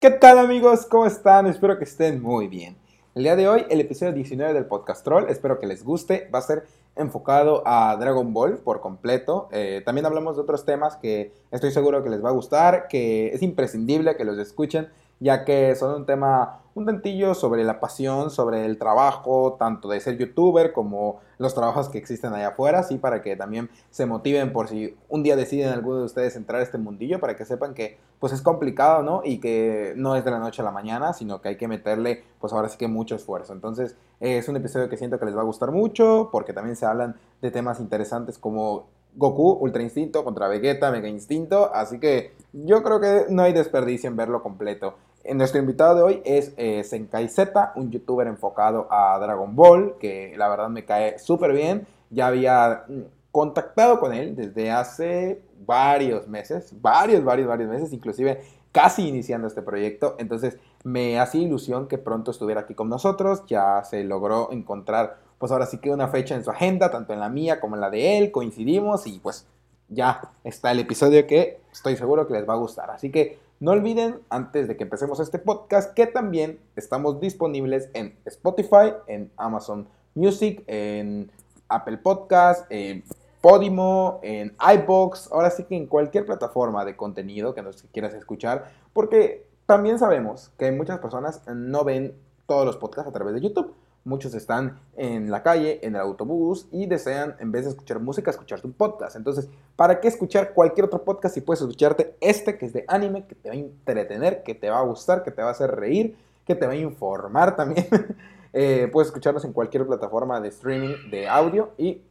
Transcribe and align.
¿Qué 0.00 0.10
tal 0.10 0.38
amigos? 0.38 0.86
¿Cómo 0.86 1.04
están? 1.04 1.46
Espero 1.46 1.76
que 1.76 1.84
estén 1.84 2.22
muy 2.22 2.48
bien. 2.48 2.74
El 3.14 3.24
día 3.24 3.36
de 3.36 3.46
hoy, 3.50 3.66
el 3.68 3.82
episodio 3.82 4.14
19 4.14 4.54
del 4.54 4.64
podcast 4.64 5.04
Troll, 5.04 5.28
espero 5.28 5.58
que 5.58 5.66
les 5.66 5.84
guste, 5.84 6.30
va 6.34 6.38
a 6.38 6.42
ser 6.42 6.64
enfocado 6.96 7.62
a 7.66 7.94
Dragon 7.96 8.32
Ball 8.32 8.56
por 8.56 8.80
completo. 8.80 9.50
Eh, 9.52 9.82
también 9.84 10.06
hablamos 10.06 10.36
de 10.36 10.42
otros 10.42 10.64
temas 10.64 10.96
que 10.96 11.34
estoy 11.50 11.70
seguro 11.70 12.02
que 12.02 12.08
les 12.08 12.24
va 12.24 12.30
a 12.30 12.32
gustar, 12.32 12.88
que 12.88 13.26
es 13.34 13.42
imprescindible 13.42 14.16
que 14.16 14.24
los 14.24 14.38
escuchen, 14.38 14.88
ya 15.20 15.44
que 15.44 15.74
son 15.76 15.94
un 15.94 16.06
tema 16.06 16.60
un 16.74 16.86
tantillo 16.86 17.34
sobre 17.34 17.64
la 17.64 17.80
pasión, 17.80 18.30
sobre 18.30 18.64
el 18.64 18.78
trabajo, 18.78 19.56
tanto 19.58 19.88
de 19.88 20.00
ser 20.00 20.16
youtuber 20.16 20.72
como 20.72 21.20
los 21.38 21.54
trabajos 21.54 21.88
que 21.88 21.98
existen 21.98 22.32
allá 22.32 22.48
afuera, 22.48 22.82
sí, 22.82 22.96
para 22.96 23.22
que 23.22 23.36
también 23.36 23.70
se 23.90 24.06
motiven 24.06 24.52
por 24.52 24.68
si 24.68 24.96
un 25.08 25.22
día 25.22 25.36
deciden 25.36 25.70
alguno 25.70 25.98
de 25.98 26.04
ustedes 26.04 26.36
entrar 26.36 26.60
a 26.60 26.64
este 26.64 26.78
mundillo, 26.78 27.18
para 27.20 27.36
que 27.36 27.44
sepan 27.44 27.74
que 27.74 27.98
pues 28.18 28.32
es 28.32 28.42
complicado, 28.42 29.02
¿no? 29.02 29.22
Y 29.24 29.40
que 29.40 29.94
no 29.96 30.14
es 30.14 30.24
de 30.24 30.30
la 30.30 30.38
noche 30.38 30.62
a 30.62 30.64
la 30.64 30.70
mañana, 30.70 31.12
sino 31.12 31.40
que 31.40 31.48
hay 31.48 31.56
que 31.56 31.68
meterle 31.68 32.24
pues 32.38 32.52
ahora 32.52 32.68
sí 32.68 32.76
que 32.76 32.88
mucho 32.88 33.14
esfuerzo. 33.14 33.52
Entonces 33.52 33.96
es 34.20 34.48
un 34.48 34.56
episodio 34.56 34.88
que 34.88 34.96
siento 34.96 35.18
que 35.18 35.24
les 35.24 35.36
va 35.36 35.40
a 35.40 35.44
gustar 35.44 35.72
mucho, 35.72 36.28
porque 36.30 36.52
también 36.52 36.76
se 36.76 36.86
hablan 36.86 37.16
de 37.40 37.50
temas 37.50 37.80
interesantes 37.80 38.38
como 38.38 38.86
Goku, 39.16 39.58
Ultra 39.60 39.82
Instinto 39.82 40.22
contra 40.22 40.48
Vegeta, 40.48 40.90
Mega 40.92 41.08
Instinto, 41.08 41.74
así 41.74 41.98
que 41.98 42.32
yo 42.52 42.82
creo 42.82 43.00
que 43.00 43.26
no 43.28 43.42
hay 43.42 43.52
desperdicio 43.52 44.08
en 44.08 44.16
verlo 44.16 44.42
completo. 44.42 44.94
Nuestro 45.28 45.60
invitado 45.60 45.94
de 45.96 46.02
hoy 46.02 46.22
es 46.24 46.54
eh, 46.56 46.82
Senkai 46.82 47.28
Z, 47.28 47.72
un 47.76 47.90
youtuber 47.90 48.26
enfocado 48.26 48.88
a 48.90 49.18
Dragon 49.18 49.54
Ball, 49.54 49.96
que 50.00 50.34
la 50.36 50.48
verdad 50.48 50.70
me 50.70 50.86
cae 50.86 51.18
súper 51.18 51.52
bien. 51.52 51.86
Ya 52.08 52.26
había 52.26 52.84
mm, 52.88 53.00
contactado 53.30 54.00
con 54.00 54.14
él 54.14 54.34
desde 54.34 54.70
hace 54.70 55.42
varios 55.66 56.26
meses, 56.26 56.72
varios, 56.80 57.22
varios, 57.22 57.46
varios 57.46 57.68
meses, 57.68 57.92
inclusive 57.92 58.40
casi 58.72 59.06
iniciando 59.08 59.46
este 59.46 59.60
proyecto. 59.60 60.16
Entonces 60.18 60.56
me 60.84 61.20
hacía 61.20 61.42
ilusión 61.42 61.86
que 61.86 61.98
pronto 61.98 62.30
estuviera 62.30 62.62
aquí 62.62 62.74
con 62.74 62.88
nosotros. 62.88 63.44
Ya 63.46 63.84
se 63.84 64.02
logró 64.04 64.50
encontrar, 64.52 65.18
pues 65.38 65.52
ahora 65.52 65.66
sí 65.66 65.78
que 65.78 65.90
una 65.90 66.08
fecha 66.08 66.34
en 66.34 66.44
su 66.44 66.50
agenda, 66.50 66.90
tanto 66.90 67.12
en 67.12 67.20
la 67.20 67.28
mía 67.28 67.60
como 67.60 67.74
en 67.74 67.82
la 67.82 67.90
de 67.90 68.16
él. 68.16 68.32
Coincidimos 68.32 69.06
y 69.06 69.18
pues 69.18 69.46
ya 69.90 70.32
está 70.44 70.70
el 70.70 70.80
episodio 70.80 71.26
que 71.26 71.60
estoy 71.70 71.96
seguro 71.96 72.26
que 72.26 72.32
les 72.32 72.48
va 72.48 72.54
a 72.54 72.58
gustar. 72.58 72.90
Así 72.90 73.10
que 73.10 73.38
no 73.60 73.72
olviden, 73.72 74.20
antes 74.30 74.68
de 74.68 74.76
que 74.76 74.84
empecemos 74.84 75.20
este 75.20 75.38
podcast, 75.38 75.92
que 75.92 76.06
también 76.06 76.58
estamos 76.76 77.20
disponibles 77.20 77.90
en 77.92 78.18
Spotify, 78.24 78.94
en 79.06 79.30
Amazon 79.36 79.86
Music, 80.14 80.64
en 80.66 81.30
Apple 81.68 81.98
Podcast, 81.98 82.66
en 82.70 83.04
Podimo, 83.42 84.18
en 84.22 84.56
iBox, 84.76 85.30
ahora 85.30 85.50
sí 85.50 85.64
que 85.64 85.76
en 85.76 85.86
cualquier 85.86 86.24
plataforma 86.24 86.84
de 86.84 86.96
contenido 86.96 87.54
que 87.54 87.62
nos 87.62 87.82
quieras 87.92 88.14
escuchar, 88.14 88.70
porque 88.94 89.46
también 89.66 89.98
sabemos 89.98 90.50
que 90.58 90.72
muchas 90.72 90.98
personas 90.98 91.42
no 91.46 91.84
ven 91.84 92.14
todos 92.46 92.64
los 92.64 92.76
podcasts 92.78 93.08
a 93.08 93.12
través 93.12 93.34
de 93.34 93.40
YouTube. 93.42 93.74
Muchos 94.04 94.34
están 94.34 94.80
en 94.96 95.30
la 95.30 95.42
calle, 95.42 95.80
en 95.82 95.94
el 95.94 96.00
autobús 96.00 96.66
y 96.72 96.86
desean, 96.86 97.36
en 97.38 97.52
vez 97.52 97.64
de 97.64 97.70
escuchar 97.70 98.00
música, 98.00 98.30
escucharte 98.30 98.66
un 98.66 98.72
podcast. 98.72 99.14
Entonces, 99.14 99.48
¿para 99.76 100.00
qué 100.00 100.08
escuchar 100.08 100.54
cualquier 100.54 100.86
otro 100.86 101.04
podcast 101.04 101.34
si 101.34 101.42
puedes 101.42 101.60
escucharte 101.60 102.16
este 102.20 102.56
que 102.56 102.66
es 102.66 102.72
de 102.72 102.84
anime, 102.88 103.26
que 103.26 103.34
te 103.34 103.50
va 103.50 103.54
a 103.54 103.58
entretener, 103.58 104.42
que 104.42 104.54
te 104.54 104.70
va 104.70 104.78
a 104.78 104.84
gustar, 104.84 105.22
que 105.22 105.30
te 105.30 105.42
va 105.42 105.48
a 105.48 105.52
hacer 105.52 105.70
reír, 105.70 106.16
que 106.46 106.54
te 106.54 106.66
va 106.66 106.72
a 106.72 106.76
informar 106.76 107.56
también? 107.56 107.86
Eh, 108.52 108.88
puedes 108.92 109.06
escucharnos 109.06 109.44
en 109.44 109.52
cualquier 109.52 109.86
plataforma 109.86 110.40
de 110.40 110.48
streaming 110.48 111.08
de 111.12 111.28
audio 111.28 111.70
y 111.78 112.02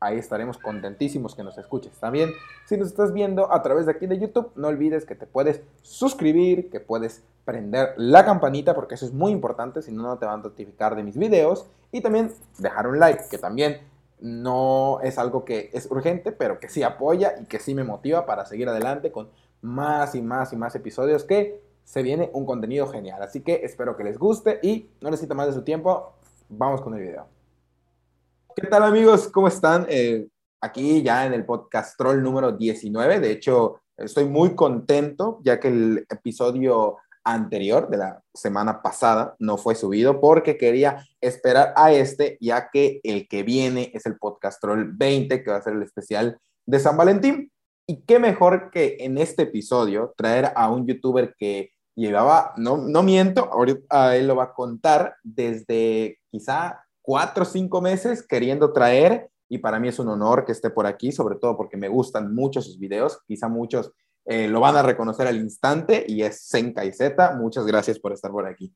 ahí 0.00 0.18
estaremos 0.18 0.58
contentísimos 0.58 1.34
que 1.34 1.42
nos 1.42 1.58
escuches. 1.58 1.92
También, 1.98 2.30
si 2.66 2.76
nos 2.76 2.88
estás 2.88 3.12
viendo 3.12 3.52
a 3.52 3.62
través 3.62 3.86
de 3.86 3.92
aquí 3.92 4.06
de 4.06 4.18
YouTube, 4.18 4.50
no 4.56 4.68
olvides 4.68 5.04
que 5.04 5.14
te 5.14 5.26
puedes 5.26 5.62
suscribir, 5.82 6.70
que 6.70 6.80
puedes 6.80 7.22
prender 7.44 7.94
la 7.96 8.24
campanita, 8.24 8.74
porque 8.74 8.94
eso 8.94 9.06
es 9.06 9.12
muy 9.12 9.32
importante, 9.32 9.82
si 9.82 9.92
no, 9.92 10.02
no 10.02 10.18
te 10.18 10.26
van 10.26 10.40
a 10.40 10.42
notificar 10.42 10.94
de 10.96 11.02
mis 11.02 11.16
videos. 11.16 11.66
Y 11.90 12.00
también 12.00 12.32
dejar 12.58 12.86
un 12.86 12.98
like, 12.98 13.24
que 13.30 13.38
también 13.38 13.80
no 14.20 15.00
es 15.02 15.18
algo 15.18 15.44
que 15.44 15.70
es 15.72 15.90
urgente, 15.90 16.32
pero 16.32 16.60
que 16.60 16.68
sí 16.68 16.82
apoya 16.82 17.34
y 17.40 17.46
que 17.46 17.58
sí 17.58 17.74
me 17.74 17.84
motiva 17.84 18.26
para 18.26 18.44
seguir 18.44 18.68
adelante 18.68 19.12
con 19.12 19.28
más 19.62 20.14
y 20.14 20.22
más 20.22 20.52
y 20.52 20.56
más 20.56 20.74
episodios 20.74 21.24
que 21.24 21.62
se 21.84 22.02
viene 22.02 22.30
un 22.34 22.44
contenido 22.44 22.86
genial. 22.88 23.22
Así 23.22 23.40
que 23.40 23.60
espero 23.64 23.96
que 23.96 24.04
les 24.04 24.18
guste 24.18 24.60
y 24.62 24.90
no 25.00 25.10
necesito 25.10 25.34
más 25.34 25.46
de 25.46 25.54
su 25.54 25.62
tiempo. 25.62 26.12
Vamos 26.48 26.82
con 26.82 26.94
el 26.94 27.00
video. 27.00 27.37
¿Qué 28.56 28.66
tal 28.66 28.82
amigos? 28.82 29.28
¿Cómo 29.28 29.48
están? 29.48 29.86
Eh, 29.88 30.26
aquí 30.60 31.02
ya 31.02 31.26
en 31.26 31.34
el 31.34 31.44
podcast 31.44 31.96
Troll 31.96 32.22
número 32.22 32.52
19. 32.52 33.20
De 33.20 33.30
hecho, 33.30 33.80
estoy 33.96 34.24
muy 34.24 34.54
contento 34.54 35.40
ya 35.44 35.60
que 35.60 35.68
el 35.68 36.06
episodio 36.10 36.96
anterior 37.22 37.88
de 37.88 37.98
la 37.98 38.22
semana 38.34 38.82
pasada 38.82 39.36
no 39.38 39.58
fue 39.58 39.74
subido 39.74 40.20
porque 40.20 40.56
quería 40.56 41.04
esperar 41.20 41.72
a 41.76 41.92
este 41.92 42.38
ya 42.40 42.70
que 42.72 43.00
el 43.04 43.28
que 43.28 43.42
viene 43.42 43.90
es 43.94 44.06
el 44.06 44.16
podcast 44.16 44.60
Troll 44.60 44.92
20 44.96 45.42
que 45.42 45.50
va 45.50 45.58
a 45.58 45.62
ser 45.62 45.74
el 45.74 45.82
especial 45.82 46.38
de 46.66 46.78
San 46.80 46.96
Valentín. 46.96 47.52
Y 47.86 48.02
qué 48.02 48.18
mejor 48.18 48.70
que 48.70 48.96
en 49.00 49.18
este 49.18 49.44
episodio 49.44 50.14
traer 50.16 50.52
a 50.54 50.70
un 50.70 50.86
youtuber 50.86 51.34
que 51.38 51.70
llevaba, 51.94 52.52
no, 52.56 52.76
no 52.76 53.02
miento, 53.02 53.44
ahorita 53.52 54.16
él 54.16 54.28
lo 54.28 54.36
va 54.36 54.44
a 54.44 54.52
contar 54.52 55.16
desde 55.22 56.18
quizá 56.30 56.84
cuatro 57.08 57.44
o 57.44 57.46
cinco 57.46 57.80
meses 57.80 58.22
queriendo 58.22 58.70
traer 58.70 59.30
y 59.48 59.56
para 59.56 59.80
mí 59.80 59.88
es 59.88 59.98
un 59.98 60.08
honor 60.08 60.44
que 60.44 60.52
esté 60.52 60.68
por 60.68 60.86
aquí, 60.86 61.10
sobre 61.10 61.36
todo 61.36 61.56
porque 61.56 61.78
me 61.78 61.88
gustan 61.88 62.34
mucho 62.34 62.60
sus 62.60 62.78
videos, 62.78 63.20
quizá 63.26 63.48
muchos 63.48 63.92
eh, 64.26 64.46
lo 64.46 64.60
van 64.60 64.76
a 64.76 64.82
reconocer 64.82 65.26
al 65.26 65.38
instante 65.38 66.04
y 66.06 66.20
es 66.20 66.42
Senkai 66.42 66.92
Z. 66.92 67.34
Muchas 67.36 67.64
gracias 67.64 67.98
por 67.98 68.12
estar 68.12 68.30
por 68.30 68.46
aquí. 68.46 68.74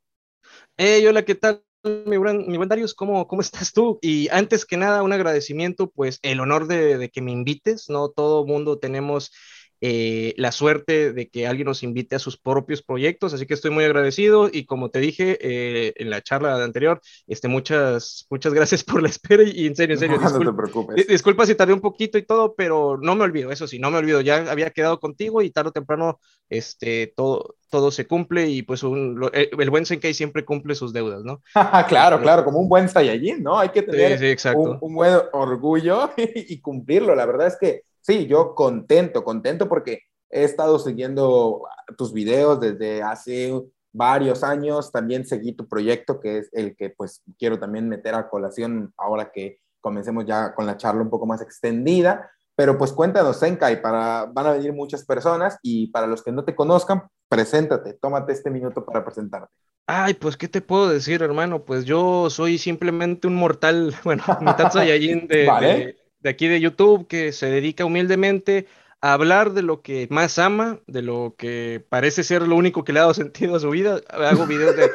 Hey, 0.79 1.07
hola, 1.07 1.27
¿qué 1.27 1.35
tal? 1.35 1.63
Mi 1.85 2.17
buen, 2.17 2.49
mi 2.49 2.57
buen 2.57 2.71
Darius, 2.71 2.95
¿cómo, 2.95 3.29
¿cómo 3.29 3.43
estás 3.43 3.71
tú? 3.75 3.99
Y 4.01 4.31
antes 4.31 4.65
que 4.65 4.79
nada, 4.79 5.03
un 5.03 5.13
agradecimiento, 5.13 5.91
pues 5.91 6.19
el 6.23 6.41
honor 6.41 6.69
de, 6.69 6.97
de 6.97 7.11
que 7.11 7.21
me 7.21 7.33
invites, 7.33 7.91
¿no? 7.91 8.09
Todo 8.09 8.47
mundo 8.47 8.79
tenemos 8.79 9.31
eh, 9.85 10.33
la 10.37 10.53
suerte 10.53 11.13
de 11.13 11.29
que 11.29 11.49
alguien 11.49 11.67
nos 11.67 11.83
invite 11.83 12.15
a 12.15 12.21
sus 12.21 12.39
propios 12.39 12.83
proyectos, 12.83 13.35
así 13.35 13.47
que 13.47 13.55
estoy 13.55 13.73
muy 13.73 13.83
agradecido 13.83 14.49
y 14.51 14.65
como 14.65 14.91
te 14.91 15.01
dije 15.01 15.39
eh, 15.41 15.93
en 15.97 16.09
la 16.09 16.23
charla 16.23 16.63
anterior, 16.63 17.01
este, 17.27 17.49
muchas, 17.49 18.29
muchas 18.31 18.55
gracias 18.55 18.85
por 18.85 19.03
la 19.03 19.09
espera 19.09 19.43
y, 19.43 19.67
en 19.67 19.75
serio, 19.75 19.95
en 19.95 19.99
serio, 19.99 20.17
no, 20.19 20.23
disculpa, 20.23 20.53
te 20.53 20.57
preocupes. 20.57 21.07
disculpa 21.09 21.47
si 21.47 21.57
tardé 21.57 21.73
un 21.73 21.81
poquito 21.81 22.17
y 22.17 22.23
todo, 22.23 22.55
pero 22.55 22.97
no 22.97 23.17
me 23.17 23.25
olvido, 23.25 23.51
eso 23.51 23.67
sí, 23.67 23.81
no 23.81 23.91
me 23.91 23.99
olvido, 23.99 24.21
ya 24.21 24.49
había 24.49 24.71
quedado 24.71 25.01
contigo 25.01 25.43
y 25.43 25.51
tarde 25.51 25.71
o 25.71 25.73
temprano 25.73 26.21
este, 26.49 27.13
todo, 27.17 27.57
todo 27.69 27.91
se 27.91 28.07
cumple 28.07 28.49
y 28.51 28.63
pues 28.63 28.85
un, 28.85 29.29
el, 29.33 29.49
el, 29.59 29.71
buen 29.71 29.85
Senkai 29.85 30.15
siempre 30.15 30.45
cumple 30.45 30.77
sus 30.77 30.93
deudas, 30.93 31.25
¿no? 31.25 31.43
claro, 31.89 32.21
claro, 32.21 32.45
como 32.45 32.61
un 32.61 32.69
buen 32.69 32.89
Saiyajin, 32.89 33.43
¿no? 33.43 33.59
Hay 33.59 33.71
que 33.71 33.83
tener 33.83 34.17
sí, 34.17 34.37
sí, 34.39 34.49
un, 34.55 34.79
un, 34.81 34.95
buen 34.95 35.17
orgullo 35.33 36.13
y 36.17 36.61
cumplirlo, 36.61 37.17
la 37.17 37.27
verdad 37.27 37.49
es 37.49 37.57
que 37.61 37.83
sí, 38.03 38.27
yo 38.27 38.55
contento, 38.55 39.25
contento 39.25 39.69
porque 39.69 40.01
he 40.31 40.45
estado 40.45 40.79
siguiendo 40.79 41.63
tus 41.97 42.13
videos 42.13 42.61
desde 42.61 43.03
hace 43.03 43.53
varios 43.93 44.43
años, 44.43 44.91
también 44.91 45.27
seguí 45.27 45.53
tu 45.53 45.69
proyecto, 45.69 46.21
que 46.21 46.39
es 46.39 46.49
el 46.53 46.77
que 46.77 46.91
pues 46.91 47.23
quiero 47.39 47.59
también 47.59 47.89
meter 47.89 48.15
a 48.15 48.29
colación 48.29 48.93
ahora 48.97 49.31
que 49.33 49.59
comencemos 49.81 50.25
ya 50.25 50.55
con 50.55 50.67
la 50.67 50.77
charla 50.77 51.03
un 51.03 51.11
poco 51.11 51.27
más 51.27 51.43
extendida. 51.43 52.31
Pero 52.55 52.77
pues 52.77 52.93
cuéntanos, 52.93 53.39
Senkai, 53.39 53.81
para, 53.81 54.27
van 54.27 54.47
a 54.47 54.53
venir 54.53 54.73
muchas 54.73 55.05
personas 55.05 55.59
y 55.63 55.89
para 55.89 56.07
los 56.07 56.23
que 56.23 56.33
no 56.33 56.45
te 56.45 56.55
conozcan, 56.55 57.03
preséntate, 57.29 57.95
tómate 57.95 58.33
este 58.33 58.51
minuto 58.51 58.85
para 58.85 59.05
presentarte. 59.05 59.49
Ay, 59.87 60.15
pues, 60.15 60.37
¿qué 60.37 60.49
te 60.49 60.61
puedo 60.61 60.89
decir, 60.89 61.23
hermano? 61.23 61.65
Pues 61.65 61.85
yo 61.85 62.31
soy 62.31 62.59
simplemente 62.59 63.27
un 63.27 63.35
mortal, 63.35 63.95
bueno, 64.05 64.23
mitad 64.41 64.71
Saiyajin 64.71 65.27
de, 65.27 65.47
¿Vale? 65.49 65.67
de, 65.67 65.97
de 66.23 66.31
aquí 66.31 66.49
de 66.49 66.61
YouTube 66.61 67.07
que 67.07 67.33
se 67.33 67.47
dedica 67.47 67.85
humildemente 67.85 68.67
a 69.01 69.15
hablar 69.15 69.53
de 69.53 69.63
lo 69.63 69.83
que 69.83 70.07
más 70.11 70.39
ama, 70.39 70.79
de 70.87 71.03
lo 71.03 71.35
que 71.37 71.85
parece 71.89 72.23
ser 72.23 72.47
lo 72.47 72.57
único 72.57 72.85
que 72.85 72.93
le 72.93 73.01
ha 73.01 73.03
dado 73.03 73.15
sentido 73.15 73.57
a 73.57 73.61
su 73.61 73.71
vida. 73.71 74.01
Hago 74.09 74.47
videos 74.47 74.77
de, 74.77 74.91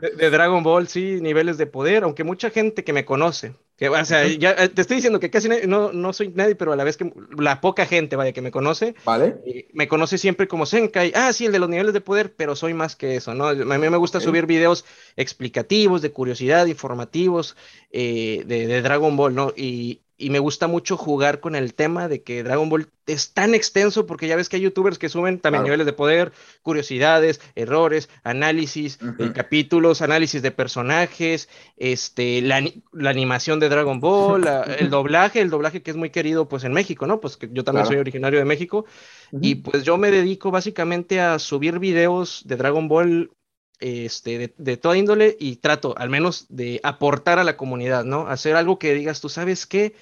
de, 0.00 0.10
de 0.16 0.30
Dragon 0.30 0.62
Ball, 0.62 0.88
sí, 0.88 1.20
niveles 1.20 1.56
de 1.58 1.66
poder, 1.66 2.04
aunque 2.04 2.24
mucha 2.24 2.50
gente 2.50 2.84
que 2.84 2.92
me 2.92 3.04
conoce, 3.04 3.54
que, 3.76 3.90
o 3.90 4.04
sea, 4.06 4.26
ya 4.26 4.52
eh, 4.52 4.70
te 4.70 4.80
estoy 4.80 4.96
diciendo 4.96 5.20
que 5.20 5.28
casi 5.28 5.50
no, 5.66 5.92
no 5.92 6.12
soy 6.14 6.28
nadie, 6.34 6.54
pero 6.54 6.72
a 6.72 6.76
la 6.76 6.84
vez 6.84 6.96
que 6.96 7.12
la 7.36 7.60
poca 7.60 7.84
gente, 7.84 8.16
vaya, 8.16 8.32
que 8.32 8.40
me 8.40 8.50
conoce, 8.50 8.94
¿Vale? 9.04 9.36
Me 9.74 9.86
conoce 9.86 10.16
siempre 10.16 10.48
como 10.48 10.64
Senkai. 10.64 11.12
Ah, 11.14 11.30
sí, 11.34 11.44
el 11.44 11.52
de 11.52 11.58
los 11.58 11.68
niveles 11.68 11.92
de 11.92 12.00
poder, 12.00 12.34
pero 12.34 12.56
soy 12.56 12.72
más 12.72 12.96
que 12.96 13.16
eso, 13.16 13.34
¿no? 13.34 13.48
A 13.48 13.54
mí 13.54 13.90
me 13.90 13.96
gusta 13.98 14.16
okay. 14.16 14.28
subir 14.28 14.46
videos 14.46 14.86
explicativos, 15.16 16.00
de 16.00 16.10
curiosidad, 16.10 16.64
informativos, 16.66 17.54
eh, 17.90 18.44
de, 18.46 18.66
de, 18.66 18.80
Dragon 18.80 19.14
Ball, 19.14 19.34
¿no? 19.34 19.52
Y 19.54 20.00
y 20.18 20.30
me 20.30 20.38
gusta 20.38 20.66
mucho 20.66 20.96
jugar 20.96 21.40
con 21.40 21.54
el 21.54 21.74
tema 21.74 22.08
de 22.08 22.22
que 22.22 22.42
Dragon 22.42 22.68
Ball 22.68 22.88
es 23.06 23.32
tan 23.32 23.54
extenso 23.54 24.06
porque 24.06 24.26
ya 24.26 24.36
ves 24.36 24.48
que 24.48 24.56
hay 24.56 24.62
youtubers 24.62 24.98
que 24.98 25.08
suben 25.08 25.38
también 25.38 25.64
niveles 25.64 25.86
de 25.86 25.92
poder, 25.92 26.32
curiosidades, 26.62 27.40
errores, 27.54 28.08
análisis 28.24 28.98
capítulos, 29.34 30.02
análisis 30.02 30.42
de 30.42 30.50
personajes, 30.50 31.48
este, 31.76 32.40
la, 32.42 32.62
animación 33.08 33.60
de 33.60 33.68
Dragon 33.68 34.00
Ball, 34.00 34.46
el 34.78 34.90
doblaje, 34.90 35.40
el 35.40 35.50
doblaje 35.50 35.82
que 35.82 35.90
es 35.90 35.96
muy 35.96 36.10
querido 36.10 36.48
pues 36.48 36.64
en 36.64 36.72
México, 36.72 37.06
¿no? 37.06 37.20
Pues 37.20 37.36
que 37.36 37.48
yo 37.52 37.62
también 37.62 37.86
soy 37.86 37.96
originario 37.96 38.38
de 38.38 38.44
México. 38.44 38.86
Y 39.40 39.56
pues 39.56 39.82
yo 39.82 39.98
me 39.98 40.10
dedico 40.10 40.50
básicamente 40.50 41.20
a 41.20 41.38
subir 41.38 41.78
videos 41.78 42.42
de 42.46 42.56
Dragon 42.56 42.88
Ball 42.88 43.30
este, 43.80 44.54
de, 44.56 44.76
toda 44.76 44.96
índole 44.96 45.36
y 45.38 45.56
trato 45.56 45.94
al 45.96 46.10
menos 46.10 46.46
de 46.48 46.80
aportar 46.82 47.38
a 47.38 47.44
la 47.44 47.56
comunidad, 47.56 48.04
¿no? 48.04 48.26
Hacer 48.28 48.56
algo 48.56 48.78
que 48.78 48.94
digas, 48.94 49.20
tú 49.20 49.28
sabes 49.28 49.66
que 49.66 49.94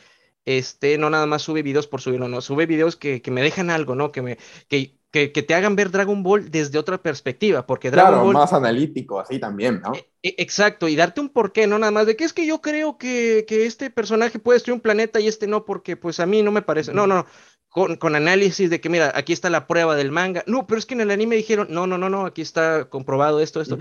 este, 0.45 0.99
no 0.99 1.11
nada 1.11 1.27
más 1.27 1.43
sube 1.43 1.63
videos 1.63 1.87
por 1.87 2.01
subirlo, 2.01 2.29
no, 2.29 2.41
sube 2.41 2.67
videos 2.67 2.97
que, 2.97 3.23
me 3.31 3.43
dejan 3.43 3.71
algo, 3.71 3.95
¿no? 3.95 4.13
Que, 4.13 4.23
me, 4.23 4.39
que, 4.69 4.99
que, 5.11 5.29
te 5.29 5.55
hagan 5.55 5.77
ver 5.77 5.91
Dragon 5.91 6.23
Ball 6.23 6.51
desde 6.51 6.79
otra 6.79 6.99
perspectiva, 6.99 7.67
porque 7.67 7.91
Dragon 7.91 8.13
claro, 8.13 8.25
Ball... 8.27 8.35
más 8.35 8.53
analítico, 8.53 9.19
así 9.21 9.39
también, 9.39 9.81
¿no? 9.81 9.95
E, 9.95 10.07
e, 10.23 10.35
exacto, 10.39 10.89
y 10.89 10.97
darte 10.97 11.21
un 11.21 11.31
porqué, 11.31 11.67
no 11.67 11.79
nada 11.79 11.93
más 11.93 12.07
de 12.07 12.17
que 12.17 12.25
es 12.25 12.33
que 12.33 12.47
yo 12.47 12.61
creo 12.61 12.99
que, 12.99 13.45
que 13.49 13.67
este 13.67 13.91
personaje 13.91 14.39
puede 14.39 14.57
destruir 14.57 14.75
un 14.75 14.81
planeta 14.81 15.21
y 15.21 15.29
este 15.29 15.47
no, 15.47 15.65
porque 15.65 15.97
pues 15.97 16.21
a 16.21 16.27
mí 16.27 16.43
no 16.43 16.53
me 16.53 16.63
parece, 16.63 16.93
no, 16.93 17.07
no, 17.07 17.15
no, 17.15 17.27
con, 17.75 18.15
análisis 18.15 18.71
de 18.71 18.81
que, 18.81 18.89
mira, 18.89 19.11
aquí 19.17 19.33
está 19.33 19.51
la 19.51 19.67
prueba 19.67 19.97
del 19.97 20.13
manga. 20.13 20.45
No, 20.47 20.65
pero 20.65 20.79
es 20.79 20.87
que 20.87 20.95
en 20.95 21.01
el 21.01 21.11
anime 21.11 21.35
dijeron, 21.35 21.67
no, 21.71 21.89
no, 21.89 21.99
no, 21.99 22.09
no, 22.09 22.25
aquí 22.25 22.41
está 22.41 22.85
comprobado 22.85 23.41
esto, 23.41 23.61
esto. 23.61 23.79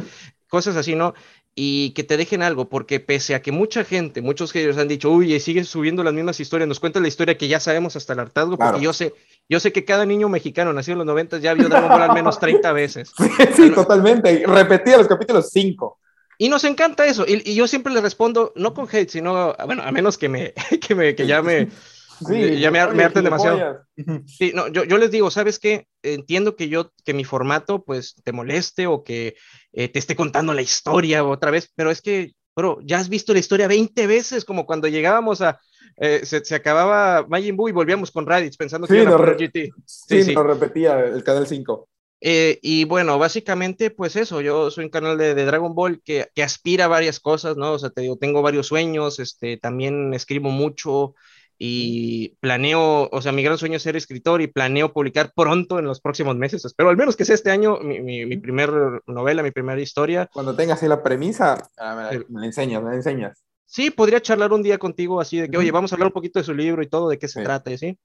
Cosas 0.48 0.76
así, 0.78 0.96
¿no? 0.96 1.14
Y 1.54 1.92
que 1.92 2.04
te 2.04 2.18
dejen 2.18 2.42
algo, 2.42 2.70
porque 2.70 3.00
pese 3.00 3.36
a 3.36 3.44
que 3.44 3.52
mucha 3.52 3.84
gente, 3.84 4.24
muchos 4.24 4.52
haters 4.52 4.80
han 4.80 4.88
dicho, 4.88 5.12
uy, 5.12 5.40
sigue 5.40 5.64
subiendo 5.64 6.04
las 6.04 6.16
mismas 6.16 6.40
historias, 6.40 6.68
nos 6.68 6.80
cuenta 6.80 7.00
la 7.00 7.08
historia 7.08 7.38
que 7.38 7.48
ya 7.48 7.60
sabemos 7.60 7.96
hasta 7.96 8.14
el 8.14 8.20
hartazgo, 8.22 8.58
porque 8.58 8.82
yo 8.82 8.94
sé, 8.94 9.14
yo 9.48 9.60
sé 9.60 9.72
que 9.72 9.86
cada 9.86 10.08
niño 10.08 10.28
mexicano 10.28 10.74
nacido 10.74 10.94
en 10.94 11.00
los 11.00 11.08
90 11.08 11.38
ya 11.38 11.54
vio 11.54 11.70
Dragon 11.70 11.90
Ball 11.90 12.02
al 12.02 12.14
menos 12.14 12.40
30 12.40 12.74
veces. 12.74 13.12
Sí, 13.56 13.70
totalmente. 13.70 14.44
Repetía 14.48 14.98
los 14.98 15.08
capítulos 15.08 15.52
5. 15.52 16.00
Y 16.40 16.50
nos 16.50 16.64
encanta 16.64 17.06
eso. 17.06 17.26
Y, 17.28 17.54
yo 17.54 17.68
siempre 17.68 17.94
le 17.94 18.02
respondo, 18.02 18.54
no 18.56 18.74
con 18.74 18.88
hate, 18.92 19.10
sino, 19.10 19.56
bueno, 19.68 19.84
a 19.84 19.92
menos 19.92 20.18
que 20.18 20.30
me, 20.30 20.54
que 20.88 20.96
me, 20.96 21.14
que 21.14 21.28
ya 21.28 21.44
me, 21.44 21.70
Sí, 22.28 22.60
ya 22.60 22.72
me, 22.72 22.80
harten 22.80 23.24
demasiado. 23.24 23.86
Sí, 24.26 24.52
no, 24.54 24.68
yo, 24.68 24.84
yo, 24.84 24.98
les 24.98 25.12
digo, 25.12 25.32
¿sabes 25.32 25.60
qué? 25.60 25.88
Entiendo 26.02 26.56
que 26.56 26.70
yo, 26.70 26.92
que 27.04 27.14
mi 27.14 27.24
formato, 27.24 27.84
pues, 27.84 28.16
te 28.24 28.32
moleste 28.32 28.88
o 28.88 29.04
que 29.04 29.36
eh, 29.72 29.90
te 29.90 30.00
esté 30.00 30.16
contando 30.16 30.54
la 30.54 30.62
historia 30.62 31.24
otra 31.24 31.52
vez, 31.52 31.72
pero 31.76 31.92
es 31.92 32.02
que, 32.02 32.34
bro, 32.56 32.80
ya 32.84 33.00
has 33.00 33.10
visto 33.10 33.34
la 33.34 33.40
historia 33.40 33.68
20 33.68 34.08
veces, 34.08 34.46
como 34.46 34.66
cuando 34.66 34.88
llegábamos 34.88 35.42
a, 35.42 35.60
eh, 35.98 36.22
se, 36.24 36.44
se, 36.44 36.56
acababa 36.56 37.26
Majin 37.28 37.56
Buu 37.56 37.70
y 37.70 37.72
volvíamos 37.72 38.12
con 38.12 38.26
Raditz 38.26 38.58
pensando 38.58 38.88
que 38.88 39.02
era 39.02 39.16
por 39.16 39.38
GT. 39.38 39.72
Sí, 39.86 40.24
sí, 40.24 40.36
repetía 40.36 41.00
el 41.00 41.24
canal 41.24 41.46
5. 41.46 41.88
Eh, 42.26 42.58
y 42.62 42.86
bueno, 42.86 43.20
básicamente, 43.20 43.92
pues 43.92 44.16
eso, 44.16 44.40
yo 44.40 44.72
soy 44.72 44.86
un 44.86 44.90
canal 44.90 45.18
de, 45.18 45.36
de, 45.36 45.44
Dragon 45.44 45.76
Ball 45.76 46.02
que, 46.02 46.30
que 46.34 46.42
aspira 46.42 46.86
a 46.86 46.88
varias 46.88 47.20
cosas, 47.20 47.58
¿no? 47.58 47.74
O 47.74 47.80
sea, 47.80 47.90
te 47.90 48.02
digo, 48.02 48.16
tengo 48.16 48.42
varios 48.42 48.68
sueños, 48.68 49.20
este, 49.20 49.58
también 49.58 50.14
escribo 50.14 50.50
mucho, 50.50 51.16
y 51.58 52.36
planeo, 52.40 53.10
o 53.12 53.22
sea, 53.22 53.32
mi 53.32 53.44
gran 53.44 53.58
sueño 53.58 53.78
es 53.78 53.84
ser 53.84 53.96
escritor 53.96 54.42
y 54.42 54.48
planeo 54.48 54.94
publicar 54.94 55.32
pronto 55.36 55.80
en 55.80 55.86
los 55.86 56.02
próximos 56.02 56.36
meses. 56.36 56.66
Espero 56.66 56.90
al 56.90 56.98
menos 56.98 57.16
que 57.16 57.26
sea 57.26 57.36
este 57.36 57.52
año 57.52 57.80
mi, 57.80 58.00
mi, 58.02 58.38
primer 58.38 58.72
novela, 59.08 59.44
mi 59.44 59.52
primera 59.52 59.80
historia. 59.82 60.30
Cuando 60.34 60.56
tengas 60.56 60.82
ahí 60.82 60.90
la 60.90 61.04
premisa, 61.04 61.70
ah, 61.78 62.12
me, 62.12 62.40
la 62.40 62.46
enseñas, 62.46 62.84
me 62.84 62.96
enseñas. 62.96 63.44
Sí, 63.66 63.90
podría 63.90 64.22
charlar 64.22 64.54
un 64.54 64.62
día 64.62 64.78
contigo 64.78 65.20
así 65.20 65.40
de 65.40 65.50
que, 65.50 65.58
oye, 65.58 65.72
vamos 65.72 65.92
a 65.92 65.96
hablar 65.96 66.08
un 66.08 66.14
poquito 66.14 66.38
de 66.38 66.46
su 66.46 66.54
libro 66.54 66.84
y 66.84 66.90
todo, 66.90 67.10
de 67.10 67.18
qué 67.18 67.28
se 67.28 67.42
trata 67.42 67.72
y 67.72 67.74
así. 67.74 67.98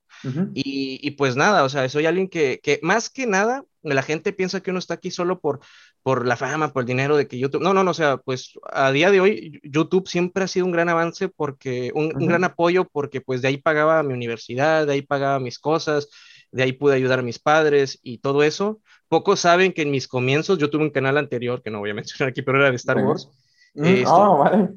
y, 0.55 1.01
y, 1.03 1.11
pues 1.11 1.37
nada, 1.37 1.65
o 1.65 1.69
sea, 1.69 1.87
soy 1.91 2.07
alguien 2.07 2.29
que, 2.29 2.59
que 2.63 2.81
más 2.83 3.11
que 3.11 3.27
nada, 3.27 3.65
la 3.95 4.03
gente 4.03 4.33
piensa 4.33 4.61
que 4.61 4.71
uno 4.71 4.79
está 4.79 4.95
aquí 4.95 5.11
solo 5.11 5.41
por, 5.41 5.61
por 6.03 6.27
la 6.27 6.37
fama, 6.37 6.73
por 6.73 6.83
el 6.83 6.87
dinero 6.87 7.17
de 7.17 7.27
que 7.27 7.39
YouTube. 7.39 7.63
No, 7.63 7.75
no, 7.75 7.85
no, 7.85 7.91
o 7.91 7.95
sea, 7.95 8.19
pues 8.19 8.53
a 8.71 8.91
día 8.93 9.11
de 9.11 9.21
hoy 9.21 9.61
YouTube 9.63 10.09
siempre 10.09 10.45
ha 10.45 10.49
sido 10.49 10.67
un 10.67 10.73
gran 10.73 10.89
avance 10.89 11.29
porque, 11.29 11.91
un, 11.95 12.11
gran 12.11 12.45
apoyo 12.45 12.85
porque 12.85 13.21
pues 13.21 13.43
de 13.43 13.49
ahí 13.49 13.57
pagaba 13.59 14.03
mi 14.03 14.15
universidad, 14.15 14.87
de 14.87 14.95
ahí 14.95 15.03
pagaba 15.03 15.41
mis 15.41 15.59
cosas, 15.59 16.09
de 16.53 16.63
ahí 16.63 16.73
pude 16.73 16.95
ayudar 16.95 17.19
a 17.19 17.23
mis 17.23 17.39
padres 17.39 17.99
y 18.03 18.19
todo 18.19 18.43
eso. 18.43 18.81
Pocos 19.09 19.41
saben 19.41 19.73
que 19.73 19.83
en 19.83 19.91
mis 19.91 20.09
comienzos 20.09 20.59
yo 20.59 20.71
tuve 20.71 20.85
un 20.85 20.91
canal 20.91 21.19
anterior 21.19 21.63
que 21.63 21.71
no 21.71 21.81
voy 21.81 21.91
a 21.91 21.95
mencionar 22.03 22.31
aquí, 22.31 22.43
pero 22.43 22.59
era 22.59 22.71
de 22.71 22.77
Star 22.77 22.99
Wars. 22.99 23.29
Mm, 23.75 24.05
oh, 24.07 24.39
vale. 24.39 24.69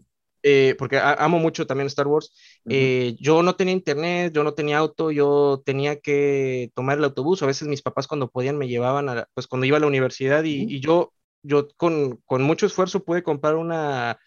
Eh, 0.44 0.76
porque 0.78 0.98
amo 0.98 1.40
mucho 1.40 1.68
también 1.68 1.88
Star 1.88 2.08
Wars. 2.08 2.34
Eh, 2.66 3.16
yo 3.20 3.44
no 3.44 3.56
tenía 3.56 3.74
internet, 3.74 4.34
yo 4.34 4.44
no 4.44 4.54
tenía 4.54 4.80
auto, 4.80 5.12
yo 5.12 5.62
tenía 5.66 6.00
que 6.00 6.72
tomar 6.74 6.98
el 6.98 7.04
autobús. 7.04 7.44
A 7.44 7.48
veces 7.48 7.68
mis 7.68 7.82
papás 7.82 8.08
cuando 8.08 8.30
podían 8.30 8.58
me 8.58 8.68
llevaban, 8.68 9.10
a, 9.10 9.28
pues 9.34 9.48
cuando 9.48 9.66
iba 9.66 9.78
a 9.78 9.80
la 9.80 9.88
universidad 9.88 10.44
y, 10.44 10.80
yo, 10.80 11.14
yo 11.44 11.68
con, 11.78 12.18
con, 12.26 12.42
mucho 12.42 12.66
esfuerzo 12.66 13.04
pude 13.04 13.24
comprar 13.24 13.56
una, 13.56 14.20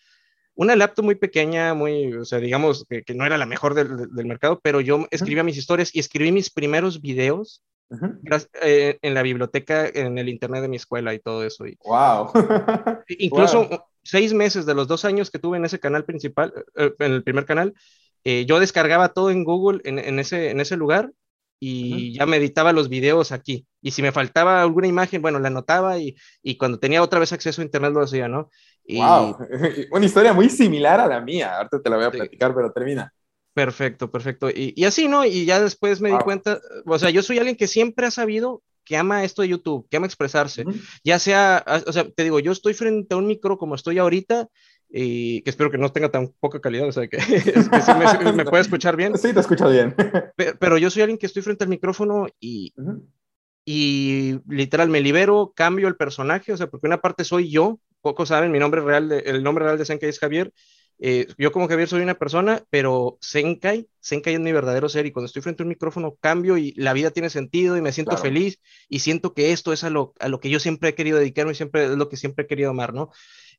una 0.54 0.76
laptop 0.76 1.04
muy 1.04 1.16
pequeña, 1.16 1.74
muy, 1.74 2.14
o 2.14 2.24
sea, 2.24 2.38
digamos 2.38 2.86
que, 2.88 3.02
que 3.02 3.14
no 3.14 3.26
era 3.26 3.38
la 3.38 3.46
mejor 3.46 3.74
del, 3.74 4.14
del, 4.14 4.26
mercado, 4.26 4.60
pero 4.62 4.80
yo 4.80 5.06
escribía 5.10 5.42
mis 5.42 5.56
historias 5.56 5.94
y 5.94 5.98
escribí 5.98 6.30
mis 6.30 6.50
primeros 6.50 7.00
videos 7.00 7.62
eh, 8.62 8.98
en 9.02 9.14
la 9.14 9.22
biblioteca, 9.22 9.86
en 9.86 10.18
el 10.18 10.28
internet 10.28 10.62
de 10.62 10.68
mi 10.68 10.76
escuela 10.76 11.12
y 11.14 11.18
todo 11.18 11.44
eso. 11.44 11.66
Y, 11.66 11.76
wow. 11.84 12.30
incluso 13.08 13.86
seis 14.04 14.32
meses 14.32 14.66
de 14.66 14.74
los 14.74 14.86
dos 14.86 15.04
años 15.04 15.30
que 15.30 15.38
tuve 15.38 15.56
en 15.56 15.64
ese 15.64 15.80
canal 15.80 16.04
principal, 16.04 16.52
eh, 16.76 16.92
en 16.98 17.12
el 17.12 17.22
primer 17.22 17.46
canal, 17.46 17.74
eh, 18.24 18.46
yo 18.46 18.60
descargaba 18.60 19.12
todo 19.12 19.30
en 19.30 19.44
Google 19.44 19.80
en, 19.84 20.18
ese, 20.18 20.50
en 20.50 20.60
ese 20.60 20.76
lugar 20.76 21.12
y 21.60 22.12
ya 22.12 22.26
me 22.26 22.36
editaba 22.36 22.72
los 22.72 22.88
videos 22.88 23.32
aquí. 23.32 23.66
Y 23.80 23.92
si 23.92 24.02
me 24.02 24.12
faltaba 24.12 24.60
alguna 24.60 24.86
imagen, 24.86 25.22
bueno, 25.22 25.38
la 25.38 25.48
anotaba 25.48 25.98
y, 25.98 26.16
y 26.42 26.56
cuando 26.56 26.78
tenía 26.78 27.02
otra 27.02 27.18
vez 27.18 27.32
acceso 27.32 27.62
a 27.62 27.64
internet 27.64 27.92
lo 27.92 28.02
hacía, 28.02 28.28
¿no? 28.28 28.50
Y... 28.84 28.98
Wow, 28.98 29.38
una 29.92 30.04
historia 30.04 30.32
muy 30.32 30.50
similar 30.50 31.00
a 31.00 31.06
la 31.06 31.20
mía. 31.20 31.56
Ahorita 31.56 31.80
te 31.80 31.90
la 31.90 31.96
voy 31.96 32.04
a 32.04 32.10
platicar, 32.10 32.54
pero 32.54 32.72
termina. 32.72 33.12
Perfecto, 33.54 34.10
perfecto. 34.10 34.50
Y, 34.50 34.74
y, 34.76 34.84
así, 34.84 35.08
¿no? 35.08 35.24
Y 35.24 35.44
ya 35.46 35.60
después 35.60 36.00
me 36.00 36.10
di 36.10 36.18
cuenta, 36.18 36.60
o 36.84 36.98
sea, 36.98 37.10
yo 37.10 37.22
soy 37.22 37.38
alguien 37.38 37.56
que 37.56 37.68
siempre 37.68 38.06
ha 38.06 38.10
sabido 38.10 38.62
que 38.84 38.96
ama 38.96 39.24
esto 39.24 39.42
de 39.42 39.48
YouTube, 39.48 39.86
que 39.90 39.96
ama 39.96 40.06
expresarse, 40.06 40.64
ya 41.02 41.18
sea, 41.18 41.64
o 41.86 41.92
sea, 41.92 42.08
te 42.08 42.24
digo, 42.24 42.40
yo 42.40 42.52
estoy 42.52 42.74
frente 42.74 43.14
a 43.14 43.18
un 43.18 43.26
micro 43.26 43.58
como 43.58 43.74
estoy 43.74 43.98
ahorita, 43.98 44.48
y 44.96 45.40
que 45.42 45.50
espero 45.50 45.70
que 45.72 45.78
no 45.78 45.90
tenga 45.90 46.10
tan 46.10 46.28
poca 46.38 46.60
calidad, 46.60 46.86
o 46.86 46.92
sea, 46.92 47.08
que, 47.08 47.18
me, 48.36 48.44
puede 48.44 48.62
escuchar 48.62 48.96
bien. 48.96 49.18
Sí, 49.18 49.32
te 49.32 49.40
escucho 49.40 49.68
bien. 49.68 49.94
pero, 50.60 50.78
yo 50.78 50.88
soy 50.88 51.02
alguien 51.02 51.18
que 51.18 51.26
estoy 51.26 51.42
frente 51.42 51.64
al 51.64 51.70
micrófono 51.70 52.28
y, 52.38 52.72
y 53.64 54.38
literal 54.48 54.88
me 54.90 55.00
libero, 55.00 55.52
cambio 55.56 55.88
el 55.88 55.96
personaje, 55.96 56.52
o 56.52 56.56
sea, 56.56 56.68
porque 56.68 56.86
una 56.86 57.00
parte 57.00 57.24
soy 57.24 57.50
yo, 57.50 57.80
pocos 58.02 58.28
saben, 58.28 58.52
mi 58.52 58.60
nombre 58.60 58.82
real, 58.82 59.10
el 59.10 59.42
nombre 59.42 59.64
real 59.64 59.78
de 59.78 59.84
Senkai 59.84 60.10
es 60.10 60.20
Javier, 60.20 60.52
eh, 60.98 61.26
yo 61.38 61.52
como 61.52 61.68
Javier 61.68 61.88
soy 61.88 62.02
una 62.02 62.14
persona, 62.14 62.64
pero 62.70 63.18
Senkai, 63.20 63.88
Senkai 64.00 64.34
es 64.34 64.40
mi 64.40 64.52
verdadero 64.52 64.88
ser 64.88 65.06
y 65.06 65.12
cuando 65.12 65.26
estoy 65.26 65.42
frente 65.42 65.62
a 65.62 65.64
un 65.64 65.68
micrófono 65.68 66.14
cambio 66.20 66.56
y 66.56 66.72
la 66.76 66.92
vida 66.92 67.10
tiene 67.10 67.30
sentido 67.30 67.76
y 67.76 67.82
me 67.82 67.92
siento 67.92 68.16
feliz 68.16 68.60
y 68.88 69.00
siento 69.00 69.34
que 69.34 69.52
esto 69.52 69.72
es 69.72 69.84
a 69.84 69.90
lo, 69.90 70.14
a 70.20 70.28
lo 70.28 70.40
que 70.40 70.50
yo 70.50 70.60
siempre 70.60 70.90
he 70.90 70.94
querido 70.94 71.18
dedicarme 71.18 71.52
y 71.52 71.56
siempre 71.56 71.84
es 71.84 71.90
lo 71.90 72.08
que 72.08 72.16
siempre 72.16 72.44
he 72.44 72.48
querido 72.48 72.70
amar, 72.70 72.94
¿no? 72.94 73.10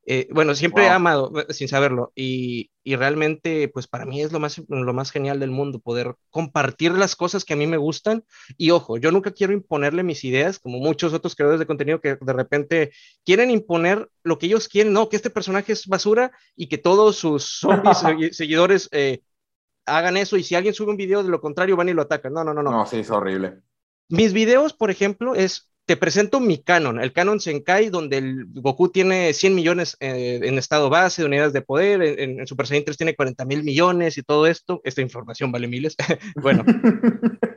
Eh, 0.07 0.27
bueno, 0.31 0.53
siempre 0.53 0.85
he 0.85 0.89
amado, 0.89 1.31
eh, 1.39 1.51
sin 1.51 1.67
saberlo, 1.67 2.11
y, 2.15 2.69
y, 2.83 2.95
realmente, 2.95 3.67
pues 3.69 3.87
para 3.87 4.05
mí 4.05 4.21
es 4.21 4.31
lo 4.31 4.39
más, 4.39 4.61
lo 4.67 4.93
más 4.93 5.11
genial 5.11 5.39
del 5.39 5.49
mundo, 5.49 5.79
poder 5.79 6.15
compartir 6.29 6.91
las 6.91 7.15
cosas 7.15 7.43
que 7.43 7.53
a 7.53 7.57
mí 7.57 7.65
me 7.65 7.77
gustan. 7.77 8.23
Y 8.55 8.69
ojo, 8.69 8.97
yo 8.97 9.11
nunca 9.11 9.31
quiero 9.31 9.53
imponerle 9.53 10.03
mis 10.03 10.23
ideas, 10.23 10.59
como 10.59 10.77
muchos 10.77 11.13
otros 11.13 11.35
creadores 11.35 11.59
de 11.59 11.65
contenido 11.65 12.01
que 12.01 12.17
de 12.21 12.33
repente 12.33 12.91
quieren 13.25 13.49
imponer 13.49 14.07
lo 14.23 14.37
que 14.37 14.45
ellos 14.45 14.67
quieren, 14.67 14.93
no, 14.93 15.09
que 15.09 15.15
este 15.15 15.31
personaje 15.31 15.73
es 15.73 15.87
basura 15.87 16.31
y 16.55 16.67
que 16.67 16.77
todos 16.77 17.15
sus 17.15 17.59
zombies 17.59 17.97
seguidores 18.37 18.89
eh, 18.91 19.21
hagan 19.87 20.17
eso, 20.17 20.37
y 20.37 20.43
si 20.43 20.55
alguien 20.55 20.73
sube 20.73 20.91
un 20.91 20.97
video 20.97 21.23
de 21.23 21.29
lo 21.29 21.41
contrario, 21.41 21.75
van 21.75 21.89
y 21.89 21.93
lo 21.93 22.03
atacan. 22.03 22.33
No, 22.33 22.43
no, 22.43 22.53
no, 22.53 22.61
no. 22.61 22.71
No, 22.71 22.85
sí, 22.85 22.99
es 22.99 23.09
horrible. 23.09 23.61
Mis 24.07 24.33
videos, 24.33 24.73
por 24.73 24.91
ejemplo, 24.91 25.33
es 25.33 25.71
te 25.85 25.97
presento 25.97 26.39
mi 26.39 26.57
canon, 26.57 26.99
el 26.99 27.13
canon 27.13 27.39
Senkai, 27.39 27.89
donde 27.89 28.17
el 28.17 28.45
Goku 28.53 28.89
tiene 28.89 29.33
100 29.33 29.53
millones 29.53 29.97
eh, 29.99 30.39
en 30.43 30.57
estado 30.57 30.89
base 30.89 31.21
de 31.21 31.27
unidades 31.27 31.53
de 31.53 31.61
poder, 31.61 32.01
en, 32.01 32.47
Super 32.47 32.65
Saiyan 32.65 32.85
3 32.85 32.97
tiene 32.97 33.15
40 33.15 33.45
mil 33.45 33.63
millones 33.63 34.17
y 34.17 34.23
todo 34.23 34.47
esto. 34.47 34.81
Esta 34.83 35.01
información 35.01 35.51
vale 35.51 35.67
miles. 35.67 35.95
bueno, 36.35 36.65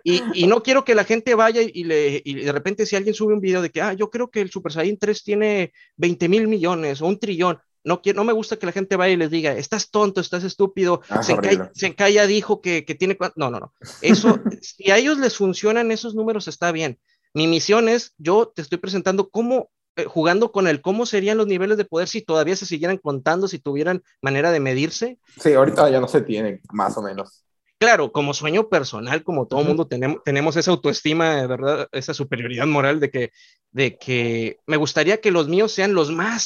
y, 0.04 0.46
no 0.46 0.62
quiero 0.62 0.84
que 0.84 0.94
la 0.94 1.04
gente 1.04 1.34
vaya 1.34 1.62
y, 1.62 1.84
le, 1.84 2.20
y 2.22 2.34
de 2.34 2.52
repente 2.52 2.84
si 2.84 2.96
alguien 2.96 3.14
sube 3.14 3.32
un 3.32 3.40
video 3.40 3.62
de 3.62 3.70
que, 3.70 3.80
ah, 3.80 3.94
yo 3.94 4.10
creo 4.10 4.30
que 4.30 4.42
el 4.42 4.50
Super 4.50 4.72
Saiyan 4.72 4.98
3 4.98 5.24
tiene 5.24 5.72
20 5.96 6.28
mil 6.28 6.48
millones 6.48 7.00
o 7.00 7.06
un 7.06 7.18
trillón. 7.18 7.58
No, 7.82 8.02
no 8.14 8.24
me 8.24 8.34
gusta 8.34 8.58
que 8.58 8.66
la 8.66 8.72
gente 8.72 8.96
vaya 8.96 9.14
y 9.14 9.16
les 9.16 9.30
diga, 9.30 9.52
estás 9.52 9.90
tonto, 9.90 10.20
estás 10.20 10.44
estúpido, 10.44 11.00
ah, 11.08 11.22
Senkai, 11.22 12.12
ya 12.12 12.26
dijo 12.26 12.60
que, 12.60 12.84
que 12.84 12.94
tiene... 12.94 13.16
No, 13.36 13.50
no, 13.50 13.60
no. 13.60 13.72
Eso, 14.02 14.38
si 14.60 14.90
a 14.90 14.98
ellos 14.98 15.16
les 15.16 15.34
funcionan 15.34 15.90
esos 15.90 16.14
números, 16.14 16.48
está 16.48 16.72
bien 16.72 16.98
mi 17.34 17.46
misión 17.46 17.88
es, 17.88 18.14
yo 18.18 18.52
te 18.54 18.62
estoy 18.62 18.78
presentando 18.78 19.28
cómo, 19.30 19.70
eh, 19.96 20.04
jugando 20.04 20.52
con 20.52 20.68
el 20.68 20.80
cómo 20.80 21.06
serían 21.06 21.38
los 21.38 21.46
niveles 21.46 21.76
de 21.76 21.84
poder 21.84 22.08
si 22.08 22.22
todavía 22.22 22.56
se 22.56 22.66
siguieran 22.66 22.98
contando, 22.98 23.48
si 23.48 23.58
tuvieran 23.58 24.02
manera 24.22 24.50
de 24.50 24.60
medirse. 24.60 25.18
Sí, 25.38 25.54
ahorita 25.54 25.90
ya 25.90 26.00
no 26.00 26.08
se 26.08 26.22
tienen, 26.22 26.60
más 26.72 26.96
o 26.96 27.02
menos. 27.02 27.44
claro, 27.78 28.10
como 28.12 28.34
sueño 28.34 28.68
personal, 28.68 29.22
como 29.22 29.46
todo 29.46 29.62
mundo 29.62 29.86
tenemos, 29.86 30.18
tenemos 30.24 30.56
esa 30.56 30.72
autoestima, 30.72 31.46
¿verdad? 31.46 31.88
Esa 31.92 32.12
superioridad 32.14 32.66
moral 32.66 33.00
de 33.00 33.10
que, 33.10 33.30
de 33.70 33.96
que 33.96 34.58
me 34.66 34.76
gustaría 34.76 35.20
que 35.20 35.30
los 35.30 35.48
míos 35.48 35.72
sean 35.72 35.94
los 35.94 36.10
más 36.10 36.42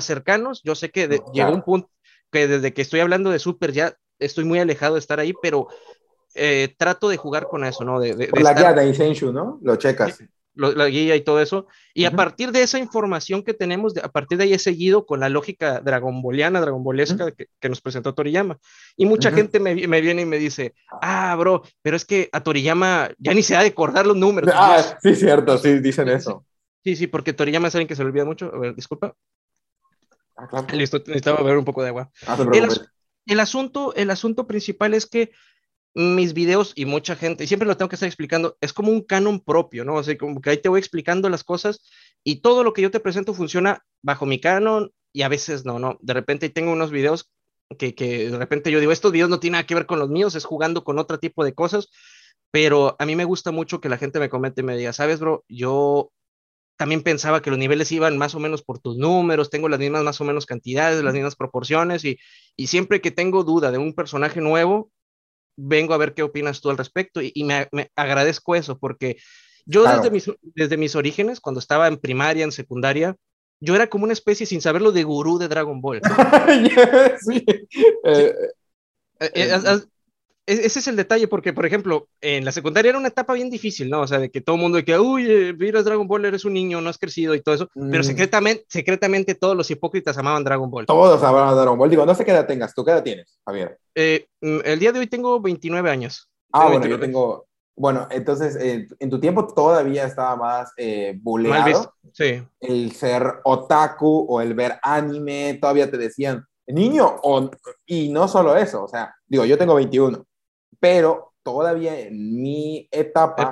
cercanos. 0.00 0.62
Yo 0.64 0.74
sé 0.74 0.90
que 0.90 1.20
llegó 1.32 1.52
un 1.52 1.62
punto 1.62 1.90
que 2.30 2.48
desde 2.48 2.74
que 2.74 2.82
estoy 2.82 3.00
hablando 3.00 3.30
de 3.30 3.38
super 3.38 3.72
ya 3.72 3.96
estoy 4.18 4.44
muy 4.44 4.58
alejado 4.58 4.94
de 4.94 5.00
estar 5.00 5.20
ahí, 5.20 5.32
pero 5.40 5.68
eh, 6.36 6.74
trato 6.76 7.08
de 7.08 7.16
jugar 7.16 7.46
con 7.48 7.64
eso, 7.64 7.84
¿no? 7.84 8.00
De, 8.00 8.14
de, 8.14 8.28
la 8.40 8.54
guía 8.54 8.72
de 8.72 8.86
Insenshu, 8.86 9.32
¿no? 9.32 9.58
Lo 9.62 9.76
checas 9.76 10.18
la 10.56 10.88
guía 10.88 11.14
y 11.16 11.20
todo 11.20 11.40
eso. 11.40 11.66
Y 11.94 12.04
a 12.04 12.10
partir 12.10 12.50
de 12.50 12.62
esa 12.62 12.78
información 12.78 13.42
que 13.42 13.54
tenemos, 13.54 13.96
a 14.02 14.08
partir 14.08 14.38
de 14.38 14.44
ahí 14.44 14.52
he 14.54 14.58
seguido 14.58 15.06
con 15.06 15.20
la 15.20 15.28
lógica 15.28 15.80
dragonboliana, 15.80 16.60
dragonbolesca 16.60 17.32
que, 17.32 17.68
nos 17.68 17.80
presentó 17.80 18.14
Toriyama. 18.14 18.58
Y 18.96 19.06
mucha 19.06 19.30
gente 19.30 19.60
me, 19.60 19.74
viene 19.74 20.22
y 20.22 20.26
me 20.26 20.38
dice, 20.38 20.74
ah, 21.02 21.36
bro, 21.36 21.62
pero 21.82 21.96
es 21.96 22.04
que 22.04 22.28
a 22.32 22.42
Toriyama 22.42 23.10
ya 23.18 23.34
ni 23.34 23.42
se 23.42 23.56
ha 23.56 23.60
de 23.60 23.68
acordar 23.68 24.06
los 24.06 24.16
números. 24.16 24.50
Ah, 24.54 24.82
sí, 25.00 25.14
cierto, 25.14 25.58
sí, 25.58 25.78
dicen 25.80 26.08
eso. 26.08 26.44
Sí, 26.82 26.96
sí, 26.96 27.06
porque 27.06 27.32
Toriyama 27.32 27.68
es 27.68 27.74
alguien 27.74 27.88
que 27.88 27.96
se 27.96 28.02
le 28.02 28.08
olvida 28.08 28.24
mucho. 28.24 28.50
A 28.54 28.58
ver, 28.58 28.74
disculpa. 28.74 29.14
Ah, 30.36 30.46
claro. 30.48 30.66
Listo, 30.72 30.98
necesitaba 30.98 31.42
beber 31.42 31.58
un 31.58 31.64
poco 31.64 31.82
de 31.82 31.88
agua. 31.88 32.10
Ah, 32.26 32.38
el, 33.26 33.40
asunto, 33.40 33.94
el 33.94 34.10
asunto 34.10 34.46
principal 34.46 34.94
es 34.94 35.06
que 35.06 35.32
mis 35.96 36.34
videos 36.34 36.74
y 36.76 36.84
mucha 36.84 37.16
gente, 37.16 37.44
y 37.44 37.46
siempre 37.46 37.66
lo 37.66 37.78
tengo 37.78 37.88
que 37.88 37.96
estar 37.96 38.06
explicando, 38.06 38.58
es 38.60 38.74
como 38.74 38.92
un 38.92 39.00
canon 39.00 39.40
propio, 39.40 39.82
¿no? 39.82 39.94
O 39.96 40.02
como 40.20 40.42
que 40.42 40.50
ahí 40.50 40.58
te 40.58 40.68
voy 40.68 40.78
explicando 40.78 41.30
las 41.30 41.42
cosas 41.42 41.80
y 42.22 42.42
todo 42.42 42.62
lo 42.64 42.74
que 42.74 42.82
yo 42.82 42.90
te 42.90 43.00
presento 43.00 43.32
funciona 43.32 43.82
bajo 44.02 44.26
mi 44.26 44.38
canon 44.38 44.92
y 45.14 45.22
a 45.22 45.28
veces 45.28 45.64
no, 45.64 45.78
¿no? 45.78 45.96
De 46.02 46.12
repente 46.12 46.50
tengo 46.50 46.70
unos 46.70 46.90
videos 46.90 47.32
que, 47.78 47.94
que 47.94 48.30
de 48.30 48.36
repente 48.36 48.70
yo 48.70 48.78
digo, 48.78 48.92
estos 48.92 49.10
videos 49.10 49.30
no 49.30 49.40
tienen 49.40 49.52
nada 49.52 49.66
que 49.66 49.74
ver 49.74 49.86
con 49.86 49.98
los 49.98 50.10
míos, 50.10 50.34
es 50.34 50.44
jugando 50.44 50.84
con 50.84 50.98
otro 50.98 51.18
tipo 51.18 51.44
de 51.44 51.54
cosas, 51.54 51.88
pero 52.50 52.94
a 52.98 53.06
mí 53.06 53.16
me 53.16 53.24
gusta 53.24 53.50
mucho 53.50 53.80
que 53.80 53.88
la 53.88 53.96
gente 53.96 54.20
me 54.20 54.28
comente 54.28 54.60
y 54.60 54.64
me 54.64 54.76
diga, 54.76 54.92
sabes, 54.92 55.18
bro, 55.18 55.46
yo 55.48 56.12
también 56.76 57.02
pensaba 57.02 57.40
que 57.40 57.48
los 57.48 57.58
niveles 57.58 57.90
iban 57.90 58.18
más 58.18 58.34
o 58.34 58.38
menos 58.38 58.62
por 58.62 58.80
tus 58.80 58.98
números, 58.98 59.48
tengo 59.48 59.70
las 59.70 59.80
mismas 59.80 60.04
más 60.04 60.20
o 60.20 60.24
menos 60.24 60.44
cantidades, 60.44 61.02
las 61.02 61.14
mismas 61.14 61.36
proporciones 61.36 62.04
y, 62.04 62.18
y 62.54 62.66
siempre 62.66 63.00
que 63.00 63.10
tengo 63.10 63.44
duda 63.44 63.72
de 63.72 63.78
un 63.78 63.94
personaje 63.94 64.42
nuevo, 64.42 64.90
vengo 65.56 65.94
a 65.94 65.98
ver 65.98 66.14
qué 66.14 66.22
opinas 66.22 66.60
tú 66.60 66.70
al 66.70 66.78
respecto 66.78 67.20
y, 67.22 67.44
me, 67.44 67.68
agradezco 67.96 68.54
eso 68.54 68.78
porque 68.78 69.16
yo 69.64 69.82
desde, 69.82 70.10
mis, 70.10 70.30
desde 70.42 70.76
mis 70.76 70.94
orígenes, 70.94 71.40
cuando 71.40 71.58
estaba 71.58 71.88
en 71.88 71.96
primaria, 71.96 72.44
en 72.44 72.52
secundaria, 72.52 73.16
yo 73.60 73.74
era 73.74 73.88
como 73.88 74.04
una 74.04 74.12
especie 74.12 74.46
sin 74.46 74.60
saberlo 74.60 74.92
de 74.92 75.02
gurú 75.02 75.38
de 75.38 75.48
Dragon 75.48 75.80
Ball. 75.80 76.00
sí. 77.20 77.44
Eh, 78.04 78.34
eh, 79.18 79.30
eh, 79.34 79.80
ese 80.46 80.78
es 80.78 80.86
el 80.86 80.94
detalle, 80.94 81.26
porque, 81.26 81.52
por 81.52 81.66
ejemplo, 81.66 82.08
en 82.20 82.44
la 82.44 82.52
secundaria 82.52 82.90
era 82.90 82.98
una 82.98 83.08
etapa 83.08 83.34
bien 83.34 83.50
difícil, 83.50 83.90
¿no? 83.90 84.02
O 84.02 84.06
sea, 84.06 84.20
de 84.20 84.30
que 84.30 84.40
todo 84.40 84.54
el 84.54 84.62
mundo 84.62 84.76
de 84.76 84.84
que, 84.84 84.96
uy, 84.96 85.26
eh, 85.28 85.54
miras 85.58 85.84
Dragon 85.84 86.06
Ball, 86.06 86.24
eres 86.24 86.44
un 86.44 86.52
niño, 86.52 86.80
no 86.80 86.88
has 86.88 86.98
crecido 86.98 87.34
y 87.34 87.40
todo 87.40 87.56
eso, 87.56 87.68
pero 87.74 88.00
mm. 88.00 88.04
secretamente, 88.04 88.64
secretamente 88.68 89.34
todos 89.34 89.56
los 89.56 89.68
hipócritas 89.72 90.16
amaban 90.18 90.44
Dragon 90.44 90.70
Ball. 90.70 90.86
Todos 90.86 91.20
amaban 91.24 91.56
Dragon 91.56 91.76
Ball. 91.76 91.90
Digo, 91.90 92.06
no 92.06 92.14
sé 92.14 92.24
qué 92.24 92.30
edad 92.30 92.46
tengas, 92.46 92.74
¿tú 92.74 92.84
qué 92.84 92.92
edad 92.92 93.02
tienes, 93.02 93.38
Javier? 93.44 93.78
Eh, 93.96 94.26
mm, 94.40 94.58
el 94.64 94.78
día 94.78 94.92
de 94.92 95.00
hoy 95.00 95.08
tengo 95.08 95.40
29 95.40 95.90
años. 95.90 96.30
Ah, 96.52 96.68
bueno, 96.68 96.86
yo 96.86 97.00
tengo... 97.00 97.46
Bueno, 97.78 98.06
entonces, 98.10 98.56
eh, 98.56 98.86
en 99.00 99.10
tu 99.10 99.20
tiempo 99.20 99.46
todavía 99.48 100.06
estaba 100.06 100.34
más 100.36 100.72
eh, 100.78 101.20
Sí. 102.12 102.42
El 102.60 102.92
ser 102.92 103.40
otaku 103.44 104.26
o 104.30 104.40
el 104.40 104.54
ver 104.54 104.78
anime, 104.80 105.58
todavía 105.60 105.90
te 105.90 105.98
decían, 105.98 106.46
niño, 106.66 107.16
o, 107.22 107.50
y 107.84 108.08
no 108.08 108.28
solo 108.28 108.56
eso, 108.56 108.84
o 108.84 108.88
sea, 108.88 109.14
digo, 109.26 109.44
yo 109.44 109.58
tengo 109.58 109.74
21 109.74 110.24
pero 110.80 111.32
todavía 111.42 111.98
en 111.98 112.42
mi 112.42 112.88
etapa, 112.90 113.50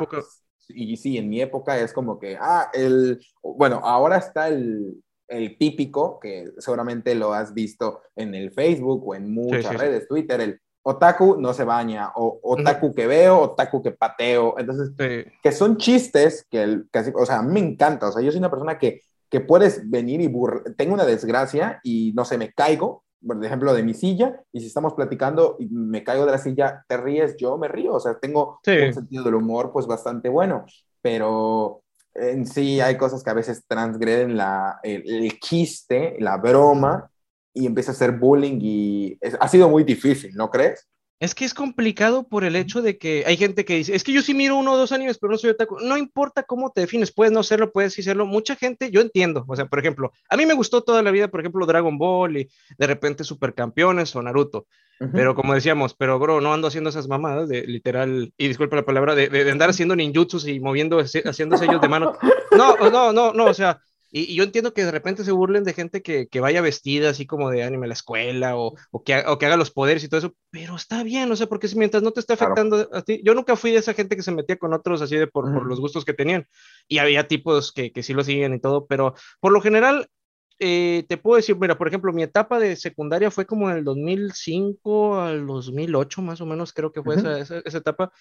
y 0.69 0.97
sí, 0.97 1.19
en 1.19 1.29
mi 1.29 1.41
época 1.41 1.79
es 1.79 1.93
como 1.93 2.19
que, 2.19 2.37
ah, 2.41 2.71
el, 2.73 3.21
bueno, 3.43 3.81
ahora 3.83 4.17
está 4.17 4.49
el, 4.49 5.03
el 5.29 5.59
típico, 5.59 6.19
que 6.19 6.51
seguramente 6.59 7.15
lo 7.15 7.33
has 7.33 7.55
visto 7.55 8.03
en 8.17 8.35
el 8.35 8.53
Facebook 8.53 9.07
o 9.07 9.15
en 9.15 9.33
muchas 9.33 9.77
redes, 9.77 10.09
Twitter, 10.09 10.41
el 10.41 10.61
otaku 10.83 11.37
no 11.39 11.55
se 11.55 11.65
baña, 11.65 12.13
o 12.15 12.41
otaku 12.43 12.95
que 12.95 13.07
veo, 13.07 13.41
otaku 13.41 13.83
que 13.83 13.93
pateo, 13.93 14.55
entonces, 14.59 14.91
que 15.43 15.53
son 15.53 15.77
chistes 15.77 16.47
que, 16.51 16.63
el, 16.63 16.89
casi, 16.91 17.11
o 17.15 17.25
sea, 17.25 17.43
me 17.43 17.61
encanta, 17.61 18.09
o 18.09 18.13
sea, 18.13 18.23
yo 18.23 18.31
soy 18.31 18.39
una 18.39 18.51
persona 18.51 18.79
que, 18.79 19.01
que 19.31 19.41
puedes 19.41 19.89
venir 19.91 20.21
y 20.21 20.27
burlar, 20.27 20.75
tengo 20.77 20.95
una 20.95 21.07
desgracia 21.07 21.81
y 21.83 22.13
no 22.15 22.25
sé, 22.25 22.39
me 22.39 22.53
caigo 22.53 23.05
por 23.27 23.45
ejemplo, 23.45 23.75
de 23.75 23.83
mi 23.83 23.95
silla, 23.95 24.41
y 24.53 24.61
si 24.61 24.67
estamos 24.67 24.95
platicando 24.95 25.57
y 25.59 25.67
me 25.67 26.05
caigo 26.05 26.27
de 26.27 26.33
la 26.33 26.39
silla, 26.39 26.85
te 26.89 26.97
ríes, 26.97 27.37
yo 27.37 27.57
me 27.59 27.69
río, 27.69 27.95
o 27.95 28.01
sea, 28.01 28.19
tengo 28.19 28.61
un 28.67 28.95
sentido 28.95 29.25
del 29.25 29.35
humor 29.35 29.73
pues 29.73 29.87
bastante 29.87 30.29
bueno, 30.29 30.65
pero 31.01 31.83
en 32.15 32.47
sí 32.47 32.81
hay 32.81 32.97
cosas 32.97 33.23
que 33.23 33.31
a 33.31 33.35
veces 33.35 33.65
transgreden 33.67 34.37
la, 34.37 34.79
el, 34.83 35.39
quiste, 35.39 36.17
la 36.21 36.37
broma, 36.37 37.11
y 37.53 37.67
empieza 37.67 37.93
a 37.93 37.95
ser 37.95 38.13
bullying 38.13 38.59
y 38.61 39.19
ha 39.39 39.49
sido 39.49 39.69
muy 39.69 39.85
difícil, 39.85 40.35
¿no 40.35 40.51
crees? 40.51 40.89
Es 41.21 41.35
que 41.35 41.45
es 41.45 41.55
complicado 41.55 42.29
por 42.29 42.45
el 42.45 42.57
hecho 42.57 42.83
de 42.83 42.99
que 42.99 43.25
hay 43.27 43.37
gente 43.37 43.65
que 43.65 43.77
dice, 43.77 43.95
es 43.95 44.03
que 44.03 44.13
yo 44.13 44.21
sí 44.21 44.35
miro 44.35 44.57
uno 44.57 44.73
o 44.73 44.77
dos 44.77 44.93
animes, 44.93 45.19
pero 45.19 45.31
no 45.31 45.39
soy 45.39 45.51
otaku. 45.51 45.79
No 45.81 45.97
importa 45.97 46.43
cómo 46.43 46.71
te 46.71 46.83
defines, 46.83 47.13
puedes 47.13 47.33
no 47.33 47.43
serlo, 47.43 47.73
puedes 47.73 47.95
sí 47.95 48.03
serlo. 48.03 48.27
Mucha 48.27 48.57
gente, 48.57 48.91
yo 48.91 49.01
entiendo. 49.01 49.45
O 49.47 49.57
sea, 49.57 49.67
por 49.67 49.79
ejemplo, 49.79 50.13
a 50.29 50.37
mí 50.37 50.45
me 50.45 50.55
gustó 50.55 50.83
toda 50.83 51.03
la 51.03 51.13
vida, 51.13 51.29
por 51.29 51.41
ejemplo, 51.41 51.67
Dragon 51.67 51.97
Ball 51.97 52.39
y 52.39 52.51
de 52.77 52.87
repente 52.87 53.25
Supercampeones 53.25 54.15
o 54.17 54.23
Naruto. 54.23 54.67
Pero 55.13 55.35
como 55.35 55.55
decíamos, 55.55 55.95
pero 55.95 56.19
bro, 56.19 56.41
no 56.41 56.55
ando 56.55 56.69
haciendo 56.69 56.91
esas 56.91 57.09
mamadas 57.09 57.49
de 57.49 57.67
literal, 57.67 58.33
y 58.39 58.49
disculpa 58.49 58.77
la 58.77 58.85
palabra, 58.85 59.15
de, 59.15 59.29
de 59.29 59.51
andar 59.51 59.71
haciendo 59.71 59.97
ninjutsus 59.97 60.47
y 60.47 60.61
moviendo, 60.61 60.99
haciendo 60.99 61.57
sellos 61.57 61.81
de 61.81 61.89
mano. 61.89 62.17
No, 62.57 62.77
no, 62.77 63.13
no, 63.13 63.33
no, 63.33 63.45
o 63.47 63.55
sea, 63.55 63.81
y, 64.17 64.37
yo 64.37 64.45
entiendo 64.45 64.73
que 64.73 64.85
de 64.85 64.93
repente 64.93 65.25
se 65.25 65.33
burlen 65.33 65.65
de 65.65 65.73
gente 65.73 66.01
que, 66.01 66.29
que 66.29 66.39
vaya 66.39 66.61
vestida 66.61 67.11
así 67.11 67.27
como 67.27 67.51
de 67.51 67.65
anime 67.65 67.87
a 67.87 67.89
la 67.89 67.95
escuela 67.95 68.57
o, 68.57 68.75
o, 68.93 69.03
que, 69.03 69.25
o, 69.27 69.39
que, 69.39 69.47
haga 69.47 69.57
los 69.57 69.73
poderes 69.73 70.05
y 70.05 70.09
todo 70.09 70.19
eso, 70.19 70.35
pero 70.51 70.77
está 70.77 71.03
bien, 71.03 71.29
no 71.29 71.35
sé, 71.35 71.49
porque 71.49 71.67
si 71.67 71.77
mientras 71.77 72.05
no 72.05 72.13
te 72.13 72.21
esté 72.21 72.35
afectando 72.35 72.89
a 72.93 73.03
ti, 73.03 73.21
yo 73.25 73.35
nunca 73.35 73.57
fui 73.57 73.73
de 73.73 73.79
esa 73.79 73.93
gente 73.93 74.15
que 74.15 74.23
se 74.23 74.31
metía 74.31 74.57
con 74.57 74.73
otros 74.73 75.03
así 75.03 75.17
de 75.17 75.27
por, 75.27 75.53
por 75.53 75.67
los 75.67 75.81
gustos 75.81 76.05
que 76.05 76.15
tenían. 76.15 76.47
Y 76.87 76.99
había 76.99 77.27
tipos 77.27 77.73
que, 77.73 77.91
que 77.91 78.05
sí 78.05 78.15
lo 78.15 78.23
siguen 78.23 78.55
y 78.55 78.61
todo, 78.61 78.87
pero 78.87 79.15
por 79.41 79.51
lo 79.51 79.61
general 79.61 80.09
eh, 80.59 81.05
te 81.09 81.17
puedo 81.17 81.37
decir, 81.37 81.57
mira, 81.57 81.77
por 81.77 81.89
ejemplo, 81.89 82.13
mi 82.13 82.23
etapa 82.23 82.59
de 82.59 82.77
secundaria 82.77 83.31
fue 83.31 83.47
como 83.47 83.71
en 83.71 83.79
el 83.79 83.85
2005 83.85 85.21
al 85.21 85.47
2008, 85.47 86.23
más 86.23 86.41
o 86.41 86.47
menos, 86.47 86.73
creo 86.73 86.93
que 86.93 87.03
fue 87.03 87.17
esa, 87.17 87.39
esa, 87.39 87.79
etapa. 87.79 88.13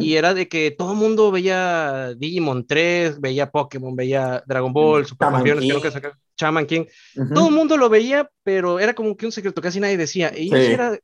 Y 0.00 0.16
era 0.16 0.34
de 0.34 0.48
que 0.48 0.70
todo 0.70 0.92
el 0.92 0.98
mundo 0.98 1.30
veía 1.30 2.12
Digimon 2.14 2.66
3, 2.66 3.20
veía 3.20 3.50
Pokémon, 3.50 3.96
veía 3.96 4.42
Dragon 4.46 4.72
Ball, 4.72 5.06
Super 5.06 5.30
Campeones, 5.30 5.64
creo 5.64 5.80
que 5.80 5.90
saca 5.90 6.18
Chaman 6.36 6.66
King. 6.66 6.84
Todo 7.34 7.48
el 7.48 7.54
mundo 7.54 7.78
lo 7.78 7.88
veía, 7.88 8.30
pero 8.42 8.80
era 8.80 8.92
como 8.92 9.16
que 9.16 9.24
un 9.24 9.32
secreto, 9.32 9.62
casi 9.62 9.80
nadie 9.80 9.96
decía. 9.96 10.30
Y 10.36 10.54
era, 10.54 10.98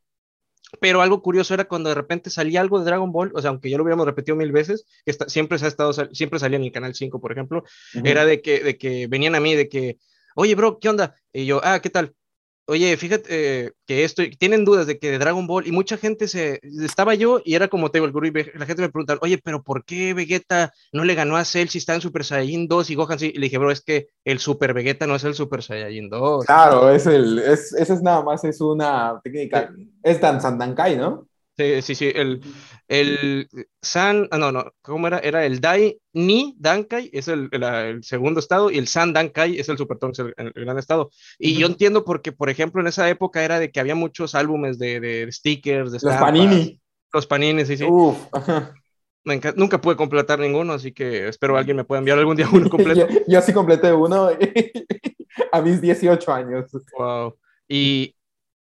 pero 0.81 1.03
algo 1.03 1.23
curioso 1.23 1.55
era 1.55 1.65
cuando 1.65 1.89
de 1.89 1.95
repente 1.95 2.31
salía 2.31 2.61
algo 2.61 2.79
de 2.79 2.85
Dragon 2.85 3.13
Ball, 3.13 3.33
o 3.35 3.41
sea, 3.41 3.51
aunque 3.51 3.71
ya 3.71 3.77
lo 3.77 3.85
hubiéramos 3.85 4.07
repetido 4.07 4.37
mil 4.37 4.53
veces, 4.53 4.87
que 5.05 5.15
siempre 5.29 5.59
se 5.59 5.67
ha 5.67 5.69
estado, 5.69 5.93
siempre 6.13 6.39
salía 6.39 6.59
en 6.59 6.65
el 6.65 6.73
canal 6.73 6.95
5, 6.95 7.21
por 7.21 7.33
ejemplo, 7.33 7.65
era 8.05 8.25
de 8.25 8.41
que, 8.41 8.61
de 8.61 8.77
que 8.77 9.07
venían 9.07 9.35
a 9.35 9.41
mí, 9.41 9.55
de 9.55 9.69
que, 9.69 9.99
oye, 10.35 10.55
bro, 10.55 10.79
¿qué 10.79 10.89
onda? 10.89 11.15
Y 11.33 11.47
yo, 11.47 11.61
ah, 11.63 11.81
¿qué 11.81 11.91
tal? 11.91 12.15
Oye, 12.67 12.97
fíjate 12.97 13.27
eh, 13.67 13.73
que 13.87 14.05
esto, 14.05 14.23
tienen 14.39 14.65
dudas 14.65 14.87
de 14.87 14.99
que 14.99 15.11
de 15.11 15.19
Dragon 15.19 15.47
Ball, 15.47 15.67
y 15.67 15.73
mucha 15.73 15.99
gente 15.99 16.29
se, 16.29 16.61
estaba 16.83 17.15
yo, 17.15 17.43
y 17.45 17.57
era 17.57 17.69
como 17.69 17.91
te 17.91 17.99
digo, 17.99 18.07
el 18.07 18.13
gurú, 18.13 18.27
y 18.27 18.33
la 18.33 18.65
gente 18.65 18.81
me 18.81 18.89
pregunta, 18.89 19.19
oye, 19.21 19.39
pero 19.45 19.63
¿por 19.63 19.85
qué 19.85 20.15
Vegeta 20.15 20.73
no 20.91 21.05
le 21.05 21.15
ganó 21.15 21.37
a 21.37 21.45
Cell 21.45 21.69
si 21.69 21.77
está 21.77 21.95
en 21.95 22.01
Super 22.01 22.25
Saiyajin 22.25 22.67
2 22.67 22.89
y 22.89 22.95
Gohan 22.95 23.19
sí? 23.19 23.33
Y 23.35 23.39
le 23.39 23.47
dije, 23.47 23.59
bro, 23.59 23.71
es 23.71 23.83
que 23.83 24.09
el 24.25 24.39
Super 24.39 24.73
Vegeta 24.73 25.07
no 25.07 25.15
es 25.15 25.25
el 25.25 25.35
Super 25.35 25.63
Saiyajin 25.63 26.09
2. 26.09 26.47
Claro, 26.47 26.89
es 26.89 27.07
el, 27.07 27.39
es, 27.39 27.75
eso 27.75 27.93
es 27.93 28.03
nada 28.03 28.23
más, 28.23 28.43
es 28.45 28.59
una 28.63 29.21
técnica, 29.23 29.71
es 30.03 30.19
Dan 30.23 30.41
Sandankai, 30.41 30.97
¿no? 30.97 31.29
Sí, 31.57 31.83
sí, 31.83 31.95
sí, 31.95 32.13
el, 32.13 32.41
el 32.89 33.49
San, 33.81 34.27
ah, 34.33 34.39
no, 34.39 34.51
no, 34.51 34.73
¿cómo 34.83 35.07
era? 35.07 35.21
Era 35.21 35.47
el 35.47 35.61
Dai 35.61 36.01
Ni 36.13 36.57
Dankai, 36.59 37.11
es 37.13 37.29
el, 37.29 37.49
el, 37.53 38.03
segundo 38.03 38.41
estado, 38.41 38.73
y 38.73 38.79
el 38.79 38.89
San 38.89 39.13
Dankai 39.13 39.61
es 39.61 39.69
el 39.69 39.79
Super 39.79 39.99
el, 40.03 40.35
el, 40.37 40.65
gran 40.65 40.79
estado. 40.79 41.11
Y 41.39 41.57
yo 41.57 41.69
entiendo 41.69 42.05
porque, 42.05 42.33
por 42.33 42.51
ejemplo, 42.51 42.81
en 42.81 42.89
esa 42.89 43.09
época 43.09 43.45
era 43.45 43.61
de 43.61 43.71
que 43.71 43.79
había 43.79 43.95
muchos 43.95 44.35
álbumes 44.35 44.81
de, 44.81 44.99
de 44.99 45.31
stickers, 45.31 45.93
de 45.93 46.01
Los 46.03 46.17
Panini. 46.17 46.81
Los 47.13 47.27
Panini, 47.29 47.65
sí, 47.65 47.77
sí. 47.77 47.85
Uf. 47.85 48.19
nunca 49.55 49.81
pude 49.81 49.95
completar 49.95 50.41
ninguno, 50.41 50.73
así 50.73 50.91
que 50.91 51.29
espero 51.29 51.57
alguien 51.57 51.77
me 51.77 51.85
pueda 51.85 52.01
enviar 52.01 52.19
algún 52.19 52.37
día 52.37 52.49
uno 52.53 52.69
completo. 52.69 53.07
yo, 53.09 53.21
yo 53.29 53.41
sí 53.43 53.53
completé 53.53 53.93
uno 53.93 54.29
a 55.53 55.63
mis 55.63 55.81
18 55.81 56.33
años. 56.33 56.73
Wow. 56.99 57.37
Y, 57.69 58.17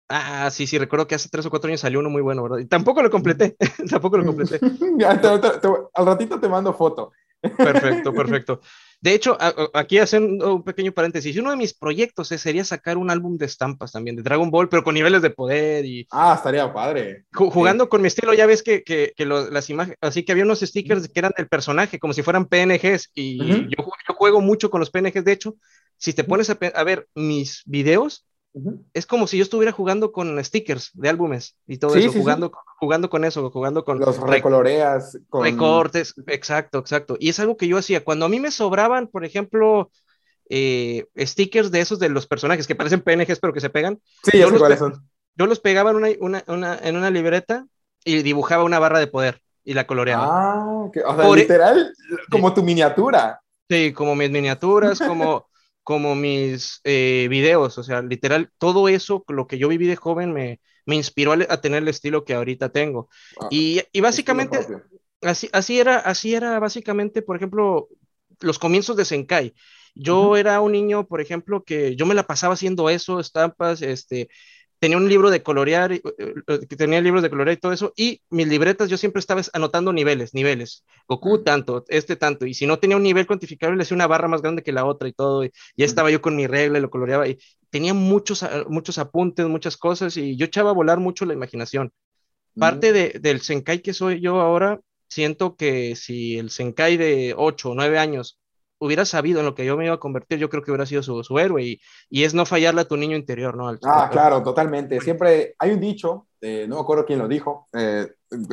Ah, 0.08 0.50
sí, 0.50 0.66
sí, 0.66 0.78
recuerdo 0.78 1.06
que 1.06 1.14
hace 1.14 1.28
tres 1.28 1.44
o 1.46 1.50
cuatro 1.50 1.68
años 1.68 1.80
salió 1.80 2.00
uno 2.00 2.08
muy 2.08 2.22
bueno, 2.22 2.42
¿verdad? 2.42 2.58
Y 2.58 2.64
tampoco 2.64 3.02
lo 3.02 3.10
completé, 3.10 3.56
tampoco 3.90 4.16
lo 4.16 4.24
completé. 4.24 4.58
al 5.94 6.06
ratito 6.06 6.40
te 6.40 6.48
mando 6.48 6.72
foto. 6.72 7.12
Perfecto, 7.40 8.12
perfecto. 8.14 8.60
De 9.00 9.14
hecho, 9.14 9.38
aquí 9.74 9.98
haciendo 9.98 10.56
un 10.56 10.64
pequeño 10.64 10.90
paréntesis, 10.90 11.36
uno 11.36 11.50
de 11.50 11.56
mis 11.56 11.72
proyectos 11.72 12.32
eh, 12.32 12.38
sería 12.38 12.64
sacar 12.64 12.98
un 12.98 13.10
álbum 13.10 13.36
de 13.36 13.46
estampas 13.46 13.92
también 13.92 14.16
de 14.16 14.22
Dragon 14.22 14.50
Ball, 14.50 14.68
pero 14.68 14.82
con 14.82 14.94
niveles 14.94 15.22
de 15.22 15.30
poder 15.30 15.84
y... 15.84 16.08
Ah, 16.10 16.34
estaría 16.36 16.72
padre. 16.72 17.26
Jugando 17.32 17.88
con 17.88 18.02
mi 18.02 18.08
estilo, 18.08 18.34
ya 18.34 18.46
ves 18.46 18.64
que, 18.64 18.82
que, 18.82 19.12
que 19.16 19.24
las 19.24 19.70
imágenes, 19.70 19.98
así 20.00 20.24
que 20.24 20.32
había 20.32 20.42
unos 20.42 20.60
stickers 20.60 21.08
que 21.08 21.20
eran 21.20 21.32
del 21.36 21.46
personaje, 21.46 22.00
como 22.00 22.12
si 22.12 22.22
fueran 22.22 22.46
PNGs, 22.46 23.12
y 23.14 23.38
yo, 23.38 23.76
yo, 23.76 24.14
juego 24.16 24.40
mucho 24.40 24.68
con 24.68 24.80
los 24.80 24.90
PNGs, 24.90 25.24
de 25.24 25.32
hecho, 25.32 25.54
si 25.96 26.12
te 26.12 26.24
pones 26.24 26.50
a, 26.50 26.58
a 26.74 26.82
ver 26.82 27.06
mis 27.14 27.62
videos, 27.66 28.27
es 28.92 29.06
como 29.06 29.26
si 29.26 29.36
yo 29.36 29.42
estuviera 29.42 29.72
jugando 29.72 30.12
con 30.12 30.42
stickers 30.44 30.90
de 30.94 31.08
álbumes 31.08 31.56
y 31.66 31.78
todo 31.78 31.94
eso, 31.96 32.12
jugando, 32.12 32.52
jugando 32.78 33.10
con 33.10 33.24
eso, 33.24 33.50
jugando 33.50 33.84
con... 33.84 33.98
Los 33.98 34.18
recoloreas. 34.20 35.18
Con... 35.28 35.44
Recortes, 35.44 36.14
exacto, 36.26 36.78
exacto. 36.78 37.16
Y 37.18 37.28
es 37.28 37.40
algo 37.40 37.56
que 37.56 37.68
yo 37.68 37.78
hacía. 37.78 38.04
Cuando 38.04 38.26
a 38.26 38.28
mí 38.28 38.40
me 38.40 38.50
sobraban, 38.50 39.08
por 39.08 39.24
ejemplo, 39.24 39.90
eh, 40.48 41.06
stickers 41.18 41.70
de 41.70 41.80
esos 41.80 41.98
de 41.98 42.08
los 42.08 42.26
personajes 42.26 42.66
que 42.66 42.74
parecen 42.74 43.00
PNGs 43.00 43.40
pero 43.40 43.52
que 43.52 43.60
se 43.60 43.70
pegan. 43.70 44.00
Sí, 44.22 44.38
yo, 44.38 44.50
los, 44.50 44.78
son. 44.78 45.08
yo 45.36 45.46
los 45.46 45.60
pegaba 45.60 45.90
en 45.90 46.16
una, 46.20 46.44
una, 46.46 46.78
en 46.82 46.96
una 46.96 47.10
libreta 47.10 47.66
y 48.04 48.22
dibujaba 48.22 48.64
una 48.64 48.78
barra 48.78 48.98
de 48.98 49.06
poder 49.06 49.42
y 49.64 49.74
la 49.74 49.86
coloreaba. 49.86 50.26
Ah, 50.26 50.66
o 50.84 50.90
sea, 50.92 51.28
e 51.28 51.36
literal, 51.36 51.92
como 52.30 52.54
tu 52.54 52.62
miniatura. 52.62 53.40
Sí, 53.68 53.92
como 53.92 54.16
mis 54.16 54.30
miniaturas, 54.30 54.98
como 54.98 55.47
como 55.88 56.14
mis 56.14 56.82
eh, 56.84 57.28
videos, 57.30 57.78
o 57.78 57.82
sea, 57.82 58.02
literal, 58.02 58.52
todo 58.58 58.90
eso, 58.90 59.24
lo 59.26 59.46
que 59.46 59.56
yo 59.56 59.68
viví 59.68 59.86
de 59.86 59.96
joven 59.96 60.34
me, 60.34 60.60
me 60.84 60.96
inspiró 60.96 61.32
a, 61.32 61.60
tener 61.62 61.82
el 61.82 61.88
estilo 61.88 62.26
que 62.26 62.34
ahorita 62.34 62.68
tengo. 62.68 63.08
Ah, 63.40 63.48
y, 63.50 63.80
y, 63.90 64.02
básicamente, 64.02 64.58
así, 65.22 65.48
así, 65.50 65.80
era, 65.80 65.96
así 65.96 66.34
era 66.34 66.58
básicamente, 66.58 67.22
por 67.22 67.36
ejemplo, 67.36 67.88
los 68.40 68.58
comienzos 68.58 68.98
de 68.98 69.06
Senkai. 69.06 69.54
Yo 69.94 70.36
era 70.36 70.60
un 70.60 70.72
niño, 70.72 71.06
por 71.06 71.22
ejemplo, 71.22 71.64
que 71.64 71.96
yo 71.96 72.04
me 72.04 72.14
la 72.14 72.26
pasaba 72.26 72.52
haciendo 72.52 72.90
eso, 72.90 73.18
estampas, 73.18 73.80
este, 73.80 74.28
tenía 74.78 74.96
un 74.96 75.08
libro 75.08 75.30
de 75.30 75.42
colorear, 75.42 75.92
eh, 75.92 76.02
eh, 76.18 76.58
tenía 76.76 77.00
libros 77.00 77.22
de 77.22 77.30
colorear 77.30 77.56
y 77.56 77.60
todo 77.60 77.72
eso, 77.72 77.92
y 77.96 78.22
mis 78.30 78.48
libretas 78.48 78.88
yo 78.88 78.96
siempre 78.96 79.20
estaba 79.20 79.42
anotando 79.52 79.92
niveles, 79.92 80.34
niveles, 80.34 80.84
Goku 81.08 81.42
tanto, 81.42 81.84
este 81.88 82.16
tanto, 82.16 82.46
y 82.46 82.54
si 82.54 82.66
no 82.66 82.78
tenía 82.78 82.96
un 82.96 83.02
nivel 83.02 83.26
cuantificable, 83.26 83.76
le 83.76 83.82
hacía 83.82 83.94
una 83.94 84.06
barra 84.06 84.28
más 84.28 84.42
grande 84.42 84.62
que 84.62 84.72
la 84.72 84.84
otra 84.84 85.08
y 85.08 85.12
todo, 85.12 85.44
y 85.44 85.52
ya 85.76 85.84
estaba 85.84 86.10
yo 86.10 86.20
con 86.20 86.36
mi 86.36 86.46
regla 86.46 86.78
y 86.78 86.82
lo 86.82 86.90
coloreaba, 86.90 87.28
y 87.28 87.38
tenía 87.70 87.94
muchos, 87.94 88.42
ah, 88.42 88.64
muchos 88.68 88.98
apuntes, 88.98 89.46
muchas 89.46 89.76
cosas, 89.76 90.16
y 90.16 90.36
yo 90.36 90.46
echaba 90.46 90.70
a 90.70 90.74
volar 90.74 90.98
mucho 90.98 91.24
la 91.24 91.34
imaginación. 91.34 91.92
Parte 92.58 92.92
de, 92.92 93.18
del 93.20 93.40
Senkai 93.40 93.82
que 93.82 93.94
soy 93.94 94.20
yo 94.20 94.40
ahora, 94.40 94.80
siento 95.08 95.56
que 95.56 95.94
si 95.96 96.38
el 96.38 96.50
Senkai 96.50 96.96
de 96.96 97.34
8 97.36 97.70
o 97.70 97.74
9 97.74 97.98
años 97.98 98.38
hubiera 98.78 99.04
sabido 99.04 99.40
en 99.40 99.46
lo 99.46 99.54
que 99.54 99.64
yo 99.64 99.76
me 99.76 99.86
iba 99.86 99.94
a 99.94 100.00
convertir, 100.00 100.38
yo 100.38 100.48
creo 100.48 100.62
que 100.62 100.70
hubiera 100.70 100.86
sido 100.86 101.02
su, 101.02 101.22
su 101.24 101.38
héroe 101.38 101.62
y, 101.62 101.80
y, 102.08 102.24
es 102.24 102.34
no 102.34 102.46
fallarle 102.46 102.82
a 102.82 102.88
tu 102.88 102.96
niño 102.96 103.16
interior, 103.16 103.56
¿no? 103.56 103.68
ah, 103.84 104.08
claro, 104.10 104.42
totalmente. 104.42 105.00
Siempre 105.00 105.54
hay 105.58 105.72
un 105.72 105.80
dicho, 105.80 106.28
eh, 106.40 106.66
no 106.68 106.76
me 106.76 106.82
acuerdo 106.82 107.04
quién 107.04 107.18
lo 107.18 107.28
dijo, 107.28 107.66
eh, 107.72 108.08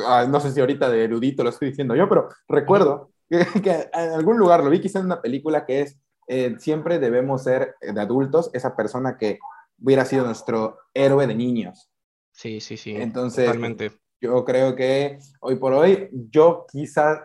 ah, 0.06 0.26
no 0.28 0.40
sé 0.40 0.52
si 0.52 0.60
ahorita 0.60 0.90
de 0.90 1.04
erudito 1.04 1.44
lo 1.44 1.50
estoy 1.50 1.68
diciendo 1.68 1.94
yo, 1.94 2.08
pero 2.08 2.28
recuerdo 2.48 3.10
que, 3.30 3.46
que, 3.62 3.88
en 3.92 4.10
algún 4.12 4.38
lugar 4.38 4.62
lo 4.62 4.70
vi 4.70 4.80
quizá 4.80 4.98
en 4.98 5.06
una 5.06 5.22
película 5.22 5.64
que 5.64 5.82
es, 5.82 5.98
eh, 6.28 6.56
siempre 6.58 6.98
debemos 6.98 7.44
ser 7.44 7.76
de 7.80 8.00
adultos 8.00 8.50
esa 8.52 8.74
persona 8.74 9.16
que 9.16 9.38
hubiera 9.80 10.04
sido 10.04 10.24
nuestro 10.24 10.78
héroe 10.92 11.26
de 11.26 11.34
niños. 11.34 11.90
Sí, 12.32 12.60
sí, 12.60 12.76
sí. 12.76 12.96
Entonces, 12.96 13.46
totalmente. 13.46 13.92
yo 14.20 14.44
creo 14.44 14.74
que 14.74 15.18
hoy 15.40 15.56
por 15.56 15.72
hoy, 15.72 16.08
yo 16.12 16.66
quizás 16.70 17.20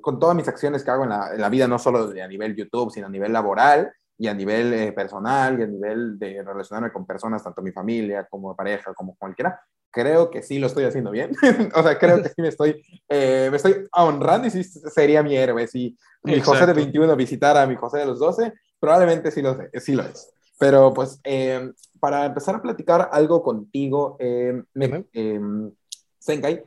con 0.00 0.18
todas 0.18 0.36
mis 0.36 0.48
acciones 0.48 0.84
que 0.84 0.90
hago 0.90 1.04
en 1.04 1.10
la, 1.10 1.48
vida, 1.48 1.66
no 1.66 1.78
solo 1.78 2.10
a 2.10 2.28
nivel 2.28 2.54
YouTube, 2.54 2.90
sino 2.90 3.06
a 3.06 3.10
nivel 3.10 3.32
laboral 3.32 3.92
y 4.16 4.28
a 4.28 4.34
nivel 4.34 4.72
eh, 4.74 4.92
personal 4.92 5.58
y 5.58 5.62
a 5.62 5.66
nivel 5.66 6.18
de 6.18 6.42
relacionarme 6.42 6.92
con 6.92 7.06
personas, 7.06 7.42
tanto 7.42 7.62
mi 7.62 7.72
familia 7.72 8.26
como 8.28 8.54
pareja, 8.54 8.92
como 8.94 9.16
cualquiera, 9.16 9.60
creo 9.90 10.30
que 10.30 10.42
sí 10.42 10.58
lo 10.58 10.66
estoy 10.66 10.84
haciendo 10.84 11.10
bien. 11.10 11.32
o 11.74 11.82
sea, 11.82 11.98
creo 11.98 12.22
que 12.22 12.28
sí 12.28 12.42
me 12.42 12.48
estoy, 12.48 12.82
eh, 13.08 13.48
me 13.50 13.56
estoy 13.56 13.88
honrando 13.92 14.46
y 14.46 14.50
sí 14.50 14.62
sería 14.64 15.22
mi 15.22 15.36
héroe. 15.36 15.66
Si 15.66 15.96
mi 16.22 16.40
José 16.40 16.66
de 16.66 16.72
21 16.72 17.16
visitara 17.16 17.62
a 17.62 17.66
mi 17.66 17.76
José 17.76 17.98
de 17.98 18.06
los 18.06 18.18
12, 18.18 18.52
probablemente 18.78 19.30
sí 19.30 19.42
lo, 19.42 19.58
sí 19.74 19.94
lo 19.94 20.02
es. 20.04 20.32
Pero 20.58 20.92
pues, 20.92 21.18
em, 21.24 21.72
para 21.98 22.26
empezar 22.26 22.54
a 22.54 22.62
platicar 22.62 23.08
algo 23.12 23.42
contigo, 23.42 24.16
eh, 24.18 24.62
me, 24.74 25.06
em, 25.12 25.72
Senkai, 26.18 26.62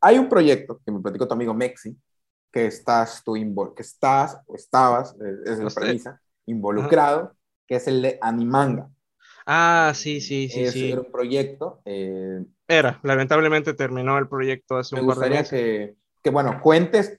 hay 0.00 0.18
un 0.18 0.28
proyecto 0.28 0.80
que 0.84 0.92
me 0.92 1.00
platicó 1.00 1.28
tu 1.28 1.34
amigo 1.34 1.52
Mexi, 1.52 1.96
que 2.52 2.66
estás 2.66 3.22
tú 3.24 3.34
que 3.74 3.82
estás 3.82 4.40
o 4.46 4.54
estabas, 4.54 5.14
eh, 5.20 5.52
es 5.52 5.58
la 5.58 5.70
premisa, 5.70 6.20
involucrado, 6.46 7.34
que 7.66 7.76
es 7.76 7.86
el 7.88 8.02
de 8.02 8.18
Animanga. 8.20 8.90
Ah, 9.46 9.92
sí, 9.94 10.20
sí, 10.20 10.48
sí. 10.48 10.66
sí. 10.68 10.92
Era 10.92 11.00
un 11.00 11.10
proyecto. 11.10 11.80
Eh, 11.84 12.44
era, 12.66 13.00
lamentablemente 13.02 13.72
terminó 13.72 14.18
el 14.18 14.28
proyecto 14.28 14.76
hace 14.76 15.00
un 15.00 15.06
par 15.06 15.18
de 15.18 15.30
meses. 15.30 15.48
Que, 15.48 15.96
que, 16.22 16.30
bueno, 16.30 16.60
cuentes 16.62 17.18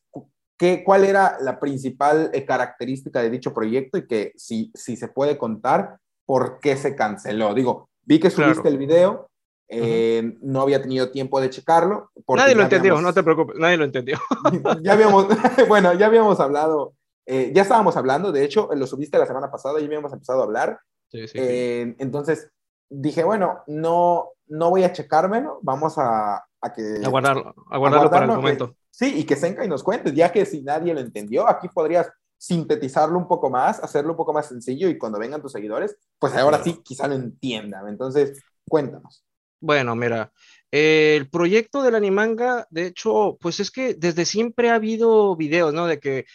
qué, 0.58 0.84
cuál 0.84 1.06
era 1.06 1.38
la 1.41 1.60
principal 1.60 2.30
eh, 2.34 2.45
característica 2.45 3.21
de 3.21 3.32
dicho 3.32 3.54
proyecto 3.54 3.97
y 3.97 4.06
que 4.06 4.34
si, 4.36 4.71
si 4.75 4.95
se 4.95 5.08
puede 5.08 5.39
contar 5.39 5.97
por 6.25 6.60
qué 6.60 6.77
se 6.77 6.95
canceló. 6.95 7.56
Digo, 7.56 7.89
vi 8.04 8.19
que 8.19 8.30
subiste 8.30 8.67
el 8.67 8.77
video, 8.77 9.32
eh, 9.69 10.36
no 10.41 10.62
había 10.62 10.82
tenido 10.82 11.12
tiempo 11.12 11.39
de 11.39 11.51
checarlo. 11.51 12.12
Nadie 12.27 12.55
lo 12.55 12.63
entendió, 12.63 12.99
no 12.99 13.13
te 13.13 13.23
preocupes, 13.23 13.55
nadie 13.58 13.77
lo 13.77 13.86
entendió. 13.86 14.17
ya 14.84 14.93
habíamos, 14.93 15.27
bueno, 15.67 15.93
ya 15.93 16.08
habíamos 16.08 16.39
hablado, 16.39 16.93
eh, 17.25 17.51
ya 17.53 17.62
estábamos 17.62 17.95
hablando, 17.95 18.32
de 18.32 18.43
hecho, 18.43 18.69
lo 18.73 18.88
subiste 18.88 19.19
la 19.19 19.27
semana 19.27 19.51
pasada, 19.51 19.79
ya 19.79 19.86
habíamos 19.86 20.12
empezado 20.12 20.41
a 20.41 20.45
hablar. 20.45 20.79
Sí, 21.10 21.27
sí, 21.27 21.38
eh, 21.39 21.95
entonces 21.99 22.49
dije, 22.89 23.23
bueno, 23.23 23.60
no, 23.67 24.29
no 24.47 24.71
voy 24.71 24.84
a 24.84 24.91
checármelo, 24.91 25.60
vamos 25.62 25.97
a, 25.97 26.43
a 26.62 26.73
que... 26.73 27.01
A 27.05 27.10
guardarlo, 27.10 27.53
a 27.69 27.77
guardarlo, 27.77 28.10
para 28.10 28.25
el 28.25 28.32
momento. 28.32 28.75
sí, 28.89 29.19
y 29.19 29.23
que 29.23 29.36
Senka 29.36 29.63
y 29.63 29.67
nos 29.67 29.84
cuentes, 29.84 30.13
ya 30.15 30.32
que 30.32 30.45
si 30.45 30.63
nadie 30.63 30.95
lo 30.95 30.99
entendió, 30.99 31.47
aquí 31.47 31.67
podrías 31.69 32.12
sintetizarlo 32.39 33.19
un 33.19 33.27
poco 33.27 33.51
más, 33.51 33.84
hacerlo 33.84 34.12
un 34.12 34.17
poco 34.17 34.34
más 34.34 34.47
sencillo 34.47 34.88
y 34.89 34.97
cuando 34.97 35.19
vengan 35.19 35.41
tus 35.41 35.51
seguidores, 35.51 35.95
pues 36.17 36.36
ahora 36.36 36.63
sí 36.63 36.82
quizá 36.84 37.08
lo 37.08 37.15
entiendan. 37.15 37.88
Entonces, 37.88 38.41
cuéntanos. 38.67 39.25
Bueno, 39.62 39.95
mira, 39.95 40.32
el 40.72 41.30
proyecto 41.30 41.82
del 41.84 41.95
Animanga, 41.95 42.65
de 42.69 42.86
hecho, 42.88 43.38
pues 43.41 43.60
es 43.60 43.72
que 43.72 43.93
desde 43.93 44.26
siempre 44.26 44.69
ha 44.69 44.76
habido 44.76 45.36
videos, 45.36 45.74
¿no? 45.74 45.86
De 45.88 46.00
que 46.00 46.26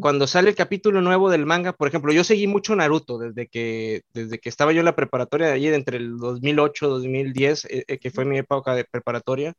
cuando 0.00 0.26
sale 0.26 0.48
el 0.50 0.56
capítulo 0.56 1.00
nuevo 1.02 1.30
del 1.30 1.46
manga, 1.46 1.72
por 1.74 1.86
ejemplo, 1.88 2.12
yo 2.12 2.24
seguí 2.24 2.46
mucho 2.46 2.74
Naruto 2.74 3.18
desde 3.18 3.46
que, 3.48 4.02
desde 4.14 4.38
que 4.40 4.48
estaba 4.48 4.72
yo 4.72 4.80
en 4.80 4.86
la 4.86 4.96
preparatoria 4.96 5.48
de 5.48 5.52
allí, 5.54 5.68
entre 5.68 5.98
el 5.98 6.16
2008 6.18 6.88
2010, 6.88 7.66
eh, 7.66 7.84
eh, 7.86 7.98
que 7.98 8.10
fue 8.10 8.24
mi 8.24 8.38
época 8.38 8.74
de 8.74 8.84
preparatoria. 8.84 9.54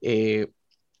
Eh, 0.00 0.48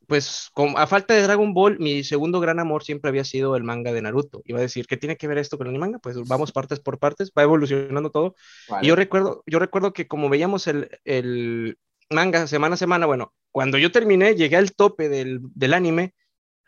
pues 0.08 0.50
a 0.76 0.86
falta 0.86 1.12
de 1.12 1.22
Dragon 1.22 1.52
Ball, 1.52 1.78
mi 1.78 2.02
segundo 2.02 2.40
gran 2.40 2.58
amor 2.58 2.82
siempre 2.82 3.10
había 3.10 3.24
sido 3.24 3.56
el 3.56 3.62
manga 3.62 3.92
de 3.92 4.00
Naruto. 4.00 4.40
Iba 4.46 4.58
a 4.58 4.62
decir, 4.62 4.86
¿qué 4.86 4.96
tiene 4.96 5.18
que 5.18 5.28
ver 5.28 5.36
esto 5.36 5.58
con 5.58 5.66
el 5.66 5.78
manga? 5.78 5.98
Pues 5.98 6.16
vamos 6.26 6.50
partes 6.50 6.80
por 6.80 6.98
partes, 6.98 7.30
va 7.36 7.42
evolucionando 7.42 8.10
todo. 8.10 8.34
Y 8.80 8.86
yo 8.86 8.96
recuerdo, 8.96 9.42
yo 9.46 9.58
recuerdo 9.58 9.92
que 9.92 10.08
como 10.08 10.30
veíamos 10.30 10.66
el, 10.66 10.88
el, 11.04 11.78
manga 12.08 12.46
semana 12.46 12.74
a 12.74 12.78
semana, 12.78 13.04
bueno, 13.04 13.34
cuando 13.50 13.76
yo 13.76 13.92
terminé, 13.92 14.34
llegué 14.34 14.56
al 14.56 14.72
tope 14.72 15.10
del, 15.10 15.40
del 15.54 15.74
anime, 15.74 16.14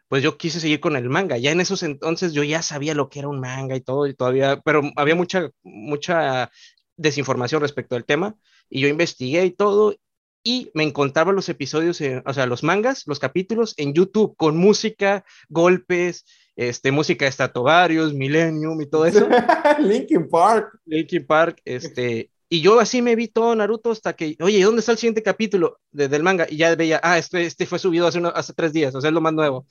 pues 0.08 0.22
yo 0.22 0.36
quise 0.36 0.60
seguir 0.60 0.80
con 0.80 0.94
el 0.96 1.08
manga. 1.08 1.38
Ya 1.38 1.50
en 1.50 1.62
esos 1.62 1.82
entonces 1.82 2.34
yo 2.34 2.42
ya 2.42 2.60
sabía 2.60 2.94
lo 2.94 3.08
que 3.08 3.20
era 3.20 3.28
un 3.28 3.40
manga 3.40 3.74
y 3.74 3.80
todo, 3.80 4.06
y 4.06 4.12
todavía, 4.12 4.60
pero 4.60 4.82
había 4.96 5.14
mucha, 5.14 5.48
mucha 5.62 6.50
desinformación 6.98 7.62
respecto 7.62 7.96
al 7.96 8.04
tema, 8.04 8.36
y 8.68 8.80
yo 8.82 8.88
investigué 8.88 9.46
y 9.46 9.50
todo, 9.50 9.96
y 10.42 10.70
me 10.74 10.84
encontraba 10.84 11.32
los 11.32 11.48
episodios, 11.48 12.00
o 12.24 12.34
sea, 12.34 12.46
los 12.46 12.62
mangas, 12.62 13.04
los 13.06 13.18
capítulos 13.18 13.74
en 13.76 13.92
YouTube 13.92 14.34
con 14.36 14.56
música, 14.56 15.24
golpes, 15.48 16.24
este, 16.56 16.92
música 16.92 17.24
de 17.24 17.32
Stratovarius, 17.32 18.14
Millennium 18.14 18.80
y 18.80 18.86
todo 18.86 19.06
eso. 19.06 19.28
Linkin 19.78 20.28
Park. 20.28 20.78
Linkin 20.86 21.26
Park, 21.26 21.60
este, 21.64 22.30
y 22.48 22.62
yo 22.62 22.80
así 22.80 23.00
me 23.00 23.16
vi 23.16 23.28
todo 23.28 23.54
Naruto 23.54 23.92
hasta 23.92 24.14
que, 24.14 24.36
oye, 24.40 24.62
¿dónde 24.64 24.80
está 24.80 24.92
el 24.92 24.98
siguiente 24.98 25.22
capítulo 25.22 25.78
del 25.92 26.22
manga? 26.22 26.46
Y 26.50 26.56
ya 26.56 26.74
veía, 26.74 27.00
ah, 27.02 27.16
este, 27.16 27.46
este 27.46 27.64
fue 27.64 27.78
subido 27.78 28.06
hace, 28.06 28.20
hace 28.34 28.52
tres 28.54 28.72
días, 28.72 28.94
o 28.94 29.00
sea, 29.00 29.08
es 29.08 29.14
lo 29.14 29.20
más 29.20 29.34
nuevo. 29.34 29.66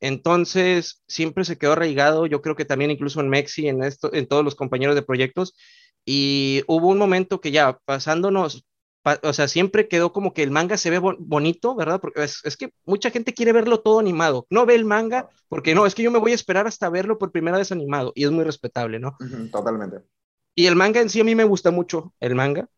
Entonces, 0.00 1.02
siempre 1.06 1.44
se 1.44 1.56
quedó 1.56 1.72
arraigado, 1.72 2.26
yo 2.26 2.42
creo 2.42 2.56
que 2.56 2.64
también 2.64 2.90
incluso 2.90 3.20
en 3.20 3.28
Mexi, 3.28 3.68
en, 3.68 3.82
esto, 3.82 4.12
en 4.12 4.26
todos 4.26 4.44
los 4.44 4.54
compañeros 4.54 4.94
de 4.94 5.02
proyectos, 5.02 5.54
y 6.04 6.62
hubo 6.66 6.88
un 6.88 6.98
momento 6.98 7.40
que 7.40 7.52
ya 7.52 7.78
pasándonos 7.84 8.64
o 9.22 9.32
sea, 9.32 9.48
siempre 9.48 9.88
quedó 9.88 10.12
como 10.12 10.34
que 10.34 10.42
el 10.42 10.50
manga 10.50 10.76
se 10.76 10.90
ve 10.90 10.98
bonito, 10.98 11.74
¿verdad? 11.74 12.00
Porque 12.00 12.22
es, 12.22 12.56
que 12.56 12.72
mucha 12.84 13.10
gente 13.10 13.32
quiere 13.32 13.52
verlo 13.52 13.80
todo 13.80 13.98
animado. 13.98 14.46
No 14.50 14.66
ve 14.66 14.74
el 14.74 14.84
manga 14.84 15.30
porque 15.48 15.74
no, 15.74 15.86
es 15.86 15.94
que 15.94 16.02
yo 16.02 16.10
me 16.10 16.18
voy 16.18 16.32
a 16.32 16.34
esperar 16.34 16.66
hasta 16.66 16.90
verlo 16.90 17.18
por 17.18 17.32
primera 17.32 17.58
vez 17.58 17.72
animado 17.72 18.12
y 18.14 18.24
es 18.24 18.30
muy 18.30 18.44
respetable, 18.44 18.98
¿no? 18.98 19.16
totalmente. 19.50 20.06
Y 20.54 20.66
el 20.66 20.76
manga 20.76 21.00
en 21.00 21.08
sí 21.08 21.20
a 21.20 21.24
mí 21.24 21.34
me 21.34 21.44
gusta 21.44 21.70
mucho, 21.70 22.12
el 22.20 22.34
manga. 22.34 22.68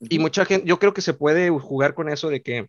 Y 0.00 0.18
mucha 0.18 0.44
gente, 0.44 0.66
yo 0.66 0.78
creo 0.78 0.92
que 0.92 1.00
se 1.00 1.14
puede 1.14 1.48
jugar 1.48 1.94
con 1.94 2.10
eso 2.10 2.28
de 2.28 2.42
que 2.42 2.68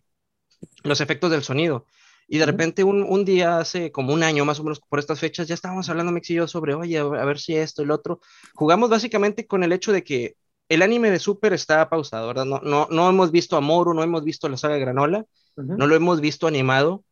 los 0.82 1.00
efectos 1.02 1.30
del 1.30 1.42
sonido. 1.42 1.84
Y 2.26 2.38
de 2.38 2.46
repente 2.46 2.84
un, 2.84 3.02
un, 3.02 3.24
día, 3.24 3.58
hace 3.58 3.90
como 3.92 4.12
un 4.12 4.22
año 4.22 4.44
más 4.44 4.60
o 4.60 4.64
menos 4.64 4.80
por 4.80 4.98
estas 4.98 5.20
fechas, 5.20 5.48
ya 5.48 5.54
estábamos 5.54 5.88
hablando 5.88 6.12
Mex 6.12 6.30
y 6.30 6.34
yo 6.34 6.48
sobre, 6.48 6.74
oye, 6.74 6.98
a 6.98 7.04
ver 7.04 7.38
si 7.38 7.56
esto 7.56 7.84
lo 7.84 7.94
otro. 7.94 8.20
Jugamos 8.54 8.88
básicamente 8.90 9.46
con 9.46 9.62
el 9.62 9.72
hecho 9.72 9.92
de 9.92 10.04
que 10.04 10.36
el 10.68 10.82
anime 10.82 11.10
de 11.10 11.18
Super 11.18 11.52
está 11.52 11.88
pausado, 11.88 12.28
¿verdad? 12.28 12.44
No, 12.44 12.60
no, 12.62 12.88
no 12.90 13.08
hemos 13.08 13.30
visto 13.30 13.56
a 13.56 13.60
Moro, 13.60 13.94
no 13.94 14.02
hemos 14.02 14.24
visto 14.24 14.48
la 14.48 14.56
saga 14.56 14.74
de 14.74 14.80
Granola, 14.80 15.24
no 15.56 15.86
lo 15.86 15.94
hemos 15.96 16.20
visto 16.20 16.46
animado 16.46 17.04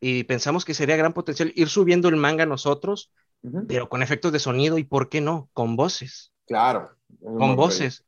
y 0.00 0.24
pensamos 0.24 0.64
que 0.64 0.74
sería 0.74 0.96
gran 0.96 1.12
potencial 1.12 1.52
ir 1.54 1.68
subiendo 1.68 2.08
el 2.08 2.16
manga 2.16 2.44
nosotros, 2.44 3.12
pero 3.68 3.88
con 3.88 4.02
efectos 4.02 4.32
de 4.32 4.40
sonido 4.40 4.78
y, 4.78 4.84
¿por 4.84 5.08
qué 5.08 5.20
no? 5.20 5.48
Con 5.52 5.76
voces. 5.76 6.32
Claro. 6.46 6.90
Con 7.20 7.56
voces. 7.56 8.04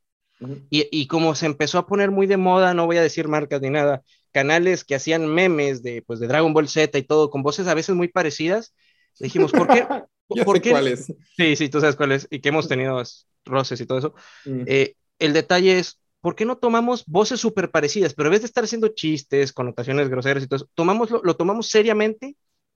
y, 0.69 0.87
y, 0.91 1.07
como 1.07 1.35
se 1.35 1.45
empezó 1.45 1.77
a 1.77 1.87
poner 1.87 2.11
muy 2.11 2.27
de 2.27 2.37
moda, 2.37 2.73
no 2.73 2.85
voy 2.85 2.97
a 2.97 3.01
decir 3.01 3.27
marcas 3.27 3.61
ni 3.61 3.69
nada, 3.69 4.03
canales 4.33 4.83
que 4.83 4.95
hacían 4.95 5.25
memes 5.25 5.81
de, 5.83 6.01
pues, 6.01 6.19
de 6.19 6.27
Dragon 6.27 6.53
Ball 6.53 6.67
Z 6.67 6.97
y 6.97 7.03
todo, 7.03 7.29
con 7.29 7.41
voces 7.41 7.67
a 7.67 7.73
veces 7.73 7.95
muy 7.95 8.09
parecidas, 8.09 8.75
dijimos, 9.17 9.53
¿por 9.53 9.67
qué? 9.67 9.87
¿por 10.27 10.61
qué? 10.61 10.71
cuáles. 10.71 11.13
Sí, 11.35 11.55
sí, 11.55 11.69
tú 11.69 11.79
sabes 11.79 11.95
cuáles, 11.95 12.27
y 12.29 12.39
que 12.39 12.49
hemos 12.49 12.67
tenido 12.67 13.01
roces 13.45 13.81
y 13.81 13.85
todo 13.85 13.97
eso. 13.99 14.15
Eh, 14.45 14.95
el 15.19 15.33
detalle 15.33 15.79
es, 15.79 15.99
¿por 16.21 16.35
qué 16.35 16.45
no 16.45 16.57
tomamos 16.57 17.05
voces 17.05 17.39
súper 17.39 17.71
parecidas? 17.71 18.13
Pero 18.13 18.27
en 18.27 18.31
vez 18.31 18.41
de 18.41 18.47
estar 18.47 18.63
haciendo 18.63 18.89
chistes, 18.89 19.53
connotaciones 19.53 20.09
groseras 20.09 20.43
y 20.43 20.47
todo 20.47 20.57
eso, 20.57 20.69
tomamos, 20.73 21.11
lo, 21.11 21.21
lo 21.23 21.35
tomamos 21.35 21.67
seriamente 21.67 22.35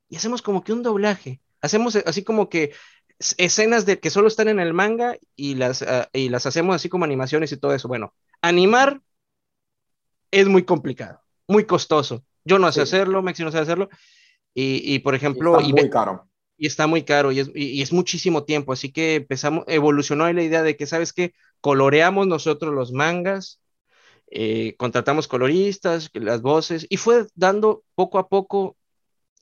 y 0.09 0.15
hacemos 0.15 0.41
como 0.41 0.63
que 0.63 0.73
un 0.73 0.83
doblaje. 0.83 1.41
Hacemos 1.61 1.95
así 1.95 2.23
como 2.23 2.49
que 2.49 2.73
escenas 3.37 3.85
de 3.85 3.99
que 3.99 4.09
solo 4.09 4.27
están 4.27 4.47
en 4.47 4.59
el 4.59 4.73
manga 4.73 5.17
y 5.35 5.55
las, 5.55 5.81
uh, 5.81 6.05
y 6.13 6.29
las 6.29 6.45
hacemos 6.45 6.75
así 6.75 6.87
como 6.87 7.05
animaciones 7.05 7.51
y 7.51 7.57
todo 7.57 7.73
eso. 7.73 7.87
Bueno, 7.87 8.13
animar 8.41 9.01
es 10.31 10.47
muy 10.47 10.63
complicado 10.63 11.21
muy 11.49 11.65
costoso. 11.65 12.23
Yo 12.45 12.59
no 12.59 12.71
sé 12.71 12.81
hacerlo, 12.81 13.21
Mexi 13.21 13.43
no 13.43 13.51
sé 13.51 13.57
hacerlo. 13.57 13.89
Y, 14.53 14.93
y 14.93 14.99
por 14.99 15.15
ejemplo... 15.15 15.59
Y 15.59 15.69
está 15.69 15.81
muy 15.81 15.89
caro. 15.89 16.28
Y 16.59 16.67
está 16.67 16.87
muy 16.87 17.03
caro 17.03 17.31
y 17.31 17.39
es, 17.39 17.49
y, 17.55 17.81
es, 17.81 17.93
muchísimo 17.93 18.43
tiempo. 18.43 18.73
Así 18.73 18.91
que 18.91 19.15
empezamos, 19.15 19.63
evolucionó 19.67 20.31
la 20.31 20.43
idea 20.43 20.61
de 20.61 20.75
que, 20.75 20.85
¿sabes 20.85 21.13
qué? 21.13 21.33
Coloreamos 21.61 22.27
nosotros 22.27 22.73
los 22.73 22.91
mangas, 22.91 23.61
eh, 24.29 24.75
contratamos 24.77 25.27
coloristas, 25.27 26.09
las 26.13 26.41
voces, 26.41 26.85
y 26.89 26.97
fue 26.97 27.25
dando 27.35 27.83
poco 27.95 28.19
a 28.19 28.27
poco 28.27 28.75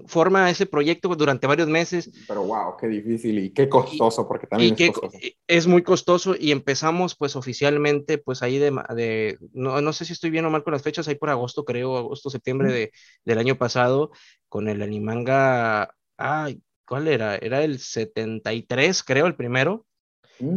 forma 0.06 0.50
ese 0.50 0.66
proyecto 0.66 1.10
durante 1.16 1.48
varios 1.48 1.68
meses. 1.68 2.12
Pero 2.28 2.44
wow, 2.44 2.78
qué 2.80 2.88
difícil 2.88 3.40
y 3.40 3.50
qué 3.50 3.68
costoso, 3.68 4.28
porque 4.28 4.46
también 4.48 4.76
es 4.78 4.92
costoso. 4.92 5.18
Es 5.48 5.68
muy 5.68 5.82
costoso 5.82 6.36
y 6.40 6.52
empezamos 6.52 7.16
pues 7.16 7.36
oficialmente 7.36 8.18
pues 8.18 8.44
ahí 8.44 8.60
de, 8.60 8.72
de 8.96 9.40
no, 9.54 9.82
no, 9.82 9.94
sé 9.94 10.06
si 10.06 10.14
estoy 10.14 10.30
bien 10.30 10.46
o 10.46 10.50
mal 10.50 10.64
con 10.64 10.74
las 10.74 10.84
fechas, 10.84 11.08
ahí 11.08 11.16
por 11.16 11.30
agosto 11.30 11.66
creo, 11.66 11.98
agosto, 11.98 12.30
septiembre 12.30 12.72
de, 12.72 12.92
del 13.26 13.40
año 13.40 13.58
pasado, 13.58 14.12
con 14.50 14.68
el 14.68 14.82
animanga, 14.82 15.96
ay, 16.18 16.62
¿cuál 16.88 17.08
era? 17.08 17.36
Era 17.36 17.64
el 17.64 17.80
73 17.80 19.04
creo, 19.04 19.28
el 19.28 19.36
primero. 19.36 19.86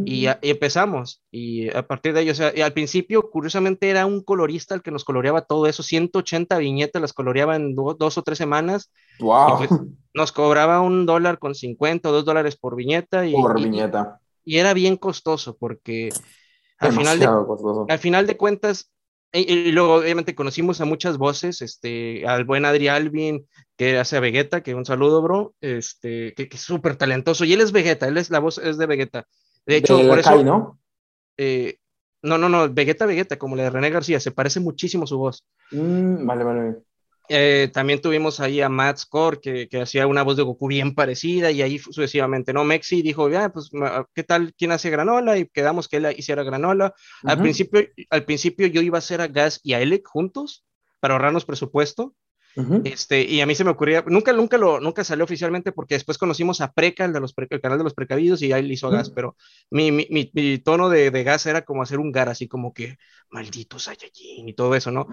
Y, 0.05 0.27
empezamos, 0.43 1.23
y 1.31 1.75
a 1.75 1.87
partir 1.87 2.13
de 2.13 2.21
ello, 2.21 2.33
o 2.33 2.35
sea, 2.35 2.53
al 2.63 2.71
principio, 2.71 3.31
curiosamente, 3.31 3.89
era 3.89 4.05
un 4.05 4.21
colorista 4.21 4.75
el 4.75 4.83
que 4.83 4.91
nos 4.91 5.03
coloreaba 5.03 5.41
todo 5.41 5.65
eso, 5.65 5.81
180 5.81 6.55
viñetas 6.59 7.01
las 7.01 7.13
coloreaba 7.13 7.55
en 7.55 7.73
dos 7.73 8.15
o 8.15 8.21
tres 8.21 8.37
semanas. 8.37 8.91
¡Wow! 9.19 9.57
Pues, 9.57 9.69
nos 10.13 10.31
cobraba 10.31 10.81
un 10.81 11.07
dólar 11.07 11.39
con 11.39 11.55
50 11.55 12.09
o 12.09 12.11
dos 12.11 12.25
dólares 12.25 12.57
por 12.57 12.75
viñeta. 12.75 13.25
Y, 13.25 13.31
por 13.31 13.59
viñeta. 13.59 14.19
Y, 14.45 14.59
era 14.59 14.75
bien 14.75 14.97
costoso, 14.97 15.57
porque 15.57 16.09
al 16.77 16.93
final, 16.93 17.19
de, 17.19 17.27
al 17.89 17.99
final 17.99 18.27
de 18.27 18.37
cuentas, 18.37 18.91
y, 19.33 19.71
luego 19.71 19.95
obviamente 19.95 20.35
conocimos 20.35 20.81
a 20.81 20.85
muchas 20.85 21.17
voces, 21.17 21.61
este, 21.61 22.27
al 22.27 22.43
buen 22.43 22.65
Adri 22.65 22.89
Alvin, 22.89 23.47
que 23.77 23.97
hace 23.97 24.17
a 24.17 24.19
Vegeta, 24.19 24.61
que 24.61 24.75
un 24.75 24.85
saludo, 24.85 25.21
bro, 25.21 25.53
este, 25.61 26.33
que, 26.33 26.49
que 26.49 26.57
es 26.57 26.61
súper 26.61 26.97
talentoso, 26.97 27.45
y 27.45 27.53
él 27.53 27.61
es 27.61 27.71
Vegeta, 27.71 28.07
él 28.07 28.17
es 28.17 28.29
la 28.29 28.39
voz, 28.39 28.57
es 28.57 28.77
de 28.77 28.85
Vegeta. 28.85 29.27
De 29.65 29.77
hecho, 29.77 30.05
por 30.07 30.19
eso. 30.19 30.43
¿no? 30.43 30.79
Eh, 31.37 31.77
no, 32.23 32.37
no, 32.37 32.49
no, 32.49 32.71
Vegeta, 32.71 33.05
Vegeta, 33.05 33.37
como 33.37 33.55
la 33.55 33.63
de 33.63 33.69
René 33.69 33.89
García, 33.89 34.19
se 34.19 34.31
parece 34.31 34.59
muchísimo 34.59 35.07
su 35.07 35.17
voz. 35.17 35.45
Mm, 35.71 36.25
vale, 36.25 36.43
vale. 36.43 36.75
Eh, 37.33 37.69
también 37.71 38.01
tuvimos 38.01 38.41
ahí 38.41 38.59
a 38.59 38.67
Matt 38.67 38.97
Score, 38.97 39.39
que, 39.39 39.69
que, 39.69 39.79
hacía 39.79 40.05
una 40.05 40.21
voz 40.21 40.35
de 40.35 40.43
Goku 40.43 40.67
bien 40.67 40.93
parecida, 40.93 41.49
y 41.49 41.61
ahí 41.61 41.79
sucesivamente, 41.79 42.51
¿no? 42.51 42.65
Mexi 42.65 43.01
dijo, 43.01 43.29
ya, 43.29 43.47
pues, 43.53 43.69
¿qué 44.13 44.23
tal? 44.23 44.53
¿Quién 44.57 44.73
hace 44.73 44.89
granola? 44.89 45.37
Y 45.37 45.47
quedamos 45.47 45.87
que 45.87 45.97
él 45.97 46.13
hiciera 46.17 46.43
granola. 46.43 46.93
al, 47.23 47.41
principio, 47.41 47.87
al 48.09 48.25
principio 48.25 48.67
yo 48.67 48.81
iba 48.81 48.97
a 48.97 48.99
hacer 48.99 49.21
a 49.21 49.27
Gas 49.27 49.61
y 49.63 49.71
a 49.71 49.79
Elec 49.79 50.05
juntos, 50.05 50.65
para 50.99 51.13
ahorrarnos 51.13 51.45
presupuesto, 51.45 52.15
este, 52.83 53.23
y 53.23 53.39
a 53.39 53.45
mí 53.45 53.55
se 53.55 53.63
me 53.63 53.71
ocurría, 53.71 54.03
nunca, 54.07 54.33
nunca, 54.33 54.57
lo, 54.57 54.81
nunca 54.81 55.05
salió 55.05 55.23
oficialmente 55.23 55.71
porque 55.71 55.95
después 55.95 56.17
conocimos 56.17 56.59
a 56.59 56.73
Preca, 56.73 57.05
el, 57.05 57.13
de 57.13 57.21
los 57.21 57.33
el 57.37 57.61
canal 57.61 57.77
de 57.77 57.85
los 57.85 57.93
precavidos, 57.93 58.41
y 58.41 58.51
ahí 58.51 58.63
le 58.63 58.73
hizo 58.73 58.89
gas, 58.89 59.09
pero 59.09 59.37
mi, 59.69 59.93
mi, 59.93 60.05
mi, 60.09 60.57
tono 60.57 60.89
de, 60.89 61.11
de, 61.11 61.23
gas 61.23 61.45
era 61.45 61.61
como 61.61 61.81
hacer 61.81 61.99
un 61.99 62.11
gar, 62.11 62.27
así 62.27 62.49
como 62.49 62.73
que 62.73 62.97
maldito 63.29 63.79
Saiyajin 63.79 64.49
y 64.49 64.53
todo 64.53 64.75
eso, 64.75 64.91
¿no? 64.91 65.07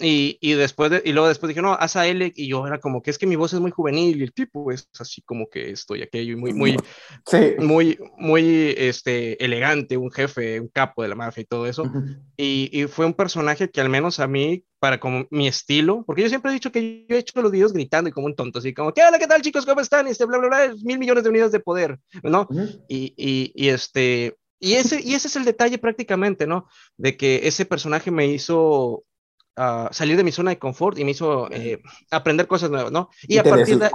Y, 0.00 0.38
y, 0.40 0.52
después 0.52 1.02
y 1.04 1.12
luego 1.12 1.28
después 1.28 1.48
dije, 1.48 1.62
no, 1.62 1.74
haz 1.74 1.96
a 1.96 2.06
L 2.06 2.32
y 2.34 2.48
yo 2.48 2.66
era 2.66 2.78
como 2.78 3.02
que 3.02 3.10
es 3.10 3.18
que 3.18 3.26
mi 3.26 3.36
voz 3.36 3.52
es 3.52 3.60
muy 3.60 3.70
juvenil 3.70 4.20
y 4.20 4.22
el 4.22 4.32
tipo 4.32 4.70
es 4.70 4.88
así 4.98 5.22
como 5.22 5.48
que 5.48 5.70
estoy 5.70 6.02
aquello 6.02 6.32
y 6.32 6.36
muy, 6.36 6.52
muy, 6.52 6.76
sí. 7.26 7.54
muy, 7.58 7.98
muy 8.18 8.74
este, 8.76 9.42
elegante, 9.44 9.96
un 9.96 10.10
jefe, 10.10 10.60
un 10.60 10.68
capo 10.68 11.02
de 11.02 11.08
la 11.08 11.14
mafia 11.14 11.42
y 11.42 11.46
todo 11.46 11.66
eso. 11.66 11.90
y, 12.36 12.70
y, 12.72 12.86
fue 12.86 13.06
un 13.06 13.14
personaje 13.14 13.70
que 13.70 13.80
al 13.80 13.88
menos 13.88 14.20
a 14.20 14.26
mí, 14.26 14.64
para 14.78 14.98
como 14.98 15.26
mi 15.30 15.48
estilo, 15.48 16.04
porque 16.06 16.22
yo 16.22 16.28
siempre 16.28 16.50
he 16.50 16.54
dicho 16.54 16.72
que 16.72 17.06
yo 17.08 17.16
he 17.16 17.20
hecho 17.20 17.40
los 17.40 17.52
videos 17.52 17.72
gritando 17.72 18.08
y 18.08 18.12
como 18.12 18.26
un 18.26 18.34
tonto, 18.34 18.58
así 18.58 18.74
como, 18.74 18.92
¿qué 18.92 19.02
hola, 19.02 19.18
qué 19.18 19.26
tal 19.26 19.42
chicos, 19.42 19.66
cómo 19.66 19.80
están? 19.80 20.06
Este, 20.06 20.24
bla, 20.24 20.38
bla, 20.38 20.48
bla, 20.48 20.74
mil 20.84 20.98
millones 20.98 21.24
de 21.24 21.30
unidades 21.30 21.52
de 21.52 21.60
poder, 21.60 21.98
¿no? 22.22 22.48
y, 22.88 23.14
y, 23.16 23.52
y 23.54 23.68
este... 23.68 24.36
Y 24.64 24.74
ese, 24.74 25.00
y 25.02 25.14
ese 25.14 25.26
es 25.26 25.34
el 25.34 25.44
detalle 25.44 25.76
prácticamente, 25.76 26.46
¿no? 26.46 26.68
De 26.96 27.16
que 27.16 27.48
ese 27.48 27.66
personaje 27.66 28.12
me 28.12 28.28
hizo 28.28 29.02
Uh, 29.54 29.92
salir 29.92 30.16
de 30.16 30.24
mi 30.24 30.32
zona 30.32 30.50
de 30.50 30.58
confort 30.58 30.98
y 30.98 31.04
me 31.04 31.10
hizo 31.10 31.50
eh, 31.50 31.82
aprender 32.10 32.46
cosas 32.46 32.70
nuevas, 32.70 32.90
¿no? 32.90 33.10
Y, 33.28 33.34
y 33.34 33.38
a 33.38 33.42
te 33.42 33.50
partir. 33.50 33.78
De... 33.78 33.90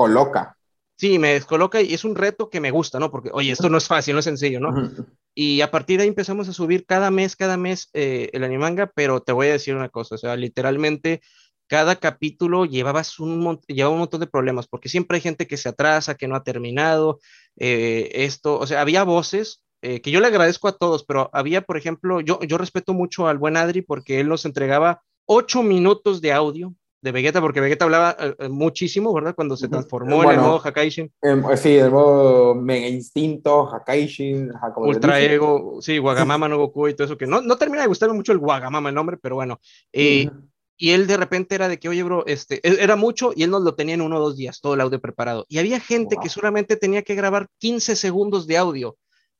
Sí, 0.99 1.17
me 1.17 1.33
descoloca 1.33 1.81
y 1.81 1.95
es 1.95 2.03
un 2.05 2.15
reto 2.15 2.49
que 2.49 2.59
me 2.59 2.69
gusta, 2.69 2.99
¿no? 2.99 3.09
Porque, 3.09 3.31
oye, 3.33 3.51
esto 3.51 3.67
no 3.67 3.77
es 3.77 3.87
fácil, 3.87 4.13
no 4.13 4.19
es 4.19 4.25
sencillo, 4.25 4.59
¿no? 4.59 4.69
Uh 4.69 4.73
-huh. 4.73 5.05
Y 5.33 5.61
a 5.61 5.71
partir 5.71 5.97
de 5.97 6.03
ahí 6.03 6.09
empezamos 6.09 6.47
a 6.47 6.53
subir 6.53 6.85
cada 6.85 7.09
mes, 7.09 7.35
cada 7.35 7.57
mes 7.57 7.89
eh, 7.93 8.29
el 8.33 8.43
animanga, 8.43 8.91
pero 8.95 9.21
te 9.21 9.31
voy 9.31 9.47
a 9.47 9.53
decir 9.53 9.75
una 9.75 9.89
cosa, 9.89 10.15
o 10.15 10.17
sea, 10.19 10.35
literalmente 10.35 11.21
cada 11.67 11.95
capítulo 11.97 12.65
llevabas 12.65 13.19
un, 13.19 13.59
llevaba 13.67 13.93
un 13.93 13.99
montón 13.99 14.19
de 14.19 14.27
problemas, 14.27 14.67
porque 14.67 14.89
siempre 14.89 15.17
hay 15.17 15.21
gente 15.21 15.47
que 15.47 15.57
se 15.57 15.69
atrasa, 15.69 16.15
que 16.15 16.27
no 16.27 16.35
ha 16.35 16.43
terminado, 16.43 17.19
eh, 17.57 18.09
esto, 18.13 18.57
o 18.57 18.65
sea, 18.65 18.81
había 18.81 19.03
voces 19.03 19.63
eh, 19.81 20.01
que 20.01 20.11
yo 20.11 20.19
le 20.19 20.27
agradezco 20.27 20.67
a 20.67 20.77
todos, 20.77 21.03
pero 21.05 21.29
había, 21.33 21.61
por 21.61 21.77
ejemplo, 21.77 22.21
yo, 22.21 22.39
yo 22.41 22.57
respeto 22.57 22.93
mucho 22.93 23.27
al 23.27 23.37
buen 23.37 23.57
Adri 23.57 23.81
porque 23.81 24.19
él 24.19 24.27
nos 24.27 24.45
entregaba 24.45 25.01
ocho 25.27 25.61
minutos 25.61 26.19
de 26.21 26.33
audio 26.33 26.73
de 27.01 27.11
Vegeta, 27.11 27.39
porque 27.39 27.61
Vegeta 27.61 27.85
hablaba 27.85 28.17
uh, 28.19 28.49
muchísimo, 28.49 29.13
¿verdad? 29.13 29.35
Cuando 29.35 29.55
se 29.55 29.67
transformó 29.67 30.15
bueno, 30.15 30.31
en 30.31 30.39
el 30.39 30.45
modo 30.45 30.59
Hakaishin. 30.59 31.11
Eh, 31.21 31.41
sí, 31.55 31.75
el 31.75 31.91
modo 31.91 32.55
Mega 32.55 32.87
Instinto, 32.87 33.67
Hakaishin, 33.67 34.51
Ultra 34.77 35.21
Ego, 35.21 35.77
sí, 35.79 35.99
Wagamama 35.99 36.47
no 36.49 36.57
Goku 36.57 36.87
y 36.87 36.95
todo 36.95 37.05
eso, 37.05 37.17
que 37.17 37.27
no, 37.27 37.41
no 37.41 37.55
termina 37.55 37.83
de 37.83 37.87
gustarme 37.87 38.15
mucho 38.15 38.31
el 38.31 38.39
Wagamama 38.39 38.89
el 38.89 38.95
nombre, 38.95 39.17
pero 39.21 39.35
bueno. 39.35 39.59
Eh, 39.93 40.27
uh 40.27 40.33
-huh. 40.33 40.47
Y 40.79 40.91
él 40.91 41.07
de 41.07 41.17
repente 41.17 41.55
era 41.55 41.67
de 41.67 41.79
que, 41.79 41.89
oye, 41.89 42.03
bro, 42.03 42.23
este, 42.27 42.61
era 42.63 42.95
mucho 42.95 43.33
y 43.35 43.41
él 43.41 43.49
nos 43.49 43.63
lo 43.63 43.73
tenía 43.73 43.95
en 43.95 44.01
uno 44.01 44.17
o 44.17 44.19
dos 44.19 44.37
días, 44.37 44.61
todo 44.61 44.75
el 44.75 44.81
audio 44.81 45.01
preparado. 45.01 45.45
Y 45.49 45.57
había 45.57 45.79
gente 45.79 46.15
wow. 46.15 46.23
que 46.23 46.29
solamente 46.29 46.77
tenía 46.77 47.01
que 47.01 47.15
grabar 47.15 47.47
15 47.57 47.95
segundos 47.95 48.45
de 48.45 48.57
audio 48.57 48.95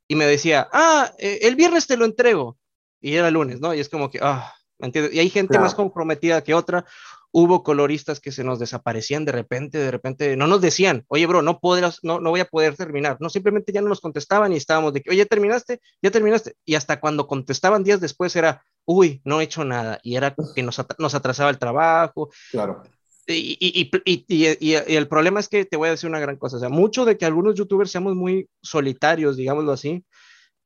y 0.08 0.16
me 0.16 0.26
decía, 0.26 0.68
ah, 0.74 1.12
eh, 1.20 1.40
el 1.44 1.56
viernes 1.56 1.86
te 1.86 1.96
lo 1.96 2.06
entrego. 2.06 2.58
Y 3.00 3.14
era 3.14 3.30
lunes, 3.30 3.62
¿no? 3.62 3.76
Y 3.76 3.80
es 3.80 3.90
como 3.90 4.10
que, 4.10 4.20
ah, 4.20 4.52
¿entiendes? 4.80 5.14
Y 5.14 5.20
hay 5.20 5.30
gente 5.30 5.50
claro. 5.50 5.64
más 5.64 5.76
comprometida 5.76 6.44
que 6.44 6.54
otra. 6.54 6.86
Hubo 7.32 7.62
coloristas 7.62 8.20
que 8.20 8.32
se 8.32 8.44
nos 8.44 8.58
desaparecían 8.58 9.26
de 9.26 9.34
repente, 9.34 9.78
de 9.78 9.92
repente, 9.92 10.38
no 10.38 10.48
nos 10.48 10.62
decían, 10.62 11.04
oye, 11.08 11.26
bro, 11.28 11.42
no, 11.42 11.60
podrás, 11.60 12.00
no, 12.02 12.20
no 12.20 12.30
voy 12.30 12.40
a 12.40 12.46
poder 12.46 12.76
terminar. 12.76 13.18
No, 13.20 13.30
simplemente 13.30 13.74
ya 13.74 13.82
no 13.82 13.90
nos 13.90 14.02
contestaban 14.02 14.54
y 14.54 14.58
estábamos 14.58 14.94
de 14.94 15.02
que, 15.02 15.10
oye, 15.10 15.26
terminaste, 15.26 15.82
ya 16.02 16.10
terminaste. 16.10 16.56
Y 16.66 16.76
hasta 16.76 17.00
cuando 17.00 17.28
contestaban 17.28 17.84
días 17.84 18.00
después 18.00 18.36
era, 18.36 18.64
uy, 18.86 19.22
no 19.26 19.42
he 19.42 19.44
hecho 19.44 19.66
nada. 19.66 20.00
Y 20.04 20.16
era 20.16 20.34
que 20.56 20.64
nos, 20.64 20.80
at 20.80 20.92
nos 20.98 21.16
atrasaba 21.16 21.50
el 21.50 21.60
trabajo. 21.60 22.30
Claro. 22.52 22.84
Y, 23.28 23.58
y, 23.60 23.92
y, 24.06 24.26
y, 24.60 24.74
el 24.74 25.08
problema 25.10 25.42
es 25.42 25.50
que 25.50 25.66
te 25.66 25.76
voy 25.76 25.90
a 25.90 25.92
decir 25.92 26.10
una 26.10 26.22
gran 26.22 26.38
cosa, 26.38 26.56
o 26.56 26.60
sea, 26.62 26.70
mucho 26.70 27.04
de 27.04 27.18
que 27.18 27.26
algunos 27.26 27.56
youtubers 27.56 27.92
seamos 27.92 28.16
muy 28.16 28.50
solitarios, 28.62 29.36
digámoslo 29.36 29.74
así, 29.74 30.06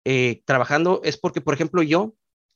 eh, 0.05 0.43
trabajando, 0.45 1.01
es 1.03 1.17
porque, 1.17 1.41
por 1.41 1.55
ejemplo, 1.55 1.81
yo, 1.81 2.13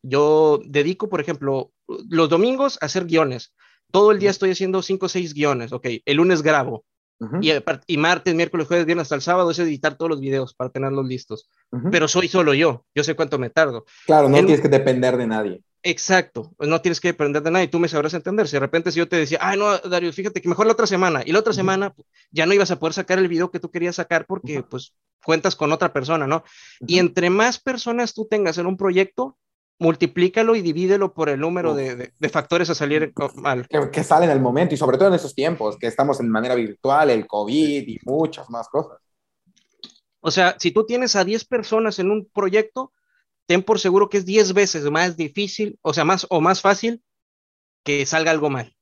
yo 0.08 0.62
dedico, 0.66 1.10
por 1.10 1.20
ejemplo, 1.20 1.72
los 2.10 2.30
domingos 2.30 2.78
a 2.82 2.86
hacer 2.86 3.06
guiones. 3.06 3.54
Todo 3.92 4.12
el 4.12 4.20
día 4.20 4.30
estoy 4.30 4.52
haciendo 4.52 4.82
cinco 4.82 5.08
o 5.08 5.10
seis 5.10 5.34
guiones, 5.34 5.72
ok. 5.72 5.88
El 6.06 6.18
lunes 6.18 6.42
grabo. 6.42 6.86
Uh 7.18 7.28
-huh. 7.28 7.74
y, 7.88 7.94
y, 7.94 7.98
martes, 7.98 8.36
miércoles, 8.36 8.68
jueves, 8.68 8.86
viernes 8.86 9.04
hasta 9.04 9.16
el 9.16 9.22
sábado 9.22 9.50
es 9.50 9.60
editar 9.60 9.96
todos 9.96 10.10
los 10.10 10.20
videos 10.20 10.54
para 10.54 10.70
tenerlos 10.70 11.06
listos. 11.06 11.50
Uh 11.72 11.78
-huh. 11.78 11.90
Pero 11.92 12.08
soy 12.08 12.28
solo 12.28 12.54
yo. 12.54 12.86
Yo 12.94 13.04
sé 13.04 13.16
cuánto 13.16 13.40
me 13.40 13.50
tardo. 13.50 13.86
Claro, 14.06 14.28
no 14.28 14.38
el, 14.38 14.46
tienes 14.46 14.62
que 14.62 14.70
depender 14.70 15.16
de 15.16 15.28
nadie. 15.28 15.62
Exacto, 15.88 16.52
pues 16.58 16.68
no 16.68 16.82
tienes 16.82 17.00
que 17.00 17.10
depender 17.10 17.44
de 17.44 17.52
nadie, 17.52 17.68
tú 17.68 17.78
me 17.78 17.88
sabrás 17.88 18.16
entender. 18.16 18.48
Si 18.48 18.54
de 18.56 18.60
repente 18.60 18.92
si 18.92 18.98
yo 18.98 19.08
te 19.08 19.18
decía, 19.18 19.38
ay 19.40 19.60
no, 19.60 19.78
Dario, 19.78 20.12
fíjate 20.12 20.42
que 20.42 20.50
mejor 20.50 20.66
la 20.66 20.74
otra 20.74 20.88
semana, 20.88 21.22
y 21.24 21.32
la 21.32 21.38
otra 21.38 21.54
semana 21.54 21.94
ya 22.32 22.48
no 22.48 22.56
ibas 22.56 22.72
a 22.72 22.80
poder 22.80 22.94
sacar 22.94 23.20
el 23.20 23.28
video 23.28 23.52
que 23.52 23.60
tú 23.60 23.70
querías 23.70 23.96
sacar 23.98 24.26
porque 24.26 24.64
pues 24.64 24.96
cuentas 25.24 25.56
con 25.56 25.72
otra 25.72 25.94
persona, 25.94 26.26
¿no? 26.26 26.44
Y 26.88 26.98
entre 26.98 27.30
más 27.30 27.60
personas 27.60 28.16
tú 28.16 28.26
tengas 28.28 28.58
en 28.58 28.66
un 28.66 28.78
proyecto, 28.78 29.38
multiplícalo 29.80 30.56
y 30.56 30.62
divídelo 30.62 31.14
por 31.14 31.30
el 31.30 31.40
número 31.40 31.74
de, 31.74 32.14
factores 32.32 32.70
a 32.70 32.76
salir 32.76 33.14
mal. 33.36 33.68
Que, 33.68 33.90
que 33.92 34.04
sale 34.04 34.26
en 34.26 34.32
el 34.32 34.40
momento 34.40 34.74
y 34.74 34.78
sobre 34.78 34.98
todo 34.98 35.10
en 35.10 35.16
esos 35.16 35.36
tiempos, 35.36 35.78
que 35.78 35.88
estamos 35.88 36.20
en 36.20 36.30
manera 36.30 36.56
virtual, 36.56 37.10
el 37.10 37.28
COVID 37.28 37.88
y 37.88 38.00
muchas 38.06 38.50
más 38.50 38.68
cosas. 38.70 39.00
O 40.22 40.32
sea, 40.32 40.56
si 40.60 40.72
tú 40.72 40.86
tienes 40.86 41.16
a 41.16 41.24
10 41.24 41.46
personas 41.46 42.00
en 42.00 42.10
un 42.10 42.28
proyecto, 42.34 42.92
ten 43.46 43.62
por 43.62 43.80
seguro 43.80 44.10
que 44.10 44.18
es 44.18 44.26
10 44.26 44.54
veces 44.54 44.90
más 44.90 45.18
difícil, 45.18 45.78
o 45.82 45.94
sea, 45.94 46.04
más 46.04 46.26
o 46.30 46.42
más 46.42 46.62
fácil 46.62 47.04
que 47.84 48.06
salga 48.06 48.32
algo 48.32 48.50
mal. 48.50 48.76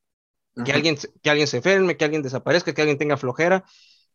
Que 0.64 0.72
alguien, 0.72 0.96
que 1.20 1.30
alguien 1.30 1.48
se 1.48 1.56
enferme, 1.56 1.96
que 1.96 2.04
alguien 2.04 2.22
desaparezca, 2.22 2.72
que 2.72 2.80
alguien 2.80 2.96
tenga 2.96 3.16
flojera. 3.16 3.64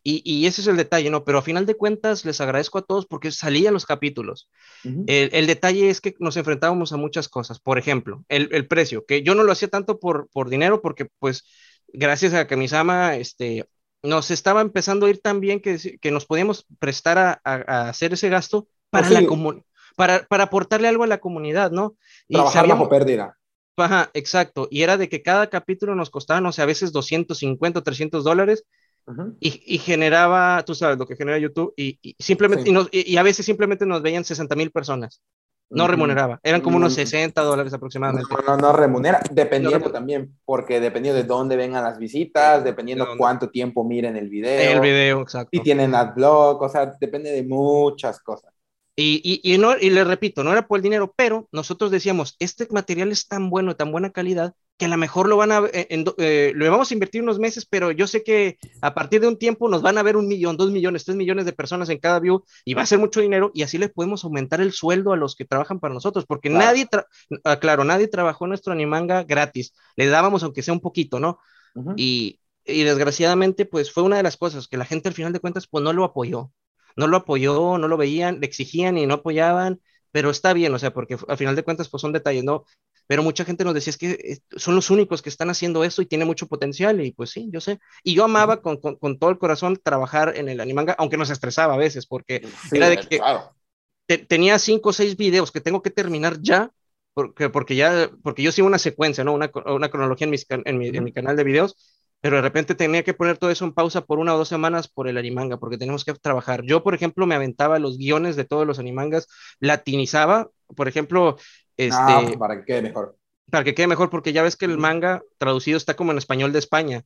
Y, 0.03 0.21
y, 0.23 0.45
ese 0.47 0.61
es 0.61 0.67
el 0.67 0.77
detalle, 0.77 1.09
¿no? 1.09 1.25
Pero 1.25 1.39
a 1.39 1.41
final 1.41 1.65
de 1.65 1.75
cuentas 1.75 2.23
les 2.25 2.39
agradezco 2.39 2.77
a 2.77 2.81
todos 2.83 3.05
porque 3.05 3.31
salían 3.31 3.73
los 3.73 3.85
capítulos. 3.85 4.49
el, 4.83 5.29
el, 5.33 5.47
detalle 5.47 5.89
es 5.89 5.99
que 5.99 6.15
nos 6.19 6.37
enfrentábamos 6.37 6.93
a 6.93 6.97
muchas 6.97 7.27
cosas. 7.27 7.59
Por 7.59 7.77
ejemplo, 7.77 8.23
el, 8.29 8.49
el, 8.53 8.67
precio, 8.67 9.05
que 9.05 9.23
yo 9.23 9.35
no 9.35 9.43
lo 9.43 9.51
hacía 9.51 9.67
tanto 9.67 9.99
por, 9.99 10.29
por 10.31 10.49
dinero 10.49 10.81
porque 10.81 11.07
pues 11.19 11.43
gracias 11.87 12.33
a 12.33 12.47
Kamisama, 12.47 13.15
este, 13.17 13.67
nos 14.01 14.31
estaba 14.31 14.61
empezando 14.61 15.05
a 15.05 15.09
ir 15.09 15.21
tan 15.21 15.41
bien 15.41 15.59
que, 15.59 15.97
que 15.99 16.11
nos 16.11 16.25
podíamos 16.25 16.65
prestar 16.79 17.17
a, 17.17 17.41
a, 17.43 17.89
hacer 17.89 18.13
ese 18.13 18.29
gasto 18.29 18.67
para 18.89 19.09
la 19.09 19.25
comunidad 19.25 19.63
para, 19.99 20.25
para 20.27 20.45
aportarle 20.45 20.87
algo 20.87 21.03
a 21.03 21.07
la 21.07 21.17
comunidad, 21.17 21.71
¿no? 21.71 21.97
Y 22.29 22.35
Trabajar 22.35 22.65
bajo 22.69 22.87
pérdida. 22.87 23.37
Ajá, 23.75 24.09
exacto. 24.13 24.69
Y 24.71 24.83
era 24.83 24.95
de 24.95 25.09
que 25.09 25.21
cada 25.21 25.49
capítulo 25.49 25.93
nos 25.93 26.09
costaba, 26.09 26.39
no 26.39 26.53
sé, 26.53 26.61
a 26.61 26.65
veces 26.65 26.93
250 26.93 27.79
o 27.79 27.83
300 27.83 28.23
dólares. 28.23 28.63
Y, 29.39 29.75
y, 29.75 29.77
generaba, 29.79 30.63
tú 30.65 30.75
sabes 30.75 30.97
lo 30.97 31.07
que 31.07 31.15
genera 31.15 31.37
YouTube, 31.37 31.73
y, 31.75 31.97
y 32.01 32.15
simplemente, 32.19 32.69
y, 32.91 33.13
y, 33.13 33.17
a 33.17 33.23
veces 33.23 33.45
simplemente 33.45 33.85
nos 33.85 34.01
veían 34.01 34.23
60 34.23 34.55
mil 34.55 34.71
personas. 34.71 35.21
No 35.71 35.87
remuneraba, 35.87 36.39
eran 36.41 36.61
como 36.61 36.77
unos 36.77 36.95
60 36.95 37.39
dólares 37.43 37.71
aproximadamente. 37.73 38.27
No, 38.33 38.55
no, 38.55 38.57
no 38.57 38.73
remunera, 38.73 39.21
dependiendo 39.31 39.91
también, 39.91 40.35
porque 40.43 40.79
dependiendo 40.79 41.21
de 41.21 41.27
dónde 41.27 41.55
vengan 41.55 41.83
las 41.83 41.99
visitas, 41.99 42.63
dependiendo 42.63 43.05
de 43.05 43.17
cuánto 43.17 43.51
tiempo 43.51 43.83
miren 43.83 44.15
el 44.15 44.29
video. 44.29 44.71
El 44.71 44.79
video, 44.79 45.21
exacto. 45.21 45.49
Y 45.51 45.59
tienen 45.59 45.93
adblock, 45.93 46.59
o 46.63 46.69
sea, 46.69 46.95
depende 46.99 47.29
de 47.31 47.43
muchas 47.43 48.19
cosas. 48.19 48.51
Y, 48.95 49.39
y, 49.43 49.57
no, 49.57 49.77
y 49.77 49.91
le 49.91 50.03
repito, 50.03 50.43
no 50.43 50.51
era 50.51 50.67
por 50.67 50.79
el 50.79 50.83
dinero, 50.83 51.13
pero 51.15 51.47
nosotros 51.53 51.89
decíamos, 51.89 52.35
este 52.39 52.67
material 52.69 53.11
es 53.11 53.27
tan 53.27 53.49
bueno, 53.49 53.77
tan 53.77 53.93
buena 53.93 54.09
calidad, 54.09 54.53
que 54.79 54.85
a 54.85 54.89
lo 54.89 54.97
mejor 54.97 55.27
lo 55.27 55.37
van 55.37 55.51
a, 55.51 55.59
eh, 55.73 55.87
en, 55.91 56.05
eh, 56.17 56.53
lo 56.55 56.71
vamos 56.71 56.89
a 56.89 56.93
invertir 56.95 57.21
unos 57.21 57.37
meses, 57.37 57.65
pero 57.67 57.91
yo 57.91 58.07
sé 58.07 58.23
que 58.23 58.57
a 58.81 58.95
partir 58.95 59.21
de 59.21 59.27
un 59.27 59.37
tiempo 59.37 59.69
nos 59.69 59.81
van 59.83 59.97
a 59.99 60.03
ver 60.03 60.17
un 60.17 60.27
millón, 60.27 60.57
dos 60.57 60.71
millones, 60.71 61.05
tres 61.05 61.17
millones 61.17 61.45
de 61.45 61.53
personas 61.53 61.89
en 61.89 61.99
cada 61.99 62.19
view 62.19 62.43
y 62.65 62.73
va 62.73 62.83
a 62.83 62.85
ser 62.87 62.97
mucho 62.99 63.21
dinero 63.21 63.51
y 63.53 63.63
así 63.63 63.77
les 63.77 63.91
podemos 63.91 64.23
aumentar 64.23 64.61
el 64.61 64.71
sueldo 64.71 65.13
a 65.13 65.17
los 65.17 65.35
que 65.35 65.45
trabajan 65.45 65.79
para 65.79 65.93
nosotros, 65.93 66.25
porque 66.25 66.49
nadie, 66.49 66.87
ah, 67.43 67.59
claro, 67.59 67.83
nadie 67.83 68.07
trabajó 68.07 68.45
en 68.45 68.49
nuestro 68.49 68.73
Animanga 68.73 69.23
gratis, 69.23 69.73
le 69.97 70.07
dábamos 70.07 70.43
aunque 70.43 70.63
sea 70.63 70.73
un 70.73 70.81
poquito, 70.81 71.19
¿no? 71.19 71.39
y, 71.95 72.39
y 72.65 72.83
desgraciadamente, 72.83 73.65
pues 73.65 73.91
fue 73.91 74.03
una 74.03 74.17
de 74.17 74.23
las 74.23 74.37
cosas 74.37 74.67
que 74.67 74.77
la 74.77 74.85
gente 74.85 75.09
al 75.09 75.15
final 75.15 75.33
de 75.33 75.39
cuentas, 75.39 75.67
pues 75.67 75.83
no 75.83 75.93
lo 75.93 76.03
apoyó 76.05 76.51
no 76.95 77.07
lo 77.07 77.17
apoyó, 77.17 77.77
no 77.77 77.87
lo 77.87 77.97
veían, 77.97 78.39
le 78.41 78.47
exigían 78.47 78.97
y 78.97 79.05
no 79.07 79.15
apoyaban, 79.15 79.81
pero 80.11 80.29
está 80.29 80.53
bien, 80.53 80.73
o 80.73 80.79
sea, 80.79 80.91
porque 80.93 81.17
al 81.27 81.37
final 81.37 81.55
de 81.55 81.63
cuentas, 81.63 81.89
pues 81.89 82.01
son 82.01 82.11
detalles, 82.11 82.43
¿no? 82.43 82.65
Pero 83.09 83.23
mucha 83.23 83.43
gente 83.43 83.63
nos 83.63 83.73
decía, 83.73 83.89
es 83.89 83.97
que 83.97 84.11
eh, 84.11 84.39
son 84.55 84.75
los 84.75 84.91
únicos 84.91 85.23
que 85.23 85.29
están 85.29 85.49
haciendo 85.49 85.83
eso 85.83 86.03
y 86.03 86.05
tiene 86.05 86.25
mucho 86.25 86.45
potencial, 86.45 87.03
y 87.03 87.11
pues 87.11 87.31
sí, 87.31 87.49
yo 87.51 87.59
sé. 87.59 87.79
Y 88.03 88.13
yo 88.13 88.23
amaba 88.23 88.61
con, 88.61 88.77
con, 88.77 89.17
todo 89.17 89.31
el 89.31 89.39
corazón 89.39 89.79
trabajar 89.83 90.37
en 90.37 90.47
el 90.47 90.59
animanga, 90.59 90.95
aunque 90.99 91.17
nos 91.17 91.31
estresaba 91.31 91.73
a 91.73 91.77
veces, 91.77 92.05
porque 92.05 92.47
era 92.71 92.87
de 92.87 92.97
que 92.99 94.19
tenía 94.19 94.59
cinco 94.59 94.89
o 94.89 94.93
seis 94.93 95.17
videos 95.17 95.51
que 95.51 95.59
tengo 95.59 95.81
que 95.81 95.89
terminar 95.89 96.39
ya, 96.39 96.69
porque, 97.15 97.49
porque 97.49 97.75
ya, 97.75 98.11
porque 98.21 98.43
yo 98.43 98.51
sigo 98.51 98.67
una 98.67 98.77
secuencia, 98.77 99.23
¿no? 99.23 99.33
Una, 99.33 99.49
una 99.65 99.89
cronología 99.89 100.27
en, 100.27 100.61
en, 100.65 100.77
mi, 100.77 100.89
en 100.89 101.03
mi 101.03 101.11
canal 101.11 101.35
de 101.35 101.43
videos, 101.43 101.99
pero 102.21 102.35
de 102.35 102.43
repente 102.43 102.75
tenía 102.75 103.01
que 103.01 103.15
poner 103.15 103.39
todo 103.39 103.49
eso 103.49 103.65
en 103.65 103.73
pausa 103.73 104.05
por 104.05 104.19
una 104.19 104.35
o 104.35 104.37
dos 104.37 104.49
semanas 104.49 104.87
por 104.87 105.07
el 105.07 105.17
animanga, 105.17 105.57
porque 105.57 105.79
tenemos 105.79 106.05
que 106.05 106.13
trabajar. 106.13 106.61
Yo, 106.63 106.83
por 106.83 106.93
ejemplo, 106.93 107.25
me 107.25 107.33
aventaba 107.33 107.79
los 107.79 107.97
guiones 107.97 108.35
de 108.35 108.45
todos 108.45 108.67
los 108.67 108.77
animangas, 108.77 109.27
latinizaba, 109.59 110.51
por 110.75 110.87
ejemplo, 110.87 111.37
este... 111.79 111.97
Ah, 111.97 112.31
para 112.37 112.57
que 112.57 112.65
quede 112.65 112.81
mejor. 112.81 113.17
Para 113.49 113.63
que 113.63 113.73
quede 113.73 113.87
mejor, 113.87 114.09
porque 114.09 114.33
ya 114.33 114.43
ves 114.43 114.55
que 114.55 114.65
el 114.65 114.77
manga 114.77 115.23
traducido 115.37 115.77
está 115.77 115.95
como 115.95 116.11
en 116.11 116.17
español 116.17 116.51
de 116.51 116.59
España. 116.59 117.03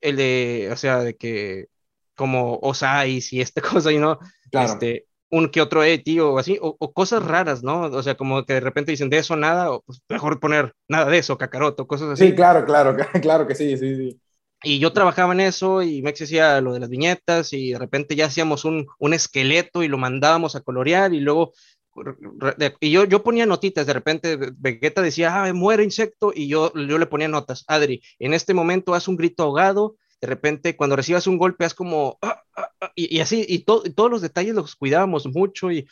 El 0.00 0.16
de, 0.16 0.68
o 0.72 0.76
sea, 0.76 1.00
de 1.00 1.16
que 1.16 1.66
como 2.14 2.58
Osais 2.62 3.32
y 3.32 3.40
esta 3.40 3.60
cosa, 3.62 3.90
y 3.92 3.98
no, 3.98 4.18
claro. 4.50 4.72
este, 4.72 5.06
un 5.30 5.48
que 5.48 5.60
otro 5.60 5.82
eh, 5.82 5.98
tío, 5.98 6.34
o 6.34 6.38
así, 6.38 6.58
o, 6.60 6.92
cosas 6.92 7.24
raras, 7.24 7.62
¿no? 7.62 7.82
O 7.82 8.02
sea, 8.02 8.16
como 8.16 8.44
que 8.44 8.54
de 8.54 8.60
repente 8.60 8.90
dicen 8.90 9.10
de 9.10 9.18
eso 9.18 9.36
nada, 9.36 9.70
o 9.70 9.82
pues 9.82 10.02
mejor 10.08 10.40
poner 10.40 10.74
nada 10.88 11.06
de 11.06 11.18
eso, 11.18 11.38
cacaroto, 11.38 11.86
cosas 11.86 12.10
así. 12.10 12.28
Sí, 12.28 12.34
claro, 12.34 12.64
claro, 12.64 12.96
claro 13.22 13.46
que 13.46 13.54
sí, 13.54 13.76
sí, 13.76 13.96
sí. 13.96 14.20
Y 14.62 14.78
yo 14.78 14.92
trabajaba 14.92 15.32
en 15.32 15.40
eso 15.40 15.80
y 15.80 16.02
me 16.02 16.12
decía 16.12 16.60
lo 16.60 16.74
de 16.74 16.80
las 16.80 16.90
viñetas 16.90 17.54
y 17.54 17.72
de 17.72 17.78
repente 17.78 18.14
ya 18.14 18.26
hacíamos 18.26 18.66
un, 18.66 18.86
un 18.98 19.14
esqueleto 19.14 19.82
y 19.82 19.88
lo 19.88 19.96
mandábamos 19.96 20.54
a 20.54 20.60
colorear 20.60 21.14
y 21.14 21.20
luego 21.20 21.54
y 22.80 22.90
yo, 22.90 23.04
yo 23.04 23.22
ponía 23.22 23.46
notitas, 23.46 23.86
de 23.86 23.92
repente 23.92 24.38
Vegeta 24.56 25.02
decía, 25.02 25.44
ah, 25.44 25.52
muere 25.52 25.84
insecto, 25.84 26.32
y 26.34 26.48
yo, 26.48 26.72
yo 26.74 26.98
le 26.98 27.06
ponía 27.06 27.28
notas, 27.28 27.64
Adri, 27.66 28.02
en 28.18 28.34
este 28.34 28.54
momento 28.54 28.94
haz 28.94 29.08
un 29.08 29.16
grito 29.16 29.42
ahogado, 29.42 29.96
de 30.20 30.26
repente 30.28 30.76
cuando 30.76 30.96
recibas 30.96 31.26
un 31.26 31.38
golpe 31.38 31.64
haz 31.64 31.74
como, 31.74 32.18
ah, 32.22 32.42
ah, 32.56 32.70
ah", 32.80 32.92
y, 32.94 33.20
así, 33.20 33.44
y, 33.48 33.60
todos 33.60 34.10
los 34.10 34.22
detalles 34.22 34.54
los 34.54 34.76
cuidábamos 34.76 35.26
mucho 35.26 35.70
y, 35.70 35.88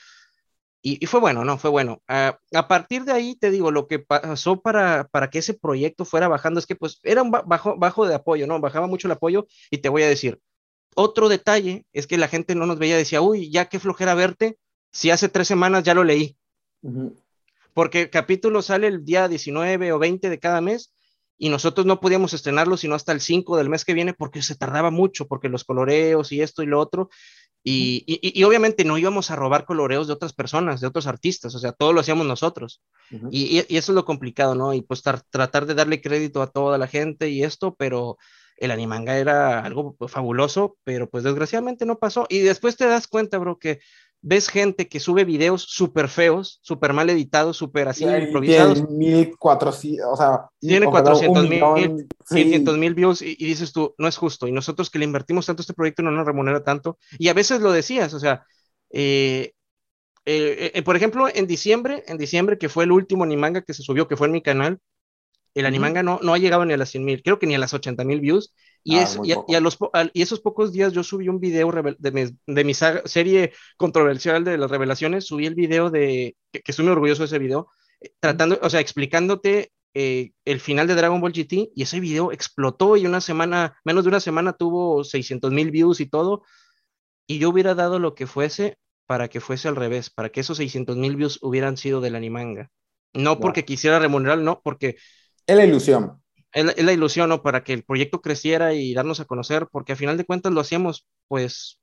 y, 0.83 1.07
fue 1.07 1.21
bueno, 1.21 1.44
¿no? 1.44 1.59
Fue 1.59 1.71
bueno. 1.71 2.03
a 2.07 2.68
partir 2.68 3.05
de 3.05 3.12
ahí, 3.12 3.35
te 3.35 3.51
digo, 3.51 3.71
lo 3.71 3.88
que 3.88 3.99
pasó 3.99 4.61
para, 4.61 5.09
para 5.09 5.29
que 5.29 5.38
ese 5.40 5.55
proyecto 5.55 6.05
fuera 6.05 6.29
bajando 6.29 6.61
es 6.61 6.66
que 6.66 6.77
pues 6.77 7.01
era 7.03 7.23
un 7.23 7.31
bajo, 7.31 7.77
bajo 7.77 8.07
de 8.07 8.14
apoyo, 8.14 8.47
¿no? 8.47 8.61
Bajaba 8.61 8.87
mucho 8.87 9.09
el 9.09 9.12
apoyo 9.12 9.47
y 9.71 9.79
te 9.79 9.88
voy 9.88 10.03
a 10.03 10.09
decir, 10.09 10.40
otro 10.94 11.29
detalle 11.29 11.87
es 11.92 12.07
que 12.07 12.18
la 12.18 12.29
gente 12.29 12.55
no 12.55 12.66
nos 12.66 12.79
veía, 12.79 12.97
decía, 12.97 13.21
uy, 13.21 13.51
ya 13.51 13.66
qué 13.66 13.79
flojera 13.79 14.14
verte, 14.14 14.59
si 14.99 15.13
hace 15.13 15.29
tres 15.29 15.47
semanas 15.47 15.85
ya 15.85 15.95
lo 15.95 16.03
leí. 16.03 16.37
Porque 17.73 18.03
el 18.03 18.11
capítulo 18.11 18.63
sale 18.63 18.89
el 18.89 19.05
día 19.05 19.29
19 19.29 19.93
o 19.93 19.99
20 20.01 20.29
de 20.29 20.39
cada 20.41 20.61
mes 20.61 20.93
y 21.39 21.51
nosotros 21.51 21.87
no 21.87 22.01
podíamos 22.01 22.35
estrenarlo 22.35 22.77
sino 22.77 22.97
hasta 22.97 23.13
el 23.13 23.21
5 23.21 23.57
del 23.57 23.69
mes 23.69 23.85
que 23.85 23.95
viene 23.95 24.13
porque 24.13 24.43
se 24.43 24.57
tardaba 24.57 24.91
mucho, 24.91 25.29
porque 25.29 25.49
los 25.49 25.63
coloreos 25.63 26.33
y 26.33 26.43
esto 26.43 26.65
y 26.65 26.67
lo 26.67 26.81
otro. 26.81 27.11
Y, 27.63 28.03
y, 28.07 28.43
obviamente 28.43 28.85
no 28.85 28.99
íbamos 28.99 29.31
a 29.31 29.37
robar 29.37 29.67
coloreos 29.67 30.09
de 30.09 30.15
otras 30.15 30.33
personas, 30.33 30.81
de 30.81 30.87
otros 30.89 31.07
artistas, 31.07 31.55
o 31.55 31.59
sea, 31.59 31.73
todo 31.73 31.93
lo 31.93 32.01
hacíamos 32.01 32.27
nosotros. 32.27 32.83
y, 33.31 33.59
y, 33.69 33.77
eso 33.77 33.93
es 33.93 33.97
lo 33.97 34.05
complicado, 34.05 34.57
¿no? 34.57 34.75
Y 34.75 34.83
pues 34.83 35.03
tratar 35.03 35.67
de 35.67 35.75
darle 35.75 36.01
crédito 36.01 36.43
a 36.43 36.51
toda 36.51 36.77
la 36.77 36.89
gente 36.89 37.29
y 37.29 37.45
esto, 37.45 37.77
pero 37.77 38.17
el 38.59 38.73
animanga 38.73 39.17
era 39.19 39.61
algo 39.61 39.97
fabuloso, 40.09 40.77
pero 40.83 41.09
pues 41.09 41.25
desgraciadamente 41.25 41.87
no 41.87 41.99
pasó. 41.99 42.27
Y 42.29 42.41
después 42.41 42.77
te 42.77 42.87
das 42.87 43.07
cuenta, 43.07 43.39
bro, 43.39 43.59
que 43.59 43.81
ves 44.21 44.49
gente 44.49 44.89
que 44.89 45.01
sube 45.01 45.25
videos 45.25 45.63
súper 45.63 46.09
feos, 46.09 46.59
súper 46.63 46.93
mal 46.93 47.09
editados, 47.11 47.57
súper 47.57 47.89
así 47.89 48.05
improvisados. 48.05 48.87
Tiene 48.87 48.99
1400, 48.99 50.07
o 50.13 50.17
sea, 50.17 50.47
tiene 50.59 50.87
400 50.87 51.49
mil, 51.49 52.09
500 52.29 52.79
mil 52.79 52.95
views 52.95 53.23
y, 53.23 53.37
dices 53.37 53.73
tú, 53.73 53.95
no 53.99 54.09
es 54.09 54.17
justo. 54.17 54.47
Y 54.47 54.53
nosotros 54.53 54.91
que 54.91 54.99
le 54.99 55.05
invertimos 55.05 55.47
tanto 55.47 55.61
a 55.61 55.63
este 55.63 55.75
proyecto 55.75 56.03
no 56.03 56.11
nos 56.11 56.27
remunera 56.27 56.65
tanto. 56.65 56.99
Y 57.19 57.29
a 57.29 57.35
veces 57.35 57.61
lo 57.61 57.73
decías, 57.73 58.13
o 58.15 58.21
sea, 58.21 58.45
eh, 58.91 59.53
eh, 60.27 60.73
eh, 60.75 60.83
por 60.83 60.97
ejemplo, 60.97 61.27
en 61.33 61.47
diciembre, 61.47 62.05
en 62.07 62.19
diciembre, 62.19 62.59
que 62.59 62.69
fue 62.69 62.85
el 62.85 62.93
último 62.93 63.25
Animanga 63.25 63.63
que 63.63 63.73
se 63.73 63.83
subió, 63.83 64.09
que 64.09 64.17
fue 64.17 64.27
en 64.27 64.35
mi 64.35 64.43
canal, 64.43 64.79
el 65.55 65.67
Animanga 65.67 66.03
no, 66.03 66.21
no 66.23 66.35
ha 66.35 66.39
llegado 66.39 66.65
ni 66.65 66.73
a 66.73 66.77
las 66.77 66.91
100 66.91 67.05
mil, 67.05 67.23
creo 67.23 67.39
que 67.39 67.47
ni 67.47 67.55
a 67.55 67.59
las 67.59 67.75
80 67.75 68.05
mil 68.05 68.21
views. 68.21 68.55
Y, 68.85 68.97
ah, 68.97 69.03
es, 69.03 69.19
y, 69.23 69.33
a, 69.33 69.61
los, 69.61 69.79
y 70.13 70.23
esos 70.23 70.41
pocos 70.41 70.73
días 70.73 70.93
yo 70.93 71.03
subí 71.03 71.29
un 71.29 71.41
video 71.41 71.71
de 71.99 72.13
mi, 72.13 72.25
de 72.47 72.65
mi 72.65 72.75
serie 72.75 73.53
controversial 73.77 74.45
de 74.45 74.57
las 74.57 74.71
revelaciones, 74.71 75.27
subí 75.27 75.47
el 75.47 75.55
video 75.55 75.91
de, 75.91 76.37
que, 76.53 76.63
estoy 76.65 76.85
muy 76.85 76.93
orgulloso 76.93 77.23
de 77.23 77.27
ese 77.27 77.39
video, 77.39 77.69
eh, 78.01 78.11
tratando, 78.21 78.59
o 78.63 78.71
sea, 78.71 78.81
explicándote 78.81 79.73
eh, 79.95 80.33
el 80.45 80.61
final 80.61 80.87
de 80.87 80.95
Dragon 80.95 81.21
Ball 81.21 81.33
GT 81.33 81.73
y 81.75 81.83
ese 81.83 81.99
video 81.99 82.31
explotó 82.31 82.97
y 82.97 83.07
una 83.07 83.21
semana, 83.21 83.77
menos 83.85 84.05
de 84.05 84.11
una 84.11 84.21
semana 84.21 84.53
tuvo 84.53 85.03
600 85.03 85.51
mil 85.53 85.71
views 85.71 86.01
y 86.01 86.07
todo. 86.07 86.45
Y 87.27 87.39
yo 87.39 87.51
hubiera 87.51 87.75
dado 87.75 87.99
lo 87.99 88.15
que 88.15 88.27
fuese 88.27 88.79
para 89.07 89.29
que 89.29 89.41
fuese 89.41 89.69
al 89.69 89.77
revés, 89.77 90.11
para 90.11 90.29
que 90.29 90.41
esos 90.41 90.59
600 90.59 90.97
mil 90.97 91.17
views 91.17 91.39
hubieran 91.43 91.77
sido 91.77 92.01
del 92.01 92.15
Animanga. 92.15 92.71
No 93.15 93.41
porque 93.41 93.65
quisiera 93.65 93.99
remunerar, 93.99 94.39
no, 94.39 94.61
porque... 94.63 94.97
Es 95.49 95.57
la 95.57 95.65
ilusión 95.65 96.19
es 96.53 96.85
la, 96.85 96.93
ilusión, 96.93 97.29
¿no? 97.29 97.43
Para 97.43 97.63
que 97.63 97.73
el 97.73 97.85
proyecto 97.85 98.21
creciera 98.21 98.75
y 98.75 98.95
darnos 98.95 99.21
a 99.21 99.27
conocer, 99.27 99.69
porque 99.71 99.93
a 99.93 99.97
final 99.97 100.17
de 100.17 100.25
cuentas 100.25 100.53
lo 100.53 100.61
hacíamos, 100.61 101.07
pues, 101.29 101.79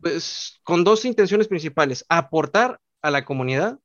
pues, 0.00 0.60
con 0.64 0.84
dos 0.84 1.04
intenciones 1.04 1.48
principales, 1.48 2.04
aportar 2.08 2.80
a 3.02 3.10
la 3.10 3.24
comunidad, 3.24 3.78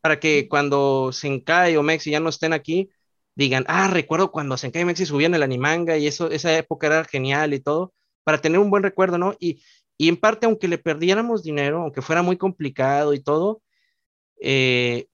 para 0.00 0.20
que 0.20 0.48
cuando 0.48 1.10
Senkai 1.12 1.76
o 1.76 1.82
Mexi 1.82 2.10
ya 2.10 2.20
no 2.20 2.28
estén 2.28 2.52
aquí, 2.52 2.90
digan, 3.34 3.64
ah, 3.68 3.88
recuerdo 3.88 4.32
cuando 4.32 4.56
Senkai 4.56 4.82
y 4.82 4.84
Mexi 4.84 5.06
subían 5.06 5.34
el 5.34 5.42
animanga 5.42 5.96
y 5.96 6.06
eso, 6.06 6.30
esa 6.30 6.56
época 6.56 6.86
era 6.88 7.04
genial 7.04 7.54
y 7.54 7.60
todo, 7.60 7.92
para 8.24 8.40
tener 8.40 8.58
un 8.58 8.70
buen 8.70 8.82
recuerdo, 8.82 9.18
¿no? 9.18 9.36
Y, 9.40 9.62
y 9.98 10.08
en 10.08 10.16
parte, 10.16 10.46
aunque 10.46 10.68
le 10.68 10.78
perdiéramos 10.78 11.42
dinero, 11.42 11.82
aunque 11.82 12.02
fuera 12.02 12.22
muy 12.22 12.36
complicado 12.36 13.14
y 13.14 13.20
todo, 13.20 13.62
eh, 14.40 15.06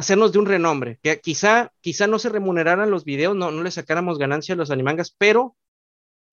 hacernos 0.00 0.32
de 0.32 0.38
un 0.38 0.46
renombre, 0.46 0.98
que 1.02 1.20
quizá, 1.20 1.72
quizá 1.80 2.06
no 2.06 2.18
se 2.18 2.30
remuneraran 2.30 2.90
los 2.90 3.04
videos, 3.04 3.36
no, 3.36 3.50
no 3.50 3.62
le 3.62 3.70
sacáramos 3.70 4.18
ganancia 4.18 4.54
a 4.54 4.58
los 4.58 4.70
animangas, 4.70 5.14
pero 5.16 5.56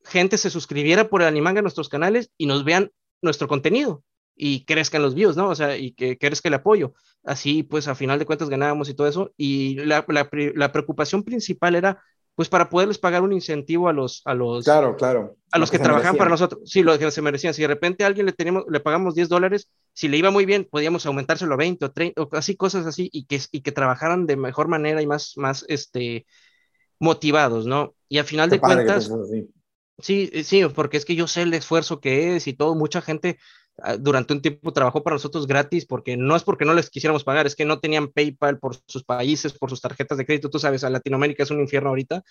gente 0.05 0.37
se 0.37 0.49
suscribiera 0.49 1.09
por 1.09 1.21
el 1.21 1.27
animanga 1.27 1.59
a 1.59 1.61
nuestros 1.63 1.89
canales 1.89 2.31
y 2.37 2.45
nos 2.45 2.63
vean 2.63 2.91
nuestro 3.21 3.49
contenido 3.49 4.03
y 4.37 4.63
crezcan 4.63 5.01
los 5.01 5.15
views, 5.15 5.35
¿no? 5.35 5.49
O 5.49 5.55
sea, 5.55 5.75
y 5.77 5.91
que 5.91 6.17
crezca 6.17 6.47
el 6.47 6.53
apoyo. 6.53 6.93
Así, 7.23 7.63
pues, 7.63 7.89
a 7.89 7.95
final 7.95 8.19
de 8.19 8.25
cuentas 8.25 8.49
ganábamos 8.49 8.87
y 8.87 8.93
todo 8.93 9.07
eso. 9.07 9.33
Y 9.35 9.75
la, 9.75 10.05
la, 10.07 10.29
la 10.31 10.71
preocupación 10.71 11.23
principal 11.23 11.75
era 11.75 12.01
pues 12.37 12.49
para 12.49 12.69
poderles 12.69 12.99
pagar 12.99 13.23
un 13.23 13.33
incentivo 13.33 13.89
a 13.89 13.93
los 13.93 14.21
a 14.23 14.35
los 14.35 14.63
claro 14.63 14.95
claro. 14.95 15.35
a 15.51 15.57
los 15.57 15.71
que, 15.71 15.79
trabajan 15.79 16.15
para 16.15 16.29
nosotros 16.29 16.61
sí 16.65 16.83
lo 16.83 16.97
que 16.99 17.09
se 17.09 17.23
merecían. 17.23 17.55
Si 17.55 17.63
de 17.63 17.67
repente 17.67 18.03
a 18.03 18.07
alguien 18.07 18.27
le 18.27 18.31
tenemos 18.31 18.63
le 18.69 18.79
pagamos 18.79 19.15
10 19.15 19.27
dólares 19.27 19.71
si 19.91 20.07
le 20.07 20.17
iba 20.17 20.29
muy 20.29 20.45
bien 20.45 20.67
podíamos 20.69 21.07
aumentárselo 21.07 21.55
a 21.55 21.57
20 21.57 21.85
o 21.85 21.91
30 21.91 22.21
o 22.21 22.29
así 22.33 22.55
cosas 22.55 22.85
así 22.85 23.09
y 23.11 23.25
que 23.25 23.41
y 23.51 23.61
que 23.61 23.71
trabajaran 23.71 24.27
de 24.27 24.37
mejor 24.37 24.67
manera 24.67 25.01
y 25.01 25.07
más 25.07 25.33
más 25.35 25.65
este 25.67 26.27
motivados 26.99 27.65
no 27.65 27.95
y 28.07 28.19
al 28.19 28.25
final 28.25 28.51
de 28.51 28.59
cuentas 28.59 29.11
sí 29.97 30.29
sí 30.43 30.63
porque 30.75 30.97
es 30.97 31.05
que 31.05 31.15
yo 31.15 31.25
sé 31.25 31.41
el 31.41 31.55
esfuerzo 31.55 31.99
que 31.99 32.35
es 32.35 32.45
y 32.45 32.53
todo. 32.53 32.75
Mucha 32.75 33.01
gente 33.01 33.39
durante 33.99 34.33
un 34.33 34.41
tiempo 34.41 34.73
trabajó 34.73 35.03
para 35.03 35.15
nosotros 35.15 35.45
gratis 35.45 35.85
porque 35.85 36.17
no 36.17 36.35
es 36.35 36.43
porque 36.43 36.65
no 36.65 36.73
les 36.73 36.89
quisiéramos 36.89 37.23
pagar, 37.23 37.45
es 37.45 37.55
que 37.55 37.65
no 37.65 37.79
tenían 37.79 38.07
PayPal 38.07 38.59
por 38.59 38.77
sus 38.87 39.03
países, 39.03 39.53
por 39.53 39.69
sus 39.69 39.81
tarjetas 39.81 40.17
de 40.17 40.25
crédito, 40.25 40.49
tú 40.49 40.59
sabes, 40.59 40.83
a 40.83 40.89
Latinoamérica 40.89 41.43
es 41.43 41.51
un 41.51 41.59
infierno 41.59 41.89
ahorita. 41.89 42.23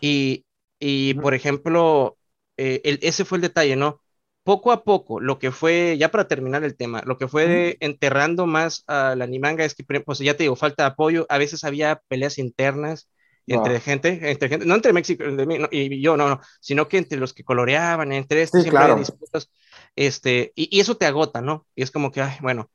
Y, 0.00 0.44
y 0.78 1.14
por 1.14 1.34
ejemplo, 1.34 2.16
eh, 2.56 2.80
el, 2.84 2.98
ese 3.02 3.24
fue 3.24 3.38
el 3.38 3.42
detalle, 3.42 3.76
¿no? 3.76 4.00
Poco 4.42 4.72
a 4.72 4.84
poco, 4.84 5.20
lo 5.20 5.38
que 5.38 5.50
fue, 5.50 5.96
ya 5.98 6.10
para 6.10 6.26
terminar 6.26 6.64
el 6.64 6.76
tema, 6.76 7.02
lo 7.04 7.18
que 7.18 7.28
fue 7.28 7.76
enterrando 7.80 8.46
más 8.46 8.84
a 8.86 9.14
la 9.14 9.24
Animanga 9.24 9.64
es 9.64 9.74
que, 9.74 9.84
pues 9.84 10.18
ya 10.18 10.34
te 10.34 10.44
digo, 10.44 10.56
falta 10.56 10.84
de 10.84 10.88
apoyo, 10.88 11.26
a 11.28 11.38
veces 11.38 11.62
había 11.62 12.02
peleas 12.08 12.38
internas, 12.38 13.08
entre 13.46 13.80
gente, 13.80 14.30
entre 14.30 14.48
gente, 14.48 14.66
no 14.66 14.74
entre 14.74 14.92
México 14.92 15.24
y 15.70 16.00
yo, 16.00 16.16
no, 16.16 16.28
no, 16.28 16.40
sino 16.60 16.88
que 16.88 16.98
entre 16.98 17.18
los 17.18 17.32
que 17.32 17.44
coloreaban, 17.44 18.12
entre 18.12 18.42
estos, 18.42 18.62
siempre 18.62 18.78
claro. 18.78 18.96
disputas, 18.96 19.50
este, 19.96 20.52
y, 20.54 20.76
y, 20.76 20.80
eso 20.80 20.96
te 20.96 21.06
agota, 21.06 21.40
¿no? 21.40 21.66
Y 21.74 21.82
es 21.82 21.90
como 21.90 22.10
que, 22.10 22.22
ay, 22.22 22.38
bueno, 22.40 22.70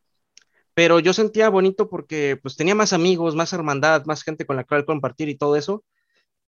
pero 0.74 1.00
yo 1.00 1.14
sentía 1.14 1.50
bonito 1.50 1.90
porque 1.90 2.38
pues 2.42 2.56
tenía 2.58 2.76
más 2.76 2.94
amigos, 2.94 3.36
más 3.36 3.54
hermandad, 3.54 4.06
más 4.06 4.24
gente 4.24 4.46
con 4.46 4.58
la 4.58 4.66
cual 4.66 4.86
compartir 4.86 5.30
y 5.30 5.38
todo 5.38 5.56
eso, 5.56 5.84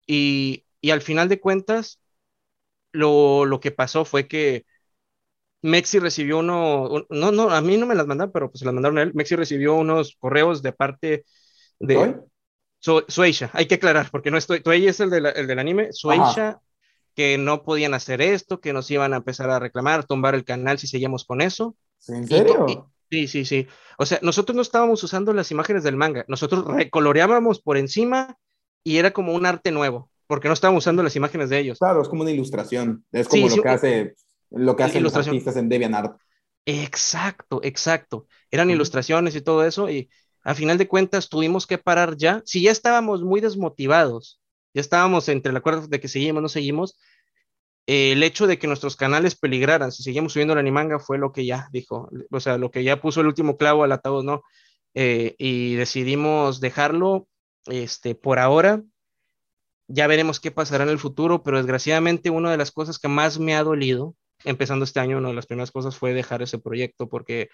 y, 0.08 0.66
y 0.82 0.92
al 0.92 1.02
final 1.02 1.30
de 1.30 1.40
cuentas, 1.40 2.00
lo, 2.92 3.46
lo 3.46 3.60
que 3.60 3.72
pasó 3.72 4.06
fue 4.06 4.28
que 4.28 4.66
Mexi 5.62 6.00
recibió 6.00 6.40
uno, 6.40 7.06
no, 7.10 7.32
no, 7.32 7.50
a 7.50 7.62
mí 7.62 7.78
no 7.78 7.86
me 7.86 7.96
las 7.96 8.08
mandaron, 8.08 8.32
pero 8.32 8.50
pues 8.50 8.60
se 8.60 8.66
las 8.66 8.74
mandaron 8.74 8.98
a 8.98 9.04
él, 9.04 9.12
Mexi 9.14 9.36
recibió 9.36 9.76
unos 9.76 10.16
correos 10.20 10.62
de 10.62 10.74
parte 10.74 11.26
de... 11.80 12.20
Sueisha, 13.08 13.50
hay 13.54 13.66
que 13.66 13.76
aclarar, 13.76 14.10
porque 14.12 14.30
no 14.30 14.38
estoy, 14.38 14.60
Tuei 14.60 14.86
es 14.88 15.00
el, 15.00 15.10
de 15.10 15.20
el 15.20 15.48
del 15.48 15.60
anime, 15.60 15.94
Sueisha, 15.94 16.60
que 17.16 17.38
no 17.38 17.64
podían 17.64 17.94
hacer 17.94 18.22
esto, 18.22 18.60
que 18.60 18.74
nos 18.74 18.90
iban 18.92 19.14
a 19.14 19.18
empezar 19.18 19.50
a 19.50 19.60
reclamar, 19.60 20.06
tumbar 20.06 20.36
el 20.36 20.44
canal 20.44 20.80
si 20.80 20.88
seguíamos 20.88 21.26
con 21.26 21.42
eso. 21.42 21.76
¿En 22.08 22.28
serio? 22.28 22.92
sí, 23.10 23.28
sí, 23.28 23.46
sí. 23.46 23.68
O 23.98 24.06
sea, 24.06 24.20
nosotros 24.24 24.56
no 24.56 24.62
estábamos 24.62 25.04
usando 25.04 25.34
las 25.34 25.52
imágenes 25.52 25.84
del 25.84 25.96
manga, 25.96 26.26
nosotros 26.28 26.66
recoloreábamos 26.66 27.62
por 27.62 27.78
encima 27.78 28.38
y 28.84 28.98
era 28.98 29.12
como 29.12 29.34
un 29.34 29.46
arte 29.46 29.72
nuevo, 29.72 30.10
porque 30.28 30.48
no 30.48 30.54
estábamos 30.54 30.84
usando 30.84 31.04
las 31.04 31.16
imágenes 31.16 31.50
de 31.50 31.60
ellos. 31.60 31.80
Claro, 31.80 32.02
es 32.02 32.10
como 32.10 32.24
una 32.24 32.32
ilustración, 32.32 33.06
es 33.12 33.28
como 33.28 33.48
lo, 33.48 33.62
que 33.62 33.70
hace, 33.70 34.16
lo 34.50 34.76
que 34.76 34.84
hacen 34.84 35.04
los 35.04 35.16
artistas 35.16 35.56
en 35.58 35.70
DeviantArt. 35.70 36.18
Exacto, 36.66 37.60
exacto. 37.64 38.26
Eran 38.50 38.70
ilustraciones 38.70 39.36
y 39.36 39.42
todo 39.42 39.66
eso, 39.66 39.90
y 39.90 40.10
a 40.44 40.56
final 40.56 40.78
de 40.78 40.88
cuentas 40.88 41.30
tuvimos 41.30 41.68
que 41.68 41.78
parar 41.78 42.18
ya. 42.18 42.42
Si 42.46 42.62
ya 42.62 42.72
estábamos 42.72 43.22
muy 43.22 43.42
desmotivados, 43.42 44.42
ya 44.74 44.82
estábamos 44.82 45.30
entre 45.30 45.52
el 45.52 45.58
acuerdo 45.58 45.88
de 45.88 46.00
que 46.00 46.08
seguimos, 46.08 46.42
no 46.42 46.50
seguimos, 46.50 46.98
eh, 47.86 48.14
el 48.14 48.24
hecho 48.24 48.48
de 48.48 48.58
que 48.58 48.68
nuestros 48.68 48.96
canales 48.96 49.36
peligraran, 49.36 49.92
si 49.92 50.04
seguimos 50.04 50.34
subiendo 50.34 50.56
la 50.56 50.62
animanga, 50.62 51.00
fue 51.00 51.18
lo 51.18 51.32
que 51.32 51.46
ya 51.46 51.68
dijo, 51.72 52.10
o 52.32 52.40
sea, 52.40 52.58
lo 52.58 52.72
que 52.72 52.84
ya 52.84 53.02
puso 53.02 53.22
el 53.22 53.28
último 53.28 53.58
clavo 53.58 53.84
al 53.84 53.92
ataúd, 53.92 54.24
¿no? 54.24 54.44
Eh, 54.94 55.36
y 55.38 55.76
decidimos 55.76 56.62
dejarlo 56.62 57.28
este, 57.66 58.16
por 58.16 58.40
ahora. 58.40 58.82
Ya 59.88 60.08
veremos 60.08 60.40
qué 60.40 60.52
pasará 60.52 60.86
en 60.86 60.92
el 60.92 61.00
futuro, 61.00 61.44
pero 61.44 61.58
desgraciadamente 61.58 62.30
una 62.30 62.52
de 62.52 62.58
las 62.58 62.72
cosas 62.72 63.00
que 63.00 63.10
más 63.10 63.40
me 63.40 63.56
ha 63.56 63.64
dolido, 63.64 64.16
empezando 64.46 64.86
este 64.86 65.00
año, 65.00 65.18
una 65.18 65.30
de 65.30 65.36
las 65.36 65.46
primeras 65.46 65.72
cosas 65.72 65.98
fue 65.98 66.14
dejar 66.14 66.42
ese 66.42 66.60
proyecto, 66.60 67.10
porque 67.10 67.50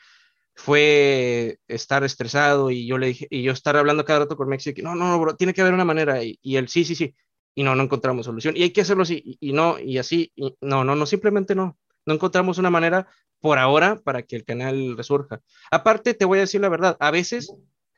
fue 0.59 1.57
estar 1.69 2.03
estresado 2.03 2.69
y 2.69 2.85
yo 2.85 2.97
le 2.97 3.07
dije, 3.07 3.27
y 3.29 3.43
yo 3.43 3.53
estar 3.53 3.77
hablando 3.77 4.03
cada 4.03 4.19
rato 4.19 4.35
con 4.35 4.49
que 4.57 4.81
no, 4.83 4.93
no, 4.93 5.17
bro, 5.17 5.35
tiene 5.37 5.53
que 5.53 5.61
haber 5.61 5.73
una 5.73 5.85
manera, 5.85 6.21
y, 6.21 6.37
y, 6.41 6.57
él, 6.57 6.67
sí, 6.67 6.83
sí, 6.83 6.95
sí, 6.95 7.15
y 7.55 7.63
no, 7.63 7.75
no 7.75 7.83
encontramos 7.83 8.25
solución, 8.25 8.57
y 8.57 8.63
hay 8.63 8.71
que 8.71 8.81
hacerlo 8.81 9.03
así, 9.03 9.37
y, 9.39 9.53
no, 9.53 9.79
y 9.79 9.99
así, 9.99 10.33
no, 10.59 10.83
no, 10.83 10.95
no, 10.95 11.05
simplemente 11.05 11.55
no, 11.55 11.77
no 12.05 12.13
encontramos 12.13 12.57
una 12.57 12.69
manera 12.69 13.07
por 13.39 13.57
ahora 13.57 14.01
para 14.03 14.23
que 14.23 14.35
el 14.35 14.43
canal 14.43 14.97
resurja. 14.97 15.41
Aparte, 15.71 16.13
te 16.13 16.25
voy 16.25 16.39
a 16.39 16.41
decir 16.41 16.59
la 16.59 16.67
verdad, 16.67 16.97
a 16.99 17.09
veces 17.09 17.53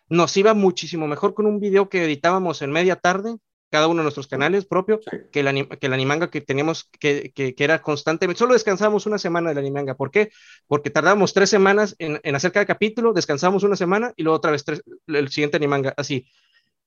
nos 0.08 0.38
iba 0.38 0.54
muchísimo 0.54 1.08
mejor 1.08 1.34
con 1.34 1.48
un 1.48 1.60
video 1.60 1.90
que 1.90 2.04
editábamos 2.04 2.62
en 2.62 2.72
media 2.72 2.96
tarde 2.96 3.38
cada 3.72 3.88
uno 3.88 4.00
de 4.00 4.04
nuestros 4.04 4.28
canales 4.28 4.66
propio, 4.66 5.00
que, 5.32 5.40
el, 5.40 5.68
que 5.80 5.88
el 5.88 5.94
animanga 5.94 6.30
que 6.30 6.42
teníamos, 6.42 6.90
que, 7.00 7.32
que, 7.34 7.56
que, 7.56 7.64
era 7.64 7.82
constantemente, 7.82 8.38
solo 8.38 8.54
descansábamos 8.54 9.06
una 9.06 9.18
semana 9.18 9.50
del 9.50 9.60
animanga, 9.60 9.96
¿por 9.96 10.12
qué? 10.12 10.30
Porque 10.68 10.90
tardábamos 10.90 11.34
tres 11.34 11.50
semanas 11.50 11.96
en, 11.98 12.20
en 12.22 12.36
hacer 12.36 12.52
cada 12.52 12.66
capítulo, 12.66 13.14
descansamos 13.14 13.64
una 13.64 13.78
semana 13.78 14.14
y 14.18 14.24
luego 14.24 14.36
otra 14.36 14.52
vez 14.52 14.66
tres, 14.66 14.84
el 15.08 15.30
siguiente 15.30 15.56
animanga, 15.56 15.94
así. 15.96 16.28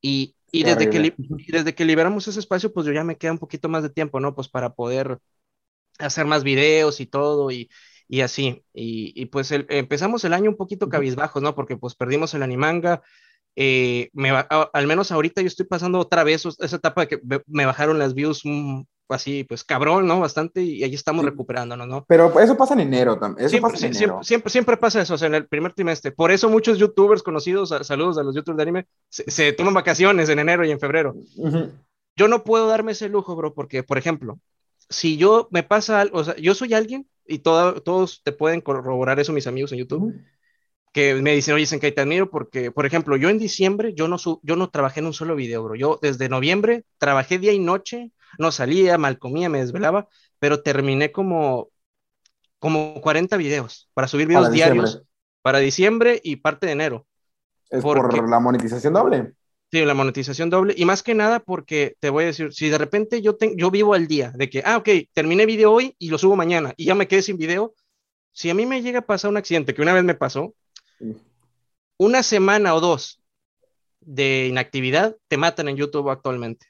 Y, 0.02 0.36
y 0.52 0.64
desde, 0.64 0.90
que, 0.90 1.14
desde 1.48 1.74
que 1.74 1.84
liberamos 1.86 2.28
ese 2.28 2.38
espacio, 2.38 2.70
pues 2.72 2.86
yo 2.86 2.92
ya 2.92 3.02
me 3.02 3.16
queda 3.16 3.32
un 3.32 3.38
poquito 3.38 3.70
más 3.70 3.82
de 3.82 3.88
tiempo, 3.88 4.20
¿no? 4.20 4.34
Pues 4.34 4.48
para 4.48 4.74
poder 4.74 5.18
hacer 5.98 6.26
más 6.26 6.44
videos 6.44 7.00
y 7.00 7.06
todo, 7.06 7.50
y, 7.50 7.70
y 8.08 8.20
así. 8.20 8.62
Y, 8.74 9.12
y 9.20 9.26
pues 9.26 9.50
el, 9.52 9.64
empezamos 9.70 10.22
el 10.24 10.34
año 10.34 10.50
un 10.50 10.58
poquito 10.58 10.90
cabizbajos, 10.90 11.42
¿no? 11.42 11.54
Porque 11.54 11.78
pues 11.78 11.94
perdimos 11.94 12.34
el 12.34 12.42
animanga, 12.42 13.02
eh, 13.56 14.10
me 14.12 14.32
va, 14.32 14.40
al 14.72 14.86
menos 14.86 15.12
ahorita 15.12 15.40
yo 15.40 15.46
estoy 15.46 15.66
pasando 15.66 15.98
otra 15.98 16.24
vez 16.24 16.44
esa 16.58 16.76
etapa 16.76 17.02
de 17.02 17.08
que 17.08 17.20
me 17.46 17.66
bajaron 17.66 17.98
las 17.98 18.14
views 18.14 18.42
mm, 18.44 18.82
así, 19.08 19.44
pues 19.44 19.64
cabrón, 19.64 20.06
¿no? 20.06 20.20
Bastante 20.20 20.62
y 20.62 20.82
ahí 20.82 20.94
estamos 20.94 21.24
sí. 21.24 21.30
recuperándonos, 21.30 21.86
¿no? 21.86 22.04
Pero 22.08 22.38
eso 22.40 22.56
pasa 22.56 22.74
en 22.74 22.80
enero 22.80 23.18
también. 23.18 23.48
Siempre, 23.48 23.72
pasa 23.72 23.86
en 23.86 23.96
enero. 23.96 24.20
Siempre, 24.22 24.50
siempre, 24.50 24.76
pasa 24.76 25.02
eso, 25.02 25.14
o 25.14 25.18
sea, 25.18 25.28
en 25.28 25.36
el 25.36 25.46
primer 25.46 25.72
trimestre. 25.72 26.10
Por 26.10 26.30
eso 26.32 26.48
muchos 26.48 26.78
youtubers 26.78 27.22
conocidos, 27.22 27.72
saludos 27.82 28.18
a 28.18 28.22
los 28.22 28.34
youtubers 28.34 28.56
de 28.56 28.62
anime, 28.62 28.86
se, 29.08 29.30
se 29.30 29.52
toman 29.52 29.74
vacaciones 29.74 30.28
en 30.28 30.38
enero 30.40 30.64
y 30.64 30.70
en 30.70 30.80
febrero. 30.80 31.14
Uh 31.36 31.48
-huh. 31.48 31.70
Yo 32.16 32.28
no 32.28 32.44
puedo 32.44 32.66
darme 32.66 32.92
ese 32.92 33.08
lujo, 33.08 33.36
bro, 33.36 33.54
porque, 33.54 33.82
por 33.82 33.98
ejemplo, 33.98 34.38
si 34.88 35.16
yo 35.16 35.48
me 35.50 35.62
pasa 35.62 36.00
algo, 36.00 36.18
o 36.18 36.24
sea, 36.24 36.36
yo 36.36 36.54
soy 36.54 36.74
alguien 36.74 37.06
y 37.26 37.38
todo, 37.38 37.80
todos 37.82 38.22
te 38.22 38.32
pueden 38.32 38.60
corroborar 38.60 39.18
eso, 39.18 39.32
mis 39.32 39.46
amigos 39.46 39.72
en 39.72 39.78
YouTube. 39.78 40.02
Uh 40.02 40.10
-huh 40.10 40.33
que 40.94 41.16
me 41.16 41.34
dicen, 41.34 41.56
oye, 41.56 41.66
Senkai, 41.66 41.92
te 41.92 42.02
admiro 42.02 42.30
porque, 42.30 42.70
por 42.70 42.86
ejemplo, 42.86 43.16
yo 43.16 43.28
en 43.28 43.36
diciembre, 43.36 43.94
yo 43.94 44.06
no, 44.06 44.16
yo 44.42 44.54
no 44.54 44.70
trabajé 44.70 45.00
en 45.00 45.06
un 45.06 45.12
solo 45.12 45.34
video, 45.34 45.64
bro. 45.64 45.74
Yo 45.74 45.98
desde 46.00 46.28
noviembre 46.28 46.84
trabajé 46.98 47.40
día 47.40 47.52
y 47.52 47.58
noche, 47.58 48.12
no 48.38 48.52
salía, 48.52 48.96
mal 48.96 49.18
comía, 49.18 49.48
me 49.48 49.58
desvelaba, 49.58 50.06
pero 50.38 50.62
terminé 50.62 51.10
como, 51.10 51.68
como 52.60 53.00
40 53.00 53.36
videos 53.36 53.90
para 53.92 54.06
subir 54.06 54.28
videos 54.28 54.44
para 54.44 54.54
diarios 54.54 54.84
diciembre. 54.84 55.08
para 55.42 55.58
diciembre 55.58 56.20
y 56.22 56.36
parte 56.36 56.66
de 56.66 56.72
enero. 56.72 57.06
¿Es 57.70 57.82
porque, 57.82 58.18
por 58.18 58.30
la 58.30 58.38
monetización 58.38 58.94
doble? 58.94 59.32
Sí, 59.72 59.84
la 59.84 59.94
monetización 59.94 60.48
doble. 60.48 60.74
Y 60.76 60.84
más 60.84 61.02
que 61.02 61.16
nada 61.16 61.40
porque, 61.40 61.96
te 61.98 62.08
voy 62.08 62.22
a 62.22 62.26
decir, 62.28 62.52
si 62.52 62.68
de 62.68 62.78
repente 62.78 63.20
yo, 63.20 63.34
te, 63.34 63.52
yo 63.56 63.72
vivo 63.72 63.94
al 63.94 64.06
día, 64.06 64.30
de 64.36 64.48
que, 64.48 64.62
ah, 64.64 64.76
ok, 64.76 64.88
terminé 65.12 65.44
video 65.44 65.72
hoy 65.72 65.96
y 65.98 66.10
lo 66.10 66.18
subo 66.18 66.36
mañana 66.36 66.72
y 66.76 66.84
ya 66.84 66.94
me 66.94 67.08
quedé 67.08 67.22
sin 67.22 67.36
video, 67.36 67.74
si 68.30 68.48
a 68.48 68.54
mí 68.54 68.64
me 68.64 68.80
llega 68.80 69.00
a 69.00 69.06
pasar 69.06 69.32
un 69.32 69.38
accidente, 69.38 69.74
que 69.74 69.82
una 69.82 69.92
vez 69.92 70.04
me 70.04 70.14
pasó, 70.14 70.54
una 71.98 72.22
semana 72.22 72.74
o 72.74 72.80
dos 72.80 73.22
de 74.00 74.46
inactividad 74.48 75.16
te 75.28 75.36
matan 75.36 75.68
en 75.68 75.76
YouTube 75.76 76.10
actualmente. 76.10 76.66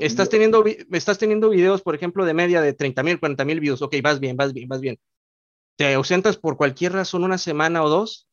Estás 0.00 0.30
teniendo, 0.30 0.64
estás 0.92 1.18
teniendo 1.18 1.50
videos, 1.50 1.82
por 1.82 1.94
ejemplo, 1.94 2.24
de 2.24 2.32
media 2.32 2.62
de 2.62 2.72
30 2.72 3.02
mil, 3.02 3.20
40 3.20 3.44
mil 3.44 3.60
views. 3.60 3.82
Ok, 3.82 3.96
vas 4.02 4.20
bien, 4.20 4.36
vas 4.36 4.54
bien, 4.54 4.68
vas 4.68 4.80
bien. 4.80 4.98
Te 5.76 5.92
ausentas 5.92 6.38
por 6.38 6.56
cualquier 6.56 6.92
razón 6.92 7.24
una 7.24 7.36
semana 7.36 7.82
o 7.82 7.90
dos, 7.90 8.26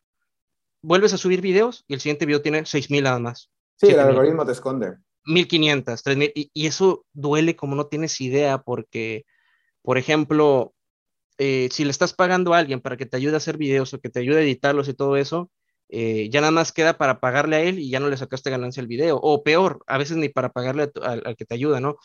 vuelves 0.81 1.13
a 1.13 1.17
subir 1.17 1.41
videos 1.41 1.83
y 1.87 1.95
el 1.95 1.99
siguiente 1.99 2.25
video 2.25 2.41
tiene 2.41 2.65
6 2.65 2.89
mil 2.89 3.03
nada 3.03 3.19
más. 3.19 3.51
Sí, 3.75 3.87
el 3.87 3.99
algoritmo 3.99 4.45
te 4.45 4.53
esconde. 4.53 4.97
1500, 5.25 6.01
3000. 6.01 6.31
Y, 6.33 6.51
y 6.53 6.67
eso 6.67 7.05
duele 7.11 7.55
como 7.55 7.75
no 7.75 7.87
tienes 7.87 8.19
idea 8.21 8.59
porque, 8.59 9.25
por 9.81 9.97
ejemplo, 9.97 10.73
eh, 11.39 11.69
si 11.71 11.85
le 11.85 11.91
estás 11.91 12.13
pagando 12.13 12.53
a 12.53 12.57
alguien 12.57 12.81
para 12.81 12.97
que 12.97 13.05
te 13.05 13.15
ayude 13.17 13.33
a 13.33 13.37
hacer 13.37 13.57
videos 13.57 13.93
o 13.93 13.99
que 13.99 14.09
te 14.09 14.19
ayude 14.19 14.39
a 14.39 14.41
editarlos 14.41 14.89
y 14.89 14.93
todo 14.93 15.15
eso, 15.15 15.49
eh, 15.87 16.29
ya 16.29 16.41
nada 16.41 16.51
más 16.51 16.71
queda 16.71 16.97
para 16.97 17.19
pagarle 17.19 17.55
a 17.55 17.61
él 17.61 17.79
y 17.79 17.89
ya 17.89 17.99
no 17.99 18.09
le 18.09 18.17
sacaste 18.17 18.51
ganancia 18.51 18.81
al 18.81 18.87
video. 18.87 19.17
O 19.21 19.41
peor, 19.41 19.79
a 19.87 19.97
veces 19.97 20.17
ni 20.17 20.27
para 20.29 20.49
pagarle 20.49 20.91
al, 21.01 21.35
que 21.37 21.45
te 21.45 21.55
ayuda, 21.55 21.79
¿no? 21.79 21.95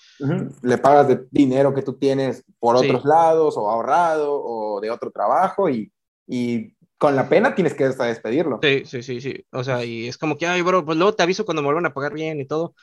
Le 0.63 0.79
pagas 0.79 1.09
de 1.09 1.27
dinero 1.31 1.75
que 1.75 1.83
tú 1.83 1.95
tienes 1.99 2.45
por 2.61 2.77
otros 2.77 3.05
lados 3.05 3.57
o 3.59 3.69
ahorrado 3.69 4.41
o 4.43 4.81
de 4.81 4.91
otro 4.91 5.11
trabajo 5.11 5.69
y, 5.69 5.93
y 6.27 6.73
con 6.97 7.17
la 7.17 7.29
pena 7.29 7.55
tienes 7.55 7.75
que 7.75 7.85
hasta 7.85 8.05
despedirlo. 8.05 8.61
Sí, 8.63 8.85
sí, 8.87 9.03
sí, 9.03 9.21
sí. 9.21 9.45
O 9.51 9.65
sea, 9.65 9.85
y 9.85 10.07
es 10.07 10.17
como 10.17 10.39
que, 10.39 10.47
ay, 10.47 10.63
bro, 10.63 10.85
pues 10.85 10.97
luego 10.97 11.15
te 11.15 11.23
aviso 11.23 11.45
cuando 11.45 11.61
me 11.61 11.67
vuelvan 11.67 11.87
a 11.87 11.93
pagar 11.93 12.15
bien 12.15 12.41
y 12.41 12.47
todo. 12.47 12.75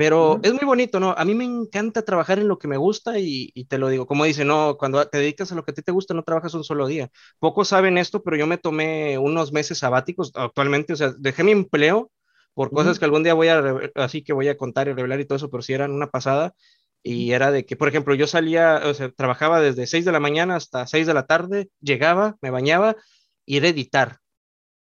Pero 0.00 0.40
es 0.42 0.54
muy 0.54 0.64
bonito, 0.64 0.98
¿no? 0.98 1.10
A 1.10 1.26
mí 1.26 1.34
me 1.34 1.44
encanta 1.44 2.00
trabajar 2.00 2.38
en 2.38 2.48
lo 2.48 2.58
que 2.58 2.68
me 2.68 2.78
gusta 2.78 3.18
y, 3.18 3.52
te 3.68 3.76
lo 3.76 3.90
digo, 3.90 4.06
como 4.06 4.24
dice, 4.24 4.46
no, 4.46 4.78
cuando 4.78 5.06
te 5.06 5.18
dedicas 5.18 5.52
a 5.52 5.54
lo 5.54 5.62
que 5.62 5.72
a 5.72 5.74
ti 5.74 5.82
te 5.82 5.92
gusta, 5.92 6.14
no 6.14 6.22
trabajas 6.22 6.54
un 6.54 6.64
solo 6.64 6.86
día. 6.86 7.10
Pocos 7.38 7.68
saben 7.68 7.98
esto, 7.98 8.22
pero 8.22 8.38
yo 8.38 8.46
me 8.46 8.56
tomé 8.56 9.18
unos 9.18 9.52
meses 9.52 9.76
sabáticos 9.76 10.32
actualmente, 10.36 10.94
o 10.94 10.96
sea, 10.96 11.12
dejé 11.18 11.44
mi 11.44 11.52
empleo 11.52 12.10
por 12.54 12.70
cosas 12.70 12.98
que 12.98 13.04
algún 13.04 13.24
día 13.24 13.34
voy 13.34 13.48
a, 13.48 13.62
así 13.96 14.22
que 14.24 14.32
voy 14.32 14.48
a 14.48 14.56
contar 14.56 14.88
y 14.88 14.94
revelar 14.94 15.20
y 15.20 15.26
todo 15.26 15.36
eso, 15.36 15.50
pero 15.50 15.62
sí 15.62 15.74
eran 15.74 15.92
una 15.92 16.08
pasada. 16.08 16.54
Y 17.02 17.32
era 17.32 17.50
de 17.50 17.66
que, 17.66 17.76
por 17.76 17.88
ejemplo, 17.88 18.14
yo 18.14 18.26
salía, 18.26 18.80
o 18.86 18.94
sea, 18.94 19.10
trabajaba 19.10 19.60
desde 19.60 19.86
6 19.86 20.06
de 20.06 20.12
la 20.12 20.20
mañana 20.20 20.56
hasta 20.56 20.86
6 20.86 21.06
de 21.06 21.12
la 21.12 21.26
tarde, 21.26 21.68
llegaba, 21.78 22.36
me 22.40 22.48
bañaba 22.48 22.96
y 23.44 23.58
era 23.58 23.68
editar. 23.68 24.16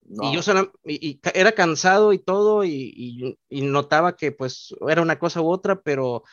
Y 0.10 0.36
yo 0.36 0.42
y, 0.86 1.20
era 1.34 1.54
cansado 1.54 2.14
y 2.14 2.20
todo, 2.20 2.64
y, 2.64 3.38
notaba 3.50 4.16
que 4.16 4.32
pues 4.32 4.76
era 4.88 5.02
una 5.02 5.18
cosa 5.18 5.42
u 5.42 5.50
otra, 5.50 5.82
pero 5.82 6.24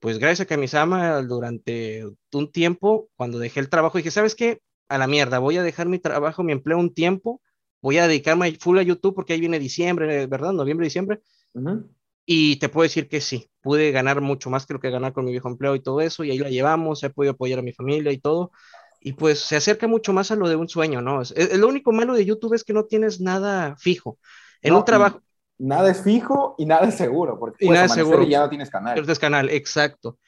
pues 0.00 0.18
gracias 0.18 0.40
a 0.40 0.46
Kamisama 0.46 1.22
durante 1.22 2.04
un 2.32 2.50
tiempo, 2.50 3.08
cuando 3.16 3.38
dejé 3.38 3.60
el 3.60 3.68
trabajo, 3.68 3.98
dije, 3.98 4.10
¿sabes 4.10 4.34
qué? 4.34 4.60
A 4.88 4.98
la 4.98 5.06
mierda, 5.06 5.38
voy 5.38 5.56
a 5.58 5.62
dejar 5.62 5.88
mi 5.88 5.98
trabajo, 5.98 6.42
mi 6.42 6.52
empleo 6.52 6.78
un 6.78 6.92
tiempo, 6.92 7.40
voy 7.80 7.98
a 7.98 8.08
dedicarme 8.08 8.52
full 8.58 8.78
a 8.78 8.82
YouTube 8.82 9.14
porque 9.14 9.34
ahí 9.34 9.40
viene 9.40 9.58
diciembre, 9.58 10.26
¿verdad? 10.26 10.52
Noviembre, 10.52 10.86
diciembre. 10.86 11.20
Y 12.26 12.56
te 12.56 12.68
puedo 12.68 12.84
decir 12.84 13.08
que 13.08 13.20
sí, 13.20 13.50
pude 13.60 13.90
ganar 13.92 14.20
mucho 14.20 14.50
más 14.50 14.66
que 14.66 14.74
lo 14.74 14.80
que 14.80 14.90
ganar 14.90 15.12
con 15.12 15.24
mi 15.24 15.32
viejo 15.32 15.48
empleo 15.48 15.74
y 15.74 15.80
todo 15.80 16.00
eso, 16.00 16.24
y 16.24 16.30
ahí 16.30 16.38
la 16.38 16.50
llevamos, 16.50 17.02
he 17.02 17.10
podido 17.10 17.32
apoyar 17.32 17.58
a 17.58 17.62
mi 17.62 17.72
familia 17.72 18.12
y 18.12 18.18
todo 18.18 18.50
y 19.00 19.12
pues 19.14 19.40
se 19.40 19.56
acerca 19.56 19.86
mucho 19.86 20.12
más 20.12 20.30
a 20.30 20.36
lo 20.36 20.48
de 20.48 20.56
un 20.56 20.68
sueño, 20.68 21.00
¿no? 21.00 21.22
Es, 21.22 21.58
lo 21.58 21.68
único 21.68 21.92
malo 21.92 22.14
de 22.14 22.24
YouTube 22.24 22.54
es 22.54 22.64
que 22.64 22.72
no 22.72 22.84
tienes 22.84 23.20
nada 23.20 23.76
fijo. 23.76 24.18
En 24.62 24.74
un 24.74 24.84
trabajo... 24.84 25.22
Nada 25.58 25.90
es 25.90 26.02
fijo 26.02 26.54
y 26.56 26.64
nada 26.64 26.88
es 26.88 26.94
seguro, 26.94 27.38
porque 27.38 27.66
y 27.66 27.68
nada 27.68 27.84
es 27.84 27.92
seguro. 27.92 28.22
Y 28.22 28.30
ya 28.30 28.40
no 28.40 28.48
tienes 28.48 28.70
canal. 28.70 28.94
Tienes 28.94 29.18
canal, 29.18 29.50
exacto. 29.50 30.18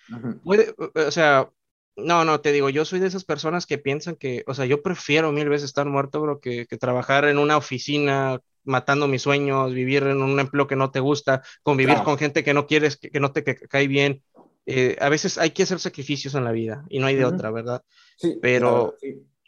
Puede, 0.44 0.74
o 0.78 1.10
sea, 1.10 1.48
no, 1.96 2.24
no, 2.24 2.40
te 2.40 2.52
digo, 2.52 2.68
yo 2.68 2.84
soy 2.84 3.00
de 3.00 3.06
esas 3.06 3.24
personas 3.24 3.66
que 3.66 3.78
piensan 3.78 4.16
que, 4.16 4.44
o 4.46 4.52
sea, 4.52 4.66
yo 4.66 4.82
prefiero 4.82 5.32
mil 5.32 5.48
veces 5.48 5.66
estar 5.66 5.86
muerto, 5.86 6.20
bro, 6.20 6.40
que, 6.40 6.66
que 6.66 6.76
trabajar 6.76 7.24
en 7.24 7.38
una 7.38 7.56
oficina 7.56 8.40
matando 8.64 9.08
mis 9.08 9.22
sueños, 9.22 9.72
vivir 9.72 10.04
en 10.04 10.22
un 10.22 10.38
empleo 10.38 10.66
que 10.66 10.76
no 10.76 10.90
te 10.90 11.00
gusta, 11.00 11.42
convivir 11.62 12.02
con 12.04 12.18
gente 12.18 12.44
que 12.44 12.54
no 12.54 12.66
quieres, 12.66 12.96
que, 12.96 13.10
que 13.10 13.20
no 13.20 13.32
te 13.32 13.42
cae 13.42 13.88
bien. 13.88 14.22
Eh, 14.66 14.96
a 15.00 15.08
veces 15.08 15.38
hay 15.38 15.50
que 15.50 15.64
hacer 15.64 15.80
sacrificios 15.80 16.34
en 16.34 16.44
la 16.44 16.52
vida 16.52 16.84
y 16.88 16.98
no 16.98 17.06
hay 17.06 17.16
de 17.16 17.24
otra, 17.24 17.50
¿verdad? 17.50 17.82
Sí, 18.16 18.38
pero, 18.40 18.96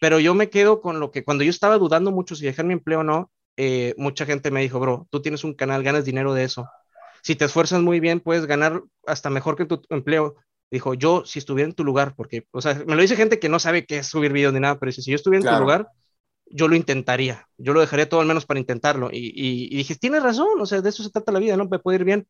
pero 0.00 0.18
yo 0.18 0.34
me 0.34 0.50
quedo 0.50 0.80
con 0.80 1.00
lo 1.00 1.10
que 1.10 1.24
cuando 1.24 1.44
yo 1.44 1.50
estaba 1.50 1.78
dudando 1.78 2.10
mucho 2.10 2.34
si 2.34 2.44
dejar 2.44 2.64
mi 2.64 2.72
empleo 2.72 3.00
o 3.00 3.04
no, 3.04 3.30
eh, 3.56 3.94
mucha 3.96 4.26
gente 4.26 4.50
me 4.50 4.62
dijo, 4.62 4.80
bro, 4.80 5.06
tú 5.10 5.22
tienes 5.22 5.44
un 5.44 5.54
canal, 5.54 5.82
ganas 5.82 6.04
dinero 6.04 6.34
de 6.34 6.44
eso. 6.44 6.68
Si 7.22 7.36
te 7.36 7.44
esfuerzas 7.44 7.80
muy 7.80 8.00
bien, 8.00 8.20
puedes 8.20 8.46
ganar 8.46 8.82
hasta 9.06 9.30
mejor 9.30 9.56
que 9.56 9.64
tu 9.64 9.82
empleo. 9.90 10.36
Dijo, 10.70 10.94
yo 10.94 11.24
si 11.24 11.38
estuviera 11.38 11.68
en 11.68 11.74
tu 11.74 11.84
lugar, 11.84 12.14
porque, 12.16 12.46
o 12.50 12.60
sea, 12.60 12.74
me 12.86 12.96
lo 12.96 13.02
dice 13.02 13.16
gente 13.16 13.38
que 13.38 13.48
no 13.48 13.58
sabe 13.58 13.86
qué 13.86 13.98
es 13.98 14.08
subir 14.08 14.32
videos 14.32 14.52
ni 14.52 14.60
nada, 14.60 14.78
pero 14.78 14.90
si 14.92 15.08
yo 15.08 15.14
estuviera 15.14 15.48
en 15.48 15.56
tu 15.56 15.60
lugar, 15.60 15.88
yo 16.46 16.68
lo 16.68 16.76
intentaría, 16.76 17.48
yo 17.56 17.72
lo 17.72 17.80
dejaría 17.80 18.08
todo 18.08 18.20
al 18.20 18.26
menos 18.26 18.44
para 18.44 18.60
intentarlo. 18.60 19.10
Y, 19.12 19.32
y, 19.34 19.76
dije, 19.76 19.94
tienes 19.94 20.22
razón, 20.22 20.60
o 20.60 20.66
sea, 20.66 20.80
de 20.80 20.88
eso 20.88 21.02
se 21.02 21.10
trata 21.10 21.32
la 21.32 21.38
vida, 21.38 21.56
¿no? 21.56 21.66
Me 21.66 21.78
puede 21.78 21.98
ir 21.98 22.04
bien. 22.04 22.26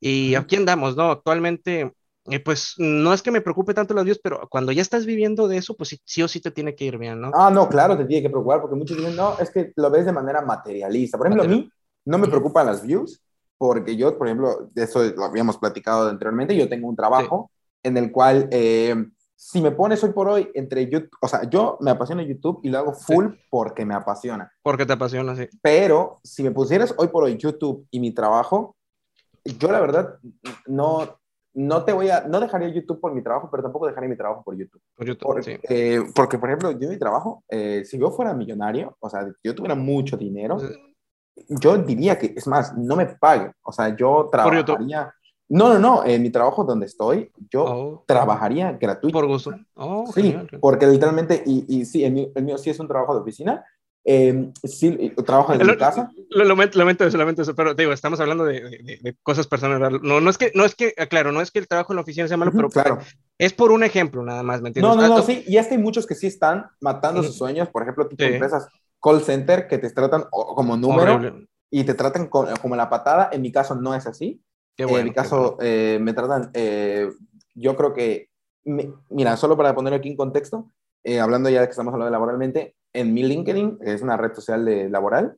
Y 0.00 0.34
aquí 0.34 0.56
andamos, 0.56 0.96
¿no? 0.96 1.10
Actualmente 1.10 1.92
eh, 2.30 2.40
pues 2.40 2.74
no 2.78 3.12
es 3.12 3.22
que 3.22 3.30
me 3.30 3.40
preocupe 3.40 3.74
tanto 3.74 3.94
los 3.94 4.04
views, 4.04 4.20
pero 4.22 4.46
cuando 4.48 4.70
ya 4.70 4.82
estás 4.82 5.06
viviendo 5.06 5.48
de 5.48 5.56
eso, 5.56 5.74
pues 5.74 6.00
sí, 6.04 6.22
o 6.22 6.28
sí 6.28 6.40
te 6.40 6.52
tiene 6.52 6.74
que 6.74 6.84
ir 6.84 6.98
bien, 6.98 7.20
¿no? 7.20 7.32
Ah, 7.34 7.50
no, 7.50 7.68
claro, 7.68 7.96
te 7.96 8.04
tiene 8.04 8.22
que 8.22 8.30
preocupar, 8.30 8.60
porque 8.60 8.76
muchos 8.76 8.96
dicen, 8.96 9.16
no, 9.16 9.36
es 9.38 9.50
que 9.50 9.72
lo 9.76 9.90
ves 9.90 10.06
de 10.06 10.12
manera 10.12 10.40
materialista. 10.42 11.18
Por 11.18 11.26
ejemplo, 11.26 11.44
a 11.44 11.48
mí 11.48 11.68
no 12.04 12.18
me 12.18 12.28
preocupan 12.28 12.66
las 12.66 12.82
views, 12.82 13.22
porque 13.58 13.96
yo, 13.96 14.16
por 14.16 14.28
ejemplo, 14.28 14.70
de 14.72 14.84
eso 14.84 15.02
lo 15.02 15.24
habíamos 15.24 15.58
platicado 15.58 16.08
anteriormente, 16.08 16.56
yo 16.56 16.68
tengo 16.68 16.88
un 16.88 16.96
trabajo 16.96 17.50
en 17.82 17.96
el 17.96 18.12
cual, 18.12 18.48
eh, 18.52 18.94
si 19.34 19.60
me 19.60 19.72
pones 19.72 20.02
hoy 20.04 20.12
por 20.12 20.28
hoy 20.28 20.48
entre 20.54 20.88
YouTube, 20.88 21.10
o 21.20 21.26
sea, 21.26 21.42
yo 21.50 21.76
me 21.80 21.90
apasiona 21.90 22.22
YouTube 22.22 22.60
y 22.62 22.70
lo 22.70 22.78
hago 22.78 22.92
full 22.92 23.26
porque 23.50 23.84
me 23.84 23.94
apasiona. 23.94 24.52
Porque 24.62 24.86
te 24.86 24.92
apasiona, 24.92 25.34
sí. 25.34 25.48
Pero 25.60 26.20
si 26.22 26.44
me 26.44 26.52
pusieras 26.52 26.94
hoy 26.96 27.08
por 27.08 27.24
hoy 27.24 27.36
YouTube 27.36 27.84
y 27.90 27.98
mi 27.98 28.12
trabajo, 28.12 28.76
yo 29.44 29.72
la 29.72 29.80
verdad 29.80 30.18
no, 30.66 31.18
no 31.54 31.84
te 31.84 31.92
voy 31.92 32.08
a, 32.08 32.22
no 32.22 32.40
dejaría 32.40 32.68
YouTube 32.68 33.00
por 33.00 33.14
mi 33.14 33.22
trabajo, 33.22 33.48
pero 33.50 33.62
tampoco 33.62 33.86
dejaría 33.86 34.08
mi 34.08 34.16
trabajo 34.16 34.42
por 34.42 34.56
YouTube. 34.56 34.80
Por 34.96 35.06
YouTube, 35.06 35.26
porque, 35.26 35.60
sí. 35.62 36.12
porque, 36.14 36.38
por 36.38 36.48
ejemplo, 36.48 36.70
yo 36.72 36.88
mi 36.88 36.98
trabajo, 36.98 37.44
eh, 37.48 37.84
si 37.84 37.98
yo 37.98 38.10
fuera 38.10 38.32
millonario, 38.32 38.96
o 39.00 39.10
sea, 39.10 39.30
yo 39.42 39.54
tuviera 39.54 39.74
mucho 39.74 40.16
dinero, 40.16 40.58
yo 41.48 41.78
diría 41.78 42.18
que, 42.18 42.32
es 42.36 42.46
más, 42.46 42.76
no 42.76 42.96
me 42.96 43.06
pague. 43.06 43.52
O 43.62 43.72
sea, 43.72 43.94
yo 43.94 44.28
trabajaría... 44.30 45.12
No, 45.48 45.68
no, 45.68 45.78
no, 45.78 46.04
en 46.06 46.22
mi 46.22 46.30
trabajo 46.30 46.64
donde 46.64 46.86
estoy, 46.86 47.30
yo 47.50 47.64
oh. 47.64 48.04
trabajaría 48.06 48.72
gratuito. 48.72 49.18
Por 49.18 49.26
gusto. 49.26 49.52
Oh, 49.74 50.06
sí, 50.06 50.34
porque 50.62 50.86
literalmente, 50.86 51.42
y, 51.44 51.66
y 51.68 51.84
sí, 51.84 52.02
el 52.04 52.12
mío, 52.12 52.28
el 52.34 52.44
mío 52.44 52.56
sí 52.56 52.70
es 52.70 52.80
un 52.80 52.88
trabajo 52.88 53.14
de 53.14 53.20
oficina, 53.20 53.62
eh, 54.04 54.50
sí, 54.64 55.12
trabajo 55.24 55.52
en 55.52 55.64
mi 55.64 55.76
casa. 55.76 56.10
Lo, 56.30 56.44
lamento 56.44 57.04
eso, 57.04 57.16
lamento 57.16 57.42
eso, 57.42 57.54
pero 57.54 57.74
digo, 57.74 57.92
estamos 57.92 58.18
hablando 58.18 58.44
de, 58.44 58.98
de, 59.00 59.16
cosas 59.22 59.46
personales. 59.46 60.02
No, 60.02 60.20
no 60.20 60.30
es 60.30 60.38
que, 60.38 60.50
no 60.54 60.64
es 60.64 60.74
que, 60.74 60.92
claro, 61.08 61.30
no 61.30 61.40
es 61.40 61.50
que 61.50 61.60
el 61.60 61.68
trabajo 61.68 61.92
en 61.92 61.96
la 61.96 62.02
oficina 62.02 62.26
sea 62.26 62.36
malo, 62.36 62.50
pero 62.52 62.68
claro. 62.68 62.98
es 63.38 63.52
por 63.52 63.70
un 63.70 63.84
ejemplo 63.84 64.24
nada 64.24 64.42
más, 64.42 64.60
¿me 64.60 64.68
entiendes? 64.68 64.96
No, 64.96 65.00
no, 65.00 65.08
no, 65.08 65.18
ah, 65.18 65.22
sí, 65.22 65.44
y 65.46 65.56
es 65.56 65.68
que 65.68 65.74
hay 65.74 65.80
muchos 65.80 66.06
que 66.06 66.16
sí 66.16 66.26
están 66.26 66.66
matando 66.80 67.22
sus 67.22 67.36
sueños, 67.36 67.68
por 67.68 67.82
ejemplo, 67.82 68.08
tipo 68.08 68.24
empresas 68.24 68.68
call 69.00 69.22
center 69.22 69.68
que 69.68 69.78
te 69.78 69.90
tratan 69.90 70.24
como 70.30 70.76
número 70.76 71.46
y 71.70 71.84
te 71.84 71.94
tratan 71.94 72.26
como, 72.26 72.76
la 72.76 72.90
patada. 72.90 73.30
En 73.32 73.42
mi 73.42 73.52
caso 73.52 73.76
no 73.76 73.94
es 73.94 74.06
así. 74.06 74.42
en 74.76 75.04
mi 75.04 75.12
caso 75.12 75.58
eh, 75.60 75.98
me 76.00 76.12
tratan, 76.12 76.50
eh, 76.54 77.08
yo 77.54 77.76
creo 77.76 77.92
que, 77.94 78.30
mira, 78.64 79.36
solo 79.36 79.56
para 79.56 79.74
poner 79.76 79.94
aquí 79.94 80.08
en 80.08 80.16
contexto, 80.16 80.72
hablando 81.20 81.50
ya 81.50 81.60
de 81.60 81.66
que 81.68 81.72
estamos 81.72 81.92
hablando 81.92 82.06
de 82.06 82.12
laboralmente, 82.12 82.74
en 82.92 83.14
mi 83.14 83.22
LinkedIn, 83.22 83.78
que 83.78 83.92
es 83.92 84.02
una 84.02 84.16
red 84.16 84.34
social 84.34 84.64
de 84.64 84.88
laboral, 84.88 85.36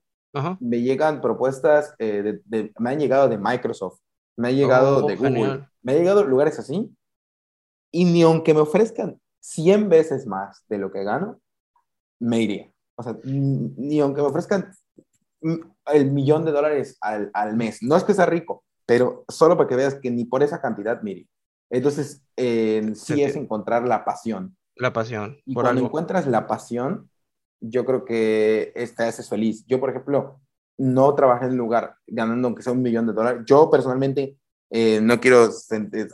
me 0.58 0.82
llegan 0.82 1.20
propuestas, 1.20 1.94
eh, 1.98 2.40
de, 2.44 2.72
me 2.78 2.90
han 2.90 2.98
llegado 2.98 3.28
de 3.28 3.38
Microsoft, 3.38 4.00
me 4.36 4.48
han 4.48 4.56
llegado 4.56 5.04
oh, 5.04 5.08
de 5.08 5.14
Google, 5.14 5.68
me 5.82 5.92
han 5.92 5.98
llegado 5.98 6.24
lugares 6.24 6.58
así, 6.58 6.92
y 7.92 8.04
ni 8.04 8.22
aunque 8.22 8.52
me 8.52 8.60
ofrezcan 8.60 9.20
100 9.40 9.88
veces 9.88 10.26
más 10.26 10.64
de 10.68 10.78
lo 10.78 10.90
que 10.90 11.04
gano, 11.04 11.40
me 12.18 12.40
iría. 12.40 12.70
O 12.96 13.02
sea, 13.02 13.16
ni 13.24 14.00
aunque 14.00 14.22
me 14.22 14.28
ofrezcan 14.28 14.72
el 15.40 16.10
millón 16.10 16.44
de 16.44 16.52
dólares 16.52 16.96
al, 17.00 17.30
al 17.32 17.56
mes, 17.56 17.80
no 17.82 17.96
es 17.96 18.02
que 18.02 18.14
sea 18.14 18.26
rico, 18.26 18.64
pero 18.86 19.24
solo 19.28 19.56
para 19.56 19.68
que 19.68 19.76
veas 19.76 19.94
que 19.94 20.10
ni 20.10 20.24
por 20.24 20.42
esa 20.42 20.60
cantidad 20.60 21.00
me 21.02 21.12
iría. 21.12 21.26
Entonces, 21.70 22.22
eh, 22.36 22.92
sí 22.94 23.22
es 23.22 23.36
encontrar 23.36 23.86
la 23.86 24.04
pasión. 24.04 24.56
La 24.76 24.92
pasión. 24.92 25.38
Y 25.44 25.54
cuando 25.54 25.84
encuentras 25.84 26.26
la 26.26 26.46
pasión, 26.46 27.10
yo 27.68 27.84
creo 27.84 28.04
que 28.04 28.72
esta 28.74 29.08
es 29.08 29.28
feliz. 29.28 29.64
Yo, 29.66 29.80
por 29.80 29.90
ejemplo, 29.90 30.40
no 30.78 31.14
trabajé 31.14 31.46
en 31.46 31.52
un 31.52 31.58
lugar 31.58 31.96
ganando 32.06 32.48
aunque 32.48 32.62
sea 32.62 32.72
un 32.72 32.82
millón 32.82 33.06
de 33.06 33.12
dólares. 33.12 33.42
Yo 33.46 33.70
personalmente 33.70 34.36
eh, 34.70 35.00
no 35.00 35.20
quiero 35.20 35.48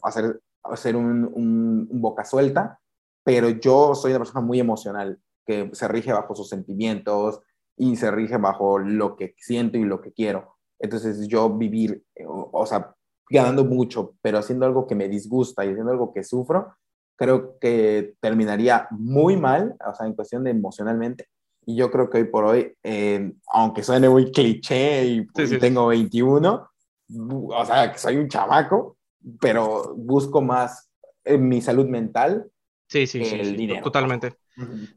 hacer, 0.03 0.41
hacer 0.63 0.97
un, 0.97 1.31
un, 1.33 1.89
boca 2.01 2.25
suelta, 2.25 2.79
pero 3.25 3.49
yo 3.49 3.95
soy 3.95 4.13
una 4.13 4.21
persona 4.21 4.41
muy 4.41 4.61
emocional, 4.61 5.19
que 5.47 5.71
se 5.73 5.89
rige 5.89 6.13
bajo 6.13 6.35
sus 6.35 6.49
sentimientos 6.49 7.41
y 7.77 7.97
se 7.97 8.11
rige 8.11 8.37
bajo 8.37 8.79
lo 8.79 9.17
que 9.17 9.35
siento 9.39 9.79
y 9.79 9.85
lo 9.85 10.01
que 10.01 10.13
quiero. 10.13 10.57
Entonces 10.79 11.27
yo 11.27 11.51
vivir, 11.57 12.05
eh, 12.15 12.25
o 12.27 12.67
sea, 12.67 12.95
ganando 13.31 13.65
mucho, 13.65 14.15
pero 14.21 14.39
haciendo 14.39 14.67
algo 14.67 14.87
que 14.87 14.95
me 14.95 15.09
disgusta 15.09 15.65
y 15.65 15.71
haciendo 15.71 15.93
algo 15.93 16.13
que 16.13 16.25
sufro, 16.25 16.75
creo 17.21 17.59
que 17.59 18.15
terminaría 18.21 18.89
muy 18.91 19.37
mal, 19.37 19.77
o 19.87 19.95
sea, 19.95 20.07
en 20.07 20.15
cuestión 20.15 20.43
de 20.43 20.51
emocionalmente. 20.51 21.29
Y 21.67 21.77
yo 21.77 21.91
creo 21.91 22.09
que 22.09 22.19
hoy 22.19 22.25
por 22.25 22.45
hoy, 22.45 22.75
eh, 22.83 23.33
aunque 23.53 23.83
suene 23.83 24.09
muy 24.09 24.33
cliché 24.33 25.05
y, 25.05 25.27
tengo 25.59 25.89
21, 25.89 26.71
o 27.19 27.65
sea, 27.65 27.93
que 27.93 27.99
soy 27.99 28.17
un 28.17 28.29
chamaco, 28.29 28.97
pero 29.41 29.95
busco 29.97 30.41
más 30.41 30.91
en 31.25 31.49
mi 31.49 31.61
salud 31.61 31.87
mental 31.87 32.51
sí, 32.89 33.07
sí, 33.07 33.23
el 33.23 33.57
dinero. 33.57 33.83
Totalmente. 33.83 34.35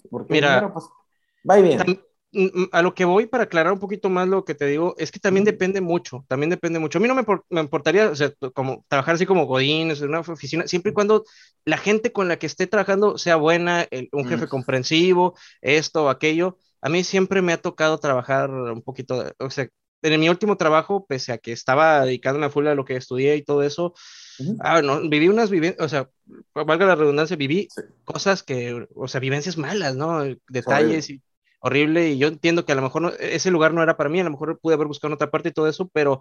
Porque 0.10 0.34
Mira, 0.34 0.48
el 0.48 0.54
dinero, 0.56 0.74
pues, 0.74 0.86
va 1.50 1.58
bien 1.58 2.04
a 2.72 2.82
lo 2.82 2.94
que 2.94 3.06
voy 3.06 3.28
para 3.28 3.44
aclarar 3.44 3.74
un 3.74 3.80
poquito 3.80 4.10
más 4.10 4.28
lo 4.28 4.44
que 4.46 4.56
te 4.56 4.66
digo 4.66 4.96
es 4.98 5.12
que 5.12 5.20
también 5.20 5.46
depende 5.46 5.82
mucho, 5.82 6.26
también 6.28 6.50
depende 6.50 6.80
mucho. 6.80 6.98
A 6.98 7.02
mí 7.02 7.08
no 7.08 7.16
me, 7.16 7.26
me 7.50 7.62
importaría, 7.62 8.10
o 8.10 8.16
sea, 8.16 8.34
como 8.54 8.86
trabajar 8.88 9.16
así 9.16 9.26
como 9.26 9.46
Godín, 9.46 9.92
en 9.92 10.04
una 10.04 10.22
oficina, 10.22 10.68
siempre 10.68 10.92
y 10.92 10.94
cuando 10.94 11.24
la 11.66 11.78
gente 11.78 12.12
con 12.12 12.28
la 12.28 12.38
que 12.38 12.48
esté 12.48 12.68
trabajando 12.68 13.18
sea 13.18 13.36
buena, 13.36 13.88
un 14.12 14.28
jefe 14.28 14.48
comprensivo, 14.48 15.36
esto 15.62 16.06
o 16.06 16.10
aquello, 16.10 16.58
a 16.82 16.90
mí 16.90 17.04
siempre 17.04 17.42
me 17.42 17.54
ha 17.54 17.62
tocado 17.62 18.00
trabajar 18.00 18.50
un 18.50 18.82
poquito, 18.82 19.32
o 19.40 19.50
sea, 19.50 19.68
en 20.02 20.20
mi 20.20 20.28
último 20.28 20.58
trabajo, 20.58 21.06
pese 21.06 21.32
a 21.32 21.38
que 21.38 21.54
estaba 21.54 22.04
dedicándome 22.04 22.48
a 22.48 22.50
full 22.50 22.68
a 22.68 22.76
lo 22.76 22.84
que 22.84 22.98
estudié 22.98 23.38
y 23.38 23.44
todo 23.44 23.64
eso, 23.64 23.94
ah, 24.60 24.82
no, 24.82 25.08
viví 25.08 25.30
unas 25.30 25.50
vivencias, 25.50 25.86
o 25.86 25.88
sea, 25.88 26.10
valga 26.54 26.86
la 26.86 26.96
redundancia, 26.96 27.38
viví 27.38 27.70
cosas 28.04 28.44
que, 28.44 28.88
o 28.96 29.08
sea, 29.08 29.22
vivencias 29.22 29.58
malas, 29.58 29.96
¿no? 29.96 30.24
Detalles 30.50 31.10
y 31.10 31.22
horrible 31.64 32.10
y 32.10 32.18
yo 32.18 32.28
entiendo 32.28 32.66
que 32.66 32.74
a 32.74 32.76
lo 32.76 32.82
mejor 32.82 33.16
ese 33.20 33.50
lugar 33.50 33.74
no 33.74 33.82
era 33.82 33.96
para 33.96 34.10
mí, 34.10 34.20
a 34.20 34.26
lo 34.26 34.32
mejor 34.32 34.60
pude 34.60 34.74
haber 34.74 34.88
buscado 34.88 35.10
en 35.10 35.16
otra 35.16 35.32
parte 35.32 35.50
y 35.50 35.54
todo 35.54 35.70
eso, 35.70 35.90
pero 35.94 36.20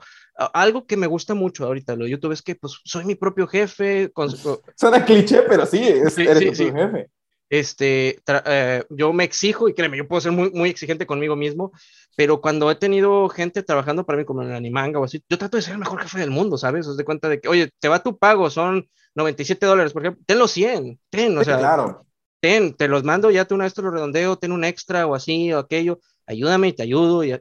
algo 0.55 0.87
que 0.87 0.97
me 0.97 1.09
gusta 1.09 1.35
mucho 1.35 1.65
ahorita 1.65 1.97
lo 1.97 2.05
de 2.05 2.13
YouTube 2.13 2.31
es 2.31 2.43
que 2.43 2.55
pues 2.55 2.79
soy 2.85 3.05
mi 3.05 3.17
propio 3.17 3.49
jefe. 3.49 4.11
Con, 4.13 4.31
Suena 4.77 5.05
cliché, 5.05 5.43
pero 5.43 5.67
sí, 5.67 5.83
eres 5.83 6.15
tu 6.15 6.65
jefe. 6.65 7.11
Este, 7.51 8.21
eh, 8.27 8.85
yo 8.89 9.13
me 9.13 9.25
exijo 9.25 9.69
y 9.69 9.75
créeme, 9.75 9.99
yo 9.99 10.09
puedo 10.09 10.21
ser 10.21 10.33
muy, 10.33 10.51
muy 10.53 10.71
exigente 10.71 11.07
conmigo 11.07 11.35
mismo, 11.35 11.73
pero 12.17 12.41
cuando 12.41 12.71
he 12.71 12.77
tenido 12.77 13.29
gente 13.29 13.65
trabajando 13.65 14.07
para 14.07 14.19
mí 14.19 14.25
como 14.25 14.43
en 14.43 14.51
el 14.51 14.55
Animanga 14.55 15.01
o 15.01 15.05
así, 15.05 15.23
yo 15.29 15.39
trato 15.39 15.57
de 15.57 15.63
ser 15.63 15.75
el 15.75 15.81
mejor 15.81 16.01
jefe 16.01 16.21
del 16.21 16.31
mundo, 16.31 16.57
¿sabes? 16.57 16.87
Os 16.87 16.97
de 16.97 17.05
cuenta 17.05 17.29
de 17.29 17.41
que, 17.41 17.49
oye, 17.49 17.69
te 17.81 17.89
va 17.89 18.03
tu 18.03 18.17
pago, 18.17 18.49
son 18.49 18.89
97 19.17 19.67
dólares, 19.67 19.93
por 19.93 20.03
ejemplo, 20.03 20.23
ten 20.25 20.39
los 20.39 20.53
100, 20.53 20.99
ten, 21.11 21.37
o 21.37 21.45
sea, 21.45 21.59
claro 21.59 22.07
ten, 22.43 22.75
te 22.75 22.89
los 22.89 23.05
mando, 23.05 23.31
ya 23.31 23.45
te 23.45 23.55
una 23.55 23.65
vez 23.65 23.75
te 23.75 23.83
lo 23.83 23.93
redondeo, 23.93 24.37
ten 24.37 24.51
un 24.51 24.65
extra 24.65 25.07
o 25.07 25.15
así 25.15 25.53
o 25.53 25.61
aquello, 25.61 26.01
ayúdame 26.27 26.69
y 26.69 26.73
te 26.73 26.83
ayudo 26.83 27.23
y, 27.25 27.41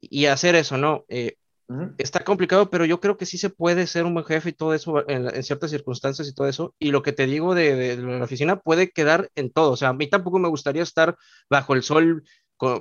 y, 0.00 0.26
hacer 0.26 0.56
eso, 0.56 0.76
¿no? 0.76 1.04
Eh, 1.08 1.36
está 1.98 2.24
complicado, 2.24 2.68
pero 2.68 2.84
yo 2.84 2.98
creo 3.00 3.16
que 3.16 3.26
sí 3.26 3.38
se 3.38 3.48
puede 3.48 3.86
ser 3.86 4.04
un 4.04 4.14
buen 4.14 4.26
jefe 4.26 4.50
y 4.50 4.52
todo 4.52 4.74
eso 4.74 5.08
en, 5.08 5.40
ciertas 5.44 5.70
circunstancias 5.70 6.26
y 6.28 6.34
todo 6.34 6.48
eso. 6.48 6.74
Y 6.80 6.90
lo 6.90 7.02
que 7.02 7.12
te 7.12 7.26
digo 7.26 7.54
de, 7.54 7.96
la 7.96 8.24
oficina 8.24 8.58
puede 8.58 8.90
quedar 8.90 9.30
en 9.36 9.52
todo. 9.52 9.70
O 9.70 9.76
sea, 9.76 9.90
a 9.90 9.94
mí 9.94 10.08
tampoco 10.10 10.40
me 10.40 10.48
gustaría 10.48 10.82
estar 10.82 11.16
bajo 11.48 11.74
el 11.74 11.84
sol 11.84 12.24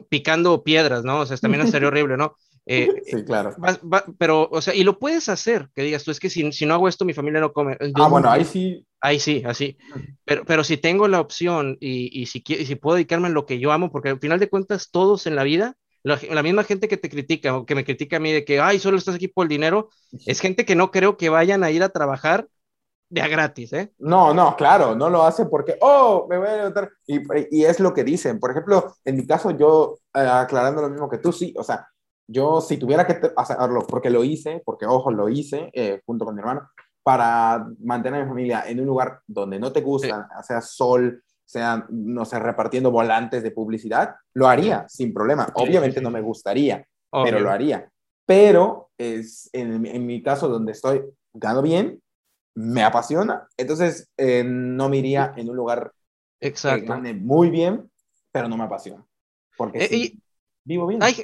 picando 0.09 0.63
piedras, 0.63 1.03
¿no? 1.03 1.19
O 1.19 1.25
sea, 1.27 1.37
también 1.37 1.67
sería 1.67 1.87
horrible, 1.89 2.17
¿no? 2.17 2.35
Eh, 2.65 2.87
sí, 3.05 3.23
claro. 3.23 3.55
pero, 4.17 4.47
o 4.51 4.61
sea, 4.61 4.73
y 4.73 4.83
lo 4.83 4.99
puedes 4.99 5.29
hacer, 5.29 5.69
que 5.75 5.83
digas 5.83 6.03
tú, 6.03 6.11
es 6.11 6.19
que 6.19 6.29
si, 6.29 6.51
si 6.51 6.65
no 6.65 6.73
hago 6.73 6.87
esto, 6.87 7.05
mi 7.05 7.13
familia 7.13 7.41
no 7.41 7.53
come. 7.53 7.77
ah, 7.95 8.07
bueno, 8.07 8.29
ahí 8.29 8.45
sí. 8.45 8.85
Ahí 9.01 9.19
sí, 9.19 9.43
así. 9.45 9.77
Pero, 10.23 10.45
pero 10.45 10.63
si 10.63 10.77
tengo 10.77 11.09
la 11.09 11.19
opción 11.19 11.77
y, 11.81 12.21
y 12.21 12.25
si, 12.27 12.41
y 12.47 12.65
si 12.65 12.75
puedo 12.75 12.95
dedicarme 12.95 13.27
a 13.27 13.31
lo 13.31 13.45
que 13.45 13.59
yo 13.59 13.71
amo, 13.71 13.91
porque 13.91 14.09
al 14.09 14.19
final 14.19 14.39
de 14.39 14.49
cuentas, 14.49 14.91
todos 14.91 15.27
en 15.27 15.35
la 15.35 15.43
vida, 15.43 15.75
la, 16.03 16.19
la, 16.29 16.43
misma 16.43 16.63
gente 16.63 16.87
que 16.87 16.97
te 16.97 17.09
critica 17.09 17.55
o 17.55 17.65
que 17.65 17.75
me 17.75 17.83
critica 17.83 18.17
a 18.17 18.19
mí 18.19 18.31
de 18.31 18.45
que, 18.45 18.61
ay, 18.61 18.79
solo 18.79 18.97
estás 18.97 19.15
aquí 19.15 19.27
por 19.27 19.45
el 19.45 19.49
dinero, 19.49 19.89
es 20.25 20.39
gente 20.39 20.65
que 20.65 20.75
no 20.75 20.91
creo 20.91 21.17
que 21.17 21.29
vayan 21.29 21.63
a 21.63 21.71
ir 21.71 21.83
a 21.83 21.89
trabajar 21.89 22.47
de 23.09 23.21
a 23.21 23.27
gratis, 23.27 23.71
¿eh? 23.73 23.93
No, 23.99 24.33
no, 24.33 24.55
claro, 24.55 24.95
no 24.95 25.09
lo 25.09 25.23
hace 25.23 25.45
porque, 25.45 25.77
oh, 25.81 26.25
me 26.29 26.37
voy 26.37 26.47
a 26.47 26.55
levantar. 26.55 26.89
Y, 27.05 27.19
y 27.51 27.63
es 27.63 27.79
lo 27.79 27.93
que 27.93 28.03
dicen. 28.03 28.39
Por 28.39 28.51
ejemplo, 28.51 28.95
en 29.05 29.17
mi 29.17 29.27
caso, 29.27 29.51
yo, 29.51 29.97
eh, 30.15 30.19
aclarando 30.19 30.81
lo 30.81 30.89
mismo 30.89 31.07
que 31.07 31.19
tú, 31.19 31.31
sí, 31.31 31.53
o 31.55 31.63
sea, 31.63 31.87
yo 32.33 32.59
si 32.59 32.77
tuviera 32.77 33.05
que 33.05 33.31
hacerlo, 33.37 33.85
porque 33.87 34.09
lo 34.09 34.23
hice, 34.23 34.61
porque 34.65 34.85
ojo, 34.85 35.11
lo 35.11 35.29
hice 35.29 35.69
eh, 35.73 36.01
junto 36.05 36.25
con 36.25 36.35
mi 36.35 36.41
hermano, 36.41 36.69
para 37.03 37.67
mantener 37.79 38.21
a 38.21 38.23
mi 38.23 38.29
familia 38.29 38.63
en 38.67 38.79
un 38.79 38.87
lugar 38.87 39.21
donde 39.27 39.59
no 39.59 39.71
te 39.71 39.81
gusta, 39.81 40.27
sea 40.41 40.61
sol, 40.61 41.23
sea, 41.45 41.85
no 41.89 42.25
sé, 42.25 42.39
repartiendo 42.39 42.91
volantes 42.91 43.43
de 43.43 43.51
publicidad, 43.51 44.15
lo 44.33 44.47
haría 44.47 44.87
sin 44.87 45.13
problema. 45.13 45.47
Obviamente 45.55 46.01
no 46.01 46.09
me 46.09 46.21
gustaría, 46.21 46.85
pero 47.11 47.39
lo 47.39 47.51
haría. 47.51 47.89
Pero 48.25 48.89
es 48.97 49.49
en, 49.53 49.85
en, 49.85 50.05
mi 50.05 50.23
caso 50.23 50.47
donde 50.47 50.71
estoy 50.71 51.03
gano 51.33 51.61
bien, 51.61 52.01
me 52.55 52.83
apasiona, 52.83 53.47
entonces 53.57 54.09
eh, 54.15 54.43
no 54.45 54.87
me 54.87 54.97
iría 54.97 55.33
en 55.35 55.49
un 55.49 55.55
lugar 55.55 55.91
Exacto. 56.39 56.81
que 56.81 56.87
gane 56.87 57.13
muy 57.13 57.49
bien, 57.49 57.89
pero 58.31 58.47
no 58.47 58.55
me 58.55 58.63
apasiona. 58.63 59.05
Porque 59.57 59.85
eh, 59.85 60.13
vivo 60.63 60.87
bien 60.87 61.03
hay 61.03 61.15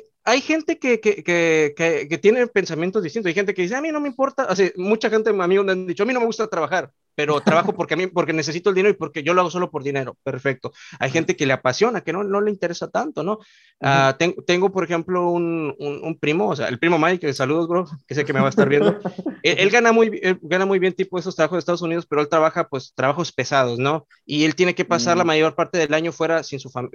gente 0.41 0.77
que, 0.77 0.99
que, 0.99 1.23
que, 1.23 2.07
que, 2.09 2.17
tiene 2.17 2.45
pensamientos 2.47 3.03
distintos. 3.03 3.30
Hay 3.30 3.34
gente 3.34 3.53
que 3.53 3.63
dice, 3.63 3.75
a 3.75 3.82
mí 3.82 3.91
no 3.91 3.99
me 3.99 4.07
importa. 4.07 4.43
Así, 4.43 4.71
mucha 4.75 5.09
gente, 5.09 5.30
amigos 5.30 5.65
me 5.65 5.71
han 5.71 5.88
dicho, 5.88 6.03
a 6.03 6.05
mí 6.05 6.13
no 6.13 6.19
me 6.19 6.25
gusta 6.25 6.47
trabajar, 6.47 6.91
pero 7.15 7.41
trabajo 7.41 7.73
porque, 7.73 7.95
a 7.95 7.97
mí, 7.97 8.07
porque 8.07 8.34
necesito 8.34 8.69
el 8.69 8.75
dinero 8.75 8.93
y 8.93 8.97
porque 8.97 9.23
yo 9.23 9.34
lo 9.34 9.41
hago 9.41 9.49
solo 9.49 9.71
por 9.71 9.84
dinero. 9.84 10.17
Perfecto. 10.23 10.71
Hay 10.99 11.09
gente 11.09 11.36
que 11.36 11.45
le 11.45 11.53
apasiona, 11.53 12.01
que 12.01 12.13
no, 12.13 12.23
no 12.23 12.41
le 12.41 12.51
interesa 12.51 12.89
tanto, 12.89 13.23
¿no? 13.23 13.39
Ah, 13.82 14.17
tengo, 14.45 14.71
por 14.71 14.84
ejemplo, 14.84 15.30
un, 15.30 15.73
un, 15.80 16.19
primo, 16.19 16.49
o 16.49 16.55
sea, 16.55 16.67
el 16.67 16.80
primo 16.80 16.99
Mike, 16.99 17.34
saludos, 17.34 17.67
bro, 17.67 17.86
que 18.05 18.13
sé 18.13 18.25
que 18.25 18.34
me 18.34 18.41
va 18.41 18.47
a 18.47 18.49
estar 18.49 18.69
viendo. 18.69 18.99
él, 19.43 19.69
gana, 19.69 19.91
muy, 19.91 20.21
gana 20.41 20.65
muy 20.65 20.80
bien 20.80 20.93
tipo 20.93 21.17
esos 21.17 21.36
trabajos 21.36 21.55
de 21.55 21.59
Estados 21.59 21.82
Unidos, 21.82 22.05
pero 22.05 22.21
él 22.21 22.30
trabaja 22.30 22.67
pues 22.67 22.93
trabajos 22.93 23.32
pesados, 23.32 23.80
¿no? 23.80 24.05
Y 24.25 24.43
él 24.43 24.55
tiene 24.55 24.75
que 24.75 24.86
pasar 24.86 25.17
la 25.17 25.23
mm. 25.23 25.27
mayor 25.27 25.55
parte 25.55 25.77
del 25.77 25.93
año 25.93 26.11
fuera, 26.11 26.43
sin 26.43 26.59
su 26.59 26.69
fuera, 26.69 26.89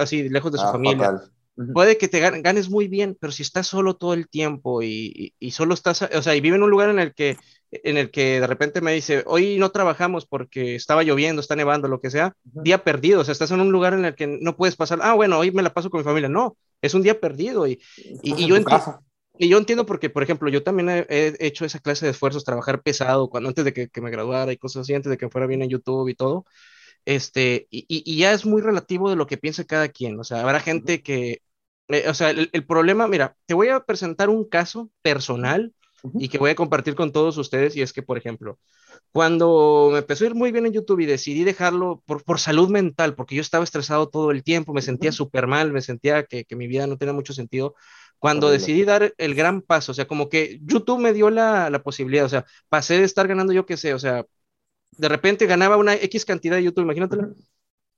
así, 0.00 0.28
lejos 0.28 0.52
de 0.52 0.58
su 0.58 0.64
ah, 0.64 0.72
familia. 0.72 1.20
Puede 1.74 1.98
que 1.98 2.06
te 2.06 2.20
ganes 2.20 2.70
muy 2.70 2.86
bien, 2.86 3.16
pero 3.18 3.32
si 3.32 3.42
estás 3.42 3.66
solo 3.66 3.96
todo 3.96 4.14
el 4.14 4.28
tiempo 4.28 4.82
y, 4.82 5.34
y, 5.40 5.50
solo 5.50 5.74
estás, 5.74 6.02
o 6.02 6.22
sea, 6.22 6.36
y 6.36 6.40
vive 6.40 6.56
en 6.56 6.62
un 6.62 6.70
lugar 6.70 6.88
en 6.88 7.00
el 7.00 7.14
que 7.14 7.36
en 7.70 7.96
el 7.98 8.10
que 8.10 8.40
de 8.40 8.46
repente 8.46 8.80
me 8.80 8.92
dice, 8.92 9.24
hoy 9.26 9.58
no 9.58 9.70
trabajamos 9.70 10.26
porque 10.26 10.74
estaba 10.74 11.02
lloviendo, 11.02 11.40
está 11.40 11.56
nevando, 11.56 11.88
lo 11.88 12.00
que 12.00 12.10
sea, 12.10 12.34
día 12.44 12.82
perdido, 12.82 13.20
o 13.20 13.24
sea, 13.24 13.32
estás 13.32 13.50
en 13.50 13.60
un 13.60 13.72
lugar 13.72 13.92
en 13.92 14.04
el 14.04 14.14
que 14.14 14.26
no 14.26 14.56
puedes 14.56 14.76
pasar, 14.76 15.00
ah, 15.02 15.14
bueno, 15.14 15.38
hoy 15.38 15.50
me 15.50 15.62
la 15.62 15.74
paso 15.74 15.90
con 15.90 16.00
mi 16.00 16.04
familia, 16.04 16.28
no, 16.28 16.56
es 16.80 16.94
un 16.94 17.02
día 17.02 17.20
perdido 17.20 17.66
y, 17.66 17.80
y, 18.22 18.46
yo 18.46 18.56
entiendo. 18.56 19.00
Y 19.40 19.48
yo 19.48 19.58
entiendo 19.58 19.86
porque, 19.86 20.10
por 20.10 20.24
ejemplo, 20.24 20.48
yo 20.48 20.64
también 20.64 20.88
he, 20.88 21.36
hecho 21.38 21.64
esa 21.64 21.78
clase 21.78 22.04
de 22.04 22.10
esfuerzos, 22.10 22.42
trabajar 22.42 22.82
pesado, 22.82 23.28
cuando 23.28 23.48
antes 23.48 23.64
de 23.64 23.72
que, 23.72 23.88
que, 23.88 24.00
me 24.00 24.10
graduara 24.10 24.52
y 24.52 24.56
cosas 24.56 24.82
así, 24.82 24.94
antes 24.94 25.10
de 25.10 25.16
que 25.16 25.28
fuera 25.28 25.46
bien 25.46 25.62
en 25.62 25.68
YouTube 25.68 26.08
y 26.08 26.14
todo, 26.14 26.44
este, 27.04 27.68
y, 27.70 27.86
y, 27.88 28.16
ya 28.16 28.32
es 28.32 28.44
muy 28.44 28.62
relativo 28.62 29.10
de 29.10 29.16
lo 29.16 29.26
que 29.26 29.36
piensa 29.36 29.64
cada 29.64 29.88
quien, 29.90 30.18
o 30.18 30.24
sea, 30.24 30.40
habrá 30.40 30.58
gente 30.58 31.02
que, 31.02 31.42
eh, 31.88 32.04
o 32.08 32.14
sea, 32.14 32.30
el, 32.30 32.66
problema, 32.66 33.08
mira, 33.08 33.36
te 33.46 33.54
voy 33.54 33.68
a 33.68 33.80
presentar 33.80 34.28
un 34.28 34.44
caso 34.48 34.90
personal 35.02 35.72
y 36.14 36.28
que 36.28 36.38
voy 36.38 36.50
a 36.50 36.54
compartir 36.54 36.94
con 36.94 37.12
todos 37.12 37.36
ustedes 37.38 37.74
y 37.76 37.82
es 37.82 37.92
que, 37.92 38.02
por 38.02 38.18
ejemplo, 38.18 38.58
cuando 39.10 39.88
me 39.92 39.98
empezó 39.98 40.24
a 40.24 40.28
ir 40.28 40.34
muy 40.34 40.52
bien 40.52 40.66
en 40.66 40.72
YouTube 40.72 41.00
y 41.00 41.06
decidí 41.06 41.44
dejarlo 41.44 42.02
por, 42.06 42.22
por 42.24 42.38
salud 42.38 42.68
mental, 42.68 43.14
porque 43.14 43.34
yo 43.34 43.40
estaba 43.40 43.64
estresado 43.64 44.08
todo 44.08 44.30
el 44.30 44.44
tiempo, 44.44 44.74
me 44.74 44.82
sentía 44.82 45.12
súper 45.12 45.46
mal, 45.46 45.72
me 45.72 45.80
sentía 45.80 46.24
que, 46.24 46.44
que, 46.44 46.56
mi 46.56 46.66
vida 46.66 46.86
no 46.86 46.98
tenía 46.98 47.14
mucho 47.14 47.32
sentido, 47.32 47.74
cuando 48.18 48.50
decidí 48.50 48.84
dar 48.84 49.14
el 49.16 49.34
gran 49.34 49.62
paso, 49.62 49.92
o 49.92 49.94
sea, 49.94 50.06
como 50.06 50.28
que 50.28 50.60
YouTube 50.62 51.00
me 51.00 51.12
dio 51.12 51.30
la, 51.30 51.70
la 51.70 51.82
posibilidad, 51.82 52.26
o 52.26 52.28
sea, 52.28 52.44
pasé 52.68 52.98
de 52.98 53.04
estar 53.04 53.26
ganando 53.26 53.52
yo 53.52 53.64
qué 53.66 53.76
sé, 53.76 53.94
o 53.94 53.98
sea, 53.98 54.26
de 54.92 55.08
repente 55.08 55.46
ganaba 55.46 55.76
una 55.76 55.94
X 55.94 56.24
cantidad 56.24 56.56
de 56.56 56.64
YouTube, 56.64 56.84
imagínatelo, 56.84 57.34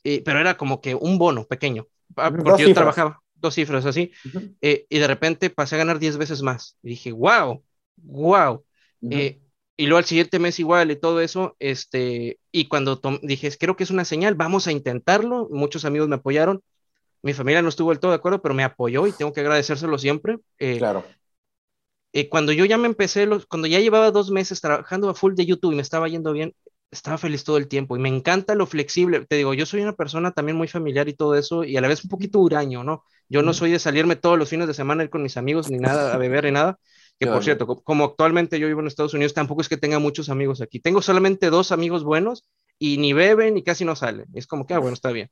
pero 0.03 0.39
era 0.39 0.57
como 0.57 0.81
que 0.81 0.95
un 0.95 1.19
bono 1.19 1.45
pequeño, 1.47 1.87
porque 2.15 2.69
yo 2.69 2.75
trabajaba 2.75 3.20
dos 3.41 3.55
cifras 3.55 3.87
así, 3.87 4.13
eh, 4.61 4.87
y 4.89 4.99
de 4.99 5.07
repente 5.07 5.51
pasé 5.51 5.75
a 5.75 5.79
ganar 5.79 5.99
10 5.99 6.17
veces 6.19 6.43
más. 6.43 6.77
Y 6.83 6.91
dije, 6.91 7.13
wow, 7.13 7.63
wow. 7.97 8.65
Eh, 9.11 9.41
y 9.77 9.87
luego 9.87 9.99
al 9.99 10.05
siguiente 10.05 10.39
mes 10.39 10.59
igual 10.59 10.91
y 10.91 10.97
todo 10.97 11.21
eso, 11.21 11.57
este, 11.59 12.39
y 12.53 12.69
cuando 12.69 13.01
dije, 13.23 13.51
creo 13.59 13.77
que 13.77 13.85
es 13.85 13.91
una 13.91 14.05
señal, 14.05 14.35
vamos 14.35 14.67
a 14.67 14.73
intentarlo, 14.73 15.49
muchos 15.51 15.85
amigos 15.85 16.09
me 16.09 16.17
apoyaron, 16.17 16.63
mi 17.23 17.33
familia 17.33 17.63
no 17.63 17.69
estuvo 17.69 17.91
del 17.91 18.01
todo 18.01 18.11
de 18.11 18.17
acuerdo, 18.17 18.43
pero 18.43 18.55
me 18.55 18.65
apoyó 18.65 19.07
y 19.07 19.13
tengo 19.13 19.33
que 19.33 19.41
agradecérselo 19.41 19.99
siempre. 19.99 20.39
Eh, 20.59 20.79
claro. 20.79 21.05
cuando 22.31 22.53
yo 22.53 22.65
ya 22.65 22.79
me 22.79 22.89
empecé, 22.89 23.27
los, 23.27 23.47
cuando 23.47 23.69
ya 23.69 23.81
llevaba 23.81 24.11
dos 24.11 24.31
meses 24.31 24.61
trabajando 24.61 25.09
a 25.09 25.15
full 25.15 25.35
de 25.35 25.47
YouTube 25.47 25.73
y 25.73 25.77
me 25.77 25.83
estaba 25.83 26.09
yendo 26.09 26.33
bien, 26.33 26.55
estaba 26.91 27.19
feliz 27.19 27.45
todo 27.45 27.57
el 27.57 27.69
tiempo 27.69 27.97
y 27.97 28.01
me 28.01 28.09
encanta 28.09 28.55
lo 28.55 28.67
flexible. 28.67 29.25
Te 29.27 29.37
digo, 29.37 29.55
yo 29.55 29.67
soy 29.67 29.83
una 29.83 29.95
persona 29.95 30.33
también 30.33 30.57
muy 30.57 30.69
familiar 30.69 31.09
y 31.09 31.15
todo 31.15 31.35
eso 31.35 31.65
y 31.65 31.77
a 31.77 31.81
la 31.81 31.89
vez 31.89 32.03
un 32.05 32.11
poquito 32.11 32.41
huraño, 32.41 32.83
¿no? 32.83 33.05
Yo 33.29 33.43
no 33.43 33.53
soy 33.53 33.71
de 33.71 33.79
salirme 33.79 34.17
todos 34.17 34.39
los 34.39 34.49
fines 34.49 34.67
de 34.67 34.75
semana 34.75 35.05
ir 35.05 35.11
con 35.11 35.23
mis 35.23 35.37
amigos 35.37 35.71
ni 35.71 35.79
nada, 35.79 36.13
a 36.13 36.19
beber 36.19 36.45
ni 36.45 36.51
nada. 36.51 36.79
Que 37.19 37.27
por 37.27 37.45
cierto, 37.45 37.67
como 37.67 38.05
actualmente 38.05 38.59
yo 38.59 38.67
vivo 38.67 38.81
en 38.81 38.87
Estados 38.87 39.13
Unidos, 39.13 39.35
tampoco 39.35 39.61
es 39.61 39.69
que 39.69 39.77
tenga 39.77 39.99
muchos 39.99 40.31
amigos 40.31 40.63
aquí. 40.63 40.81
Tengo 40.81 41.03
solamente 41.03 41.51
dos 41.51 41.71
amigos 41.71 42.03
buenos 42.03 42.49
y 42.79 42.97
ni 42.97 43.13
beben 43.13 43.55
ni 43.55 43.63
casi 43.63 43.85
no 43.85 43.95
salen. 43.95 44.27
Es 44.33 44.47
como 44.47 44.67
que, 44.67 44.73
ah, 44.73 44.79
bueno, 44.79 44.95
está 44.95 45.13
bien. 45.13 45.31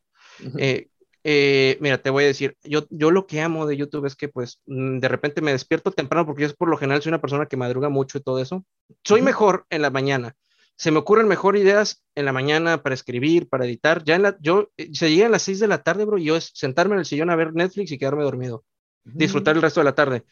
Eh, 0.59 0.89
eh, 1.25 1.79
mira, 1.81 1.99
te 1.99 2.11
voy 2.11 2.25
a 2.25 2.27
decir, 2.29 2.57
yo, 2.63 2.87
yo 2.91 3.11
lo 3.11 3.27
que 3.27 3.41
amo 3.41 3.67
de 3.67 3.77
YouTube 3.77 4.05
es 4.05 4.15
que 4.17 4.29
pues 4.29 4.61
mm, 4.67 4.99
de 4.99 5.09
repente 5.09 5.41
me 5.41 5.53
despierto 5.53 5.91
temprano 5.91 6.27
porque 6.27 6.43
yo 6.43 6.55
por 6.55 6.69
lo 6.69 6.77
general 6.77 7.03
soy 7.03 7.11
una 7.11 7.21
persona 7.21 7.47
que 7.47 7.57
madruga 7.57 7.89
mucho 7.89 8.19
y 8.19 8.21
todo 8.21 8.39
eso. 8.39 8.65
Soy 9.03 9.23
mejor 9.23 9.67
en 9.71 9.83
la 9.83 9.91
mañana 9.91 10.37
se 10.79 10.93
me 10.93 10.99
ocurren 10.99 11.27
mejor 11.27 11.57
ideas 11.57 12.05
en 12.15 12.25
la 12.25 12.33
mañana 12.33 12.85
para 12.85 12.95
escribir, 12.95 13.49
para 13.49 13.67
editar. 13.67 14.05
Ya 14.05 14.15
en 14.15 14.23
la, 14.23 14.37
yo, 14.41 14.71
eh, 14.77 14.91
se 14.93 15.11
llega 15.11 15.27
a 15.27 15.31
las 15.31 15.43
6 15.43 15.59
de 15.59 15.67
la 15.67 15.83
tarde, 15.83 16.05
bro, 16.05 16.19
y 16.19 16.25
yo 16.25 16.37
es 16.37 16.53
sentarme 16.55 16.95
en 16.95 17.01
el 17.01 17.05
sillón 17.05 17.31
a 17.31 17.37
ver 17.37 17.53
Netflix 17.53 17.91
y 17.91 17.99
quedarme 17.99 18.23
dormido. 18.23 18.65
Disfrutar 19.03 19.57
el 19.57 19.63
resto 19.63 19.81
de 19.81 19.85
la 19.85 19.97
tarde. 19.97 20.23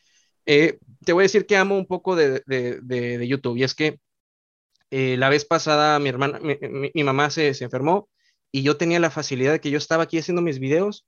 Eh, 0.44 0.78
te 1.04 1.12
voy 1.12 1.22
a 1.22 1.24
decir 1.24 1.46
que 1.46 1.56
amo 1.56 1.76
un 1.76 1.86
poco 1.86 2.14
de, 2.14 2.42
de, 2.46 2.80
de, 2.80 3.26
YouTube, 3.26 3.56
y 3.56 3.64
es 3.64 3.74
que 3.74 3.98
eh, 4.90 5.16
la 5.16 5.30
vez 5.30 5.44
pasada 5.44 5.98
mi 5.98 6.10
hermana, 6.10 6.38
mi, 6.38 6.56
mi, 6.94 7.02
mamá 7.02 7.30
se, 7.30 7.52
se, 7.52 7.64
enfermó 7.64 8.08
y 8.52 8.62
yo 8.62 8.76
tenía 8.76 9.00
la 9.00 9.10
facilidad 9.10 9.50
de 9.50 9.60
que 9.60 9.70
yo 9.70 9.78
estaba 9.78 10.04
aquí 10.04 10.18
haciendo 10.18 10.42
mis 10.42 10.60
videos, 10.60 11.06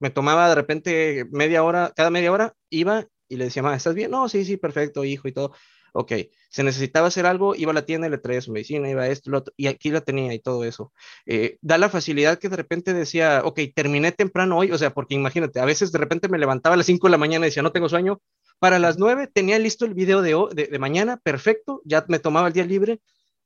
me 0.00 0.10
tomaba 0.10 0.48
de 0.48 0.56
repente 0.56 1.26
media 1.30 1.62
hora, 1.62 1.92
cada 1.94 2.10
media 2.10 2.32
hora 2.32 2.54
iba 2.70 3.06
y 3.28 3.36
le 3.36 3.44
decía, 3.44 3.62
mamá, 3.62 3.76
¿estás 3.76 3.94
bien? 3.94 4.10
No, 4.10 4.28
sí, 4.28 4.44
sí, 4.44 4.56
perfecto, 4.56 5.04
hijo 5.04 5.28
y 5.28 5.32
todo 5.32 5.52
Ok, 5.92 6.12
se 6.50 6.62
necesitaba 6.62 7.08
hacer 7.08 7.26
algo, 7.26 7.54
iba 7.54 7.70
a 7.70 7.74
la 7.74 7.84
tienda 7.86 8.06
y 8.06 8.10
le 8.10 8.18
traía 8.18 8.40
su 8.40 8.52
medicina, 8.52 8.90
iba 8.90 9.02
a 9.02 9.08
esto, 9.08 9.30
lo 9.30 9.38
otro, 9.38 9.54
y 9.56 9.66
aquí 9.66 9.90
la 9.90 10.00
tenía 10.00 10.32
y 10.34 10.38
todo 10.38 10.64
eso. 10.64 10.92
Eh, 11.26 11.58
da 11.60 11.78
la 11.78 11.88
facilidad 11.88 12.38
que 12.38 12.48
de 12.48 12.56
repente 12.56 12.94
decía, 12.94 13.42
ok, 13.44 13.60
terminé 13.74 14.12
temprano 14.12 14.58
hoy, 14.58 14.72
o 14.72 14.78
sea, 14.78 14.94
porque 14.94 15.14
imagínate, 15.14 15.60
a 15.60 15.64
veces 15.64 15.92
de 15.92 15.98
repente 15.98 16.28
me 16.28 16.38
levantaba 16.38 16.74
a 16.74 16.76
las 16.76 16.86
5 16.86 17.06
de 17.06 17.10
la 17.12 17.18
mañana 17.18 17.46
y 17.46 17.48
decía, 17.50 17.62
no 17.62 17.72
tengo 17.72 17.88
sueño. 17.88 18.20
Para 18.58 18.78
las 18.78 18.98
9 18.98 19.28
tenía 19.32 19.58
listo 19.58 19.84
el 19.84 19.94
video 19.94 20.20
de, 20.22 20.66
de 20.66 20.78
mañana, 20.78 21.18
perfecto, 21.18 21.80
ya 21.84 22.04
me 22.08 22.18
tomaba 22.18 22.48
el 22.48 22.52
día 22.52 22.64
libre 22.64 23.00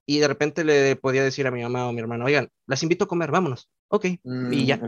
y 0.06 0.18
de 0.18 0.28
repente 0.28 0.64
le 0.64 0.96
podía 0.96 1.22
decir 1.22 1.46
a 1.46 1.50
mi 1.50 1.62
mamá 1.62 1.88
o 1.88 1.92
mi 1.92 2.00
hermano, 2.00 2.24
oigan, 2.24 2.48
las 2.66 2.82
invito 2.82 3.04
a 3.04 3.08
comer, 3.08 3.30
vámonos. 3.30 3.70
Ok, 3.88 4.06
y 4.06 4.18
mm, 4.24 4.52
ya. 4.64 4.80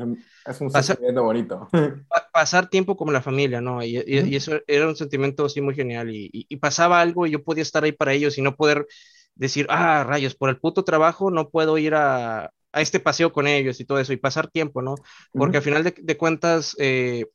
Es 0.46 0.60
un 0.60 0.70
sentimiento 0.70 1.22
bonito. 1.22 1.68
pasar 2.32 2.68
tiempo 2.68 2.96
como 2.96 3.12
la 3.12 3.20
familia, 3.20 3.60
¿no? 3.60 3.82
Y, 3.82 3.96
eso 4.34 4.60
era 4.66 4.88
un 4.88 4.96
sentimiento 4.96 5.44
así 5.44 5.60
muy 5.60 5.74
genial. 5.74 6.08
Y, 6.10 6.56
pasaba 6.56 7.00
algo 7.00 7.26
y 7.26 7.30
yo 7.30 7.44
podía 7.44 7.62
estar 7.62 7.84
ahí 7.84 7.92
para 7.92 8.14
ellos 8.14 8.38
y 8.38 8.42
no 8.42 8.56
poder 8.56 8.86
decir, 9.34 9.66
ah, 9.68 10.04
rayos, 10.04 10.34
por 10.34 10.48
el 10.48 10.58
puto 10.58 10.84
trabajo 10.84 11.30
no 11.30 11.50
puedo 11.50 11.76
ir 11.76 11.94
a, 11.94 12.50
a 12.74 12.80
este 12.80 12.98
paseo 12.98 13.32
con 13.32 13.46
ellos 13.46 13.78
y 13.78 13.84
todo 13.84 14.00
eso 14.00 14.12
y 14.12 14.16
pasar 14.16 14.48
tiempo, 14.48 14.82
¿no? 14.82 14.96
Porque 15.32 15.58
al 15.58 15.62
final 15.62 15.84
de, 15.84 16.16
cuentas, 16.16 16.74
eh, 16.78 17.26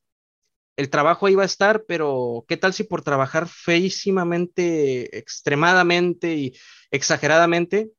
el 0.79 0.89
trabajo 0.89 1.27
iba 1.27 1.43
a 1.43 1.45
estar, 1.45 1.83
pero 1.85 2.45
¿qué 2.47 2.55
tal 2.55 2.73
si 2.73 2.85
por 2.85 3.01
trabajar 3.01 3.49
feísimamente, 3.49 5.17
extremadamente 5.17 6.35
y 6.35 6.55
exageradamente, 6.89 7.91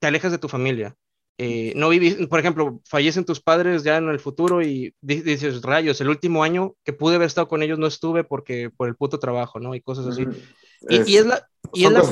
te 0.00 0.06
alejas 0.08 0.30
de 0.30 0.36
tu 0.36 0.50
familia? 0.50 0.94
Eh, 1.38 1.72
no 1.76 1.88
viví, 1.88 2.26
por 2.26 2.40
ejemplo, 2.40 2.82
fallecen 2.84 3.24
tus 3.24 3.40
padres 3.40 3.84
ya 3.84 3.96
en 3.96 4.10
el 4.10 4.20
futuro 4.20 4.60
y 4.60 4.94
dices, 5.00 5.62
rayos, 5.62 5.98
el 6.02 6.10
último 6.10 6.44
año 6.44 6.74
que 6.84 6.92
pude 6.92 7.16
haber 7.16 7.26
estado 7.26 7.48
con 7.48 7.62
ellos 7.62 7.78
no 7.78 7.86
estuve 7.86 8.22
porque 8.22 8.68
por 8.68 8.86
el 8.86 8.96
puto 8.96 9.18
trabajo, 9.18 9.58
¿no? 9.58 9.74
Y 9.74 9.80
cosas 9.80 10.06
así. 10.06 10.26
y, 10.90 11.16
es 11.16 11.24
la, 11.24 11.48
y 11.72 11.86
es 11.86 11.90
la 11.90 12.02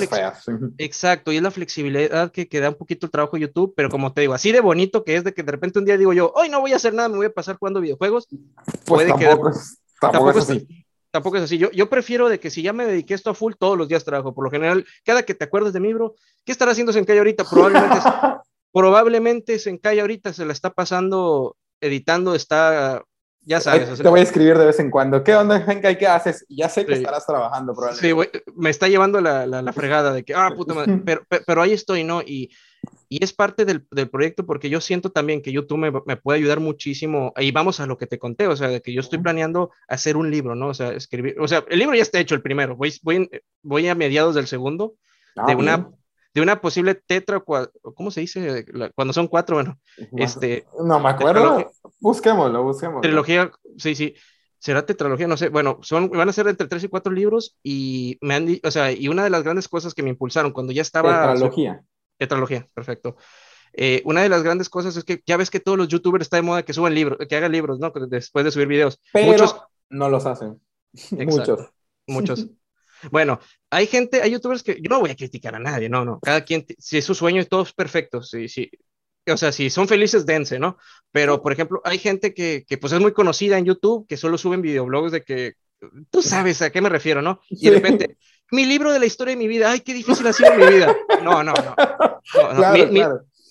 Exacto, 0.78 1.32
y 1.32 1.36
es 1.36 1.42
la 1.42 1.50
flexibilidad 1.50 2.32
que, 2.32 2.48
que, 2.48 2.60
da 2.60 2.70
un 2.70 2.76
poquito 2.76 3.04
el 3.04 3.12
trabajo 3.12 3.36
de 3.36 3.42
YouTube, 3.42 3.74
pero 3.76 3.90
como 3.90 4.14
te 4.14 4.22
digo, 4.22 4.32
así 4.32 4.52
de 4.52 4.60
bonito 4.60 5.04
que 5.04 5.16
es 5.16 5.22
de 5.22 5.34
que 5.34 5.42
de 5.42 5.52
repente 5.52 5.78
un 5.78 5.84
día 5.84 5.98
digo 5.98 6.14
yo, 6.14 6.32
hoy 6.34 6.48
no 6.48 6.62
voy 6.62 6.72
a 6.72 6.76
hacer 6.76 6.94
nada, 6.94 7.10
me 7.10 7.16
voy 7.16 7.26
a 7.26 7.34
pasar 7.34 7.58
jugando 7.58 7.82
videojuegos. 7.82 8.26
Pues 8.26 8.80
puede 8.86 9.08
tampoco, 9.08 9.50
es, 9.50 9.81
tampoco, 10.10 10.30
es 10.30 10.50
así. 10.50 10.86
Tampoco 11.10 11.36
es 11.36 11.42
así. 11.42 11.58
Yo, 11.58 11.70
yo 11.70 11.88
prefiero 11.88 12.28
de 12.28 12.40
que 12.40 12.50
si 12.50 12.62
ya 12.62 12.72
me 12.72 12.86
dediqué 12.86 13.14
esto 13.14 13.30
a 13.30 13.34
full, 13.34 13.52
todos 13.58 13.76
los 13.76 13.88
días 13.88 14.04
trabajo. 14.04 14.34
Por 14.34 14.44
lo 14.44 14.50
general, 14.50 14.84
cada 15.04 15.22
que 15.22 15.34
te 15.34 15.44
acuerdes 15.44 15.72
de 15.72 15.80
mi 15.80 15.88
libro, 15.88 16.14
¿qué 16.44 16.52
estará 16.52 16.72
haciendo 16.72 16.92
Senkai 16.92 17.18
ahorita? 17.18 17.44
Probablemente 17.44 17.98
probablemente 18.72 19.58
Senkai 19.58 20.00
ahorita 20.00 20.32
se 20.32 20.46
la 20.46 20.52
está 20.52 20.70
pasando 20.70 21.56
editando, 21.80 22.34
está, 22.34 23.02
ya 23.42 23.60
sabes. 23.60 23.98
te 23.98 24.08
voy 24.08 24.20
a 24.20 24.22
escribir 24.22 24.56
de 24.56 24.66
vez 24.66 24.78
en 24.80 24.90
cuando. 24.90 25.22
¿Qué 25.22 25.34
onda, 25.34 25.64
Senkai? 25.66 25.98
¿Qué 25.98 26.06
haces? 26.06 26.46
Ya 26.48 26.68
sé 26.68 26.86
que 26.86 26.94
estarás 26.94 27.26
trabajando 27.26 27.74
probablemente. 27.74 28.40
Sí, 28.44 28.50
me 28.56 28.70
está 28.70 28.88
llevando 28.88 29.20
la, 29.20 29.46
la, 29.46 29.72
fregada 29.72 30.12
de 30.12 30.24
que, 30.24 30.34
ah, 30.34 30.50
puta 30.56 30.74
madre, 30.74 31.02
pero, 31.04 31.22
pero, 31.46 31.62
ahí 31.62 31.72
estoy, 31.72 32.04
¿no? 32.04 32.22
Y, 32.22 32.50
y 33.08 33.22
es 33.22 33.32
parte 33.32 33.64
del, 33.64 33.86
del, 33.90 34.08
proyecto 34.08 34.46
porque 34.46 34.70
yo 34.70 34.80
siento 34.80 35.10
también 35.10 35.42
que 35.42 35.52
YouTube 35.52 35.78
me, 35.78 35.92
me, 36.06 36.16
puede 36.16 36.38
ayudar 36.38 36.60
muchísimo. 36.60 37.32
Y 37.36 37.52
vamos 37.52 37.78
a 37.78 37.86
lo 37.86 37.98
que 37.98 38.06
te 38.06 38.18
conté, 38.18 38.46
o 38.46 38.56
sea, 38.56 38.68
de 38.68 38.80
que 38.80 38.92
yo 38.92 39.00
estoy 39.00 39.18
planeando 39.18 39.70
hacer 39.86 40.16
un 40.16 40.30
libro, 40.30 40.54
¿no? 40.54 40.68
O 40.68 40.74
sea, 40.74 40.92
escribir, 40.92 41.38
o 41.38 41.46
sea, 41.46 41.64
el 41.68 41.78
libro 41.78 41.94
ya 41.94 42.02
está 42.02 42.18
hecho, 42.18 42.34
el 42.34 42.42
primero. 42.42 42.74
Voy, 42.74 42.92
voy, 43.02 43.28
voy 43.62 43.88
a 43.88 43.94
mediados 43.94 44.34
del 44.34 44.46
segundo, 44.46 44.94
ah, 45.36 45.46
de 45.46 45.54
una 45.54 45.90
de 46.34 46.40
una 46.40 46.60
posible 46.60 46.94
tetra, 46.94 47.42
¿cómo 47.94 48.10
se 48.10 48.22
dice? 48.22 48.64
Cuando 48.94 49.12
son 49.12 49.28
cuatro, 49.28 49.56
bueno, 49.56 49.78
este... 50.16 50.64
No 50.82 50.98
me 50.98 51.10
acuerdo, 51.10 51.70
busquémoslo, 52.00 52.62
busquémoslo. 52.62 53.02
Trilogía, 53.02 53.50
sí, 53.76 53.94
sí, 53.94 54.14
será 54.58 54.86
tetralogía, 54.86 55.26
no 55.26 55.36
sé, 55.36 55.50
bueno, 55.50 55.78
son, 55.82 56.08
van 56.08 56.28
a 56.28 56.32
ser 56.32 56.48
entre 56.48 56.68
tres 56.68 56.84
y 56.84 56.88
cuatro 56.88 57.12
libros 57.12 57.58
y 57.62 58.16
me 58.22 58.34
han, 58.34 58.48
o 58.64 58.70
sea, 58.70 58.92
y 58.92 59.08
una 59.08 59.24
de 59.24 59.30
las 59.30 59.42
grandes 59.42 59.68
cosas 59.68 59.92
que 59.92 60.02
me 60.02 60.08
impulsaron 60.08 60.52
cuando 60.52 60.72
ya 60.72 60.80
estaba... 60.80 61.32
Tetralogía. 61.32 61.84
Tetralogía, 62.22 62.68
perfecto. 62.72 63.16
Eh, 63.72 64.00
una 64.04 64.22
de 64.22 64.28
las 64.28 64.44
grandes 64.44 64.68
cosas 64.68 64.96
es 64.96 65.02
que 65.02 65.20
ya 65.26 65.36
ves 65.36 65.50
que 65.50 65.58
todos 65.58 65.76
los 65.76 65.88
youtubers 65.88 66.22
está 66.22 66.36
de 66.36 66.42
moda 66.42 66.62
que 66.62 66.72
suban 66.72 66.94
libros, 66.94 67.18
que 67.28 67.34
hagan 67.34 67.50
libros, 67.50 67.80
¿no? 67.80 67.92
Después 68.08 68.44
de 68.44 68.52
subir 68.52 68.68
videos. 68.68 69.00
Pero 69.12 69.32
Muchos... 69.32 69.56
no 69.88 70.08
los 70.08 70.24
hacen. 70.24 70.60
Muchos. 71.10 71.68
Muchos. 72.06 72.46
Bueno, 73.10 73.40
hay 73.68 73.88
gente, 73.88 74.22
hay 74.22 74.30
youtubers 74.30 74.62
que 74.62 74.80
yo 74.80 74.88
no 74.88 75.00
voy 75.00 75.10
a 75.10 75.16
criticar 75.16 75.56
a 75.56 75.58
nadie, 75.58 75.88
no, 75.88 76.04
no. 76.04 76.20
Cada 76.20 76.44
quien, 76.44 76.64
si 76.78 76.98
es 76.98 77.04
su 77.04 77.16
sueño, 77.16 77.40
es 77.42 77.72
perfecto. 77.72 78.22
Sí, 78.22 78.48
sí. 78.48 78.70
O 79.26 79.36
sea, 79.36 79.50
si 79.50 79.70
son 79.70 79.88
felices, 79.88 80.24
dense, 80.24 80.60
¿no? 80.60 80.76
Pero, 81.10 81.42
por 81.42 81.52
ejemplo, 81.52 81.80
hay 81.82 81.98
gente 81.98 82.32
que, 82.32 82.64
que 82.64 82.78
pues 82.78 82.92
es 82.92 83.00
muy 83.00 83.12
conocida 83.12 83.58
en 83.58 83.64
YouTube, 83.64 84.06
que 84.06 84.16
solo 84.16 84.38
suben 84.38 84.62
videoblogs 84.62 85.10
de 85.10 85.22
que 85.24 85.54
tú 86.10 86.22
sabes 86.22 86.62
a 86.62 86.70
qué 86.70 86.80
me 86.80 86.88
refiero, 86.88 87.22
¿no? 87.22 87.40
Y 87.48 87.70
de 87.70 87.72
repente, 87.72 88.18
mi 88.52 88.66
libro 88.66 88.92
de 88.92 89.00
la 89.00 89.06
historia 89.06 89.32
de 89.32 89.38
mi 89.38 89.48
vida, 89.48 89.70
ay, 89.70 89.80
qué 89.80 89.94
difícil 89.94 90.26
ha 90.26 90.32
sido 90.32 90.54
mi 90.54 90.66
vida. 90.66 90.94
No, 91.24 91.42
no, 91.42 91.54
no. 91.54 91.74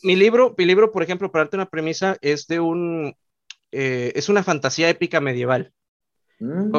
mi, 0.04 0.16
libro, 0.16 0.54
mi 0.58 0.66
libro, 0.66 0.92
por 0.92 1.02
ejemplo, 1.02 1.32
para 1.32 1.46
darte 1.46 1.58
una 1.58 1.70
premisa, 1.70 2.18
es 2.22 2.48
de 2.48 2.60
un, 2.60 3.16
eh, 3.72 4.12
es 4.16 4.30
una 4.30 4.44
fantasía 4.44 4.90
épica 4.90 5.20
medieval. 5.20 5.74
Mm. 6.40 6.76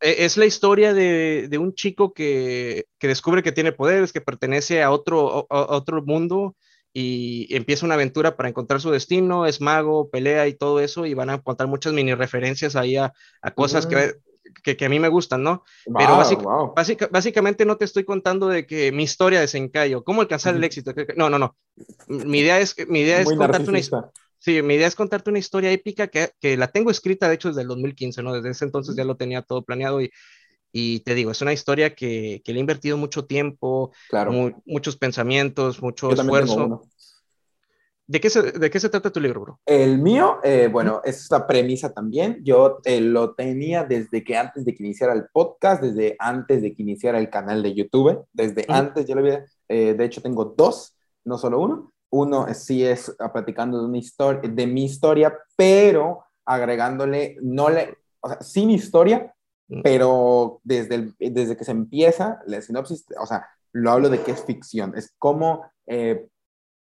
E, 0.00 0.24
es 0.24 0.36
la 0.36 0.46
historia 0.46 0.94
de, 0.94 1.48
de 1.48 1.58
un 1.58 1.74
chico 1.74 2.14
que, 2.14 2.86
que, 2.98 3.08
descubre 3.08 3.42
que 3.42 3.52
tiene 3.52 3.72
poderes, 3.72 4.12
que 4.12 4.20
pertenece 4.20 4.82
a 4.82 4.92
otro, 4.92 5.48
a, 5.50 5.76
otro 5.76 6.00
mundo 6.02 6.54
y 6.92 7.48
empieza 7.56 7.86
una 7.86 7.96
aventura 7.96 8.36
para 8.36 8.48
encontrar 8.48 8.80
su 8.80 8.92
destino, 8.92 9.46
es 9.46 9.60
mago, 9.60 10.10
pelea 10.10 10.46
y 10.46 10.54
todo 10.54 10.78
eso, 10.78 11.06
y 11.06 11.14
van 11.14 11.30
a 11.30 11.42
contar 11.42 11.66
muchas 11.66 11.92
mini 11.92 12.14
referencias 12.14 12.76
ahí 12.76 12.96
a, 12.96 13.12
a 13.42 13.50
cosas 13.50 13.86
que, 13.86 14.14
que, 14.62 14.76
que, 14.76 14.84
a 14.84 14.88
mí 14.88 14.98
me 14.98 15.08
gustan, 15.08 15.42
¿no? 15.42 15.64
Pero 15.84 16.18
básicamente 17.10 17.64
no 17.64 17.76
te 17.76 17.84
estoy 17.84 18.04
contando 18.04 18.48
de 18.48 18.66
que 18.66 18.92
mi 18.92 19.02
historia 19.02 19.40
de 19.40 19.48
Senkayo, 19.48 20.04
cómo 20.04 20.22
alcanzar 20.22 20.54
el 20.54 20.64
éxito. 20.64 20.92
No, 21.16 21.30
no, 21.30 21.38
no. 21.38 21.56
Mi 22.06 22.40
idea 22.40 22.60
es, 22.60 22.76
mi 22.88 23.00
idea 23.00 23.20
es 23.20 23.26
contarte 23.26 23.68
una 23.68 23.78
historia. 23.78 24.10
Sí, 24.38 24.60
mi 24.60 24.74
idea 24.74 24.86
es 24.86 24.94
contarte 24.94 25.30
una 25.30 25.38
historia 25.38 25.70
épica 25.70 26.08
que, 26.08 26.32
que, 26.38 26.58
la 26.58 26.68
tengo 26.68 26.90
escrita, 26.90 27.28
de 27.28 27.36
hecho, 27.36 27.48
desde 27.48 27.62
el 27.62 27.68
2015, 27.68 28.22
¿no? 28.22 28.34
Desde 28.34 28.50
ese 28.50 28.66
entonces 28.66 28.94
ya 28.94 29.04
lo 29.04 29.16
tenía 29.16 29.40
todo 29.40 29.62
planeado 29.62 30.02
y, 30.02 30.10
y 30.70 31.00
te 31.00 31.14
digo, 31.14 31.30
es 31.30 31.40
una 31.40 31.54
historia 31.54 31.94
que, 31.94 32.42
que 32.44 32.52
le 32.52 32.58
he 32.58 32.60
invertido 32.60 32.98
mucho 32.98 33.24
tiempo, 33.24 33.92
claro. 34.10 34.60
muchos 34.66 34.96
pensamientos, 34.96 35.80
mucho 35.80 36.10
esfuerzo. 36.10 36.82
¿De 38.06 38.20
qué, 38.20 38.28
se, 38.28 38.52
¿De 38.52 38.70
qué 38.70 38.78
se 38.78 38.90
trata 38.90 39.10
tu 39.10 39.20
libro, 39.20 39.40
bro? 39.40 39.60
El 39.64 39.98
mío, 39.98 40.38
eh, 40.42 40.68
bueno, 40.70 41.00
es 41.04 41.26
la 41.30 41.46
premisa 41.46 41.92
también. 41.92 42.40
Yo 42.42 42.80
eh, 42.84 43.00
lo 43.00 43.34
tenía 43.34 43.84
desde 43.84 44.22
que 44.22 44.36
antes 44.36 44.64
de 44.64 44.74
que 44.74 44.82
iniciara 44.82 45.14
el 45.14 45.26
podcast, 45.32 45.82
desde 45.82 46.14
antes 46.18 46.60
de 46.60 46.74
que 46.74 46.82
iniciara 46.82 47.18
el 47.18 47.30
canal 47.30 47.62
de 47.62 47.74
YouTube, 47.74 48.26
desde 48.32 48.66
antes 48.68 49.06
yo 49.06 49.14
lo 49.14 49.22
había, 49.22 49.44
eh, 49.68 49.94
de 49.94 50.04
hecho 50.04 50.20
tengo 50.20 50.44
dos, 50.44 50.96
no 51.24 51.38
solo 51.38 51.60
uno 51.60 51.94
uno 52.14 52.46
sí 52.54 52.84
es 52.84 53.14
platicando 53.32 53.80
de 53.80 53.86
una 53.86 53.98
historia, 53.98 54.48
de 54.48 54.66
mi 54.66 54.84
historia, 54.84 55.36
pero 55.56 56.24
agregándole, 56.44 57.36
no 57.42 57.70
le, 57.70 57.98
o 58.20 58.28
sea, 58.28 58.40
sí 58.40 58.66
mi 58.66 58.74
historia, 58.74 59.34
mm. 59.68 59.82
pero 59.82 60.60
desde, 60.62 60.94
el, 60.94 61.14
desde 61.18 61.56
que 61.56 61.64
se 61.64 61.72
empieza 61.72 62.40
la 62.46 62.60
sinopsis, 62.62 63.06
o 63.20 63.26
sea, 63.26 63.48
lo 63.72 63.90
hablo 63.90 64.08
de 64.08 64.22
que 64.22 64.30
es 64.30 64.44
ficción, 64.44 64.96
es 64.96 65.12
como 65.18 65.64
eh, 65.86 66.28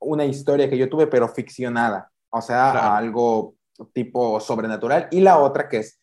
una 0.03 0.25
historia 0.25 0.69
que 0.69 0.79
yo 0.79 0.89
tuve, 0.89 1.07
pero 1.07 1.29
ficcionada, 1.29 2.11
o 2.31 2.41
sea, 2.41 2.97
algo 2.97 3.55
tipo 3.93 4.41
sobrenatural, 4.41 5.09
y 5.11 5.21
la 5.21 5.39
otra 5.39 5.69
que 5.69 5.79
es, 5.79 5.99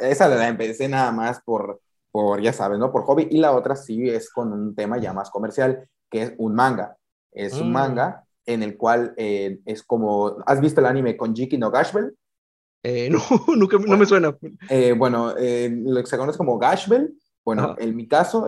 esa 0.00 0.28
la 0.28 0.48
empecé 0.48 0.88
nada 0.88 1.12
más 1.12 1.40
por, 1.42 1.80
por, 2.10 2.40
ya 2.40 2.52
sabes, 2.52 2.78
¿no? 2.78 2.90
Por 2.90 3.04
hobby, 3.04 3.28
y 3.30 3.38
la 3.38 3.52
otra 3.52 3.76
sí 3.76 4.08
es 4.08 4.30
con 4.30 4.52
un 4.52 4.74
tema 4.74 4.98
ya 4.98 5.12
más 5.12 5.30
comercial, 5.30 5.88
que 6.10 6.22
es 6.22 6.34
un 6.38 6.54
manga. 6.54 6.96
Es 7.32 7.54
un 7.54 7.70
mm. 7.70 7.72
manga 7.72 8.24
en 8.46 8.62
el 8.62 8.76
cual 8.76 9.14
eh, 9.16 9.60
es 9.64 9.82
como, 9.82 10.38
¿has 10.46 10.60
visto 10.60 10.80
el 10.80 10.86
anime 10.86 11.16
con 11.16 11.34
Jiki 11.34 11.56
no 11.56 11.70
Gashbel? 11.70 12.16
Eh, 12.82 13.10
no, 13.10 13.20
nunca, 13.54 13.78
no 13.78 13.96
me 13.96 14.06
suena. 14.06 14.36
Eh, 14.68 14.92
bueno, 14.92 15.28
lo 15.28 16.00
que 16.00 16.06
se 16.06 16.18
conoce 16.18 16.38
como 16.38 16.58
Gashbel, 16.58 17.14
bueno, 17.44 17.74
en 17.78 17.96
mi 17.96 18.06
caso, 18.06 18.46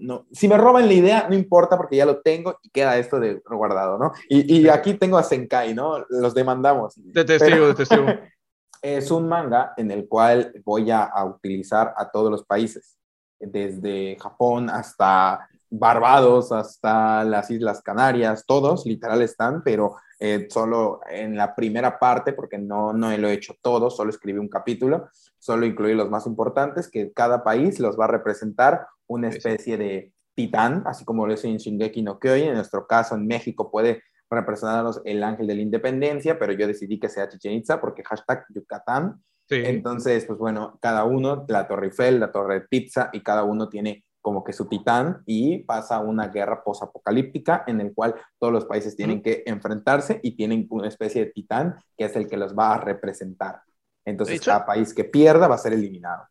no, 0.00 0.26
si 0.30 0.48
me 0.48 0.56
roban 0.56 0.86
la 0.86 0.92
idea, 0.92 1.26
no 1.28 1.34
importa 1.34 1.76
porque 1.76 1.96
ya 1.96 2.06
lo 2.06 2.20
tengo 2.20 2.58
y 2.62 2.70
queda 2.70 2.96
esto 2.96 3.18
de 3.18 3.42
guardado, 3.44 3.98
¿no? 3.98 4.12
Y, 4.28 4.60
y 4.60 4.68
aquí 4.68 4.94
tengo 4.94 5.18
a 5.18 5.22
Senkai, 5.22 5.74
¿no? 5.74 6.04
Los 6.08 6.34
demandamos. 6.34 6.94
Te 7.12 7.24
testigo, 7.24 7.68
te 7.68 7.74
testigo. 7.74 8.06
Es 8.82 9.10
un 9.10 9.28
manga 9.28 9.74
en 9.76 9.90
el 9.90 10.08
cual 10.08 10.54
voy 10.64 10.90
a, 10.90 11.02
a 11.02 11.26
utilizar 11.26 11.92
a 11.98 12.10
todos 12.10 12.30
los 12.30 12.46
países, 12.46 12.96
desde 13.38 14.16
Japón 14.18 14.70
hasta 14.70 15.50
Barbados 15.70 16.50
hasta 16.50 17.22
las 17.24 17.50
Islas 17.50 17.80
Canarias, 17.80 18.44
todos 18.44 18.84
literal 18.86 19.22
están, 19.22 19.62
pero 19.62 19.96
eh, 20.20 20.46
solo 20.50 21.00
en 21.10 21.34
la 21.34 21.54
primera 21.54 21.98
parte, 21.98 22.34
porque 22.34 22.58
no, 22.58 22.92
no 22.92 23.16
lo 23.16 23.28
he 23.28 23.32
hecho 23.32 23.54
todo, 23.62 23.88
solo 23.88 24.10
escribí 24.10 24.38
un 24.38 24.50
capítulo, 24.50 25.08
solo 25.38 25.64
incluí 25.64 25.94
los 25.94 26.10
más 26.10 26.26
importantes, 26.26 26.90
que 26.90 27.10
cada 27.12 27.42
país 27.42 27.80
los 27.80 27.98
va 27.98 28.04
a 28.04 28.08
representar 28.08 28.86
una 29.06 29.28
especie 29.28 29.78
de 29.78 30.12
titán, 30.34 30.82
así 30.86 31.06
como 31.06 31.26
lo 31.26 31.32
es 31.32 31.44
en 31.44 31.56
Shingeki 31.56 32.02
no 32.02 32.18
Kyojin, 32.18 32.48
en 32.48 32.54
nuestro 32.54 32.86
caso 32.86 33.14
en 33.14 33.26
México 33.26 33.70
puede 33.70 34.02
representarnos 34.30 35.00
el 35.04 35.22
ángel 35.24 35.46
de 35.46 35.54
la 35.54 35.62
independencia, 35.62 36.38
pero 36.38 36.52
yo 36.52 36.66
decidí 36.66 37.00
que 37.00 37.08
sea 37.08 37.28
Chichen 37.28 37.52
Itza 37.52 37.80
porque 37.80 38.04
hashtag 38.04 38.44
Yucatán. 38.54 39.22
Entonces, 39.48 40.26
pues 40.26 40.38
bueno, 40.38 40.78
cada 40.80 41.02
uno, 41.04 41.44
la 41.48 41.66
Torre 41.66 41.86
Eiffel, 41.86 42.20
la 42.20 42.30
Torre 42.30 42.54
de 42.54 42.60
Pizza, 42.68 43.10
y 43.12 43.20
cada 43.20 43.42
uno 43.42 43.68
tiene 43.68 44.04
como 44.20 44.44
que 44.44 44.52
su 44.52 44.66
titán 44.66 45.22
y 45.26 45.58
pasa 45.58 46.00
una 46.00 46.28
guerra 46.28 46.62
posapocalíptica 46.62 47.64
en 47.66 47.80
el 47.80 47.94
cual 47.94 48.14
todos 48.38 48.52
los 48.52 48.64
países 48.66 48.96
tienen 48.96 49.22
que 49.22 49.42
enfrentarse 49.46 50.20
y 50.22 50.36
tienen 50.36 50.66
una 50.70 50.88
especie 50.88 51.24
de 51.24 51.30
titán 51.32 51.76
que 51.96 52.04
es 52.04 52.16
el 52.16 52.26
que 52.26 52.36
los 52.36 52.56
va 52.56 52.74
a 52.74 52.80
representar. 52.80 53.62
Entonces, 54.04 54.40
cada 54.40 54.64
país 54.64 54.94
que 54.94 55.04
pierda 55.04 55.48
va 55.48 55.54
a 55.54 55.58
ser 55.58 55.72
eliminado. 55.72 56.24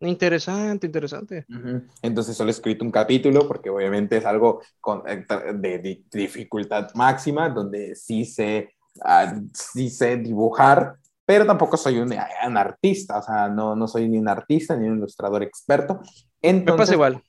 Interesante, 0.00 0.86
interesante. 0.86 1.46
Entonces 2.02 2.36
solo 2.36 2.50
he 2.50 2.52
escrito 2.52 2.84
un 2.84 2.90
capítulo 2.90 3.48
porque 3.48 3.70
obviamente 3.70 4.18
es 4.18 4.26
algo 4.26 4.60
con, 4.80 5.02
eh, 5.06 5.24
de, 5.54 6.04
dificultad 6.10 6.90
máxima, 6.94 7.48
donde 7.48 7.94
sí 7.96 8.26
sé, 8.26 8.74
ah, 9.02 9.34
sí 9.54 9.88
sé 9.88 10.18
dibujar, 10.18 10.96
pero 11.24 11.46
tampoco 11.46 11.78
soy 11.78 11.98
un, 11.98 12.12
artista, 12.12 13.18
o 13.18 13.22
sea, 13.22 13.48
no, 13.48 13.74
no 13.74 13.88
soy 13.88 14.08
ni 14.08 14.18
un 14.18 14.28
artista 14.28 14.76
ni 14.76 14.86
un 14.86 14.98
ilustrador 14.98 15.42
experto. 15.42 16.00
Entonces, 16.42 16.72
me 16.72 16.78
pasa 16.78 16.92
igual. 16.92 17.22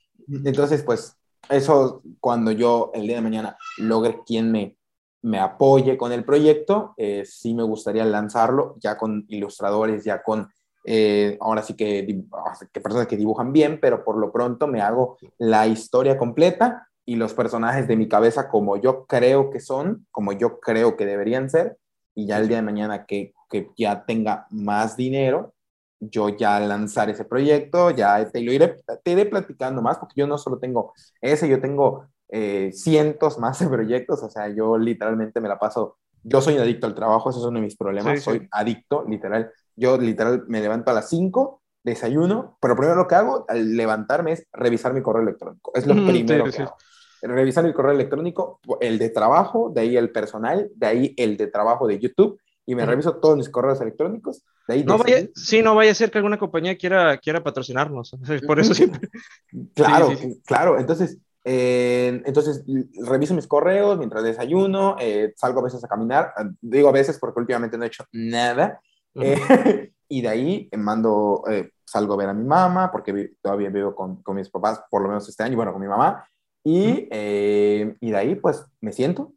Entonces, 0.44 0.82
pues 0.82 1.16
eso 1.48 2.02
cuando 2.20 2.50
yo 2.50 2.90
el 2.94 3.06
día 3.06 3.16
de 3.16 3.22
mañana 3.22 3.56
logre 3.78 4.20
quien 4.26 4.52
me, 4.52 4.76
me 5.22 5.38
apoye 5.38 5.96
con 5.96 6.12
el 6.12 6.24
proyecto, 6.24 6.94
eh, 6.96 7.24
sí 7.24 7.54
me 7.54 7.62
gustaría 7.62 8.04
lanzarlo 8.04 8.76
ya 8.78 8.96
con 8.96 9.24
ilustradores, 9.28 10.04
ya 10.04 10.22
con 10.22 10.48
eh, 10.84 11.36
ahora 11.40 11.62
sí 11.62 11.74
que, 11.74 12.24
que 12.72 12.80
personas 12.80 13.06
que 13.06 13.16
dibujan 13.16 13.52
bien, 13.52 13.78
pero 13.80 14.04
por 14.04 14.16
lo 14.16 14.32
pronto 14.32 14.66
me 14.66 14.80
hago 14.80 15.18
la 15.38 15.66
historia 15.66 16.16
completa 16.16 16.88
y 17.04 17.16
los 17.16 17.34
personajes 17.34 17.88
de 17.88 17.96
mi 17.96 18.08
cabeza 18.08 18.48
como 18.48 18.76
yo 18.76 19.06
creo 19.06 19.50
que 19.50 19.60
son, 19.60 20.06
como 20.10 20.32
yo 20.32 20.60
creo 20.60 20.96
que 20.96 21.06
deberían 21.06 21.50
ser, 21.50 21.78
y 22.14 22.26
ya 22.26 22.38
el 22.38 22.48
día 22.48 22.58
de 22.58 22.62
mañana 22.62 23.06
que, 23.06 23.32
que 23.50 23.70
ya 23.76 24.04
tenga 24.04 24.46
más 24.50 24.96
dinero, 24.96 25.54
yo 26.00 26.28
ya 26.30 26.60
lanzar 26.60 27.10
ese 27.10 27.24
proyecto, 27.24 27.90
ya 27.90 28.28
te 28.30 28.40
lo 28.40 28.52
iré, 28.52 28.76
te 29.02 29.10
iré 29.12 29.26
platicando 29.26 29.82
más, 29.82 29.98
porque 29.98 30.20
yo 30.20 30.26
no 30.26 30.38
solo 30.38 30.58
tengo 30.58 30.92
ese, 31.20 31.48
yo 31.48 31.60
tengo 31.60 32.06
eh, 32.28 32.70
cientos 32.72 33.38
más 33.38 33.58
de 33.58 33.68
proyectos, 33.68 34.22
o 34.22 34.30
sea, 34.30 34.48
yo 34.48 34.78
literalmente 34.78 35.40
me 35.40 35.48
la 35.48 35.58
paso, 35.58 35.98
yo 36.22 36.40
soy 36.40 36.56
adicto 36.56 36.86
al 36.86 36.94
trabajo, 36.94 37.30
eso 37.30 37.40
es 37.40 37.44
uno 37.44 37.58
de 37.58 37.64
mis 37.64 37.76
problemas, 37.76 38.22
soy 38.22 38.46
adicto, 38.50 39.04
literal, 39.08 39.50
yo 39.76 39.98
literal 39.98 40.44
me 40.46 40.60
levanto 40.60 40.90
a 40.90 40.94
las 40.94 41.08
5, 41.08 41.62
desayuno, 41.84 42.58
pero 42.60 42.76
primero 42.76 42.96
lo 42.96 43.08
que 43.08 43.14
hago 43.14 43.44
al 43.48 43.76
levantarme 43.76 44.32
es 44.32 44.46
revisar 44.52 44.92
mi 44.92 45.02
correo 45.02 45.22
electrónico. 45.22 45.72
Es 45.74 45.86
lo 45.86 45.94
primero 45.94 46.44
que 46.44 46.62
hago. 46.62 46.76
Revisar 47.20 47.66
el 47.66 47.74
correo 47.74 47.92
electrónico, 47.92 48.60
el 48.80 48.98
de 48.98 49.10
trabajo, 49.10 49.70
de 49.74 49.80
ahí 49.80 49.96
el 49.96 50.10
personal, 50.10 50.70
de 50.74 50.86
ahí 50.86 51.14
el 51.16 51.36
de 51.36 51.48
trabajo 51.48 51.88
de 51.88 51.98
YouTube, 51.98 52.38
y 52.68 52.74
me 52.74 52.84
reviso 52.84 53.16
todos 53.16 53.38
mis 53.38 53.48
correos 53.48 53.80
electrónicos. 53.80 54.44
De 54.68 54.74
ahí 54.74 54.84
no 54.84 54.98
vaya, 54.98 55.26
sí, 55.34 55.62
no 55.62 55.74
vaya 55.74 55.90
a 55.90 55.94
ser 55.94 56.10
que 56.10 56.18
alguna 56.18 56.38
compañía 56.38 56.76
quiera, 56.76 57.16
quiera 57.16 57.42
patrocinarnos. 57.42 58.14
Por 58.46 58.60
eso 58.60 58.74
siempre. 58.74 59.08
Claro, 59.74 60.10
claro. 60.44 60.78
Entonces, 60.78 61.16
eh, 61.44 62.20
entonces 62.26 62.62
reviso 63.06 63.32
mis 63.32 63.46
correos 63.46 63.96
mientras 63.96 64.22
desayuno, 64.22 64.96
eh, 65.00 65.32
salgo 65.34 65.60
a 65.60 65.64
veces 65.64 65.82
a 65.82 65.88
caminar. 65.88 66.34
Digo 66.60 66.90
a 66.90 66.92
veces 66.92 67.16
porque 67.18 67.40
últimamente 67.40 67.78
no 67.78 67.84
he 67.84 67.86
hecho 67.86 68.04
nada. 68.12 68.82
Eh, 69.14 69.34
y 70.10 70.20
de 70.20 70.28
ahí 70.28 70.68
mando, 70.76 71.44
eh, 71.50 71.70
salgo 71.86 72.12
a 72.12 72.16
ver 72.18 72.28
a 72.28 72.34
mi 72.34 72.44
mamá, 72.44 72.92
porque 72.92 73.32
todavía 73.40 73.70
vivo 73.70 73.94
con, 73.94 74.22
con, 74.22 74.36
mis 74.36 74.50
papás, 74.50 74.82
por 74.90 75.00
lo 75.00 75.08
menos 75.08 75.26
este 75.26 75.42
año, 75.42 75.56
bueno, 75.56 75.72
con 75.72 75.80
mi 75.80 75.88
mamá. 75.88 76.22
Y, 76.62 77.08
eh, 77.10 77.96
y 77.98 78.10
de 78.10 78.16
ahí, 78.18 78.34
pues, 78.34 78.62
me 78.82 78.92
siento 78.92 79.32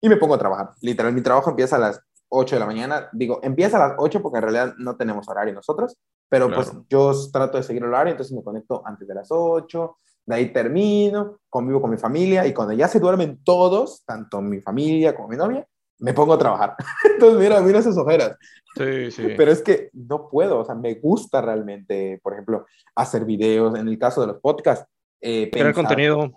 y 0.00 0.08
me 0.08 0.16
pongo 0.16 0.34
a 0.34 0.38
trabajar. 0.38 0.70
Literal, 0.80 1.12
mi 1.12 1.20
trabajo 1.20 1.50
empieza 1.50 1.76
a 1.76 1.80
las 1.80 2.00
8 2.28 2.56
de 2.56 2.60
la 2.60 2.66
mañana. 2.66 3.08
Digo, 3.12 3.40
empieza 3.42 3.76
a 3.76 3.88
las 3.88 3.96
8 3.98 4.22
porque 4.22 4.38
en 4.38 4.42
realidad 4.42 4.74
no 4.78 4.96
tenemos 4.96 5.28
horario 5.28 5.54
nosotros, 5.54 5.96
pero 6.28 6.52
pues 6.52 6.72
yo 6.88 7.12
trato 7.32 7.56
de 7.56 7.62
seguir 7.62 7.82
el 7.82 7.88
horario, 7.88 8.12
entonces 8.12 8.36
me 8.36 8.42
conecto 8.42 8.82
antes 8.84 9.06
de 9.06 9.14
las 9.14 9.28
8, 9.30 9.96
de 10.26 10.34
ahí 10.34 10.52
termino, 10.52 11.38
convivo 11.48 11.80
con 11.80 11.90
mi 11.90 11.96
familia 11.96 12.46
y 12.46 12.52
cuando 12.52 12.74
ya 12.74 12.88
se 12.88 12.98
duermen 12.98 13.40
todos, 13.44 14.04
tanto 14.04 14.42
mi 14.42 14.60
familia 14.60 15.14
como 15.14 15.28
mi 15.28 15.36
novia, 15.36 15.66
me 15.98 16.12
pongo 16.12 16.34
a 16.34 16.38
trabajar. 16.38 16.74
Entonces, 17.04 17.40
mira, 17.40 17.60
mira 17.60 17.78
esas 17.78 17.96
ojeras. 17.96 18.36
Sí, 18.74 19.10
sí. 19.10 19.28
Pero 19.36 19.50
es 19.50 19.62
que 19.62 19.90
no 19.92 20.28
puedo, 20.28 20.58
o 20.58 20.64
sea, 20.64 20.74
me 20.74 20.94
gusta 20.94 21.40
realmente, 21.40 22.20
por 22.22 22.32
ejemplo, 22.32 22.66
hacer 22.94 23.24
videos, 23.24 23.78
en 23.78 23.88
el 23.88 23.98
caso 23.98 24.20
de 24.20 24.26
los 24.28 24.40
podcasts. 24.40 24.86
Eh, 25.20 25.50
Crear 25.50 25.72
contenido. 25.72 26.32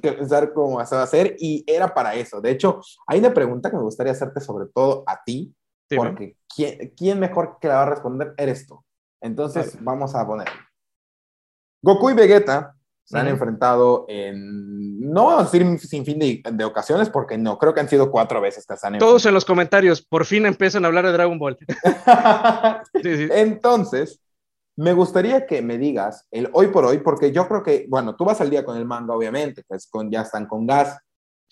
Pensar 0.00 0.52
cómo 0.52 0.84
se 0.84 0.94
va 0.94 1.02
a 1.02 1.04
hacer 1.04 1.36
y 1.38 1.64
era 1.66 1.94
para 1.94 2.14
eso. 2.14 2.40
De 2.40 2.50
hecho, 2.50 2.80
hay 3.06 3.20
una 3.20 3.32
pregunta 3.32 3.70
que 3.70 3.76
me 3.76 3.82
gustaría 3.82 4.12
hacerte 4.12 4.40
sobre 4.40 4.66
todo 4.74 5.04
a 5.06 5.22
ti, 5.24 5.54
porque 5.94 6.36
¿quién, 6.54 6.92
¿quién, 6.96 7.20
mejor 7.20 7.58
que 7.60 7.68
la 7.68 7.76
va 7.76 7.82
a 7.82 7.90
responder 7.90 8.34
eres 8.36 8.66
tú. 8.66 8.82
Entonces, 9.20 9.76
vamos 9.80 10.14
a 10.14 10.26
poner. 10.26 10.48
Goku 11.82 12.10
y 12.10 12.14
Vegeta 12.14 12.74
se 13.04 13.18
han 13.18 13.28
enfrentado 13.28 14.06
en, 14.08 15.00
no 15.00 15.26
vamos 15.26 15.42
a 15.42 15.44
decir 15.44 15.78
sin 15.80 16.04
fin 16.04 16.18
de, 16.18 16.64
ocasiones, 16.64 17.10
porque 17.10 17.36
no, 17.36 17.58
creo 17.58 17.74
que 17.74 17.80
han 17.80 17.88
sido 17.88 18.10
cuatro 18.10 18.40
veces 18.40 18.64
que 18.66 18.76
se 18.76 18.86
han 18.86 18.98
Todos 18.98 19.26
en 19.26 19.34
los 19.34 19.44
comentarios, 19.44 20.00
por 20.02 20.24
fin 20.24 20.46
empiezan 20.46 20.84
a 20.84 20.88
hablar 20.88 21.04
de 21.04 21.12
Dragon 21.12 21.38
Ball. 21.38 21.58
Entonces, 22.94 24.21
me 24.82 24.92
gustaría 24.92 25.46
que 25.46 25.62
me 25.62 25.78
digas 25.78 26.26
el 26.32 26.50
hoy 26.52 26.68
por 26.68 26.84
hoy, 26.84 26.98
porque 26.98 27.30
yo 27.30 27.46
creo 27.46 27.62
que, 27.62 27.86
bueno, 27.88 28.16
tú 28.16 28.24
vas 28.24 28.40
al 28.40 28.50
día 28.50 28.64
con 28.64 28.76
el 28.76 28.84
manga, 28.84 29.14
obviamente, 29.14 29.62
pues 29.66 29.86
con, 29.86 30.10
ya 30.10 30.22
están 30.22 30.46
con 30.46 30.66
gas. 30.66 30.98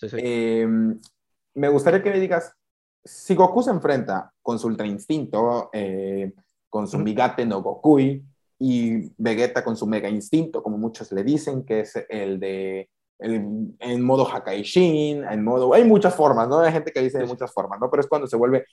Em, 0.01 0.99
me 1.53 1.69
gustaría 1.69 2.03
que 2.03 2.09
me 2.09 2.19
digas, 2.19 2.53
si 3.03 3.33
Goku 3.33 3.63
se 3.63 3.71
enfrenta 3.71 4.33
con 4.41 4.59
su 4.59 4.67
Ultra 4.67 4.85
Instinto, 4.85 5.69
eh, 5.71 6.33
con 6.69 6.89
su 6.89 6.99
Migate 6.99 7.45
no 7.45 7.61
Gokui, 7.61 8.21
y 8.59 9.11
Vegeta 9.17 9.63
con 9.63 9.77
su 9.77 9.87
mega 9.87 10.09
instinto, 10.09 10.61
como 10.61 10.77
muchos 10.77 11.11
le 11.13 11.23
dicen, 11.23 11.63
que 11.63 11.79
es 11.79 11.93
el 12.09 12.39
de 12.39 12.89
el, 13.17 13.75
en 13.79 14.01
modo 14.01 14.25
Hakaishin, 14.25 15.23
en 15.23 15.43
modo... 15.43 15.73
Hay 15.73 15.83
muchas 15.83 16.13
formas, 16.15 16.49
¿no? 16.49 16.59
Hay 16.59 16.71
gente 16.71 16.91
que 16.91 17.01
dice 17.01 17.17
de 17.17 17.25
muchas 17.25 17.51
formas, 17.53 17.79
¿no? 17.79 17.89
Pero 17.89 18.01
es 18.01 18.07
cuando 18.07 18.27
se 18.27 18.35
vuelve, 18.35 18.65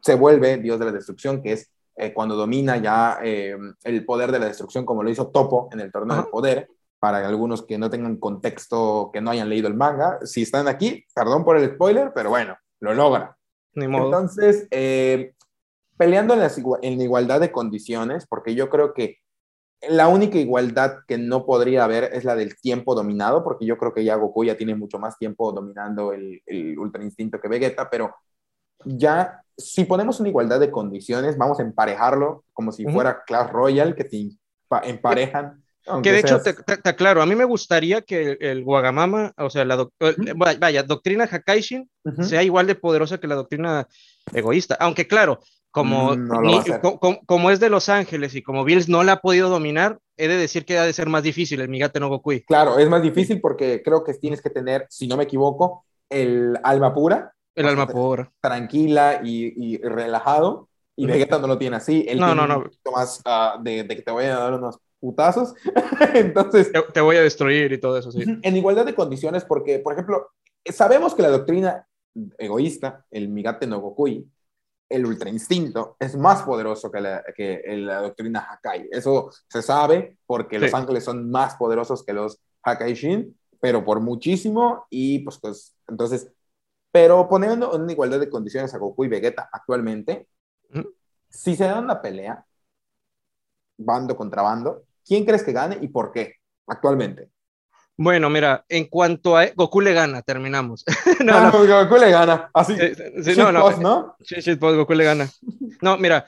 se 0.00 0.14
vuelve 0.14 0.56
Dios 0.56 0.78
de 0.78 0.86
la 0.86 0.92
Destrucción, 0.92 1.42
que 1.42 1.52
es 1.52 1.70
eh, 1.96 2.12
cuando 2.12 2.36
domina 2.36 2.76
ya 2.76 3.18
eh, 3.22 3.56
el 3.84 4.04
poder 4.04 4.30
de 4.30 4.38
la 4.38 4.46
destrucción, 4.46 4.84
como 4.84 5.02
lo 5.02 5.10
hizo 5.10 5.28
Topo 5.28 5.68
en 5.72 5.80
el 5.80 5.90
torneo 5.90 6.16
del 6.16 6.26
poder. 6.26 6.68
Para 6.98 7.26
algunos 7.28 7.62
que 7.62 7.76
no 7.76 7.90
tengan 7.90 8.16
contexto, 8.16 9.10
que 9.12 9.20
no 9.20 9.30
hayan 9.30 9.50
leído 9.50 9.68
el 9.68 9.74
manga, 9.74 10.18
si 10.22 10.42
están 10.42 10.66
aquí, 10.66 11.04
perdón 11.14 11.44
por 11.44 11.58
el 11.58 11.74
spoiler, 11.74 12.10
pero 12.14 12.30
bueno, 12.30 12.56
lo 12.80 12.94
logra. 12.94 13.36
Ni 13.74 13.86
modo. 13.86 14.06
Entonces, 14.06 14.66
eh, 14.70 15.34
peleando 15.98 16.34
en, 16.34 16.40
en 16.82 17.00
igualdad 17.00 17.40
de 17.40 17.52
condiciones, 17.52 18.26
porque 18.26 18.54
yo 18.54 18.70
creo 18.70 18.94
que 18.94 19.18
la 19.88 20.08
única 20.08 20.38
igualdad 20.38 21.00
que 21.06 21.18
no 21.18 21.44
podría 21.44 21.84
haber 21.84 22.04
es 22.04 22.24
la 22.24 22.34
del 22.34 22.58
tiempo 22.58 22.94
dominado, 22.94 23.44
porque 23.44 23.66
yo 23.66 23.76
creo 23.76 23.92
que 23.92 24.04
ya 24.04 24.16
Goku 24.16 24.44
ya 24.44 24.56
tiene 24.56 24.74
mucho 24.74 24.98
más 24.98 25.18
tiempo 25.18 25.52
dominando 25.52 26.14
el, 26.14 26.42
el 26.46 26.78
Ultra 26.78 27.04
Instinto 27.04 27.38
que 27.38 27.48
Vegeta, 27.48 27.90
pero 27.90 28.14
ya 28.84 29.42
si 29.56 29.84
ponemos 29.84 30.20
una 30.20 30.28
igualdad 30.28 30.60
de 30.60 30.70
condiciones, 30.70 31.38
vamos 31.38 31.58
a 31.60 31.62
emparejarlo 31.62 32.44
como 32.52 32.72
si 32.72 32.84
fuera 32.84 33.22
Clash 33.26 33.50
Royale, 33.50 33.94
que 33.94 34.04
te 34.04 34.30
emparejan. 34.84 35.62
Que 36.02 36.12
de 36.12 36.18
hecho, 36.18 36.40
te, 36.42 36.96
claro, 36.96 37.22
a 37.22 37.26
mí 37.26 37.36
me 37.36 37.44
gustaría 37.44 38.02
que 38.02 38.36
el, 38.40 38.64
Wagamama, 38.64 39.32
o 39.36 39.48
sea, 39.48 39.64
la 39.64 39.86
vaya, 40.58 40.82
doctrina 40.82 41.28
Hakaishin 41.30 41.88
sea 42.22 42.42
igual 42.42 42.66
de 42.66 42.74
poderosa 42.74 43.18
que 43.18 43.28
la 43.28 43.36
doctrina 43.36 43.86
egoísta. 44.32 44.76
Aunque 44.80 45.06
claro, 45.06 45.38
como, 45.70 46.16
mm, 46.16 47.20
como, 47.26 47.50
es 47.50 47.60
de 47.60 47.70
Los 47.70 47.88
Ángeles 47.88 48.34
y 48.34 48.42
como 48.42 48.64
Bills 48.64 48.88
no 48.88 49.04
la 49.04 49.12
ha 49.12 49.20
podido 49.20 49.48
dominar, 49.48 49.98
he 50.16 50.26
de 50.26 50.36
decir 50.36 50.64
que 50.64 50.76
ha 50.78 50.84
de 50.84 50.92
ser 50.92 51.08
más 51.08 51.22
difícil 51.22 51.60
el 51.60 51.68
Migate 51.68 52.00
no 52.00 52.08
Gokui. 52.08 52.44
Claro, 52.46 52.78
es 52.78 52.88
más 52.88 53.02
difícil 53.02 53.40
porque 53.40 53.82
creo 53.84 54.02
que 54.02 54.14
tienes 54.14 54.42
que 54.42 54.50
tener, 54.50 54.86
si 54.90 55.06
no 55.06 55.16
me 55.16 55.24
equivoco, 55.24 55.84
el 56.10 56.58
alma 56.64 56.94
pura. 56.94 57.32
El 57.56 57.66
alma 57.66 57.86
pura. 57.88 58.30
Tranquila 58.40 59.20
y, 59.24 59.78
relajado. 59.78 60.68
Y 60.94 61.06
Vegeta 61.06 61.38
no 61.38 61.46
lo 61.46 61.58
tiene 61.58 61.76
así. 61.76 62.06
Él 62.08 62.18
no, 62.20 62.34
no, 62.34 62.46
no. 62.46 62.70
más 62.94 63.20
uh, 63.26 63.62
de, 63.62 63.86
que 63.86 64.02
te 64.02 64.10
voy 64.10 64.24
a 64.26 64.38
dar 64.38 64.54
unos 64.54 64.78
putazos. 65.00 65.54
Entonces. 66.14 66.70
Te, 66.92 67.00
voy 67.00 67.16
a 67.16 67.22
destruir 67.22 67.72
y 67.72 67.78
todo 67.78 67.98
eso, 67.98 68.12
sí. 68.12 68.22
En 68.42 68.56
igualdad 68.56 68.86
de 68.86 68.94
condiciones, 68.94 69.44
porque, 69.44 69.78
por 69.78 69.94
ejemplo, 69.94 70.30
sabemos 70.64 71.14
que 71.14 71.22
la 71.22 71.28
doctrina 71.28 71.86
egoísta, 72.38 73.04
el 73.10 73.28
Migate 73.28 73.66
no 73.66 73.80
Gokui, 73.80 74.26
el 74.88 75.04
ultra 75.04 75.28
instinto 75.28 75.96
es 75.98 76.16
más 76.16 76.42
poderoso 76.42 76.90
que 76.90 77.00
la, 77.00 77.24
que 77.36 77.62
la 77.78 78.02
doctrina 78.02 78.46
Hakai. 78.50 78.88
Eso 78.90 79.30
se 79.48 79.62
sabe 79.62 80.16
porque 80.26 80.58
los 80.58 80.72
ángeles 80.72 81.04
son 81.04 81.30
más 81.30 81.56
poderosos 81.56 82.04
que 82.04 82.12
los 82.12 82.38
Hakai-Shin, 82.62 83.36
pero 83.60 83.84
por 83.84 84.00
muchísimo. 84.00 84.86
Y 84.90 85.20
pues, 85.20 85.38
pues, 85.38 85.76
entonces, 85.88 86.30
pero 86.96 87.28
poniendo 87.28 87.76
en 87.76 87.90
igualdad 87.90 88.18
de 88.18 88.30
condiciones 88.30 88.72
a 88.72 88.78
Goku 88.78 89.04
y 89.04 89.08
Vegeta 89.08 89.50
actualmente, 89.52 90.28
si 91.28 91.54
se 91.54 91.64
da 91.64 91.78
una 91.78 92.00
pelea, 92.00 92.42
bando 93.76 94.16
contra 94.16 94.40
bando, 94.40 94.84
¿quién 95.04 95.26
crees 95.26 95.42
que 95.42 95.52
gane 95.52 95.76
y 95.82 95.88
por 95.88 96.10
qué 96.10 96.36
actualmente? 96.66 97.28
Bueno, 97.98 98.30
mira, 98.30 98.64
en 98.70 98.86
cuanto 98.86 99.36
a 99.36 99.44
Goku 99.54 99.82
le 99.82 99.92
gana, 99.92 100.22
terminamos. 100.22 100.86
no, 101.22 101.52
no, 101.52 101.84
Goku 101.84 101.98
le 101.98 102.10
gana, 102.10 102.50
así. 102.54 102.74
Sí, 103.22 103.36
no, 103.36 103.52
no, 103.52 103.70
¿no? 103.72 104.16
Sí, 104.20 104.54
Goku 104.54 104.94
le 104.94 105.04
gana. 105.04 105.28
No, 105.82 105.98
mira, 105.98 106.24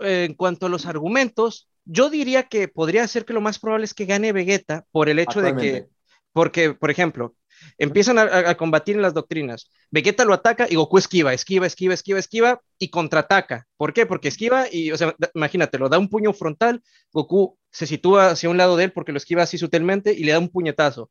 en 0.00 0.34
cuanto 0.34 0.66
a 0.66 0.68
los 0.68 0.84
argumentos, 0.84 1.70
yo 1.86 2.10
diría 2.10 2.42
que 2.42 2.68
podría 2.68 3.08
ser 3.08 3.24
que 3.24 3.32
lo 3.32 3.40
más 3.40 3.58
probable 3.58 3.86
es 3.86 3.94
que 3.94 4.04
gane 4.04 4.34
Vegeta 4.34 4.84
por 4.92 5.08
el 5.08 5.18
hecho 5.18 5.40
de 5.40 5.56
que, 5.56 5.88
porque, 6.34 6.74
por 6.74 6.90
ejemplo, 6.90 7.34
empiezan 7.78 8.18
a, 8.18 8.54
combatir 8.56 8.96
en 8.96 9.02
las 9.02 9.14
doctrinas. 9.14 9.70
Vegeta 9.90 10.24
lo 10.24 10.34
ataca 10.34 10.66
y 10.68 10.76
Goku 10.76 10.98
esquiva, 10.98 11.32
esquiva, 11.32 11.66
esquiva, 11.66 11.94
esquiva, 11.94 12.18
esquiva 12.18 12.60
y 12.78 12.90
contraataca. 12.90 13.66
¿Por 13.76 13.92
qué? 13.92 14.06
Porque 14.06 14.28
esquiva 14.28 14.66
y, 14.70 14.92
o 14.92 14.96
sea, 14.96 15.14
imagínate, 15.34 15.78
lo 15.78 15.88
da 15.88 15.98
un 15.98 16.08
puño 16.08 16.32
frontal, 16.32 16.82
Goku 17.12 17.58
se 17.70 17.86
sitúa 17.86 18.30
hacia 18.30 18.50
un 18.50 18.56
lado 18.56 18.76
de 18.76 18.84
él 18.84 18.92
porque 18.92 19.12
lo 19.12 19.18
esquiva 19.18 19.42
así 19.42 19.58
sutilmente 19.58 20.12
y 20.12 20.24
le 20.24 20.32
da 20.32 20.38
un 20.38 20.48
puñetazo. 20.48 21.10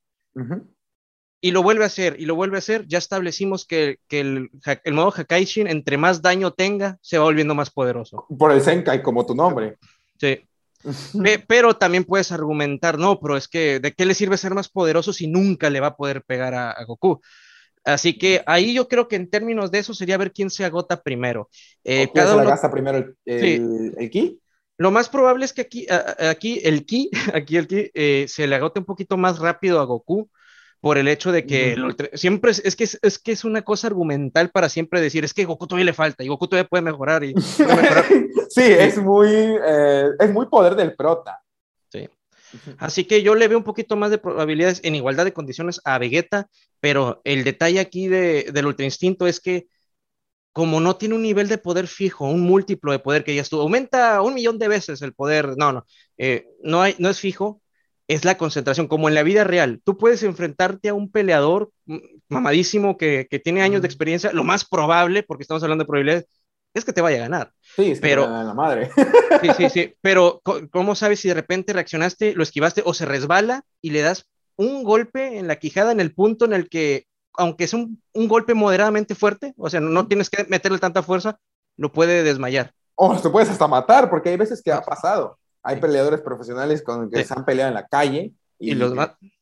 Y 1.39 1.51
lo 1.51 1.61
vuelve 1.61 1.83
a 1.83 1.87
hacer, 1.87 2.15
y 2.19 2.25
lo 2.25 2.35
vuelve 2.35 2.57
a 2.57 2.59
hacer. 2.59 2.85
Ya 2.87 2.97
establecimos 2.97 3.65
que, 3.65 3.99
el, 4.09 4.49
el, 4.83 4.93
modo 4.93 5.11
Hakaishin, 5.11 5.67
entre 5.67 5.97
más 5.97 6.21
daño 6.21 6.51
tenga, 6.51 6.97
se 7.01 7.17
va 7.17 7.25
volviendo 7.25 7.53
más 7.53 7.69
poderoso. 7.69 8.25
Por 8.37 8.51
el 8.51 8.61
Senkai, 8.61 9.03
como 9.03 9.25
tu 9.25 9.35
nombre. 9.35 9.77
Sí. 10.19 10.46
Pero 11.47 11.75
también 11.75 12.03
puedes 12.03 12.31
argumentar, 12.31 12.97
no, 12.97 13.19
pero 13.19 13.37
es 13.37 13.47
que 13.47 13.79
¿de 13.79 13.93
qué 13.93 14.05
le 14.05 14.13
sirve 14.13 14.37
ser 14.37 14.53
más 14.53 14.69
poderoso 14.69 15.13
si 15.13 15.27
nunca 15.27 15.69
le 15.69 15.79
va 15.79 15.87
a 15.87 15.95
poder 15.95 16.23
pegar 16.23 16.53
a, 16.53 16.75
Goku? 16.85 17.21
Así 17.83 18.17
que 18.17 18.43
ahí 18.45 18.73
yo 18.73 18.87
creo 18.87 19.07
que 19.07 19.15
en 19.15 19.29
términos 19.29 19.71
de 19.71 19.79
eso 19.79 19.93
sería 19.93 20.17
ver 20.17 20.33
quién 20.33 20.49
se 20.49 20.65
agota 20.65 21.01
primero. 21.01 21.49
Eh, 21.83 22.09
cada 22.13 22.31
se 22.31 22.37
uno... 22.37 22.49
gasta 22.49 22.69
primero 22.69 23.13
el, 23.25 24.09
ki? 24.11 24.41
Lo 24.77 24.91
más 24.91 25.09
probable 25.09 25.45
es 25.45 25.53
que 25.53 25.61
aquí, 25.61 25.87
aquí 26.19 26.59
el 26.63 26.85
ki, 26.85 27.09
aquí 27.33 27.57
el 27.57 27.67
ki 27.67 27.91
eh, 27.93 28.25
se 28.27 28.45
le 28.45 28.55
agote 28.55 28.79
un 28.79 28.85
poquito 28.85 29.17
más 29.17 29.39
rápido 29.39 29.79
a 29.79 29.85
Goku 29.85 30.29
por 30.79 30.97
el 30.97 31.07
hecho 31.07 31.31
de 31.31 31.45
que 31.45 31.75
siempre 32.13 32.51
es, 32.51 32.75
que 32.75 32.83
es, 32.83 33.19
que 33.19 33.31
es 33.31 33.43
una 33.43 33.63
cosa 33.63 33.87
argumental 33.87 34.51
para 34.51 34.69
siempre 34.69 35.01
decir, 35.01 35.23
es 35.25 35.33
que 35.33 35.45
Goku 35.45 35.67
todavía 35.67 35.85
le 35.85 35.93
falta 35.93 36.23
y 36.23 36.27
Goku 36.27 36.47
todavía 36.47 36.69
puede 36.69 36.83
mejorar. 36.83 37.23
Y, 37.23 37.33
sí, 38.49 38.63
es 38.63 38.97
muy, 38.97 39.27
eh, 39.29 40.05
es 40.19 40.31
muy 40.31 40.45
poder 40.47 40.75
del 40.75 40.95
prota. 40.95 41.41
Sí. 41.91 42.07
Así 42.77 43.05
que 43.05 43.23
yo 43.23 43.35
le 43.35 43.47
veo 43.47 43.57
un 43.57 43.63
poquito 43.63 43.95
más 43.95 44.11
de 44.11 44.19
probabilidades 44.19 44.81
en 44.83 44.95
igualdad 44.95 45.25
de 45.25 45.33
condiciones 45.33 45.81
a 45.83 45.97
Vegeta, 45.97 46.47
pero 46.79 47.21
el 47.23 47.43
detalle 47.43 47.79
aquí 47.79 48.07
de, 48.07 48.49
del 48.53 48.67
Ultra 48.67 48.85
Instinto 48.85 49.27
es 49.27 49.39
que 49.39 49.67
como 50.53 50.79
no 50.79 50.95
tiene 50.95 51.13
un 51.13 51.21
nivel 51.21 51.49
de 51.49 51.59
poder 51.59 51.87
fijo, 51.87 52.25
un 52.25 52.41
múltiplo 52.41 52.91
de 52.91 52.97
poder 52.97 53.23
que 53.23 53.35
ya 53.35 53.43
estuvo, 53.43 53.61
aumenta 53.61 54.21
un 54.23 54.33
millón 54.33 54.57
de 54.57 54.67
veces 54.67 55.03
el 55.03 55.13
poder, 55.13 55.55
no, 55.55 55.71
no, 55.71 55.85
eh, 56.17 56.47
no, 56.63 56.81
hay, 56.81 56.95
no 56.97 57.09
es 57.09 57.19
fijo, 57.19 57.61
es 58.07 58.23
la 58.23 58.37
concentración, 58.37 58.87
como 58.87 59.09
en 59.09 59.15
la 59.15 59.23
vida 59.23 59.43
real. 59.43 59.81
Tú 59.83 59.97
puedes 59.97 60.23
enfrentarte 60.23 60.89
a 60.89 60.93
un 60.93 61.11
peleador 61.11 61.71
mamadísimo 62.29 62.97
que, 62.97 63.27
tiene 63.43 63.61
años 63.61 63.81
de 63.81 63.87
experiencia, 63.87 64.31
lo 64.31 64.43
más 64.43 64.65
probable, 64.65 65.23
porque 65.23 65.43
estamos 65.43 65.63
hablando 65.63 65.83
de 65.83 65.87
probabilidades, 65.87 66.25
es 66.73 66.85
que 66.85 66.93
te 66.93 67.01
vaya 67.01 67.17
a 67.17 67.21
ganar. 67.21 67.51
Sí, 67.75 67.93
pero 67.99 68.27
la 68.27 68.53
madre. 68.53 68.89
Sí, 69.41 69.49
sí, 69.55 69.69
sí, 69.69 69.93
pero 70.01 70.41
¿cómo 70.71 70.95
sabes 70.95 71.19
si 71.19 71.27
de 71.27 71.33
repente 71.33 71.73
reaccionaste, 71.73 72.33
lo 72.33 72.43
esquivaste 72.43 72.81
o 72.85 72.93
se 72.93 73.05
resbala 73.05 73.63
y 73.81 73.91
le 73.91 74.01
das 74.01 74.25
un 74.55 74.83
golpe 74.83 75.37
en 75.37 75.47
la 75.47 75.57
quijada 75.57 75.91
en 75.91 75.99
el 75.99 76.13
punto 76.13 76.45
en 76.45 76.53
el 76.53 76.69
que, 76.69 77.05
aunque 77.33 77.65
es 77.65 77.73
un, 77.73 78.01
golpe 78.13 78.53
moderadamente 78.53 79.15
fuerte, 79.15 79.53
o 79.57 79.69
sea, 79.69 79.79
no, 79.79 80.07
tienes 80.07 80.29
que 80.29 80.45
meterle 80.45 80.79
tanta 80.79 81.03
fuerza, 81.03 81.39
lo 81.75 81.91
puede 81.91 82.23
desmayar. 82.23 82.73
O 82.95 83.15
te 83.15 83.29
puedes 83.29 83.49
hasta 83.49 83.67
matar, 83.67 84.09
porque 84.09 84.29
hay 84.29 84.37
veces 84.37 84.61
que 84.63 84.71
ha 84.71 84.81
pasado. 84.81 85.37
Hay 85.63 85.79
peleadores 85.79 86.21
profesionales 86.21 86.81
con 86.81 87.09
que 87.09 87.23
se 87.23 87.33
han 87.33 87.45
peleado 87.45 87.69
en 87.69 87.75
la 87.75 87.87
calle 87.87 88.33
y, 88.59 88.73
los 88.73 88.93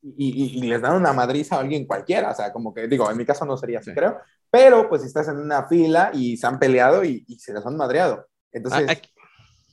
y, 0.02 0.62
les 0.62 0.82
dan 0.82 0.96
una 0.96 1.14
madriza 1.14 1.56
a 1.56 1.60
alguien 1.60 1.86
cualquiera. 1.86 2.32
O 2.32 2.36
sea, 2.36 2.52
como 2.52 2.74
que 2.74 2.88
digo, 2.88 3.10
en 3.10 3.18
mi 3.18 3.26
caso 3.26 3.46
no 3.46 3.58
sería 3.58 3.80
así, 3.80 3.94
creo. 3.94 4.20
Pero 4.50 4.90
pues 4.90 5.02
si 5.02 5.08
estás 5.08 5.28
en 5.28 5.38
una 5.38 5.68
fila 5.68 6.12
y 6.14 6.38
se 6.38 6.48
han 6.48 6.60
peleado 6.60 7.04
y, 7.04 7.26
se 7.40 7.54
les 7.54 7.66
han 7.66 7.78
madreado. 7.78 8.28
Entonces, 8.52 9.02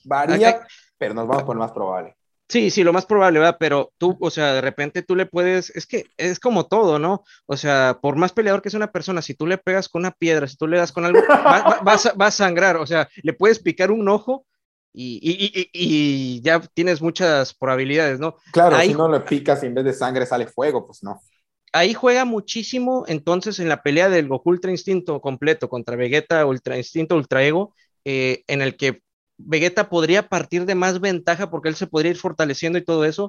varía, 0.03 0.61
pero 0.97 1.13
nos 1.13 1.27
vamos 1.27 1.43
por 1.43 1.55
lo 1.55 1.61
más 1.61 1.71
probable. 1.71 2.15
Sí, 2.49 2.69
sí, 2.69 2.83
lo 2.83 2.93
más 2.93 3.05
probable, 3.05 3.39
¿verdad? 3.39 3.57
Pero 3.59 3.93
tú, 3.97 4.17
o 4.19 4.29
sea, 4.29 4.53
de 4.53 4.61
repente 4.61 5.01
tú 5.01 5.15
le 5.15 5.25
puedes, 5.25 5.69
es 5.71 5.87
que 5.87 6.05
es 6.17 6.39
como 6.39 6.67
todo, 6.67 6.99
¿no? 6.99 7.23
O 7.45 7.57
sea, 7.57 7.97
por 8.01 8.15
más 8.15 8.31
peleador 8.33 8.61
que 8.61 8.69
sea 8.69 8.77
una 8.77 8.91
persona, 8.91 9.21
si 9.21 9.33
tú 9.33 9.47
le 9.47 9.57
pegas 9.57 9.89
con 9.89 10.01
una 10.01 10.11
piedra, 10.11 10.47
si 10.47 10.57
tú 10.57 10.67
le 10.67 10.77
das 10.77 10.91
con 10.91 11.05
algo, 11.05 11.19
va, 11.29 11.81
va, 11.83 12.27
a 12.27 12.31
sangrar, 12.31 12.77
o 12.77 12.85
sea, 12.85 13.09
le 13.23 13.33
puedes 13.33 13.59
picar 13.59 13.91
un 13.91 14.07
ojo 14.09 14.45
y, 14.93 16.41
ya 16.43 16.59
tienes 16.73 17.01
muchas 17.01 17.53
probabilidades, 17.53 18.19
¿no? 18.19 18.35
Claro, 18.51 18.79
si 18.79 18.93
no 18.93 19.09
le 19.09 19.21
picas 19.21 19.63
y 19.63 19.67
en 19.67 19.73
vez 19.73 19.85
de 19.85 19.93
sangre 19.93 20.25
sale 20.25 20.47
fuego, 20.47 20.85
pues 20.85 21.03
no. 21.03 21.19
Ahí 21.71 21.95
juega 21.95 22.23
muchísimo, 22.23 23.03
entonces, 23.07 23.59
en 23.59 23.67
la 23.67 23.81
pelea 23.81 24.07
del 24.07 24.27
Goku 24.27 24.51
Ultra 24.51 24.69
Instinto 24.69 25.19
completo 25.21 25.69
contra 25.69 25.95
Vegeta 25.95 26.45
Ultra 26.45 26.77
Instinto 26.77 27.15
Ultra 27.15 27.43
Ego, 27.43 27.73
eh, 28.05 28.43
en 28.47 28.61
el 28.61 28.77
que 28.77 29.01
Vegeta 29.37 29.89
podría 29.89 30.29
partir 30.29 30.65
de 30.65 30.75
más 30.75 30.99
ventaja 30.99 31.49
porque 31.49 31.69
él 31.69 31.75
se 31.75 31.87
podría 31.87 32.11
ir 32.11 32.17
fortaleciendo 32.17 32.77
y 32.77 32.83
todo 32.83 33.05
eso, 33.05 33.27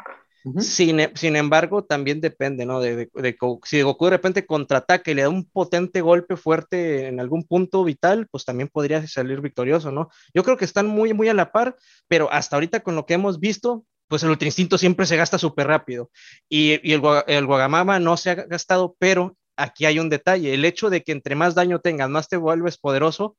sin, 0.60 1.00
sin, 1.14 1.36
embargo, 1.36 1.84
también 1.84 2.20
depende, 2.20 2.66
¿no? 2.66 2.80
De, 2.80 3.08
de, 3.12 3.36
si 3.64 3.82
Goku 3.82 4.04
de 4.04 4.10
repente 4.10 4.46
contraataca 4.46 5.10
y 5.10 5.14
le 5.14 5.22
da 5.22 5.28
un 5.28 5.44
potente 5.44 6.00
golpe 6.02 6.36
fuerte 6.36 7.06
en 7.08 7.18
algún 7.18 7.44
punto 7.44 7.82
vital, 7.82 8.28
pues 8.30 8.44
también 8.44 8.68
podría 8.68 9.06
salir 9.06 9.40
victorioso, 9.40 9.90
¿no? 9.90 10.10
Yo 10.34 10.44
creo 10.44 10.56
que 10.56 10.66
están 10.66 10.86
muy, 10.86 11.14
muy 11.14 11.28
a 11.28 11.34
la 11.34 11.50
par, 11.50 11.76
pero 12.08 12.30
hasta 12.30 12.56
ahorita 12.56 12.80
con 12.80 12.94
lo 12.94 13.06
que 13.06 13.14
hemos 13.14 13.40
visto, 13.40 13.84
pues 14.06 14.22
el 14.22 14.30
Ultra 14.30 14.46
Instinto 14.46 14.76
siempre 14.76 15.06
se 15.06 15.16
gasta 15.16 15.38
súper 15.38 15.66
rápido. 15.66 16.10
Y, 16.48 16.78
y 16.88 16.92
el, 16.92 17.02
el 17.26 17.46
Guagamama 17.46 17.98
no 17.98 18.16
se 18.16 18.30
ha 18.30 18.34
gastado, 18.34 18.96
pero 18.98 19.36
aquí 19.56 19.86
hay 19.86 19.98
un 19.98 20.10
detalle, 20.10 20.52
el 20.52 20.64
hecho 20.64 20.90
de 20.90 21.02
que 21.02 21.12
entre 21.12 21.36
más 21.36 21.54
daño 21.54 21.80
tengas, 21.80 22.10
más 22.10 22.28
te 22.28 22.36
vuelves 22.36 22.76
poderoso, 22.76 23.36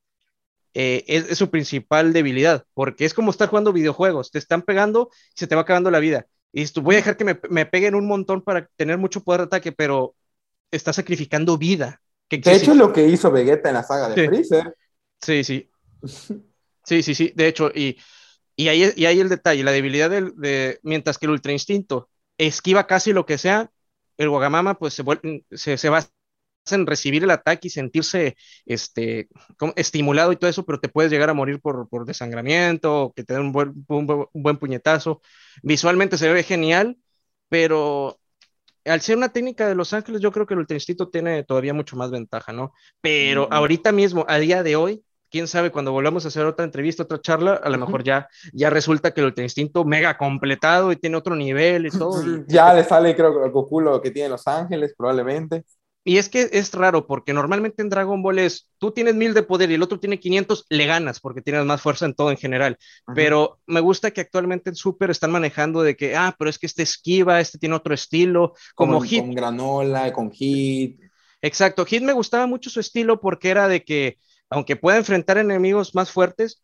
eh, 0.74 1.04
es, 1.06 1.30
es, 1.30 1.38
su 1.38 1.50
principal 1.50 2.12
debilidad, 2.12 2.64
porque 2.74 3.04
es 3.04 3.14
como 3.14 3.30
estar 3.30 3.48
jugando 3.48 3.72
videojuegos, 3.72 4.30
te 4.30 4.38
están 4.38 4.62
pegando 4.62 5.10
y 5.34 5.38
se 5.38 5.46
te 5.46 5.54
va 5.54 5.62
acabando 5.62 5.90
la 5.90 6.00
vida. 6.00 6.26
Y 6.56 6.80
voy 6.80 6.94
a 6.94 6.98
dejar 6.98 7.18
que 7.18 7.24
me, 7.24 7.38
me, 7.50 7.66
peguen 7.66 7.94
un 7.94 8.06
montón 8.06 8.40
para 8.40 8.66
tener 8.76 8.96
mucho 8.96 9.22
poder 9.22 9.42
de 9.42 9.44
ataque, 9.44 9.72
pero 9.72 10.14
está 10.70 10.90
sacrificando 10.90 11.58
vida. 11.58 12.00
de 12.30 12.38
hecho, 12.38 12.72
es 12.72 12.78
lo 12.78 12.94
que 12.94 13.06
hizo 13.06 13.30
Vegeta 13.30 13.68
en 13.68 13.74
la 13.74 13.82
saga 13.82 14.08
de 14.08 14.26
Freezer. 14.26 14.74
Sí, 15.20 15.44
sí. 15.44 15.70
Sí, 16.82 17.02
sí, 17.02 17.14
sí. 17.14 17.32
De 17.36 17.46
hecho, 17.46 17.70
y, 17.74 17.98
y, 18.56 18.68
ahí, 18.68 18.90
y 18.96 19.04
ahí 19.04 19.20
el 19.20 19.28
detalle, 19.28 19.64
la 19.64 19.72
debilidad 19.72 20.08
del, 20.08 20.34
de, 20.36 20.80
mientras 20.82 21.18
que 21.18 21.26
el 21.26 21.32
Ultra 21.32 21.52
Instinto 21.52 22.08
esquiva 22.38 22.86
casi 22.86 23.12
lo 23.12 23.26
que 23.26 23.36
sea, 23.36 23.70
el 24.16 24.30
Wagamama 24.30 24.78
pues 24.78 24.94
se, 24.94 25.04
se, 25.50 25.76
se 25.76 25.88
va 25.90 26.08
en 26.74 26.86
recibir 26.86 27.24
el 27.24 27.30
ataque 27.30 27.68
y 27.68 27.70
sentirse 27.70 28.36
este, 28.64 29.28
estimulado 29.76 30.32
y 30.32 30.36
todo 30.36 30.50
eso, 30.50 30.64
pero 30.64 30.80
te 30.80 30.88
puedes 30.88 31.10
llegar 31.10 31.30
a 31.30 31.34
morir 31.34 31.60
por, 31.60 31.88
por 31.88 32.04
desangramiento, 32.04 33.12
que 33.14 33.24
te 33.24 33.34
den 33.34 33.44
un 33.44 33.52
buen, 33.52 33.86
un, 33.88 34.26
buen 34.34 34.56
puñetazo. 34.56 35.20
Visualmente 35.62 36.18
se 36.18 36.32
ve 36.32 36.42
genial, 36.42 36.96
pero 37.48 38.18
al 38.84 39.00
ser 39.00 39.16
una 39.16 39.30
técnica 39.30 39.68
de 39.68 39.74
Los 39.74 39.92
Ángeles, 39.92 40.20
yo 40.20 40.32
creo 40.32 40.46
que 40.46 40.54
el 40.54 40.60
Ultra 40.60 40.76
Instinto 40.76 41.08
tiene 41.08 41.44
todavía 41.44 41.74
mucho 41.74 41.96
más 41.96 42.10
ventaja, 42.10 42.52
¿no? 42.52 42.72
Pero 43.00 43.48
ahorita 43.50 43.92
mismo, 43.92 44.24
a 44.28 44.38
día 44.38 44.62
de 44.62 44.76
hoy, 44.76 45.04
quién 45.30 45.48
sabe, 45.48 45.70
cuando 45.70 45.92
volvamos 45.92 46.24
a 46.24 46.28
hacer 46.28 46.46
otra 46.46 46.64
entrevista, 46.64 47.02
otra 47.02 47.20
charla, 47.20 47.54
a 47.54 47.68
lo 47.68 47.78
mejor 47.78 48.02
ya, 48.02 48.28
ya 48.52 48.70
resulta 48.70 49.12
que 49.12 49.20
el 49.20 49.26
Ultra 49.26 49.44
Instinto 49.44 49.84
mega 49.84 50.16
completado 50.16 50.92
y 50.92 50.96
tiene 50.96 51.16
otro 51.16 51.34
nivel 51.34 51.86
y 51.86 51.90
todo. 51.90 52.22
ya 52.46 52.72
le 52.74 52.84
sale, 52.84 53.14
creo, 53.14 53.44
el 53.44 53.50
Goku 53.50 53.80
lo 53.80 54.00
que 54.00 54.10
tiene 54.10 54.28
Los 54.28 54.46
Ángeles, 54.46 54.94
probablemente. 54.96 55.64
Y 56.08 56.18
es 56.18 56.28
que 56.28 56.48
es 56.52 56.72
raro 56.72 57.08
porque 57.08 57.32
normalmente 57.32 57.82
en 57.82 57.88
Dragon 57.88 58.22
Ball 58.22 58.38
es, 58.38 58.70
tú 58.78 58.92
tienes 58.92 59.16
mil 59.16 59.34
de 59.34 59.42
poder 59.42 59.72
y 59.72 59.74
el 59.74 59.82
otro 59.82 59.98
tiene 59.98 60.20
500, 60.20 60.66
le 60.68 60.86
ganas 60.86 61.18
porque 61.18 61.42
tienes 61.42 61.64
más 61.64 61.82
fuerza 61.82 62.06
en 62.06 62.14
todo 62.14 62.30
en 62.30 62.36
general. 62.36 62.78
Pero 63.12 63.58
me 63.66 63.80
gusta 63.80 64.12
que 64.12 64.20
actualmente 64.20 64.70
en 64.70 64.76
Super 64.76 65.10
están 65.10 65.32
manejando 65.32 65.82
de 65.82 65.96
que, 65.96 66.14
ah, 66.14 66.36
pero 66.38 66.48
es 66.48 66.60
que 66.60 66.66
este 66.66 66.84
esquiva, 66.84 67.40
este 67.40 67.58
tiene 67.58 67.74
otro 67.74 67.92
estilo, 67.92 68.54
como, 68.76 69.00
Hit. 69.00 69.18
Con 69.18 69.34
Granola, 69.34 70.12
con 70.12 70.30
Hit. 70.30 71.00
Exacto, 71.42 71.84
Hit 71.84 72.04
me 72.04 72.12
gustaba 72.12 72.46
mucho 72.46 72.70
su 72.70 72.78
estilo 72.78 73.20
porque 73.20 73.48
era 73.48 73.66
de 73.66 73.82
que, 73.82 74.18
aunque 74.48 74.76
pueda 74.76 74.98
enfrentar 74.98 75.38
enemigos 75.38 75.96
más 75.96 76.12
fuertes, 76.12 76.62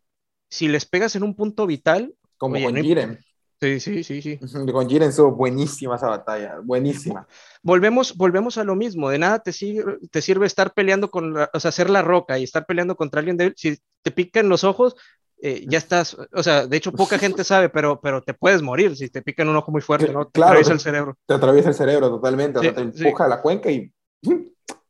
si 0.49 0.69
les 0.69 0.85
pegas 0.85 1.17
en 1.17 1.23
un 1.23 1.35
punto 1.35 1.67
vital. 1.67 2.13
Como 2.37 2.63
con 2.63 2.81
Jiren. 2.81 3.19
Sí, 3.61 3.79
sí, 3.79 4.03
sí, 4.03 4.21
sí. 4.21 4.39
Con 4.71 4.89
Jiren 4.89 5.09
estuvo 5.09 5.31
buenísima 5.31 5.95
esa 5.95 6.09
batalla, 6.09 6.59
buenísima. 6.63 7.27
Volvemos, 7.61 8.15
volvemos 8.17 8.57
a 8.57 8.63
lo 8.63 8.75
mismo, 8.75 9.09
de 9.09 9.19
nada 9.19 9.39
te 9.39 9.53
sirve, 9.53 9.99
te 10.11 10.21
sirve 10.21 10.45
estar 10.45 10.73
peleando 10.73 11.09
con, 11.09 11.37
o 11.37 11.59
sea, 11.59 11.69
hacer 11.69 11.89
la 11.89 12.01
roca 12.01 12.37
y 12.37 12.43
estar 12.43 12.65
peleando 12.65 12.95
contra 12.95 13.19
alguien 13.19 13.37
débil. 13.37 13.53
Si 13.55 13.77
te 14.01 14.11
pican 14.11 14.49
los 14.49 14.65
ojos, 14.65 14.95
eh, 15.41 15.65
ya 15.67 15.77
estás, 15.77 16.17
o 16.33 16.43
sea, 16.43 16.67
de 16.67 16.77
hecho 16.77 16.91
poca 16.91 17.17
gente 17.17 17.43
sabe, 17.43 17.69
pero, 17.69 17.99
pero 18.01 18.21
te 18.21 18.33
puedes 18.33 18.61
morir 18.61 18.95
si 18.95 19.09
te 19.09 19.21
pican 19.21 19.49
un 19.49 19.55
ojo 19.55 19.71
muy 19.71 19.81
fuerte, 19.81 20.11
¿no? 20.11 20.27
Te 20.27 20.41
atraviesa 20.41 20.73
el 20.73 20.79
cerebro. 20.79 21.17
Te 21.25 21.33
atraviesa 21.33 21.69
el 21.69 21.75
cerebro 21.75 22.09
totalmente, 22.09 22.59
o 22.59 22.61
sea, 22.61 22.73
te 22.73 22.81
empuja 22.81 23.27
la 23.27 23.41
cuenca 23.41 23.71
y... 23.71 23.91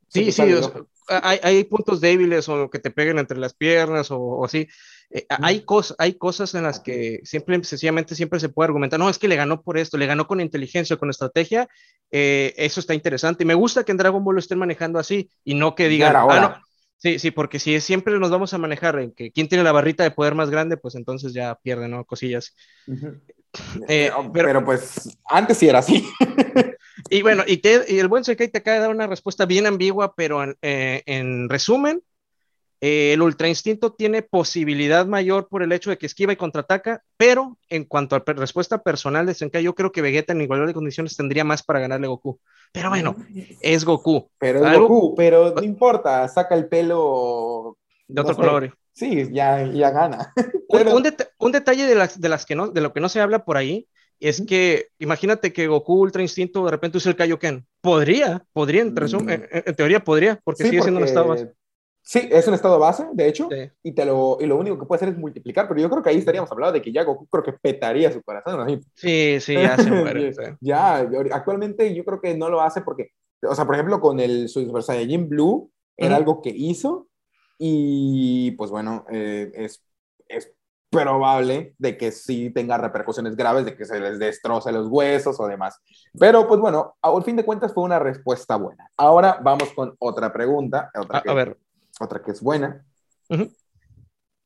Sí, 0.09 0.31
sí, 0.31 0.43
hay, 1.07 1.39
hay, 1.41 1.63
puntos 1.63 1.99
débiles 2.01 2.47
o 2.49 2.69
que 2.69 2.79
te 2.79 2.91
peguen 2.91 3.19
entre 3.19 3.37
las 3.37 3.53
piernas 3.53 4.09
o, 4.11 4.45
así. 4.45 4.67
Eh, 5.15 5.27
hay, 5.29 5.63
hay 5.99 6.13
cosas 6.15 6.55
en 6.55 6.63
las 6.63 6.79
que 6.79 7.19
siempre, 7.23 7.63
sencillamente, 7.63 8.15
siempre 8.15 8.39
se 8.39 8.49
puede 8.49 8.65
argumentar, 8.65 8.99
no, 8.99 9.09
es 9.09 9.19
que 9.19 9.27
le 9.27 9.35
ganó 9.35 9.61
por 9.61 9.77
esto, 9.77 9.97
le 9.97 10.07
ganó 10.07 10.25
con 10.25 10.41
inteligencia, 10.41 10.97
con 10.97 11.11
estrategia, 11.11 11.69
eh, 12.09 12.53
eso 12.57 12.79
está 12.79 12.95
interesante. 12.95 13.43
Y 13.43 13.47
me 13.47 13.53
gusta 13.53 13.83
que 13.83 13.91
en 13.91 13.99
Dragon 13.99 14.23
Ball 14.23 14.35
lo 14.35 14.39
estén 14.39 14.57
manejando 14.57 14.97
así 14.97 15.29
y 15.43 15.53
no 15.53 15.75
que 15.75 15.87
digan, 15.87 16.15
ah, 16.15 16.61
Sí, 16.97 17.19
sí, 17.19 17.31
porque 17.31 17.59
si 17.59 17.81
siempre 17.81 18.17
nos 18.17 18.31
vamos 18.31 18.53
a 18.53 18.57
manejar 18.57 18.97
en 18.97 19.11
que 19.11 19.29
quién 19.29 19.49
tiene 19.49 19.65
la 19.65 19.73
barrita 19.73 20.03
de 20.03 20.11
poder 20.11 20.35
más 20.35 20.49
grande, 20.49 20.77
pues 20.77 20.95
entonces 20.95 21.33
ya 21.33 21.55
pierde, 21.61 21.89
¿no? 21.89 22.05
Cosillas. 22.05 22.55
Eh, 23.89 24.09
oh, 24.15 24.31
pero, 24.31 24.63
pues 24.63 25.17
antes 25.25 25.57
sí 25.57 25.67
era 25.67 25.79
así. 25.79 26.09
y 27.09 27.21
bueno, 27.21 27.43
y, 27.45 27.61
y 27.89 27.99
el 27.99 28.07
buen 28.07 28.23
Sekai 28.23 28.47
te 28.47 28.59
acaba 28.59 28.75
de 28.75 28.81
dar 28.83 28.89
una 28.89 29.07
respuesta 29.07 29.45
bien 29.45 29.67
ambigua, 29.67 30.15
pero 30.15 30.43
en, 30.43 30.55
en 30.61 31.49
resumen, 31.49 32.01
eh, 32.85 33.13
el 33.13 33.21
Ultra 33.21 33.47
Instinto 33.47 33.93
tiene 33.93 34.23
posibilidad 34.23 35.05
mayor 35.05 35.47
por 35.47 35.63
el 35.63 35.71
hecho 35.71 35.89
de 35.89 35.97
que 35.97 36.05
esquiva 36.05 36.33
y 36.33 36.35
contraataca, 36.35 37.01
pero 37.15 37.57
en 37.69 37.85
cuanto 37.85 38.17
a 38.17 38.23
respuesta 38.25 38.83
personal 38.83 39.25
de 39.25 39.33
Senkai, 39.33 39.63
yo 39.63 39.73
creo 39.73 39.93
que 39.93 40.01
Vegeta 40.01 40.33
en 40.33 40.41
igualdad 40.41 40.67
de 40.67 40.73
condiciones 40.73 41.15
tendría 41.15 41.45
más 41.45 41.63
para 41.63 41.79
ganarle 41.79 42.07
a 42.07 42.09
Goku. 42.09 42.41
Pero 42.73 42.89
bueno, 42.89 43.15
es 43.61 43.85
Goku. 43.85 44.29
Pero 44.37 44.67
es 44.67 44.77
Goku, 44.77 45.15
pero 45.15 45.53
no 45.55 45.63
importa, 45.63 46.27
saca 46.27 46.55
el 46.55 46.67
pelo 46.67 47.77
de 48.05 48.19
otro 48.19 48.35
color. 48.35 48.77
Sí, 48.91 49.29
ya, 49.31 49.65
ya 49.65 49.89
gana. 49.91 50.33
Un, 51.39 51.51
detalle 51.53 51.85
de, 51.85 51.95
las, 51.95 52.19
de, 52.19 52.27
las 52.27 52.45
que 52.45 52.55
no, 52.55 52.67
de 52.67 52.81
lo 52.81 52.91
que 52.91 52.99
no 52.99 53.07
se 53.07 53.21
habla 53.21 53.45
por 53.45 53.55
ahí 53.55 53.87
es 54.19 54.43
que 54.45 54.89
imagínate 54.99 55.53
que 55.53 55.67
Goku 55.67 56.01
Ultra 56.01 56.21
Instinto 56.21 56.65
de 56.65 56.71
repente 56.71 56.97
usa 56.97 57.11
el 57.11 57.15
Kaioken. 57.15 57.65
Podría, 57.79 58.43
podría, 58.51 58.81
en, 58.81 58.93
mm. 58.93 59.73
teoría 59.77 60.03
podría, 60.03 60.41
porque 60.43 60.65
sigue 60.65 60.81
siendo 60.81 60.99
un 60.99 61.05
estado 61.05 61.29
base. 61.29 61.53
Sí, 62.05 62.27
es 62.29 62.45
un 62.49 62.53
estado 62.53 62.77
base, 62.79 63.07
de 63.13 63.27
hecho, 63.29 63.47
y, 63.81 63.93
te 63.93 64.03
lo, 64.03 64.37
y 64.41 64.45
lo 64.45 64.57
único 64.57 64.77
que 64.77 64.85
puede 64.85 64.97
hacer 64.97 65.09
es 65.09 65.17
multiplicar, 65.17 65.69
pero 65.69 65.79
yo 65.79 65.89
creo 65.89 66.03
que 66.03 66.09
ahí 66.09 66.17
estaríamos 66.17 66.51
hablando 66.51 66.73
de 66.73 66.81
que 66.81 66.91
ya 66.91 67.05
Goku 67.05 67.27
creo 67.27 67.43
que 67.43 67.53
petaría 67.53 68.11
su 68.11 68.21
corazón. 68.21 68.81
Sí, 68.93 69.37
sí, 69.39 69.53
ya 69.53 69.77
se 69.77 69.89
muere. 69.89 70.33
ya, 70.59 70.97
actualmente 71.31 71.95
yo 71.95 72.03
creo 72.03 72.19
que 72.19 72.35
no 72.35 72.49
lo 72.49 72.61
hace 72.61 72.81
porque, 72.81 73.11
o 73.41 73.55
sea, 73.55 73.65
por 73.65 73.75
ejemplo, 73.75 74.01
con 74.01 74.19
el 74.19 74.49
Super 74.49 74.83
Saiyajin 74.83 75.29
Blue, 75.29 75.71
era 75.95 76.17
algo 76.17 76.41
que 76.41 76.49
hizo, 76.49 77.07
y 77.57 78.51
pues 78.51 78.69
bueno, 78.69 79.05
eh, 79.09 79.49
es, 79.55 79.81
es 80.27 80.51
probable 80.89 81.73
de 81.77 81.97
que 81.97 82.11
sí 82.11 82.49
tenga 82.49 82.77
repercusiones 82.77 83.37
graves, 83.37 83.63
de 83.63 83.77
que 83.77 83.85
se 83.85 84.01
les 84.01 84.19
destroce 84.19 84.73
los 84.73 84.87
huesos 84.89 85.39
o 85.39 85.47
demás. 85.47 85.79
Pero 86.19 86.49
pues 86.49 86.59
bueno, 86.59 86.95
al 87.01 87.23
fin 87.23 87.37
de 87.37 87.45
cuentas 87.45 87.73
fue 87.73 87.83
una 87.83 87.99
respuesta 87.99 88.57
buena. 88.57 88.89
Ahora 88.97 89.39
vamos 89.41 89.69
con 89.73 89.95
otra 89.99 90.33
pregunta. 90.33 90.91
Otra 90.93 91.23
a, 91.25 91.33
ver 91.33 91.57
otra 91.99 92.21
que 92.21 92.31
es 92.31 92.41
buena. 92.41 92.85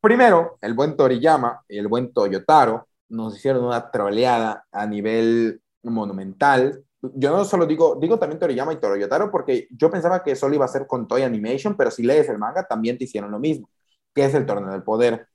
Primero, 0.01 0.57
el 0.61 0.73
buen 0.73 0.95
Toriyama 0.95 1.63
y 1.67 1.77
el 1.77 1.87
buen 1.87 2.13
Toyotaro 2.13 2.87
nos 3.09 3.35
hicieron 3.35 3.65
una 3.65 3.89
troleada 3.89 4.65
a 4.71 4.85
nivel 4.85 5.61
monumental. 5.83 6.83
Yo 7.01 7.31
no 7.31 7.45
solo 7.45 7.65
digo, 7.65 7.97
digo 7.99 8.19
también 8.19 8.39
Toriyama 8.39 8.73
y 8.73 8.77
Toyotaro 8.77 9.31
porque 9.31 9.67
yo 9.71 9.89
pensaba 9.89 10.23
que 10.23 10.35
solo 10.35 10.55
iba 10.55 10.65
a 10.65 10.69
ser 10.69 10.87
con 10.87 11.07
Toy 11.07 11.23
Animation, 11.23 11.75
pero 11.75 11.91
si 11.91 12.03
lees 12.03 12.29
el 12.29 12.37
manga 12.37 12.67
también 12.67 12.97
te 12.97 13.05
hicieron 13.05 13.31
lo 13.31 13.39
mismo, 13.39 13.69
que 14.13 14.25
es 14.25 14.33
el 14.33 14.45
torneo 14.45 14.71
del 14.71 14.83
poder. 14.83 15.27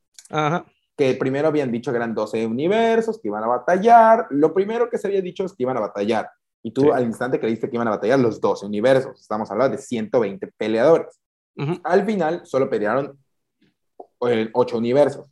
Que 0.96 1.14
primero 1.14 1.48
habían 1.48 1.72
dicho 1.72 1.90
que 1.90 1.96
eran 1.96 2.14
12 2.14 2.46
universos, 2.46 3.18
que 3.20 3.28
iban 3.28 3.42
a 3.42 3.48
batallar. 3.48 4.26
Lo 4.30 4.52
primero 4.52 4.88
que 4.90 4.98
se 4.98 5.08
había 5.08 5.22
dicho 5.22 5.44
es 5.44 5.52
que 5.52 5.62
iban 5.62 5.76
a 5.76 5.80
batallar. 5.80 6.30
Y 6.62 6.70
tú 6.72 6.92
al 6.92 7.04
instante 7.04 7.40
creíste 7.40 7.68
que 7.68 7.76
iban 7.76 7.88
a 7.88 7.92
batallar 7.92 8.20
los 8.20 8.40
12 8.40 8.66
universos. 8.66 9.20
Estamos 9.20 9.50
hablando 9.50 9.76
de 9.76 9.82
120 9.82 10.46
peleadores. 10.56 11.21
Al 11.84 12.04
final 12.04 12.42
solo 12.44 12.68
pelearon 12.70 13.18
ocho 14.52 14.78
universos. 14.78 15.28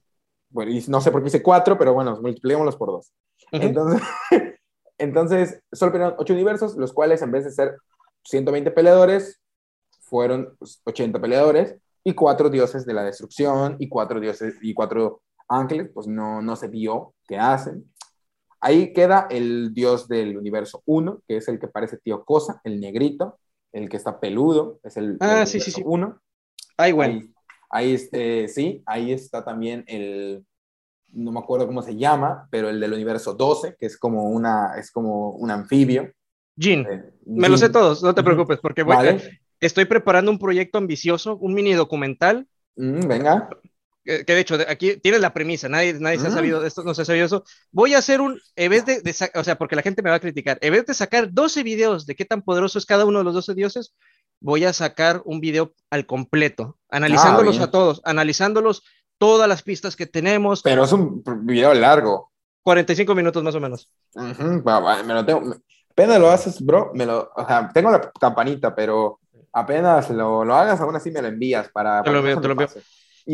Bueno, 0.48 0.72
y 0.72 0.84
no 0.88 1.00
sé 1.00 1.10
por 1.10 1.22
qué 1.22 1.28
hice 1.28 1.42
cuatro, 1.42 1.78
pero 1.78 1.94
bueno, 1.94 2.20
multipliquémoslos 2.20 2.76
por 2.76 2.88
dos. 2.88 3.12
Entonces, 3.52 4.02
entonces, 4.98 5.62
solo 5.72 5.92
pelearon 5.92 6.16
ocho 6.18 6.32
universos, 6.32 6.76
los 6.76 6.92
cuales 6.92 7.22
en 7.22 7.30
vez 7.30 7.44
de 7.44 7.52
ser 7.52 7.76
120 8.24 8.70
peleadores, 8.72 9.40
fueron 10.00 10.56
80 10.84 11.18
pues, 11.18 11.22
peleadores 11.22 11.76
y 12.02 12.14
cuatro 12.14 12.50
dioses 12.50 12.84
de 12.84 12.94
la 12.94 13.04
destrucción 13.04 13.76
y 13.78 13.88
cuatro 13.88 14.18
dioses 14.18 14.56
y 14.60 14.74
cuatro 14.74 15.22
ángeles, 15.48 15.90
pues 15.94 16.06
no, 16.06 16.42
no 16.42 16.56
se 16.56 16.68
vio 16.68 17.14
qué 17.26 17.38
hacen. 17.38 17.84
Ahí 18.60 18.92
queda 18.92 19.26
el 19.30 19.72
dios 19.72 20.08
del 20.08 20.36
universo 20.36 20.82
1, 20.84 21.22
que 21.26 21.38
es 21.38 21.48
el 21.48 21.58
que 21.58 21.68
parece 21.68 21.96
tío 21.98 22.24
Cosa, 22.24 22.60
el 22.64 22.80
negrito, 22.80 23.38
el 23.72 23.88
que 23.88 23.96
está 23.96 24.20
peludo, 24.20 24.80
es 24.82 24.96
el, 24.96 25.16
ah, 25.20 25.46
sí, 25.46 25.60
sí, 25.60 25.70
sí. 25.70 25.82
uno. 25.84 26.20
Ahí, 26.76 26.92
bueno. 26.92 27.20
Ahí, 27.70 27.96
eh, 28.12 28.46
sí, 28.48 28.82
ahí 28.86 29.12
está 29.12 29.44
también 29.44 29.84
el, 29.86 30.44
no 31.12 31.30
me 31.30 31.38
acuerdo 31.38 31.66
cómo 31.66 31.82
se 31.82 31.96
llama, 31.96 32.48
pero 32.50 32.68
el 32.68 32.80
del 32.80 32.92
universo 32.92 33.34
12, 33.34 33.76
que 33.78 33.86
es 33.86 33.96
como, 33.96 34.24
una, 34.24 34.74
es 34.76 34.90
como 34.90 35.30
un 35.30 35.50
anfibio. 35.50 36.12
Jin, 36.58 36.86
eh, 36.90 37.12
me 37.26 37.48
lo 37.48 37.56
sé 37.56 37.68
todos, 37.68 38.02
no 38.02 38.14
te 38.14 38.22
preocupes, 38.22 38.58
porque 38.60 38.82
voy, 38.82 38.96
estoy 39.60 39.84
preparando 39.84 40.30
un 40.30 40.38
proyecto 40.38 40.78
ambicioso, 40.78 41.36
un 41.36 41.54
mini 41.54 41.72
documental. 41.72 42.48
Mm, 42.76 43.06
venga 43.06 43.48
que, 44.04 44.24
de 44.24 44.40
hecho 44.40 44.56
aquí 44.68 44.96
tienes 44.96 45.20
la 45.20 45.32
premisa, 45.32 45.68
nadie, 45.68 45.94
nadie 45.94 46.18
se 46.18 46.28
ha 46.28 46.30
sabido 46.30 46.64
esto, 46.64 46.82
no 46.82 46.94
se 46.94 47.02
ha 47.02 47.04
sabido 47.04 47.26
eso. 47.26 47.44
Voy 47.70 47.94
a 47.94 47.98
hacer 47.98 48.20
un, 48.20 48.40
en 48.56 48.70
vez 48.70 48.84
de, 48.86 49.02
o 49.34 49.44
sea, 49.44 49.58
porque 49.58 49.76
la 49.76 49.82
gente 49.82 50.02
me 50.02 50.10
va 50.10 50.16
a 50.16 50.20
criticar, 50.20 50.58
en 50.60 50.72
vez 50.72 50.86
de 50.86 50.94
sacar 50.94 51.32
12 51.32 51.62
videos 51.62 52.06
de 52.06 52.14
qué 52.14 52.24
tan 52.24 52.42
poderoso 52.42 52.78
es 52.78 52.86
cada 52.86 53.04
uno 53.04 53.18
de 53.18 53.24
los 53.24 53.34
12 53.34 53.54
dioses, 53.54 53.94
voy 54.40 54.64
a 54.64 54.72
sacar 54.72 55.22
un 55.24 55.40
video 55.40 55.74
al 55.90 56.06
completo, 56.06 56.78
analizándolos 56.88 57.60
ah, 57.60 57.64
a 57.64 57.70
todos, 57.70 58.00
analizándolos 58.04 58.82
todas 59.18 59.48
las 59.48 59.62
pistas 59.62 59.96
que 59.96 60.06
tenemos. 60.06 60.62
Pero 60.62 60.84
es 60.84 60.92
un 60.92 61.22
video 61.44 61.74
largo. 61.74 62.30
45 62.62 63.14
minutos 63.14 63.42
más 63.42 63.54
o 63.54 63.60
menos. 63.60 63.90
me 64.14 65.14
lo 65.14 65.24
tengo, 65.24 65.54
apenas 65.90 66.18
lo 66.18 66.30
haces, 66.30 66.64
bro, 66.64 66.90
me 66.94 67.04
lo, 67.06 67.30
o 67.34 67.46
sea, 67.46 67.70
tengo 67.72 67.90
la 67.90 68.00
campanita, 68.18 68.74
pero 68.74 69.20
apenas 69.52 70.10
lo, 70.10 70.44
lo 70.44 70.54
hagas, 70.54 70.80
aún 70.80 70.96
así 70.96 71.10
me 71.10 71.22
lo 71.22 71.28
envías 71.28 71.68
para... 71.68 72.02
Te 72.02 72.10
lo 72.10 72.22
te 72.22 72.48
lo 72.48 72.52
envío. 72.52 72.68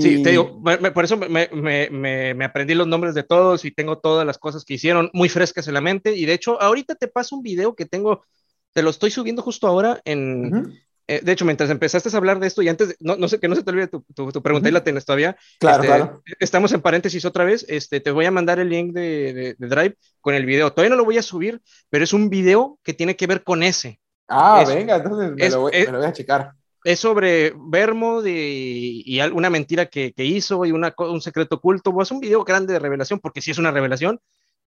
Sí, 0.01 0.23
te 0.23 0.31
digo, 0.31 0.63
por 0.63 1.05
eso 1.05 1.17
me, 1.17 2.45
aprendí 2.45 2.75
los 2.75 2.87
nombres 2.87 3.15
de 3.15 3.23
todos 3.23 3.65
y 3.65 3.71
tengo 3.71 3.99
todas 3.99 4.27
las 4.27 4.39
cosas 4.39 4.65
que 4.65 4.75
hicieron 4.75 5.11
muy 5.13 5.29
frescas 5.29 5.69
en 5.69 5.75
la 5.75 5.81
mente. 5.81 6.15
Y 6.15 6.27
de 6.27 6.35
hecho, 6.35 6.61
ahorita 6.61 6.95
te 6.95 7.09
paso 7.09 7.37
un 7.37 7.43
video 7.43 7.75
que 7.75 7.87
tengo, 7.87 8.25
te 8.73 8.83
lo 8.83 8.91
estoy 8.91 9.11
subiendo 9.11 9.43
justo 9.43 9.67
ahora 9.67 10.01
en... 10.05 10.81
Eh, 11.09 11.21
de 11.23 11.33
hecho, 11.33 11.45
mientras 11.45 11.71
empezaste 11.71 12.09
a 12.13 12.17
hablar 12.17 12.41
de 12.41 12.49
esto 12.49 12.63
y 12.63 12.69
antes, 12.69 12.97
no, 12.99 13.15
no 13.15 13.29
sé, 13.29 13.39
que 13.39 13.47
no 13.47 13.55
se 13.55 13.63
te 13.63 13.71
olvide 13.71 13.87
tu, 13.87 14.03
tu, 14.13 14.43
pregunta 14.43 14.69
y 14.69 14.73
la 14.73 14.83
tienes 14.83 15.05
todavía. 15.05 15.37
Claro, 15.61 15.85
este, 15.85 15.87
claro. 15.87 16.23
Estamos 16.41 16.73
en 16.73 16.81
paréntesis 16.81 17.25
otra 17.25 17.45
vez. 17.45 17.65
Este, 17.69 18.01
te 18.01 18.11
voy 18.11 18.25
a 18.25 18.33
mandar 18.33 18.59
el 18.59 18.69
link 18.69 18.93
de, 18.93 19.55
de, 19.57 19.69
Drive 19.69 19.97
con 20.21 20.35
el 20.35 20.45
video. 20.45 20.73
Todavía 20.73 20.91
no 20.91 20.97
lo 20.97 21.05
voy 21.05 21.19
a 21.19 21.23
subir, 21.23 21.63
pero 21.91 22.03
es 22.03 22.13
un 22.13 22.29
video 22.29 22.81
que 22.83 22.93
tiene 22.93 23.15
que 23.15 23.29
ver 23.29 23.45
con 23.45 23.63
ese. 23.63 24.01
Ah, 24.27 24.65
venga, 24.67 24.97
entonces 24.97 25.31
me, 25.31 25.49
lo 25.49 25.61
voy, 25.61 25.73
me, 25.73 25.93
lo 25.93 25.99
voy, 25.99 26.07
a 26.09 26.13
checar 26.13 26.51
es 26.87 27.01
sobre 27.01 27.53
Vermo 27.57 28.25
y, 28.25 29.03
y 29.05 29.21
una 29.21 29.51
mentira 29.51 29.87
que, 29.87 30.15
hizo 30.17 30.65
y 30.65 30.73
una, 30.73 30.95
un 30.99 31.21
secreto 31.21 31.57
oculto. 31.57 32.01
Es 32.01 32.11
un 32.11 32.21
video 32.21 32.45
grande 32.45 32.73
de 32.73 32.79
revelación, 32.79 33.19
porque 33.19 33.43
sí 33.43 33.51
es 33.51 33.59
una 33.59 33.73
revelación, 33.73 34.21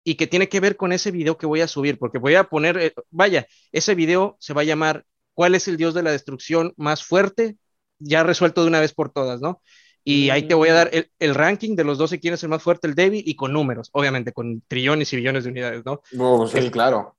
y 0.03 0.15
que 0.15 0.28
tiene 0.28 0.49
que 0.49 0.59
ver 0.59 0.76
con 0.76 0.91
ese 0.91 1.11
video 1.11 1.38
que 1.38 1.45
voy 1.45 1.61
a 1.61 1.67
subir, 1.67 1.97
porque 1.97 2.17
voy 2.17 2.36
a 2.36 2.43
poner, 2.43 2.78
eh, 2.78 2.93
vaya, 3.09 3.47
ese 3.72 3.95
video 3.95 4.36
se 4.39 4.53
va 4.53 4.61
a 4.61 4.65
llamar 4.65 5.05
¿Cuál 5.39 5.55
es 5.55 5.70
el 5.70 5.78
dios 5.78 5.93
de 5.93 6.03
la 6.03 6.11
destrucción 6.11 6.74
más 6.76 7.01
fuerte? 7.01 7.55
Ya 7.97 8.24
resuelto 8.24 8.61
de 8.61 8.67
una 8.67 8.82
vez 8.82 8.93
por 8.93 9.09
todas, 9.09 9.39
¿no? 9.39 9.61
Y 10.03 10.32
ahí 10.32 10.43
te 10.43 10.53
voy 10.53 10.67
a 10.67 10.74
dar 10.74 10.91
el, 10.91 11.34
ranking 11.34 11.78
de 11.78 11.86
los 11.86 11.97
12 11.97 12.20
quién 12.20 12.34
es 12.34 12.43
el 12.43 12.49
más 12.49 12.61
fuerte, 12.61 12.88
el 12.89 12.93
débil, 12.93 13.24
y 13.26 13.38
con 13.38 13.53
números, 13.53 13.89
obviamente, 13.93 14.34
con 14.34 14.61
trillones 14.67 15.13
y 15.13 15.15
billones 15.15 15.45
de 15.45 15.51
unidades, 15.51 15.86
¿no? 15.86 16.01
Oh, 16.20 16.45
sí, 16.45 16.70
claro. 16.70 17.15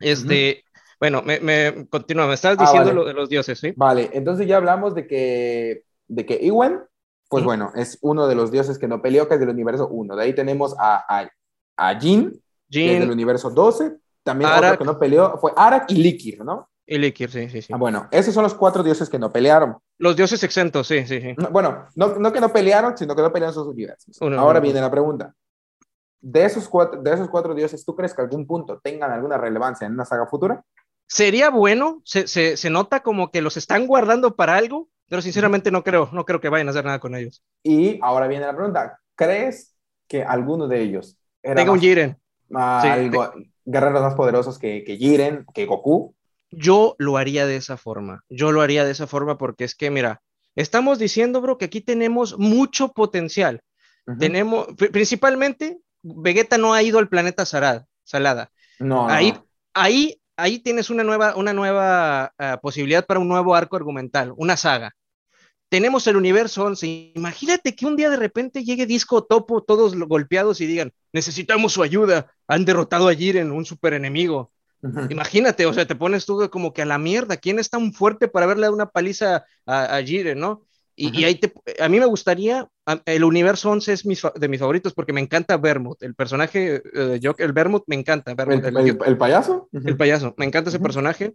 Este, 0.00 0.64
bueno, 1.00 1.22
me, 1.22 1.40
me 1.40 1.86
continúa, 1.88 2.26
me 2.26 2.34
estás 2.34 2.56
ah, 2.58 2.62
diciendo 2.62 2.92
lo 2.92 3.04
de 3.04 3.12
los 3.14 3.28
dioses, 3.28 3.58
¿sí? 3.58 3.72
Vale, 3.76 4.10
entonces 4.12 4.46
ya 4.46 4.56
hablamos 4.56 4.94
de 4.94 5.06
que, 5.06 5.84
de 6.08 6.26
que 6.26 6.38
Iwen, 6.42 6.80
pues 7.28 7.44
bueno, 7.44 7.72
es 7.74 7.98
uno 8.00 8.26
de 8.26 8.34
los 8.34 8.50
dioses 8.50 8.78
que 8.78 8.88
no 8.88 9.02
peleó, 9.02 9.28
que 9.28 9.34
es 9.34 9.40
del 9.40 9.50
universo 9.50 9.86
1. 9.88 10.16
De 10.16 10.22
ahí 10.24 10.34
tenemos 10.34 10.74
a, 10.78 11.04
a, 11.08 11.28
a 11.76 12.00
Jin, 12.00 12.42
que 12.70 12.94
es 12.94 13.00
del 13.00 13.10
universo 13.10 13.50
12. 13.50 13.96
También 14.22 14.50
otro 14.50 14.78
que 14.78 14.84
no 14.84 14.98
peleó 14.98 15.38
fue 15.38 15.52
Arak 15.56 15.90
y 15.90 16.02
Likir, 16.02 16.44
¿no? 16.44 16.70
Y 16.86 16.96
Likir, 16.96 17.30
sí, 17.30 17.50
sí, 17.50 17.60
sí. 17.60 17.72
Ah, 17.72 17.76
bueno, 17.76 18.08
esos 18.10 18.32
son 18.32 18.42
los 18.42 18.54
cuatro 18.54 18.82
dioses 18.82 19.10
que 19.10 19.18
no 19.18 19.30
pelearon. 19.30 19.76
Los 19.98 20.16
dioses 20.16 20.42
exentos, 20.42 20.86
sí, 20.86 21.06
sí, 21.06 21.20
sí. 21.20 21.34
bueno, 21.50 21.86
no, 21.96 22.14
no, 22.18 22.32
que 22.32 22.40
no 22.40 22.50
pelearon, 22.50 22.96
sino 22.96 23.14
que 23.14 23.20
no 23.20 23.30
pelearon 23.30 23.54
sus 23.54 23.66
universos. 23.66 24.20
Ahora 24.22 24.58
viene 24.58 24.80
la 24.80 24.90
pregunta. 24.90 25.34
De 26.20 26.44
esos, 26.44 26.66
cuatro, 26.66 27.00
de 27.00 27.12
esos 27.12 27.28
cuatro 27.28 27.54
dioses, 27.54 27.84
¿tú 27.84 27.94
crees 27.94 28.14
que 28.14 28.22
algún 28.22 28.46
punto 28.46 28.80
tengan 28.82 29.12
alguna 29.12 29.36
relevancia 29.36 29.86
en 29.86 29.92
una 29.92 30.04
saga 30.04 30.26
futura? 30.26 30.64
Sería 31.08 31.50
bueno, 31.50 32.02
se, 32.04 32.28
se, 32.28 32.56
se, 32.56 32.70
nota 32.70 33.00
como 33.00 33.30
que 33.30 33.42
los 33.42 33.56
están 33.56 33.86
guardando 33.86 34.36
para 34.36 34.56
algo, 34.56 34.88
pero 35.08 35.22
sinceramente 35.22 35.70
no 35.70 35.82
creo, 35.82 36.08
no 36.12 36.24
creo 36.24 36.40
que 36.40 36.50
vayan 36.50 36.68
a 36.68 36.70
hacer 36.70 36.84
nada 36.84 37.00
con 37.00 37.14
ellos. 37.14 37.42
Y 37.62 37.98
ahora 38.02 38.28
viene 38.28 38.46
la 38.46 38.54
pregunta, 38.54 39.00
¿crees 39.16 39.74
que 40.06 40.22
alguno 40.22 40.68
de 40.68 40.82
ellos 40.82 41.18
tenga 41.42 41.72
un 41.72 41.80
Jiren? 41.80 42.16
guerreros 43.70 44.00
más 44.00 44.14
poderosos 44.14 44.58
que, 44.58 44.84
que 44.84 44.96
Jiren, 44.96 45.44
que 45.52 45.66
Goku? 45.66 46.14
Yo 46.50 46.94
lo 46.98 47.18
haría 47.18 47.46
de 47.46 47.56
esa 47.56 47.76
forma, 47.76 48.24
yo 48.30 48.52
lo 48.52 48.62
haría 48.62 48.84
de 48.84 48.92
esa 48.92 49.06
forma 49.06 49.36
porque 49.36 49.64
es 49.64 49.74
que, 49.74 49.90
mira, 49.90 50.22
estamos 50.56 50.98
diciendo, 50.98 51.40
bro, 51.42 51.58
que 51.58 51.66
aquí 51.66 51.80
tenemos 51.80 52.38
mucho 52.38 52.92
potencial. 52.92 53.62
Tenemos, 54.18 54.68
principalmente, 54.90 55.80
Vegeta 56.00 56.56
no 56.56 56.72
ha 56.72 56.82
ido 56.82 56.98
al 56.98 57.10
planeta 57.10 57.44
Salada. 57.44 58.50
No, 58.78 59.06
ahí, 59.06 59.34
ahí 59.74 60.18
ahí 60.38 60.60
tienes 60.60 60.88
una 60.88 61.04
nueva, 61.04 61.36
una 61.36 61.52
nueva 61.52 62.32
ah, 62.38 62.60
posibilidad 62.62 63.04
para 63.04 63.20
un 63.20 63.28
nuevo 63.28 63.54
arco 63.54 63.76
argumental, 63.76 64.32
una 64.36 64.56
saga. 64.56 64.92
tenemos 65.70 66.06
el 66.06 66.16
universo 66.16 66.64
11. 66.64 67.12
Imagínate 67.16 67.74
que 67.76 67.86
un 67.86 67.96
día 67.96 68.10
de 68.10 68.16
repente 68.16 68.64
llegue 68.64 68.86
Disco 68.86 69.24
Topo, 69.24 69.62
todos 69.62 69.94
golpeados 69.96 70.60
y 70.60 70.66
digan, 70.66 70.92
necesitamos 71.12 71.72
su 71.74 71.82
ayuda, 71.82 72.32
han 72.46 72.64
derrotado 72.64 73.08
a 73.08 73.14
Jiren, 73.14 73.52
un 73.52 73.66
super 73.66 73.94
enemigo. 73.94 74.52
Imagínate, 75.10 75.66
o 75.66 75.72
sea, 75.74 75.86
te 75.86 75.96
pones 75.96 76.24
tú 76.26 76.48
como 76.50 76.72
que 76.72 76.82
a 76.82 76.86
la 76.86 76.98
mierda, 76.98 77.36
¿quién 77.36 77.58
es 77.58 77.70
tan 77.70 77.92
fuerte 77.92 78.28
para 78.28 78.44
haberle 78.46 78.62
dado 78.62 78.74
una 78.74 78.90
paliza 78.90 79.44
a, 79.66 79.96
a 79.96 80.02
Jiren, 80.02 80.38
no? 80.38 80.67
Y, 81.00 81.24
ahí 81.24 81.36
te, 81.36 81.52
a 81.78 81.88
mí 81.88 82.00
me 82.00 82.06
gustaría, 82.06 82.68
el 83.04 83.22
universo 83.22 83.70
11 83.70 83.92
es 83.92 84.02
de 84.02 84.48
mis 84.48 84.58
favoritos 84.58 84.94
porque 84.94 85.12
me 85.12 85.20
encanta 85.20 85.56
Vermouth, 85.56 86.02
el 86.02 86.16
personaje, 86.16 86.82
uh, 86.92 87.14
yo, 87.14 87.36
el 87.38 87.52
Vermouth 87.52 87.84
me 87.86 87.94
encanta. 87.94 88.32
el, 88.32 89.16
payaso? 89.16 89.68
El 89.72 89.96
payaso, 89.96 90.34
me 90.36 90.44
encanta 90.44 90.70
ese 90.70 90.80
personaje. 90.80 91.34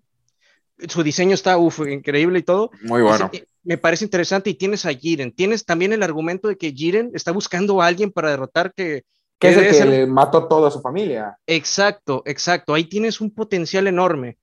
Su 0.90 1.02
diseño 1.02 1.34
está 1.34 1.58
uf, 1.58 1.80
increíble 1.88 2.40
y 2.40 2.44
todo. 2.44 2.72
Muy 2.82 3.04
bueno. 3.04 3.32
me 3.64 3.78
parece 3.78 4.04
interesante 4.04 4.50
y 4.50 4.56
tienes 4.56 4.86
a 4.86 4.94
Jiren. 4.94 5.32
Tienes 5.32 5.64
también 5.64 5.94
el 5.94 6.04
argumento 6.04 6.50
de 6.50 6.58
que 6.58 6.74
Jiren 6.74 7.12
está 7.14 7.32
buscando 7.32 7.82
a 7.82 7.88
alguien 7.88 8.12
para 8.12 8.32
derrotar 8.32 8.74
que... 8.74 9.06
Que 9.40 9.50
es 9.50 9.58
el 9.58 9.72
que 9.72 9.86
le 9.86 10.08
mató 10.08 10.48
toda 10.48 10.72
su 10.72 10.82
familia. 10.82 11.38
Exacto, 11.48 12.22
exacto. 12.26 12.74
Ahí 12.74 12.86
tienes 12.86 13.22
un 13.22 13.32
potencial 13.32 13.88
enorme. 13.88 14.38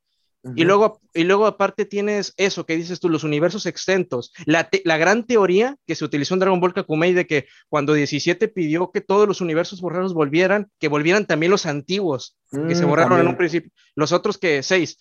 Y, 0.57 0.64
luego, 0.64 1.01
y 1.12 1.24
luego 1.24 1.47
aparte 1.47 1.84
tienes 1.84 2.32
eso 2.38 2.64
que 2.64 2.76
dices 2.76 2.99
tú, 2.99 3.11
los 3.11 3.24
universos 3.24 3.66
extentos. 3.66 4.32
La, 4.47 4.70
la, 4.84 4.97
gran 4.97 5.26
teoría 5.26 5.76
que 5.86 5.95
se 5.95 6.05
utilizó 6.05 6.32
en 6.34 6.41
Dragon 6.41 6.61
Ball 6.61 6.72
Kakumei 6.72 7.12
de 7.12 7.26
que 7.26 7.47
cuando 7.68 7.93
17 7.93 8.49
pidió 8.49 8.91
que 8.91 9.03
todos 9.03 9.28
los 9.28 9.43
universos 9.43 9.82
borrados 9.82 10.14
volvieran, 10.14 10.70
que 10.78 10.88
volvieran 10.88 11.26
también 11.26 11.51
los 11.51 11.66
antiguos, 11.66 12.38
que 12.51 12.74
se 12.74 12.86
mm, 12.86 12.88
borraron 12.88 13.20
en 13.20 13.28
un 13.28 13.36
principio, 13.36 13.70
los 13.95 14.12
otros 14.12 14.38
que 14.38 14.62
seis. 14.62 14.99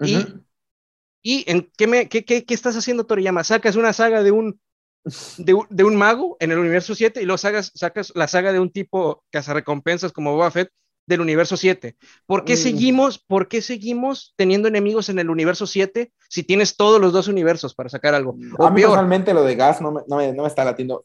Y, 0.00 0.24
y 1.22 1.44
en, 1.50 1.70
¿qué, 1.76 1.86
me, 1.86 2.08
qué, 2.08 2.24
qué, 2.24 2.44
qué, 2.44 2.54
estás 2.54 2.76
haciendo, 2.76 3.04
Toriyama? 3.04 3.44
Sacas 3.44 3.76
una 3.76 3.92
saga 3.92 4.22
de 4.22 4.30
un, 4.30 4.58
de, 5.36 5.58
de, 5.68 5.84
un 5.84 5.96
mago 5.96 6.38
en 6.40 6.50
el 6.50 6.58
universo 6.58 6.94
7 6.94 7.20
y 7.20 7.26
luego 7.26 7.38
sacas, 7.38 7.72
sacas 7.74 8.10
la 8.14 8.26
saga 8.26 8.52
de 8.52 8.60
un 8.60 8.70
tipo 8.70 9.22
cazarrecompensas 9.30 10.12
como 10.12 10.32
Boba 10.32 10.50
Fett 10.50 10.70
del 11.06 11.20
universo 11.20 11.56
7. 11.56 11.96
¿Por 12.26 12.44
qué, 12.44 12.56
seguimos, 12.56 13.18
¿Por 13.18 13.48
qué 13.48 13.62
seguimos 13.62 14.34
teniendo 14.36 14.68
enemigos 14.68 15.08
en 15.08 15.18
el 15.18 15.30
universo 15.30 15.66
7 15.66 16.12
si 16.28 16.42
tienes 16.42 16.76
todos 16.76 17.00
los 17.00 17.12
dos 17.12 17.28
universos 17.28 17.74
para 17.74 17.88
sacar 17.88 18.14
algo? 18.14 18.36
a 18.58 18.70
mí 18.70 18.82
personalmente 18.82 19.32
lo 19.32 19.44
de 19.44 19.54
Gas 19.54 19.80
no 19.80 19.92
me, 19.92 20.02
no 20.08 20.16
me, 20.16 20.32
no 20.32 20.42
me 20.42 20.48
está 20.48 20.64
latiendo. 20.64 21.04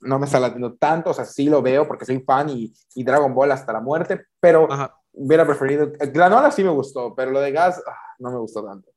no 0.00 0.18
me 0.18 0.26
está 0.26 0.40
latiendo 0.40 0.74
tanto, 0.74 1.10
o 1.10 1.14
sea, 1.14 1.24
sí 1.24 1.48
lo 1.48 1.62
veo 1.62 1.86
porque 1.86 2.04
soy 2.04 2.20
fan 2.20 2.50
y, 2.50 2.72
y 2.94 3.04
Dragon 3.04 3.34
Ball 3.34 3.52
hasta 3.52 3.72
la 3.72 3.80
muerte, 3.80 4.26
pero 4.40 4.68
hubiera 5.12 5.46
preferido. 5.46 5.92
Granola 6.12 6.50
sí 6.50 6.64
me 6.64 6.70
gustó, 6.70 7.14
pero 7.14 7.30
lo 7.30 7.40
de 7.40 7.52
Gas 7.52 7.82
ah, 7.86 7.96
no 8.18 8.30
me 8.30 8.38
gustó 8.38 8.64
tanto. 8.64 8.90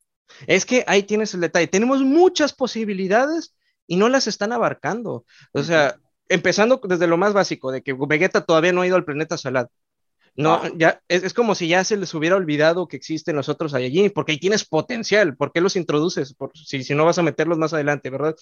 Es 0.48 0.66
que 0.66 0.84
ahí 0.88 1.04
tienes 1.04 1.34
el 1.34 1.42
detalle. 1.42 1.68
Tenemos 1.68 2.02
muchas 2.02 2.54
posibilidades 2.54 3.56
y 3.88 3.98
no 3.98 4.10
las 4.10 4.28
están 4.28 4.54
abarcando. 4.54 5.26
O 5.54 5.64
sea, 5.64 5.98
empezando 6.32 6.80
desde 6.84 7.08
lo 7.08 7.18
más 7.18 7.34
básico, 7.34 7.72
de 7.72 7.82
que 7.82 7.94
Vegeta 7.94 8.46
todavía 8.46 8.72
no 8.72 8.82
ha 8.82 8.88
ido 8.88 8.96
al 8.96 9.06
planeta 9.06 9.38
Salad. 9.38 9.68
No, 10.36 10.54
ah. 10.54 10.72
ya 10.76 11.02
es, 11.10 11.34
como 11.34 11.56
si 11.56 11.68
ya 11.68 11.84
se 11.84 11.98
les 11.98 12.14
hubiera 12.14 12.38
olvidado 12.38 12.88
que 12.88 12.96
existen 12.96 13.36
los 13.36 13.50
otros 13.50 13.74
allí, 13.74 14.10
porque 14.10 14.32
ahí 14.32 14.40
tienes 14.40 14.66
potencial. 14.66 15.36
¿Por 15.36 15.52
qué 15.52 15.60
los 15.60 15.76
introduces? 15.76 16.34
Por, 16.34 16.52
si, 16.58 16.84
si 16.84 16.96
no 16.96 17.06
vas 17.06 17.18
a 17.18 17.24
meterlos 17.24 17.58
más 17.58 17.74
adelante, 17.74 18.10
¿verdad? 18.10 18.36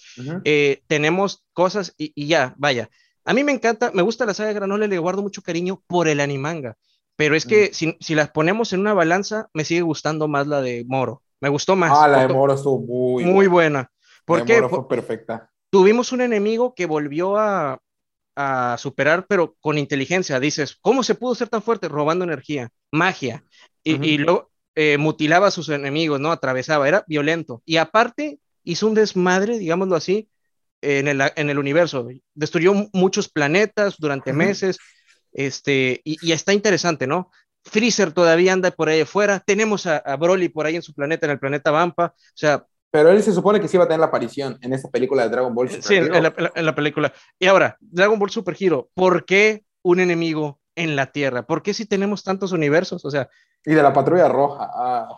Eh, 0.44 0.82
tenemos 0.86 1.44
cosas 1.52 1.94
y, 1.98 2.26
ya, 2.26 2.54
vaya. 2.58 2.88
A 3.24 3.34
mí 3.34 3.42
me 3.42 3.52
encanta, 3.52 3.90
me 3.92 4.02
gusta 4.02 4.24
la 4.24 4.34
saga 4.34 4.48
de 4.48 4.54
Granola, 4.54 4.86
le 4.86 4.98
guardo 4.98 5.22
mucho 5.22 5.42
cariño 5.42 5.82
por 5.86 6.08
el 6.08 6.20
animanga, 6.20 6.76
pero 7.16 7.36
es 7.36 7.44
que 7.44 7.74
si, 7.74 7.96
si, 8.00 8.14
las 8.14 8.30
ponemos 8.30 8.72
en 8.72 8.80
una 8.80 8.94
balanza, 8.94 9.48
me 9.52 9.64
sigue 9.64 9.82
gustando 9.82 10.26
más 10.26 10.46
la 10.46 10.62
de 10.62 10.84
Moro. 10.86 11.22
Me 11.40 11.48
gustó 11.48 11.76
más. 11.76 11.92
Ah, 11.94 12.08
la 12.08 12.26
de 12.26 12.32
Moro 12.32 12.54
estuvo 12.54 12.78
muy, 12.80 13.24
muy 13.24 13.46
buena. 13.46 13.90
¿Por 14.24 14.44
qué? 14.44 14.62
Fue 14.68 14.88
perfecta 14.88 15.49
tuvimos 15.70 16.12
un 16.12 16.20
enemigo 16.20 16.74
que 16.74 16.86
volvió 16.86 17.36
a, 17.38 17.80
a, 18.36 18.76
superar, 18.78 19.26
pero 19.28 19.56
con 19.60 19.78
inteligencia. 19.78 20.40
Dices, 20.40 20.76
¿cómo 20.80 21.02
se 21.02 21.14
pudo 21.14 21.34
ser 21.34 21.48
tan 21.48 21.62
fuerte? 21.62 21.88
Robando 21.88 22.24
energía, 22.24 22.70
magia. 22.90 23.44
Y, 23.82 24.04
y 24.06 24.18
luego 24.18 24.50
eh, 24.74 24.98
mutilaba 24.98 25.48
a 25.48 25.50
sus 25.50 25.68
enemigos, 25.68 26.20
¿no? 26.20 26.32
Atravesaba, 26.32 26.88
era 26.88 27.04
violento. 27.06 27.62
Y 27.64 27.76
aparte, 27.76 28.40
hizo 28.64 28.86
un 28.86 28.94
desmadre, 28.94 29.58
digámoslo 29.58 29.96
así, 29.96 30.28
en 30.82 31.08
el, 31.08 31.20
en 31.36 31.50
el 31.50 31.58
universo. 31.58 32.08
Destruyó 32.34 32.74
muchos 32.92 33.28
planetas 33.28 33.96
durante 33.98 34.32
meses. 34.32 34.78
Este, 35.32 36.00
y, 36.04 36.16
y, 36.26 36.32
está 36.32 36.52
interesante, 36.52 37.06
¿no? 37.06 37.30
Freezer 37.62 38.12
todavía 38.12 38.52
anda 38.52 38.70
por 38.70 38.88
ahí 38.88 39.00
afuera. 39.00 39.40
Tenemos 39.40 39.86
a, 39.86 39.98
a 39.98 40.16
Broly 40.16 40.48
por 40.48 40.66
ahí 40.66 40.76
en 40.76 40.82
su 40.82 40.94
planeta, 40.94 41.26
en 41.26 41.32
el 41.32 41.38
planeta 41.38 41.70
Vampa. 41.70 42.14
O 42.16 42.32
sea, 42.34 42.66
pero 42.90 43.10
él 43.10 43.22
se 43.22 43.32
supone 43.32 43.60
que 43.60 43.68
sí 43.68 43.76
iba 43.76 43.84
a 43.84 43.88
tener 43.88 44.00
la 44.00 44.06
aparición 44.06 44.58
en 44.62 44.72
esta 44.72 44.90
película 44.90 45.22
de 45.22 45.28
Dragon 45.28 45.54
Ball 45.54 45.68
Super 45.68 45.84
Sí, 45.84 45.94
en 45.96 46.22
la, 46.66 46.74
película. 46.74 47.12
Y 47.38 47.46
ahora, 47.46 47.76
Dragon 47.80 48.18
Ball 48.18 48.30
Super 48.30 48.56
Hero, 48.58 48.90
¿por 48.94 49.24
qué 49.24 49.64
un 49.82 50.00
enemigo 50.00 50.60
en 50.74 50.96
la 50.96 51.12
Tierra? 51.12 51.46
¿Por 51.46 51.62
qué 51.62 51.72
si 51.72 51.86
tenemos 51.86 52.24
tantos 52.24 52.52
universos? 52.52 53.04
O 53.04 53.10
sea. 53.10 53.28
Y 53.64 53.74
de 53.74 53.82
la 53.82 53.92
patrulla 53.92 54.28
roja. 54.28 54.68
Ah. 54.74 55.08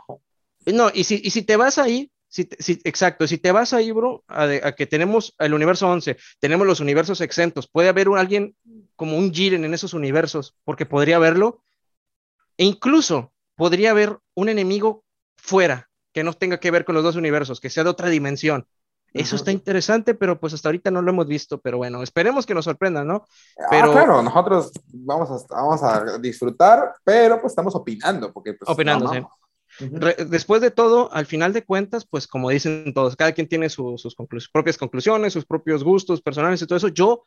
No, 0.66 0.90
y 0.92 1.04
si, 1.04 1.20
y 1.24 1.30
si 1.30 1.42
te 1.42 1.56
vas 1.56 1.78
ahí, 1.78 2.10
si, 2.28 2.48
si, 2.58 2.80
exacto, 2.84 3.26
si 3.26 3.38
te 3.38 3.52
vas 3.52 3.72
ahí, 3.72 3.90
bro, 3.90 4.24
a, 4.26 4.72
que 4.72 4.86
tenemos 4.86 5.34
el 5.38 5.54
universo 5.54 5.88
11, 5.88 6.16
tenemos 6.40 6.66
los 6.66 6.80
universos 6.80 7.20
exentos, 7.20 7.68
puede 7.68 7.88
haber 7.88 8.08
un, 8.08 8.18
alguien 8.18 8.56
como 8.96 9.18
un 9.18 9.32
Jiren 9.32 9.64
en 9.64 9.74
esos 9.74 9.92
universos, 9.92 10.56
porque 10.64 10.86
podría 10.86 11.16
haberlo, 11.16 11.62
e 12.56 12.64
incluso 12.64 13.32
podría 13.54 13.90
haber 13.90 14.18
un 14.34 14.48
enemigo 14.48 15.04
fuera, 15.36 15.90
que 16.12 16.24
no 16.24 16.32
tenga 16.32 16.58
que 16.58 16.70
ver 16.70 16.84
con 16.84 16.94
los 16.94 17.04
dos 17.04 17.16
universos, 17.16 17.60
que 17.60 17.70
sea 17.70 17.84
de 17.84 17.90
otra 17.90 18.08
dimensión. 18.08 18.66
Eso 19.14 19.36
está 19.36 19.52
interesante, 19.52 20.14
pero 20.14 20.40
pues 20.40 20.54
hasta 20.54 20.68
ahorita 20.68 20.90
no 20.90 21.02
lo 21.02 21.10
hemos 21.10 21.26
visto, 21.26 21.60
pero 21.60 21.76
bueno, 21.76 22.02
esperemos 22.02 22.46
que 22.46 22.54
nos 22.54 22.64
sorprenda, 22.64 23.04
¿no? 23.04 23.26
Ah, 23.58 23.66
pero... 23.70 23.92
claro, 23.92 24.22
nosotros 24.22 24.72
vamos 24.86 25.30
a, 25.30 25.54
vamos 25.54 25.82
a 25.82 26.18
disfrutar, 26.18 26.94
pero 27.04 27.38
pues 27.40 27.52
estamos 27.52 27.74
opinando, 27.74 28.32
porque 28.32 28.54
pues, 28.54 28.70
Opinando, 28.70 29.12
sí. 29.12 29.20
Después 30.28 30.60
de 30.60 30.70
todo, 30.70 31.12
al 31.12 31.26
final 31.26 31.52
de 31.52 31.64
cuentas, 31.64 32.06
pues 32.06 32.26
como 32.26 32.50
dicen 32.50 32.92
todos, 32.94 33.16
cada 33.16 33.32
quien 33.32 33.48
tiene 33.48 33.68
sus 33.70 34.16
propias 34.52 34.76
conclusiones, 34.76 35.32
sus 35.32 35.46
propios 35.46 35.82
gustos 35.82 36.20
personales 36.20 36.60
y 36.60 36.66
todo 36.66 36.76
eso. 36.76 36.88
Yo, 36.88 37.24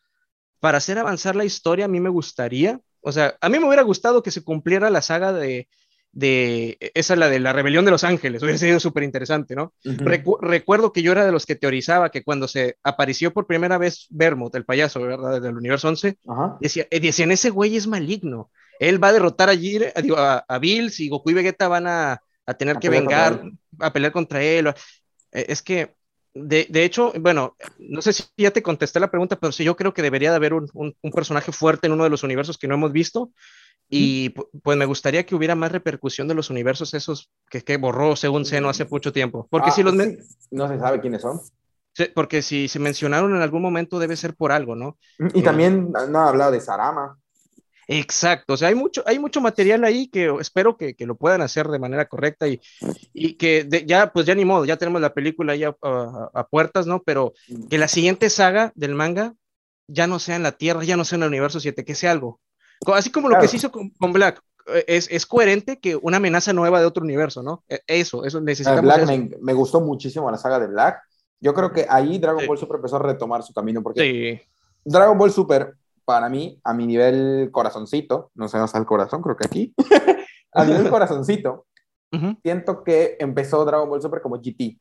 para 0.60 0.78
hacer 0.78 0.98
avanzar 1.00 1.36
la 1.36 1.46
historia, 1.46 1.86
a 1.86 1.88
mí 1.88 2.00
me 2.00 2.10
gustaría, 2.10 2.80
o 3.02 3.12
sea, 3.12 3.36
a 3.42 3.50
mí 3.50 3.60
me 3.60 3.68
hubiera 3.68 3.82
gustado 3.84 4.22
que 4.22 4.32
se 4.32 4.44
cumpliera 4.44 4.90
la 4.90 5.02
saga 5.02 5.34
de, 5.34 5.68
de, 6.16 6.78
esa 6.94 7.14
es 7.14 7.20
la 7.20 7.28
de 7.28 7.40
la 7.40 7.52
rebelión 7.52 7.84
de 7.84 7.92
los 7.92 8.06
ángeles, 8.06 8.42
hubiera 8.42 8.58
sido 8.58 8.80
súper 8.80 9.04
interesante, 9.04 9.54
¿no? 9.54 9.74
recuerdo 9.84 10.94
que 10.94 11.04
yo 11.04 11.12
era 11.12 11.26
de 11.26 11.32
los 11.34 11.46
que 11.46 11.56
teorizaba 11.56 12.10
que 12.10 12.24
cuando 12.24 12.48
se 12.48 12.78
apareció 12.84 13.34
por 13.34 13.46
primera 13.46 13.78
vez 13.78 14.08
Vermouth, 14.10 14.56
el 14.56 14.64
payaso, 14.64 15.02
¿verdad? 15.02 15.42
Del 15.42 15.58
universo 15.58 15.90
11, 15.90 16.18
decía, 16.62 16.88
eh, 16.90 17.00
decían, 17.02 17.32
ese 17.32 17.50
güey 17.50 17.76
es 17.76 17.86
maligno, 17.86 18.50
él 18.80 19.04
va 19.04 19.10
a 19.10 19.14
derrotar 19.14 19.50
a, 19.50 19.54
a, 19.54 20.46
a, 20.48 20.60
Bills 20.60 21.02
y 21.02 21.10
Goku 21.10 21.32
y 21.32 21.34
Vegeta 21.34 21.68
van 21.68 21.86
a, 21.86 22.22
a 22.46 22.54
tener 22.54 22.78
que 22.80 22.90
vengar, 22.90 23.44
a 23.80 23.92
pelear 23.92 24.14
contra 24.14 24.42
él. 24.42 24.68
Eh, 24.68 25.46
es 25.50 25.62
que, 25.62 25.96
de, 26.34 26.68
de, 26.70 26.84
hecho, 26.86 27.12
bueno, 27.20 27.58
no 27.78 28.02
sé 28.02 28.14
si 28.14 28.24
ya 28.38 28.52
te 28.52 28.64
contesté 28.64 29.02
la 29.02 29.12
pregunta, 29.12 29.38
pero 29.38 29.52
sí, 29.52 29.66
yo 29.66 29.76
creo 29.76 29.94
que 29.94 30.02
debería 30.02 30.32
de 30.32 30.38
haber 30.38 30.54
un, 30.54 30.70
un, 30.74 30.96
un 31.02 31.12
personaje 31.12 31.52
fuerte 31.52 31.88
en 31.88 31.94
uno 31.94 32.06
de 32.06 32.10
los 32.10 32.24
universos 32.24 32.58
que 32.58 32.68
no 32.68 32.76
hemos 32.76 32.94
visto, 32.94 33.32
y 33.90 34.30
pues 34.30 34.78
me 34.78 34.86
gustaría 34.86 35.26
que 35.26 35.36
hubiera 35.36 35.56
más 35.56 35.72
repercusión 35.72 36.28
de 36.28 36.34
los 36.34 36.50
universos 36.50 36.94
esos 36.94 37.30
que, 37.50 37.62
que 37.62 37.78
borró 37.78 38.16
según 38.16 38.46
Seno 38.46 38.70
hace 38.70 38.86
mucho 38.86 39.14
tiempo. 39.14 39.48
Porque 39.50 39.72
si 39.72 39.82
ah, 39.82 39.86
los... 39.86 39.96
No 40.52 40.68
se 40.68 40.80
sabe 40.80 41.00
quiénes 41.02 41.22
son. 41.22 41.40
porque 42.14 42.42
si 42.42 42.68
se 42.68 42.80
mencionaron 42.80 43.36
en 43.36 43.42
algún 43.42 43.62
momento 43.62 44.00
debe 44.00 44.18
ser 44.18 44.36
por 44.36 44.52
algo, 44.52 44.76
¿no? 44.76 44.98
Y 45.34 45.44
también 45.44 45.92
no 46.10 46.20
ha 46.20 46.30
hablado 46.30 46.52
de 46.52 46.60
Sarama. 46.60 47.18
Exacto, 47.88 48.54
o 48.54 48.58
sea, 48.58 48.70
hay 48.70 48.76
mucho, 48.76 49.04
hay 49.06 49.20
mucho 49.20 49.42
material 49.42 49.84
ahí 49.84 50.08
que 50.08 50.34
espero 50.40 50.76
que, 50.76 50.96
que 50.96 51.06
lo 51.06 51.16
puedan 51.16 51.42
hacer 51.42 51.68
de 51.68 51.78
manera 51.78 52.08
correcta 52.08 52.48
y, 52.48 52.60
y 53.14 53.36
que 53.36 53.68
ya, 53.86 54.12
pues 54.12 54.26
ya 54.26 54.34
ni 54.34 54.44
modo, 54.44 54.66
ya 54.66 54.78
tenemos 54.78 55.02
la 55.02 55.14
película 55.14 55.56
ya 55.56 55.76
a, 55.82 56.48
puertas, 56.50 56.88
¿no? 56.88 57.04
Pero 57.04 57.34
que 57.70 57.78
la 57.78 57.88
siguiente 57.88 58.30
saga 58.32 58.72
del 58.76 58.96
manga 58.96 59.36
ya 59.88 60.08
no 60.08 60.18
sea 60.18 60.36
en 60.36 60.44
la 60.44 60.54
Tierra, 60.54 60.84
ya 60.84 60.98
no 60.98 61.06
sea 61.06 61.18
en 61.18 61.24
el 61.24 61.30
universo 61.30 61.60
7, 61.60 61.86
que 61.86 61.94
sea 61.94 62.12
algo, 62.12 62.40
Así 62.94 63.12
como 63.12 63.30
lo 63.30 63.40
que 63.40 63.48
se 63.48 63.58
hizo 63.58 63.72
con, 63.72 64.14
Black, 64.14 64.42
eh, 64.68 64.86
es, 64.88 65.08
es, 65.12 65.26
coherente 65.26 65.80
que 65.80 65.96
una 65.96 66.18
amenaza 66.18 66.54
nueva 66.54 66.80
de 66.80 66.86
otro 66.86 67.04
universo, 67.04 67.44
¿no? 67.44 67.64
E, 67.70 67.82
eso, 67.88 68.26
eso 68.26 68.42
necesitamos. 68.42 68.82
Black 68.82 69.08
Me, 69.42 69.54
gustó 69.54 69.82
muchísimo 69.82 70.30
la 70.30 70.38
saga 70.38 70.60
de 70.60 70.68
Black. 70.68 71.02
Yo 71.40 71.54
creo 71.54 71.72
que 71.72 71.86
ahí 71.90 72.18
Dragon 72.18 72.46
Ball 72.48 72.58
Super 72.58 72.78
empezó 72.78 72.96
a 72.96 73.00
retomar 73.00 73.44
su 73.44 73.54
camino 73.54 73.84
porque 73.84 74.48
Dragon 74.84 75.18
Ball 75.18 75.32
Super, 75.32 75.76
para 76.06 76.30
mí, 76.30 76.60
a 76.64 76.74
mi 76.74 76.88
nivel 76.88 77.50
corazoncito, 77.52 78.32
no 78.36 78.48
sé, 78.48 78.64
está 78.64 78.78
el 78.78 78.86
corazón, 78.86 79.22
creo 79.22 79.36
que 79.36 79.46
aquí, 79.46 79.74
a 80.54 80.64
nivel 80.64 80.90
corazoncito, 80.90 81.66
siento 82.42 82.84
que 82.84 83.18
empezó 83.20 83.66
Dragon 83.66 83.90
Ball 83.90 84.02
Super 84.02 84.22
como 84.22 84.38
GT. 84.38 84.80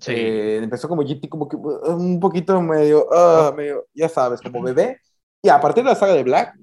Sí. 0.00 0.12
Eh, 0.12 0.56
empezó 0.62 0.88
como 0.88 1.02
GT, 1.02 1.28
como 1.28 1.48
que 1.48 1.56
uh, 1.56 1.94
un 1.94 2.18
poquito 2.18 2.60
medio, 2.60 3.06
uh, 3.06 3.54
medio, 3.54 3.86
ya 3.94 4.08
sabes, 4.08 4.40
como 4.40 4.62
bebé. 4.62 5.00
Y 5.42 5.48
a 5.48 5.60
partir 5.60 5.84
de 5.84 5.90
la 5.90 5.96
saga 5.96 6.14
de 6.14 6.24
Black, 6.24 6.56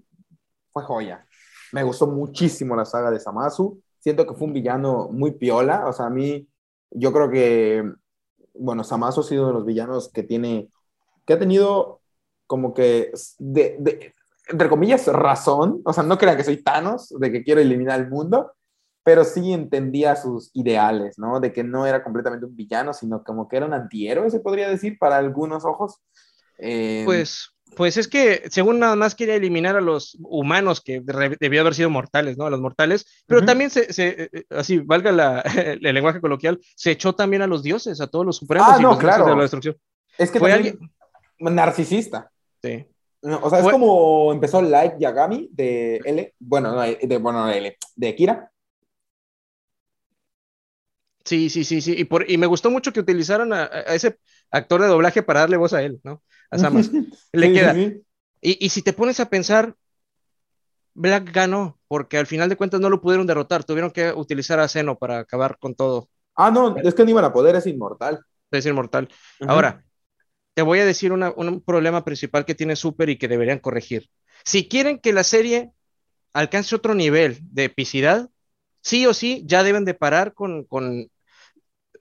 fue 0.72 0.84
joya. 0.84 1.26
Me 1.72 1.84
gustó 1.84 2.07
muchísimo 2.07 2.76
la 2.76 2.85
saga 2.85 3.11
de 3.11 3.19
Samasu. 3.19 3.81
Siento 3.99 4.26
que 4.26 4.34
fue 4.34 4.48
un 4.48 4.53
villano 4.53 5.10
muy 5.11 5.31
piola. 5.31 5.88
O 5.88 5.93
sea, 5.93 6.07
a 6.07 6.10
mí, 6.10 6.48
yo 6.89 7.14
creo 7.14 7.30
que 7.30 7.84
bueno, 8.53 8.84
Samazo 8.84 9.22
ha 9.22 9.23
sido 9.23 9.43
uno 9.43 9.52
de 9.53 9.57
los 9.60 9.65
villanos 9.65 10.11
que 10.11 10.23
tiene, 10.23 10.69
que 11.26 11.34
ha 11.34 11.39
tenido 11.39 12.02
como 12.48 12.73
que, 12.73 13.11
de, 13.39 14.14
entre 14.48 14.69
comillas, 14.69 15.07
razón. 15.07 15.81
O 15.85 15.93
sea, 15.93 16.03
no 16.03 16.18
crean 16.18 16.38
que 16.38 16.43
soy 16.43 16.61
Thanos, 16.64 17.14
de 17.18 17.31
que 17.31 17.43
quiero 17.43 17.61
eliminar 17.61 17.99
el 17.99 18.10
mundo, 18.10 18.52
pero 19.03 19.23
sí 19.23 19.52
entendía 19.53 20.15
sus 20.15 20.52
ideales, 20.53 21.18
¿no? 21.18 21.39
De 21.39 21.52
que 21.53 21.64
no 21.64 21.85
era 21.85 22.03
completamente 22.03 22.45
un 22.45 22.56
villano, 22.56 22.93
sino 22.93 23.23
como 23.23 23.48
que 23.48 23.57
era 23.57 23.65
un 23.65 23.73
antihéroe, 23.73 24.30
se 24.30 24.39
podría 24.39 24.69
decir, 24.69 24.98
para 24.99 25.18
algunos 25.18 25.65
ojos. 25.65 26.02
Eh, 26.57 27.03
pues, 27.06 27.49
pues 27.76 27.98
es 27.98 28.07
que 28.07 28.43
según 28.49 28.80
nada 28.80 28.95
más 28.95 29.15
quería 29.15 29.35
eliminar 29.35 29.76
a 29.76 29.81
los 29.81 30.18
humanos 30.22 30.81
que 30.81 31.02
debió 31.39 31.61
haber 31.61 31.76
sido 31.76 31.89
mortales, 31.89 32.38
¿no? 32.38 32.45
A 32.45 32.49
los 32.49 32.61
mortales, 32.61 33.06
pero 33.26 33.45
también 33.45 33.69
se, 33.69 33.91
se, 33.93 34.30
eh, 34.31 34.45
así, 34.49 34.80
valga 34.80 35.11
la, 35.11 35.41
el 35.81 35.93
lenguaje 35.93 36.22
coloquial, 36.22 36.60
se 36.76 36.91
echó 36.91 37.14
también 37.14 37.41
a 37.41 37.48
los 37.48 37.64
dioses, 37.64 38.02
a 38.02 38.07
todos 38.07 38.26
los 38.26 38.38
supremos 38.38 38.69
ah, 38.72 38.77
y 38.80 38.81
no, 38.81 38.89
los 38.91 38.99
claro. 38.99 39.26
de 39.26 39.35
la 39.35 39.41
destrucción. 39.41 39.77
Es 40.18 40.31
que 40.31 40.39
fue 40.39 40.52
alguien 40.52 40.80
narcisista. 41.39 42.31
Sí. 42.61 42.85
O 43.23 43.49
sea, 43.49 43.60
es 43.60 43.68
como 43.68 44.31
empezó 44.31 44.61
Light 44.61 44.93
Yagami 44.99 45.49
de 45.52 45.98
L, 46.03 46.34
bueno, 46.39 46.73
no, 46.73 46.81
de, 46.81 47.18
bueno, 47.18 47.45
de 47.45 47.57
L, 47.57 47.77
de 47.95 48.15
Kira, 48.15 48.52
Sí, 51.23 51.49
sí, 51.49 51.64
sí, 51.64 51.81
sí. 51.81 51.93
Y, 51.98 52.06
por, 52.06 52.30
y 52.30 52.38
me 52.38 52.48
gustó 52.48 52.72
mucho 52.72 52.91
que 52.91 52.99
utilizaran 52.99 53.53
a, 53.53 53.65
a, 53.65 53.95
ese 53.95 54.18
actor 54.49 54.81
de 54.81 54.88
doblaje 54.88 55.22
para 55.23 55.41
darle 55.41 55.57
voz 55.57 55.72
a 55.73 55.84
él, 55.84 55.99
¿no? 56.03 56.23
A 56.52 56.57
Samas. 56.57 56.91
Le 57.34 57.52
queda. 57.52 57.73
Y, 58.41 58.65
y 58.65 58.69
si 58.69 58.82
te 58.82 58.94
pones 58.94 59.19
a 59.19 59.30
pensar, 59.30 59.76
Black 60.94 61.32
ganó, 61.32 61.80
porque 61.88 62.18
al 62.18 62.28
final 62.28 62.49
de 62.49 62.57
cuentas 62.57 62.82
no 62.82 62.90
lo 62.90 63.02
pudieron 63.02 63.28
derrotar, 63.28 63.64
tuvieron 63.64 63.91
que 63.91 64.11
utilizar 64.11 64.60
a 64.60 64.68
Zeno 64.68 64.98
para 64.98 65.19
acabar 65.19 65.57
con 65.57 65.73
todo. 65.76 66.10
Ah, 66.36 66.52
no, 66.52 66.76
es 66.78 66.94
que 66.94 67.03
no 67.03 67.11
iban 67.11 67.26
a 67.26 67.34
poder, 67.34 67.56
es 67.56 67.68
inmortal. 67.68 68.19
Es 68.52 68.65
inmortal. 68.65 69.07
Ahora, 69.41 69.84
te 70.53 70.61
voy 70.61 70.80
a 70.80 70.86
decir 70.86 71.14
una- 71.14 71.32
un 71.36 71.61
problema 71.61 72.03
principal 72.03 72.45
que 72.45 72.56
tiene 72.56 72.76
Super 72.76 73.10
y 73.10 73.18
que 73.18 73.28
deberían 73.28 73.60
corregir. 73.60 74.10
Si 74.44 74.68
quieren 74.68 74.99
que 74.99 75.14
la 75.14 75.23
serie 75.23 75.72
alcance 76.34 76.76
otro 76.76 76.95
nivel 76.95 77.40
de 77.41 77.65
epicidad, 77.65 78.30
sí 78.82 79.06
o 79.06 79.14
sí 79.14 79.44
ya 79.45 79.64
deben 79.64 79.86
de 79.86 79.94
parar 79.94 80.34
con, 80.34 80.65
con, 80.65 81.10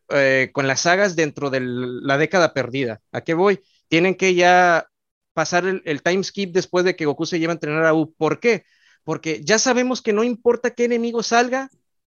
eh, 0.09 0.51
con 0.53 0.67
las 0.67 0.81
sagas 0.81 1.17
dentro 1.17 1.51
de 1.51 1.61
la 1.63 2.19
década 2.19 2.53
perdida. 2.53 3.01
¿A 3.13 3.21
qué 3.23 3.35
voy? 3.35 3.61
Tienen 3.91 4.17
que 4.17 4.35
ya 4.37 4.89
pasar 5.35 5.67
el, 5.67 5.83
el 5.87 6.03
time 6.03 6.25
skip 6.25 6.55
después 6.55 6.87
de 6.87 6.97
que 6.97 7.07
Goku 7.07 7.27
se 7.27 7.41
lleva 7.41 7.53
a 7.55 7.57
entrenar 7.57 7.87
a 7.87 7.95
U. 7.95 8.15
¿Por 8.17 8.41
qué? 8.41 8.65
Porque 9.05 9.43
ya 9.45 9.59
sabemos 9.61 10.03
que 10.03 10.15
no 10.15 10.25
importa 10.25 10.73
qué 10.73 10.87
enemigo 10.87 11.23
salga, 11.25 11.71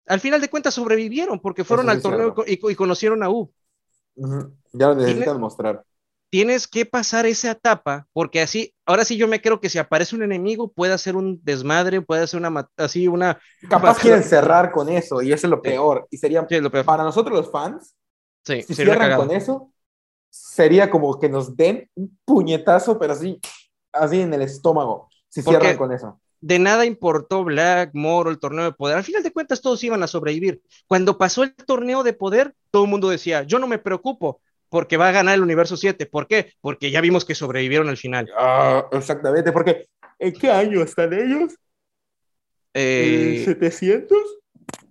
al 0.08 0.22
final 0.22 0.42
de 0.42 0.50
cuentas 0.50 0.76
sobrevivieron 0.76 1.42
porque 1.42 1.66
fueron 1.66 1.90
al 1.90 2.02
torneo 2.02 2.36
y, 2.48 2.60
y 2.72 2.76
conocieron 2.76 3.24
a 3.24 3.32
U. 3.32 3.54
Ya 4.74 4.88
lo 4.90 4.96
necesitan 4.96 5.40
mostrar. 5.40 5.84
tienes 6.30 6.68
que 6.68 6.86
pasar 6.86 7.26
esa 7.26 7.52
etapa, 7.52 8.08
porque 8.14 8.42
así, 8.42 8.74
ahora 8.86 9.06
sí 9.06 9.18
yo 9.18 9.28
me 9.28 9.42
creo 9.42 9.60
que 9.60 9.70
si 9.70 9.78
aparece 9.78 10.16
un 10.16 10.24
enemigo 10.24 10.72
puede 10.72 10.94
hacer 10.94 11.16
un 11.16 11.40
desmadre, 11.44 12.02
puede 12.02 12.24
hacer 12.24 12.40
una, 12.40 12.70
así 12.78 13.08
una... 13.08 13.40
Capaz 13.70 14.00
quieren 14.00 14.24
cerrar 14.24 14.72
con 14.72 14.90
eso, 14.90 15.22
y 15.22 15.32
eso 15.32 15.48
es 15.48 15.52
lo 15.52 15.62
Sí. 15.64 15.70
peor. 15.70 16.08
Y 16.10 16.18
sería, 16.18 16.48
Sí, 16.50 16.60
lo 16.60 16.72
peor. 16.72 16.86
para 16.86 17.04
nosotros 17.04 17.38
los 17.38 17.52
fans, 17.52 17.96
Sí, 18.46 18.62
si 18.64 18.76
cierran 18.76 19.00
cagado. 19.00 19.28
con 19.28 19.32
eso, 19.32 19.73
sería 20.34 20.90
como 20.90 21.20
que 21.20 21.30
nos 21.30 21.56
den 21.56 21.88
un 21.94 22.18
puñetazo, 22.26 22.98
pero 22.98 23.14
así, 23.14 23.40
así 23.92 24.22
en 24.22 24.34
el 24.34 24.42
estómago, 24.42 25.08
si 25.30 25.44
Porque- 25.44 25.60
cierran 25.60 25.78
con 25.78 25.92
eso. 25.92 26.20
De 26.42 26.60
nada 26.60 26.86
importó 26.86 27.44
Black, 27.46 27.92
Moro, 27.94 28.30
el 28.30 28.40
torneo 28.40 28.66
de 28.66 28.74
poder. 28.74 28.98
Al 28.98 29.04
final 29.06 29.24
de 29.24 29.32
cuentas 29.32 29.62
todos 29.62 29.82
iban 29.84 30.04
a 30.04 30.08
sobrevivir. 30.08 30.62
Cuando 30.88 31.18
pasó 31.18 31.44
el 31.44 31.54
torneo 31.56 32.04
de 32.04 32.12
poder, 32.12 32.54
todo 32.70 32.84
el 32.84 32.90
mundo 32.90 33.08
decía, 33.10 33.44
yo 33.44 33.60
no 33.60 33.68
me 33.68 33.78
preocupo 33.80 34.42
porque 34.68 34.98
va 34.98 35.08
a 35.08 35.12
ganar 35.14 35.36
el 35.36 35.42
universo 35.42 35.78
7. 35.78 36.06
¿Por 36.06 36.28
qué? 36.28 36.52
Porque 36.60 36.92
ya 36.92 37.00
vimos 37.00 37.24
que 37.24 37.34
sobrevivieron 37.36 37.88
al 37.88 37.96
final. 37.96 38.30
Ah, 38.38 38.86
exactamente, 38.92 39.54
porque 39.54 39.88
¿en 40.20 40.34
qué 40.34 40.50
año 40.52 40.82
están 40.82 41.14
ellos? 41.14 41.54
Eh, 42.74 43.46
¿En 43.48 43.60
¿700? 43.60 44.10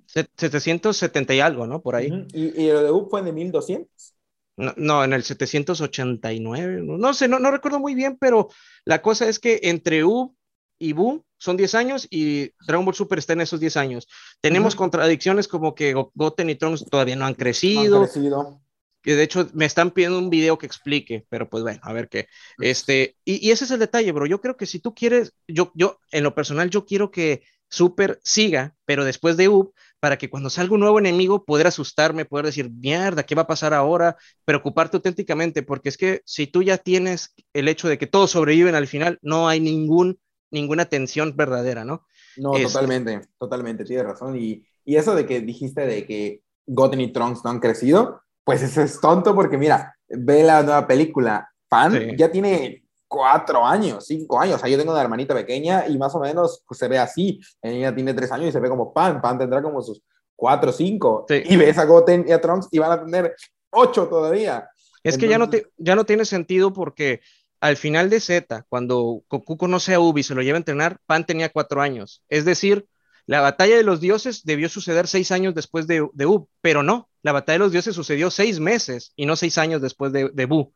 se- 0.06 0.28
770 0.36 1.34
y 1.34 1.40
algo, 1.40 1.66
¿no? 1.66 1.82
Por 1.82 1.96
ahí. 1.96 2.26
Y, 2.32 2.62
y 2.62 2.68
el 2.68 2.84
de 2.84 2.90
U 2.92 3.08
fue 3.10 3.20
de 3.22 3.32
1200. 3.32 4.14
No, 4.62 4.74
no, 4.76 5.04
en 5.04 5.12
el 5.12 5.22
789, 5.24 6.82
no, 6.82 6.96
no 6.98 7.14
sé, 7.14 7.28
no, 7.28 7.38
no 7.38 7.50
recuerdo 7.50 7.78
muy 7.80 7.94
bien, 7.94 8.16
pero 8.20 8.48
la 8.84 9.02
cosa 9.02 9.28
es 9.28 9.38
que 9.38 9.60
entre 9.64 10.04
U 10.04 10.36
y 10.78 10.92
Bu 10.92 11.24
son 11.38 11.56
10 11.56 11.74
años 11.74 12.06
y 12.10 12.52
Dragon 12.66 12.84
Ball 12.84 12.94
Super 12.94 13.18
está 13.18 13.32
en 13.32 13.40
esos 13.40 13.60
10 13.60 13.76
años. 13.76 14.08
Tenemos 14.40 14.76
contradicciones 14.76 15.48
como 15.48 15.74
que 15.74 15.92
Go- 15.94 16.12
Goten 16.14 16.50
y 16.50 16.54
Trunks 16.54 16.84
todavía 16.88 17.16
no 17.16 17.24
han 17.24 17.30
Han 17.30 17.34
crecido, 17.36 18.00
crecido. 18.02 18.60
que 19.02 19.16
de 19.16 19.24
hecho 19.24 19.48
me 19.54 19.64
están 19.64 19.90
pidiendo 19.90 20.18
un 20.18 20.30
video 20.30 20.58
que 20.58 20.66
explique, 20.66 21.26
pero 21.28 21.48
pues 21.50 21.62
bueno, 21.64 21.80
a 21.82 21.92
ver 21.92 22.08
qué. 22.08 22.28
Este, 22.60 23.16
y, 23.24 23.46
y 23.46 23.50
ese 23.50 23.64
es 23.64 23.70
el 23.72 23.80
detalle, 23.80 24.12
bro. 24.12 24.26
Yo 24.26 24.40
creo 24.40 24.56
que 24.56 24.66
si 24.66 24.78
tú 24.78 24.94
quieres, 24.94 25.34
yo, 25.48 25.72
yo, 25.74 25.98
en 26.12 26.22
lo 26.24 26.34
personal, 26.36 26.70
yo 26.70 26.84
quiero 26.86 27.10
que 27.10 27.42
Super 27.74 28.20
siga, 28.22 28.74
pero 28.84 29.04
después 29.04 29.36
de 29.38 29.48
U, 29.48 29.72
para 29.98 30.18
que 30.18 30.28
cuando 30.28 30.50
salga 30.50 30.74
un 30.74 30.80
nuevo 30.80 30.98
enemigo 30.98 31.44
poder 31.44 31.66
asustarme, 31.66 32.26
poder 32.26 32.44
decir, 32.46 32.70
mierda, 32.70 33.22
¿qué 33.22 33.34
va 33.34 33.42
a 33.42 33.46
pasar 33.46 33.72
ahora? 33.72 34.16
Preocuparte 34.44 34.98
auténticamente, 34.98 35.62
porque 35.62 35.88
es 35.88 35.96
que 35.96 36.20
si 36.26 36.46
tú 36.46 36.62
ya 36.62 36.76
tienes 36.76 37.34
el 37.54 37.68
hecho 37.68 37.88
de 37.88 37.96
que 37.98 38.06
todos 38.06 38.30
sobreviven 38.32 38.74
al 38.74 38.86
final, 38.88 39.18
no 39.22 39.48
hay 39.48 39.60
ningún, 39.60 40.18
ninguna 40.50 40.84
tensión 40.84 41.34
verdadera, 41.34 41.84
¿no? 41.84 42.06
No, 42.36 42.52
Este- 42.52 42.66
totalmente, 42.66 43.20
totalmente, 43.38 43.84
tienes 43.84 44.04
razón. 44.06 44.36
Y, 44.36 44.62
y 44.84 44.96
eso 44.96 45.14
de 45.14 45.24
que 45.26 45.40
dijiste 45.40 45.82
de 45.86 46.06
que 46.06 46.42
Goten 46.66 47.00
y 47.00 47.12
Trunks 47.12 47.42
no 47.44 47.50
han 47.50 47.60
crecido, 47.60 48.20
pues 48.44 48.62
eso 48.62 48.82
es 48.82 49.00
tonto 49.00 49.34
porque 49.34 49.56
mira, 49.58 49.96
ve 50.08 50.42
la 50.42 50.62
nueva 50.62 50.86
película, 50.86 51.48
Pan 51.68 51.92
Sí. 51.92 52.16
ya 52.18 52.30
tiene 52.30 52.81
cuatro 53.12 53.66
años, 53.66 54.06
cinco 54.06 54.40
años. 54.40 54.56
O 54.56 54.58
sea, 54.58 54.70
yo 54.70 54.78
tengo 54.78 54.92
una 54.92 55.02
hermanita 55.02 55.34
pequeña 55.34 55.86
y 55.86 55.98
más 55.98 56.14
o 56.14 56.20
menos 56.20 56.64
pues, 56.66 56.78
se 56.78 56.88
ve 56.88 56.98
así. 56.98 57.38
Ella 57.60 57.94
tiene 57.94 58.14
tres 58.14 58.32
años 58.32 58.48
y 58.48 58.52
se 58.52 58.60
ve 58.60 58.70
como 58.70 58.92
Pan. 58.94 59.20
Pan 59.20 59.38
tendrá 59.38 59.60
como 59.62 59.82
sus 59.82 60.00
cuatro 60.34 60.70
o 60.70 60.72
cinco. 60.72 61.26
Sí. 61.28 61.42
Y 61.44 61.56
ves 61.56 61.76
a 61.76 61.84
Goten 61.84 62.24
y 62.26 62.32
a 62.32 62.40
Trunks 62.40 62.68
y 62.70 62.78
van 62.78 62.92
a 62.92 63.04
tener 63.04 63.36
ocho 63.70 64.08
todavía. 64.08 64.66
Es 65.02 65.18
que 65.18 65.28
ya 65.28 65.36
no, 65.36 65.44
Entonces- 65.44 65.68
te, 65.76 65.84
ya 65.84 65.94
no 65.94 66.04
tiene 66.04 66.24
sentido 66.24 66.72
porque 66.72 67.20
al 67.60 67.76
final 67.76 68.08
de 68.08 68.20
Z, 68.20 68.64
cuando 68.70 69.22
Goku 69.28 69.58
conoce 69.58 69.92
a 69.92 70.00
Ubi 70.00 70.22
y 70.22 70.24
se 70.24 70.34
lo 70.34 70.40
lleva 70.40 70.56
a 70.56 70.64
entrenar, 70.64 70.98
Pan 71.04 71.26
tenía 71.26 71.50
cuatro 71.50 71.82
años. 71.82 72.22
Es 72.30 72.46
decir, 72.46 72.86
la 73.26 73.40
batalla 73.42 73.76
de 73.76 73.82
los 73.82 74.00
dioses 74.00 74.42
debió 74.44 74.68
suceder 74.70 75.06
seis 75.06 75.30
años 75.30 75.54
después 75.54 75.86
de, 75.86 76.08
de 76.14 76.26
U, 76.26 76.48
pero 76.62 76.82
no, 76.82 77.08
la 77.22 77.32
batalla 77.32 77.54
de 77.54 77.64
los 77.64 77.72
dioses 77.72 77.94
sucedió 77.94 78.30
seis 78.30 78.58
meses 78.58 79.12
y 79.16 79.26
no 79.26 79.36
seis 79.36 79.58
años 79.58 79.82
después 79.82 80.12
de, 80.12 80.30
de 80.32 80.46
Bu. 80.46 80.72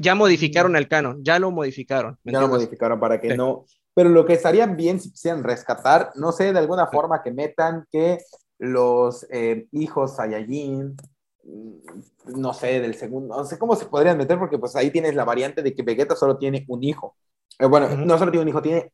Ya 0.00 0.14
modificaron 0.14 0.76
el 0.76 0.88
canon, 0.88 1.22
ya 1.22 1.38
lo 1.38 1.50
modificaron. 1.50 2.18
¿me 2.24 2.32
Ya 2.32 2.40
lo 2.40 2.48
modificaron 2.48 2.98
para 2.98 3.20
que 3.20 3.30
Sí. 3.30 3.36
no. 3.36 3.64
Pero 3.94 4.08
lo 4.10 4.24
que 4.24 4.34
estaría 4.34 4.66
bien 4.66 5.00
si 5.00 5.10
quisieran 5.10 5.42
rescatar, 5.42 6.12
no 6.14 6.32
sé, 6.32 6.52
de 6.52 6.58
alguna 6.58 6.86
forma 6.86 7.22
que 7.22 7.32
metan 7.32 7.86
que 7.90 8.18
los 8.58 9.26
eh, 9.30 9.66
hijos 9.72 10.16
Saiyajin, 10.16 10.96
mm, 11.44 12.38
no 12.40 12.54
sé, 12.54 12.80
del 12.80 12.94
segundo, 12.94 13.36
no 13.36 13.44
sé 13.44 13.58
cómo 13.58 13.74
se 13.76 13.86
podrían 13.86 14.16
meter, 14.16 14.38
porque 14.38 14.58
pues 14.58 14.76
ahí 14.76 14.90
tienes 14.90 15.14
la 15.14 15.24
variante 15.24 15.62
de 15.62 15.74
que 15.74 15.82
Vegeta 15.82 16.14
solo 16.14 16.38
tiene 16.38 16.64
un 16.68 16.82
hijo. 16.84 17.16
Eh, 17.58 17.66
bueno, 17.66 17.86
Ujú. 17.86 17.96
no 18.06 18.16
solo 18.18 18.30
tiene 18.30 18.42
un 18.42 18.48
hijo, 18.48 18.62
tiene 18.62 18.92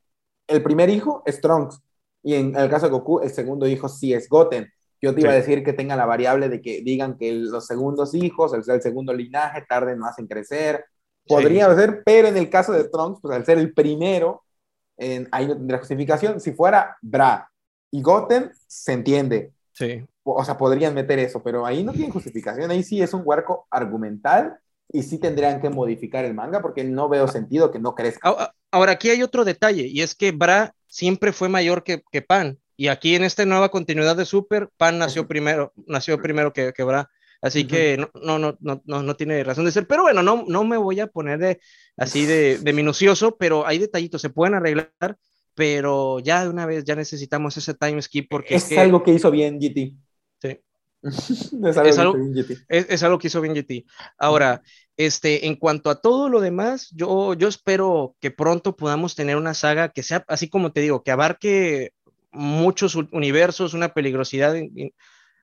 el 0.48 0.62
primer 0.62 0.88
hijo 0.90 1.22
Trunks, 1.42 1.80
y 2.22 2.34
en 2.34 2.56
el 2.56 2.68
caso 2.70 2.86
de 2.86 2.92
Goku, 2.92 3.20
el 3.20 3.30
segundo 3.30 3.66
hijo 3.66 3.88
sí 3.88 4.12
es 4.14 4.28
Goten. 4.28 4.66
Yo 5.02 5.14
te 5.14 5.20
iba 5.20 5.30
Sí. 5.30 5.34
a 5.36 5.38
decir 5.40 5.62
que 5.62 5.72
tenga 5.74 5.94
la 5.94 6.06
variable 6.06 6.48
de 6.48 6.60
que 6.62 6.80
digan 6.82 7.18
que 7.18 7.32
los 7.32 7.66
segundos 7.66 8.14
hijos, 8.14 8.54
el, 8.54 8.62
el 8.66 8.82
segundo 8.82 9.12
linaje, 9.12 9.64
tarden 9.68 9.98
más 9.98 10.18
en 10.18 10.26
crecer, 10.26 10.84
Podría 11.26 11.68
Sí, 11.70 11.76
ser, 11.76 12.02
pero 12.04 12.28
en 12.28 12.36
el 12.36 12.50
caso 12.50 12.72
de 12.72 12.84
Trunks, 12.88 13.20
pues 13.20 13.36
al 13.36 13.44
ser 13.44 13.58
el 13.58 13.72
primero, 13.74 14.44
en- 14.96 15.28
ahí 15.32 15.46
no 15.46 15.54
tendría 15.56 15.78
justificación. 15.78 16.40
Si 16.40 16.52
fuera 16.52 16.96
Bra 17.02 17.50
y 17.90 18.02
Goten, 18.02 18.52
se 18.66 18.92
entiende. 18.92 19.52
sí. 19.72 20.06
O 20.24 20.40
o 20.40 20.44
sea, 20.44 20.58
podrían 20.58 20.94
meter 20.94 21.18
eso, 21.20 21.42
pero 21.42 21.64
ahí 21.66 21.84
no 21.84 21.92
tiene 21.92 22.10
justificación. 22.12 22.70
Ahí 22.70 22.82
sí 22.82 23.00
es 23.02 23.14
un 23.14 23.22
huerco 23.24 23.66
argumental 23.70 24.58
y 24.92 25.02
sí 25.02 25.18
tendrían 25.18 25.60
que 25.60 25.70
modificar 25.70 26.24
el 26.24 26.34
manga 26.34 26.60
porque 26.62 26.84
no 26.84 27.08
veo 27.08 27.28
sentido 27.28 27.70
que 27.70 27.78
no 27.78 27.94
crezca. 27.94 28.28
Ahora, 28.70 28.92
aquí 28.92 29.10
hay 29.10 29.22
otro 29.22 29.44
detalle, 29.44 29.86
y 29.86 30.02
es 30.02 30.14
que 30.14 30.32
Bra 30.32 30.74
siempre 30.86 31.32
fue 31.32 31.48
mayor 31.48 31.84
que, 31.84 32.02
que 32.10 32.22
Pan. 32.22 32.58
Y 32.76 32.88
aquí 32.88 33.14
en 33.14 33.24
esta 33.24 33.44
nueva 33.46 33.70
continuidad 33.70 34.16
de 34.16 34.26
Super, 34.26 34.68
Pan 34.76 34.98
nació 34.98 35.26
primero, 35.26 35.72
nació 35.86 36.20
primero 36.20 36.52
que, 36.52 36.72
que 36.72 36.82
Bra. 36.82 37.08
Así 37.42 37.66
que 37.66 37.96
no, 37.98 38.10
no, 38.38 38.56
no, 38.60 38.82
no, 38.84 39.02
no, 39.02 39.16
tiene 39.16 39.44
razón 39.44 39.64
de 39.64 39.72
ser. 39.72 39.86
Pero 39.86 40.02
bueno, 40.02 40.22
no, 40.22 40.44
no 40.48 40.64
me 40.64 40.76
voy 40.76 41.00
a 41.00 41.06
poner 41.06 41.38
de, 41.38 41.60
así 41.96 42.24
de, 42.26 42.58
de 42.58 42.72
minucioso, 42.72 43.36
pero 43.36 43.66
hay 43.66 43.78
detallitos, 43.78 44.22
se 44.22 44.30
pueden 44.30 44.54
arreglar, 44.54 44.90
pero 45.54 46.18
ya 46.20 46.42
de 46.44 46.50
una 46.50 46.66
vez 46.66 46.84
ya 46.84 46.94
necesitamos 46.96 47.56
ese 47.56 47.74
time 47.74 48.00
skip 48.02 48.28
porque 48.30 48.54
es 48.56 48.64
que 48.64 48.78
algo 48.78 49.02
que 49.02 49.12
hizo 49.12 49.30
bien 49.30 49.58
GT. 49.60 49.94
Sí. 50.42 50.60
es 51.02 51.52
algo 51.76 51.88
Es 51.88 51.96
que 51.96 52.00
algo- 52.00 52.16
hizo 52.16 52.18
bien 52.18 52.34
GT. 52.34 52.64
es, 52.68 52.86
es 52.90 53.02
algo 53.02 53.18
que 53.18 53.26
hizo 53.28 53.40
bien 53.40 53.54
GT. 53.54 53.84
Ahora, 54.18 54.62
este, 54.96 55.46
en 55.46 55.56
cuanto 55.56 55.90
a 55.90 56.00
todo 56.00 56.28
lo 56.28 56.40
demás, 56.40 56.88
yo, 56.94 57.34
yo 57.34 57.48
espero 57.48 58.16
que 58.20 58.30
pronto 58.30 58.76
podamos 58.76 59.14
tener 59.14 59.36
una 59.36 59.54
saga 59.54 59.90
que 59.90 60.02
sea, 60.02 60.24
así 60.28 60.48
como 60.48 60.72
te 60.72 60.80
digo, 60.80 61.02
que 61.02 61.10
abarque 61.10 61.92
muchos 62.32 62.94
universos, 62.96 63.72
una 63.74 63.94
peligrosidad 63.94 64.54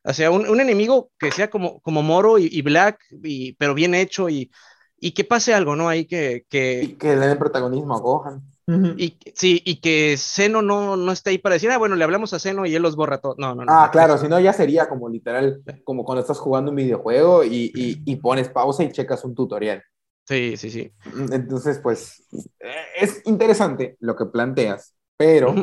O 0.04 0.14
sea, 0.14 0.32
un, 0.32 0.60
enemigo 0.60 1.12
que 1.18 1.32
sea 1.32 1.50
como, 1.50 1.80
como 1.82 2.04
Moro 2.04 2.38
y, 2.38 2.62
Black, 2.62 3.00
y, 3.24 3.54
pero 3.54 3.74
bien 3.74 3.96
hecho 3.96 4.30
y, 4.30 4.52
y 4.98 5.12
que 5.12 5.24
pase 5.24 5.54
algo, 5.54 5.76
¿no? 5.76 5.88
Ahí 5.88 6.06
que... 6.06 6.46
que... 6.50 6.84
Y 6.84 6.94
que 6.96 7.16
le 7.16 7.28
den 7.28 7.38
protagonismo 7.38 7.96
a 7.96 8.00
Gohan. 8.00 8.42
Y, 8.66 9.18
sí, 9.36 9.62
y 9.66 9.82
que 9.82 10.16
Zeno 10.18 10.62
no, 10.62 10.96
no 10.96 11.12
esté 11.12 11.32
ahí 11.32 11.38
para 11.38 11.54
decir, 11.54 11.70
ah, 11.72 11.78
bueno, 11.78 11.96
le 11.96 12.04
hablamos 12.06 12.34
a 12.34 12.40
Zeno 12.40 12.66
y 12.66 12.74
él 12.74 12.82
los 12.82 12.96
borra 12.96 13.18
todo. 13.20 13.36
No, 13.38 13.54
no, 13.54 13.66
no. 13.66 13.72
Ah, 13.74 13.90
claro, 13.92 14.18
si 14.18 14.30
no 14.30 14.40
ya 14.40 14.54
sería 14.54 14.88
como 14.88 15.10
literal, 15.10 15.62
como 15.84 16.06
cuando 16.06 16.22
estás 16.22 16.40
jugando 16.40 16.72
un 16.72 16.78
videojuego 16.78 17.44
y, 17.44 17.72
y, 17.74 18.16
pones 18.18 18.48
pausa 18.50 18.84
y 18.84 18.92
checas 18.92 19.26
un 19.26 19.36
tutorial. 19.36 19.84
Sí, 20.26 20.56
sí, 20.56 20.70
sí. 20.70 20.94
Entonces, 21.32 21.80
pues, 21.80 22.26
eh, 22.62 22.72
es 22.98 23.22
interesante 23.26 23.98
lo 24.00 24.16
que 24.16 24.28
planteas, 24.28 24.96
pero 25.18 25.54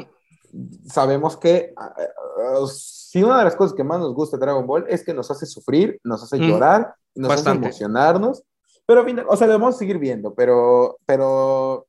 sabemos 0.87 1.39
que 1.39 1.73
ah, 1.79 1.95
ah, 1.97 2.67
si 3.11 3.25
una 3.25 3.39
de 3.39 3.45
las 3.45 3.57
cosas 3.57 3.75
que 3.75 3.83
más 3.83 3.99
nos 3.99 4.15
gusta 4.15 4.37
de 4.37 4.43
Dragon 4.43 4.65
Ball 4.65 4.87
es 4.89 5.03
que 5.03 5.13
nos 5.13 5.29
hace 5.33 5.45
sufrir, 5.45 6.01
nos 6.05 6.23
hace 6.23 6.39
llorar, 6.39 6.95
nos 7.17 7.33
hace 7.33 7.51
emocionarnos, 7.51 8.45
pero, 8.87 9.05
o 9.27 9.37
sea, 9.37 9.49
debemos 9.49 9.77
seguir 9.77 9.99
viendo, 9.99 10.33
pero, 10.33 10.97
pero 11.07 11.89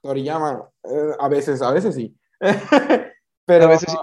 Toriyama, 0.00 0.66
eh, 0.84 1.12
a 1.20 1.28
veces, 1.28 1.60
a 1.60 1.70
veces 1.72 1.94
sí. 1.94 2.16
Pero 3.44 3.66
a 3.66 3.68
veces 3.68 3.94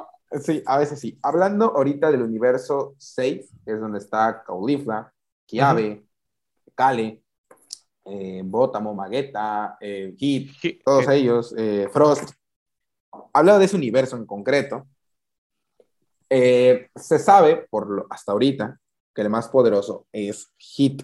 sí. 0.43 0.63
a 0.65 0.77
veces 0.77 0.99
sí. 0.99 1.19
Hablando 1.23 1.75
ahorita 1.75 2.11
del 2.11 2.21
universo 2.21 2.93
6, 2.99 3.49
es 3.65 3.79
donde 3.79 3.97
está 3.97 4.43
Caulifla, 4.43 5.11
Kiabe, 5.47 6.05
Kale, 6.75 7.23
eh, 8.05 8.41
Botamo, 8.45 8.93
Magueta, 8.93 9.75
eh, 9.81 10.13
Hit, 10.17 10.83
todos 10.85 11.09
ellos, 11.09 11.53
eh, 11.57 11.89
Frost. 11.91 12.29
Hablando 13.33 13.59
de 13.59 13.65
ese 13.65 13.75
universo 13.75 14.15
en 14.15 14.27
concreto, 14.27 14.87
se 16.95 17.19
sabe, 17.19 17.67
por 17.69 17.89
lo, 17.89 18.07
hasta 18.09 18.31
ahorita, 18.31 18.79
que 19.13 19.21
el 19.21 19.29
más 19.29 19.47
poderoso 19.49 20.07
es 20.11 20.51
Hit. 20.57 21.03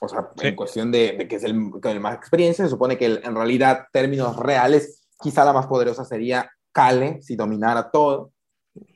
O 0.00 0.08
sea, 0.08 0.30
en 0.40 0.56
cuestión 0.56 0.90
de, 0.90 1.26
que 1.28 1.36
es 1.36 1.44
el 1.44 1.70
con 1.70 2.02
más 2.02 2.16
experiencia, 2.16 2.64
se 2.64 2.70
supone 2.70 2.98
que 2.98 3.06
en 3.06 3.34
realidad, 3.34 3.86
términos 3.92 4.36
reales, 4.36 5.06
quizá 5.20 5.44
la 5.44 5.52
más 5.52 5.66
poderosa 5.66 6.04
sería 6.04 6.50
Kale, 6.72 7.22
si 7.22 7.36
dominara 7.36 7.90
todo. 7.90 8.32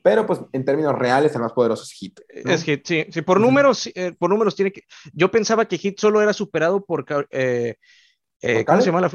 Pero 0.03 0.25
pues 0.25 0.39
en 0.51 0.65
términos 0.65 0.97
reales 0.97 1.33
el 1.35 1.41
más 1.41 1.53
poderoso 1.53 1.83
es 1.83 1.91
Hit. 1.91 2.19
Es 2.27 2.63
Hit, 2.63 2.85
sí. 2.85 3.05
sí 3.09 3.21
por, 3.21 3.39
números, 3.39 3.89
eh, 3.93 4.13
por 4.17 4.29
números 4.29 4.55
tiene 4.55 4.71
que... 4.71 4.81
Yo 5.13 5.29
pensaba 5.29 5.65
que 5.65 5.77
Hit 5.77 5.99
solo 5.99 6.21
era 6.21 6.33
superado 6.33 6.83
por... 6.83 7.05
Eh, 7.29 7.75
eh, 8.41 8.65
¿Cómo 8.65 8.81
se 8.81 8.87
llama? 8.87 9.01
La, 9.01 9.09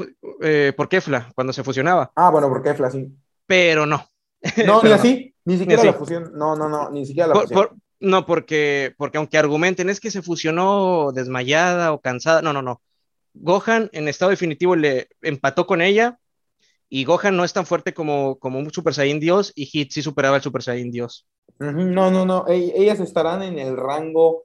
por 0.75 0.89
Kefla, 0.89 1.31
cuando 1.35 1.53
se 1.53 1.63
fusionaba. 1.63 2.11
Ah, 2.15 2.29
bueno, 2.29 2.49
por 2.49 2.63
Kefla, 2.63 2.89
sí. 2.89 3.07
Pero 3.45 3.85
no. 3.85 4.05
No, 4.65 4.81
ni 4.83 4.91
así. 4.91 5.35
Ni 5.45 5.57
siquiera 5.57 5.83
la 5.83 5.93
fusión. 5.93 6.31
No, 6.35 6.55
no, 6.55 6.69
no, 6.69 6.89
ni 6.91 7.05
siquiera 7.05 7.27
la 7.27 7.35
fusión. 7.35 7.81
No, 7.99 8.25
porque, 8.25 8.93
porque 8.97 9.17
aunque 9.17 9.37
argumenten 9.37 9.89
es 9.89 10.01
que 10.01 10.11
se 10.11 10.21
fusionó 10.21 11.11
desmayada 11.13 11.93
o 11.93 12.01
cansada, 12.01 12.41
no, 12.41 12.51
no, 12.51 12.61
no. 12.61 12.81
Gohan 13.33 13.89
en 13.93 14.07
estado 14.07 14.31
definitivo 14.31 14.75
le 14.75 15.07
empató 15.21 15.65
con 15.65 15.81
ella 15.81 16.19
y 16.89 17.05
Gohan 17.05 17.35
no 17.35 17.43
es 17.43 17.53
tan 17.53 17.65
fuerte 17.65 17.93
como, 17.93 18.37
como 18.39 18.59
un 18.59 18.71
Super 18.71 18.93
Saiyan 18.93 19.19
Dios 19.19 19.53
y 19.55 19.65
Hit 19.65 19.91
sí 19.91 20.01
superaba 20.01 20.35
el 20.35 20.43
Super 20.43 20.61
Saiyan 20.61 20.91
Dios. 20.91 21.25
No, 21.59 22.11
no, 22.11 22.25
no. 22.25 22.45
Ellas 22.47 22.99
estarán 22.99 23.41
en 23.41 23.57
el 23.57 23.77
rango 23.77 24.43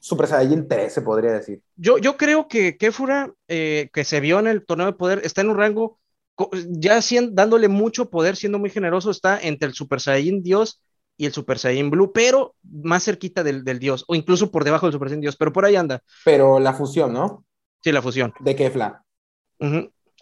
Super 0.00 0.26
Saiyan 0.26 0.68
3, 0.68 0.92
se 0.92 1.00
podría 1.00 1.32
decir. 1.32 1.62
Yo, 1.76 1.96
yo 1.96 2.18
creo 2.18 2.46
que 2.46 2.76
Kefura, 2.76 3.32
eh, 3.48 3.88
que 3.92 4.04
se 4.04 4.20
vio 4.20 4.38
en 4.38 4.48
el 4.48 4.66
torneo 4.66 4.86
de 4.86 4.92
poder, 4.92 5.22
está 5.24 5.40
en 5.40 5.48
un 5.48 5.56
rango, 5.56 5.98
ya 6.68 7.00
dándole 7.30 7.68
mucho 7.68 8.10
poder, 8.10 8.36
siendo 8.36 8.58
muy 8.58 8.70
generoso, 8.70 9.10
está 9.10 9.40
entre 9.40 9.68
el 9.68 9.74
Super 9.74 10.00
Saiyan 10.00 10.42
Dios 10.42 10.82
y 11.16 11.26
el 11.26 11.32
Super 11.32 11.58
Saiyan 11.58 11.90
Blue, 11.90 12.12
pero 12.12 12.54
más 12.62 13.04
cerquita 13.04 13.44
del, 13.44 13.64
dios, 13.78 14.04
o 14.08 14.14
incluso 14.14 14.50
por 14.50 14.64
debajo 14.64 14.86
del 14.86 14.92
Super 14.92 15.08
Saiyan 15.08 15.20
Dios, 15.20 15.36
pero 15.36 15.52
por 15.52 15.64
ahí 15.64 15.76
anda. 15.76 16.02
Pero 16.24 16.58
la 16.58 16.74
fusión, 16.74 17.12
¿no? 17.12 17.44
Sí, 17.82 17.92
la 17.92 18.02
fusión. 18.02 18.32
De 18.40 18.56
Kefla. 18.56 19.04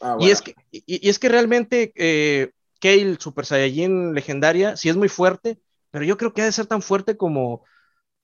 Ah, 0.01 0.17
y, 0.19 0.31
es 0.31 0.43
que, 0.43 0.55
y, 0.71 1.09
es 1.09 1.19
que 1.19 1.29
realmente 1.29 1.93
eh, 1.95 2.51
Kale, 2.81 3.17
Super 3.19 3.47
Saiyajin 3.47 4.15
legendaria, 4.15 4.77
sí 4.77 4.89
es 4.89 4.97
muy 4.97 5.09
fuerte, 5.09 5.59
pero 5.91 6.05
yo 6.05 6.17
creo 6.17 6.35
que 6.35 6.43
ha 6.43 6.47
de 6.47 6.53
ser 6.53 6.67
tan 6.67 6.83
fuerte 6.83 7.17
como, 7.17 7.65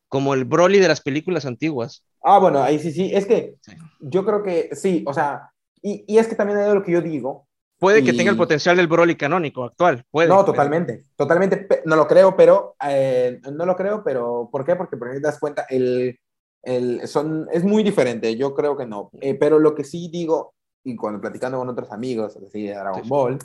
como 0.09 0.35
el 0.35 0.45
Broly 0.45 0.81
de 0.81 0.89
las 0.89 1.01
películas 1.01 1.47
antiguas. 1.47 2.05
Ah, 2.23 2.39
bueno, 2.39 2.63
ahí 2.63 2.79
sí, 2.79 2.91
sí. 2.91 3.11
Es 3.15 3.27
que 3.27 3.55
yo 4.01 4.25
creo 4.25 4.43
que 4.43 4.75
sí, 4.75 5.05
o 5.07 5.15
sea, 5.15 5.51
y, 5.81 6.05
y 6.09 6.19
es 6.19 6.27
que 6.27 6.35
también 6.35 6.59
es 6.59 6.75
lo 6.75 6.83
que 6.83 6.93
yo 6.93 7.01
digo, 7.01 7.48
Puede 7.79 8.03
que 8.03 8.13
tenga 8.13 8.31
el 8.31 8.37
potencial 8.37 8.77
del 8.77 8.89
Broly 8.89 9.17
canónico 9.17 9.65
actual. 9.65 10.05
Puede, 10.11 10.29
no, 10.29 10.45
totalmente. 10.45 11.05
Totalmente. 11.17 11.69
No 11.85 11.97
lo 11.97 12.09
creo, 12.09 12.37
pero. 12.37 12.75
Eh, 12.85 13.41
no 13.53 13.65
lo 13.65 13.77
creo, 13.77 14.03
pero. 14.03 14.49
¿Por 14.51 14.65
qué? 14.65 14.75
Porque, 14.75 14.97
por 14.97 15.11
te 15.11 15.21
das 15.21 15.39
cuenta, 15.39 15.65
el, 15.69 16.19
el, 16.63 17.07
son, 17.07 17.47
es 17.53 17.63
muy 17.63 17.85
diferente. 17.85 18.37
Yo 18.37 18.55
creo 18.55 18.77
que 18.77 18.87
no. 18.87 19.11
Eh, 19.21 19.35
pero 19.35 19.61
lo 19.61 19.75
que 19.75 19.85
sí 19.85 20.09
digo, 20.13 20.55
y 20.83 20.97
cuando 20.97 21.21
platicando 21.21 21.59
con 21.59 21.69
otros 21.69 21.93
amigos, 21.93 22.37
así 22.37 22.65
de 22.65 22.75
Dragon 22.75 23.09
Ball, 23.09 23.39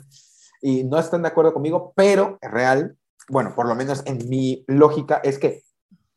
y 0.60 0.82
no 0.82 0.98
están 0.98 1.22
de 1.22 1.28
acuerdo 1.28 1.52
conmigo, 1.52 1.92
pero 1.94 2.38
es 2.40 2.50
real. 2.50 2.96
Bueno, 3.28 3.54
por 3.54 3.68
lo 3.68 3.74
menos 3.74 4.02
en 4.04 4.28
mi 4.28 4.64
lógica, 4.66 5.20
es 5.22 5.38
que 5.38 5.62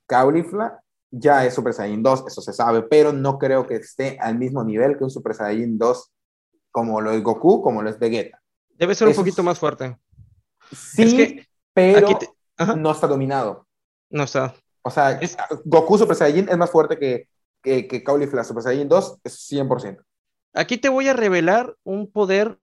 Caulifla 0.07 0.81
ya 1.11 1.45
es 1.45 1.53
Super 1.53 1.73
Saiyan 1.73 2.03
2, 2.03 2.25
eso 2.27 2.41
se 2.41 2.53
sabe, 2.53 2.81
pero 2.83 3.13
no 3.13 3.37
creo 3.37 3.65
que 3.65 3.75
esté 3.75 4.17
al 4.19 4.37
mismo 4.37 4.63
nivel 4.63 4.97
que 4.97 5.03
un 5.03 5.09
Super 5.09 5.33
Saiyan 5.33 5.77
2 5.77 6.11
como 6.77 7.01
lo 7.01 7.09
es 7.09 7.23
Goku, 7.23 7.59
como 7.63 7.81
lo 7.81 7.89
es 7.89 7.97
Vegeta. 7.97 8.39
Debe 8.69 8.93
ser 8.93 9.07
un 9.07 9.15
poquito 9.15 9.41
más 9.41 9.57
fuerte. 9.57 9.97
Sí, 10.71 11.41
pero 11.73 12.19
no 12.75 12.91
está 12.91 13.07
dominado. 13.07 13.65
No 14.11 14.25
está. 14.25 14.53
O 14.83 14.91
sea, 14.91 15.19
Goku 15.65 15.97
Super 15.97 16.15
Saiyan 16.15 16.47
es 16.47 16.55
más 16.55 16.69
fuerte 16.69 16.99
que, 16.99 17.29
que, 17.63 17.87
que 17.87 18.03
Caulifla 18.03 18.43
Super 18.43 18.61
Saiyan 18.61 18.87
2, 18.87 19.21
es 19.23 19.51
100%. 19.51 20.03
Aquí 20.53 20.77
te 20.77 20.89
voy 20.89 21.07
a 21.07 21.13
revelar 21.13 21.75
un 21.83 22.11
poder, 22.11 22.59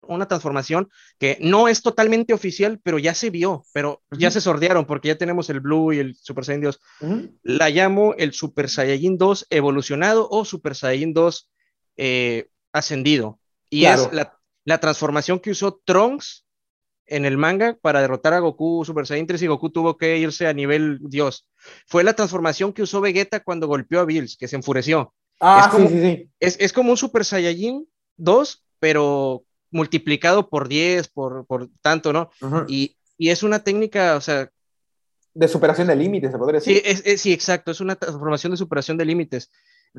una 0.00 0.26
transformación 0.26 0.90
que 1.20 1.38
no 1.40 1.68
es 1.68 1.82
totalmente 1.82 2.34
oficial, 2.34 2.80
pero 2.82 2.98
ya 2.98 3.14
se 3.14 3.30
vio, 3.30 3.64
pero 3.72 4.02
ya 4.10 4.32
se 4.32 4.40
sordearon 4.40 4.86
porque 4.86 5.06
ya 5.06 5.18
tenemos 5.18 5.48
el 5.50 5.60
Blue 5.60 5.92
y 5.92 6.00
el 6.00 6.16
Super 6.16 6.44
Saiyan 6.44 6.62
2. 6.62 6.80
La 7.44 7.70
llamo 7.70 8.14
el 8.14 8.32
Super 8.32 8.68
Saiyan 8.68 9.18
2 9.18 9.46
evolucionado 9.50 10.28
o 10.28 10.44
Super 10.44 10.74
Saiyan 10.74 11.12
2 11.12 11.48
eh, 11.96 12.48
ascendido. 12.72 13.38
Y 13.72 13.86
es 13.86 14.10
la, 14.12 14.78
transformación 14.78 15.40
que 15.40 15.50
usó 15.50 15.80
Trunks 15.84 16.44
en 17.06 17.24
el 17.24 17.38
manga 17.38 17.78
para 17.80 18.02
derrotar 18.02 18.34
a 18.34 18.38
Goku 18.38 18.84
Super 18.84 19.06
Saiyan 19.06 19.26
3 19.26 19.42
y 19.42 19.46
Goku 19.46 19.70
tuvo 19.70 19.96
que 19.96 20.18
irse 20.18 20.46
a 20.46 20.52
nivel 20.52 20.98
Dios. 21.00 21.48
Fue 21.86 22.04
la 22.04 22.12
transformación 22.12 22.74
que 22.74 22.82
usó 22.82 23.00
Vegeta 23.00 23.40
cuando 23.40 23.66
golpeó 23.66 24.00
a 24.00 24.04
Bills, 24.04 24.36
que 24.36 24.46
se 24.46 24.56
enfureció. 24.56 25.14
Ah, 25.40 25.64
es 25.64 25.72
como, 25.72 25.88
sí, 25.88 26.00
sí, 26.00 26.30
Es, 26.38 26.72
como 26.72 26.90
un 26.90 26.98
Super 26.98 27.24
Saiyajin 27.24 27.88
2, 28.18 28.64
pero 28.78 29.42
multiplicado 29.70 30.50
por 30.50 30.68
10, 30.68 31.08
por, 31.08 31.46
tanto, 31.80 32.12
¿no? 32.12 32.30
y, 32.68 32.96
es 33.18 33.42
una 33.42 33.64
técnica, 33.64 34.16
o 34.16 34.20
sea... 34.20 34.50
De 35.32 35.48
superación 35.48 35.86
de 35.86 35.96
límites, 35.96 36.30
se 36.30 36.38
podría 36.38 36.60
decir. 36.60 36.82
Sí, 36.84 37.16
sí, 37.16 37.32
exacto, 37.32 37.70
es 37.70 37.80
una 37.80 37.96
transformación 37.96 38.50
de 38.50 38.58
superación 38.58 38.98
de 38.98 39.06
límites. 39.06 39.50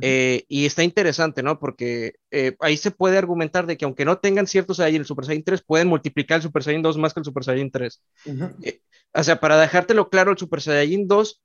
Eh, 0.01 0.45
y 0.47 0.65
está 0.65 0.83
interesante, 0.83 1.43
¿no? 1.43 1.59
Porque 1.59 2.13
eh, 2.31 2.55
ahí 2.59 2.77
se 2.77 2.91
puede 2.91 3.17
argumentar 3.17 3.67
de 3.67 3.77
que 3.77 3.85
aunque 3.85 4.05
no 4.05 4.17
tengan 4.17 4.47
ciertos 4.47 4.79
ahí 4.79 4.95
el 4.95 5.05
Super 5.05 5.25
Saiyan 5.25 5.43
3, 5.43 5.63
pueden 5.63 5.87
multiplicar 5.87 6.37
el 6.37 6.43
Super 6.43 6.63
Saiyan 6.63 6.81
2 6.81 6.97
más 6.97 7.13
que 7.13 7.19
el 7.19 7.25
Super 7.25 7.43
Saiyan 7.43 7.69
3. 7.69 8.01
Eh, 8.63 8.81
o 9.13 9.23
sea, 9.23 9.39
para 9.39 9.59
dejártelo 9.59 10.09
claro, 10.09 10.31
el 10.31 10.37
Super 10.37 10.61
Saiyan 10.61 11.07
2, 11.07 11.41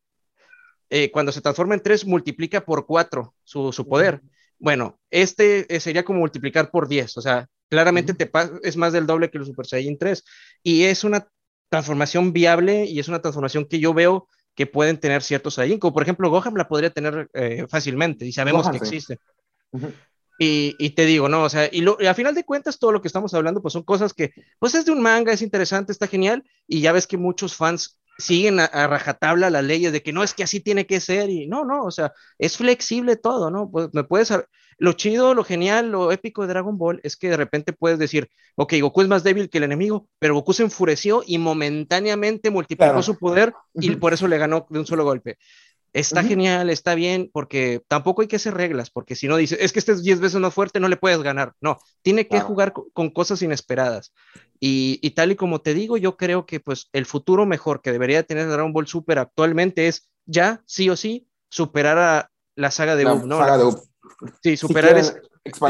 cuando 1.12 1.32
se 1.32 1.42
transforma 1.42 1.74
en 1.74 1.82
3, 1.82 2.06
multiplica 2.06 2.64
por 2.64 2.86
4 2.86 3.34
su, 3.44 3.72
su 3.72 3.86
poder. 3.86 4.22
Bueno, 4.58 4.98
este 5.10 5.78
sería 5.80 6.04
como 6.04 6.20
multiplicar 6.20 6.70
por 6.70 6.88
10, 6.88 7.18
o 7.18 7.20
sea, 7.20 7.46
claramente 7.68 8.14
te 8.14 8.30
es 8.62 8.76
más 8.76 8.92
del 8.92 9.06
doble 9.06 9.30
que 9.30 9.38
el 9.38 9.44
Super 9.44 9.66
Saiyan 9.66 9.98
3. 9.98 10.24
Y 10.62 10.84
es 10.84 11.04
una 11.04 11.28
transformación 11.68 12.32
viable 12.32 12.86
y 12.86 12.98
es 12.98 13.08
una 13.08 13.20
transformación 13.20 13.66
que 13.66 13.78
yo 13.78 13.92
veo 13.92 14.26
que 14.58 14.66
pueden 14.66 14.98
tener 14.98 15.22
ciertos 15.22 15.56
ahí, 15.60 15.78
como 15.78 15.94
por 15.94 16.02
ejemplo 16.02 16.28
Gohan 16.30 16.52
la 16.56 16.66
podría 16.66 16.90
tener 16.90 17.30
eh, 17.32 17.64
fácilmente 17.70 18.26
y 18.26 18.32
sabemos 18.32 18.68
que 18.68 18.76
existe. 18.76 19.20
y, 20.36 20.74
y, 20.80 20.90
te 20.90 21.06
digo, 21.06 21.28
¿no? 21.28 21.44
O 21.44 21.48
sea, 21.48 21.68
y, 21.70 21.80
lo, 21.80 21.96
y, 22.00 22.06
a 22.06 22.14
final 22.14 22.34
de 22.34 22.42
cuentas 22.42 22.80
todo 22.80 22.90
lo 22.90 23.00
que 23.00 23.06
estamos 23.06 23.32
hablando 23.34 23.62
pues 23.62 23.72
son 23.72 23.84
cosas 23.84 24.12
que, 24.12 24.32
pues 24.58 24.74
es 24.74 24.84
de 24.84 24.90
un 24.90 25.00
manga, 25.00 25.32
es 25.32 25.42
interesante, 25.42 25.92
está 25.92 26.08
genial 26.08 26.42
y 26.66 26.80
ya 26.80 26.90
ves 26.90 27.06
que 27.06 27.16
muchos 27.16 27.54
fans 27.54 28.00
siguen 28.18 28.58
a, 28.60 28.86
rajatabla 28.88 29.48
las 29.48 29.64
leyes 29.64 29.92
de 29.92 30.02
que 30.02 30.12
no 30.12 30.22
es 30.22 30.34
que 30.34 30.42
así 30.42 30.60
tiene 30.60 30.86
que 30.86 31.00
ser 31.00 31.30
y 31.30 31.46
no, 31.46 31.64
no, 31.64 31.84
o 31.84 31.90
sea, 31.90 32.12
es 32.38 32.56
flexible 32.56 33.16
todo, 33.16 33.50
¿no? 33.50 33.70
Pues 33.70 33.88
me 33.92 34.02
puedes, 34.04 34.32
lo 34.76 34.92
chido, 34.92 35.34
lo 35.34 35.44
genial, 35.44 35.90
lo 35.90 36.10
épico 36.12 36.42
de 36.42 36.48
Dragon 36.48 36.76
Ball 36.76 37.00
es 37.04 37.16
que 37.16 37.30
de 37.30 37.36
repente 37.36 37.72
puedes 37.72 37.98
decir, 37.98 38.28
ok, 38.56 38.74
Goku 38.80 39.02
es 39.02 39.08
más 39.08 39.22
débil 39.22 39.48
que 39.48 39.58
el 39.58 39.64
enemigo, 39.64 40.08
pero 40.18 40.34
Goku 40.34 40.52
se 40.52 40.64
enfureció 40.64 41.22
y 41.26 41.38
momentáneamente 41.38 42.50
multiplicó 42.50 43.02
su 43.02 43.18
poder 43.18 43.52
y 43.74 43.94
por 43.96 44.12
eso 44.12 44.26
le 44.26 44.38
ganó 44.38 44.66
de 44.68 44.80
un 44.80 44.86
solo 44.86 45.04
golpe. 45.04 45.38
Está 45.92 46.22
genial, 46.22 46.70
está 46.70 46.94
bien, 46.94 47.30
porque 47.32 47.82
tampoco 47.88 48.22
hay 48.22 48.28
que 48.28 48.36
hacer 48.36 48.54
reglas, 48.54 48.90
porque 48.90 49.16
si 49.16 49.26
no 49.26 49.36
dices, 49.36 49.58
es 49.60 49.72
que 49.72 49.78
este 49.78 49.92
es 49.92 50.02
10 50.02 50.20
veces 50.20 50.40
más 50.40 50.52
fuerte, 50.52 50.80
no 50.80 50.88
le 50.88 50.96
puedes 50.96 51.22
ganar. 51.22 51.54
No, 51.60 51.78
tiene 52.02 52.28
que 52.28 52.40
jugar 52.40 52.72
con, 52.72 53.10
cosas 53.10 53.42
inesperadas. 53.42 54.12
Y, 54.60 55.10
tal 55.10 55.32
y 55.32 55.36
como 55.36 55.60
te 55.60 55.74
digo, 55.74 55.96
yo 55.96 56.16
creo 56.16 56.46
que 56.46 56.60
pues 56.60 56.88
el 56.92 57.06
futuro 57.06 57.46
mejor 57.46 57.80
que 57.80 57.92
debería 57.92 58.22
tener 58.22 58.48
Dragon 58.48 58.72
Ball 58.72 58.86
Super 58.86 59.18
actualmente 59.18 59.88
es 59.88 60.10
ya, 60.26 60.62
sí 60.66 60.90
o 60.90 60.96
sí, 60.96 61.28
superar 61.48 61.98
a 61.98 62.30
la 62.54 62.70
saga 62.70 62.96
de 62.96 63.06
U, 63.06 63.28
Saga 63.28 63.56
de 63.56 63.64
Sí, 64.42 64.56
superar 64.56 64.96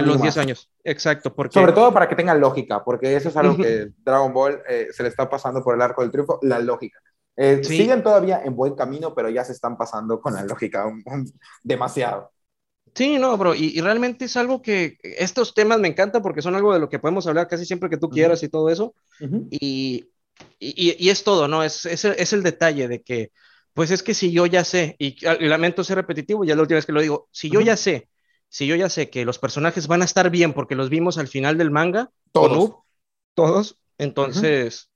los 0.03 0.23
10 0.23 0.37
años. 0.39 0.71
Exacto. 0.85 1.35
Porque... 1.35 1.55
Sobre 1.55 1.73
todo 1.73 1.93
para 1.93 2.09
que 2.09 2.17
tengan 2.17 2.41
lógica, 2.41 2.83
porque 2.83 3.15
eso 3.15 3.29
es 3.29 3.37
algo 3.37 3.57
que 3.57 3.91
Dragon 3.99 4.33
Ball 4.33 4.63
eh, 4.69 4.89
se 4.91 5.03
le 5.03 5.09
está 5.11 5.29
pasando 5.29 5.63
por 5.63 5.75
el 5.75 5.83
arco 5.83 6.03
del 6.03 6.11
triunfo, 6.11 6.39
la 6.43 6.59
lógica. 6.59 6.99
Eh, 7.41 7.63
siguen 7.63 8.03
todavía 8.03 8.43
en 8.45 8.57
buen 8.57 8.75
camino, 8.75 9.15
pero 9.15 9.31
ya 9.31 9.45
se 9.45 9.53
están 9.53 9.79
pasando 9.79 10.21
con 10.21 10.35
la 10.35 10.43
lógica 10.43 10.85
demasiado. 11.63 12.33
Sí, 12.97 13.17
no, 13.17 13.37
bro, 13.39 13.55
y, 13.55 13.81
realmente 13.81 14.25
es 14.25 14.37
algo 14.37 14.61
que 14.61 14.99
estos 15.03 15.55
temas 15.55 15.79
me 15.79 15.87
encantan 15.87 16.21
porque 16.21 16.43
son 16.43 16.57
algo 16.57 16.75
de 16.75 16.81
lo 16.81 16.89
que 16.89 16.99
podemos 16.99 17.29
hablar 17.29 17.47
casi 17.47 17.65
siempre 17.65 17.89
que 17.89 17.97
tú 17.97 18.09
quieras 18.09 18.43
y 18.43 18.49
todo 18.49 18.71
eso. 18.71 18.93
y, 19.51 20.09
y, 20.59 21.09
es 21.09 21.23
todo, 21.23 21.47
¿no? 21.47 21.63
Es, 21.63 21.87
es, 21.87 22.05
es, 22.05 22.33
el 22.33 22.43
detalle 22.43 22.89
de 22.89 23.03
que, 23.03 23.31
pues 23.73 23.93
es 23.93 24.03
que 24.03 24.15
si 24.15 24.33
yo 24.33 24.47
ya 24.47 24.65
sé, 24.65 24.97
y, 24.99 25.25
lamento 25.47 25.85
ser 25.85 25.95
repetitivo, 25.95 26.45
ya 26.45 26.57
la 26.57 26.63
última 26.63 26.79
vez 26.79 26.87
que 26.87 26.93
lo 26.93 27.01
digo, 27.01 27.29
si 27.31 27.51
yo 27.51 27.61
ya 27.61 27.77
sé, 27.77 28.09
si 28.49 28.67
yo 28.67 28.75
ya 28.75 28.89
sé 28.89 29.11
que 29.11 29.25
los 29.25 29.39
personajes 29.39 29.87
van 29.87 30.03
a 30.03 30.07
estar 30.07 30.29
bien 30.31 30.55
porque 30.55 30.75
los 30.75 30.91
vimos 30.91 31.19
al 31.19 31.29
final 31.29 31.57
del 31.57 31.71
manga, 31.71 32.11
todos, 32.33 32.73
todos, 33.35 33.79
entonces 33.97 34.91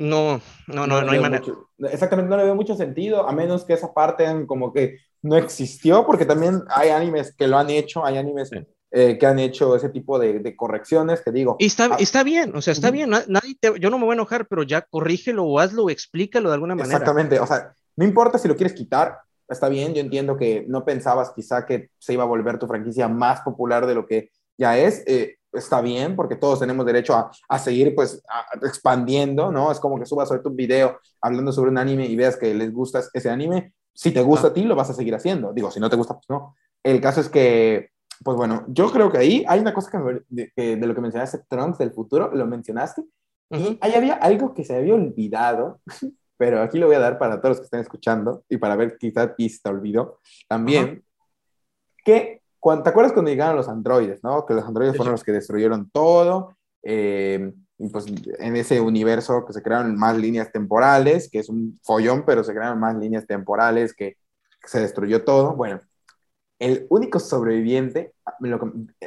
no, 0.00 0.40
no, 0.66 0.86
no, 0.86 1.02
no, 1.02 1.12
hay 1.12 1.20
manera. 1.20 1.44
exactamente, 1.90 2.30
no 2.30 2.38
le 2.38 2.44
veo 2.44 2.54
mucho 2.54 2.74
sentido, 2.74 3.28
a 3.28 3.32
menos 3.32 3.66
que 3.66 3.74
esa 3.74 3.92
parte 3.92 4.24
como 4.46 4.72
que 4.72 4.96
no 5.20 5.36
existió, 5.36 6.06
porque 6.06 6.24
también 6.24 6.62
hay 6.68 6.88
animes 6.88 7.34
que 7.36 7.46
lo 7.46 7.58
han 7.58 7.68
hecho, 7.68 8.04
hay 8.04 8.16
animes 8.16 8.50
eh, 8.92 9.18
que 9.18 9.26
han 9.26 9.38
hecho 9.38 9.76
ese 9.76 9.90
tipo 9.90 10.18
de, 10.18 10.56
correcciones, 10.56 11.20
que 11.20 11.32
digo. 11.32 11.56
Y 11.58 11.66
está, 11.66 11.90
ah, 11.92 11.96
está 11.98 12.22
bien, 12.22 12.56
o 12.56 12.62
sea, 12.62 12.72
está 12.72 12.90
bien, 12.90 13.10
nadie 13.10 13.58
yo 13.78 13.90
no 13.90 13.98
me 13.98 14.06
voy 14.06 14.12
a 14.12 14.14
enojar, 14.14 14.48
pero 14.48 14.62
ya 14.62 14.80
corrígelo 14.80 15.44
o 15.44 15.58
hazlo, 15.58 15.90
explícalo 15.90 16.48
de 16.48 16.54
alguna 16.54 16.74
manera. 16.74 16.96
Exactamente, 16.96 17.38
o 17.38 17.46
sea, 17.46 17.74
no 17.96 18.06
importa 18.06 18.38
si 18.38 18.48
lo 18.48 18.56
quieres 18.56 18.72
quitar, 18.72 19.18
está 19.50 19.68
bien, 19.68 19.92
yo 19.92 20.00
entiendo 20.00 20.38
que 20.38 20.64
no 20.66 20.86
pensabas 20.86 21.32
quizá 21.36 21.66
que 21.66 21.90
se 21.98 22.14
iba 22.14 22.22
a 22.22 22.26
volver 22.26 22.58
tu 22.58 22.66
franquicia 22.66 23.06
más 23.06 23.42
popular 23.42 23.86
de 23.86 23.94
lo 23.94 24.06
que 24.06 24.30
ya 24.56 24.78
es. 24.78 25.02
Eh, 25.06 25.36
está 25.52 25.80
bien, 25.80 26.16
porque 26.16 26.36
todos 26.36 26.60
tenemos 26.60 26.86
derecho 26.86 27.14
a, 27.14 27.30
a 27.48 27.58
seguir 27.58 27.94
pues 27.94 28.22
expandiendo, 28.62 29.50
¿no? 29.50 29.70
Es 29.70 29.80
como 29.80 29.98
que 29.98 30.06
subas 30.06 30.30
ahorita 30.30 30.48
un 30.48 30.56
video 30.56 30.98
hablando 31.20 31.52
sobre 31.52 31.70
un 31.70 31.78
anime 31.78 32.06
y 32.06 32.16
veas 32.16 32.36
que 32.36 32.54
les 32.54 32.72
gusta 32.72 33.02
ese 33.12 33.30
anime, 33.30 33.72
si 33.94 34.12
te 34.12 34.22
gusta 34.22 34.48
a 34.48 34.54
ti, 34.54 34.62
lo 34.62 34.76
vas 34.76 34.90
a 34.90 34.94
seguir 34.94 35.14
haciendo. 35.14 35.52
Digo, 35.52 35.70
si 35.70 35.80
no 35.80 35.90
te 35.90 35.96
gusta, 35.96 36.14
pues 36.14 36.26
no. 36.28 36.56
El 36.82 37.00
caso 37.00 37.20
es 37.20 37.28
que, 37.28 37.90
pues 38.24 38.36
bueno, 38.36 38.64
yo 38.68 38.90
creo 38.90 39.10
que 39.10 39.18
ahí 39.18 39.44
hay 39.46 39.60
una 39.60 39.74
cosa 39.74 39.90
que, 39.90 40.22
de, 40.28 40.76
de, 40.76 40.86
lo 40.86 40.94
que 40.94 41.00
mencionaste, 41.00 41.40
Trunks 41.48 41.78
del 41.78 41.92
futuro, 41.92 42.30
lo 42.32 42.46
mencionaste, 42.46 43.02
y 43.50 43.78
ahí 43.80 43.94
había 43.94 44.14
algo 44.14 44.54
que 44.54 44.64
se 44.64 44.76
había 44.76 44.94
olvidado, 44.94 45.80
pero 46.36 46.62
aquí 46.62 46.78
lo 46.78 46.86
voy 46.86 46.96
a 46.96 47.00
dar 47.00 47.18
para 47.18 47.40
todos 47.40 47.50
los 47.50 47.58
que 47.58 47.64
estén 47.64 47.80
escuchando 47.80 48.44
y 48.48 48.56
para 48.56 48.76
ver 48.76 48.96
quizás 48.96 49.34
ti 49.36 49.48
se 49.48 49.60
te 49.62 49.68
olvidó 49.68 50.20
también, 50.48 51.04
que 52.04 52.39
¿Te 52.62 52.90
acuerdas 52.90 53.12
cuando 53.12 53.30
llegaron 53.30 53.56
los 53.56 53.68
androides, 53.68 54.22
no? 54.22 54.44
Que 54.44 54.54
los 54.54 54.64
androides 54.64 54.96
fueron 54.96 55.12
los 55.12 55.24
que 55.24 55.32
destruyeron 55.32 55.90
todo. 55.90 56.56
Eh, 56.82 57.52
y 57.78 57.88
pues 57.88 58.04
en 58.38 58.56
ese 58.56 58.78
universo 58.80 59.46
que 59.46 59.54
se 59.54 59.62
crearon 59.62 59.96
más 59.96 60.16
líneas 60.16 60.52
temporales, 60.52 61.30
que 61.30 61.38
es 61.38 61.48
un 61.48 61.78
follón, 61.82 62.24
pero 62.26 62.44
se 62.44 62.52
crearon 62.52 62.78
más 62.78 62.94
líneas 62.94 63.26
temporales, 63.26 63.94
que, 63.94 64.16
se 64.64 64.80
destruyó 64.80 65.24
todo. 65.24 65.54
Bueno, 65.54 65.80
el 66.58 66.86
único 66.90 67.18
sobreviviente, 67.18 68.12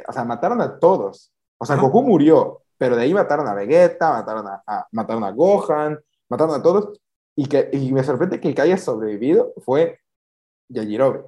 o 0.08 0.12
sea, 0.12 0.24
mataron 0.24 0.60
a 0.60 0.80
todos. 0.80 1.32
O 1.58 1.64
sea, 1.64 1.76
Goku 1.76 2.02
murió, 2.02 2.62
pero 2.76 2.96
de 2.96 3.02
ahí 3.02 3.14
mataron 3.14 3.46
a 3.46 3.54
Vegeta, 3.54 4.10
mataron 4.10 4.46
a, 4.48 4.88
mataron 4.90 5.22
a 5.22 5.30
Gohan, 5.30 6.00
mataron 6.28 6.56
a 6.56 6.62
todos. 6.62 7.00
Y, 7.36 7.46
que, 7.46 7.70
y 7.72 7.92
me 7.92 8.02
sorprende 8.02 8.40
que 8.40 8.48
el 8.48 8.54
que 8.56 8.62
haya 8.62 8.76
sobrevivido 8.76 9.52
fue 9.64 10.00
Yajirobe. 10.68 11.24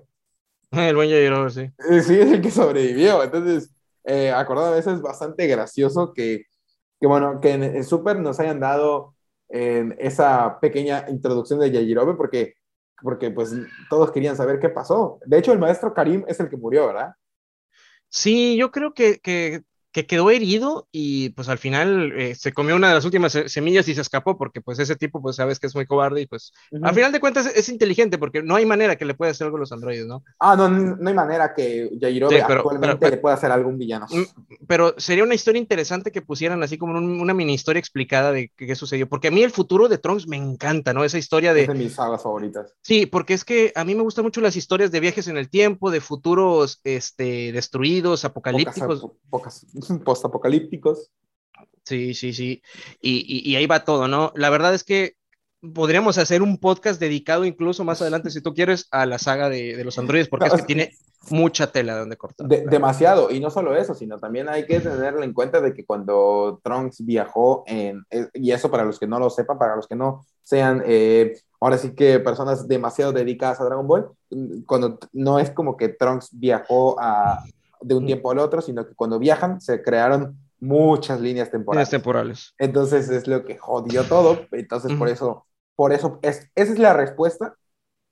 El 0.70 0.97
buen 0.97 1.10
Jairo, 1.10 1.48
sí. 1.51 1.70
Eh, 1.90 2.02
sí, 2.02 2.18
es 2.18 2.32
el 2.32 2.43
que 2.43 2.51
sobrevivió. 2.51 3.22
Entonces, 3.22 3.70
eh, 4.05 4.30
acordado 4.30 4.68
a 4.68 4.76
veces 4.76 4.94
es 4.94 5.02
bastante 5.02 5.47
gracioso 5.47 6.12
que, 6.12 6.44
que 7.01 7.06
bueno, 7.06 7.40
que 7.40 7.52
en, 7.52 7.84
Super 7.84 8.18
nos 8.18 8.40
hayan 8.40 8.60
dado 8.60 9.14
en 9.48 9.94
esa 9.98 10.59
pequeña 10.60 11.06
introducción 11.09 11.60
de 11.60 11.70
Yajirobe 11.70 12.14
porque, 12.14 12.55
porque 13.02 13.30
pues 13.30 13.52
todos 13.88 14.10
querían 14.10 14.36
saber 14.36 14.59
qué 14.59 14.68
pasó. 14.68 15.18
De 15.24 15.38
hecho, 15.38 15.52
el 15.52 15.59
maestro 15.59 15.94
Karim 15.94 16.24
es 16.26 16.40
el 16.40 16.48
que 16.48 16.56
murió, 16.56 16.86
¿verdad? 16.88 17.14
Sí, 18.09 18.56
yo 18.56 18.70
creo 18.70 18.94
que, 18.94 19.18
que 19.18 19.62
que 19.97 20.05
quedó 20.06 20.28
herido 20.28 20.89
y 20.93 21.31
pues 21.31 21.48
al 21.48 21.56
final 21.56 22.12
eh, 22.20 22.35
se 22.35 22.52
comió 22.52 22.77
una 22.77 22.89
de 22.89 22.97
las 22.97 23.06
últimas 23.06 23.32
semillas 23.47 23.89
y 23.89 23.94
se 23.94 24.02
escapó 24.02 24.36
porque 24.36 24.60
pues 24.60 24.78
ese 24.78 24.94
tipo 24.94 25.23
pues 25.23 25.36
sabes 25.36 25.59
que 25.59 25.68
es 25.68 25.74
muy 25.74 25.86
cobarde 25.86 26.20
y 26.20 26.27
pues 26.27 26.52
al 26.82 26.94
final 26.94 27.12
de 27.12 27.20
cuentas 27.20 27.47
es, 27.47 27.70
inteligente 27.70 28.18
porque 28.18 28.43
no 28.43 28.56
hay 28.56 28.66
manera 28.66 28.97
que 28.97 29.06
le 29.06 29.14
pueda 29.14 29.31
hacer 29.31 29.47
algo 29.47 29.56
a 29.56 29.60
los 29.60 29.73
androides, 29.73 30.05
¿no? 30.05 30.23
Ah, 30.39 30.55
no, 30.55 30.68
no 30.68 31.09
hay 31.09 31.14
manera 31.14 31.55
que 31.55 31.89
Yajirobe 31.98 32.43
actualmente 32.43 33.10
le 33.10 33.16
pueda 33.16 33.36
hacer 33.36 33.51
algún 33.51 33.78
villano. 33.78 34.05
Mm, 34.10 34.66
pero 34.66 34.94
sería 34.98 35.24
una 35.24 35.35
historia 35.35 35.60
interesante 35.60 36.12
que 36.12 36.20
pusieran 36.20 36.62
así 36.62 36.77
como 36.77 36.98
una 36.98 37.32
mini 37.32 37.55
historia 37.55 37.81
explicada 37.81 38.32
de 38.32 38.52
qué, 38.55 38.74
sucedió, 38.74 39.09
porque 39.09 39.28
a 39.28 39.31
mí 39.31 39.43
el 39.43 39.51
futuro 39.51 39.89
de 39.89 39.97
Trunks 39.97 40.28
me 40.28 40.36
encanta, 40.36 40.93
¿no? 40.93 41.05
Esa 41.05 41.16
historia 41.16 41.55
de... 41.55 41.62
Es 41.62 41.68
de 41.68 41.74
mis 41.74 41.94
sagas 41.94 42.23
favoritas. 42.23 42.74
Sí, 42.82 43.06
porque 43.06 43.32
es 43.32 43.47
que 43.47 43.73
a 43.74 43.82
mí 43.86 43.94
me 43.94 44.02
gustan 44.02 44.27
mucho 44.27 44.43
las 44.43 44.56
historias 44.56 44.90
de 44.90 45.01
viajes 45.01 45.27
en 45.27 45.39
el 45.39 45.48
tiempo, 45.48 45.90
de 45.90 46.02
futuros 46.02 46.81
este, 46.85 47.51
destruidos, 47.52 48.27
apocalípticos. 48.27 49.06
pocas 49.31 49.64
postapocalípticos. 50.05 51.11
Sí, 51.85 52.15
sí, 52.15 52.33
sí. 52.33 52.63
Y, 53.01 53.55
ahí 53.55 53.67
va 53.67 53.85
todo, 53.85 54.09
¿no? 54.09 54.33
La 54.35 54.51
verdad 54.51 54.75
es 54.75 54.83
que 54.83 55.15
podríamos 55.73 56.19
hacer 56.19 56.43
un 56.43 56.59
podcast 56.59 57.01
dedicado 57.01 57.45
incluso 57.45 57.85
más 57.85 58.03
adelante, 58.03 58.31
si 58.31 58.41
tú 58.41 58.55
quieres, 58.55 58.89
a 58.91 59.07
la 59.07 59.19
saga 59.19 59.49
de, 59.49 59.83
los 59.85 59.99
androides, 59.99 60.29
porque 60.29 60.47
es 60.47 60.55
que 60.55 60.63
tiene 60.63 60.91
mucha 61.31 61.71
tela 61.71 61.95
de 61.95 62.01
donde 62.01 62.17
cortar. 62.17 62.47
demasiado, 62.47 63.31
y 63.31 63.41
no 63.41 63.51
solo 63.51 63.77
eso, 63.77 63.95
sino 63.95 64.19
también 64.19 64.49
hay 64.49 64.67
que 64.67 64.81
tenerlo 64.81 65.23
en 65.23 65.33
cuenta 65.33 65.61
de 65.61 65.75
que 65.75 65.85
cuando 65.85 66.61
Trunks 66.63 67.05
viajó 67.05 67.65
en, 67.67 68.05
eh, 68.11 68.29
y 68.35 68.51
eso 68.51 68.71
para 68.71 68.85
los 68.85 68.99
que 68.99 69.07
no 69.07 69.19
lo 69.19 69.31
sepan, 69.31 69.59
para 69.59 69.77
los 69.77 69.87
que 69.87 69.97
no 69.97 70.25
sean, 70.43 70.83
eh, 70.87 71.39
ahora 71.61 71.79
sí 71.79 71.95
que 71.95 72.21
personas 72.21 72.69
demasiado 72.69 73.13
dedicadas 73.13 73.61
a 73.61 73.65
Dragon 73.65 73.87
Ball, 73.87 74.11
cuando 74.67 74.99
no 75.13 75.39
es 75.39 75.51
como 75.51 75.77
que 75.77 75.89
Trunks 75.89 76.31
viajó 76.33 76.97
a, 77.01 77.43
de 77.87 77.95
un 77.95 78.05
tiempo 78.05 78.31
al 78.31 78.41
otro, 78.41 78.61
sino 78.61 78.87
que 78.87 78.95
cuando 78.95 79.19
viajan 79.19 79.61
se 79.61 79.81
crearon 79.83 80.37
muchas 80.59 81.21
líneas 81.21 81.51
temporales. 81.51 81.89
temporales. 81.89 82.55
Entonces 82.59 83.09
es 83.09 83.29
lo 83.29 83.45
que 83.45 83.57
jodió 83.59 84.05
todo. 84.05 84.47
Entonces 84.53 84.93
por 84.97 85.09
eso, 85.09 85.47
por 85.77 85.93
eso, 85.93 86.19
es, 86.23 86.51
esa 86.55 86.73
es 86.73 86.79
la 86.79 86.93
respuesta 86.93 87.57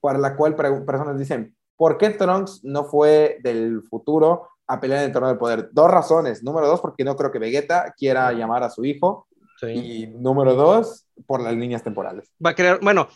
para 0.01 0.19
la 0.19 0.37
cual 0.37 0.55
personas 0.55 1.19
dicen, 1.19 1.57
¿por 1.77 1.99
qué 1.99 2.11
Trunks 2.11 2.61
no 2.63 2.85
fue 2.85 3.39
del 3.43 3.83
futuro 3.83 4.49
a 4.67 4.81
pelear 4.81 5.01
en 5.01 5.07
el 5.07 5.13
torneo 5.13 5.31
del 5.31 5.39
poder? 5.39 5.71
Dos 5.73 5.91
razones. 5.91 6.45
Número 6.45 6.69
dos, 6.69 6.81
porque 6.81 7.05
no 7.05 7.17
creo 7.17 7.33
que 7.33 7.39
Vegeta 7.41 7.93
quiera 7.97 8.33
llamar 8.33 8.63
a 8.63 8.71
su 8.71 8.85
hijo. 8.85 9.27
Y 9.63 10.09
número 10.09 10.55
dos, 10.55 11.07
por 11.27 11.41
las 11.41 11.55
líneas 11.55 11.83
temporales. 11.83 12.31
Va 12.45 12.51
a 12.51 12.55
crear, 12.55 12.81
bueno, 12.83 13.09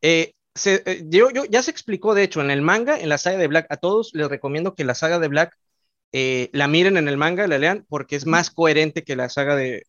eh, 0.00 0.32
eh, 0.64 1.02
yo, 1.06 1.30
yo, 1.30 1.44
ya 1.44 1.62
se 1.62 1.70
explicó, 1.70 2.14
de 2.14 2.24
hecho, 2.24 2.40
en 2.40 2.50
el 2.50 2.60
manga, 2.60 2.98
en 2.98 3.08
la 3.08 3.18
saga 3.18 3.38
de 3.38 3.46
Black, 3.46 3.66
a 3.70 3.76
todos 3.76 4.10
les 4.12 4.28
recomiendo 4.28 4.74
que 4.74 4.84
la 4.84 4.94
saga 4.94 5.20
de 5.20 5.28
Black 5.28 5.56
eh, 6.14 6.50
la 6.52 6.68
miren 6.68 6.98
en 6.98 7.08
el 7.08 7.16
manga, 7.16 7.46
la 7.46 7.58
lean, 7.58 7.86
porque 7.88 8.16
es 8.16 8.26
más 8.26 8.50
coherente 8.50 9.02
que 9.02 9.16
la 9.16 9.30
saga 9.30 9.56
de, 9.56 9.84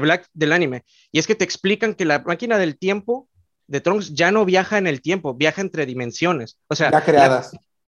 Black 0.00 0.28
del 0.34 0.52
anime. 0.52 0.84
Y 1.12 1.20
es 1.20 1.28
que 1.28 1.36
te 1.36 1.44
explican 1.44 1.94
que 1.94 2.04
la 2.04 2.18
máquina 2.18 2.58
del 2.58 2.76
tiempo 2.76 3.28
de 3.68 3.80
Trunks 3.80 4.12
ya 4.14 4.32
no 4.32 4.44
viaja 4.44 4.78
en 4.78 4.88
el 4.88 5.00
tiempo, 5.00 5.34
viaja 5.34 5.60
entre 5.60 5.86
dimensiones. 5.86 6.58
O 6.66 6.74
sea, 6.74 6.90
ya 6.90 7.04
creadas. 7.04 7.52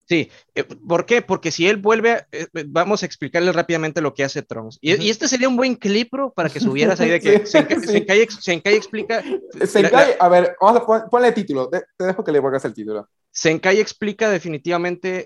sí, 0.08 0.30
eh, 0.54 0.64
¿por 0.64 1.08
qué? 1.08 1.24
Porque 1.24 1.50
si 1.50 1.68
él 1.68 1.78
vuelve, 1.78 2.28
eh, 2.32 2.46
vamos 2.68 3.02
a 3.02 3.08
explicarle 3.08 3.52
rápidamente 3.52 4.00
lo 4.02 4.14
que 4.14 4.26
hace 4.26 4.44
Trunks. 4.44 4.78
Y, 4.80 5.10
este 5.10 5.28
sería 5.28 5.50
un 5.50 5.58
buen 5.58 5.74
clip 5.74 6.12
para 6.36 6.50
que 6.50 6.60
subieras 6.60 7.00
ahí 7.00 7.10
de 7.10 7.20
que 7.22 7.48
Senkai, 7.48 8.28
Senkai, 8.30 8.76
explica. 8.76 9.24
Senkai, 9.66 10.18
a 10.20 10.30
ver, 10.30 10.56
vamos 10.62 10.84
a 10.84 11.10
ponle 11.10 11.30
el 11.30 11.34
título, 11.34 11.68
te, 11.68 11.84
dejo 11.98 12.24
que 12.24 12.32
le 12.32 12.42
pongas 12.42 12.64
el 12.66 12.76
título. 12.76 13.10
Senkai 13.32 13.80
explica 13.80 14.30
definitivamente 14.30 15.26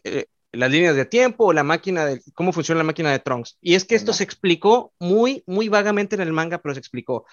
las 0.56 0.72
líneas 0.72 0.96
de 0.96 1.06
tiempo 1.06 1.46
o 1.46 1.54
la 1.54 1.64
máquina 1.64 2.06
de 2.06 2.22
cómo 2.34 2.52
funciona 2.54 2.80
la 2.80 2.86
máquina 2.86 3.12
de 3.12 3.20
Trunks. 3.20 3.58
Y 3.62 3.76
es 3.76 3.86
que 3.86 3.96
esto 3.96 4.14
se 4.14 4.24
explicó 4.24 4.94
muy, 5.00 5.44
muy 5.46 5.70
vagamente 5.70 6.16
en 6.16 6.22
el 6.22 6.34
manga, 6.34 6.60
pero 6.60 6.74
se 6.74 6.80
explicó. 6.80 7.26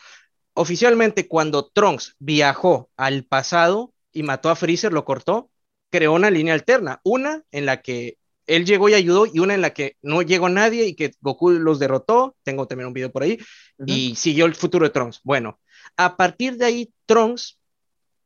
Oficialmente, 0.54 1.28
cuando 1.28 1.68
Trunks 1.68 2.16
viajó 2.18 2.90
al 2.96 3.24
pasado 3.24 3.94
y 4.12 4.22
mató 4.22 4.50
a 4.50 4.56
Freezer, 4.56 4.92
lo 4.92 5.04
cortó, 5.04 5.50
creó 5.90 6.12
una 6.12 6.30
línea 6.30 6.54
alterna, 6.54 7.00
una 7.04 7.42
en 7.50 7.66
la 7.66 7.80
que 7.80 8.18
él 8.46 8.66
llegó 8.66 8.88
y 8.88 8.94
ayudó 8.94 9.26
y 9.26 9.38
una 9.38 9.54
en 9.54 9.60
la 9.60 9.72
que 9.72 9.96
no 10.02 10.22
llegó 10.22 10.48
nadie 10.48 10.86
y 10.86 10.94
que 10.94 11.12
Goku 11.20 11.50
los 11.50 11.78
derrotó, 11.78 12.36
tengo 12.42 12.66
también 12.66 12.88
un 12.88 12.92
video 12.92 13.12
por 13.12 13.22
ahí, 13.22 13.38
y 13.86 14.14
siguió 14.16 14.46
el 14.46 14.54
futuro 14.54 14.84
de 14.84 14.90
Trunks. 14.90 15.20
Bueno, 15.22 15.60
a 15.96 16.16
partir 16.16 16.56
de 16.56 16.64
ahí, 16.64 16.92
Trunks 17.06 17.58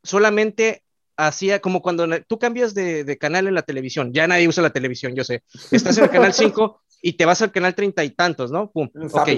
solamente 0.02 0.82
hacía 1.16 1.60
como 1.60 1.82
cuando 1.82 2.06
tú 2.22 2.38
cambias 2.38 2.74
de, 2.74 3.16
canal 3.18 3.46
en 3.46 3.54
la 3.54 3.62
televisión, 3.62 4.12
ya 4.12 4.26
nadie 4.26 4.48
usa 4.48 4.62
la 4.62 4.70
televisión, 4.70 5.14
yo 5.14 5.24
sé. 5.24 5.42
Estás 5.70 5.98
en 5.98 6.04
el 6.04 6.10
canal 6.10 6.32
5 6.32 6.82
y 7.02 7.14
te 7.14 7.24
vas 7.24 7.42
al 7.42 7.52
canal 7.52 7.74
treinta 7.74 8.04
y 8.04 8.10
tantos, 8.10 8.50
¿no? 8.50 8.70
Pum. 8.70 8.88
Ok. 9.12 9.28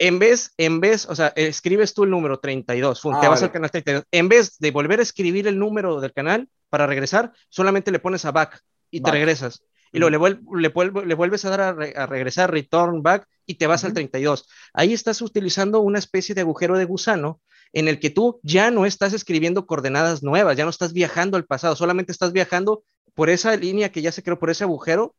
En 0.00 0.20
vez, 0.20 0.52
en 0.58 0.80
vez, 0.80 1.06
o 1.06 1.16
sea, 1.16 1.32
escribes 1.34 1.92
tú 1.92 2.04
el 2.04 2.10
número 2.10 2.38
32, 2.38 3.00
pum, 3.00 3.18
te 3.20 3.26
ah, 3.26 3.30
vas 3.30 3.42
al 3.42 3.50
canal 3.50 3.70
32. 3.70 4.04
En 4.12 4.28
vez 4.28 4.56
de 4.58 4.70
volver 4.70 5.00
a 5.00 5.02
escribir 5.02 5.48
el 5.48 5.58
número 5.58 6.00
del 6.00 6.12
canal 6.12 6.48
para 6.68 6.86
regresar, 6.86 7.32
solamente 7.48 7.90
le 7.90 7.98
pones 7.98 8.24
a 8.24 8.30
back 8.30 8.62
y 8.90 9.00
te 9.00 9.10
regresas. 9.10 9.64
Y 9.90 9.98
luego 9.98 10.28
le, 10.28 10.68
le, 11.06 11.14
vuelves 11.14 11.44
a 11.44 11.50
dar 11.50 11.60
a, 11.62 12.06
regresar, 12.06 12.50
return 12.52 13.02
back, 13.02 13.26
y 13.46 13.54
te 13.54 13.66
vas 13.66 13.84
al 13.84 13.94
32. 13.94 14.46
Ahí 14.74 14.92
estás 14.92 15.22
utilizando 15.22 15.80
una 15.80 15.98
especie 15.98 16.34
de 16.34 16.42
agujero 16.42 16.76
de 16.76 16.84
gusano 16.84 17.40
en 17.72 17.88
el 17.88 18.00
que 18.00 18.10
tú 18.10 18.40
ya 18.42 18.70
no 18.70 18.86
estás 18.86 19.12
escribiendo 19.12 19.66
coordenadas 19.66 20.22
nuevas, 20.22 20.56
ya 20.56 20.64
no 20.64 20.70
estás 20.70 20.92
viajando 20.92 21.36
al 21.36 21.44
pasado, 21.44 21.76
solamente 21.76 22.12
estás 22.12 22.32
viajando 22.32 22.84
por 23.14 23.30
esa 23.30 23.56
línea 23.56 23.90
que 23.90 24.02
ya 24.02 24.12
se 24.12 24.22
creó, 24.22 24.38
por 24.38 24.50
ese 24.50 24.64
agujero 24.64 25.14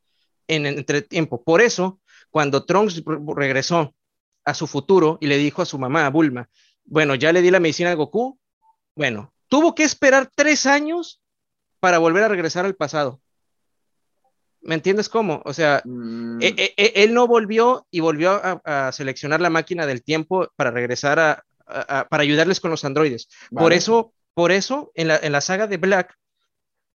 en 0.47 0.65
entre 0.65 1.01
tiempo. 1.01 1.43
Por 1.43 1.61
eso, 1.61 1.99
cuando 2.29 2.65
Trunks 2.65 3.03
regresó 3.35 3.93
a 4.45 4.53
su 4.53 4.67
futuro 4.67 5.17
y 5.21 5.27
le 5.27 5.37
dijo 5.37 5.61
a 5.61 5.65
su 5.65 5.77
mamá, 5.77 6.05
a 6.05 6.09
Bulma, 6.09 6.49
bueno, 6.85 7.15
ya 7.15 7.31
le 7.31 7.41
di 7.41 7.51
la 7.51 7.59
medicina 7.59 7.91
a 7.91 7.95
Goku, 7.95 8.39
bueno, 8.95 9.33
tuvo 9.47 9.75
que 9.75 9.83
esperar 9.83 10.29
tres 10.33 10.65
años 10.65 11.21
para 11.79 11.99
volver 11.99 12.23
a 12.23 12.29
regresar 12.29 12.65
al 12.65 12.75
pasado. 12.75 13.21
¿Me 14.61 14.75
entiendes 14.75 15.07
cómo? 15.07 15.41
O 15.45 15.53
sea, 15.53 15.81
mm. 15.85 16.41
e, 16.41 16.47
e, 16.47 16.73
e, 16.75 17.03
él 17.03 17.13
no 17.13 17.27
volvió 17.27 17.87
y 17.91 18.01
volvió 18.01 18.41
a, 18.43 18.91
seleccionar 18.91 19.39
la 19.39 19.49
máquina 19.49 19.85
del 19.85 20.03
tiempo 20.03 20.49
para 20.55 20.71
regresar 20.71 21.19
a, 21.19 21.45
para 22.09 22.23
ayudarles 22.23 22.59
con 22.59 22.71
los 22.71 22.85
androides. 22.85 23.29
Por 23.51 23.73
eso, 23.73 24.13
por 24.33 24.51
eso, 24.51 24.91
en 24.95 25.07
la, 25.07 25.17
en 25.17 25.31
la 25.31 25.41
saga 25.41 25.67
de 25.67 25.77
Black, 25.77 26.15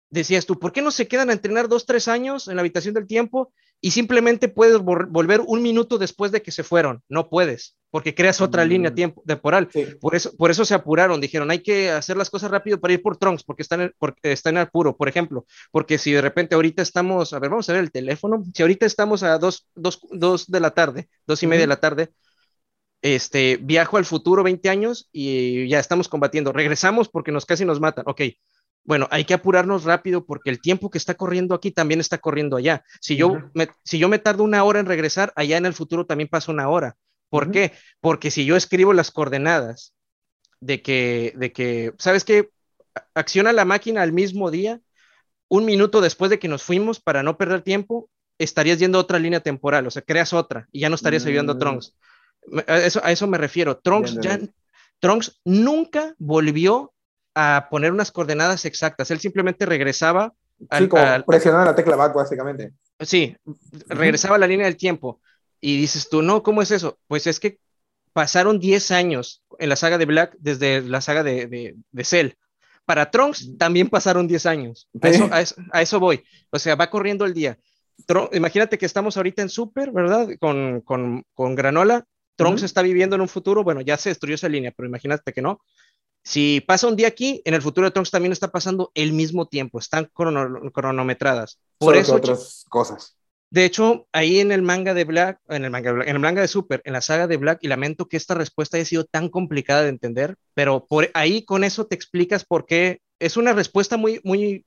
decías 0.10 0.46
tú, 0.46 0.60
¿por 0.60 0.72
qué 0.72 0.82
no 0.82 0.92
se 0.92 1.08
quedan 1.08 1.30
a 1.30 1.34
entrenar 1.34 1.68
dos, 1.68 1.86
tres 1.86 2.08
años 2.08 2.48
en 2.48 2.56
la 2.56 2.62
habitación 2.62 2.94
del 2.94 3.08
tiempo 3.08 3.54
y 3.82 3.92
simplemente 3.92 4.50
puedes 4.50 4.80
volver 4.80 5.42
un 5.42 5.62
minuto 5.62 5.98
después 5.98 6.32
de 6.32 6.42
que 6.42 6.52
se 6.52 6.64
fueron? 6.64 7.04
No 7.08 7.30
puedes, 7.30 7.78
porque 7.92 8.16
creas 8.16 8.42
otra 8.42 8.66
mm. 8.66 8.68
línea 8.68 8.94
tiempo, 8.94 9.24
temporal. 9.26 9.70
Por, 10.02 10.16
eso, 10.16 10.36
por 10.36 10.52
eso 10.52 10.66
se 10.66 10.74
apuraron, 10.74 11.22
dijeron, 11.22 11.52
hay 11.52 11.60
que 11.60 11.92
hacer 11.92 12.18
las 12.18 12.30
cosas 12.30 12.52
rápido 12.52 12.80
para 12.80 12.94
ir 12.94 13.02
por 13.02 13.18
Trunks, 13.18 13.44
porque 13.44 13.62
están 13.62 13.82
en, 13.82 13.94
porque 14.00 14.32
está 14.32 14.50
en 14.50 14.58
apuro, 14.58 14.98
por 14.98 15.08
ejemplo, 15.08 15.46
porque 15.72 15.98
si 15.98 16.12
de 16.12 16.22
repente 16.22 16.56
ahorita 16.56 16.82
estamos, 16.82 17.34
a 17.34 17.40
ver, 17.40 17.52
vamos 17.52 17.70
a 17.70 17.74
ver 17.74 17.84
el 17.84 17.92
teléfono, 17.92 18.44
si 18.54 18.62
ahorita 18.62 18.86
estamos 18.86 19.24
a 19.24 19.38
dos, 19.38 19.68
dos, 19.76 20.02
dos 20.12 20.48
de 20.48 20.60
la 20.60 20.72
tarde, 20.72 21.08
dos 21.26 21.42
y 21.44 21.48
media 21.48 21.62
de 21.62 21.68
la 21.68 21.80
tarde, 21.80 22.10
este, 23.02 23.58
viajo 23.62 23.98
al 23.98 24.06
futuro 24.06 24.44
20 24.44 24.70
años 24.70 25.10
y 25.12 25.68
ya 25.68 25.80
estamos 25.80 26.10
combatiendo, 26.10 26.52
regresamos 26.52 27.10
porque 27.10 27.32
nos 27.32 27.46
casi 27.46 27.66
nos 27.66 27.80
matan, 27.80 28.04
ok, 28.08 28.22
bueno, 28.84 29.08
hay 29.12 29.26
que 29.26 29.34
apurarnos 29.34 29.84
rápido 29.84 30.26
porque 30.26 30.50
el 30.50 30.62
tiempo 30.62 30.90
que 30.90 30.98
está 30.98 31.14
corriendo 31.14 31.54
aquí 31.54 31.72
también 31.72 32.00
está 32.00 32.18
corriendo 32.18 32.58
allá. 32.58 32.84
Si 33.02 33.16
yo, 33.16 33.38
me, 33.54 33.70
si 33.84 34.00
yo 34.00 34.10
me 34.10 34.20
tardo 34.20 34.44
una 34.44 34.64
hora 34.64 34.80
en 34.80 34.86
regresar, 34.86 35.32
allá 35.36 35.58
en 35.58 35.66
el 35.66 35.74
futuro 35.74 36.06
también 36.06 36.28
pasa 36.28 36.52
una 36.52 36.70
hora. 36.70 36.96
¿Por 37.30 37.52
qué? 37.52 37.74
Porque 38.02 38.32
si 38.32 38.46
yo 38.46 38.56
escribo 38.56 38.94
las 38.94 39.12
coordenadas 39.12 39.94
de 40.60 40.82
que, 40.82 41.34
de 41.36 41.52
que, 41.52 41.94
¿sabes 42.00 42.24
qué? 42.24 42.50
Acciona 43.14 43.54
la 43.54 43.66
máquina 43.66 44.02
al 44.02 44.12
mismo 44.12 44.50
día, 44.50 44.82
un 45.50 45.66
minuto 45.66 46.02
después 46.02 46.32
de 46.32 46.40
que 46.40 46.48
nos 46.48 46.64
fuimos 46.64 47.00
para 47.00 47.22
no 47.22 47.38
perder 47.38 47.62
tiempo, 47.62 48.10
estarías 48.40 48.80
yendo 48.80 48.98
a 48.98 49.02
otra 49.02 49.20
línea 49.20 49.42
temporal, 49.42 49.86
o 49.86 49.92
sea, 49.92 50.02
creas 50.02 50.34
otra 50.34 50.68
y 50.72 50.80
ya 50.80 50.90
no 50.90 50.96
estarías 50.96 51.26
ayudando 51.26 51.52
a 51.52 51.56
mm. 51.56 51.60
Trunks. 51.60 51.96
A 52.68 52.78
eso, 52.78 53.02
a 53.04 53.12
eso 53.12 53.28
me 53.28 53.38
refiero. 53.38 53.78
Trunks, 53.78 54.20
ya, 54.22 54.40
Trunks 55.00 55.40
nunca 55.46 56.16
volvió 56.18 56.94
a 57.36 57.68
poner 57.70 57.92
unas 57.92 58.12
coordenadas 58.12 58.66
exactas. 58.66 59.12
Él 59.12 59.20
simplemente 59.20 59.66
regresaba. 59.66 60.34
Sí, 60.78 60.88
como 60.88 61.04
presionando 61.26 61.66
la 61.66 61.76
tecla 61.76 61.96
back, 61.96 62.14
básicamente. 62.14 62.74
Sí, 63.00 63.36
regresaba 63.88 64.36
a 64.36 64.40
la 64.40 64.48
línea 64.48 64.66
del 64.66 64.78
tiempo. 64.78 65.22
Y 65.62 65.78
dices 65.78 66.10
tú, 66.10 66.22
no, 66.22 66.44
¿cómo 66.44 66.62
es 66.62 66.72
eso? 66.72 67.00
Pues 67.08 67.28
es 67.28 67.40
que 67.40 67.60
pasaron 68.14 68.60
10 68.60 68.92
años 68.92 69.44
en 69.58 69.70
la 69.70 69.76
saga 69.76 69.98
de 69.98 70.06
Black 70.06 70.36
desde 70.40 70.82
la 70.82 71.02
saga 71.02 71.24
de, 71.24 71.48
de, 71.48 71.76
de 71.92 72.04
Cell. 72.04 72.32
Para 72.86 73.12
Trunks 73.12 73.58
también 73.58 73.88
pasaron 73.88 74.28
10 74.28 74.46
años. 74.48 74.90
A, 75.02 75.10
eso, 75.10 75.30
a, 75.72 75.82
eso, 75.82 76.00
voy. 76.00 76.24
O 76.50 76.60
sea, 76.60 76.76
va 76.76 76.90
corriendo 76.90 77.26
el 77.26 77.34
día. 77.34 77.58
imagínate 78.34 78.78
que 78.78 78.86
estamos 78.86 79.16
ahorita 79.16 79.42
en 79.42 79.50
Super, 79.50 79.92
¿verdad? 79.92 80.28
Con, 80.40 80.82
con, 80.82 81.24
con 81.34 81.56
Granola. 81.56 82.06
Trunks 82.40 82.64
está 82.64 82.82
viviendo 82.82 83.18
en 83.18 83.22
un 83.22 83.28
futuro, 83.28 83.66
bueno, 83.66 83.82
ya 83.82 83.98
se 83.98 84.10
destruyó 84.10 84.36
esa 84.36 84.48
línea, 84.48 84.74
pero 84.76 84.88
imagínate 84.88 85.34
que 85.34 85.42
no. 85.42 85.60
Si 86.24 86.62
pasa 86.62 86.88
un 86.88 86.96
día 86.96 87.10
aquí, 87.10 87.42
en 87.44 87.54
el 87.54 87.62
futuro 87.62 87.86
de 87.86 87.92
Trunks 87.92 88.12
también 88.12 88.32
está 88.32 88.48
pasando 88.50 88.92
el 88.94 89.12
mismo 89.12 89.48
tiempo, 89.48 89.78
están 89.78 90.10
cronometradas. 90.14 91.60
Por 91.78 91.98
eso, 91.98 92.16
otras 92.16 92.64
cosas. 92.70 93.18
De 93.52 93.66
hecho, 93.66 94.08
ahí 94.14 94.40
en 94.40 94.54
el 94.54 94.62
manga 94.62 94.94
de 94.94 95.04
Black, 95.04 95.42
en 95.50 95.66
el 95.66 95.72
manga, 95.72 95.90
en 95.90 96.08
el 96.08 96.20
manga 96.20 96.42
de 96.42 96.48
Super, 96.48 96.82
en 96.86 96.94
la 96.94 97.02
saga 97.02 97.28
de 97.28 97.36
Black, 97.36 97.60
y 97.62 97.68
lamento 97.68 98.08
que 98.08 98.16
esta 98.16 98.36
respuesta 98.36 98.78
haya 98.78 98.86
sido 98.86 99.04
tan 99.04 99.28
complicada 99.28 99.82
de 99.82 99.90
entender, 99.90 100.38
pero 100.54 100.86
por 100.86 101.10
ahí 101.16 101.44
con 101.44 101.66
eso 101.66 101.88
te 101.88 101.96
explicas 101.96 102.46
por 102.46 102.66
qué 102.66 103.02
es 103.20 103.36
una 103.36 103.52
respuesta 103.52 103.98
muy, 103.98 104.22
muy 104.24 104.66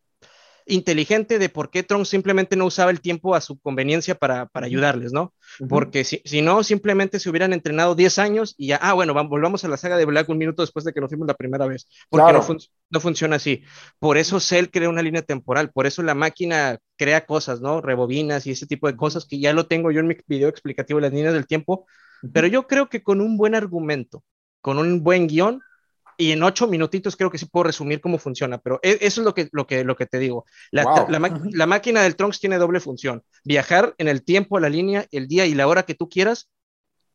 inteligente 0.66 1.38
de 1.38 1.48
por 1.48 1.70
qué 1.70 1.82
Trunks 1.82 2.08
simplemente 2.08 2.56
no 2.56 2.66
usaba 2.66 2.90
el 2.90 3.00
tiempo 3.00 3.34
a 3.34 3.40
su 3.40 3.58
conveniencia 3.58 4.14
para, 4.14 4.46
para 4.46 4.66
ayudarles, 4.66 5.12
¿no? 5.12 5.34
Porque 5.68 6.04
si, 6.04 6.22
si, 6.24 6.42
no, 6.42 6.62
simplemente 6.62 7.18
se 7.18 7.28
hubieran 7.28 7.52
entrenado 7.52 7.94
10 7.94 8.18
años 8.18 8.54
y 8.56 8.68
ya, 8.68 8.76
ah, 8.76 8.92
bueno, 8.92 9.14
vamos, 9.14 9.30
volvamos 9.30 9.64
a 9.64 9.68
la 9.68 9.76
saga 9.76 9.96
de 9.96 10.04
Black 10.04 10.28
un 10.28 10.38
minuto 10.38 10.62
después 10.62 10.84
de 10.84 10.92
que 10.92 11.00
nos 11.00 11.10
fuimos 11.10 11.26
la 11.26 11.34
primera 11.34 11.66
vez, 11.66 11.88
porque 12.08 12.32
no, 12.32 12.44
no, 12.90 13.00
funciona 13.00 13.36
así. 13.36 13.62
Por 13.98 14.16
eso 14.16 14.40
Cell 14.40 14.66
crea 14.70 14.88
una 14.88 15.02
línea 15.02 15.22
temporal, 15.22 15.70
por 15.70 15.86
eso 15.86 16.02
la 16.02 16.14
máquina 16.14 16.78
crea 16.96 17.26
cosas, 17.26 17.60
¿no? 17.60 17.80
Rebobinas 17.80 18.46
y 18.46 18.52
ese 18.52 18.66
tipo 18.66 18.86
de 18.86 18.96
cosas 18.96 19.26
que 19.26 19.40
ya 19.40 19.52
lo 19.52 19.66
tengo 19.66 19.90
yo 19.90 20.00
en 20.00 20.08
mi 20.08 20.16
video 20.26 20.48
explicativo, 20.48 21.00
las 21.00 21.12
líneas 21.12 21.34
del 21.34 21.46
tiempo, 21.46 21.86
pero 22.32 22.46
yo 22.46 22.66
creo 22.66 22.88
que 22.88 23.02
con 23.02 23.20
un 23.20 23.36
buen 23.36 23.54
argumento, 23.54 24.22
con 24.60 24.78
un 24.78 25.02
buen 25.02 25.26
guion, 25.26 25.60
y 26.16 26.32
en 26.32 26.42
ocho 26.42 26.66
minutitos 26.66 27.16
creo 27.16 27.30
que 27.30 27.38
sí 27.38 27.46
puedo 27.46 27.64
resumir 27.64 28.00
cómo 28.00 28.18
funciona, 28.18 28.58
pero 28.58 28.78
e, 28.82 28.98
eso 29.00 29.20
es 29.20 29.24
lo 29.24 29.34
que, 29.34 29.48
lo 29.52 29.66
que, 29.66 29.84
lo 29.84 29.96
que 29.96 30.06
te 30.06 30.18
digo. 30.18 30.44
La, 30.70 31.06
la, 31.08 31.66
máquina 31.66 32.02
del 32.02 32.16
Trunks 32.16 32.40
tiene 32.40 32.58
doble 32.58 32.80
función, 32.80 33.22
viajar 33.44 33.94
en 33.98 34.08
el 34.08 34.22
tiempo, 34.22 34.60
la 34.60 34.68
línea, 34.68 35.06
el 35.10 35.28
día 35.28 35.46
y 35.46 35.54
la 35.54 35.66
hora 35.66 35.84
que 35.84 35.94
tú 35.94 36.08
quieras, 36.08 36.48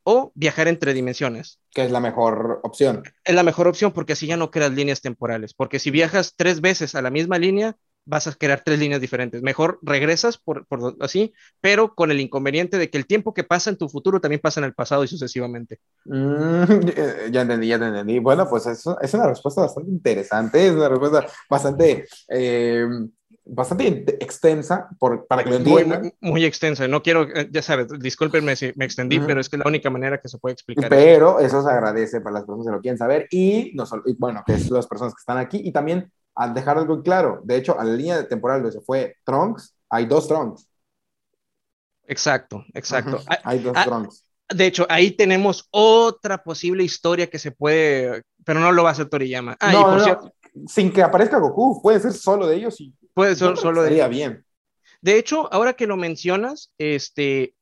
o 0.03 0.32
viajar 0.36 0.69
entre 0.69 0.94
dimensiones. 0.94 1.60
Que 1.72 1.84
es 1.84 1.91
la 1.91 1.99
mejor 1.99 2.61
opción. 2.64 3.03
Es 3.26 3.36
la 3.36 3.44
mejor 3.44 3.68
opción 3.68 3.91
porque 3.91 4.14
así 4.14 4.26
ya 4.26 4.38
no 4.38 4.52
creas 4.52 4.72
líneas 4.72 5.02
temporales, 5.02 5.53
porque 5.53 5.80
si 5.80 5.91
viajas 5.91 6.34
tres 6.38 6.61
veces 6.61 6.95
a 6.95 7.02
la 7.02 7.10
misma 7.10 7.38
línea, 7.38 7.76
vas 8.07 8.27
a 8.27 8.34
crear 8.34 8.61
tres 8.63 8.79
líneas 8.79 9.01
diferentes. 9.01 9.41
Mejor 9.41 9.79
regresas 9.81 10.38
por, 10.38 10.65
por, 10.65 10.95
así, 11.01 11.34
pero 11.61 11.93
con 11.93 12.09
el 12.09 12.19
inconveniente 12.19 12.77
de 12.77 12.89
que 12.89 12.97
el 12.97 13.05
tiempo 13.05 13.34
que 13.34 13.43
pasa 13.43 13.69
en 13.69 13.77
tu 13.77 13.89
futuro 13.89 14.21
también 14.21 14.41
pasa 14.41 14.59
en 14.59 14.65
el 14.65 14.73
pasado 14.73 15.03
y 15.03 15.07
sucesivamente. 15.07 15.79
Mm, 16.05 16.63
ya 17.31 17.41
entendí, 17.41 17.67
ya 17.67 17.75
entendí. 17.75 18.19
Bueno, 18.19 18.47
pues 18.49 18.65
eso, 18.65 18.99
es 19.01 19.13
una 19.13 19.27
respuesta 19.27 19.61
bastante 19.61 19.91
interesante, 19.91 20.67
es 20.67 20.73
una 20.73 20.89
respuesta 20.89 21.27
bastante... 21.49 22.07
Eh, 22.29 22.88
bastante 23.49 24.17
extensa 24.19 24.89
por, 24.99 25.25
para 25.25 25.43
que 25.43 25.49
lo 25.51 25.55
entiendan. 25.55 26.13
Muy, 26.19 26.45
extensa, 26.45 26.88
no 26.88 27.01
quiero, 27.01 27.23
eh, 27.34 27.47
ya 27.49 27.61
sabes, 27.61 27.88
discúlpenme 27.99 28.55
si 28.55 28.73
me 28.75 28.84
extendí, 28.85 29.19
pero 29.19 29.39
es 29.39 29.49
que 29.49 29.55
es 29.55 29.59
la 29.63 29.69
única 29.69 29.89
manera 29.89 30.19
que 30.19 30.27
se 30.27 30.38
puede 30.38 30.53
explicar. 30.53 30.89
Pero 30.89 31.39
eso. 31.39 31.63
se 31.63 31.69
agradece 31.69 32.21
para 32.21 32.34
las 32.34 32.43
personas 32.43 32.65
que 32.65 32.71
lo 32.73 32.81
quieren 32.81 32.97
saber 32.97 33.27
y, 33.31 33.71
no 33.73 33.85
solo, 33.85 34.03
y 34.05 34.15
bueno, 34.17 34.43
que 34.45 34.55
es 34.55 34.69
las 34.69 34.88
personas 34.88 35.13
que 35.13 35.19
están 35.19 35.38
aquí 35.38 35.61
y 35.63 35.71
también 35.71 36.11
al 36.38 36.53
dejar 36.53 36.77
algo 36.77 37.01
claro. 37.01 37.41
De 37.43 37.57
hecho, 37.57 37.77
a 37.80 37.84
la 37.84 37.93
línea 37.93 38.27
temporal 38.27 38.61
donde 38.61 38.77
se 38.77 38.85
fue 38.85 39.15
Trunks, 39.26 39.76
hay 39.89 40.05
dos 40.05 40.27
Trunks. 40.27 40.69
Exacto, 42.03 42.64
exacto. 42.73 43.19
Hay 43.43 43.59
dos 43.59 43.73
ah, 43.76 43.84
Trunks. 43.84 44.23
De 44.49 44.65
hecho, 44.65 44.85
ahí 44.88 45.11
tenemos 45.11 45.68
otra 45.72 46.41
posible 46.43 46.84
historia 46.84 47.30
que 47.30 47.39
se 47.39 47.51
puede, 47.51 48.23
pero 48.45 48.59
no 48.59 48.72
lo 48.72 48.84
va 48.84 48.89
a 48.89 48.91
hacer 48.93 49.09
Toriyama. 49.09 49.57
Ah, 49.59 49.73
no, 49.73 49.97
no, 49.97 50.31
sin 50.68 50.91
que 50.91 51.01
aparezca 51.03 51.39
Goku, 51.39 51.81
puede 51.81 51.99
ser 51.99 52.14
solo 52.14 52.47
de 52.47 52.55
ellos 52.55 52.80
y 52.80 52.93
puede 53.14 53.35
ser 53.35 53.57
solo 53.57 53.84
de 53.84 53.93
ellos. 53.93 54.09
bien. 54.09 54.45
De 55.01 55.18
hecho, 55.18 55.51
ahora 55.51 55.73
que 55.73 55.85
lo 55.85 55.97
mencionas, 55.97 56.72
este, 56.77 57.53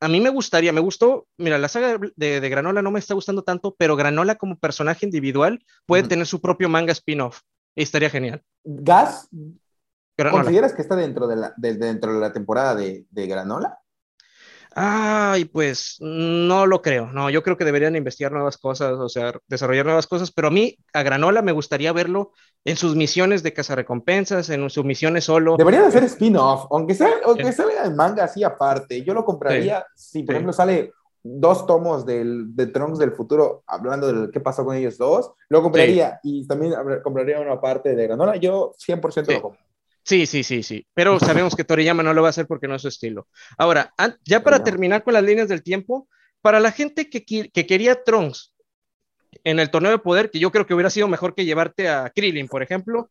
a 0.00 0.08
mí 0.08 0.20
me 0.20 0.30
gustaría, 0.30 0.72
me 0.72 0.80
gustó, 0.80 1.26
mira, 1.36 1.58
la 1.58 1.68
saga 1.68 1.98
de, 2.16 2.40
de, 2.40 2.48
Granola 2.48 2.82
no 2.82 2.90
me 2.90 2.98
está 2.98 3.14
gustando 3.14 3.42
tanto, 3.42 3.74
pero 3.78 3.94
Granola 3.94 4.36
como 4.36 4.58
personaje 4.58 5.06
individual 5.06 5.64
puede 5.86 6.04
tener 6.04 6.26
su 6.26 6.40
propio 6.40 6.68
manga 6.68 6.92
spin-off. 6.92 7.40
Estaría 7.74 8.10
genial. 8.10 8.42
¿Gas? 8.64 9.28
¿Consideras 10.16 10.74
que 10.74 10.82
está 10.82 10.94
dentro 10.94 11.26
de 11.26 11.36
la, 11.36 11.54
dentro 11.56 12.14
de 12.14 12.20
la 12.20 12.32
temporada 12.32 12.74
de, 12.74 13.06
de 13.10 13.26
Granola? 13.26 13.78
Ay, 14.74 15.44
pues 15.44 15.96
no 16.00 16.66
lo 16.66 16.80
creo. 16.80 17.12
No, 17.12 17.28
yo 17.28 17.42
creo 17.42 17.56
que 17.56 17.64
deberían 17.64 17.96
investigar 17.96 18.32
nuevas 18.32 18.56
cosas, 18.56 18.92
o 18.92 19.08
sea, 19.08 19.34
desarrollar 19.46 19.84
nuevas 19.84 20.06
cosas, 20.06 20.30
pero 20.32 20.48
a 20.48 20.50
mí, 20.50 20.78
a 20.94 21.02
Granola, 21.02 21.42
me 21.42 21.52
gustaría 21.52 21.92
verlo 21.92 22.32
en 22.64 22.76
sus 22.76 22.96
misiones 22.96 23.42
de 23.42 23.52
cazarrecompensas, 23.52 24.48
en 24.50 24.68
sus 24.70 24.84
misiones 24.84 25.24
solo. 25.24 25.56
Deberían 25.56 25.84
hacer 25.84 26.04
spin-off, 26.04 26.66
aunque 26.70 26.94
sea, 26.94 27.10
aunque 27.24 27.52
salga 27.52 27.84
en 27.84 27.96
manga 27.96 28.24
así 28.24 28.42
aparte. 28.44 29.02
Yo 29.02 29.12
lo 29.14 29.24
compraría 29.24 29.84
si, 29.94 30.22
por 30.22 30.34
ejemplo, 30.34 30.52
sale 30.52 30.92
dos 31.22 31.66
tomos 31.66 32.04
del, 32.04 32.54
de 32.54 32.66
Trunks 32.66 32.98
del 32.98 33.12
futuro 33.12 33.62
hablando 33.66 34.12
de 34.12 34.30
qué 34.30 34.40
pasó 34.40 34.64
con 34.64 34.76
ellos 34.76 34.98
dos, 34.98 35.32
lo 35.48 35.62
compraría 35.62 36.20
y 36.22 36.46
también 36.46 36.74
compraría 37.02 37.40
una 37.40 37.60
parte 37.60 37.94
de 37.94 38.06
Granola. 38.06 38.36
Yo 38.36 38.72
100% 38.78 39.26
sí. 39.26 39.34
lo 39.34 39.42
compro. 39.42 39.60
Sí, 40.04 40.26
sí, 40.26 40.42
sí, 40.42 40.62
sí. 40.62 40.86
Pero 40.94 41.20
sabemos 41.20 41.54
que 41.54 41.64
Toriyama 41.64 42.02
no 42.02 42.12
lo 42.12 42.22
va 42.22 42.28
a 42.28 42.30
hacer 42.30 42.46
porque 42.46 42.66
no 42.66 42.74
es 42.74 42.82
su 42.82 42.88
estilo. 42.88 43.28
Ahora, 43.56 43.94
ya 44.24 44.42
para 44.42 44.64
terminar 44.64 45.04
con 45.04 45.14
las 45.14 45.22
líneas 45.22 45.48
del 45.48 45.62
tiempo, 45.62 46.08
para 46.40 46.58
la 46.58 46.72
gente 46.72 47.08
que, 47.08 47.24
que 47.24 47.66
quería 47.66 48.02
Trunks 48.02 48.52
en 49.44 49.60
el 49.60 49.70
torneo 49.70 49.92
de 49.92 49.98
poder, 49.98 50.30
que 50.30 50.38
yo 50.38 50.50
creo 50.50 50.66
que 50.66 50.74
hubiera 50.74 50.90
sido 50.90 51.08
mejor 51.08 51.34
que 51.34 51.44
llevarte 51.44 51.88
a 51.88 52.10
Krillin, 52.10 52.48
por 52.48 52.62
ejemplo, 52.62 53.10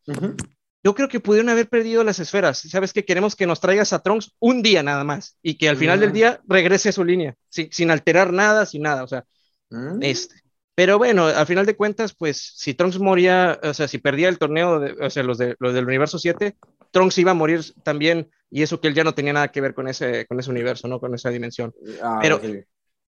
yo 0.84 0.94
creo 0.94 1.08
que 1.08 1.20
pudieron 1.20 1.48
haber 1.48 1.68
perdido 1.68 2.02
las 2.02 2.18
esferas. 2.18 2.58
Sabes 2.58 2.92
que 2.92 3.04
queremos 3.04 3.36
que 3.36 3.46
nos 3.46 3.60
traigas 3.60 3.92
a 3.92 4.00
Trunks 4.00 4.34
un 4.40 4.62
día 4.62 4.82
nada 4.82 5.04
más 5.04 5.36
y 5.42 5.56
que 5.56 5.68
al 5.68 5.76
final 5.76 6.00
del 6.00 6.12
día 6.12 6.40
regrese 6.48 6.88
a 6.88 6.92
su 6.92 7.04
línea, 7.04 7.36
sin, 7.48 7.90
alterar 7.90 8.32
nada, 8.32 8.66
sin 8.66 8.82
nada. 8.82 9.04
O 9.04 9.08
sea, 9.08 9.24
mm. 9.70 10.02
este. 10.02 10.42
Pero 10.74 10.96
bueno, 10.98 11.26
al 11.26 11.46
final 11.46 11.66
de 11.66 11.76
cuentas, 11.76 12.14
pues 12.14 12.54
si 12.56 12.72
Trunks 12.74 12.98
moría, 12.98 13.60
o 13.62 13.74
sea, 13.74 13.86
si 13.88 13.98
perdía 13.98 14.28
el 14.28 14.38
torneo, 14.38 14.82
o 15.00 15.10
sea, 15.10 15.22
los, 15.22 15.36
de, 15.36 15.54
los 15.58 15.74
del 15.74 15.84
universo 15.84 16.18
7, 16.18 16.56
Trunks 16.90 17.18
iba 17.18 17.32
a 17.32 17.34
morir 17.34 17.60
también, 17.82 18.30
y 18.50 18.62
eso 18.62 18.80
que 18.80 18.88
él 18.88 18.94
ya 18.94 19.04
no 19.04 19.14
tenía 19.14 19.34
nada 19.34 19.48
que 19.48 19.60
ver 19.60 19.74
con 19.74 19.86
ese, 19.86 20.26
con 20.26 20.40
ese 20.40 20.50
universo, 20.50 20.88
¿no? 20.88 20.98
Con 20.98 21.14
esa 21.14 21.28
dimensión. 21.28 21.74
Ah, 22.02 22.18
Pero 22.22 22.40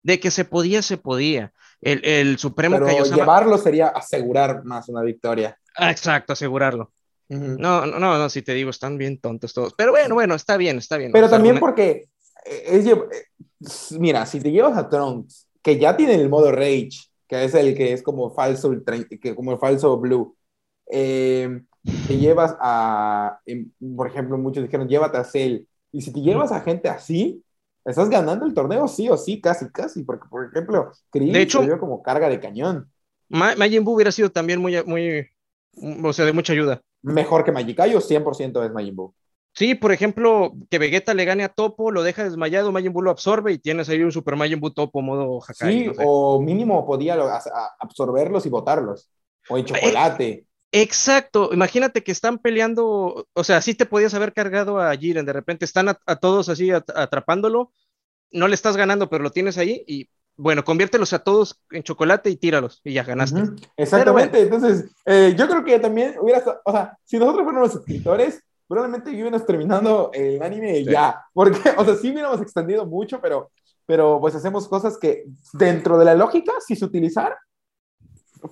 de 0.01 0.19
que 0.19 0.31
se 0.31 0.45
podía, 0.45 0.81
se 0.81 0.97
podía. 0.97 1.51
El, 1.81 2.03
el 2.05 2.37
Supremo 2.37 2.77
Pero 2.79 3.03
llevarlo 3.03 3.57
sería 3.57 3.89
asegurar 3.89 4.63
más 4.63 4.87
una 4.87 5.01
victoria. 5.01 5.57
Ah, 5.75 5.91
exacto, 5.91 6.33
asegurarlo. 6.33 6.93
No, 7.29 7.85
no, 7.85 7.99
no, 7.99 8.17
no, 8.17 8.29
si 8.29 8.41
te 8.41 8.53
digo, 8.53 8.71
están 8.71 8.97
bien 8.97 9.19
tontos 9.19 9.53
todos. 9.53 9.75
Pero 9.77 9.91
bueno, 9.91 10.15
bueno, 10.15 10.33
está 10.33 10.57
bien, 10.57 10.79
está 10.79 10.97
bien. 10.97 11.11
Pero 11.11 11.29
también 11.29 11.59
porque, 11.59 12.09
eh, 12.43 12.63
es, 12.65 12.85
eh, 12.87 12.97
mira, 13.99 14.25
si 14.25 14.39
te 14.39 14.51
llevas 14.51 14.75
a 14.75 14.89
Trunks, 14.89 15.47
que 15.61 15.77
ya 15.77 15.95
tiene 15.95 16.15
el 16.15 16.27
modo 16.27 16.51
Rage, 16.51 16.89
que 17.27 17.43
es 17.43 17.53
el 17.53 17.75
que 17.75 17.93
es 17.93 18.01
como 18.01 18.33
falso, 18.33 18.71
que 19.21 19.35
como 19.35 19.51
el 19.51 19.59
falso 19.59 19.99
Blue, 19.99 20.35
eh, 20.91 21.61
te 22.07 22.17
llevas 22.17 22.57
a, 22.59 23.39
por 23.95 24.07
ejemplo, 24.07 24.37
muchos 24.39 24.63
dijeron, 24.63 24.87
llévate 24.87 25.17
a 25.17 25.23
Cell. 25.23 25.67
Y 25.91 26.01
si 26.01 26.11
te 26.11 26.21
llevas 26.21 26.51
a 26.51 26.61
gente 26.61 26.89
así, 26.89 27.43
estás 27.85 28.09
ganando 28.09 28.47
el 28.47 28.55
torneo 28.55 28.87
sí 28.87 29.07
o 29.07 29.17
sí, 29.17 29.39
casi, 29.39 29.69
casi. 29.69 30.03
Porque, 30.03 30.27
por 30.27 30.47
ejemplo, 30.47 30.91
Krillin 31.11 31.33
de 31.33 31.41
hecho, 31.43 31.61
como 31.79 32.01
carga 32.01 32.27
de 32.27 32.39
cañón. 32.39 32.91
Majin 33.29 33.83
Buu 33.83 33.93
hubiera 33.93 34.11
sido 34.11 34.31
también 34.31 34.59
muy, 34.59 34.83
muy, 34.83 35.27
o 36.03 36.11
sea, 36.11 36.25
de 36.25 36.33
mucha 36.33 36.53
ayuda 36.53 36.81
mejor 37.01 37.43
que 37.43 37.51
Magikayo, 37.51 38.01
100% 38.01 38.63
es 38.65 38.71
Majin 38.71 38.95
Buu. 38.95 39.13
Sí, 39.53 39.75
por 39.75 39.91
ejemplo, 39.91 40.53
que 40.69 40.79
Vegeta 40.79 41.13
le 41.13 41.25
gane 41.25 41.43
a 41.43 41.49
Topo, 41.49 41.91
lo 41.91 42.03
deja 42.03 42.23
desmayado, 42.23 42.71
Majin 42.71 42.93
Buu 42.93 43.01
lo 43.01 43.11
absorbe 43.11 43.51
y 43.51 43.57
tienes 43.59 43.89
ahí 43.89 44.01
un 44.01 44.11
Super 44.11 44.35
Majin 44.35 44.59
Buu 44.59 44.71
Topo 44.71 45.01
modo 45.01 45.39
Hakai. 45.41 45.85
Sí, 45.85 45.91
o 45.97 46.39
mínimo 46.39 46.85
podía 46.85 47.17
absorberlos 47.79 48.45
y 48.45 48.49
botarlos. 48.49 49.09
O 49.49 49.57
en 49.57 49.65
chocolate. 49.65 50.45
Exacto, 50.71 51.49
imagínate 51.51 52.03
que 52.03 52.11
están 52.11 52.37
peleando, 52.37 53.27
o 53.33 53.43
sea, 53.43 53.59
sí 53.61 53.73
te 53.73 53.87
podías 53.87 54.13
haber 54.13 54.33
cargado 54.33 54.79
a 54.79 54.95
Jiren, 54.95 55.25
de 55.25 55.33
repente 55.33 55.65
están 55.65 55.89
a, 55.89 56.15
todos 56.17 56.47
así 56.47 56.69
atrapándolo, 56.69 57.73
no 58.31 58.47
le 58.47 58.53
estás 58.53 58.77
ganando, 58.77 59.09
pero 59.09 59.23
lo 59.23 59.31
tienes 59.31 59.57
ahí 59.57 59.83
y 59.87 60.09
bueno, 60.39 60.63
conviértelos 60.63 61.11
a 61.11 61.19
todos 61.19 61.61
en 61.69 61.83
chocolate 61.83 62.29
y 62.29 62.37
tíralos 62.37 62.79
y 62.85 62.93
ya 62.93 63.03
ganaste. 63.03 63.41
Exactamente, 63.75 64.39
entonces 64.41 64.85
eh, 65.05 65.35
yo 65.37 65.49
creo 65.49 65.65
que 65.65 65.77
también 65.79 66.15
hubiera, 66.21 66.41
o 66.63 66.71
sea, 66.71 66.97
si 67.03 67.19
nosotros 67.19 67.43
fuéramos 67.43 67.75
escritores, 67.75 68.41
probablemente 68.65 69.09
hubiéramos 69.09 69.45
terminando 69.45 70.11
el 70.13 70.41
anime 70.41 70.81
ya, 70.85 71.25
porque, 71.33 71.59
o 71.77 71.83
sea, 71.83 71.95
sí 71.95 72.11
hubiéramos 72.11 72.41
extendido 72.41 72.85
mucho, 72.85 73.19
pero, 73.19 73.51
pero 73.85 74.21
pues 74.21 74.33
hacemos 74.33 74.69
cosas 74.69 74.97
que 74.97 75.25
dentro 75.51 75.97
de 75.97 76.05
la 76.05 76.15
lógica, 76.15 76.53
si 76.65 76.77
se 76.77 76.85
utilizar, 76.85 77.35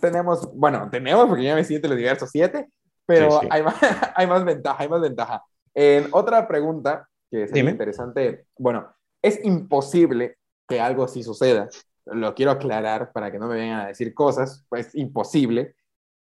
tenemos, 0.02 0.54
bueno, 0.54 0.90
tenemos, 0.92 1.26
porque 1.28 1.44
ya 1.44 1.56
me 1.56 1.64
siento 1.64 1.88
el 1.88 1.94
universo 1.94 2.28
7, 2.28 2.68
pero 3.06 3.40
Hay, 3.50 3.64
más, 3.64 3.76
hay 4.16 4.28
más 4.28 4.44
ventaja, 4.44 4.84
hay 4.84 4.90
más 4.90 5.00
ventaja. 5.00 5.42
En 5.74 6.10
otra 6.12 6.46
pregunta 6.50 7.08
que 7.32 7.44
es 7.44 7.56
interesante, 7.56 8.46
bueno, 8.58 8.94
es 9.22 9.44
imposible 9.46 10.37
que 10.68 10.80
algo 10.80 11.04
así 11.04 11.24
suceda. 11.24 11.70
Lo 12.06 12.34
quiero 12.36 12.52
aclarar 12.52 13.12
para 13.12 13.32
que 13.32 13.40
no 13.40 13.48
me 13.48 13.56
vengan 13.56 13.82
a 13.82 13.88
decir 13.88 14.14
cosas, 14.14 14.66
pues 14.70 14.96
imposible, 14.96 15.76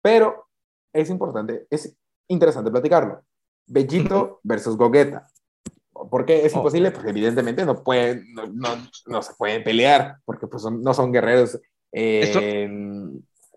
pero 0.01 0.47
es 0.93 1.09
importante, 1.09 1.67
es 1.69 1.95
interesante 2.27 2.71
platicarlo. 2.71 3.23
Bellito 3.65 4.39
versus 4.43 4.75
Gogeta. 4.75 5.27
¿Por 5.91 6.25
qué 6.25 6.45
es 6.45 6.53
imposible? 6.53 6.91
Porque 6.91 7.09
evidentemente 7.09 7.65
no, 7.65 7.83
pueden, 7.83 8.25
no, 8.33 8.77
no, 9.05 9.21
se 9.21 9.33
pueden 9.33 9.63
pelear, 9.63 10.17
porque 10.25 10.47
pues 10.47 10.63
no 10.63 10.93
son 10.93 11.11
guerreros, 11.11 11.59
eh, 11.91 12.57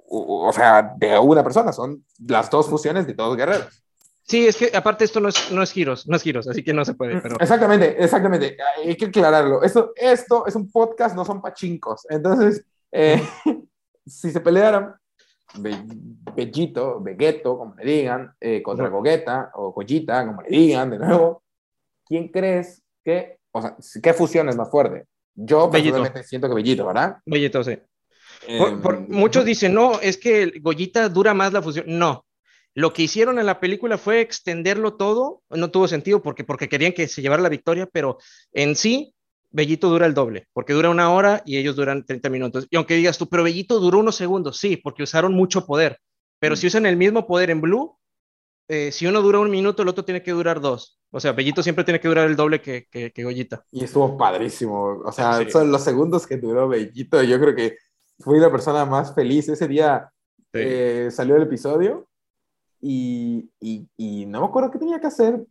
o 0.09 0.53
sea, 0.53 0.95
de 0.97 1.19
una 1.19 1.43
persona, 1.43 1.73
son 1.73 2.05
las 2.19 2.51
dos 2.51 2.69
fusiones 2.69 3.07
de 3.07 3.15
todos 3.15 3.37
guerreros. 3.37 3.83
Sí, 4.25 4.47
es 4.47 4.57
que 4.57 4.71
aparte 4.75 5.05
esto 5.05 5.21
no 5.21 5.29
es, 5.29 5.51
no 5.51 5.63
es 5.63 5.73
giros, 5.73 6.07
no 6.07 6.17
es 6.17 6.23
giros, 6.23 6.47
así 6.49 6.63
que 6.63 6.73
no 6.73 6.85
se 6.85 6.95
puede. 6.95 7.21
Pero... 7.21 7.37
Exactamente, 7.41 8.03
exactamente. 8.03 8.57
Hay 8.85 8.97
que 8.97 9.07
aclararlo. 9.07 9.63
Esto, 9.63 9.93
esto 9.97 10.47
es 10.47 10.55
un 10.55 10.71
podcast, 10.71 11.17
no 11.17 11.25
son 11.25 11.43
pachincos. 11.43 12.07
Entonces, 12.09 12.65
eh, 12.93 13.21
si 14.07 14.31
se 14.31 14.41
pelearan 14.41 14.95
Bellito, 15.55 17.01
Vegeto, 17.01 17.59
como 17.59 17.75
le 17.75 17.85
digan, 17.85 18.35
eh, 18.41 18.63
contra 18.63 18.89
Gogeta 18.89 19.51
o 19.55 19.73
Goyita, 19.73 20.27
como 20.27 20.43
le 20.43 20.49
digan, 20.49 20.91
de 20.91 20.99
nuevo, 20.99 21.43
¿quién 22.07 22.29
crees 22.29 22.83
que, 23.05 23.39
o 23.51 23.61
sea, 23.61 23.77
qué 24.03 24.15
fusión 24.15 24.49
es 24.49 24.57
más 24.57 24.71
fuerte? 24.71 25.07
Yo 25.35 25.71
personalmente 25.71 26.23
siento 26.23 26.49
que 26.49 26.55
Bellito, 26.55 26.87
¿verdad? 26.87 27.19
Bellito, 27.27 27.63
sí. 27.65 27.79
por, 28.83 28.95
em, 28.95 29.07
muchos 29.09 29.45
dicen, 29.45 29.75
no, 29.75 30.01
es 30.01 30.17
que 30.17 30.53
Goyita 30.61 31.09
dura 31.09 31.35
más 31.35 31.53
la 31.53 31.61
fusión. 31.61 31.87
No, 31.89 32.25
lo 32.75 32.93
que 32.93 33.03
hicieron 33.03 33.39
en 33.39 33.47
la 33.47 33.61
película 33.61 33.99
fue 33.99 34.21
extenderlo 34.21 34.95
todo, 34.95 35.43
no 35.51 35.71
tuvo 35.71 35.89
sentido 35.89 36.23
porque, 36.23 36.45
porque 36.45 36.69
querían 36.69 36.93
que 36.93 37.07
se 37.07 37.21
llevara 37.21 37.43
la 37.43 37.49
victoria, 37.49 37.89
pero 37.93 38.19
en 38.53 38.77
sí, 38.77 39.15
Bellito 39.51 39.91
dura 39.91 40.07
el 40.07 40.15
doble, 40.15 40.49
porque 40.55 40.73
dura 40.73 40.89
una 40.89 41.13
hora 41.13 41.43
y 41.45 41.59
ellos 41.59 41.77
duran 41.77 42.07
30 42.07 42.31
minutos. 42.31 42.67
Y 42.71 42.77
aunque 42.77 42.95
digas 42.95 43.19
tú, 43.19 43.29
pero 43.29 43.43
Bellito 43.43 43.79
duró 43.79 43.99
unos 43.99 44.17
segundos, 44.17 44.57
sí, 44.57 44.79
porque 44.79 45.03
usaron 45.03 45.35
mucho 45.35 45.67
poder, 45.67 45.99
pero 46.39 46.57
si 46.57 46.67
mm. 46.67 46.69
usan 46.69 46.87
el 46.87 46.97
mismo 46.97 47.27
poder 47.27 47.51
en 47.51 47.61
Blue, 47.61 47.99
eh, 48.69 48.91
si 48.91 49.07
uno 49.07 49.21
dura 49.21 49.41
un 49.41 49.51
minuto, 49.51 49.83
el 49.83 49.89
otro 49.89 50.05
tiene 50.05 50.23
que 50.23 50.31
durar 50.31 50.61
dos. 50.61 50.99
O 51.11 51.21
sea, 51.21 51.33
Bellito 51.33 51.63
siempre 51.63 51.85
tiene 51.85 52.01
que 52.01 52.09
durar 52.09 52.27
el 52.27 52.37
doble 52.37 52.63
que, 52.63 52.87
que, 52.91 53.23
Goyita. 53.23 53.67
Y 53.71 53.85
estuvo 53.85 54.17
padrísimo. 54.17 55.03
O 55.05 55.13
sea, 55.13 55.47
son 55.51 55.71
los 55.71 55.85
segundos 55.85 56.27
que 56.27 56.39
duró 56.39 56.69
Bellito. 56.69 57.23
Yo 57.23 57.39
creo 57.39 57.55
que 57.55 57.77
fui 58.19 58.39
la 58.39 58.51
persona 58.51 58.87
más 58.87 59.15
feliz. 59.15 59.47
Ese 59.51 59.69
día 59.69 60.11
eh, 60.55 61.09
salió 61.11 61.37
el 61.37 61.43
episodio 61.43 62.09
y, 62.85 63.49
y, 63.61 64.27
no 64.27 64.41
me 64.41 64.47
acuerdo 64.47 64.73
qué 64.73 64.79
tenía 64.81 64.99
que 64.99 65.07
hacer. 65.07 65.47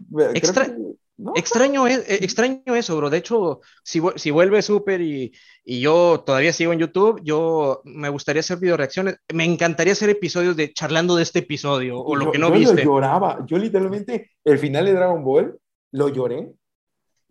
extraño, 1.34 1.88
es, 1.88 2.00
eh, 2.00 2.20
extraño 2.26 2.76
eso, 2.76 2.98
bro. 2.98 3.10
De 3.10 3.20
hecho, 3.20 3.62
si, 3.84 4.02
si 4.18 4.32
vuelve 4.32 4.62
Super 4.62 5.00
y, 5.00 5.32
y, 5.64 5.80
yo 5.80 6.24
todavía 6.26 6.52
sigo 6.52 6.74
en 6.74 6.80
YouTube, 6.80 7.22
yo 7.24 7.82
me 7.86 8.10
gustaría 8.10 8.42
hacer 8.42 8.58
video 8.60 8.76
reacciones. 8.76 9.16
Me 9.34 9.46
encantaría 9.46 9.94
hacer 9.94 10.10
episodios 10.10 10.58
de 10.58 10.74
charlando 10.74 11.16
de 11.16 11.24
este 11.24 11.40
episodio 11.40 12.00
o 12.00 12.18
lo 12.18 12.34
que 12.34 12.38
no 12.38 12.52
viste. 12.52 12.84
Yo 12.84 12.92
lloraba. 12.92 13.46
Yo 13.48 13.58
literalmente, 13.58 14.32
el 14.44 14.60
final 14.60 14.84
de 14.86 14.94
Dragon 14.94 15.24
Ball, 15.24 15.58
lo 15.94 16.10
lloré. 16.10 16.52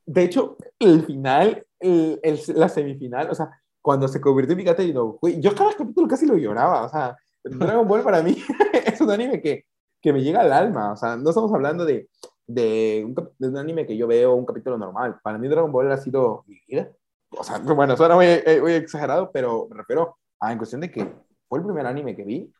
De 0.06 0.22
hecho, 0.22 0.56
el 0.78 1.04
final, 1.04 1.66
el, 1.78 2.18
la 2.54 2.70
semifinal, 2.70 3.28
o 3.30 3.34
sea, 3.34 3.50
cuando 3.82 4.08
se 4.08 4.20
convirtió 4.20 4.56
en 4.58 4.94
no, 4.94 5.18
yo 5.38 5.54
cada 5.54 5.74
capítulo 5.74 6.08
casi 6.08 6.24
lo 6.24 6.38
lloraba. 6.38 6.86
O 6.86 6.88
sea, 6.88 7.18
Dragon 7.44 7.86
Ball 7.86 8.02
para 8.02 8.22
mí 8.22 8.42
es 8.86 8.98
un 9.02 9.10
anime 9.10 9.42
que 9.42 9.66
que 10.00 10.12
me 10.12 10.22
llega 10.22 10.40
al 10.40 10.52
alma. 10.52 10.92
O 10.92 10.96
sea, 10.96 11.16
no 11.16 11.30
estamos 11.30 11.52
hablando 11.52 11.84
de, 11.84 12.08
de, 12.46 13.02
un, 13.04 13.14
de 13.38 13.48
un 13.48 13.56
anime 13.56 13.86
que 13.86 13.96
yo 13.96 14.06
veo, 14.06 14.34
un 14.34 14.46
capítulo 14.46 14.78
normal. 14.78 15.18
Para 15.22 15.38
mí 15.38 15.48
Dragon 15.48 15.72
Ball 15.72 15.92
ha 15.92 15.96
sido 15.96 16.44
mi 16.46 16.60
vida. 16.66 16.90
O 17.30 17.44
sea, 17.44 17.58
bueno, 17.58 17.96
suena 17.96 18.14
muy, 18.14 18.26
eh, 18.26 18.58
muy 18.60 18.72
exagerado, 18.72 19.30
pero 19.32 19.68
me 19.70 19.76
refiero 19.76 20.16
a 20.40 20.52
en 20.52 20.58
cuestión 20.58 20.80
de 20.80 20.90
que 20.90 21.12
fue 21.48 21.58
el 21.58 21.64
primer 21.64 21.86
anime 21.86 22.16
que 22.16 22.24
vi 22.24 22.52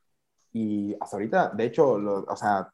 y 0.52 0.96
hasta 1.00 1.16
ahorita, 1.16 1.50
de 1.50 1.64
hecho, 1.64 1.98
lo, 1.98 2.24
o 2.24 2.36
sea, 2.36 2.70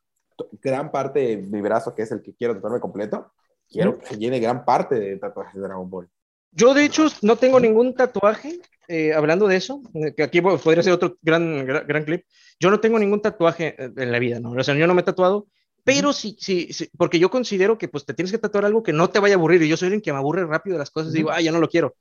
gran 0.63 0.91
parte 0.91 1.21
de 1.21 1.37
mi 1.37 1.61
brazo, 1.61 1.95
que 1.95 2.03
es 2.03 2.13
el 2.13 2.23
que 2.23 2.35
quiero 2.35 2.55
tatuarme 2.55 2.81
completo, 2.81 3.33
quiero 3.69 3.99
que 3.99 4.17
llene 4.17 4.41
gran 4.41 4.65
parte 4.65 4.95
de 4.95 5.17
tatuajes 5.19 5.55
de 5.55 5.61
Dragon 5.61 5.89
Ball. 5.89 6.09
Yo, 6.53 6.73
de 6.73 6.85
hecho, 6.85 7.07
no 7.23 7.37
tengo 7.37 7.61
ningún 7.61 7.95
tatuaje, 7.95 8.61
eh, 8.89 9.13
hablando 9.13 9.47
de 9.47 9.57
eso, 9.57 9.83
que 10.17 10.23
aquí 10.23 10.41
podría 10.41 10.83
ser 10.83 10.95
otro 10.95 11.17
gran, 11.21 11.67
gran, 11.67 12.05
clip. 12.05 12.25
Yo 12.59 12.71
no 12.71 12.81
tengo 12.81 12.99
ningún 12.99 13.21
tatuaje 13.21 13.75
eh, 13.79 13.91
en 13.97 14.13
la 14.13 14.19
vida, 14.19 14.41
¿no? 14.41 14.53
O 14.53 14.65
sea, 14.65 14.75
yo 14.75 14.87
no 14.87 14.95
me 14.95 15.03
he 15.03 15.05
tatuado, 15.05 15.49
pero 15.85 16.13
sí, 16.13 16.37
sí, 16.41 16.73
sí, 16.73 16.91
porque 16.97 17.19
yo 17.19 17.31
considero 17.31 17.79
que 17.79 17.89
pues 17.89 18.05
te 18.05 18.15
tienes 18.15 18.33
que 18.33 18.39
tatuar 18.39 18.65
algo 18.65 18.83
que 18.83 18.93
no 18.93 19.09
te 19.09 19.21
vaya 19.21 19.35
a 19.35 19.39
aburrir. 19.39 19.63
Y 19.63 19.69
yo 19.69 19.77
soy 19.77 19.87
alguien 19.87 20.03
que 20.03 20.13
me 20.13 20.19
aburre 20.19 20.45
rápido 20.45 20.79
las 20.79 20.91
cosas, 20.91 21.13
digo, 21.13 21.31
ah, 21.31 21.41
ya 21.41 21.53
no 21.53 21.61
lo 21.61 21.69
quiero. 21.69 21.95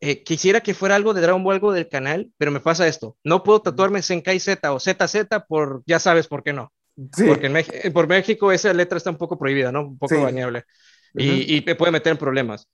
Eh, 0.00 0.22
quisiera 0.22 0.60
que 0.60 0.74
fuera 0.74 0.94
algo 0.94 1.12
de 1.12 1.20
Dragon 1.20 1.42
Ball, 1.42 1.56
algo 1.56 1.72
del 1.72 1.88
canal, 1.88 2.30
pero 2.38 2.50
me 2.50 2.60
pasa 2.60 2.86
esto. 2.86 3.16
No 3.24 3.42
puedo 3.42 3.60
tatuarme 3.60 4.00
Senkai 4.00 4.38
Z 4.38 4.72
o 4.72 4.78
ZZ 4.78 5.26
por, 5.48 5.82
ya 5.86 5.98
sabes 5.98 6.26
por 6.28 6.42
qué 6.42 6.52
no. 6.52 6.72
Porque 7.26 7.46
en 7.46 7.92
por 7.92 8.08
México 8.08 8.50
esa 8.50 8.72
letra 8.72 8.96
está 8.96 9.10
un 9.10 9.18
poco 9.18 9.38
prohibida, 9.38 9.70
¿no? 9.70 9.82
Un 9.82 9.98
poco 9.98 10.20
bañable. 10.22 10.64
y, 11.14 11.56
y, 11.56 11.64
me 11.64 11.74
puede 11.74 11.92
meter 11.92 12.12
en 12.12 12.18
problemas. 12.18 12.68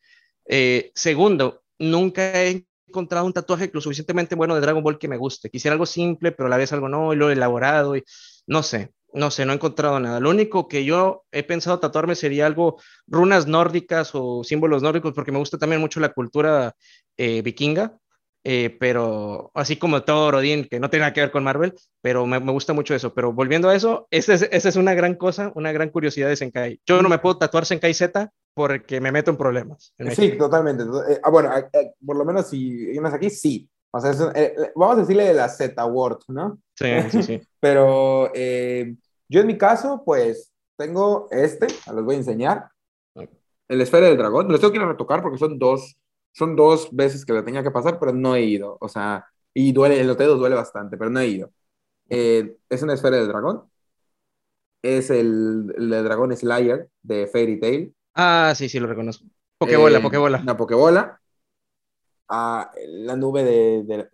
Eh, 0.47 0.93
segundo, 0.95 1.63
nunca 1.79 2.43
he 2.43 2.67
encontrado 2.95 3.27
un 3.27 3.33
tatuaje 3.33 3.71
lo 3.73 3.81
suficientemente 3.81 4.37
bueno 4.37 4.55
de 4.55 4.61
Dragon 4.61 4.83
Ball 4.83 4.99
que 4.99 5.09
me 5.09 5.17
guste. 5.17 5.51
Quisiera 5.51 5.73
algo 5.73 5.87
simple, 5.87 6.31
pero 6.33 6.47
a 6.47 6.51
la 6.51 6.57
vez 6.57 6.73
algo 6.73 6.89
no, 6.89 7.13
y 7.13 7.17
lo 7.17 7.31
elaborado, 7.31 7.97
y 7.97 8.05
no 8.47 8.63
sé, 8.63 8.93
no 9.13 9.31
sé, 9.31 9.45
no 9.45 9.53
he 9.53 9.57
encontrado 9.57 9.99
nada. 9.99 10.21
Lo 10.21 10.31
único 10.31 10.69
que 10.69 10.85
yo 10.85 11.25
he 11.33 11.43
pensado 11.43 11.81
tatuarme 11.81 12.15
sería 12.15 12.47
algo, 12.47 12.81
runas 13.07 13.47
nórdicas 13.47 14.11
o 14.15 14.45
símbolos 14.45 14.83
nórdicos, 14.83 15.13
porque 15.13 15.33
me 15.33 15.39
gusta 15.39 15.59
también 15.59 15.81
mucho 15.81 16.01
la 16.01 16.13
cultura 16.13 16.75
eh, 17.17 17.43
vikinga. 17.43 17.99
Eh, 18.47 18.77
pero 18.79 19.51
así 19.55 19.77
como 19.77 20.03
todo 20.03 20.31
Rodin, 20.31 20.67
que 20.67 20.79
no 20.79 20.91
tiene 20.91 21.05
nada 21.05 21.15
que 21.15 21.23
ver 21.23 21.31
con 21.31 21.43
Marvel, 21.43 21.73
pero 22.03 22.27
me, 22.27 22.39
gusta 22.39 22.75
mucho 22.75 22.95
eso. 22.95 23.15
Pero 23.15 23.33
volviendo 23.33 23.71
a 23.71 23.75
eso, 23.75 24.07
esa 24.11 24.35
es, 24.35 24.43
es, 24.43 24.77
una 24.77 24.93
gran 24.95 25.15
cosa, 25.15 25.51
una 25.55 25.73
gran 25.73 25.89
curiosidad 25.89 26.29
de 26.29 26.37
Senkai. 26.37 26.81
Yo 26.87 27.03
no 27.03 27.09
me 27.09 27.19
puedo 27.19 27.39
tatuar 27.39 27.65
Senkai 27.65 27.95
Z 27.95 28.31
porque 28.55 29.01
me 29.01 29.13
meto 29.13 29.31
en 29.31 29.37
problemas. 29.37 29.93
sí, 30.15 30.39
totalmente. 30.39 30.85
Eh, 30.85 31.21
ah, 31.23 31.31
bueno, 31.31 31.51
eh, 31.57 31.95
por 32.05 32.17
lo 32.17 32.25
menos 32.25 32.49
si 32.49 32.87
vienes 32.87 33.13
aquí, 33.13 33.31
sí. 33.31 33.69
O 33.91 34.01
sea, 34.01 34.13
vamos 34.75 34.97
a 34.97 35.01
decirle 35.01 35.25
de 35.25 35.35
la 35.35 35.49
Z-Word, 35.49 36.21
¿no? 36.29 36.59
Sí, 36.75 36.87
sí, 37.11 37.23
sí. 37.23 37.41
pero 37.61 38.33
yo 38.35 39.41
en 39.41 39.47
mi 39.47 39.57
caso, 39.57 40.03
pues 40.05 40.53
tengo 40.77 41.29
este, 41.31 41.67
los 41.93 42.05
voy 42.05 42.17
a 42.17 42.19
enseñar. 42.19 42.69
El 43.67 43.81
esfera 43.81 44.09
del 44.09 44.19
dragón. 44.19 44.49
Los 44.49 44.61
tengo 44.61 44.73
que 44.73 44.79
ir 44.79 44.85
a 44.85 44.89
retocar 44.89 45.23
porque 45.23 45.39
son 45.39 45.59
dos 45.59 45.97
son 46.35 46.57
dos 46.57 46.89
veces 46.93 47.25
que 47.25 47.33
lo 47.33 47.45
tenía 47.45 47.63
que 47.63 47.71
pasar, 47.71 47.99
pero 47.99 48.13
no 48.13 48.35
he 48.35 48.43
ido. 48.43 48.77
O 48.81 48.89
sea, 48.89 49.27
y 49.55 49.73
duele, 49.73 50.01
el 50.01 50.17
dedos 50.17 50.39
duele 50.39 50.57
bastante, 50.57 50.97
pero 50.97 51.11
no 51.11 51.21
he 51.21 51.29
ido. 51.29 51.53
Eh, 52.09 52.57
es 52.69 52.83
una 52.83 52.95
esfera 52.95 53.17
del 53.17 53.29
dragón. 53.29 53.71
Es 54.83 55.11
el, 55.11 55.73
el 55.77 55.91
dragón 56.05 56.37
Slayer 56.37 56.91
de 57.03 57.27
Fairy 57.29 57.59
Tail. 57.61 57.95
Ah, 58.15 58.53
sí, 58.57 58.69
sí, 58.69 58.79
lo 58.79 58.87
reconozco. 58.87 59.25
Pokebola, 59.59 59.99
eh, 59.99 60.03
Pokebola. 60.03 60.39
Una 60.39 60.57
Pokebola. 60.57 61.21
Ah, 62.29 62.71
la 62.89 63.17
nube 63.17 63.45
de, 63.45 64.09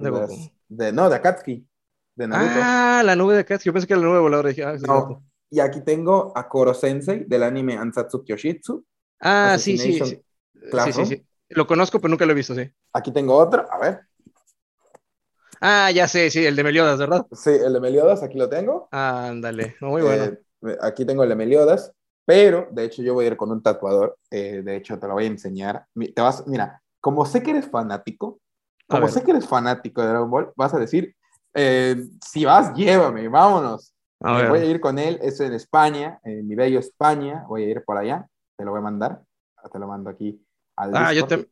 de, 0.68 0.92
no, 0.92 1.08
de 1.08 1.16
Akatsuki. 1.16 1.66
De 2.14 2.26
Naruto. 2.26 2.60
Ah, 2.62 3.02
la 3.04 3.16
nube 3.16 3.34
de 3.34 3.40
Akatsuki. 3.40 3.66
Yo 3.66 3.72
pensé 3.72 3.86
que 3.86 3.94
era 3.94 4.02
la 4.02 4.08
nube 4.08 4.18
voladora. 4.18 4.50
Ah, 4.64 4.76
no. 4.86 5.24
Y 5.50 5.60
aquí 5.60 5.80
tengo 5.80 6.32
a 6.36 6.48
Koro 6.48 6.74
Sensei 6.74 7.24
del 7.24 7.42
anime 7.42 7.76
Ansatsu 7.76 8.24
Kyoshitsu. 8.24 8.84
Ah, 9.20 9.56
sí, 9.58 9.76
sí. 9.76 9.98
Sí. 9.98 10.22
sí, 10.92 11.04
sí, 11.06 11.26
lo 11.50 11.66
conozco, 11.66 12.00
pero 12.00 12.10
nunca 12.10 12.24
lo 12.24 12.32
he 12.32 12.36
visto, 12.36 12.54
sí. 12.54 12.70
Aquí 12.92 13.12
tengo 13.12 13.36
otro, 13.36 13.66
a 13.70 13.78
ver. 13.78 14.00
Ah, 15.60 15.90
ya 15.90 16.08
sé, 16.08 16.30
sí, 16.30 16.44
el 16.46 16.56
de 16.56 16.64
Meliodas, 16.64 16.98
¿verdad? 16.98 17.26
Sí, 17.32 17.50
el 17.50 17.72
de 17.72 17.80
Meliodas, 17.80 18.22
aquí 18.22 18.38
lo 18.38 18.48
tengo. 18.48 18.88
Ándale, 18.90 19.76
muy 19.80 20.02
bueno. 20.02 20.24
Eh, 20.24 20.78
aquí 20.80 21.04
tengo 21.04 21.22
el 21.22 21.28
de 21.28 21.36
Meliodas, 21.36 21.92
pero 22.30 22.68
de 22.70 22.84
hecho 22.84 23.02
yo 23.02 23.12
voy 23.12 23.24
a 23.24 23.28
ir 23.28 23.36
con 23.36 23.50
un 23.50 23.60
tatuador. 23.60 24.16
Eh, 24.30 24.62
de 24.64 24.76
hecho, 24.76 24.96
te 25.00 25.08
lo 25.08 25.14
voy 25.14 25.24
a 25.24 25.26
enseñar. 25.26 25.84
Te 26.14 26.22
vas, 26.22 26.46
mira, 26.46 26.80
como 27.00 27.26
sé 27.26 27.42
que 27.42 27.50
eres 27.50 27.68
fanático, 27.68 28.38
como 28.86 29.08
sé 29.08 29.24
que 29.24 29.32
eres 29.32 29.48
fanático 29.48 30.00
de 30.00 30.06
Dragon 30.10 30.30
Ball, 30.30 30.52
vas 30.54 30.72
a 30.72 30.78
decir, 30.78 31.12
eh, 31.54 31.96
si 32.24 32.44
vas, 32.44 32.72
llévame, 32.72 33.26
vámonos. 33.26 33.92
voy 34.20 34.60
a 34.60 34.64
ir 34.64 34.78
con 34.78 35.00
él, 35.00 35.18
es 35.20 35.40
en 35.40 35.54
España, 35.54 36.20
en 36.22 36.46
mi 36.46 36.54
bello 36.54 36.78
España, 36.78 37.44
voy 37.48 37.64
a 37.64 37.68
ir 37.68 37.82
por 37.84 37.98
allá, 37.98 38.28
te 38.56 38.64
lo 38.64 38.70
voy 38.70 38.78
a 38.78 38.84
mandar, 38.84 39.22
te 39.72 39.78
lo 39.80 39.88
mando 39.88 40.08
aquí 40.08 40.40
ah, 40.76 41.12
yo 41.12 41.26
te... 41.26 41.50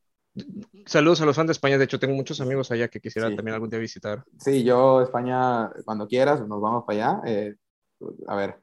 Saludos 0.86 1.20
a 1.22 1.26
los 1.26 1.34
fans 1.34 1.48
de 1.48 1.52
España. 1.54 1.76
De 1.76 1.86
hecho, 1.86 1.98
tengo 1.98 2.14
muchos 2.14 2.40
amigos 2.40 2.70
allá 2.70 2.86
que 2.86 3.00
quisiera 3.00 3.34
también 3.34 3.54
algún 3.54 3.68
día 3.68 3.80
visitar. 3.80 4.22
Sí, 4.38 4.62
yo, 4.62 5.02
España, 5.02 5.72
cuando 5.84 6.06
quieras, 6.06 6.46
nos 6.46 6.60
vamos 6.60 6.84
para 6.86 7.16
allá. 7.16 7.22
Eh, 7.26 7.56
a 8.28 8.36
ver, 8.36 8.62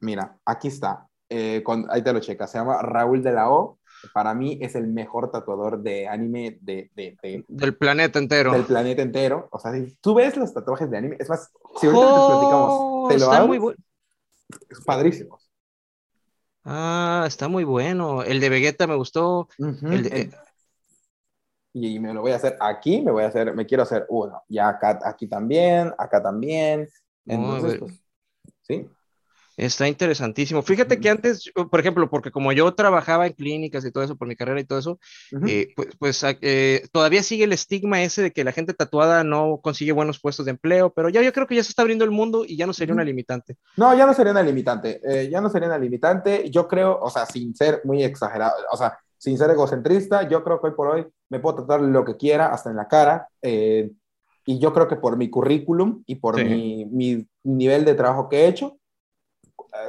mira, 0.00 0.38
aquí 0.44 0.68
está. 0.68 1.08
Eh, 1.28 1.62
ahí 1.88 2.02
te 2.02 2.12
lo 2.12 2.20
checas. 2.20 2.50
Se 2.50 2.58
llama 2.58 2.82
Raúl 2.82 3.22
de 3.22 3.32
la 3.32 3.50
O. 3.50 3.78
Para 4.12 4.34
mí 4.34 4.58
es 4.60 4.74
el 4.74 4.86
mejor 4.86 5.30
tatuador 5.30 5.80
de 5.82 6.06
anime 6.06 6.58
de, 6.60 6.90
del 7.48 7.76
planeta 7.76 8.18
entero. 8.18 8.52
Del 8.52 8.64
planeta 8.64 9.00
entero. 9.00 9.48
O 9.50 9.58
sea, 9.58 9.72
si 9.72 9.96
tú 10.00 10.14
ves 10.14 10.36
los 10.36 10.52
tatuajes 10.52 10.90
de 10.90 10.98
anime, 10.98 11.16
es 11.18 11.28
más, 11.28 11.50
si 11.80 11.86
ahorita 11.86 12.06
te 12.06 12.26
platicamos, 12.26 13.08
te 13.08 13.18
lo 13.18 13.32
hago. 13.32 13.48
Muy 13.48 13.74
Es 14.68 14.80
padrísimo. 14.84 15.38
Ah, 16.64 17.24
está 17.26 17.48
muy 17.48 17.64
bueno. 17.64 18.22
El 18.22 18.40
de 18.40 18.48
Vegeta 18.48 18.86
me 18.86 18.94
gustó. 18.94 19.48
Eh, 19.58 20.30
y 21.74 21.98
me 21.98 22.14
lo 22.14 22.20
voy 22.20 22.32
a 22.32 22.36
hacer 22.36 22.56
aquí, 22.60 23.02
me 23.02 23.10
voy 23.10 23.24
a 23.24 23.28
hacer, 23.28 23.54
me 23.54 23.66
quiero 23.66 23.82
hacer 23.82 24.06
uno. 24.08 24.42
Y 24.48 24.58
acá, 24.58 25.00
aquí 25.04 25.26
también, 25.26 25.92
acá 25.98 26.22
también. 26.22 26.88
Entonces, 27.26 27.78
pues, 27.80 28.00
sí. 28.62 28.88
Está 29.56 29.86
interesantísimo. 29.86 30.62
Fíjate 30.62 30.98
que 30.98 31.08
antes, 31.08 31.50
por 31.70 31.78
ejemplo, 31.78 32.10
porque 32.10 32.32
como 32.32 32.52
yo 32.52 32.74
trabajaba 32.74 33.26
en 33.26 33.34
clínicas 33.34 33.84
y 33.84 33.92
todo 33.92 34.02
eso, 34.02 34.16
por 34.16 34.26
mi 34.26 34.34
carrera 34.34 34.60
y 34.60 34.64
todo 34.64 34.78
eso, 34.80 34.98
eh, 35.46 35.72
pues, 35.76 35.88
pues 35.98 36.24
eh, 36.40 36.86
todavía 36.90 37.22
sigue 37.22 37.44
el 37.44 37.52
estigma 37.52 38.02
ese 38.02 38.22
de 38.22 38.32
que 38.32 38.42
la 38.42 38.50
gente 38.50 38.74
tatuada 38.74 39.22
no 39.22 39.60
consigue 39.62 39.92
buenos 39.92 40.18
puestos 40.20 40.46
de 40.46 40.52
empleo, 40.52 40.92
pero 40.92 41.08
ya 41.08 41.22
yo 41.22 41.32
creo 41.32 41.46
que 41.46 41.54
ya 41.54 41.62
se 41.62 41.70
está 41.70 41.82
abriendo 41.82 42.04
el 42.04 42.10
mundo 42.10 42.44
y 42.44 42.56
ya 42.56 42.66
no 42.66 42.72
sería 42.72 42.94
una 42.94 43.04
limitante. 43.04 43.56
No, 43.76 43.96
ya 43.96 44.06
no 44.06 44.14
sería 44.14 44.32
una 44.32 44.42
limitante, 44.42 45.00
eh, 45.04 45.28
ya 45.30 45.40
no 45.40 45.48
sería 45.48 45.68
una 45.68 45.78
limitante. 45.78 46.50
Yo 46.50 46.66
creo, 46.66 46.98
o 47.00 47.10
sea, 47.10 47.24
sin 47.24 47.54
ser 47.54 47.80
muy 47.84 48.02
exagerado, 48.02 48.54
o 48.72 48.76
sea, 48.76 48.98
sin 49.18 49.38
ser 49.38 49.50
egocentrista, 49.50 50.28
yo 50.28 50.42
creo 50.42 50.60
que 50.60 50.68
hoy 50.68 50.74
por 50.74 50.88
hoy 50.88 51.06
me 51.28 51.38
puedo 51.38 51.58
tatuar 51.58 51.80
lo 51.80 52.04
que 52.04 52.16
quiera, 52.16 52.46
hasta 52.46 52.70
en 52.70 52.76
la 52.76 52.88
cara. 52.88 53.28
y 54.46 54.58
yo 54.58 54.74
creo 54.74 54.88
que 54.88 54.96
por 54.96 55.16
mi 55.16 55.30
currículum 55.30 56.02
y 56.06 56.16
por 56.16 56.42
mi, 56.44 56.84
mi 56.86 57.26
nivel 57.44 57.84
de 57.84 57.94
trabajo 57.94 58.28
que 58.28 58.40
he 58.40 58.48
hecho, 58.48 58.78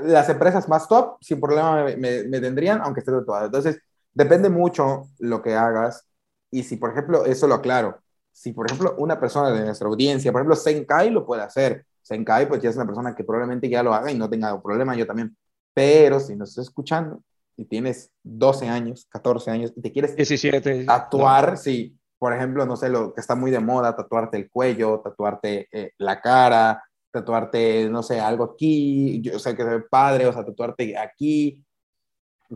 las 0.03 0.30
empresas 0.30 0.68
más 0.68 0.88
top, 0.88 1.18
sin 1.22 1.40
problema 1.40 1.84
me, 1.84 2.24
me, 2.24 2.40
tendrían, 2.40 2.82
aunque 2.82 3.02
esté 3.02 3.12
tatuado. 3.12 3.45
Entonces, 3.45 3.80
depende 4.14 4.49
mucho 4.49 5.10
lo 5.20 5.41
que 5.41 5.56
hagas. 5.56 6.07
Y 6.52 6.64
si, 6.64 6.78
por 6.78 6.91
ejemplo, 6.91 7.26
eso 7.26 7.48
lo 7.48 7.56
aclaro, 7.56 7.99
si, 8.32 8.52
por 8.52 8.66
ejemplo, 8.66 8.95
una 8.98 9.20
persona 9.20 9.52
de 9.52 9.64
nuestra 9.64 9.88
audiencia, 9.88 10.32
por 10.32 10.41
ejemplo, 10.41 10.56
Senkai 10.56 11.10
lo 11.10 11.26
puede 11.26 11.41
hacer. 11.41 11.86
Senkai, 12.02 12.48
pues 12.48 12.62
ya 12.62 12.70
es 12.70 12.76
una 12.76 12.86
persona 12.86 13.16
que 13.16 13.24
probablemente 13.24 13.70
ya 13.70 13.82
lo 13.82 13.94
haga 13.94 14.12
y 14.12 14.18
no 14.18 14.30
tenga 14.30 14.62
problema, 14.62 14.95
yo 14.95 15.07
también. 15.07 15.36
Pero 15.74 16.20
si 16.20 16.36
nos 16.36 16.49
estás 16.49 16.68
escuchando 16.68 17.22
y 17.56 17.66
tienes 17.66 18.12
12 18.24 18.68
años, 18.68 19.07
14 19.10 19.52
años 19.52 19.74
y 19.76 19.82
te 19.82 19.91
quieres 19.91 20.16
17, 20.16 20.86
tatuar, 20.86 21.57
sí, 21.57 21.98
por 22.18 22.34
ejemplo, 22.34 22.66
no 22.66 22.76
sé, 22.76 22.90
lo 22.90 23.14
que 23.14 23.22
está 23.22 23.36
muy 23.36 23.52
de 23.52 23.60
moda, 23.60 23.95
tatuarte 23.95 24.38
el 24.38 24.49
cuello, 24.49 24.99
tatuarte 24.99 25.68
eh, 25.72 25.91
la 25.98 26.20
cara, 26.22 26.84
tatuarte, 27.16 27.90
no 27.90 28.04
sé, 28.04 28.20
algo 28.20 28.44
aquí, 28.44 29.22
yo 29.22 29.40
sé 29.40 29.56
que 29.56 29.64
es 29.64 29.84
padre, 29.90 30.28
o 30.28 30.34
sea, 30.34 30.46
tatuarte 30.46 30.98
aquí, 30.98 31.64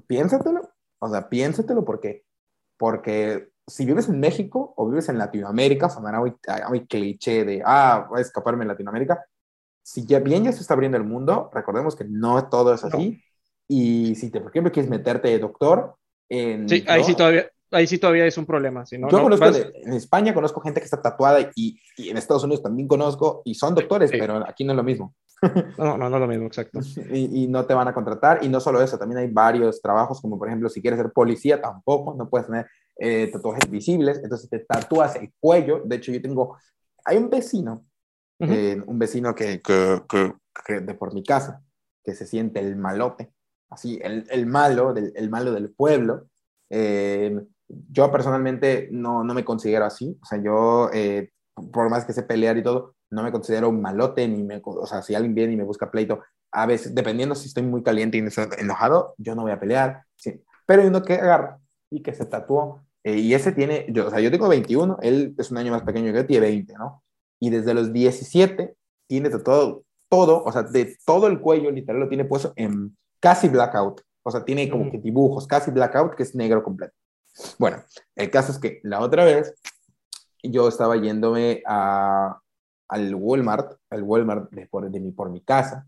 piénsatelo, 0.06 0.70
o 1.00 1.10
sea, 1.10 1.30
piénsatelo 1.30 1.86
porque, 1.86 2.26
porque 2.78 3.50
si 3.66 3.86
vives 3.86 4.10
en 4.10 4.20
México 4.20 4.74
o 4.76 4.90
vives 4.90 5.08
en 5.08 5.18
Latinoamérica, 5.18 5.90
sonará 5.90 6.20
muy, 6.20 6.36
muy 6.68 6.86
cliché 6.86 7.46
de, 7.46 7.64
ah, 7.66 8.06
voy 8.10 8.20
a 8.20 8.22
escaparme 8.22 8.64
en 8.64 8.68
Latinoamérica, 8.68 9.26
si 9.82 10.06
ya 10.06 10.20
bien 10.20 10.44
ya 10.44 10.52
se 10.52 10.60
está 10.60 10.74
abriendo 10.74 10.98
el 10.98 11.06
mundo, 11.06 11.50
recordemos 11.54 11.96
que 11.96 12.04
no 12.04 12.50
todo 12.50 12.74
es 12.74 12.84
así, 12.84 13.24
y 13.66 14.16
si 14.16 14.30
te, 14.30 14.42
por 14.42 14.52
ejemplo, 14.52 14.74
quieres 14.74 14.90
meterte 14.90 15.30
de 15.30 15.40
doctor, 15.40 15.96
en, 16.28 16.68
sí, 16.68 16.84
ahí 16.88 17.04
sí 17.06 17.16
todavía, 17.16 17.50
ahí 17.72 17.88
sí 17.88 17.98
todavía 17.98 18.26
es 18.26 18.38
un 18.38 18.46
problema. 18.46 18.86
Si 18.86 18.98
no, 18.98 19.10
Yo 19.10 19.22
conozco, 19.22 19.46
en 19.46 19.94
España 19.94 20.34
conozco 20.34 20.62
gente 20.62 20.80
que 20.80 20.86
está 20.86 21.02
tatuada 21.02 21.42
y, 21.56 21.80
y, 21.98 22.10
en 22.10 22.18
Estados 22.18 22.44
Unidos 22.44 22.64
también 22.64 22.88
conozco 22.88 23.42
y 23.46 23.56
son 23.56 23.76
doctores, 23.76 24.12
pero 24.12 24.48
aquí 24.48 24.64
no 24.64 24.74
es 24.74 24.78
lo 24.78 24.84
mismo. 24.84 25.16
No, 25.78 25.98
no, 25.98 26.10
no 26.10 26.18
es 26.18 26.22
lo 26.22 26.28
mismo, 26.28 26.48
exacto. 26.48 26.80
Y, 27.14 27.44
y, 27.44 27.48
no 27.48 27.66
te 27.66 27.74
van 27.74 27.88
a 27.88 27.94
contratar. 27.94 28.44
Y 28.44 28.50
no 28.50 28.60
solo 28.60 28.82
eso, 28.82 28.98
también 28.98 29.20
hay 29.20 29.28
varios 29.28 29.82
trabajos, 29.82 30.22
como 30.22 30.38
por 30.38 30.48
ejemplo, 30.48 30.70
si 30.70 30.82
quieres 30.82 31.00
ser 31.00 31.12
policía, 31.12 31.62
tampoco, 31.62 32.14
no 32.16 32.30
puedes 32.30 32.48
tener 32.48 32.68
eh, 32.98 33.30
tatuajes 33.32 33.70
visibles, 33.70 34.20
entonces 34.22 34.50
te 34.50 34.60
tatúas 34.60 35.16
el 35.16 35.32
cuello. 35.40 35.82
De 35.86 35.96
hecho, 35.96 36.12
yo 36.12 36.22
tengo, 36.22 36.58
hay 37.06 37.18
un 37.18 37.30
vecino, 37.30 37.86
eh, 38.40 38.82
un 38.86 39.00
vecino 39.00 39.34
que, 39.34 39.62
que, 39.62 40.02
que, 40.66 40.82
de 40.82 40.94
por 40.94 41.14
mi 41.14 41.24
casa, 41.24 41.64
que 42.04 42.14
se 42.14 42.26
siente 42.26 42.60
el 42.60 42.76
malote, 42.76 43.32
así, 43.70 44.00
el, 44.02 44.26
el 44.30 44.46
malo, 44.46 44.94
del, 44.94 45.14
el 45.16 45.30
malo 45.30 45.54
del 45.54 45.72
pueblo. 45.72 46.28
Eh, 46.70 47.40
yo 47.70 48.12
personalmente 48.12 48.90
no, 48.92 49.24
no 49.24 49.34
me 49.34 49.46
considero 49.46 49.86
así, 49.86 50.18
o 50.22 50.26
sea, 50.26 50.42
yo, 50.42 50.90
eh, 50.94 51.32
por 51.72 51.90
más 51.90 52.06
que 52.06 52.14
sé 52.14 52.24
pelear 52.24 52.58
y 52.58 52.64
todo, 52.64 52.96
no 53.12 53.24
me 53.24 53.32
considero 53.32 53.70
un 53.70 53.82
malote, 53.82 54.28
ni 54.28 54.44
me, 54.44 54.62
o 54.64 54.86
sea, 54.86 55.02
si 55.02 55.16
alguien 55.16 55.36
viene 55.36 55.54
y 55.54 55.58
me 55.58 55.64
busca 55.64 55.92
pleito, 55.92 56.22
a 56.52 56.66
veces, 56.66 56.96
dependiendo 56.96 57.36
si 57.36 57.48
estoy 57.48 57.64
muy 57.64 57.84
caliente 57.84 58.18
y 58.18 58.24
enojado, 58.60 59.14
yo 59.18 59.36
no 59.36 59.44
voy 59.44 59.52
a 59.52 59.60
pelear, 59.60 60.04
sí. 60.16 60.42
pero 60.66 60.82
hay 60.82 60.88
uno 60.88 61.04
que 61.04 61.14
agarra 61.14 61.60
y 61.92 62.02
que 62.02 62.14
se 62.14 62.26
tatuó, 62.26 62.82
eh, 63.04 63.18
y 63.18 63.34
ese 63.34 63.52
tiene, 63.52 63.86
yo, 63.90 64.08
o 64.08 64.10
sea, 64.10 64.20
yo 64.20 64.32
tengo 64.32 64.48
21, 64.48 64.98
él 65.02 65.36
es 65.38 65.52
un 65.52 65.58
año 65.58 65.72
más 65.72 65.84
pequeño 65.84 66.12
que 66.12 66.20
yo, 66.20 66.26
tiene 66.26 66.48
20, 66.48 66.74
¿no? 66.74 67.04
Y 67.40 67.50
desde 67.50 67.74
los 67.74 67.94
17 67.94 68.76
tiene 69.08 69.30
todo, 69.30 69.84
todo, 70.10 70.44
o 70.44 70.52
sea, 70.52 70.64
de 70.64 70.98
todo 71.06 71.28
el 71.28 71.40
cuello, 71.40 71.72
literal, 71.72 72.02
lo 72.02 72.10
tiene 72.10 72.26
puesto 72.26 72.54
en 72.56 72.98
casi 73.20 73.48
blackout, 73.48 74.02
o 74.24 74.32
sea, 74.32 74.44
tiene 74.44 74.70
como 74.70 74.92
que 74.92 74.98
dibujos, 74.98 75.48
casi 75.48 75.72
blackout, 75.72 76.16
que 76.16 76.24
es 76.24 76.36
negro 76.36 76.64
completo. 76.64 76.94
Bueno, 77.58 77.84
el 78.16 78.30
caso 78.30 78.52
es 78.52 78.60
que 78.60 78.80
la 78.84 79.00
otra 79.00 79.26
vez 79.26 79.54
yo 80.44 80.68
estaba 80.68 80.98
yéndome 80.98 81.64
a, 81.66 82.40
al 82.88 83.16
Walmart, 83.16 83.78
al 83.90 84.04
Walmart 84.04 84.50
de 84.52 84.68
por, 84.68 84.90
mi, 84.90 85.12
por 85.12 85.30
mi 85.30 85.42
casa, 85.42 85.88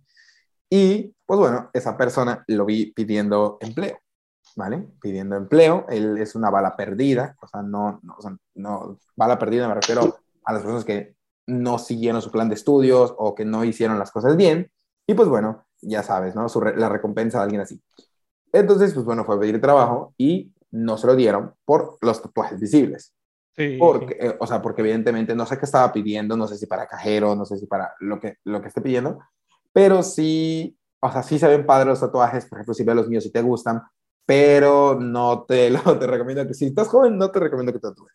y 0.69 1.13
pues 1.25 1.39
bueno, 1.39 1.69
esa 1.73 1.97
persona 1.97 2.43
lo 2.47 2.65
vi 2.65 2.91
pidiendo 2.93 3.57
empleo. 3.61 3.99
¿vale? 4.55 4.87
Pidiendo 5.01 5.35
empleo. 5.35 5.85
Él 5.89 6.17
es 6.17 6.35
una 6.35 6.49
bala 6.49 6.75
perdida, 6.75 7.35
o 7.41 7.47
sea, 7.47 7.61
no, 7.61 7.99
no, 8.03 8.15
o 8.17 8.37
no, 8.55 8.97
bala 9.15 9.39
perdida 9.39 9.67
me 9.67 9.75
refiero 9.75 10.17
a 10.43 10.53
las 10.53 10.61
personas 10.61 10.85
que 10.85 11.15
no 11.47 11.79
siguieron 11.79 12.21
su 12.21 12.31
plan 12.31 12.49
de 12.49 12.55
estudios 12.55 13.13
o 13.17 13.35
que 13.35 13.45
no 13.45 13.63
hicieron 13.63 13.99
las 13.99 14.11
cosas 14.11 14.35
bien. 14.35 14.71
Y 15.07 15.13
pues 15.13 15.27
bueno, 15.27 15.65
ya 15.81 16.03
sabes, 16.03 16.35
¿no? 16.35 16.47
la 16.75 16.89
recompensa 16.89 17.39
de 17.39 17.43
alguien 17.43 17.61
así. 17.61 17.81
Entonces, 18.53 18.93
pues 18.93 19.05
bueno, 19.05 19.25
fue 19.25 19.35
a 19.35 19.39
pedir 19.39 19.61
trabajo 19.61 20.13
y 20.17 20.51
no 20.71 20.97
se 20.97 21.07
lo 21.07 21.15
dieron 21.15 21.53
por 21.65 21.97
los 22.01 22.21
tatuajes 22.21 22.59
visibles. 22.59 23.13
Sí. 23.55 23.77
Porque, 23.77 24.17
eh, 24.19 24.37
o 24.39 24.47
sea, 24.47 24.61
porque 24.61 24.81
evidentemente 24.81 25.35
no 25.35 25.45
sé 25.45 25.57
qué 25.57 25.65
estaba 25.65 25.91
pidiendo, 25.91 26.37
no 26.37 26.47
sé 26.47 26.57
si 26.57 26.65
para 26.65 26.87
cajero, 26.87 27.35
no 27.35 27.45
sé 27.45 27.57
si 27.57 27.65
para 27.65 27.93
lo 27.99 28.19
que, 28.19 28.37
lo 28.45 28.61
que 28.61 28.69
esté 28.69 28.81
pidiendo, 28.81 29.19
pero 29.73 30.03
sí, 30.03 30.77
o 31.01 31.11
sea, 31.11 31.23
sí 31.23 31.37
se 31.37 31.47
ven 31.47 31.65
padres 31.65 31.87
los 31.87 31.99
tatuajes, 31.99 32.45
por 32.45 32.57
ejemplo, 32.57 32.73
si 32.73 32.83
ves 32.83 32.95
los 32.95 33.09
míos, 33.09 33.23
si 33.23 33.31
te 33.31 33.41
gustan, 33.41 33.81
pero 34.25 34.97
no 34.99 35.45
te, 35.47 35.69
lo, 35.69 35.79
te 35.97 36.07
recomiendo 36.07 36.47
que 36.47 36.53
si 36.53 36.65
estás 36.65 36.87
joven, 36.87 37.17
no 37.17 37.31
te 37.31 37.39
recomiendo 37.39 37.73
que 37.73 37.79
tatúes. 37.79 38.13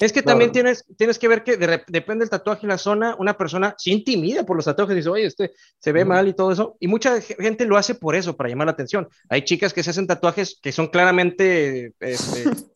Es 0.00 0.12
que 0.12 0.22
también 0.22 0.50
tienes, 0.50 0.84
tienes 0.96 1.18
que 1.18 1.28
ver 1.28 1.44
que 1.44 1.56
depende 1.56 2.22
del 2.22 2.30
tatuaje 2.30 2.66
y 2.66 2.68
la 2.68 2.78
zona, 2.78 3.16
una 3.18 3.36
persona 3.36 3.74
se 3.78 3.90
intimida 3.90 4.44
por 4.44 4.56
los 4.56 4.64
tatuajes 4.64 4.94
y 4.94 4.96
dice, 4.96 5.08
oye, 5.08 5.26
este 5.26 5.52
se 5.78 5.92
ve 5.92 6.04
mal 6.04 6.26
y 6.26 6.34
todo 6.34 6.52
eso. 6.52 6.76
Y 6.80 6.88
mucha 6.88 7.20
gente 7.20 7.66
lo 7.66 7.76
hace 7.76 7.94
por 7.94 8.14
eso, 8.14 8.36
para 8.36 8.48
llamar 8.48 8.66
la 8.66 8.72
atención. 8.72 9.08
Hay 9.28 9.42
chicas 9.42 9.72
que 9.72 9.82
se 9.82 9.90
hacen 9.90 10.06
tatuajes 10.06 10.58
que 10.60 10.72
son 10.72 10.88
claramente 10.88 11.92
este, 12.00 12.44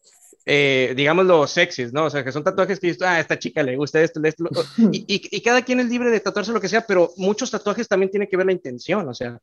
eh, 0.50 0.94
digamos, 0.96 1.26
los 1.26 1.50
sexys, 1.50 1.92
¿no? 1.92 2.06
O 2.06 2.10
sea, 2.10 2.24
que 2.24 2.32
son 2.32 2.42
tatuajes 2.42 2.80
que 2.80 2.96
ah, 3.02 3.16
a 3.16 3.20
esta 3.20 3.38
chica 3.38 3.62
le 3.62 3.76
gusta 3.76 4.00
esto, 4.00 4.18
esto, 4.24 4.44
y, 4.92 5.04
y, 5.06 5.40
cada 5.42 5.60
quien 5.60 5.78
es 5.80 5.90
libre 5.90 6.10
de 6.10 6.20
tatuarse 6.20 6.52
lo 6.52 6.60
que 6.60 6.70
sea, 6.70 6.86
pero 6.86 7.12
muchos 7.18 7.50
tatuajes 7.50 7.86
también 7.86 8.10
tienen 8.10 8.30
que 8.30 8.36
ver 8.38 8.46
la 8.46 8.52
intención, 8.52 9.06
o 9.06 9.12
sea, 9.12 9.38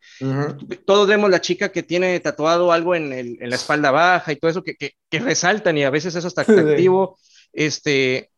todos 0.84 1.08
vemos 1.08 1.30
la 1.30 1.42
chica 1.42 1.70
que 1.70 1.84
tiene 1.84 2.20
tatuado 2.22 2.72
algo 2.72 2.96
en, 2.96 3.14
el, 3.14 3.38
en 3.40 3.52
la 3.52 3.56
espalda 3.56 3.92
baja 3.92 4.32
y 4.32 4.38
todo 4.38 4.50
eso 4.50 4.64
que, 4.64 4.74
que, 4.78 4.94
que, 5.08 5.20
resaltan 5.20 5.78
y 5.78 5.84
a 5.84 5.92
veces 5.92 6.16
eso 6.16 6.28
está 6.28 6.42
atractivo, 6.42 7.20
este, 7.54 8.32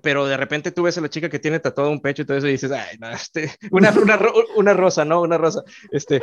pero 0.00 0.24
de 0.24 0.38
repente 0.38 0.72
tú 0.72 0.84
ves 0.84 0.96
a 0.96 1.02
la 1.02 1.10
chica 1.10 1.28
que 1.28 1.38
tiene 1.38 1.60
tatuado 1.60 1.90
un 1.90 2.00
pecho 2.00 2.22
y 2.22 2.24
todo 2.24 2.38
eso 2.38 2.48
y 2.48 2.52
dices, 2.52 2.72
ay, 2.72 2.96
no, 2.98 3.10
este, 3.10 3.52
una, 3.70 3.90
una, 3.90 4.18
una 4.56 4.72
rosa, 4.72 5.04
¿no? 5.04 5.20
Una 5.20 5.36
rosa, 5.36 5.62
este, 5.90 6.22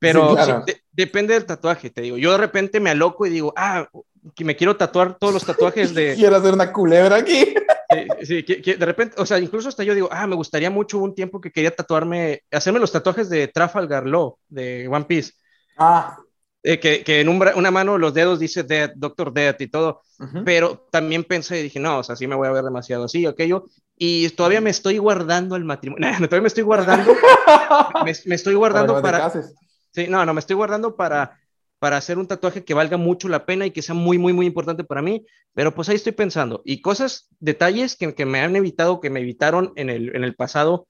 pero 0.00 0.34
depende 0.92 1.34
del 1.34 1.44
tatuaje, 1.44 1.90
te 1.90 2.00
digo. 2.00 2.16
Yo 2.16 2.32
de 2.32 2.38
repente 2.38 2.80
me 2.80 2.90
aloco 2.90 3.26
y 3.26 3.30
digo, 3.30 3.52
ah, 3.54 3.86
que 4.34 4.44
me 4.44 4.56
quiero 4.56 4.76
tatuar 4.76 5.18
todos 5.18 5.34
los 5.34 5.44
tatuajes 5.44 5.94
de... 5.94 6.14
quiero 6.18 6.36
hacer 6.36 6.54
una 6.54 6.72
culebra 6.72 7.16
aquí. 7.16 7.54
sí, 8.22 8.42
que, 8.42 8.76
de 8.76 8.86
repente, 8.86 9.20
o 9.20 9.26
sea, 9.26 9.38
incluso 9.38 9.68
hasta 9.68 9.84
yo 9.84 9.94
digo, 9.94 10.08
ah, 10.12 10.26
me 10.26 10.36
gustaría 10.36 10.70
mucho 10.70 10.98
un 10.98 11.14
tiempo 11.14 11.40
que 11.40 11.50
quería 11.50 11.74
tatuarme, 11.74 12.42
hacerme 12.50 12.80
los 12.80 12.92
tatuajes 12.92 13.28
de 13.30 13.48
Trafalgar 13.48 14.06
Law, 14.06 14.36
de 14.48 14.88
One 14.88 15.04
Piece. 15.06 15.32
Ah. 15.78 16.18
Eh, 16.62 16.78
que, 16.78 17.02
que, 17.02 17.20
en 17.20 17.28
una 17.30 17.70
mano 17.70 17.96
los 17.96 18.12
dedos 18.12 18.38
dice 18.38 18.64
Dead, 18.64 18.92
Doctor 18.94 19.32
Dead 19.32 19.56
y 19.58 19.68
todo, 19.68 20.02
pero 20.44 20.86
también 20.90 21.24
pensé 21.24 21.58
y 21.58 21.62
dije, 21.62 21.80
no, 21.80 22.00
o 22.00 22.02
sea, 22.02 22.16
sí 22.16 22.26
me 22.26 22.34
voy 22.34 22.48
a 22.48 22.52
ver 22.52 22.64
demasiado 22.64 23.04
así, 23.04 23.24
aquello, 23.24 23.64
y 23.96 24.28
todavía 24.30 24.60
me 24.60 24.68
estoy 24.68 24.98
guardando 24.98 25.56
el 25.56 25.64
matrimonio, 25.64 26.10
todavía 26.18 26.42
me 26.42 26.48
estoy 26.48 26.64
guardando, 26.64 27.14
me, 28.04 28.34
estoy 28.34 28.54
guardando 28.54 29.00
para... 29.00 29.32
Sí, 29.92 30.06
no, 30.06 30.24
no, 30.26 30.34
me 30.34 30.40
estoy 30.40 30.54
guardando 30.54 30.94
para, 30.94 31.39
para 31.80 31.96
hacer 31.96 32.18
un 32.18 32.28
tatuaje 32.28 32.62
que 32.62 32.74
valga 32.74 32.98
mucho 32.98 33.28
la 33.28 33.46
pena 33.46 33.66
y 33.66 33.72
que 33.72 33.82
sea 33.82 33.94
muy, 33.94 34.18
muy, 34.18 34.32
muy 34.32 34.46
importante 34.46 34.84
para 34.84 35.02
mí, 35.02 35.26
pero 35.54 35.74
pues 35.74 35.88
ahí 35.88 35.96
estoy 35.96 36.12
pensando. 36.12 36.62
Y 36.64 36.82
cosas, 36.82 37.28
detalles 37.40 37.96
que, 37.96 38.14
que 38.14 38.26
me 38.26 38.40
han 38.40 38.54
evitado, 38.54 39.00
que 39.00 39.10
me 39.10 39.20
evitaron 39.20 39.72
en 39.76 39.88
el, 39.88 40.14
en 40.14 40.22
el 40.22 40.36
pasado, 40.36 40.86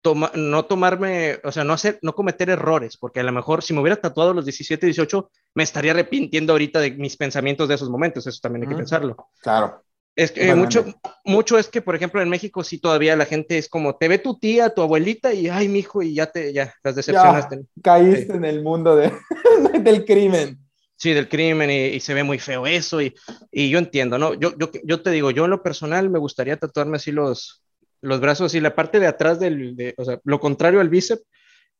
toma, 0.00 0.32
no 0.34 0.64
tomarme, 0.64 1.40
o 1.44 1.52
sea, 1.52 1.62
no 1.64 1.74
hacer, 1.74 1.98
no 2.00 2.14
cometer 2.14 2.48
errores, 2.48 2.96
porque 2.96 3.20
a 3.20 3.22
lo 3.22 3.32
mejor 3.32 3.62
si 3.62 3.74
me 3.74 3.82
hubiera 3.82 4.00
tatuado 4.00 4.30
a 4.30 4.34
los 4.34 4.46
17, 4.46 4.86
18, 4.86 5.30
me 5.54 5.62
estaría 5.62 5.92
arrepintiendo 5.92 6.54
ahorita 6.54 6.80
de 6.80 6.92
mis 6.92 7.18
pensamientos 7.18 7.68
de 7.68 7.74
esos 7.74 7.90
momentos, 7.90 8.26
eso 8.26 8.38
también 8.42 8.62
hay 8.62 8.70
que 8.70 8.76
pensarlo. 8.76 9.28
Claro. 9.42 9.83
Es 10.16 10.30
que 10.30 10.54
mucho, 10.54 10.84
mucho 11.24 11.58
es 11.58 11.68
que, 11.68 11.82
por 11.82 11.96
ejemplo, 11.96 12.22
en 12.22 12.28
México 12.28 12.62
sí 12.62 12.78
todavía 12.78 13.16
la 13.16 13.26
gente 13.26 13.58
es 13.58 13.68
como, 13.68 13.96
te 13.96 14.06
ve 14.06 14.18
tu 14.18 14.38
tía, 14.38 14.70
tu 14.70 14.82
abuelita 14.82 15.32
y, 15.32 15.48
ay, 15.48 15.68
mi 15.68 15.80
hijo, 15.80 16.02
y 16.02 16.14
ya 16.14 16.26
te, 16.26 16.52
ya, 16.52 16.72
las 16.84 16.94
decepcionaste. 16.94 17.62
caíste 17.82 18.32
en 18.32 18.44
el 18.44 18.62
mundo 18.62 18.94
de, 18.94 19.12
del 19.80 20.04
crimen. 20.04 20.60
Sí, 20.96 21.12
del 21.12 21.28
crimen 21.28 21.70
y, 21.70 21.98
se 21.98 22.14
ve 22.14 22.22
muy 22.22 22.38
feo 22.38 22.66
eso 22.66 23.02
y, 23.02 23.12
y, 23.50 23.68
yo 23.68 23.78
entiendo, 23.78 24.16
¿no? 24.16 24.34
Yo, 24.34 24.56
yo, 24.56 24.70
yo 24.84 25.02
te 25.02 25.10
digo, 25.10 25.32
yo 25.32 25.44
en 25.46 25.50
lo 25.50 25.62
personal 25.62 26.08
me 26.08 26.20
gustaría 26.20 26.56
tatuarme 26.56 26.96
así 26.96 27.10
los, 27.10 27.64
los 28.00 28.20
brazos 28.20 28.54
y 28.54 28.60
la 28.60 28.74
parte 28.74 29.00
de 29.00 29.08
atrás 29.08 29.40
del, 29.40 29.74
de, 29.74 29.94
o 29.96 30.04
sea, 30.04 30.20
lo 30.22 30.38
contrario 30.38 30.80
al 30.80 30.88
bíceps 30.88 31.24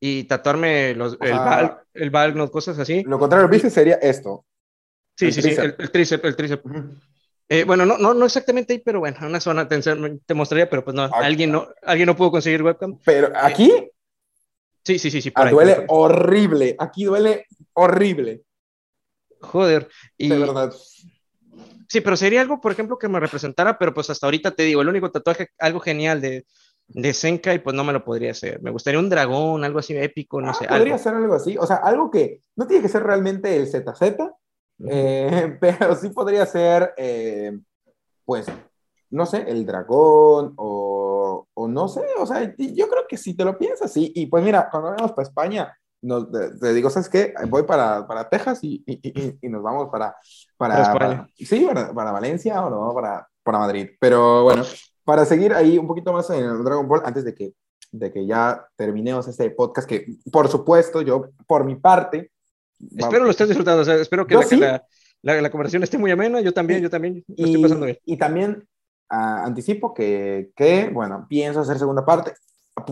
y 0.00 0.24
tatuarme 0.24 0.94
los, 0.94 1.16
el, 1.20 1.32
val, 1.32 1.78
el 1.94 2.10
val, 2.10 2.50
cosas 2.50 2.78
así. 2.80 3.04
Lo 3.04 3.18
contrario 3.18 3.44
al 3.44 3.50
bíceps 3.50 3.74
sería 3.74 3.94
esto. 3.96 4.44
Sí, 5.16 5.30
sí, 5.30 5.40
sí, 5.40 5.50
el, 5.50 5.90
tríceps, 5.92 6.24
el 6.24 6.34
tríceps. 6.34 6.64
Eh, 7.48 7.64
bueno, 7.64 7.84
no, 7.84 7.98
no, 7.98 8.14
no 8.14 8.24
exactamente 8.24 8.72
ahí, 8.72 8.78
pero 8.78 9.00
bueno, 9.00 9.18
una 9.22 9.40
zona 9.40 9.68
te, 9.68 9.78
te 9.80 10.34
mostraría, 10.34 10.68
pero 10.68 10.84
pues 10.84 10.94
no, 10.94 11.04
alguien 11.12 11.52
no, 11.52 11.68
alguien 11.82 12.06
no 12.06 12.16
pudo 12.16 12.30
conseguir 12.30 12.62
webcam. 12.62 12.98
Pero 13.04 13.32
aquí. 13.34 13.70
Sí, 14.82 14.98
sí, 14.98 15.10
sí, 15.10 15.22
sí. 15.22 15.32
Ah, 15.34 15.50
duele 15.50 15.84
horrible. 15.88 16.76
Aquí 16.78 17.04
duele 17.04 17.46
horrible. 17.74 18.42
Joder. 19.40 19.88
Y... 20.16 20.28
De 20.28 20.38
verdad. 20.38 20.72
Sí, 21.88 22.00
pero 22.00 22.16
sería 22.16 22.40
algo, 22.40 22.60
por 22.60 22.72
ejemplo, 22.72 22.98
que 22.98 23.08
me 23.08 23.20
representara, 23.20 23.78
pero 23.78 23.94
pues 23.94 24.10
hasta 24.10 24.26
ahorita 24.26 24.50
te 24.50 24.64
digo, 24.64 24.82
el 24.82 24.88
único 24.88 25.10
tatuaje, 25.10 25.50
algo 25.58 25.80
genial 25.80 26.20
de, 26.20 26.44
de 26.88 27.14
Senka 27.14 27.54
y 27.54 27.60
pues 27.60 27.76
no 27.76 27.84
me 27.84 27.92
lo 27.92 28.04
podría 28.04 28.32
hacer. 28.32 28.60
Me 28.62 28.70
gustaría 28.70 28.98
un 28.98 29.08
dragón, 29.08 29.64
algo 29.64 29.78
así 29.78 29.96
épico, 29.96 30.40
no 30.40 30.50
ah, 30.50 30.54
sé. 30.54 30.66
Podría 30.66 30.98
ser 30.98 31.14
algo 31.14 31.34
así, 31.34 31.56
o 31.56 31.66
sea, 31.66 31.76
algo 31.76 32.10
que 32.10 32.40
no 32.56 32.66
tiene 32.66 32.82
que 32.82 32.88
ser 32.88 33.02
realmente 33.02 33.56
el 33.56 33.66
ZZ, 33.66 34.16
eh, 34.88 35.56
pero 35.60 35.94
sí 35.96 36.08
podría 36.10 36.46
ser, 36.46 36.94
eh, 36.96 37.58
pues, 38.24 38.46
no 39.10 39.26
sé, 39.26 39.44
el 39.48 39.64
dragón 39.64 40.54
o, 40.56 41.46
o, 41.54 41.68
no 41.68 41.88
sé, 41.88 42.02
o 42.18 42.26
sea, 42.26 42.54
yo 42.56 42.88
creo 42.88 43.06
que 43.08 43.16
si 43.16 43.34
te 43.34 43.44
lo 43.44 43.56
piensas, 43.56 43.92
sí. 43.92 44.12
Y 44.14 44.26
pues 44.26 44.42
mira, 44.44 44.68
cuando 44.70 44.90
vamos 44.90 45.12
para 45.12 45.28
España, 45.28 45.76
nos, 46.02 46.30
te, 46.30 46.72
digo, 46.74 46.90
¿sabes 46.90 47.08
qué? 47.08 47.32
Voy 47.48 47.62
para, 47.62 48.06
para 48.06 48.28
Texas 48.28 48.58
y, 48.62 48.82
y, 48.86 49.38
y, 49.40 49.48
nos 49.48 49.62
vamos 49.62 49.88
para, 49.90 50.14
para, 50.56 50.92
para 50.92 51.28
sí, 51.34 51.64
para, 51.66 51.94
para, 51.94 52.12
Valencia 52.12 52.62
o 52.64 52.70
no, 52.70 52.92
para, 52.92 53.26
para 53.42 53.58
Madrid. 53.58 53.90
Pero 53.98 54.42
bueno, 54.44 54.64
para 55.04 55.24
seguir 55.24 55.54
ahí 55.54 55.78
un 55.78 55.86
poquito 55.86 56.12
más 56.12 56.28
en 56.30 56.44
el 56.44 56.62
Dragon 56.62 56.86
Ball, 56.86 57.02
antes 57.04 57.24
de 57.24 57.34
que, 57.34 57.54
de 57.90 58.12
que 58.12 58.26
ya 58.26 58.66
terminemos 58.76 59.26
este 59.28 59.50
podcast, 59.50 59.88
que 59.88 60.06
por 60.30 60.48
supuesto 60.48 61.00
yo, 61.00 61.30
por 61.46 61.64
mi 61.64 61.76
parte, 61.76 62.32
Espero 62.96 63.24
lo 63.24 63.30
estés 63.30 63.48
disfrutando, 63.48 63.82
o 63.82 63.84
sea, 63.84 63.96
espero 63.96 64.26
que, 64.26 64.34
la, 64.34 64.84
la, 65.22 65.40
la, 65.40 65.50
conversación 65.50 65.82
esté 65.82 65.98
muy 65.98 66.10
amena, 66.10 66.40
yo 66.40 66.52
también, 66.52 66.82
yo 66.82 66.90
también 66.90 67.24
lo 67.28 67.46
estoy 67.46 67.62
pasando 67.62 67.86
bien. 67.86 67.98
Y 68.04 68.16
también 68.16 68.68
uh, 69.10 69.44
anticipo 69.44 69.94
que, 69.94 70.50
que, 70.54 70.88
bueno, 70.90 71.26
pienso 71.28 71.60
hacer 71.60 71.78
segunda 71.78 72.04
parte 72.04 72.34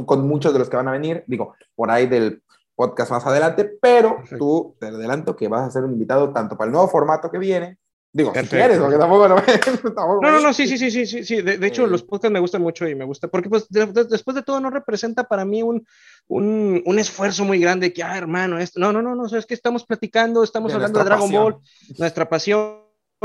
con 0.06 0.26
muchos 0.26 0.52
de 0.52 0.58
los 0.58 0.70
que 0.70 0.76
van 0.76 0.88
a 0.88 0.92
venir, 0.92 1.24
digo, 1.26 1.54
por 1.74 1.90
ahí 1.90 2.06
del 2.06 2.42
podcast 2.74 3.10
más 3.10 3.26
adelante, 3.26 3.70
pero 3.80 4.22
tú 4.38 4.76
te 4.78 4.86
adelanto 4.86 5.36
que 5.36 5.48
vas 5.48 5.66
a 5.66 5.70
ser 5.70 5.84
un 5.84 5.92
invitado 5.92 6.32
tanto 6.32 6.56
para 6.56 6.66
el 6.66 6.72
nuevo 6.72 6.88
formato 6.88 7.30
que 7.30 7.38
viene, 7.38 7.78
Digo, 8.14 8.32
si 8.34 8.46
quieres, 8.46 8.78
porque 8.78 8.98
tampoco 8.98 9.26
lo 9.26 9.36
No, 10.20 10.30
no, 10.30 10.40
no, 10.40 10.52
sí, 10.52 10.66
sí, 10.66 10.76
sí, 10.76 10.90
sí, 10.90 11.06
sí, 11.06 11.24
sí. 11.24 11.40
De, 11.40 11.56
de 11.56 11.66
hecho, 11.66 11.86
los 11.86 12.02
podcasts 12.02 12.32
me 12.32 12.40
gustan 12.40 12.60
mucho 12.60 12.86
y 12.86 12.94
me 12.94 13.06
gusta, 13.06 13.28
porque 13.28 13.48
pues 13.48 13.66
después 13.70 14.34
de 14.34 14.42
todo 14.42 14.60
no 14.60 14.68
representa 14.68 15.24
para 15.24 15.46
mí 15.46 15.62
un, 15.62 15.86
un, 16.28 16.82
un, 16.84 16.98
esfuerzo 16.98 17.44
muy 17.44 17.58
grande 17.58 17.90
que, 17.92 18.02
ah, 18.02 18.18
hermano, 18.18 18.58
esto, 18.58 18.78
no, 18.78 18.92
no, 18.92 19.00
no, 19.00 19.14
no, 19.14 19.24
es 19.24 19.46
que 19.46 19.54
estamos 19.54 19.86
platicando, 19.86 20.44
estamos 20.44 20.74
hablando 20.74 20.98
de 20.98 21.04
Dragon 21.06 21.32
Ball, 21.32 21.56
nuestra 21.98 22.28
pasión, 22.28 22.82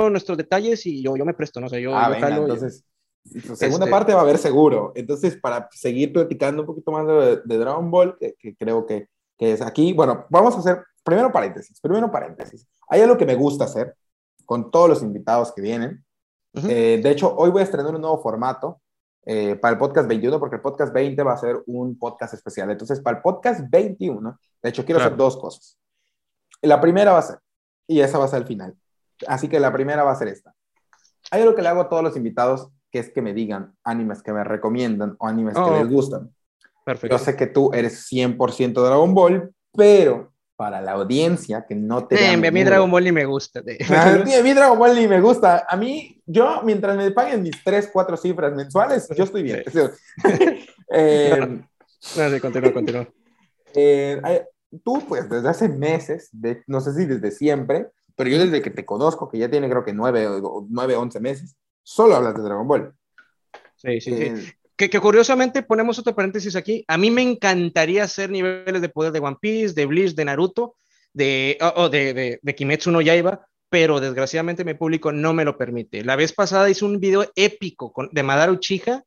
nuestros 0.09 0.37
detalles 0.37 0.85
y 0.85 1.03
yo, 1.03 1.17
yo 1.17 1.25
me 1.25 1.33
presto, 1.33 1.59
no 1.59 1.67
sé, 1.67 1.81
yo, 1.81 1.93
ah, 1.93 2.07
venga, 2.07 2.37
entonces, 2.37 2.85
segunda 3.55 3.85
este 3.85 3.91
parte 3.91 4.13
va 4.13 4.19
a 4.19 4.23
haber 4.23 4.37
seguro. 4.37 4.93
Entonces, 4.95 5.35
para 5.35 5.67
seguir 5.73 6.13
platicando 6.13 6.61
un 6.61 6.67
poquito 6.67 6.93
más 6.93 7.05
de, 7.05 7.41
de 7.43 7.57
Dragon 7.57 7.91
Ball, 7.91 8.17
que, 8.17 8.35
que 8.39 8.55
creo 8.55 8.85
que, 8.85 9.09
que 9.37 9.51
es 9.51 9.61
aquí, 9.61 9.91
bueno, 9.91 10.25
vamos 10.29 10.55
a 10.55 10.59
hacer, 10.59 10.81
primero 11.03 11.29
paréntesis, 11.29 11.77
primero 11.81 12.09
paréntesis. 12.09 12.65
Hay 12.87 13.01
algo 13.01 13.17
que 13.17 13.25
me 13.25 13.35
gusta 13.35 13.65
hacer, 13.65 13.93
con 14.47 14.71
todos 14.71 14.89
los 14.89 15.03
invitados 15.03 15.51
que 15.51 15.61
vienen. 15.61 16.03
Eh, 16.53 16.99
de 17.03 17.11
hecho, 17.11 17.35
hoy 17.35 17.51
voy 17.51 17.61
a 17.61 17.65
estrenar 17.65 17.93
un 17.93 18.01
nuevo 18.01 18.19
formato 18.19 18.81
eh, 19.25 19.57
para 19.57 19.73
el 19.73 19.77
podcast 19.77 20.07
21, 20.07 20.39
porque 20.39 20.55
el 20.55 20.61
podcast 20.61 20.93
20 20.93 21.21
va 21.21 21.33
a 21.33 21.37
ser 21.37 21.61
un 21.67 21.99
podcast 21.99 22.33
especial. 22.33 22.71
Entonces, 22.71 23.01
para 23.01 23.17
el 23.17 23.21
podcast 23.21 23.59
21, 23.69 24.39
de 24.63 24.69
hecho, 24.69 24.85
quiero 24.85 25.01
hacer 25.01 25.17
dos 25.17 25.35
cosas. 25.35 25.77
La 26.61 26.79
primera 26.79 27.11
va 27.11 27.19
a 27.19 27.23
ser, 27.23 27.39
y 27.85 27.99
esa 27.99 28.17
va 28.17 28.25
a 28.25 28.29
ser 28.29 28.41
el 28.41 28.47
final. 28.47 28.73
Así 29.27 29.49
que 29.49 29.59
la 29.59 29.71
primera 29.73 30.03
va 30.03 30.13
a 30.13 30.15
ser 30.15 30.29
esta. 30.29 30.55
Hay 31.29 31.41
algo 31.41 31.53
que 31.53 31.61
le 31.61 31.67
hago 31.67 31.81
a 31.81 31.89
todos 31.89 32.01
los 32.01 32.15
invitados, 32.15 32.69
que 32.89 32.99
es 32.99 33.09
que 33.09 33.21
me 33.21 33.33
digan 33.33 33.75
animes 33.83 34.23
que 34.23 34.31
me 34.31 34.45
recomiendan 34.45 35.17
o 35.19 35.27
animes 35.27 35.55
que 35.55 35.59
oh. 35.59 35.77
les 35.77 35.91
gustan. 35.91 36.33
Perfecto. 36.85 37.17
Yo 37.17 37.23
sé 37.23 37.35
que 37.35 37.47
tú 37.47 37.73
eres 37.73 38.09
100% 38.09 38.73
Dragon 38.73 39.13
Ball, 39.13 39.53
pero 39.73 40.31
para 40.57 40.81
la 40.81 40.93
audiencia 40.93 41.65
que 41.67 41.75
no 41.75 42.07
te... 42.07 42.15
Eh, 42.15 42.33
a 42.33 42.51
mí 42.51 42.63
Dragon 42.63 42.89
Ball 42.89 43.03
ni 43.03 43.11
me 43.11 43.25
gusta. 43.25 43.59
A, 43.89 44.41
mí, 44.41 44.53
Dragon 44.53 44.77
Ball 44.77 44.95
ni 44.95 45.07
me 45.07 45.21
gusta. 45.21 45.65
A 45.69 45.77
mí, 45.77 46.19
yo, 46.25 46.61
mientras 46.63 46.97
me 46.97 47.11
paguen 47.11 47.43
mis 47.43 47.63
3, 47.63 47.91
4 47.93 48.17
cifras 48.17 48.53
mensuales, 48.55 49.07
yo 49.15 49.23
estoy 49.23 49.43
bien. 49.43 49.63
eh, 50.91 51.61
no, 52.17 52.29
sí, 52.29 52.39
continúa, 52.39 52.73
continúa. 52.73 53.07
Eh, 53.75 54.45
tú, 54.83 55.03
pues, 55.07 55.29
desde 55.29 55.47
hace 55.47 55.69
meses, 55.69 56.29
de, 56.31 56.63
no 56.65 56.81
sé 56.81 56.93
si 56.93 57.05
desde 57.05 57.29
siempre, 57.29 57.91
pero 58.15 58.31
yo 58.31 58.39
desde 58.39 58.63
que 58.63 58.71
te 58.71 58.83
conozco, 58.83 59.29
que 59.29 59.37
ya 59.37 59.51
tiene 59.51 59.69
creo 59.69 59.85
que 59.85 59.93
nueve 59.93 60.27
o 60.27 60.65
nueve, 60.67 60.95
once 60.95 61.19
meses, 61.19 61.55
solo 61.83 62.15
hablas 62.15 62.35
de 62.35 62.41
Dragon 62.41 62.67
Ball. 62.67 62.93
Sí, 63.75 64.01
sí, 64.01 64.35
sí. 64.35 64.53
Que, 64.77 64.89
que, 64.91 64.99
curiosamente 64.99 65.63
ponemos 65.63 65.97
otro 65.97 66.15
paréntesis 66.15 66.55
aquí. 66.55 66.85
A 66.87 66.97
mí 66.97 67.09
me 67.09 67.23
encantaría 67.23 68.03
hacer 68.03 68.29
niveles 68.29 68.79
de 68.79 68.89
poder 68.89 69.11
de 69.11 69.19
One 69.19 69.37
Piece, 69.41 69.73
de 69.73 69.87
Bleach, 69.87 70.13
de 70.13 70.25
Naruto, 70.25 70.75
de, 71.13 71.57
o 71.75 71.89
de, 71.89 72.13
de, 72.13 72.39
de, 72.41 72.55
Kimetsu 72.55 72.91
no 72.91 73.01
Yaiba, 73.01 73.47
pero 73.69 73.99
desgraciadamente 73.99 74.63
mi 74.63 74.75
público 74.75 75.11
no 75.11 75.33
me 75.33 75.45
lo 75.45 75.57
permite. 75.57 76.03
La 76.03 76.15
vez 76.15 76.31
pasada 76.31 76.69
hice 76.69 76.85
un 76.85 76.99
video 76.99 77.25
épico 77.35 77.91
con, 77.91 78.09
de 78.11 78.21
Madara 78.21 78.51
Uchiha 78.51 79.03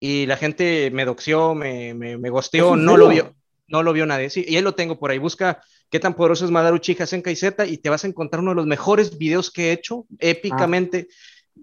y 0.00 0.24
la 0.24 0.38
gente 0.38 0.90
me 0.90 1.04
doxió, 1.04 1.54
me, 1.54 1.92
me, 1.92 2.16
me 2.16 2.30
gosteó, 2.30 2.74
no 2.74 2.96
lo 2.96 3.08
vio, 3.08 3.34
no 3.68 3.82
lo 3.82 3.92
vio 3.92 4.06
nadie. 4.06 4.30
Sí, 4.30 4.46
y 4.48 4.56
ahí 4.56 4.62
lo 4.62 4.74
tengo 4.74 4.98
por 4.98 5.10
ahí. 5.10 5.18
Busca 5.18 5.62
qué 5.90 6.00
tan 6.00 6.14
poderoso 6.14 6.46
es 6.46 6.50
Madara 6.50 6.74
Uchiha 6.74 7.04
Senkai 7.04 7.36
Z 7.36 7.66
y 7.66 7.76
te 7.76 7.90
vas 7.90 8.04
a 8.04 8.08
encontrar 8.08 8.40
uno 8.40 8.52
de 8.52 8.56
los 8.56 8.66
mejores 8.66 9.18
videos 9.18 9.50
que 9.50 9.68
he 9.68 9.72
hecho, 9.72 10.06
épicamente. 10.18 11.08
Ah 11.10 11.14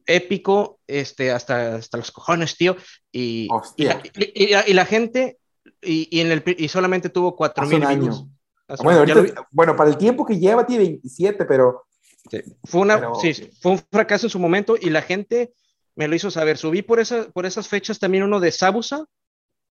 épico, 0.05 0.79
este, 0.87 1.31
hasta, 1.31 1.75
hasta 1.75 1.97
los 1.97 2.11
cojones, 2.11 2.55
tío. 2.57 2.75
Y, 3.11 3.47
y 3.75 3.83
la, 3.83 4.01
y, 4.15 4.53
y, 4.53 4.73
la, 4.73 4.85
gente, 4.85 5.37
y, 5.81 6.19
en 6.19 6.31
el, 6.31 6.43
y 6.57 6.67
solamente 6.67 7.09
tuvo 7.09 7.35
4000 7.35 7.99
views. 7.99 8.25
Bueno, 8.83 8.99
ahorita, 8.99 9.47
bueno, 9.51 9.75
para 9.75 9.89
el 9.89 9.97
tiempo 9.97 10.25
que 10.25 10.39
lleva 10.39 10.65
tiene 10.65 10.83
27, 10.83 11.45
pero. 11.45 11.85
Sí, 12.29 12.41
fue, 12.63 12.81
una, 12.81 12.97
pero... 12.97 13.15
sí, 13.15 13.33
fue 13.61 13.71
un 13.73 13.79
fracaso 13.91 14.27
en 14.27 14.29
su 14.29 14.39
momento 14.39 14.75
y 14.79 14.89
la 14.89 15.01
gente 15.01 15.53
me 15.95 16.07
lo 16.07 16.15
hizo 16.15 16.29
saber. 16.29 16.57
Subí 16.57 16.81
por, 16.81 16.99
esa, 16.99 17.29
por 17.31 17.45
esas 17.45 17.67
fechas 17.67 17.99
también 17.99 18.23
uno 18.23 18.39
de 18.39 18.51
Sabusa 18.51 19.05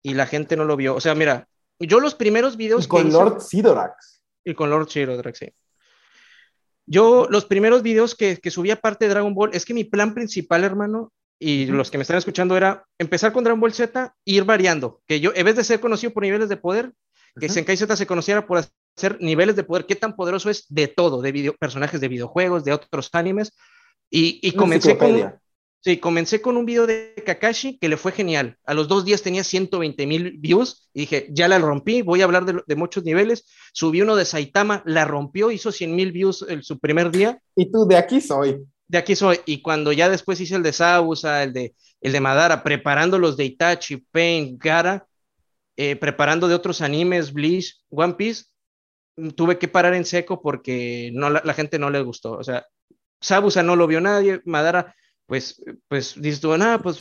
y 0.02 0.14
la 0.14 0.26
gente 0.26 0.56
no 0.56 0.64
lo 0.64 0.76
vio. 0.76 0.94
O 0.94 1.00
sea, 1.00 1.14
mira, 1.14 1.48
yo 1.78 2.00
los 2.00 2.14
primeros 2.14 2.56
videos. 2.56 2.86
Y 2.86 2.88
con 2.88 3.04
que 3.04 3.12
Lord 3.12 3.40
Sidorax. 3.42 4.22
Y 4.44 4.54
con 4.54 4.70
Lord 4.70 4.88
Sidorax, 4.88 5.38
sí. 5.38 5.52
Yo, 6.86 7.26
los 7.28 7.44
primeros 7.44 7.82
videos 7.82 8.14
que, 8.14 8.38
que 8.38 8.50
subí 8.50 8.70
aparte 8.70 9.04
de 9.04 9.10
Dragon 9.10 9.34
Ball, 9.34 9.50
es 9.52 9.64
que 9.64 9.74
mi 9.74 9.84
plan 9.84 10.14
principal, 10.14 10.64
hermano, 10.64 11.12
y 11.38 11.66
los 11.66 11.90
que 11.90 11.98
me 11.98 12.02
están 12.02 12.16
escuchando, 12.16 12.56
era 12.56 12.86
empezar 12.98 13.32
con 13.32 13.44
Dragon 13.44 13.60
Ball 13.60 13.72
Z 13.72 14.14
e 14.24 14.32
ir 14.32 14.44
variando. 14.44 15.00
Que 15.06 15.20
yo, 15.20 15.32
en 15.34 15.44
vez 15.44 15.56
de 15.56 15.64
ser 15.64 15.80
conocido 15.80 16.12
por 16.12 16.22
niveles 16.22 16.48
de 16.48 16.56
poder, 16.56 16.92
que 17.38 17.48
Senkai 17.48 17.76
Z 17.76 17.94
se 17.96 18.06
conociera 18.06 18.46
por 18.46 18.58
hacer 18.58 19.18
niveles 19.20 19.56
de 19.56 19.64
poder, 19.64 19.84
qué 19.86 19.96
tan 19.96 20.16
poderoso 20.16 20.48
es 20.48 20.64
de 20.68 20.88
todo, 20.88 21.20
de 21.20 21.32
video, 21.32 21.54
personajes 21.54 22.00
de 22.00 22.08
videojuegos, 22.08 22.64
de 22.64 22.72
otros 22.72 23.10
animes. 23.12 23.52
Y, 24.08 24.38
y 24.40 24.52
comencé 24.52 24.96
con, 24.96 25.34
Sí, 25.86 25.98
comencé 25.98 26.42
con 26.42 26.56
un 26.56 26.66
video 26.66 26.84
de 26.84 27.14
Kakashi 27.24 27.78
que 27.78 27.88
le 27.88 27.96
fue 27.96 28.10
genial. 28.10 28.58
A 28.64 28.74
los 28.74 28.88
dos 28.88 29.04
días 29.04 29.22
tenía 29.22 29.44
120 29.44 30.04
mil 30.04 30.32
views 30.36 30.90
y 30.92 31.02
dije, 31.02 31.28
ya 31.30 31.46
la 31.46 31.60
rompí, 31.60 32.02
voy 32.02 32.22
a 32.22 32.24
hablar 32.24 32.44
de, 32.44 32.60
de, 32.66 32.74
muchos 32.74 33.04
niveles. 33.04 33.46
Subí 33.72 34.02
uno 34.02 34.16
de 34.16 34.24
Saitama, 34.24 34.82
la 34.84 35.04
rompió, 35.04 35.52
hizo 35.52 35.70
100 35.70 35.94
mil 35.94 36.10
views 36.10 36.44
el, 36.48 36.64
su 36.64 36.80
primer 36.80 37.12
día. 37.12 37.40
Y 37.54 37.70
tú, 37.70 37.86
de 37.86 37.96
aquí 37.96 38.20
soy. 38.20 38.64
De 38.88 38.98
aquí 38.98 39.14
soy. 39.14 39.38
Y 39.46 39.62
cuando 39.62 39.92
ya 39.92 40.08
después 40.08 40.40
hice 40.40 40.56
el 40.56 40.64
de 40.64 40.72
Sausa, 40.72 41.44
el 41.44 41.52
de, 41.52 41.76
el 42.00 42.10
de 42.10 42.20
Madara, 42.20 42.64
preparando 42.64 43.20
los 43.20 43.36
de 43.36 43.44
Itachi, 43.44 43.98
Pain, 44.10 44.58
Gara, 44.58 45.06
eh, 45.76 45.94
preparando 45.94 46.48
de 46.48 46.56
otros 46.56 46.80
animes, 46.80 47.32
Bleach, 47.32 47.76
One 47.90 48.14
Piece, 48.14 48.46
tuve 49.36 49.56
que 49.56 49.68
parar 49.68 49.94
en 49.94 50.04
seco 50.04 50.42
porque 50.42 51.12
no, 51.14 51.30
la, 51.30 51.42
la 51.44 51.54
gente 51.54 51.78
no 51.78 51.90
le 51.90 52.02
gustó. 52.02 52.32
O 52.32 52.42
sea, 52.42 52.66
Sabusa 53.20 53.62
no 53.62 53.76
lo 53.76 53.86
vio 53.86 54.00
nadie, 54.00 54.40
Madara 54.46 54.92
pues, 55.26 55.60
pues 55.88 56.14
dices 56.20 56.40
tú, 56.40 56.56
nada, 56.56 56.78
pues 56.78 56.98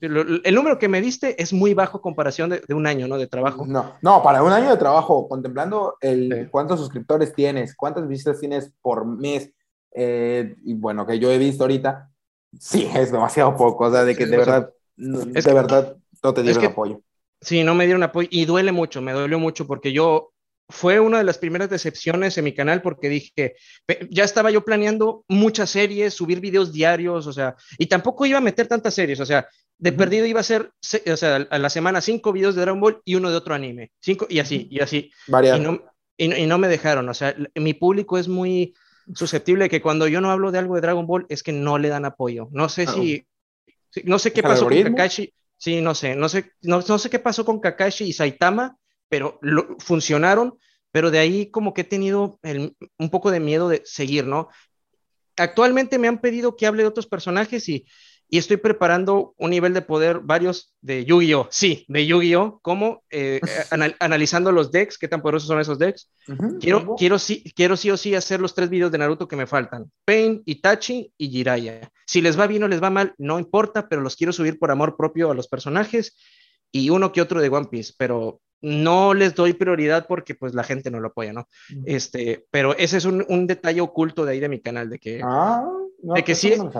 el 0.00 0.54
número 0.54 0.78
que 0.78 0.88
me 0.88 1.00
diste 1.00 1.40
es 1.40 1.52
muy 1.52 1.74
bajo 1.74 2.00
comparación 2.00 2.50
de, 2.50 2.62
de, 2.66 2.74
un 2.74 2.86
año, 2.88 3.06
¿no? 3.06 3.16
De 3.16 3.28
trabajo. 3.28 3.64
No, 3.66 3.94
no, 4.02 4.22
para 4.22 4.42
un 4.42 4.52
año 4.52 4.70
de 4.70 4.76
trabajo, 4.76 5.28
contemplando 5.28 5.96
el 6.00 6.44
sí. 6.44 6.48
cuántos 6.50 6.80
suscriptores 6.80 7.32
tienes, 7.34 7.76
cuántas 7.76 8.08
visitas 8.08 8.40
tienes 8.40 8.72
por 8.82 9.06
mes, 9.06 9.52
eh, 9.92 10.56
y 10.64 10.74
bueno, 10.74 11.06
que 11.06 11.20
yo 11.20 11.30
he 11.30 11.38
visto 11.38 11.64
ahorita, 11.64 12.10
sí, 12.58 12.88
es 12.96 13.12
demasiado 13.12 13.56
poco, 13.56 13.84
o 13.84 13.92
sea, 13.92 14.04
de 14.04 14.16
que 14.16 14.24
sí, 14.24 14.30
de 14.30 14.36
verdad, 14.36 14.70
de 14.96 15.40
que, 15.40 15.52
verdad 15.52 15.96
no 16.22 16.34
te 16.34 16.42
dieron 16.42 16.62
es 16.62 16.66
que, 16.66 16.72
apoyo. 16.72 17.00
Sí, 17.40 17.62
no 17.62 17.76
me 17.76 17.84
dieron 17.84 18.02
apoyo, 18.02 18.28
y 18.32 18.44
duele 18.44 18.72
mucho, 18.72 19.00
me 19.00 19.12
dolió 19.12 19.38
mucho, 19.38 19.68
porque 19.68 19.92
yo 19.92 20.32
fue 20.68 21.00
una 21.00 21.18
de 21.18 21.24
las 21.24 21.38
primeras 21.38 21.70
decepciones 21.70 22.36
en 22.36 22.44
mi 22.44 22.54
canal 22.54 22.82
porque 22.82 23.08
dije, 23.08 23.54
ya 24.10 24.24
estaba 24.24 24.50
yo 24.50 24.64
planeando 24.64 25.24
muchas 25.28 25.70
series, 25.70 26.12
subir 26.12 26.40
videos 26.40 26.72
diarios, 26.72 27.26
o 27.26 27.32
sea, 27.32 27.56
y 27.78 27.86
tampoco 27.86 28.26
iba 28.26 28.38
a 28.38 28.42
meter 28.42 28.66
tantas 28.66 28.94
series, 28.94 29.18
o 29.20 29.26
sea, 29.26 29.48
de 29.78 29.90
uh 29.90 29.92
-huh. 29.94 29.96
perdido 29.96 30.26
iba 30.26 30.40
a 30.40 30.42
ser, 30.44 30.70
o 31.10 31.16
sea, 31.16 31.36
a 31.36 31.58
la 31.58 31.70
semana 31.70 32.00
cinco 32.00 32.32
videos 32.32 32.54
de 32.54 32.62
Dragon 32.62 32.80
Ball 32.80 33.00
y 33.04 33.14
uno 33.14 33.30
de 33.30 33.36
otro 33.36 33.54
anime, 33.54 33.92
cinco 34.00 34.26
y 34.28 34.40
así, 34.40 34.68
y 34.70 34.80
así. 34.80 35.10
Y 35.26 35.60
no, 35.60 35.80
y, 36.16 36.34
y 36.34 36.46
no, 36.46 36.58
me 36.58 36.68
dejaron, 36.68 37.08
o 37.08 37.14
sea, 37.14 37.34
mi 37.54 37.72
público 37.72 38.18
es 38.18 38.28
muy 38.28 38.74
susceptible 39.14 39.64
de 39.64 39.70
que 39.70 39.80
cuando 39.80 40.06
yo 40.06 40.20
no 40.20 40.30
hablo 40.30 40.50
de 40.52 40.58
algo 40.58 40.74
de 40.74 40.82
Dragon 40.82 41.06
Ball 41.06 41.24
es 41.30 41.42
que 41.42 41.52
no 41.52 41.78
le 41.78 41.88
dan 41.88 42.04
apoyo. 42.04 42.48
No 42.52 42.68
sé 42.68 42.86
si, 42.86 43.26
no 44.04 44.18
sé 44.18 44.32
qué 44.32 44.42
pasó 44.42 44.68
con 44.68 44.82
Kakashi, 44.82 45.32
sí, 45.56 45.80
no 45.80 45.94
sé, 45.94 46.14
no 46.14 46.28
sé, 46.28 46.52
no, 46.60 46.80
no 46.86 46.98
sé 46.98 47.08
qué 47.08 47.18
pasó 47.18 47.46
con 47.46 47.58
Kakashi 47.58 48.04
y 48.04 48.12
Saitama, 48.12 48.76
pero 49.08 49.38
lo, 49.42 49.76
funcionaron, 49.78 50.58
pero 50.92 51.10
de 51.10 51.18
ahí 51.18 51.50
como 51.50 51.74
que 51.74 51.82
he 51.82 51.84
tenido 51.84 52.38
el, 52.42 52.76
un 52.98 53.10
poco 53.10 53.30
de 53.30 53.40
miedo 53.40 53.68
de 53.68 53.82
seguir, 53.84 54.26
¿no? 54.26 54.48
Actualmente 55.36 55.98
me 55.98 56.08
han 56.08 56.20
pedido 56.20 56.56
que 56.56 56.66
hable 56.66 56.82
de 56.82 56.88
otros 56.88 57.06
personajes 57.06 57.68
y, 57.68 57.86
y 58.30 58.38
estoy 58.38 58.58
preparando 58.58 59.34
un 59.38 59.50
nivel 59.50 59.72
de 59.72 59.82
poder, 59.82 60.20
varios 60.20 60.74
de 60.80 61.04
Yu-Gi-Oh! 61.04 61.48
Sí, 61.50 61.86
de 61.88 62.06
Yu-Gi-Oh! 62.06 62.60
como 62.60 63.02
eh, 63.10 63.40
anal 63.70 63.96
analizando 64.00 64.52
los 64.52 64.70
decks, 64.70 64.98
qué 64.98 65.08
tan 65.08 65.22
poderosos 65.22 65.48
son 65.48 65.60
esos 65.60 65.78
decks. 65.78 66.10
Uh 66.28 66.32
-huh, 66.32 66.58
quiero, 66.60 66.96
quiero, 66.96 67.18
sí, 67.18 67.42
quiero 67.54 67.76
sí 67.76 67.90
o 67.90 67.96
sí 67.96 68.14
hacer 68.14 68.40
los 68.40 68.54
tres 68.54 68.68
videos 68.68 68.92
de 68.92 68.98
Naruto 68.98 69.28
que 69.28 69.36
me 69.36 69.46
faltan: 69.46 69.90
Pain, 70.04 70.42
Itachi 70.44 71.12
y 71.16 71.30
Jiraiya. 71.30 71.90
Si 72.06 72.20
les 72.20 72.38
va 72.38 72.46
bien 72.46 72.62
o 72.64 72.68
les 72.68 72.82
va 72.82 72.90
mal, 72.90 73.14
no 73.18 73.38
importa, 73.38 73.88
pero 73.88 74.02
los 74.02 74.16
quiero 74.16 74.32
subir 74.32 74.58
por 74.58 74.70
amor 74.70 74.96
propio 74.96 75.30
a 75.30 75.34
los 75.34 75.48
personajes 75.48 76.16
y 76.72 76.90
uno 76.90 77.12
que 77.12 77.20
otro 77.20 77.40
de 77.40 77.48
One 77.48 77.68
Piece, 77.70 77.94
pero 77.96 78.40
no 78.60 79.14
les 79.14 79.34
doy 79.34 79.52
prioridad 79.52 80.06
porque 80.06 80.34
pues 80.34 80.54
la 80.54 80.64
gente 80.64 80.90
no 80.90 81.00
lo 81.00 81.08
apoya, 81.08 81.32
¿no? 81.32 81.48
Este, 81.86 82.46
pero 82.50 82.76
ese 82.76 82.96
es 82.96 83.04
un, 83.04 83.24
un, 83.28 83.46
detalle 83.46 83.80
oculto 83.80 84.24
de 84.24 84.32
ahí 84.32 84.40
de 84.40 84.48
mi 84.48 84.60
canal, 84.60 84.90
de 84.90 84.98
que, 84.98 85.20
ah, 85.22 85.64
no, 86.02 86.14
de 86.14 86.24
que 86.24 86.34
sí, 86.34 86.54
no 86.56 86.70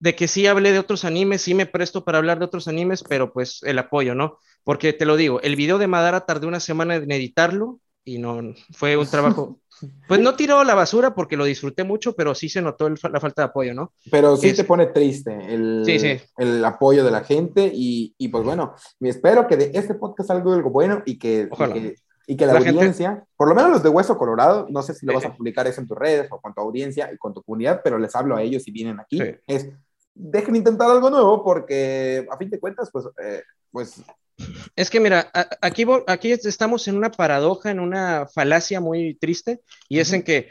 de 0.00 0.14
que 0.14 0.28
sí 0.28 0.46
hablé 0.46 0.72
de 0.72 0.78
otros 0.78 1.04
animes, 1.04 1.42
sí 1.42 1.54
me 1.54 1.66
presto 1.66 2.04
para 2.04 2.18
hablar 2.18 2.38
de 2.38 2.44
otros 2.44 2.68
animes, 2.68 3.02
pero 3.02 3.32
pues 3.32 3.62
el 3.64 3.78
apoyo, 3.78 4.14
¿no? 4.14 4.38
Porque 4.62 4.92
te 4.92 5.06
lo 5.06 5.16
digo, 5.16 5.40
el 5.40 5.56
video 5.56 5.78
de 5.78 5.86
Madara 5.86 6.24
tardé 6.24 6.46
una 6.46 6.60
semana 6.60 6.96
en 6.96 7.10
editarlo 7.10 7.80
y 8.04 8.18
no, 8.18 8.54
fue 8.72 8.96
un 8.96 9.06
trabajo, 9.10 9.60
pues 10.06 10.20
no 10.20 10.34
tiró 10.34 10.64
la 10.64 10.74
basura 10.74 11.14
porque 11.14 11.36
lo 11.36 11.44
disfruté 11.44 11.84
mucho, 11.84 12.14
pero 12.14 12.34
sí 12.34 12.48
se 12.48 12.62
notó 12.62 12.86
el, 12.86 12.98
la 13.10 13.20
falta 13.20 13.42
de 13.42 13.46
apoyo, 13.46 13.74
¿no? 13.74 13.92
Pero 14.10 14.36
sí 14.36 14.48
es, 14.48 14.56
te 14.56 14.64
pone 14.64 14.86
triste 14.86 15.32
el, 15.52 15.82
sí, 15.84 15.98
sí. 15.98 16.20
el 16.36 16.64
apoyo 16.64 17.04
de 17.04 17.10
la 17.10 17.24
gente 17.24 17.70
y, 17.72 18.14
y, 18.18 18.28
pues 18.28 18.44
bueno, 18.44 18.74
me 19.00 19.08
espero 19.08 19.46
que 19.46 19.56
de 19.56 19.70
este 19.74 19.94
podcast 19.94 20.28
salga 20.28 20.54
algo 20.54 20.70
bueno 20.70 21.02
y 21.04 21.18
que, 21.18 21.48
y 21.50 21.72
que, 21.72 21.94
y 22.26 22.36
que 22.36 22.46
la, 22.46 22.54
la, 22.54 22.58
audiencia, 22.58 23.10
gente... 23.10 23.26
por 23.36 23.48
lo 23.48 23.54
menos 23.54 23.70
los 23.70 23.82
de 23.82 23.88
Hueso 23.88 24.18
Colorado, 24.18 24.66
no 24.70 24.82
sé 24.82 24.94
si 24.94 25.06
lo 25.06 25.14
vas 25.14 25.24
a 25.24 25.34
publicar 25.34 25.66
eso 25.66 25.80
en 25.80 25.86
tus 25.86 25.96
redes 25.96 26.28
o 26.30 26.40
con 26.40 26.54
tu 26.54 26.60
audiencia 26.60 27.10
y 27.12 27.16
con 27.16 27.32
tu 27.32 27.42
comunidad, 27.42 27.80
pero 27.82 27.98
les 27.98 28.14
hablo 28.14 28.36
a 28.36 28.42
ellos 28.42 28.62
si 28.62 28.70
vienen 28.70 29.00
aquí, 29.00 29.20
es 29.46 29.68
dejen 30.18 30.56
intentar 30.56 30.90
algo 30.90 31.10
nuevo 31.10 31.44
porque 31.44 32.26
a 32.30 32.36
fin 32.36 32.50
de 32.50 32.58
cuentas, 32.58 32.90
pues, 32.92 33.06
eh, 33.22 33.42
pues 33.70 34.02
es 34.76 34.90
que 34.90 35.00
mira, 35.00 35.30
aquí, 35.60 35.84
aquí 36.06 36.32
estamos 36.32 36.86
en 36.88 36.96
una 36.96 37.10
paradoja, 37.10 37.70
en 37.70 37.80
una 37.80 38.26
falacia 38.26 38.80
muy 38.80 39.14
triste, 39.14 39.60
y 39.88 39.98
es 39.98 40.10
uh 40.10 40.12
-huh. 40.12 40.16
en 40.16 40.22
que 40.22 40.48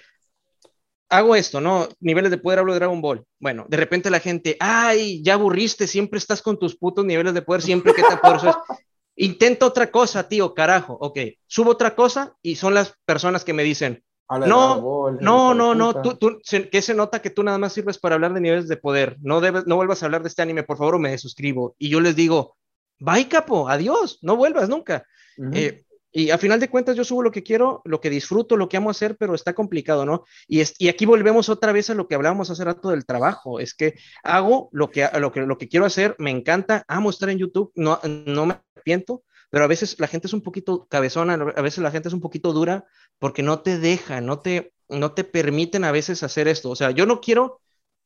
hago 1.10 1.36
esto, 1.36 1.62
¿no? 1.62 1.88
Niveles 2.00 2.32
de 2.32 2.38
poder, 2.38 2.60
hablo 2.60 2.74
de 2.74 2.80
Dragon 2.80 3.02
Ball. 3.02 3.26
Bueno, 3.40 3.66
de 3.70 3.78
repente 3.78 4.10
la 4.10 4.20
gente, 4.20 4.58
ay, 4.60 5.24
ya 5.24 5.36
aburriste, 5.36 5.88
siempre 5.88 6.20
estás 6.20 6.42
con 6.42 6.60
tus 6.60 6.76
putos 6.76 7.06
niveles 7.06 7.34
de 7.34 7.42
poder, 7.42 7.62
siempre 7.62 7.94
que 7.94 8.04
te 8.04 8.18
poderoso 8.18 8.50
es. 8.50 8.56
Intento 9.20 9.66
otra 9.66 9.90
cosa, 9.90 10.28
tío, 10.28 10.54
carajo. 10.54 10.96
Ok, 11.00 11.20
subo 11.48 11.72
otra 11.72 11.96
cosa 11.96 12.36
y 12.44 12.56
son 12.56 12.76
las 12.76 12.94
personas 13.04 13.44
que 13.44 13.54
me 13.54 13.64
dicen, 13.64 14.04
no, 14.30 14.82
Ball, 14.82 15.18
no, 15.22 15.54
no, 15.56 15.74
no, 15.74 16.02
tú, 16.02 16.16
tú, 16.16 16.40
que 16.72 16.82
se 16.82 16.94
nota 16.94 17.22
que 17.22 17.30
tú 17.30 17.44
nada 17.44 17.58
más 17.58 17.74
sirves 17.74 17.98
para 17.98 18.16
hablar 18.16 18.34
de 18.34 18.42
niveles 18.42 18.68
de 18.68 18.78
poder. 18.78 19.18
No, 19.22 19.42
debes, 19.42 19.66
no 19.66 19.78
vuelvas 19.78 20.04
a 20.04 20.06
hablar 20.06 20.22
de 20.22 20.28
este 20.28 20.42
anime, 20.42 20.64
por 20.64 20.78
favor, 20.78 21.00
me 21.00 21.12
desuscribo. 21.12 21.76
Y 21.80 21.90
yo 21.90 22.02
les 22.02 22.16
digo, 22.16 22.58
bye 23.00 23.28
capo, 23.28 23.70
adiós, 23.70 24.20
no 24.22 24.36
vuelvas 24.36 24.70
nunca. 24.70 25.06
Uh 25.38 25.46
-huh. 25.46 25.58
eh, 25.58 25.84
y 26.12 26.32
a 26.32 26.38
final 26.38 26.60
de 26.60 26.70
cuentas 26.70 26.96
yo 26.96 27.04
subo 27.04 27.22
lo 27.22 27.32
que 27.32 27.44
quiero, 27.44 27.82
lo 27.86 28.02
que 28.02 28.10
disfruto, 28.10 28.58
lo 28.58 28.70
que 28.70 28.78
amo 28.78 28.90
hacer, 28.90 29.18
pero 29.18 29.36
está 29.36 29.54
complicado, 29.54 30.06
¿no? 30.06 30.24
Y, 30.48 30.62
es, 30.62 30.74
y 30.80 30.88
aquí 30.88 31.06
volvemos 31.06 31.50
otra 31.50 31.72
vez 31.72 31.90
a 31.90 31.94
lo 31.94 32.08
que 32.08 32.16
hablábamos 32.16 32.50
hace 32.50 32.64
rato 32.64 32.90
del 32.90 33.06
trabajo, 33.06 33.60
es 33.60 33.76
que 33.76 33.96
hago 34.24 34.70
lo 34.72 34.90
que, 34.90 35.08
lo 35.20 35.32
que, 35.32 35.42
lo 35.42 35.58
que 35.58 35.68
quiero 35.68 35.86
hacer, 35.86 36.16
me 36.18 36.32
encanta, 36.32 36.84
amo 36.88 37.10
estar 37.10 37.30
en 37.30 37.38
YouTube, 37.38 37.72
no, 37.76 38.00
no 38.04 38.46
me 38.46 38.60
arrepiento, 38.74 39.24
pero 39.50 39.66
a 39.66 39.68
veces 39.68 40.00
la 40.00 40.08
gente 40.08 40.28
es 40.28 40.34
un 40.34 40.42
poquito 40.42 40.88
cabezona, 40.90 41.34
a 41.34 41.62
veces 41.62 41.84
la 41.84 41.92
gente 41.92 42.08
es 42.08 42.14
un 42.14 42.22
poquito 42.22 42.52
dura 42.52 42.86
porque 43.20 43.44
no 43.44 43.60
te 43.60 43.78
deja, 43.78 44.22
no 44.22 44.40
te, 44.40 44.74
no 44.90 45.14
te 45.14 45.24
permiten 45.24 45.84
a 45.84 45.92
veces 45.92 46.24
hacer 46.24 46.48
esto. 46.48 46.70
O 46.70 46.76
sea, 46.76 46.92
yo 46.92 47.06
no 47.06 47.22
quiero, 47.22 47.62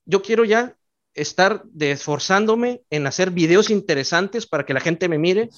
yo 0.06 0.22
quiero 0.22 0.46
ya 0.46 0.76
estar 1.14 1.64
de 1.66 1.92
esforzándome 1.92 2.82
en 2.90 3.08
hacer 3.08 3.32
videos 3.32 3.70
interesantes 3.70 4.48
para 4.48 4.66
que 4.66 4.74
la 4.74 4.80
gente 4.80 5.10
me 5.10 5.18
mire 5.18 5.50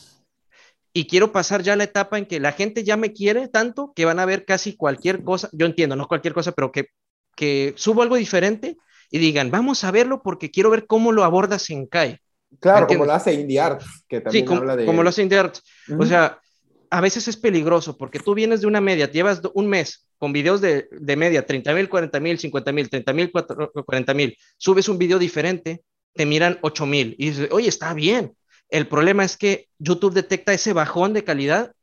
y 0.94 1.08
quiero 1.08 1.32
pasar 1.32 1.64
ya 1.64 1.76
la 1.76 1.86
etapa 1.86 2.18
en 2.18 2.26
que 2.26 2.40
la 2.40 2.52
gente 2.52 2.84
ya 2.84 2.98
me 2.98 3.14
quiere 3.14 3.48
tanto 3.48 3.94
que 3.96 4.06
van 4.06 4.20
a 4.20 4.26
ver 4.26 4.46
casi 4.46 4.76
cualquier 4.76 5.24
cosa, 5.24 5.50
yo 5.52 5.66
entiendo, 5.66 5.96
no 5.96 6.08
cualquier 6.08 6.34
cosa, 6.34 6.52
pero 6.52 6.72
que 6.72 6.90
que 7.36 7.74
subo 7.78 8.02
algo 8.02 8.16
diferente 8.16 8.78
y 9.10 9.20
digan, 9.20 9.52
vamos 9.52 9.84
a 9.84 9.92
verlo 9.92 10.22
porque 10.24 10.52
quiero 10.52 10.70
ver 10.70 10.88
cómo 10.88 11.12
lo 11.12 11.24
abordas 11.24 11.70
en 11.70 11.86
CAI. 11.88 12.20
Claro, 12.60 12.88
como 12.88 13.06
lo 13.06 13.14
hace 13.14 13.34
Indie 13.34 13.60
Arts, 13.60 14.06
que 14.08 14.22
también 14.22 14.48
sí, 14.48 14.54
habla 14.54 14.76
de... 14.76 14.86
como 14.86 15.02
lo 15.02 15.10
hace 15.10 15.24
Indie 15.24 15.40
Arts. 15.40 15.64
O 15.98 16.06
sea, 16.06 16.40
a 16.94 17.02
veces 17.02 17.28
es 17.28 17.38
peligroso 17.38 17.98
porque 17.98 18.20
tú 18.20 18.36
vienes 18.36 18.62
de 18.62 18.68
una 18.68 18.80
media, 18.80 19.10
llevas 19.10 19.42
un 19.56 19.68
mes 19.68 20.08
con 20.20 20.32
videos 20.32 20.62
de, 20.62 20.88
de 20.92 21.16
media, 21.16 21.44
30 21.44 21.74
mil, 21.74 21.90
40 21.90 22.20
mil, 22.20 22.38
50 22.38 22.72
mil, 22.72 22.88
30 22.88 23.14
mil, 23.14 23.32
40 23.32 24.14
mil, 24.14 24.38
subes 24.58 24.88
un 24.88 25.00
video 25.00 25.18
diferente, 25.18 25.82
te 26.14 26.28
miran 26.28 26.60
8 26.62 26.86
mil 26.86 27.16
y 27.18 27.32
dices, 27.32 27.50
oye, 27.52 27.68
está 27.68 27.96
bien. 27.96 28.38
El 28.70 28.88
problema 28.88 29.24
es 29.24 29.38
que 29.38 29.70
YouTube 29.80 30.14
detecta 30.14 30.54
ese 30.54 30.72
bajón 30.72 31.14
de 31.14 31.24
calidad 31.24 31.74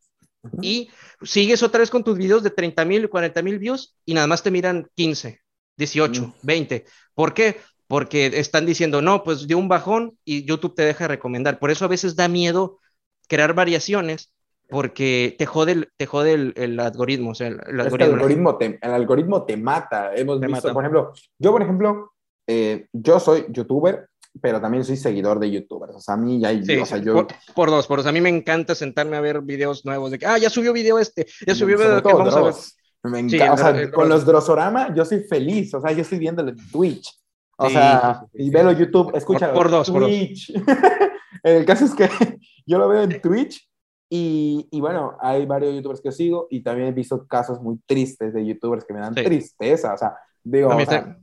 y 0.63 0.91
sigues 1.23 1.65
otra 1.65 1.81
vez 1.81 1.91
con 1.91 2.05
tus 2.05 2.17
videos 2.17 2.45
de 2.45 2.51
30 2.51 2.85
mil, 2.85 3.09
40 3.09 3.43
mil 3.43 3.59
views 3.59 3.97
y 4.07 4.15
nada 4.15 4.29
más 4.29 4.45
te 4.45 4.53
miran 4.53 4.87
15, 4.95 5.41
18, 5.77 6.37
20. 6.43 6.85
¿Por 7.15 7.35
qué? 7.35 7.61
Porque 7.89 8.27
están 8.27 8.65
diciendo, 8.65 9.03
no, 9.03 9.25
pues 9.25 9.49
dio 9.49 9.59
un 9.59 9.67
bajón 9.67 10.17
y 10.25 10.45
YouTube 10.45 10.77
te 10.77 10.85
deja 10.85 11.09
recomendar. 11.09 11.59
Por 11.59 11.73
eso 11.73 11.85
a 11.85 11.89
veces 11.89 12.15
da 12.15 12.29
miedo 12.29 12.79
crear 13.27 13.55
variaciones 13.55 14.33
porque 14.71 15.35
te 15.39 15.47
jode 15.47 15.73
el, 15.73 15.93
te 15.97 16.07
jode 16.07 16.53
el, 16.55 16.81
algoritmo. 16.81 17.31
O 17.31 17.35
sea, 17.35 17.49
el, 17.49 17.81
algoritmo, 17.81 18.57
te, 18.57 18.79
el 18.81 18.91
algoritmo 18.91 19.45
te 19.45 19.57
mata. 19.57 20.15
Hemos 20.15 20.41
visto, 20.41 20.73
por 20.73 20.85
ejemplo, 20.85 21.13
yo, 21.39 21.53
por 21.53 21.63
ejemplo, 21.63 22.13
eh, 22.47 22.87
yo 22.93 23.21
soy 23.21 23.47
youtuber, 23.49 24.09
pero 24.41 24.61
también 24.61 24.85
soy 24.85 24.97
seguidor 24.97 25.41
de 25.41 25.51
youtubers. 25.51 25.97
O 25.97 26.01
sea, 26.01 26.15
a 26.15 26.17
mí 26.17 26.41
ya 26.41 26.49
hay, 26.49 26.63
o 26.81 26.87
sea, 26.87 26.99
yo... 26.99 27.27
Por, 27.55 27.71
dos, 27.71 27.87
por 27.87 27.99
dos. 27.99 28.07
A 28.07 28.13
mí 28.13 28.21
me 28.21 28.29
encanta 28.29 28.75
sentarme 28.75 29.17
a 29.17 29.21
ver 29.21 29.43
videos 29.43 29.85
nuevos 29.85 30.11
de 30.11 30.19
que, 30.19 30.27
ah, 30.27 30.39
ya 30.39 30.51
subió 30.51 30.73
video 30.73 30.99
este, 30.99 31.27
ya 31.47 31.55
subió 31.55 31.77
video 31.77 32.03
que 32.03 32.13
vamos 32.13 32.37
a 32.37 32.43
ver. 32.43 32.55
Me 33.03 33.19
encanta, 33.21 33.53
o 33.55 33.57
sea, 33.57 33.91
con 33.91 34.09
los 34.09 34.27
Drosorama 34.27 34.95
yo 34.95 35.05
soy 35.07 35.21
feliz, 35.21 35.73
o 35.73 35.81
sea, 35.81 35.93
yo 35.93 36.03
estoy 36.03 36.19
viéndolo 36.19 36.51
en 36.51 36.71
Twitch. 36.71 37.09
O 37.57 37.69
sea, 37.69 38.25
y 38.33 38.51
velo 38.51 38.73
YouTube, 38.73 39.15
escucha 39.15 39.53
por, 39.53 39.71
dos, 39.71 39.93
Twitch. 39.93 40.53
Por 40.53 40.67
dos. 40.67 40.77
el 41.43 41.65
caso 41.65 41.85
es 41.87 41.95
que 41.95 42.09
yo 42.67 42.79
lo 42.79 42.89
veo 42.89 43.03
en 43.03 43.21
Twitch 43.21 43.70
y, 44.13 44.69
y, 44.73 44.81
bueno, 44.81 45.17
hay 45.21 45.47
varios 45.47 45.73
youtubers 45.73 46.01
que 46.01 46.11
sigo 46.11 46.49
y 46.51 46.65
también 46.65 46.89
he 46.89 46.93
visto 46.93 47.29
casos 47.29 47.63
muy 47.63 47.79
tristes 47.87 48.35
de 48.35 48.45
youtubers 48.45 48.85
que 48.85 48.93
me 48.93 48.99
dan 48.99 49.15
tristeza. 49.15 49.95
O 49.95 49.97
sea, 49.97 50.17
digo. 50.43 50.69
O 50.69 50.81
sea, 50.85 51.17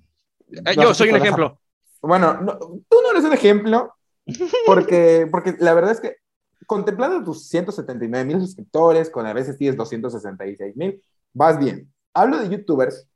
yo 0.73 0.93
soy 0.93 1.09
un 1.09 1.17
ejemplo. 1.17 1.59
Bueno, 2.01 2.39
tú 2.87 2.97
no 3.03 3.11
eres 3.11 3.25
un 3.25 3.33
ejemplo 3.33 3.93
porque, 4.65 5.27
porque 5.29 5.55
la 5.59 5.73
verdad 5.73 5.91
es 5.91 5.99
que 5.99 6.15
contemplando 6.65 7.23
tus 7.25 7.47
179 7.49 8.25
mil 8.25 8.39
suscriptores, 8.39 9.09
con 9.09 9.25
a 9.25 9.33
veces 9.33 9.57
tienes 9.57 9.75
266 9.75 10.77
mil, 10.77 11.01
vas 11.33 11.59
bien. 11.59 11.91
Hablo 12.13 12.37
de 12.39 12.49
youtubers 12.49 13.07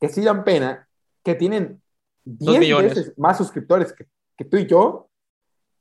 que 0.00 0.08
sí 0.08 0.22
dan 0.22 0.44
pena, 0.44 0.88
que 1.22 1.34
tienen 1.34 1.82
10 2.24 2.78
veces 2.82 3.12
más 3.18 3.36
suscriptores 3.36 3.92
que, 3.92 4.06
que, 4.36 4.44
tú 4.44 4.56
y 4.56 4.66
yo, 4.66 5.10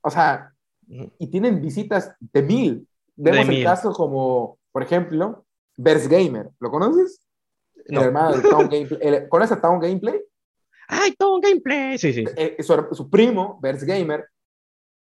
o 0.02 0.10
sea, 0.10 0.54
y 0.88 1.28
tienen 1.28 1.62
visitas 1.62 2.14
de 2.20 2.42
mil. 2.42 2.88
Vemos 3.18 3.50
el 3.50 3.64
caso 3.64 3.92
como, 3.92 4.60
por 4.72 4.84
ejemplo, 4.84 5.46
Verse 5.76 6.08
Gamer. 6.08 6.50
¿Lo 6.60 6.72
conoces? 6.72 7.22
El 7.86 7.98
hermano 7.98 8.38
de 8.38 8.50
Town 8.50 8.70
Gameplay. 8.70 9.28
¿Conoces 9.28 9.58
a 9.58 9.62
Town 9.62 9.80
Gameplay? 9.80 10.22
¡Ay, 10.88 11.14
Town 11.18 11.42
Gameplay! 11.42 11.98
Sí, 11.98 12.14
sí. 12.14 12.24
Eh, 12.36 12.58
su, 12.62 13.10
primo, 13.10 13.60
Verse 13.62 13.86
Gamer, 13.86 14.26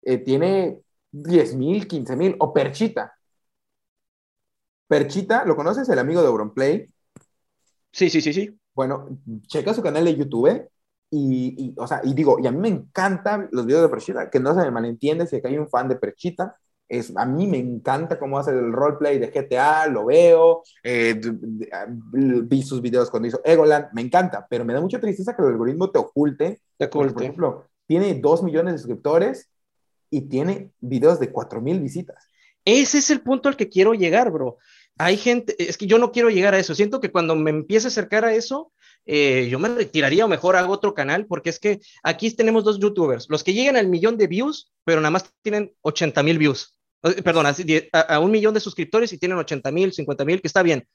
eh, 0.04 0.18
tiene 0.20 0.80
10 1.12 1.56
mil, 1.56 1.88
15 1.88 2.16
mil. 2.16 2.36
O 2.40 2.54
Perchita. 2.54 3.14
Perchita, 4.88 5.44
¿lo 5.46 5.56
conoces? 5.56 5.90
El 5.90 6.00
amigo 6.00 6.22
de 6.22 6.28
Auronplay. 6.28 6.90
Sí, 7.92 8.10
sí, 8.10 8.22
sí, 8.22 8.32
sí. 8.32 8.58
Bueno, 8.74 9.10
checa 9.48 9.74
su 9.74 9.82
canal 9.82 10.06
de 10.06 10.16
YouTube 10.16 10.70
y, 11.10 11.74
o 11.78 11.88
sea, 11.88 12.02
y 12.04 12.14
digo, 12.14 12.38
y 12.40 12.48
a 12.48 12.52
mí 12.52 12.60
me 12.60 12.68
encantan 12.68 13.50
los 13.52 13.66
videos 13.66 13.82
de 13.82 13.90
Perchita, 13.90 14.30
que 14.30 14.40
no 14.40 14.54
se 14.54 14.62
me 14.62 14.72
malentiende 14.72 15.26
si 15.26 15.42
hay 15.44 15.58
un 15.58 15.70
fan 15.70 15.88
de 15.88 15.96
Perchita, 15.96 16.58
es, 16.90 17.16
a 17.16 17.26
mí 17.26 17.48
me 17.48 17.58
encanta 17.58 18.18
cómo 18.18 18.40
hace 18.40 18.52
el 18.52 18.72
roleplay 18.72 19.20
de 19.20 19.28
GTA, 19.28 19.88
lo 19.88 20.06
veo, 20.06 20.64
eh, 20.84 21.20
vi 22.14 22.64
sus 22.64 22.82
videos 22.82 23.10
cuando 23.10 23.28
hizo 23.28 23.42
Egoland, 23.44 23.88
me 23.94 24.02
encanta, 24.02 24.46
pero 24.50 24.64
me 24.64 24.74
da 24.74 24.82
mucha 24.82 25.00
tristeza 25.00 25.36
que 25.36 25.42
el 25.42 25.50
algoritmo 25.50 25.90
te 25.90 26.00
oculte. 26.00 26.62
Te 26.78 26.86
oculte. 26.86 27.14
por 27.14 27.24
ejemplo, 27.24 27.66
tiene 27.86 28.16
2 28.16 28.44
millones 28.44 28.74
de 28.74 28.80
suscriptores 28.80 29.50
y 30.10 30.22
tiene 30.22 30.72
videos 30.80 31.20
de 31.20 31.32
4 31.32 31.62
mil 31.62 31.80
visitas. 31.80 32.28
Ese 32.64 32.98
es 32.98 33.10
el 33.12 33.22
punto 33.22 33.50
al 33.50 33.56
que 33.56 33.70
quiero 33.70 33.94
llegar, 33.94 34.32
bro. 34.32 34.58
Hay 34.98 35.18
gente, 35.18 35.56
es 35.58 35.78
que 35.78 35.88
yo 35.88 36.00
no 36.00 36.12
quiero 36.12 36.30
llegar 36.30 36.54
a 36.54 36.60
eso. 36.60 36.74
Siento 36.74 37.00
que 37.00 37.12
cuando 37.12 37.36
me 37.36 37.52
empiece 37.52 37.88
a 37.88 37.90
acercar 37.90 38.26
a 38.26 38.34
eso, 38.34 38.72
eh, 39.06 39.48
yo 39.50 39.58
me 39.58 39.70
retiraría 39.70 40.26
o 40.26 40.28
mejor 40.28 40.56
hago 40.56 40.74
otro 40.74 40.94
canal, 40.94 41.28
porque 41.28 41.50
es 41.50 41.60
que 41.60 41.80
aquí 42.04 42.30
tenemos 42.32 42.66
dos 42.66 42.80
youtubers, 42.80 43.28
los 43.30 43.44
que 43.44 43.54
llegan 43.54 43.78
al 43.78 43.88
millón 43.88 44.18
de 44.18 44.28
views, 44.28 44.74
pero 44.84 45.00
nada 45.00 45.12
más 45.12 45.32
tienen 45.42 45.74
80 45.82 46.24
mil 46.24 46.38
views. 46.38 46.77
Perdón, 47.24 47.46
a, 47.48 48.20
un 48.20 48.32
millón 48.32 48.54
de 48.54 48.60
suscriptores 48.60 49.14
y 49.14 49.18
tienen 49.18 49.38
80 49.38 49.72
mil, 49.72 49.94
50 49.94 50.26
mil, 50.26 50.42
que 50.42 50.48
está 50.48 50.64
bien. 50.64 50.88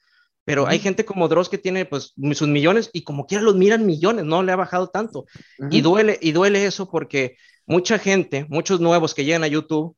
Pero 0.45 0.67
hay 0.67 0.79
gente 0.79 1.05
como 1.05 1.27
Dross 1.29 1.47
que 1.47 1.57
tiene 1.57 1.85
pues 1.85 2.13
sus 2.33 2.47
millones 2.47 2.89
y 2.91 3.03
como 3.03 3.25
quiera 3.25 3.43
los 3.43 3.55
miran 3.55 3.85
millones, 3.85 4.25
no 4.25 4.43
le 4.43 4.51
ha 4.51 4.57
bajado 4.57 4.89
tanto. 4.89 5.25
Y 5.71 5.81
duele, 5.81 6.19
y 6.21 6.33
duele 6.33 6.65
eso 6.65 6.89
porque 6.89 7.37
mucha 7.65 7.97
gente, 7.97 8.45
muchos 8.49 8.81
nuevos 8.81 9.13
que 9.13 9.23
llegan 9.23 9.43
a 9.43 9.47
YouTube, 9.47 9.95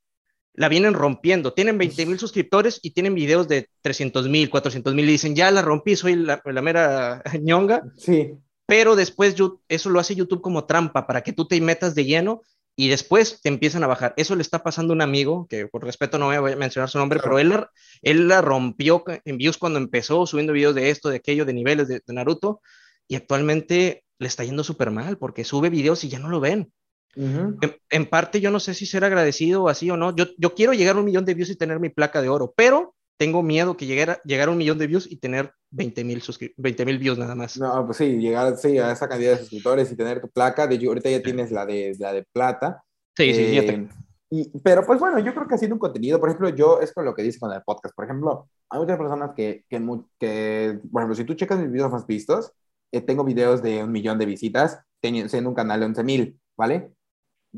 la 0.54 0.70
vienen 0.70 0.94
rompiendo. 0.94 1.54
Tienen 1.54 1.78
20 1.78 2.06
mil 2.06 2.20
suscriptores 2.20 2.80
y 2.82 2.92
tienen 2.92 3.16
videos 3.16 3.48
de 3.48 3.70
300 3.82 4.30
mil, 4.30 4.50
400 4.50 4.94
mil 4.94 5.10
y 5.10 5.14
dicen, 5.14 5.36
ya 5.36 5.50
la 5.52 5.62
rompí, 5.62 5.96
soy 5.96 6.16
la, 6.16 6.42
la 6.46 6.62
mera 6.62 7.24
ñonga. 7.42 7.84
Sí. 7.98 8.34
Pero 8.68 8.96
después 8.96 9.36
yo, 9.36 9.62
eso 9.68 9.90
lo 9.90 10.00
hace 10.00 10.16
YouTube 10.16 10.42
como 10.42 10.66
trampa 10.66 11.06
para 11.06 11.22
que 11.22 11.34
tú 11.34 11.48
te 11.48 11.60
metas 11.62 11.94
de 11.96 12.06
lleno 12.06 12.42
y 12.76 12.90
después 12.90 13.42
te 13.42 13.50
empiezan 13.50 13.84
a 13.84 13.88
bajar. 13.88 14.14
Eso 14.18 14.36
le 14.36 14.42
está 14.42 14.62
pasando 14.62 14.94
a 14.94 14.96
un 14.96 15.02
amigo, 15.02 15.48
que 15.50 15.68
por 15.68 15.84
respeto 15.84 16.18
no 16.18 16.26
voy 16.26 16.52
a 16.52 16.56
mencionar 16.56 16.90
su 16.90 16.98
nombre, 16.98 17.20
pero 17.24 17.40
él, 17.40 17.54
él 18.02 18.28
la 18.28 18.42
rompió 18.42 19.04
en 19.24 19.38
views 19.38 19.58
cuando 19.58 19.80
empezó 19.80 20.26
subiendo 20.28 20.54
videos 20.54 20.76
de 20.76 20.90
esto, 20.90 21.10
de 21.10 21.18
aquello, 21.18 21.46
de 21.46 21.54
niveles 21.54 21.88
de, 21.88 22.02
Naruto, 22.08 22.62
y 23.08 23.16
actualmente 23.16 24.04
le 24.20 24.28
está 24.28 24.44
yendo 24.44 24.64
súper 24.64 24.92
mal 24.92 25.18
porque 25.18 25.44
sube 25.44 25.70
videos 25.70 26.04
y 26.04 26.10
ya 26.10 26.20
no 26.20 26.30
lo 26.30 26.40
ven. 26.40 26.72
en, 27.16 28.06
parte 28.08 28.42
yo 28.42 28.52
no 28.52 28.60
sé 28.60 28.74
si 28.74 28.86
ser 28.86 29.06
agradecido 29.06 29.70
así 29.70 29.90
o 29.90 29.96
no. 29.96 30.14
Yo, 30.14 30.26
yo 30.38 30.54
quiero 30.54 30.74
llegar 30.74 30.98
a 30.98 31.00
un 31.00 31.06
millón 31.06 31.24
de 31.24 31.34
views 31.34 31.50
y 31.50 31.56
tener 31.56 31.80
mi 31.80 31.90
placa 31.90 32.22
de 32.22 32.28
oro, 32.28 32.54
pero 32.58 32.96
tengo 33.18 33.44
miedo 33.44 33.78
que 33.78 33.86
llegue 33.86 34.04
a, 34.04 34.22
llegar 34.24 34.50
a 34.50 34.52
un 34.52 34.58
millón 34.58 34.78
de 34.78 34.88
views 34.88 35.10
y 35.10 35.18
tener 35.18 35.54
20 35.72 36.04
mil 36.04 36.22
20, 36.58 36.86
views 36.98 37.18
nada 37.18 37.36
más. 37.36 37.58
No, 37.58 37.86
pues 37.86 37.98
sí, 37.98 38.18
llegar 38.18 38.58
sí, 38.58 38.78
a 38.78 38.92
esa 38.92 39.08
cantidad 39.08 39.32
de 39.32 39.40
suscriptores 39.40 39.92
y 39.92 39.96
tener 39.96 40.22
tu 40.22 40.30
placa. 40.30 40.68
De 40.68 40.86
ahorita 40.86 41.10
ya 41.10 41.22
tienes 41.22 41.52
la 41.52 41.66
de, 41.66 41.96
la 42.00 42.14
de 42.14 42.24
plata. 42.32 42.84
Sí, 43.16 43.34
sí, 43.34 43.56
ya 43.56 43.66
tengo. 43.66 43.90
Y, 44.30 44.50
pero 44.60 44.86
pues 44.86 45.00
bueno, 45.00 45.20
yo 45.20 45.34
creo 45.34 45.48
que 45.48 45.56
haciendo 45.56 45.76
un 45.76 45.80
contenido, 45.80 46.20
por 46.20 46.30
ejemplo, 46.30 46.50
yo 46.50 46.80
es 46.82 46.94
con 46.94 47.06
lo 47.06 47.14
que 47.14 47.24
dice 47.24 47.40
con 47.40 47.54
el 47.54 47.62
podcast. 47.64 47.96
Por 47.96 48.06
ejemplo, 48.06 48.50
hay 48.70 48.80
muchas 48.80 48.98
personas 48.98 49.32
que, 49.36 49.64
que, 49.70 49.78
que 50.20 50.80
por 50.92 51.02
ejemplo, 51.02 51.16
si 51.16 51.24
tú 51.24 51.36
checas 51.36 51.60
mis 51.60 51.72
videos 51.72 51.92
más 51.92 52.06
vistos, 52.06 52.52
eh, 52.92 53.02
tengo 53.02 53.24
videos 53.24 53.62
de 53.62 53.84
un 53.84 53.92
millón 53.92 54.18
de 54.18 54.26
visitas, 54.26 54.80
siendo 55.02 55.50
un 55.50 55.56
canal 55.56 55.80
de 55.80 55.86
11 55.86 56.04
mil, 56.04 56.40
¿vale? 56.58 56.92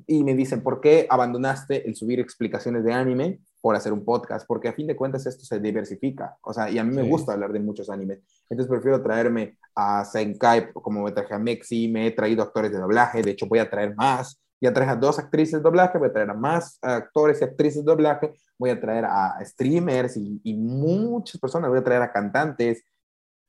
Y 0.06 0.24
me 0.24 0.36
dicen, 0.36 0.62
¿por 0.62 0.82
qué 0.82 1.08
abandonaste 1.10 1.88
el 1.88 1.96
subir 1.96 2.20
explicaciones 2.20 2.84
de 2.84 2.94
anime 2.94 3.40
por 3.68 3.76
hacer 3.76 3.92
un 3.92 4.06
podcast, 4.06 4.48
porque 4.48 4.70
a 4.70 4.72
fin 4.72 4.88
de 4.88 4.96
cuentas 4.96 5.26
esto 5.26 5.44
se 5.44 5.60
diversifica, 5.60 6.38
o 6.42 6.54
sea, 6.54 6.70
y 6.70 6.78
a 6.78 6.86
mí 6.86 6.96
me 6.96 7.02
gusta 7.02 7.34
hablar 7.34 7.52
de 7.52 7.60
muchos 7.60 7.90
animes, 7.90 8.20
entonces 8.50 8.72
prefiero 8.72 9.04
traerme 9.04 9.58
a 9.76 10.06
Senkai, 10.06 10.72
como 10.72 11.04
me 11.04 11.12
traje 11.12 11.34
a 11.34 11.38
Mexi, 11.38 11.90
me 11.90 12.08
he 12.08 12.12
traído 12.12 12.44
actores 12.44 12.72
de 12.72 12.78
doblaje, 12.78 13.22
de 13.22 13.32
hecho 13.32 13.46
voy 13.46 13.60
a 13.60 13.70
traer 13.70 13.94
más, 13.94 14.42
ya 14.62 14.72
traje 14.72 14.92
a 14.92 14.96
dos 14.96 15.20
actrices 15.20 15.56
de 15.56 15.60
doblaje, 15.60 15.98
voy 15.98 16.08
a 16.08 16.14
traer 16.14 16.30
a 16.30 16.34
más 16.34 16.80
actores 16.82 17.42
y 17.42 17.44
actrices 17.44 17.84
de 17.84 17.92
doblaje, 17.92 18.34
voy 18.58 18.70
a 18.70 18.80
traer 18.80 19.04
a 19.04 19.38
streamers 19.44 20.16
y, 20.16 20.54
muchas 20.54 21.42
personas, 21.42 21.70
voy 21.70 21.80
a 21.80 21.84
traer 21.84 22.04
a 22.04 22.14
cantantes, 22.14 22.86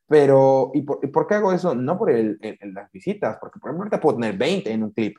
pero, 0.09 0.73
¿y 0.74 0.82
por, 0.82 1.28
qué 1.28 1.35
hago 1.36 1.53
eso? 1.53 1.77
No 1.77 1.97
por 1.97 2.11
el, 2.11 2.40
las 2.74 2.90
visitas, 2.90 3.36
porque 3.40 3.61
por 3.61 3.69
ejemplo 3.69 3.85
ahorita 3.85 4.01
puedo 4.01 4.16
tener 4.16 4.36
20 4.36 4.69
en 4.69 4.82
un 4.82 4.90
clip, 4.90 5.16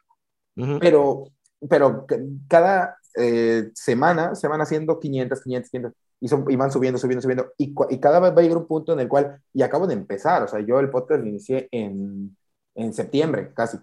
pero, 0.82 1.24
pero 1.68 2.06
cada 2.48 2.98
eh, 3.16 3.72
semana 3.74 4.36
se 4.36 4.48
van 4.48 4.62
haciendo 4.62 5.00
500, 5.00 5.42
500, 5.42 5.70
500 5.72 5.94
y, 6.22 6.28
son, 6.28 6.46
y 6.50 6.56
van 6.56 6.72
subiendo, 6.72 7.00
subiendo, 7.00 7.22
subiendo. 7.22 7.52
Y, 7.58 7.74
y, 7.90 8.00
cada 8.00 8.20
vez 8.20 8.32
va 8.36 8.40
a 8.40 8.42
llegar 8.42 8.58
un 8.58 8.68
punto 8.68 8.94
en 8.94 9.00
el 9.00 9.08
cual, 9.08 9.42
y 9.54 9.62
acabo 9.62 9.88
de 9.88 9.94
empezar, 9.94 10.44
o 10.44 10.48
sea, 10.48 10.60
yo 10.60 10.80
el 10.80 10.90
podcast 10.90 11.22
lo 11.22 11.28
inicié 11.28 11.68
en, 11.72 12.36
en 12.76 12.94
septiembre 12.94 13.54
casi. 13.54 13.78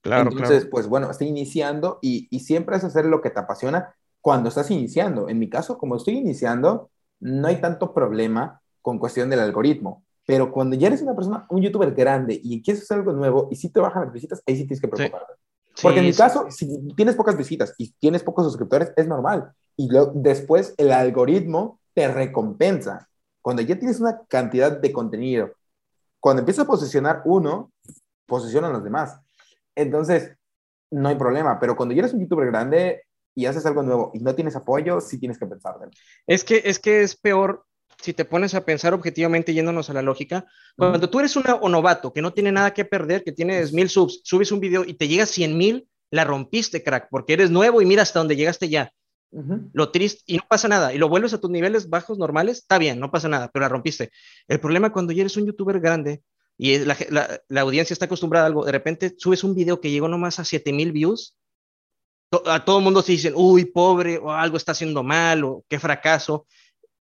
Claro, 0.00 0.30
Entonces, 0.30 0.66
pues 0.66 0.86
bueno, 0.86 1.10
estoy 1.10 1.28
iniciando 1.28 1.98
y, 2.00 2.28
y 2.30 2.40
siempre 2.40 2.76
es 2.76 2.84
hacer 2.84 3.04
lo 3.04 3.20
que 3.20 3.30
te 3.30 3.40
apasiona 3.40 3.94
cuando 4.20 4.48
estás 4.48 4.70
iniciando. 4.70 5.28
En 5.28 5.38
mi 5.38 5.50
caso, 5.50 5.76
como 5.76 5.96
estoy 5.96 6.18
iniciando, 6.18 6.90
no 7.20 7.48
hay 7.48 7.60
tanto 7.60 7.92
problema 7.92 8.60
con 8.80 8.98
cuestión 8.98 9.28
del 9.28 9.40
algoritmo. 9.40 10.04
Pero 10.26 10.52
cuando 10.52 10.76
ya 10.76 10.88
eres 10.88 11.02
una 11.02 11.14
persona, 11.14 11.46
un 11.48 11.62
youtuber 11.62 11.94
grande 11.94 12.38
y 12.42 12.62
quieres 12.62 12.82
hacer 12.82 12.98
algo 12.98 13.12
nuevo 13.12 13.48
y 13.50 13.56
si 13.56 13.70
te 13.70 13.80
bajan 13.80 14.04
las 14.04 14.12
visitas, 14.12 14.42
ahí 14.46 14.56
sí 14.56 14.66
tienes 14.66 14.80
que 14.80 14.88
preocuparte. 14.88 15.32
Porque 15.82 16.00
en 16.00 16.06
mi 16.06 16.12
caso, 16.12 16.50
si 16.50 16.88
tienes 16.94 17.14
pocas 17.14 17.36
visitas 17.36 17.74
y 17.78 17.92
tienes 17.92 18.22
pocos 18.22 18.44
suscriptores, 18.44 18.92
es 18.96 19.06
normal. 19.06 19.52
Y 19.76 19.90
luego, 19.90 20.12
después 20.14 20.74
el 20.76 20.92
algoritmo 20.92 21.80
te 21.94 22.08
recompensa. 22.08 23.08
Cuando 23.42 23.62
ya 23.62 23.78
tienes 23.78 24.00
una 24.00 24.22
cantidad 24.28 24.72
de 24.72 24.92
contenido, 24.92 25.52
cuando 26.20 26.40
empiezas 26.40 26.64
a 26.64 26.68
posicionar 26.68 27.22
uno, 27.24 27.72
posicionan 28.26 28.72
los 28.72 28.84
demás. 28.84 29.18
Entonces, 29.74 30.36
no 30.90 31.08
hay 31.08 31.16
problema, 31.16 31.58
pero 31.60 31.76
cuando 31.76 31.94
ya 31.94 32.00
eres 32.00 32.14
un 32.14 32.20
youtuber 32.20 32.46
grande 32.48 33.04
y 33.34 33.46
haces 33.46 33.64
algo 33.66 33.82
nuevo 33.82 34.10
y 34.14 34.20
no 34.20 34.34
tienes 34.34 34.56
apoyo, 34.56 35.00
sí 35.00 35.18
tienes 35.18 35.38
que 35.38 35.46
pensar. 35.46 35.76
Es 36.26 36.42
que 36.44 36.62
es 36.64 36.78
que 36.78 37.02
es 37.02 37.16
peor 37.16 37.64
si 38.00 38.12
te 38.12 38.24
pones 38.24 38.54
a 38.54 38.64
pensar 38.64 38.94
objetivamente 38.94 39.52
yéndonos 39.52 39.90
a 39.90 39.92
la 39.92 40.02
lógica, 40.02 40.46
cuando 40.76 41.10
tú 41.10 41.18
eres 41.18 41.34
un 41.36 41.44
novato 41.72 42.12
que 42.12 42.22
no 42.22 42.32
tiene 42.32 42.52
nada 42.52 42.72
que 42.72 42.84
perder, 42.84 43.24
que 43.24 43.32
tienes 43.32 43.72
mil 43.72 43.88
subs, 43.88 44.20
subes 44.24 44.52
un 44.52 44.60
video 44.60 44.84
y 44.84 44.94
te 44.94 45.08
llega 45.08 45.24
a 45.24 45.26
cien 45.26 45.56
mil, 45.56 45.88
la 46.10 46.24
rompiste, 46.24 46.82
crack, 46.82 47.08
porque 47.10 47.32
eres 47.32 47.50
nuevo 47.50 47.82
y 47.82 47.86
mira 47.86 48.02
hasta 48.02 48.20
dónde 48.20 48.36
llegaste 48.36 48.68
ya. 48.68 48.92
Lo 49.74 49.90
triste, 49.90 50.22
y 50.26 50.38
no 50.38 50.44
pasa 50.48 50.68
nada, 50.68 50.94
y 50.94 50.98
lo 50.98 51.10
vuelves 51.10 51.34
a 51.34 51.40
tus 51.40 51.50
niveles 51.50 51.90
bajos 51.90 52.16
normales, 52.16 52.58
está 52.58 52.78
bien, 52.78 52.98
no 52.98 53.10
pasa 53.10 53.28
nada, 53.28 53.50
pero 53.52 53.62
la 53.62 53.68
rompiste. 53.68 54.10
El 54.46 54.58
problema 54.58 54.90
cuando 54.90 55.12
ya 55.12 55.20
eres 55.20 55.36
un 55.36 55.44
youtuber 55.44 55.80
grande 55.80 56.22
y 56.56 56.78
la, 56.78 56.96
la, 57.48 57.60
audiencia 57.60 57.92
está 57.92 58.06
acostumbrada 58.06 58.46
a 58.46 58.48
algo, 58.48 58.64
de 58.64 58.72
repente 58.72 59.14
subes 59.18 59.44
un 59.44 59.54
video 59.54 59.80
que 59.82 59.90
llegó 59.90 60.08
nomás 60.08 60.38
a 60.40 60.44
mil 60.72 60.92
views, 60.92 61.36
a 62.46 62.64
todo 62.64 62.78
el 62.78 62.84
mundo 62.84 63.02
se 63.02 63.12
dicen, 63.12 63.32
uy, 63.36 63.64
pobre, 63.66 64.18
o 64.18 64.30
algo 64.30 64.56
está 64.56 64.72
haciendo 64.72 65.02
mal, 65.02 65.44
o 65.44 65.64
qué 65.68 65.78
fracaso. 65.78 66.46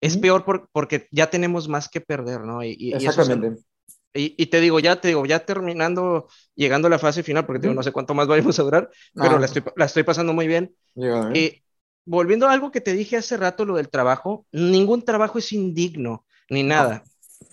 Es 0.01 0.17
peor 0.17 0.45
porque 0.71 1.07
ya 1.11 1.29
tenemos 1.29 1.67
más 1.67 1.89
que 1.89 2.01
perder, 2.01 2.41
¿no? 2.41 2.63
Y, 2.63 2.93
Exactamente. 2.93 3.61
Y, 4.13 4.47
te 4.47 4.59
digo, 4.59 4.79
ya 4.79 4.99
te 4.99 5.09
digo, 5.09 5.25
ya 5.25 5.45
terminando, 5.45 6.27
llegando 6.55 6.87
a 6.87 6.91
la 6.91 6.97
fase 6.97 7.21
final, 7.21 7.45
porque 7.45 7.67
no 7.67 7.83
sé 7.83 7.91
cuánto 7.91 8.15
más 8.15 8.27
vamos 8.27 8.57
a 8.59 8.63
durar, 8.63 8.89
pero 9.13 9.35
ah. 9.35 9.39
la, 9.39 9.45
estoy, 9.45 9.63
la, 9.75 9.85
estoy, 9.85 10.03
pasando 10.03 10.33
muy 10.33 10.47
bien. 10.47 10.75
y 11.33 11.61
volviendo 12.05 12.47
a 12.47 12.53
algo 12.53 12.71
que 12.71 12.81
te 12.81 12.93
dije 12.93 13.17
hace 13.17 13.37
rato, 13.37 13.65
lo 13.65 13.75
del 13.75 13.89
trabajo, 13.89 14.45
ningún 14.51 15.03
trabajo 15.03 15.37
es 15.37 15.51
indigno, 15.51 16.25
ni 16.49 16.63
nada. 16.63 17.03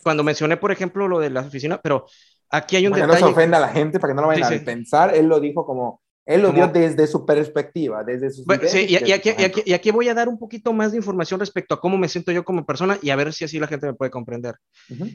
Cuando 0.03 0.23
mencioné, 0.23 0.57
por 0.57 0.73
ejemplo, 0.73 1.07
lo 1.07 1.19
de 1.19 1.31
la 1.31 1.41
oficina, 1.41 1.81
pero 1.83 2.07
aquí 2.49 2.77
hay 2.77 2.87
un 2.87 2.93
para 2.93 3.07
detalle. 3.07 3.19
Que 3.19 3.25
no 3.25 3.29
se 3.29 3.33
ofenda 3.35 3.57
a 3.59 3.61
la 3.61 3.69
gente, 3.69 4.01
para 4.01 4.13
que 4.13 4.15
no 4.15 4.23
lo 4.23 4.29
vayan 4.29 4.55
a 4.55 4.65
pensar, 4.65 5.15
él 5.15 5.27
lo 5.27 5.41
dijo 5.41 5.67
como, 5.67 6.01
él 6.27 6.41
lo 6.41 6.53
dio 6.53 6.69
desde 6.69 7.07
su 7.07 7.27
perspectiva, 7.27 8.03
desde 8.03 8.31
su... 8.31 8.45
Sí, 8.67 8.87
y, 8.89 8.97
aquí, 9.13 9.31
y, 9.65 9.73
aquí, 9.73 9.91
voy 9.91 10.09
a 10.09 10.15
dar 10.15 10.29
un 10.29 10.39
poquito 10.39 10.73
más 10.73 10.93
de 10.93 10.99
información 10.99 11.39
respecto 11.39 11.75
a 11.75 11.81
cómo 11.81 11.99
me 11.99 12.09
siento 12.09 12.33
yo 12.33 12.45
como 12.45 12.65
persona 12.65 12.99
y 13.03 13.11
a 13.11 13.17
ver 13.17 13.33
si 13.33 13.45
así 13.45 13.59
la 13.59 13.67
gente 13.67 13.87
me 13.87 13.95
puede 13.95 14.11
comprender. 14.11 14.55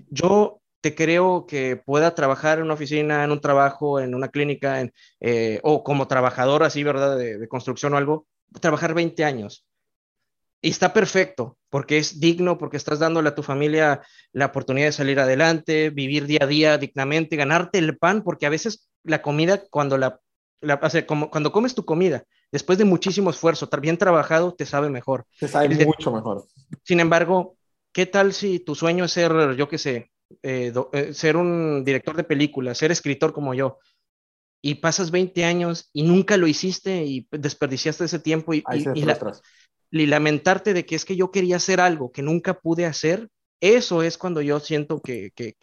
Yo 0.09 0.61
te 0.81 0.93
creo 0.93 1.45
que 1.47 1.77
pueda 1.77 2.13
trabajar 2.13 2.59
en 2.59 2.65
una 2.65 2.75
oficina, 2.75 3.23
en 3.23 3.31
un 3.31 3.41
trabajo, 3.41 3.99
en 3.99 4.13
una 4.13 4.29
clínica, 4.29 4.81
en, 4.81 4.93
eh, 5.19 5.59
o 5.63 5.83
como 5.83 6.07
trabajador 6.07 6.63
así, 6.63 6.83
¿verdad? 6.83 7.17
De, 7.17 7.47
construcción 7.47 7.93
o 7.93 7.97
algo, 7.97 8.27
trabajar 8.61 8.93
20 8.93 9.23
años. 9.23 9.65
Y 10.61 10.69
está 10.69 10.93
perfecto, 10.93 11.57
porque 11.69 11.97
es 11.97 12.19
digno, 12.19 12.57
porque 12.57 12.77
estás 12.77 12.99
dándole 12.99 13.29
a 13.29 13.35
tu 13.35 13.43
familia 13.43 14.01
la 14.33 14.47
oportunidad 14.47 14.87
de 14.87 14.91
salir 14.91 15.19
adelante, 15.19 15.89
vivir 15.89 16.25
día 16.25 16.39
a 16.43 16.47
día 16.47 16.77
dignamente, 16.77 17.35
ganarte 17.35 17.79
el 17.79 17.97
pan, 17.97 18.23
porque 18.23 18.45
a 18.45 18.49
veces 18.49 18.89
la 19.03 19.21
comida, 19.21 19.63
cuando 19.69 19.97
la, 19.97 20.19
como, 21.05 21.29
cuando 21.29 21.51
comes 21.51 21.75
tu 21.75 21.85
comida, 21.85 22.23
después 22.51 22.77
de 22.77 22.85
muchísimo 22.85 23.29
esfuerzo, 23.29 23.69
bien 23.81 23.97
trabajado, 23.97 24.53
te 24.53 24.65
sabe 24.65 24.89
mejor. 24.89 25.25
Te 25.39 25.47
sabe 25.47 25.85
mucho 25.85 26.11
mejor. 26.11 26.45
Sin 26.83 26.99
embargo, 26.99 27.55
¿qué 27.91 28.05
tal 28.05 28.33
si 28.33 28.59
tu 28.59 28.75
sueño 28.75 29.05
es 29.05 29.11
ser, 29.11 29.55
yo 29.55 29.67
qué 29.69 29.77
sé, 29.77 30.11
eh, 30.43 30.73
eh, 30.93 31.13
ser 31.13 31.37
un 31.37 31.83
director 31.83 32.15
de 32.15 32.23
películas, 32.23 32.77
ser 32.77 32.91
escritor 32.91 33.33
como 33.33 33.53
yo, 33.53 33.79
y 34.61 34.75
pasas 34.75 35.11
20 35.11 35.45
años 35.45 35.89
y 35.93 36.03
nunca 36.03 36.37
lo 36.37 36.47
hiciste 36.47 37.05
y 37.05 37.27
desperdiciaste 37.31 38.05
ese 38.05 38.19
tiempo 38.19 38.53
y, 38.53 38.63
y, 39.91 40.05
lamentarte 40.05 40.73
de 40.73 40.85
que 40.85 40.95
es 40.95 41.05
que 41.05 41.15
yo 41.15 41.31
quería 41.31 41.55
hacer 41.55 41.79
algo 41.79 42.11
que 42.11 42.21
nunca 42.21 42.59
pude 42.59 42.85
hacer, 42.85 43.29
eso 43.61 44.03
es 44.03 44.17
cuando 44.17 44.41
yo 44.41 44.59
siento 44.59 45.01
que, 45.01 45.31
que, 45.33 45.55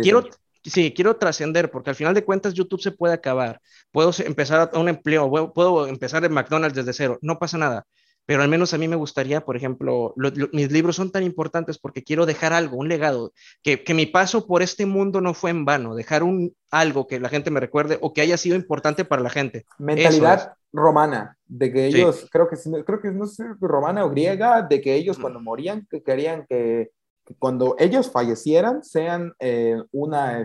quiero, 0.00 0.28
sí, 0.64 0.92
quiero 0.94 1.16
trascender, 1.16 1.70
porque 1.70 1.90
al 1.90 1.96
final 1.96 2.14
de 2.14 2.24
cuentas 2.24 2.54
YouTube 2.54 2.80
se 2.80 2.92
puede 2.92 3.14
acabar, 3.14 3.60
puedo 3.90 4.12
empezar 4.24 4.70
a 4.72 4.78
un 4.78 4.88
empleo, 4.88 5.52
puedo 5.52 5.86
empezar 5.86 6.24
en 6.24 6.32
McDonald's 6.32 6.76
desde 6.76 6.92
cero, 6.92 7.18
no 7.22 7.38
pasa 7.38 7.58
nada, 7.58 7.86
pero 8.26 8.42
al 8.42 8.48
menos 8.48 8.72
a 8.72 8.78
mí 8.78 8.86
me 8.86 8.94
gustaría, 8.96 9.40
por 9.40 9.56
ejemplo, 9.56 10.14
mis 10.52 10.70
libros 10.70 10.94
son 10.94 11.10
tan 11.10 11.24
importantes 11.24 11.78
porque 11.78 12.04
quiero 12.04 12.26
dejar 12.26 12.52
algo, 12.52 12.76
un 12.76 12.88
legado, 12.88 13.32
que, 13.62 13.82
que, 13.82 13.92
mi 13.92 14.06
paso 14.06 14.46
por 14.46 14.62
este 14.62 14.86
mundo 14.86 15.20
no 15.20 15.34
fue 15.34 15.50
en 15.50 15.64
vano, 15.64 15.96
dejar 15.96 16.22
un 16.22 16.54
algo 16.70 17.08
que 17.08 17.18
la 17.18 17.28
gente 17.28 17.50
me 17.50 17.58
recuerde 17.58 17.98
o 18.00 18.12
que 18.12 18.20
haya 18.20 18.36
sido 18.36 18.54
importante 18.54 19.04
para 19.04 19.22
la 19.22 19.30
gente. 19.30 19.66
Mentalidad 19.78 20.54
romana, 20.72 21.36
de 21.46 21.72
que 21.72 21.86
ellos, 21.86 22.28
creo 22.30 22.48
que 22.48 22.56
creo 22.84 23.00
que 23.00 23.10
no 23.10 23.26
sé, 23.26 23.44
romana 23.60 24.04
o 24.04 24.10
griega, 24.10 24.62
de 24.62 24.80
que 24.80 24.94
ellos 24.94 25.18
cuando 25.18 25.40
morían 25.40 25.88
que 25.90 26.02
querían 26.02 26.46
que, 26.48 26.92
cuando 27.38 27.76
ellos 27.78 28.10
fallecieran 28.10 28.82
sean 28.82 29.34
eh, 29.38 29.82
una, 29.92 30.44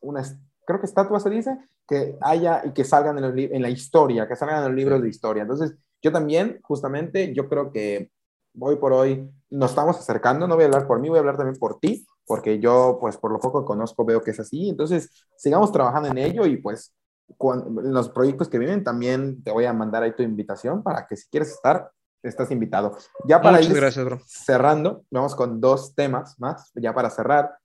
una, 0.00 0.22
creo 0.64 0.80
que 0.80 0.86
estatua 0.86 1.20
se 1.20 1.30
dice, 1.30 1.58
que 1.86 2.16
haya 2.20 2.62
y 2.64 2.72
que 2.72 2.84
salgan 2.84 3.18
en, 3.18 3.38
en 3.38 3.62
la 3.62 3.70
historia, 3.70 4.26
que 4.26 4.36
salgan 4.36 4.58
en 4.58 4.64
los 4.68 4.74
libros 4.74 5.02
de 5.02 5.08
historia. 5.08 5.42
Entonces, 5.42 5.74
yo 6.00 6.12
también, 6.12 6.60
justamente, 6.62 7.34
yo 7.34 7.48
creo 7.48 7.70
que 7.72 8.10
hoy 8.58 8.76
por 8.76 8.92
hoy 8.92 9.30
nos 9.50 9.70
estamos 9.70 9.98
acercando, 9.98 10.46
no 10.46 10.54
voy 10.54 10.64
a 10.64 10.66
hablar 10.66 10.86
por 10.86 11.00
mí, 11.00 11.08
voy 11.08 11.18
a 11.18 11.20
hablar 11.20 11.36
también 11.36 11.58
por 11.58 11.78
ti, 11.78 12.06
porque 12.26 12.58
yo, 12.58 12.98
pues, 13.00 13.16
por 13.16 13.32
lo 13.32 13.38
poco 13.38 13.60
que 13.60 13.66
conozco, 13.66 14.04
veo 14.04 14.22
que 14.22 14.30
es 14.30 14.40
así. 14.40 14.68
Entonces, 14.68 15.10
sigamos 15.36 15.72
trabajando 15.72 16.08
en 16.08 16.18
ello 16.18 16.46
y, 16.46 16.56
pues, 16.56 16.94
con 17.36 17.92
los 17.92 18.10
proyectos 18.10 18.48
que 18.48 18.58
vienen, 18.58 18.84
también 18.84 19.42
te 19.42 19.50
voy 19.50 19.64
a 19.64 19.72
mandar 19.72 20.02
ahí 20.02 20.12
tu 20.12 20.22
invitación 20.22 20.82
para 20.82 21.06
que 21.06 21.16
si 21.16 21.28
quieres 21.30 21.50
estar, 21.50 21.90
estás 22.22 22.50
invitado. 22.50 22.96
Ya 23.24 23.40
para 23.40 23.60
ir 23.60 23.72
cerrando, 24.26 25.04
vamos 25.10 25.34
con 25.34 25.60
dos 25.60 25.94
temas 25.94 26.38
más, 26.38 26.70
ya 26.74 26.94
para 26.94 27.10
cerrar, 27.10 27.56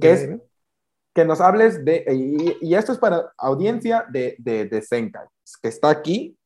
que 0.00 0.12
es 0.12 0.28
que 1.14 1.24
nos 1.24 1.40
hables 1.40 1.84
de, 1.84 2.04
y, 2.60 2.74
esto 2.74 2.92
es 2.92 2.98
para 2.98 3.32
audiencia 3.38 4.04
de, 4.10 4.34
de, 4.38 4.64
de 4.66 4.82
Senkai, 4.82 5.26
que 5.62 5.68
está 5.68 5.88
aquí, 5.88 6.36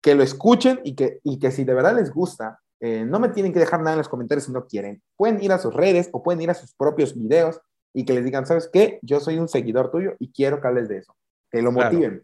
que 0.00 0.14
lo 0.14 0.22
escuchen 0.22 0.80
y 0.84 0.94
que, 0.94 1.18
y 1.24 1.38
que 1.38 1.50
si 1.50 1.64
de 1.64 1.74
verdad 1.74 1.96
les 1.96 2.12
gusta, 2.12 2.60
eh, 2.80 3.04
no 3.04 3.18
me 3.18 3.30
tienen 3.30 3.52
que 3.52 3.58
dejar 3.58 3.80
nada 3.80 3.92
en 3.92 3.98
los 3.98 4.08
comentarios 4.08 4.44
si 4.44 4.52
no 4.52 4.66
quieren. 4.66 5.02
Pueden 5.16 5.42
ir 5.42 5.52
a 5.52 5.58
sus 5.58 5.74
redes 5.74 6.08
o 6.12 6.22
pueden 6.22 6.40
ir 6.40 6.50
a 6.50 6.54
sus 6.54 6.72
propios 6.74 7.16
videos 7.16 7.60
y 7.92 8.04
que 8.04 8.14
les 8.14 8.24
digan, 8.24 8.46
¿sabes 8.46 8.70
qué? 8.72 9.00
Yo 9.02 9.18
soy 9.18 9.38
un 9.38 9.48
seguidor 9.48 9.90
tuyo 9.90 10.14
y 10.20 10.30
quiero 10.30 10.60
que 10.60 10.68
hables 10.68 10.88
de 10.88 10.98
eso. 10.98 11.16
Que 11.50 11.60
lo 11.62 11.72
motiven. 11.72 12.22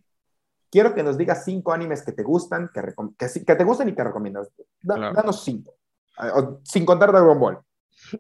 Quiero 0.75 0.93
que 0.93 1.05
nos 1.05 1.17
digas 1.17 1.45
cinco 1.45 1.73
animes 1.73 2.03
que 2.03 2.11
te 2.11 2.25
gustan, 2.25 2.69
que, 2.75 2.83
que, 3.17 3.45
que 3.45 3.55
te 3.55 3.63
gustan 3.63 3.89
y 3.89 3.95
que 3.95 4.03
recomiendas. 4.03 4.49
Danos 4.83 5.45
cinco. 5.45 5.77
Ah, 6.19 6.51
sin 6.65 6.85
contar 6.85 7.13
Dragon 7.13 7.39
Ball. 7.39 7.61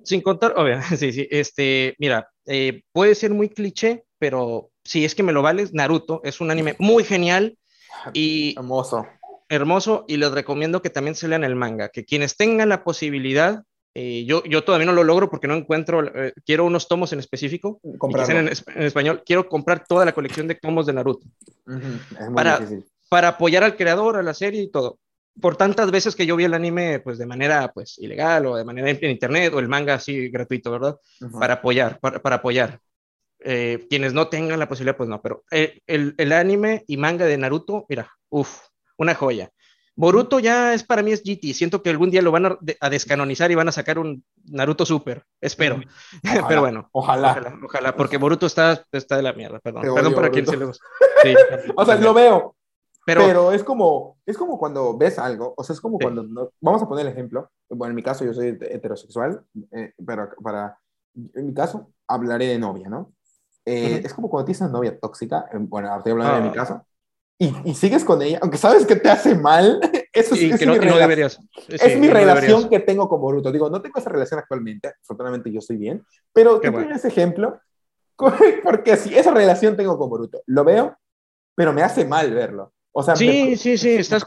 Sin 0.04 0.20
contar, 0.20 0.54
obviamente, 0.56 0.96
sí, 0.96 1.12
sí. 1.12 1.26
Este, 1.32 1.96
mira, 1.98 2.30
eh, 2.46 2.84
puede 2.92 3.16
ser 3.16 3.34
muy 3.34 3.48
cliché, 3.48 4.04
pero 4.20 4.70
si 4.84 5.04
es 5.04 5.16
que 5.16 5.24
me 5.24 5.32
lo 5.32 5.42
vales, 5.42 5.74
Naruto 5.74 6.20
es 6.22 6.40
un 6.40 6.52
anime 6.52 6.76
muy 6.78 7.02
genial 7.02 7.58
y 8.12 8.54
hermoso 8.56 9.04
hermoso 9.48 10.04
y 10.06 10.16
les 10.16 10.30
recomiendo 10.30 10.80
que 10.80 10.90
también 10.90 11.16
se 11.16 11.26
lean 11.26 11.42
el 11.42 11.56
manga, 11.56 11.88
que 11.88 12.04
quienes 12.04 12.36
tengan 12.36 12.68
la 12.68 12.84
posibilidad, 12.84 13.64
eh, 13.96 14.24
yo, 14.24 14.42
yo 14.44 14.64
todavía 14.64 14.86
no 14.86 14.92
lo 14.92 15.04
logro 15.04 15.30
porque 15.30 15.46
no 15.46 15.54
encuentro, 15.54 16.04
eh, 16.04 16.32
quiero 16.44 16.64
unos 16.64 16.88
tomos 16.88 17.12
en 17.12 17.20
específico, 17.20 17.80
en, 17.84 18.48
español, 18.82 19.22
quiero 19.24 19.48
comprar 19.48 19.84
toda 19.86 20.04
la 20.04 20.12
colección 20.12 20.48
de 20.48 20.56
tomos 20.56 20.86
de 20.86 20.92
Naruto. 20.94 21.26
para, 22.34 22.60
para 23.08 23.28
apoyar 23.28 23.62
al 23.62 23.76
creador, 23.76 24.16
a 24.16 24.22
la 24.22 24.34
serie 24.34 24.62
y 24.62 24.70
todo. 24.70 24.98
Por 25.40 25.56
tantas 25.56 25.92
veces 25.92 26.16
que 26.16 26.26
yo 26.26 26.34
vi 26.34 26.44
el 26.44 26.54
anime 26.54 26.98
pues 27.00 27.18
de 27.18 27.26
manera 27.26 27.70
pues 27.72 27.98
ilegal 27.98 28.46
o 28.46 28.56
de 28.56 28.64
manera 28.64 28.90
en 28.90 29.10
internet 29.10 29.52
o 29.54 29.60
el 29.60 29.68
manga 29.68 29.94
así 29.94 30.28
gratuito, 30.28 30.72
¿verdad? 30.72 30.96
Para 31.38 31.54
apoyar, 31.54 32.00
para, 32.00 32.20
para 32.20 32.36
apoyar. 32.36 32.80
Eh, 33.46 33.86
quienes 33.90 34.12
no 34.12 34.28
tengan 34.28 34.58
la 34.58 34.68
posibilidad, 34.68 34.96
pues 34.96 35.08
no, 35.08 35.20
pero 35.20 35.44
el, 35.50 35.82
el, 35.86 36.32
anime 36.32 36.82
y 36.86 36.96
manga 36.96 37.26
de 37.26 37.36
Naruto, 37.36 37.84
mira, 37.88 38.10
uff, 38.30 38.58
una 38.96 39.14
joya. 39.14 39.50
Boruto 39.96 40.40
ya 40.40 40.74
es 40.74 40.82
para 40.82 41.02
mí 41.02 41.12
es 41.12 41.22
GT. 41.22 41.54
Siento 41.54 41.82
que 41.82 41.90
algún 41.90 42.10
día 42.10 42.22
lo 42.22 42.32
van 42.32 42.46
a, 42.46 42.88
descanonizar 42.88 43.50
y 43.50 43.54
van 43.54 43.68
a 43.68 43.72
sacar 43.72 43.98
un 43.98 44.24
Naruto 44.44 44.84
Super. 44.84 45.24
Espero. 45.40 45.80
Pero 46.48 46.60
bueno. 46.60 46.88
Ojalá. 46.92 47.58
ojalá. 47.64 47.96
porque 47.96 48.18
Boruto 48.18 48.46
está, 48.46 48.84
está 48.92 49.16
de 49.16 49.22
la 49.22 49.32
mierda. 49.32 49.60
Perdón. 49.60 49.82
Perdón 49.94 50.14
para 50.14 50.30
quien 50.30 50.46
se 50.46 50.56
le 50.56 50.64
gusta. 50.64 50.84
o 51.76 51.84
sea, 51.84 51.96
lo 51.96 52.14
veo. 52.14 52.56
Pero, 53.06 53.52
es 53.52 53.62
como 53.62 54.16
es 54.24 54.38
como 54.38 54.58
cuando 54.58 54.96
ves 54.96 55.18
algo, 55.18 55.52
o 55.56 55.62
sea, 55.62 55.74
es 55.74 55.80
como 55.80 55.98
cuando 55.98 56.52
vamos 56.60 56.82
a 56.82 56.88
poner 56.88 57.06
el 57.06 57.12
ejemplo. 57.12 57.50
Bueno, 57.68 57.90
en 57.90 57.96
mi 57.96 58.02
caso 58.02 58.24
yo 58.24 58.32
soy 58.32 58.58
heterosexual, 58.60 59.44
eh, 59.72 59.92
pero 60.04 60.30
para 60.42 60.78
en 61.34 61.46
mi 61.46 61.54
caso 61.54 61.90
hablaré 62.08 62.46
de 62.46 62.58
novia, 62.58 62.88
¿no? 62.88 63.12
Eh, 63.66 64.02
es 64.04 64.12
como 64.14 64.28
cuando 64.28 64.46
tienes 64.46 64.60
una 64.62 64.70
novia 64.70 64.98
tóxica, 64.98 65.48
bueno, 65.52 65.94
estoy 65.96 66.12
hablando 66.12 66.36
de 66.36 66.42
mi 66.42 66.48
ah. 66.48 66.52
caso, 66.52 66.86
y, 67.38 67.74
sigues 67.74 68.04
con 68.04 68.22
ella, 68.22 68.38
aunque 68.42 68.58
sabes 68.58 68.86
que 68.86 68.96
te 68.96 69.10
hace 69.10 69.34
mal, 69.34 69.80
eso 70.12 70.34
es, 70.34 70.58
que 70.58 70.66
no, 70.66 70.74
mi, 70.74 70.78
deberías. 70.78 71.38
es 71.68 71.98
mi 71.98 72.08
relación 72.08 72.68
que 72.68 72.80
tengo 72.80 73.08
con 73.08 73.20
Boruto. 73.20 73.50
Digo, 73.50 73.68
no 73.68 73.82
tengo 73.82 73.98
esa 73.98 74.10
relación 74.10 74.38
actualmente, 74.38 74.92
afortunadamente 75.02 75.50
yo 75.50 75.58
estoy 75.58 75.76
bien, 75.76 76.04
pero 76.32 76.60
te 76.60 76.70
bueno. 76.70 76.94
ese 76.94 77.08
ejemplo, 77.08 77.60
porque 78.62 78.96
si 78.96 79.16
esa 79.16 79.32
relación 79.32 79.76
tengo 79.76 79.98
con 79.98 80.08
Boruto, 80.08 80.42
lo 80.46 80.64
veo, 80.64 80.96
pero 81.54 81.72
me 81.72 81.82
hace 81.82 82.04
mal 82.04 82.32
verlo. 82.32 82.72
O 82.92 83.02
sea, 83.02 83.16
sí, 83.16 83.56
sí, 83.56 83.76
sí, 83.76 83.96
estás, 83.96 84.24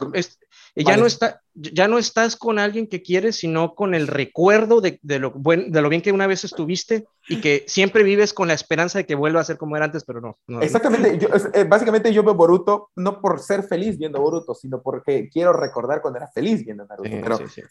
ya 0.84 0.96
no, 0.96 1.06
está, 1.06 1.40
ya 1.54 1.88
no 1.88 1.98
estás 1.98 2.36
con 2.36 2.58
alguien 2.58 2.86
que 2.86 3.02
quieres, 3.02 3.36
sino 3.36 3.74
con 3.74 3.94
el 3.94 4.06
recuerdo 4.06 4.80
de, 4.80 4.98
lo, 5.18 5.32
buen, 5.32 5.72
de 5.72 5.82
lo 5.82 5.88
bien 5.88 6.02
que 6.02 6.12
una 6.12 6.26
vez 6.26 6.44
estuviste 6.44 7.06
y 7.28 7.40
que 7.40 7.64
siempre 7.66 8.02
vives 8.02 8.32
con 8.32 8.48
la 8.48 8.54
esperanza 8.54 8.98
de 8.98 9.06
que 9.06 9.14
vuelva 9.14 9.40
a 9.40 9.44
ser 9.44 9.56
como 9.56 9.76
era 9.76 9.86
antes, 9.86 10.04
pero 10.04 10.20
no. 10.20 10.60
Exactamente, 10.60 11.18
yo, 11.18 11.28
eh, 11.52 11.64
básicamente 11.64 12.12
yo 12.12 12.22
veo 12.22 12.34
Boruto 12.34 12.90
no 12.96 13.20
por 13.20 13.40
ser 13.40 13.64
feliz 13.64 13.98
viendo 13.98 14.20
Boruto, 14.20 14.54
sino 14.54 14.80
porque 14.82 15.28
quiero 15.28 15.52
recordar 15.52 16.00
cuando 16.00 16.18
era 16.18 16.28
feliz 16.28 16.64
viendo 16.64 16.86
Naruto. 16.86 17.10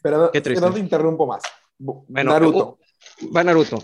pero, 0.01 0.31
pero 0.31 0.59
no 0.61 0.73
te 0.73 0.79
interrumpo 0.79 1.25
más. 1.25 1.43
Naruto. 2.09 2.79
Uh, 3.21 3.33
va 3.33 3.43
Naruto. 3.43 3.83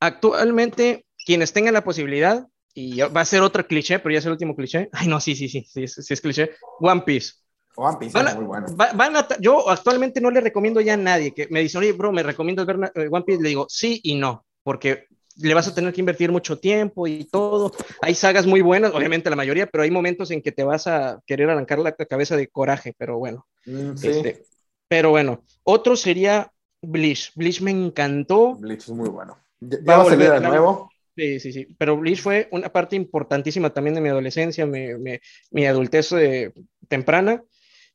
Actualmente, 0.00 1.06
quienes 1.24 1.52
tengan 1.52 1.74
la 1.74 1.84
posibilidad, 1.84 2.46
y 2.74 3.00
va 3.00 3.20
a 3.20 3.24
ser 3.24 3.40
otro 3.42 3.64
cliché, 3.66 4.00
pero 4.00 4.12
ya 4.12 4.18
es 4.18 4.26
el 4.26 4.32
último 4.32 4.56
cliché. 4.56 4.88
Ay, 4.92 5.06
no, 5.06 5.20
sí, 5.20 5.36
sí, 5.36 5.48
sí, 5.48 5.64
sí, 5.64 5.86
sí, 5.86 6.12
es 6.12 6.20
cliché. 6.20 6.50
One 6.80 7.02
Piece. 7.02 7.34
One 7.76 7.96
Piece 7.98 8.18
es 8.18 8.36
muy 8.36 8.44
bueno. 8.44 8.66
yo 9.40 9.68
actualmente 9.68 10.20
no 10.20 10.30
le 10.30 10.40
recomiendo 10.40 10.80
ya 10.80 10.94
a 10.94 10.98
nadie 10.98 11.32
que 11.32 11.48
me 11.50 11.60
dice, 11.60 11.78
oye, 11.78 11.92
bro, 11.92 12.12
¿me 12.12 12.22
recomiendo 12.22 12.64
ver 12.64 12.92
eh, 12.94 13.08
One 13.10 13.24
Piece? 13.24 13.42
Le 13.42 13.48
digo, 13.48 13.66
sí 13.68 14.00
y 14.02 14.14
no, 14.14 14.44
porque 14.62 15.06
le 15.36 15.54
vas 15.54 15.66
a 15.66 15.74
tener 15.74 15.92
que 15.92 16.00
invertir 16.00 16.30
mucho 16.30 16.58
tiempo 16.58 17.06
y 17.06 17.24
todo. 17.24 17.72
Hay 18.02 18.14
sagas 18.14 18.46
muy 18.46 18.60
buenas, 18.60 18.92
obviamente 18.94 19.30
la 19.30 19.36
mayoría, 19.36 19.66
pero 19.66 19.82
hay 19.82 19.90
momentos 19.90 20.30
en 20.30 20.42
que 20.42 20.52
te 20.52 20.64
vas 20.64 20.86
a 20.86 21.20
querer 21.26 21.50
arrancar 21.50 21.78
la 21.80 21.92
cabeza 21.92 22.36
de 22.36 22.48
coraje, 22.48 22.94
pero 22.96 23.18
bueno. 23.18 23.46
Mm, 23.66 23.96
sí. 23.96 24.08
Este, 24.08 24.44
pero 24.88 25.10
bueno, 25.10 25.42
otro 25.64 25.96
sería 25.96 26.52
Bleach. 26.82 27.32
Bleach 27.34 27.60
me 27.60 27.70
encantó. 27.70 28.54
Bleach 28.54 28.82
es 28.82 28.90
muy 28.90 29.08
bueno. 29.08 29.36
va 29.60 30.02
a 30.02 30.04
salir 30.04 30.30
de 30.30 30.40
nuevo. 30.40 30.90
Sí, 31.16 31.38
sí, 31.40 31.52
sí. 31.52 31.76
Pero 31.78 31.96
Bleach 31.96 32.20
fue 32.20 32.48
una 32.50 32.68
parte 32.70 32.96
importantísima 32.96 33.70
también 33.70 33.94
de 33.94 34.00
mi 34.00 34.08
adolescencia, 34.08 34.66
mi, 34.66 34.88
mi, 35.50 35.66
adultez 35.66 36.12
eh, 36.12 36.52
temprana. 36.88 37.42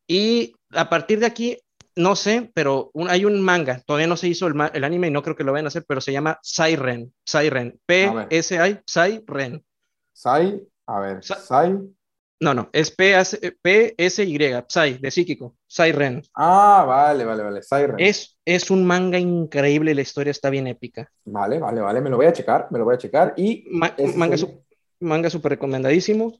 Y 0.10 0.56
a 0.72 0.90
partir 0.90 1.20
de 1.20 1.28
aquí, 1.28 1.56
no 1.96 2.16
sé, 2.16 2.50
pero 2.56 2.92
hay 3.08 3.26
un 3.26 3.40
manga, 3.42 3.80
todavía 3.86 4.08
no 4.08 4.18
se 4.18 4.28
hizo 4.28 4.48
el, 4.48 4.56
el, 4.74 4.84
anime 4.84 5.08
y 5.08 5.12
no 5.12 5.22
creo 5.22 5.36
que 5.36 5.44
lo 5.44 5.52
vayan 5.52 5.66
a 5.66 5.68
hacer, 5.68 5.86
pero 5.88 6.02
se 6.02 6.12
llama 6.12 6.40
Siren. 6.42 7.14
Siren. 7.24 7.80
P-S-I, 7.86 8.80
Siren. 8.88 9.64
Sai, 10.12 10.68
a 10.88 11.00
ver, 11.00 11.24
Sai. 11.24 11.78
No, 12.42 12.54
no, 12.56 12.70
es 12.74 12.90
P-S-Y, 12.90 14.38
Psy, 14.68 14.98
de 15.00 15.12
psíquico, 15.12 15.58
Siren. 15.68 16.24
Ah, 16.34 16.86
vale, 16.88 17.24
vale, 17.24 17.44
vale, 17.44 17.62
Siren. 17.62 18.00
Es, 18.00 18.40
es 18.46 18.72
un 18.72 18.88
manga 18.88 19.20
increíble, 19.20 19.94
la 19.94 20.02
historia 20.02 20.32
está 20.32 20.50
bien 20.50 20.66
épica. 20.66 21.12
Vale, 21.26 21.60
vale, 21.60 21.82
vale, 21.82 22.02
me 22.02 22.10
lo 22.10 22.16
voy 22.16 22.26
a 22.26 22.34
checar, 22.34 22.68
me 22.72 22.80
lo 22.80 22.86
voy 22.86 22.96
a 22.96 22.98
checar. 22.98 23.36
Y 23.38 23.66
manga, 23.70 24.38
manga 25.00 25.30
súper 25.30 25.52
recomendadísimo. 25.52 26.34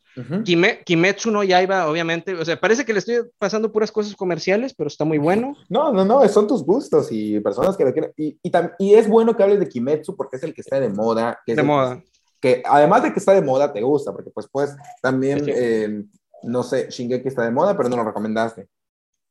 Kimetsu 0.86 1.32
no 1.32 1.44
Yaiba, 1.44 1.88
obviamente, 1.88 2.34
o 2.34 2.44
sea, 2.44 2.60
parece 2.60 2.86
que 2.86 2.94
le 2.94 3.00
estoy 3.00 3.22
pasando 3.38 3.72
puras 3.72 3.92
cosas 3.92 4.16
comerciales, 4.16 4.74
pero 4.74 4.88
está 4.88 5.06
muy 5.06 5.18
bueno. 5.18 5.56
No, 5.70 5.94
no, 5.94 6.04
no, 6.04 6.28
son 6.28 6.48
tus 6.48 6.64
gustos 6.64 7.10
y 7.12 7.40
personas 7.40 7.78
que 7.78 7.86
lo 7.86 7.94
quieren. 7.94 8.12
Y, 8.18 8.38
y, 8.42 8.52
y 8.80 8.94
es 8.96 9.08
bueno 9.08 9.36
que 9.36 9.44
hables 9.44 9.60
de 9.60 9.70
Kimetsu 9.70 10.16
porque 10.16 10.38
es 10.38 10.44
el 10.44 10.54
que 10.54 10.62
está 10.62 10.80
de 10.80 10.90
moda. 10.90 11.40
de 11.46 11.64
moda 11.64 12.04
que 12.40 12.64
además 12.66 13.04
de 13.04 13.14
que 13.14 13.20
está 13.20 13.34
de 13.34 13.42
moda, 13.42 13.72
te 13.72 13.82
gusta, 13.82 14.12
porque 14.12 14.30
pues, 14.32 14.48
pues 14.52 14.76
también, 15.02 15.44
eh, 15.48 16.04
no 16.44 16.64
sé, 16.64 16.88
Shingeki 16.90 17.28
está 17.28 17.44
de 17.44 17.52
moda, 17.52 17.76
pero 17.76 17.90
no 17.90 17.98
lo 17.98 18.06
recomendaste. 18.06 18.68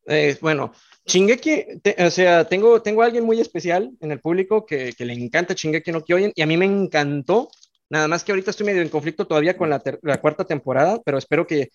Eh, 0.06 0.36
bueno, 0.40 0.72
Shingeki, 1.06 1.82
o 1.98 2.10
sea, 2.10 2.44
tengo, 2.44 2.80
tengo 2.80 3.02
a 3.02 3.06
alguien 3.06 3.24
muy 3.24 3.40
especial 3.40 3.90
en 4.00 4.10
el 4.10 4.20
público 4.20 4.64
que, 4.64 4.92
que 4.94 5.04
le 5.04 5.12
encanta 5.12 5.54
Shingeki 5.54 5.92
no 5.92 6.02
Kyojin 6.02 6.32
y 6.34 6.42
a 6.42 6.46
mí 6.46 6.56
me 6.56 6.64
encantó, 6.64 7.50
nada 7.90 8.08
más 8.08 8.24
que 8.24 8.32
ahorita 8.32 8.50
estoy 8.50 8.66
medio 8.66 8.82
en 8.82 8.88
conflicto 8.88 9.26
todavía 9.26 9.56
con 9.56 9.70
la, 9.70 9.82
la 10.02 10.20
cuarta 10.20 10.44
temporada, 10.44 11.00
pero 11.04 11.18
espero 11.18 11.46
que 11.46 11.70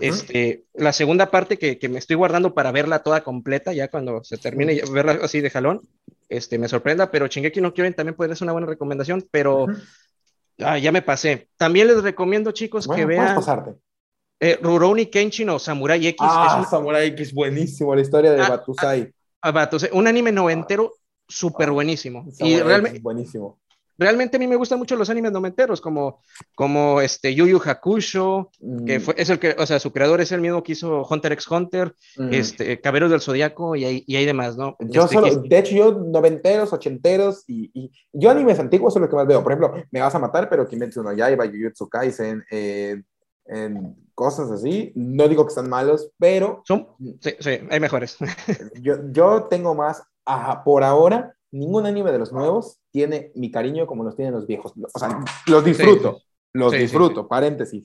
este, 0.00 0.64
la 0.74 0.92
segunda 0.92 1.30
parte 1.30 1.58
que, 1.58 1.78
que, 1.78 1.88
me 1.88 1.98
estoy 1.98 2.16
guardando 2.16 2.54
para 2.54 2.70
verla 2.70 3.02
toda 3.02 3.24
completa, 3.24 3.72
ya 3.72 3.88
cuando 3.88 4.22
se 4.22 4.38
termine, 4.38 4.80
verla 4.92 5.18
así 5.22 5.40
de 5.40 5.50
jalón, 5.50 5.80
este, 6.28 6.58
me 6.58 6.68
sorprenda, 6.68 7.10
pero 7.10 7.26
Shingeki 7.26 7.60
no 7.60 7.74
Kyojin 7.74 7.94
también 7.94 8.14
puede 8.14 8.36
ser 8.36 8.44
una 8.44 8.52
buena 8.52 8.68
recomendación, 8.68 9.24
pero... 9.30 9.66
Ah, 10.60 10.76
ya 10.76 10.90
me 10.90 11.02
pasé. 11.02 11.48
También 11.56 11.86
les 11.86 12.02
recomiendo, 12.02 12.50
chicos, 12.50 12.88
que 12.88 13.04
vean. 13.04 13.36
pasarte. 13.36 13.76
Eh, 14.40 14.58
Rurouni 14.60 15.06
Kenshin 15.06 15.48
o 15.50 15.58
Samurai 15.60 16.04
X. 16.04 16.18
Ah, 16.20 16.66
Samurai 16.68 17.06
X, 17.08 17.32
buenísimo, 17.32 17.94
la 17.94 18.00
historia 18.00 18.32
de 18.32 18.42
ah, 18.42 18.48
Batusai. 18.48 19.12
Ah, 19.40 19.52
Batusai. 19.52 19.90
Un 19.92 20.08
anime 20.08 20.32
noventero 20.32 20.94
súper 21.28 21.70
buenísimo. 21.70 22.26
y 22.40 22.58
realmente. 22.58 22.98
Buenísimo 22.98 23.60
realmente 23.98 24.36
a 24.36 24.40
mí 24.40 24.46
me 24.46 24.56
gustan 24.56 24.78
mucho 24.78 24.96
los 24.96 25.10
animes 25.10 25.32
noventeros, 25.32 25.80
como, 25.80 26.22
como 26.54 27.00
este 27.00 27.34
Yu 27.34 27.46
Yu 27.46 27.60
Hakusho, 27.62 28.50
que 28.86 28.98
mm. 28.98 29.02
fue, 29.02 29.14
es 29.18 29.28
el 29.28 29.38
que, 29.38 29.56
o 29.58 29.66
sea, 29.66 29.80
su 29.80 29.92
creador 29.92 30.20
es 30.20 30.32
el 30.32 30.40
mismo 30.40 30.62
que 30.62 30.72
hizo 30.72 31.04
Hunter 31.04 31.32
x 31.32 31.50
Hunter, 31.50 31.94
mm. 32.16 32.32
este, 32.32 32.80
Caberos 32.80 33.10
del 33.10 33.20
Zodiaco 33.20 33.74
y 33.74 33.84
hay, 33.84 34.04
y 34.06 34.16
hay 34.16 34.24
demás, 34.24 34.56
¿no? 34.56 34.76
Yo 34.80 35.04
este, 35.04 35.14
solo, 35.16 35.42
de 35.42 35.58
hecho, 35.58 35.74
yo 35.74 35.92
noventeros, 35.92 36.72
ochenteros 36.72 37.44
y, 37.48 37.70
y, 37.74 37.90
yo 38.12 38.30
animes 38.30 38.58
antiguos 38.58 38.92
son 38.92 39.02
los 39.02 39.10
que 39.10 39.16
más 39.16 39.26
veo. 39.26 39.42
Por 39.42 39.52
ejemplo, 39.52 39.82
Me 39.90 40.00
vas 40.00 40.14
a 40.14 40.18
matar, 40.18 40.48
pero 40.48 40.66
Kimetsu 40.66 41.02
no 41.02 41.12
Yaiba, 41.12 41.46
Jujutsu 41.46 41.88
Kaisen, 41.88 42.44
eh, 42.50 43.02
en 43.46 43.96
cosas 44.14 44.50
así. 44.50 44.92
No 44.94 45.28
digo 45.28 45.44
que 45.44 45.50
están 45.50 45.68
malos, 45.68 46.10
pero... 46.18 46.62
Son, 46.64 46.88
sí, 47.20 47.34
sí, 47.40 47.58
hay 47.70 47.80
mejores. 47.80 48.16
yo, 48.80 48.96
yo 49.10 49.44
tengo 49.44 49.74
más, 49.74 50.02
por 50.64 50.84
ahora, 50.84 51.34
ningún 51.50 51.86
anime 51.86 52.12
de 52.12 52.18
los 52.18 52.32
nuevos 52.32 52.78
tiene 52.90 53.32
mi 53.34 53.50
cariño 53.50 53.86
como 53.86 54.04
los 54.04 54.16
tienen 54.16 54.34
los 54.34 54.46
viejos. 54.46 54.72
O 54.92 54.98
sea, 54.98 55.20
los 55.46 55.64
disfruto, 55.64 56.22
los 56.52 56.72
disfruto, 56.72 57.28
paréntesis. 57.28 57.84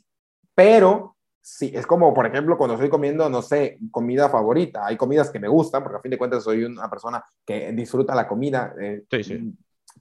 Pero 0.56 1.18
sí, 1.42 1.72
es 1.74 1.86
como, 1.86 2.14
por 2.14 2.26
ejemplo, 2.26 2.58
cuando 2.58 2.76
estoy 2.76 2.90
comiendo, 2.90 3.30
no 3.30 3.42
sé, 3.42 3.80
comida 3.92 4.30
favorita. 4.30 4.86
Hay 4.86 4.98
comidas 4.98 5.30
que 5.30 5.40
me 5.40 5.48
gustan, 5.48 5.84
porque 5.84 5.98
a 5.98 6.02
fin 6.02 6.12
de 6.12 6.18
cuentas 6.18 6.44
soy 6.44 6.64
una 6.64 6.90
persona 6.90 7.24
que 7.46 7.72
disfruta 7.74 8.16
la 8.16 8.28
comida. 8.28 8.74
Eh, 8.80 9.04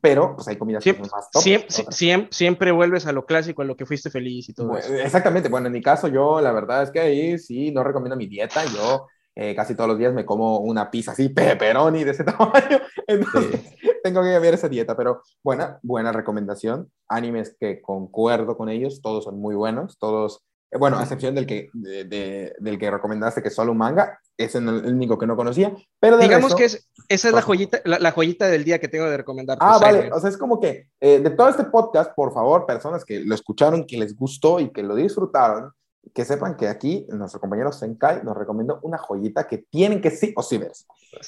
pero, 0.01 0.35
pues 0.35 0.49
hay 0.49 0.57
comidas 0.57 0.83
que 0.83 0.95
son 0.95 1.09
más 1.13 1.31
top. 1.31 1.43
Siempre, 1.43 2.29
siempre, 2.31 2.73
vuelves 2.73 3.07
a 3.07 3.13
lo 3.13 3.27
clásico, 3.27 3.63
a 3.63 3.65
lo 3.65 3.77
que 3.77 3.87
fuiste 3.87 4.11
feliz 4.11 4.49
y 4.49 4.55
todo 4.55 4.77
eso. 4.77 4.95
Exactamente. 4.95 5.49
Bueno, 5.49 5.67
en 5.67 5.73
mi 5.73 5.83
caso, 5.83 6.09
yo 6.09 6.41
la 6.41 6.53
verdad 6.53 6.85
es 6.85 6.91
que 6.91 7.01
ahí 7.01 7.39
sí 7.39 7.71
no 7.71 7.85
recomiendo 7.85 8.17
mi 8.17 8.27
dieta. 8.27 8.65
Yo 8.65 9.07
eh, 9.35 9.55
casi 9.55 9.75
todos 9.75 9.89
los 9.89 9.99
días 9.99 10.13
me 10.13 10.27
como 10.27 10.59
una 10.59 10.91
pizza 10.91 11.13
así, 11.13 11.29
pepperoni 11.31 12.05
de 12.05 12.11
ese 12.11 12.25
tamaño. 12.25 12.81
Entonces, 13.07 13.75
tengo 14.03 14.23
que 14.23 14.33
cambiar 14.33 14.55
esa 14.55 14.69
dieta, 14.69 14.97
pero 14.97 15.23
buena, 15.43 15.79
buena 15.83 16.13
recomendación. 16.13 16.91
Animes 17.09 17.57
que 17.59 17.81
concuerdo 17.81 18.57
con 18.57 18.69
ellos, 18.69 19.01
todos 19.03 19.25
son 19.25 19.41
muy 19.41 19.55
buenos, 19.55 19.99
todos, 19.99 20.45
eh, 20.71 20.79
bueno, 20.79 20.99
a 20.99 21.03
excepción 21.03 21.35
del 21.35 21.47
que, 21.47 21.69
del 21.75 22.79
que 22.79 22.91
recomendaste 22.91 23.43
que 23.43 23.49
es 23.49 23.55
solo 23.55 23.73
un 23.73 23.79
manga, 23.79 24.19
es 24.37 24.55
el 24.55 24.69
único 24.69 25.19
que 25.19 25.27
no 25.27 25.37
conocía, 25.37 25.75
pero 26.01 26.19
digamos 26.19 26.55
que 26.55 26.65
es, 26.65 26.89
esa 27.09 27.29
es 27.29 27.35
la 27.35 27.43
joyita, 27.43 27.81
la, 27.85 28.11
joyita 28.11 28.49
del 28.49 28.65
día 28.65 28.79
que 28.79 28.89
tengo 28.89 29.09
de 29.09 29.19
recomendar. 29.19 29.59
Ah, 29.61 29.79
vale, 29.81 30.11
o 30.13 30.19
sea, 30.19 30.31
es 30.31 30.37
como 30.37 30.59
que 30.61 30.89
eh, 31.01 31.21
de 31.21 31.31
todo 31.31 31.49
este 31.49 31.65
podcast, 31.65 32.13
por 32.15 32.33
favor, 32.33 32.67
personas 32.67 33.05
que 33.05 33.21
lo 33.21 33.35
escucharon, 33.35 33.85
que 33.87 33.99
les 33.99 34.17
gustó 34.17 34.61
y 34.61 34.71
que 34.71 34.83
lo 34.83 34.95
disfrutaron, 34.95 35.73
que 36.15 36.25
sepan 36.25 36.57
que 36.57 36.69
aquí 36.69 37.07
nuestro 37.11 37.41
compañero 37.41 37.73
Senkai 37.73 38.25
nos 38.25 38.37
recomendó 38.37 38.81
una 38.83 38.99
joyita 38.99 39.47
que 39.47 39.59
tienen 39.59 40.01
que 40.01 40.11
sí 40.11 40.33
o 40.37 40.43
sí 40.43 40.59
ver. 40.59 40.73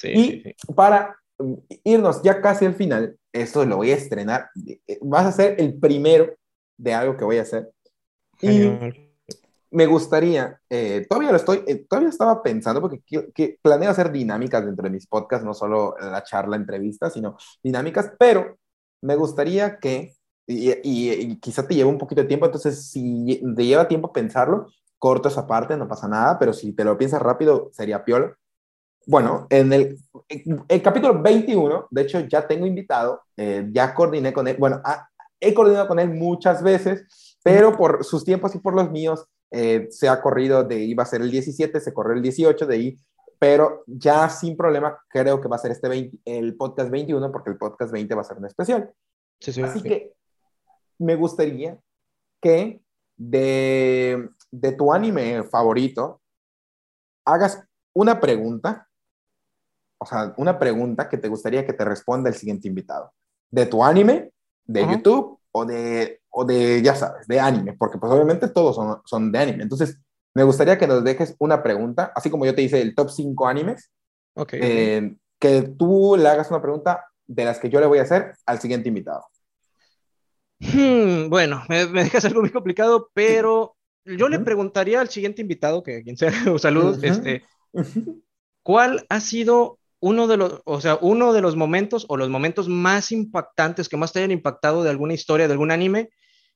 y 0.03 0.53
para 0.75 1.09
mm, 1.09 1.24
irnos 1.83 2.21
ya 2.23 2.41
casi 2.41 2.65
al 2.65 2.75
final, 2.75 3.17
esto 3.31 3.65
lo 3.65 3.77
voy 3.77 3.91
a 3.91 3.95
estrenar. 3.95 4.49
Eh, 4.65 4.99
vas 5.01 5.25
a 5.25 5.31
ser 5.31 5.59
el 5.59 5.77
primero 5.79 6.33
de 6.77 6.93
algo 6.93 7.17
que 7.17 7.25
voy 7.25 7.37
a 7.37 7.43
hacer. 7.43 7.71
Y 8.41 8.69
me 9.71 9.85
gustaría, 9.87 10.59
eh, 10.69 11.05
todavía 11.09 11.31
lo 11.31 11.37
estoy, 11.37 11.63
eh, 11.67 11.85
todavía 11.89 12.09
estaba 12.09 12.41
pensando 12.41 12.81
porque 12.81 13.01
que, 13.33 13.59
planeo 13.61 13.89
hacer 13.89 14.11
dinámicas 14.11 14.65
dentro 14.65 14.83
de 14.83 14.89
mis 14.89 15.07
podcasts, 15.07 15.45
no 15.45 15.53
solo 15.53 15.95
la 15.99 16.23
charla, 16.23 16.55
entrevista, 16.55 17.09
sino 17.09 17.37
dinámicas, 17.61 18.13
pero 18.17 18.57
me 19.01 19.15
gustaría 19.15 19.77
que 19.79 20.13
y, 20.47 21.35
quizá 21.37 21.67
te 21.67 21.75
lleva 21.75 21.89
un 21.89 21.97
poquito 21.97 22.21
de 22.21 22.27
tiempo, 22.27 22.45
entonces 22.45 22.89
si 22.89 23.41
te 23.55 23.65
lleva 23.65 23.87
tiempo 23.87 24.13
pensarlo, 24.13 24.67
corto 24.97 25.27
esa 25.27 25.47
parte, 25.47 25.75
no 25.75 25.87
pasa 25.87 26.07
nada, 26.07 26.37
pero 26.39 26.53
si 26.53 26.73
te 26.73 26.83
lo 26.83 26.97
piensas 26.97 27.21
rápido, 27.21 27.69
sería 27.73 28.05
piola. 28.05 28.37
Bueno, 29.05 29.47
en 29.49 29.71
el, 29.71 29.99
el 30.67 30.81
capítulo 30.81 31.21
21, 31.21 31.87
de 31.91 32.01
hecho 32.01 32.19
ya 32.21 32.47
tengo 32.47 32.65
invitado, 32.65 33.21
eh, 33.37 33.67
ya 33.71 33.93
coordiné 33.93 34.33
con 34.33 34.47
él, 34.47 34.57
bueno, 34.57 34.81
ah, 34.83 35.07
he 35.39 35.53
coordinado 35.53 35.87
con 35.87 35.99
él 35.99 36.09
muchas 36.09 36.63
veces, 36.63 37.37
pero 37.43 37.77
por 37.77 38.03
sus 38.03 38.23
tiempos 38.23 38.55
y 38.55 38.59
por 38.59 38.73
los 38.73 38.89
míos, 38.91 39.25
eh, 39.51 39.87
se 39.91 40.09
ha 40.09 40.21
corrido 40.21 40.63
de, 40.63 40.79
iba 40.79 41.03
a 41.03 41.05
ser 41.05 41.21
el 41.21 41.29
17, 41.29 41.79
se 41.79 41.93
corrió 41.93 42.13
el 42.15 42.21
18, 42.21 42.65
de 42.65 42.75
ahí 42.75 42.97
pero 43.39 43.83
ya 43.85 44.29
sin 44.29 44.55
problema 44.55 44.97
creo 45.09 45.41
que 45.41 45.47
va 45.47 45.57
a 45.57 45.59
ser 45.59 45.71
este 45.71 46.11
el 46.25 46.55
podcast 46.55 46.89
21 46.89 47.31
porque 47.31 47.49
el 47.49 47.57
podcast 47.57 47.91
20 47.91 48.15
va 48.15 48.21
a 48.21 48.25
ser 48.25 48.37
un 48.37 48.45
especial. 48.45 48.91
Así 49.63 49.81
que 49.81 50.13
me 50.97 51.15
gustaría 51.15 51.77
que 52.41 52.81
de, 53.17 54.29
de 54.51 54.71
tu 54.71 54.91
anime 54.91 55.43
favorito 55.43 56.21
hagas 57.25 57.63
una 57.93 58.19
pregunta, 58.19 58.87
o 59.97 60.05
sea, 60.05 60.33
una 60.37 60.59
pregunta 60.59 61.09
que 61.09 61.17
te 61.17 61.27
gustaría 61.27 61.65
que 61.65 61.73
te 61.73 61.85
responda 61.85 62.29
el 62.29 62.35
siguiente 62.35 62.67
invitado. 62.67 63.13
De 63.49 63.65
tu 63.65 63.83
anime, 63.83 64.31
de 64.65 64.81
YouTube 64.81 65.39
o 65.51 65.65
de, 65.65 66.21
o 66.29 66.43
de, 66.43 66.81
ya 66.81 66.95
sabes, 66.95 67.27
de 67.27 67.39
anime, 67.39 67.73
porque 67.73 67.97
pues 67.97 68.11
obviamente 68.11 68.49
todos 68.49 68.75
son, 68.75 69.01
son 69.05 69.31
de 69.31 69.39
anime. 69.39 69.63
Entonces, 69.63 69.99
me 70.33 70.43
gustaría 70.43 70.77
que 70.77 70.87
nos 70.87 71.03
dejes 71.03 71.35
una 71.39 71.63
pregunta, 71.63 72.11
así 72.15 72.29
como 72.29 72.45
yo 72.45 72.53
te 72.53 72.61
hice 72.61 72.81
el 72.81 72.93
top 72.93 73.09
5 73.09 73.47
animes, 73.47 73.91
okay, 74.33 74.59
eh, 74.61 75.15
que 75.39 75.61
tú 75.61 76.17
le 76.17 76.27
hagas 76.27 76.49
una 76.51 76.61
pregunta 76.61 77.05
de 77.27 77.45
las 77.45 77.59
que 77.59 77.69
yo 77.69 77.79
le 77.79 77.85
voy 77.85 77.99
a 77.99 78.03
hacer 78.03 78.33
al 78.45 78.59
siguiente 78.59 78.89
invitado. 78.89 79.25
Hmm, 80.59 81.29
bueno, 81.29 81.63
me, 81.69 81.85
me, 81.87 82.03
dejas 82.03 82.25
algo 82.25 82.41
muy 82.41 82.49
complicado, 82.49 83.09
pero 83.13 83.75
yo 84.05 84.29
le 84.29 84.39
preguntaría 84.39 85.01
al 85.01 85.09
siguiente 85.09 85.41
invitado, 85.41 85.83
que 85.83 86.03
quien 86.03 86.17
sea, 86.17 86.31
saludos, 86.59 86.99
este, 87.01 87.43
¿cuál 88.61 89.05
ha 89.09 89.19
sido 89.19 89.79
uno 90.05 90.27
de 90.27 90.37
los, 90.37 90.61
o 90.65 90.81
sea, 90.81 90.99
uno 91.01 91.33
de 91.33 91.41
los 91.41 91.55
momentos 91.55 92.05
o 92.09 92.15
los 92.15 92.29
momentos 92.29 92.69
más 92.69 93.11
impactantes 93.11 93.89
que 93.89 93.97
más 93.97 94.13
te 94.13 94.19
hayan 94.19 94.29
impactado 94.29 94.83
de 94.83 94.91
alguna 94.91 95.15
historia, 95.15 95.47
de 95.47 95.53
algún 95.53 95.71
anime, 95.71 96.11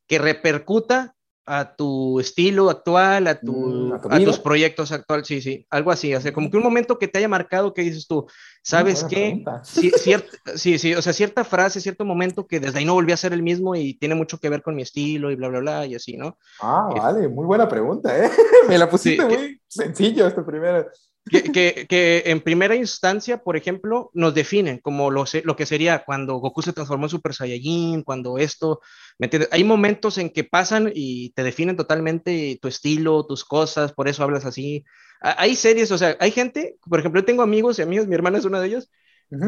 que 0.06 0.20
repercuta 0.20 1.16
a 1.48 1.76
tu 1.76 2.20
estilo 2.20 2.70
actual, 2.70 3.26
a, 3.26 3.40
tu, 3.40 3.54
mm, 3.54 3.94
a, 4.08 4.20
tus 4.20 4.38
proyectos 4.38 4.92
actuales, 4.92 5.26
sí, 5.26 5.42
sí, 5.42 5.66
algo 5.72 5.90
así, 5.90 6.14
o 6.14 6.22
sea, 6.22 6.32
como 6.32 6.52
que 6.52 6.58
un 6.58 6.64
momento 6.64 7.00
que 7.00 7.08
te 7.08 7.18
haya 7.18 7.28
marcado 7.28 7.74
que 7.74 7.82
dices 7.82 8.06
tú, 8.08 8.28
¿sabes 8.62 9.04
qué? 9.04 9.44
Sí, 9.64 9.92
sí, 10.56 10.78
sí, 10.78 10.94
o 10.94 11.02
sea, 11.02 11.12
cierta 11.12 11.44
frase, 11.44 11.82
cierto 11.82 12.06
momento 12.06 12.46
que 12.46 12.60
desde 12.60 12.78
ahí 12.78 12.86
no 12.86 12.94
volví 12.94 13.14
a 13.14 13.18
ser 13.18 13.34
el 13.34 13.42
mismo 13.42 13.76
y 13.76 13.96
tiene 13.96 14.14
mucho 14.14 14.38
que 14.38 14.50
ver 14.50 14.62
con 14.62 14.76
mi 14.76 14.84
estilo 14.84 15.32
y 15.32 15.36
bla, 15.36 15.48
bla, 15.48 15.60
bla, 15.60 15.86
y 15.88 15.96
así, 15.96 16.18
¿no? 16.18 16.38
Ah, 16.62 16.88
vale, 16.96 17.28
muy 17.28 17.48
buena 17.48 17.68
pregunta, 17.68 18.16
¿eh? 18.16 18.30
Me 18.70 18.78
la 18.78 18.88
pusiste 18.88 19.26
muy 19.26 19.60
sencillo 19.68 20.28
esta 20.28 20.46
primera 20.46 20.86
que, 21.30 21.88
que, 21.88 22.24
en 22.26 22.42
primera 22.42 22.76
instancia, 22.76 23.44
por 23.44 23.56
ejemplo, 23.56 24.10
nos 24.14 24.34
definen 24.34 24.80
como 24.80 25.12
lo, 25.12 25.26
lo, 25.44 25.56
que 25.56 25.66
sería 25.66 26.04
cuando 26.06 26.38
Goku 26.38 26.62
se 26.62 26.74
transformó 26.74 27.06
en 27.06 27.10
Super 27.10 27.34
Saiyajin, 27.34 28.04
cuando 28.04 28.38
esto, 28.38 28.82
¿me 29.18 29.28
entiendes? 29.28 29.50
Hay 29.52 29.64
momentos 29.64 30.18
en 30.18 30.30
que 30.30 30.44
pasan 30.44 30.92
y 30.94 31.32
te 31.32 31.44
definen 31.44 31.78
totalmente 31.78 32.58
tu 32.62 32.68
estilo, 32.68 33.26
tus 33.26 33.46
cosas, 33.46 33.94
por 33.94 34.08
eso 34.08 34.24
hablas 34.24 34.46
así. 34.46 34.84
Hay 35.22 35.56
series, 35.56 35.92
o 35.92 35.98
sea, 35.98 36.18
hay 36.20 36.32
gente, 36.32 36.78
por 36.90 37.00
ejemplo, 37.00 37.22
yo 37.22 37.26
tengo 37.26 37.44
amigos 37.44 37.80
y 37.80 37.82
amigos, 37.82 38.08
mi 38.08 38.16
hermana 38.16 38.38
es 38.38 38.46
una 38.46 38.62
de 38.62 38.68
ellos, 38.68 38.90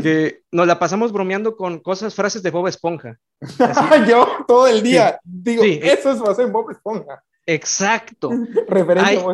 que 0.04 0.44
nos 0.52 0.68
la 0.68 0.78
pasamos 0.78 1.12
bromeando 1.12 1.56
con 1.56 1.80
cosas, 1.80 2.14
frases 2.14 2.44
de 2.44 2.52
Bob 2.52 2.68
Esponja. 2.68 3.18
yo 4.08 4.28
todo 4.48 4.68
el 4.68 4.84
día 4.84 5.20
digo, 5.24 5.64
eso 5.64 6.12
es 6.12 6.22
hacer 6.22 6.48
Bob 6.48 6.70
Esponja. 6.70 7.24
Exacto. 7.54 8.30
Referencias, 8.68 9.26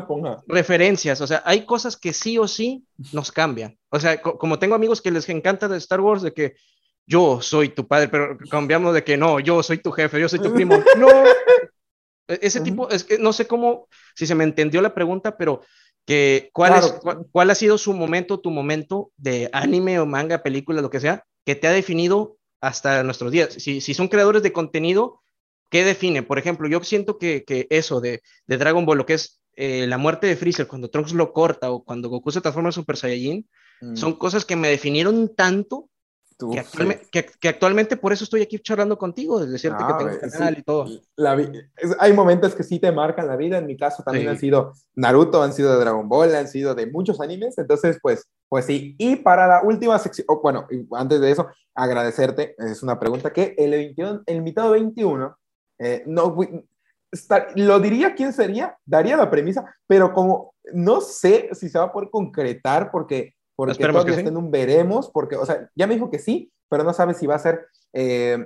referencias, 0.47 1.21
o 1.21 1.27
sea, 1.27 1.43
hay 1.45 1.65
cosas 1.65 1.95
que 1.97 2.13
sí 2.13 2.37
o 2.37 2.47
sí 2.47 2.83
nos 3.13 3.31
cambian. 3.31 3.77
O 3.89 3.99
sea, 3.99 4.21
como 4.21 4.57
tengo 4.57 4.73
amigos 4.73 5.01
que 5.01 5.11
les 5.11 5.29
encanta 5.29 5.67
de 5.67 5.77
Star 5.77 6.01
Wars, 6.01 6.23
de 6.23 6.33
que 6.33 6.55
yo 7.05 7.41
soy 7.41 7.69
tu 7.69 7.87
padre, 7.87 8.07
pero 8.09 8.37
cambiamos 8.49 8.93
de 8.93 9.03
que 9.03 9.17
no, 9.17 9.39
yo 9.39 9.61
soy 9.61 9.77
tu 9.77 9.91
jefe, 9.91 10.19
yo 10.19 10.27
soy 10.27 10.39
tu 10.39 10.53
primo. 10.53 10.75
No, 10.97 11.09
e-, 12.27 12.39
ese 12.41 12.61
tipo, 12.61 12.89
es 12.89 13.03
que 13.03 13.19
no 13.19 13.33
sé 13.33 13.47
cómo, 13.47 13.87
si 14.15 14.25
se 14.25 14.35
me 14.35 14.43
entendió 14.43 14.81
la 14.81 14.95
pregunta, 14.95 15.37
pero 15.37 15.61
que 16.05 16.49
cuál, 16.53 16.73
es, 16.79 16.95
cuál, 17.31 17.49
ha 17.51 17.55
sido 17.55 17.77
su 17.77 17.93
momento, 17.93 18.39
tu 18.39 18.49
momento 18.49 19.11
de 19.17 19.49
anime 19.53 19.99
o 19.99 20.05
manga, 20.05 20.41
película, 20.41 20.81
lo 20.81 20.89
que 20.89 21.01
sea, 21.01 21.23
que 21.45 21.55
te 21.55 21.67
ha 21.67 21.71
definido 21.71 22.37
hasta 22.61 23.03
nuestros 23.03 23.31
días. 23.31 23.53
Si, 23.53 23.81
si 23.81 23.93
son 23.93 24.07
creadores 24.07 24.41
de 24.41 24.53
contenido, 24.53 25.21
¿qué 25.69 25.83
define? 25.83 26.23
Por 26.23 26.39
ejemplo, 26.39 26.67
yo 26.67 26.83
siento 26.83 27.17
que, 27.17 27.43
que 27.43 27.67
eso 27.69 28.01
de, 28.01 28.21
de, 28.45 28.57
Dragon 28.57 28.85
Ball, 28.85 28.97
lo 28.97 29.05
que 29.05 29.13
es 29.13 29.39
eh, 29.55 29.87
la 29.87 29.97
muerte 29.97 30.27
de 30.27 30.35
Freezer, 30.35 30.67
cuando 30.67 30.89
Trunks 30.89 31.13
lo 31.13 31.33
corta 31.33 31.71
o 31.71 31.83
cuando 31.83 32.09
Goku 32.09 32.31
se 32.31 32.41
transforma 32.41 32.69
en 32.69 32.73
Super 32.73 32.97
Saiyajin, 32.97 33.47
mm. 33.81 33.95
son 33.95 34.13
cosas 34.13 34.45
que 34.45 34.55
me 34.55 34.69
definieron 34.69 35.33
tanto 35.35 35.89
que, 36.37 36.59
actualmente, 36.59 37.07
que, 37.39 37.49
actualmente, 37.49 37.97
por 37.97 38.13
eso 38.13 38.23
estoy 38.23 38.43
aquí 38.43 38.59
charlando 38.59 38.97
contigo, 38.97 39.41
es 39.41 39.49
decirte 39.49 39.77
que 39.79 39.91
ah, 39.91 39.97
tengo 39.97 40.31
canal 40.31 40.57
y 40.57 40.61
todo. 40.61 40.85
La, 41.15 41.35
hay 41.99 42.13
momentos 42.13 42.53
que 42.53 42.61
sí 42.61 42.79
te 42.79 42.91
marcan 42.91 43.25
la 43.25 43.35
vida, 43.35 43.57
en 43.57 43.65
mi 43.65 43.75
caso 43.75 44.03
también 44.03 44.29
han 44.29 44.37
sido 44.37 44.73
Naruto, 44.95 45.41
han 45.41 45.53
sido 45.53 45.73
de 45.73 45.79
Dragon 45.79 46.07
Ball, 46.07 46.35
han 46.35 46.47
sido 46.47 46.75
de 46.75 46.85
muchos 46.85 47.19
animes, 47.21 47.57
entonces 47.57 47.97
pues, 48.01 48.29
pues 48.49 48.65
sí. 48.65 48.95
Y 48.99 49.15
para 49.15 49.47
la 49.47 49.63
última 49.63 49.97
sección, 49.97 50.27
bueno, 50.43 50.67
antes 50.91 51.19
de 51.19 51.31
eso, 51.31 51.47
agradecerte, 51.73 52.55
es 52.59 52.83
una 52.83 52.99
pregunta 52.99 53.33
que 53.33 53.55
el, 53.57 53.71
21, 53.71 54.21
el 54.27 54.37
invitado 54.37 54.71
21 54.71 55.35
eh, 55.79 56.03
no, 56.05 56.35
lo 57.55 57.79
diría 57.79 58.15
quién 58.15 58.33
sería, 58.33 58.77
daría 58.85 59.17
la 59.17 59.29
premisa, 59.29 59.75
pero 59.87 60.13
como 60.13 60.53
no 60.73 61.01
sé 61.01 61.49
si 61.53 61.69
se 61.69 61.79
va 61.79 61.85
a 61.85 61.91
poder 61.91 62.09
concretar 62.09 62.91
porque, 62.91 63.35
porque 63.55 63.75
todavía 63.75 64.15
está 64.15 64.29
en 64.29 64.37
un 64.37 64.51
veremos, 64.51 65.09
porque, 65.11 65.35
o 65.35 65.45
sea, 65.45 65.69
ya 65.75 65.87
me 65.87 65.95
dijo 65.95 66.09
que 66.09 66.19
sí, 66.19 66.51
pero 66.69 66.83
no 66.83 66.93
sabe 66.93 67.13
si 67.13 67.25
va 67.25 67.35
a 67.35 67.39
ser 67.39 67.67
eh, 67.93 68.45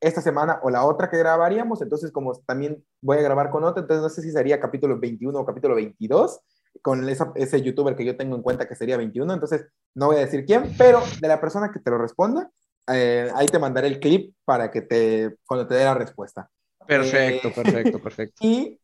esta 0.00 0.20
semana 0.20 0.60
o 0.62 0.70
la 0.70 0.84
otra 0.84 1.10
que 1.10 1.18
grabaríamos, 1.18 1.82
entonces 1.82 2.12
como 2.12 2.34
también 2.46 2.82
voy 3.02 3.18
a 3.18 3.22
grabar 3.22 3.50
con 3.50 3.64
otra, 3.64 3.82
entonces 3.82 4.02
no 4.02 4.08
sé 4.08 4.22
si 4.22 4.30
sería 4.30 4.60
capítulo 4.60 4.98
21 4.98 5.38
o 5.38 5.46
capítulo 5.46 5.74
22, 5.74 6.40
con 6.82 7.08
ese 7.08 7.62
youtuber 7.62 7.96
que 7.96 8.04
yo 8.04 8.16
tengo 8.16 8.36
en 8.36 8.42
cuenta 8.42 8.68
que 8.68 8.76
sería 8.76 8.96
21, 8.96 9.32
entonces 9.32 9.66
no 9.94 10.06
voy 10.06 10.16
a 10.16 10.20
decir 10.20 10.44
quién, 10.44 10.74
pero 10.78 11.02
de 11.20 11.28
la 11.28 11.40
persona 11.40 11.70
que 11.72 11.80
te 11.80 11.90
lo 11.90 11.98
responda, 11.98 12.50
eh, 12.90 13.30
ahí 13.34 13.46
te 13.46 13.58
mandaré 13.58 13.88
el 13.88 14.00
clip 14.00 14.34
para 14.44 14.70
que 14.70 14.82
te, 14.82 15.36
cuando 15.46 15.66
te 15.66 15.74
dé 15.74 15.84
la 15.84 15.94
respuesta. 15.94 16.48
Perfecto, 16.88 17.48
eh, 17.48 17.52
perfecto, 17.54 18.02
perfecto. 18.02 18.36
Y 18.40 18.80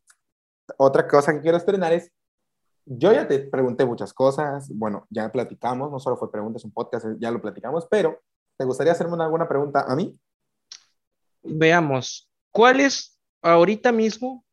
otra 0.76 1.09
cosa 1.09 1.32
que 1.32 1.40
quiero 1.40 1.56
estrenar 1.56 1.93
es, 1.94 2.12
yo 2.85 3.12
ya 3.14 3.26
te 3.26 3.39
pregunté 3.39 3.86
muchas 3.86 4.12
cosas, 4.12 4.68
bueno, 4.68 5.06
ya 5.09 5.32
platicamos, 5.32 5.90
no 5.90 5.98
solo 5.98 6.18
fue 6.18 6.31
preguntas, 6.31 6.64
un 6.64 6.72
podcast, 6.72 7.06
ya 7.18 7.31
lo 7.31 7.40
platicamos, 7.40 7.86
pero 7.90 8.20
¿te 8.59 8.66
gustaría 8.66 8.93
hacerme 8.93 9.22
alguna 9.22 9.48
pregunta 9.48 9.86
a 9.89 9.97
mí? 9.97 10.18
Veamos, 11.43 12.28
¿cuál 12.51 12.81
es 12.81 13.18
ahorita 13.40 13.90
mismo 13.90 14.44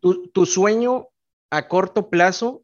tu, 0.00 0.28
tu, 0.28 0.44
sueño 0.44 1.08
a 1.50 1.68
corto 1.68 2.10
plazo 2.10 2.62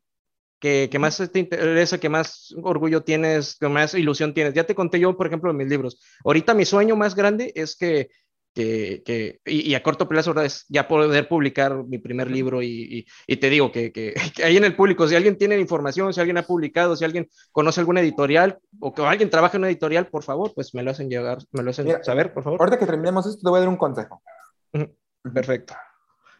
que, 0.58 0.88
que, 0.90 0.98
más 0.98 1.16
te 1.32 1.38
interesa, 1.38 1.98
que 1.98 2.08
más 2.10 2.54
orgullo 2.62 3.02
tienes, 3.02 3.56
que 3.56 3.68
más 3.68 3.94
ilusión 3.94 4.34
tienes? 4.34 4.52
Ya 4.52 4.64
te 4.64 4.74
conté 4.74 5.00
yo, 5.00 5.16
por 5.16 5.26
ejemplo, 5.26 5.50
en 5.50 5.56
mis 5.56 5.68
libros. 5.68 6.00
Ahorita 6.24 6.52
mi 6.54 6.64
sueño 6.64 6.96
más 6.96 7.14
grande 7.14 7.52
es 7.54 7.76
que 7.76 8.10
que, 8.58 9.40
y, 9.44 9.74
a 9.74 9.82
corto 9.82 10.08
plazo 10.08 10.38
es 10.40 10.66
ya 10.68 10.88
poder 10.88 11.28
publicar 11.28 11.84
mi 11.84 11.98
primer 11.98 12.30
libro 12.30 12.62
y, 12.62 13.06
y, 13.26 13.36
te 13.36 13.50
digo 13.50 13.70
que, 13.70 13.92
que, 13.92 14.14
ahí 14.42 14.56
en 14.56 14.64
el 14.64 14.74
público, 14.74 15.06
si 15.06 15.14
alguien 15.14 15.36
tiene 15.36 15.58
información, 15.58 16.12
si 16.12 16.20
alguien 16.20 16.38
ha 16.38 16.42
publicado, 16.42 16.96
si 16.96 17.04
alguien 17.04 17.28
conoce 17.52 17.80
alguna 17.80 18.00
editorial 18.00 18.58
o 18.80 18.92
que 18.94 19.02
alguien 19.02 19.30
trabaja 19.30 19.56
en 19.56 19.62
una 19.62 19.68
editorial, 19.68 20.08
por 20.08 20.24
favor, 20.24 20.52
pues 20.54 20.74
me 20.74 20.82
lo 20.82 20.90
hacen 20.90 21.08
llegar, 21.08 21.38
me 21.52 21.62
lo 21.62 21.70
hacen 21.70 22.02
saber, 22.02 22.32
por 22.32 22.42
favor. 22.42 22.60
Ahorita 22.60 22.78
que 22.78 22.86
terminemos 22.86 23.26
esto, 23.26 23.40
te 23.42 23.50
voy 23.50 23.58
a 23.58 23.60
dar 23.60 23.68
un 23.68 23.76
consejo. 23.76 24.22
Perfecto. 25.22 25.74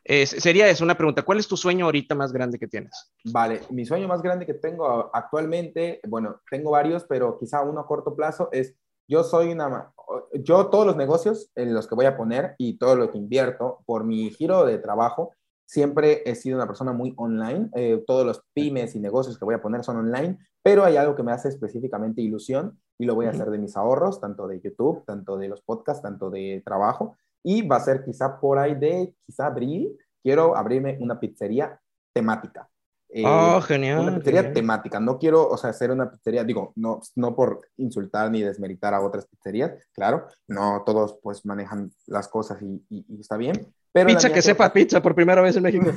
sería 0.04 0.68
eso, 0.68 0.84
una 0.84 0.96
pregunta, 0.96 1.22
¿cuál 1.22 1.38
es 1.38 1.48
tu 1.48 1.56
sueño 1.56 1.84
ahorita 1.86 2.14
más 2.14 2.32
grande 2.32 2.58
que 2.58 2.66
tienes? 2.66 3.12
Vale, 3.24 3.60
mi 3.70 3.84
sueño 3.84 4.08
más 4.08 4.22
grande 4.22 4.46
que 4.46 4.54
tengo 4.54 5.10
actualmente, 5.12 6.00
bueno, 6.08 6.40
tengo 6.50 6.72
varios, 6.72 7.04
pero 7.04 7.38
quizá 7.38 7.62
uno 7.62 7.80
a 7.80 7.86
corto 7.86 8.14
plazo 8.14 8.48
es 8.52 8.74
yo 9.08 9.24
soy 9.24 9.52
una, 9.52 9.92
yo 10.34 10.66
todos 10.66 10.86
los 10.86 10.96
negocios 10.96 11.50
en 11.54 11.74
los 11.74 11.86
que 11.86 11.94
voy 11.94 12.06
a 12.06 12.16
poner 12.16 12.54
y 12.58 12.78
todo 12.78 12.94
lo 12.94 13.10
que 13.10 13.18
invierto 13.18 13.82
por 13.86 14.04
mi 14.04 14.30
giro 14.30 14.64
de 14.64 14.78
trabajo, 14.78 15.32
siempre 15.66 16.22
he 16.24 16.34
sido 16.34 16.56
una 16.56 16.66
persona 16.66 16.92
muy 16.92 17.14
online. 17.16 17.70
Eh, 17.74 18.02
todos 18.06 18.24
los 18.24 18.42
pymes 18.54 18.94
y 18.94 19.00
negocios 19.00 19.38
que 19.38 19.44
voy 19.44 19.54
a 19.54 19.62
poner 19.62 19.84
son 19.84 19.96
online, 19.96 20.38
pero 20.62 20.84
hay 20.84 20.96
algo 20.96 21.14
que 21.14 21.22
me 21.22 21.32
hace 21.32 21.48
específicamente 21.48 22.22
ilusión 22.22 22.78
y 22.98 23.06
lo 23.06 23.14
voy 23.14 23.26
a 23.26 23.30
hacer 23.30 23.50
de 23.50 23.58
mis 23.58 23.76
ahorros, 23.76 24.20
tanto 24.20 24.46
de 24.46 24.60
YouTube, 24.60 25.04
tanto 25.04 25.36
de 25.36 25.48
los 25.48 25.62
podcasts, 25.62 26.02
tanto 26.02 26.30
de 26.30 26.62
trabajo. 26.64 27.16
Y 27.42 27.66
va 27.66 27.76
a 27.76 27.80
ser 27.80 28.04
quizá 28.04 28.40
por 28.40 28.58
ahí 28.58 28.74
de, 28.74 29.14
quizá 29.26 29.46
abril, 29.46 29.96
quiero 30.22 30.56
abrirme 30.56 30.98
una 31.00 31.20
pizzería 31.20 31.80
temática. 32.12 32.68
Eh, 33.10 33.24
oh, 33.26 33.60
genial. 33.62 34.00
Una 34.00 34.16
pizzería 34.16 34.52
temática. 34.52 35.00
No 35.00 35.18
quiero, 35.18 35.48
o 35.48 35.56
sea, 35.56 35.70
hacer 35.70 35.90
una 35.90 36.10
pizzería, 36.10 36.44
digo, 36.44 36.72
no, 36.76 37.00
no 37.16 37.34
por 37.34 37.62
insultar 37.78 38.30
ni 38.30 38.42
desmeritar 38.42 38.92
a 38.92 39.00
otras 39.00 39.26
pizzerías, 39.26 39.72
claro, 39.92 40.26
no 40.46 40.82
todos 40.84 41.18
pues 41.22 41.44
manejan 41.46 41.90
las 42.06 42.28
cosas 42.28 42.60
y, 42.62 42.84
y, 42.90 43.20
está 43.20 43.36
bien. 43.36 43.72
Pero 43.92 44.08
pizza 44.08 44.30
que 44.30 44.42
sepa 44.42 44.72
pizza 44.72 45.00
por 45.00 45.14
primera 45.14 45.40
vez 45.40 45.56
en 45.56 45.62
México. 45.64 45.90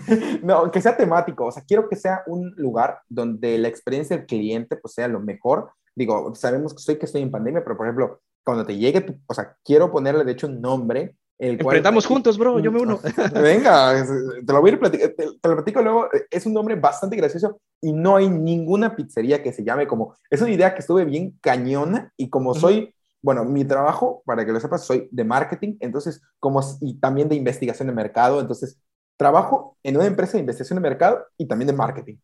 no, 0.44 0.72
que 0.72 0.82
sea 0.82 0.96
temático, 0.96 1.46
o 1.46 1.52
sea, 1.52 1.64
quiero 1.68 1.90
que 1.90 1.98
sea 1.98 2.24
un 2.28 2.54
lugar 2.56 3.02
donde 3.10 3.58
la 3.58 3.68
experiencia 3.68 4.16
del 4.16 4.26
cliente 4.26 4.78
pues 4.78 4.94
sea 4.94 5.08
lo 5.08 5.20
mejor. 5.20 5.72
Digo, 5.94 6.34
sabemos 6.36 6.74
que 6.74 6.80
estoy, 6.80 6.98
que 6.98 7.06
estoy 7.06 7.22
en 7.22 7.32
pandemia, 7.32 7.64
pero 7.64 7.76
por 7.76 7.86
ejemplo, 7.86 8.22
cuando 8.44 8.66
te 8.66 8.78
llegue, 8.78 9.20
o 9.28 9.34
sea, 9.34 9.56
quiero 9.64 9.92
ponerle 9.92 10.24
de 10.24 10.32
hecho 10.32 10.48
un 10.48 10.62
nombre 10.62 11.16
el 11.41 11.59
Enfrentamos 11.59 12.05
juntos, 12.05 12.38
bro, 12.38 12.59
yo 12.59 12.72
me 12.72 12.80
uno. 12.84 12.99
Venga, 13.34 14.05
te 14.45 14.53
lo 14.53 14.61
voy 14.61 14.69
a 14.69 14.80
platicar, 14.80 15.09
te, 15.18 15.26
lo 15.26 15.55
platico 15.55 15.81
luego. 15.81 16.07
Es 16.30 16.45
un 16.45 16.53
nombre 16.53 16.76
bastante 16.76 17.15
gracioso 17.15 17.59
y 17.81 17.93
no 17.93 18.15
hay 18.15 18.30
ninguna 18.30 18.95
pizzería 18.95 19.41
que 19.41 19.51
se 19.51 19.63
llame 19.63 19.88
como. 19.88 20.15
Es 20.30 20.39
una 20.41 20.51
idea 20.51 20.76
que 20.76 20.81
estuve 20.81 21.03
bien 21.03 21.39
cañona 21.41 22.13
y 22.15 22.30
como 22.30 22.53
soy, 22.53 22.93
bueno, 23.23 23.43
mi 23.43 23.65
trabajo, 23.65 24.22
para 24.23 24.45
que 24.45 24.51
lo 24.51 24.59
sepas, 24.59 24.85
soy 24.85 25.09
de 25.11 25.23
marketing, 25.23 25.77
entonces, 25.80 26.22
como, 26.39 26.61
y 26.80 26.99
también 26.99 27.27
de 27.27 27.35
investigación 27.35 27.88
de 27.88 27.95
mercado, 27.95 28.39
entonces, 28.39 28.80
trabajo 29.18 29.77
en 29.81 29.95
una 29.97 30.05
empresa 30.05 30.34
de 30.34 30.41
investigación 30.41 30.77
de 30.77 30.89
mercado 30.89 31.26
y 31.39 31.47
también 31.47 31.68
de 31.68 31.73
marketing. 31.73 32.18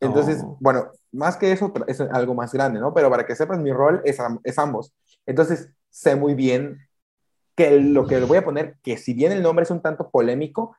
Entonces, 0.00 0.40
oh. 0.42 0.56
bueno, 0.60 0.90
más 1.12 1.36
que 1.36 1.52
eso, 1.52 1.72
es 1.86 2.00
algo 2.00 2.34
más 2.34 2.52
grande, 2.52 2.80
¿no? 2.80 2.92
Pero 2.92 3.08
para 3.08 3.24
que 3.24 3.36
sepas, 3.36 3.60
mi 3.60 3.72
rol 3.72 4.02
es, 4.04 4.18
es 4.42 4.58
ambos. 4.58 4.92
Entonces, 5.26 5.70
sé 5.90 6.16
muy 6.16 6.34
bien 6.34 6.78
que 7.54 7.78
lo 7.80 8.06
que 8.06 8.18
le 8.18 8.26
voy 8.26 8.38
a 8.38 8.44
poner, 8.44 8.76
que 8.82 8.96
si 8.96 9.14
bien 9.14 9.32
el 9.32 9.42
nombre 9.42 9.62
es 9.64 9.70
un 9.70 9.82
tanto 9.82 10.10
polémico, 10.10 10.76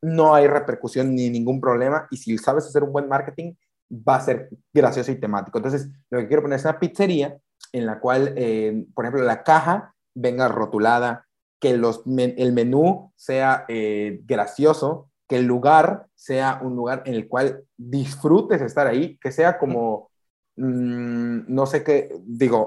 no 0.00 0.34
hay 0.34 0.46
repercusión 0.46 1.14
ni 1.14 1.30
ningún 1.30 1.60
problema. 1.60 2.06
Y 2.10 2.16
si 2.18 2.36
sabes 2.38 2.66
hacer 2.66 2.82
un 2.82 2.92
buen 2.92 3.08
marketing, 3.08 3.54
va 3.90 4.16
a 4.16 4.20
ser 4.20 4.50
gracioso 4.72 5.12
y 5.12 5.20
temático. 5.20 5.58
Entonces, 5.58 5.88
lo 6.10 6.18
que 6.18 6.28
quiero 6.28 6.42
poner 6.42 6.58
es 6.58 6.64
una 6.64 6.78
pizzería 6.78 7.36
en 7.72 7.86
la 7.86 8.00
cual, 8.00 8.32
eh, 8.36 8.84
por 8.94 9.04
ejemplo, 9.04 9.24
la 9.24 9.42
caja 9.42 9.94
venga 10.14 10.48
rotulada, 10.48 11.26
que 11.58 11.76
los, 11.76 12.02
el 12.06 12.52
menú 12.52 13.12
sea 13.16 13.64
eh, 13.68 14.20
gracioso, 14.24 15.10
que 15.28 15.36
el 15.36 15.46
lugar 15.46 16.06
sea 16.14 16.60
un 16.62 16.76
lugar 16.76 17.02
en 17.06 17.14
el 17.14 17.28
cual 17.28 17.64
disfrutes 17.76 18.60
estar 18.60 18.86
ahí, 18.86 19.18
que 19.18 19.32
sea 19.32 19.58
como, 19.58 20.10
mm, 20.56 21.40
no 21.48 21.66
sé 21.66 21.82
qué, 21.82 22.14
digo... 22.24 22.66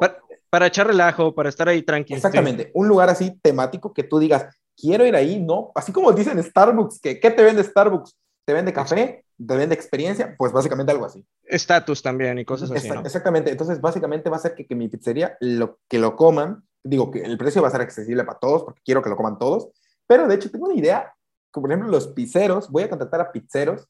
Para, 0.49 0.67
echar 0.67 0.87
relajo, 0.87 1.33
para 1.35 1.49
estar 1.49 1.69
ahí 1.69 1.83
tranquilo. 1.83 2.17
Exactamente, 2.17 2.71
un 2.73 2.87
lugar 2.87 3.09
así 3.09 3.39
temático 3.41 3.93
que 3.93 4.03
tú 4.03 4.19
digas, 4.19 4.45
quiero 4.75 5.05
ir 5.05 5.15
ahí, 5.15 5.39
¿no? 5.39 5.71
Así 5.75 5.91
como 5.91 6.11
dicen 6.11 6.41
Starbucks, 6.41 6.99
que 6.99 7.19
¿qué 7.19 7.31
te 7.31 7.43
vende 7.43 7.63
Starbucks? 7.63 8.17
¿Te 8.45 8.53
vende 8.53 8.73
café? 8.73 9.23
¿Te 9.37 9.55
vende 9.55 9.75
experiencia? 9.75 10.35
Pues 10.37 10.51
básicamente 10.51 10.91
algo 10.91 11.05
así. 11.05 11.25
Estatus 11.43 12.01
también 12.01 12.39
y 12.39 12.45
cosas 12.45 12.71
así. 12.71 12.87
Exactamente, 12.87 13.51
entonces 13.51 13.79
básicamente 13.79 14.29
va 14.29 14.37
a 14.37 14.39
ser 14.39 14.55
que, 14.55 14.65
que 14.65 14.75
mi 14.75 14.87
pizzería, 14.87 15.37
lo, 15.39 15.79
que 15.87 15.99
lo 15.99 16.15
coman, 16.15 16.63
digo 16.83 17.11
que 17.11 17.21
el 17.21 17.37
precio 17.37 17.61
va 17.61 17.67
a 17.67 17.71
ser 17.71 17.81
accesible 17.81 18.23
para 18.23 18.39
todos 18.39 18.63
porque 18.63 18.81
quiero 18.83 19.01
que 19.01 19.09
lo 19.09 19.17
coman 19.17 19.37
todos, 19.37 19.69
pero 20.07 20.27
de 20.27 20.35
hecho 20.35 20.49
tengo 20.49 20.65
una 20.65 20.79
idea, 20.79 21.13
como 21.51 21.63
por 21.63 21.71
ejemplo 21.71 21.91
los 21.91 22.07
pizzeros, 22.07 22.69
voy 22.69 22.83
a 22.83 22.89
contratar 22.89 23.21
a 23.21 23.31
pizzeros 23.31 23.87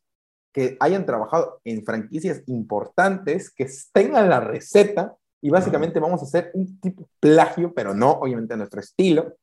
que 0.51 0.77
hayan 0.79 1.05
trabajado 1.05 1.61
en 1.63 1.85
franquicias 1.85 2.41
importantes, 2.47 3.51
que 3.51 3.69
tengan 3.93 4.29
la 4.29 4.39
receta 4.39 5.15
y 5.41 5.49
básicamente 5.49 5.99
vamos 5.99 6.21
a 6.21 6.25
hacer 6.25 6.51
un 6.53 6.79
tipo 6.79 7.09
plagio, 7.19 7.73
pero 7.73 7.93
no 7.93 8.11
obviamente 8.11 8.53
a 8.53 8.57
nuestro 8.57 8.79
estilo, 8.79 9.35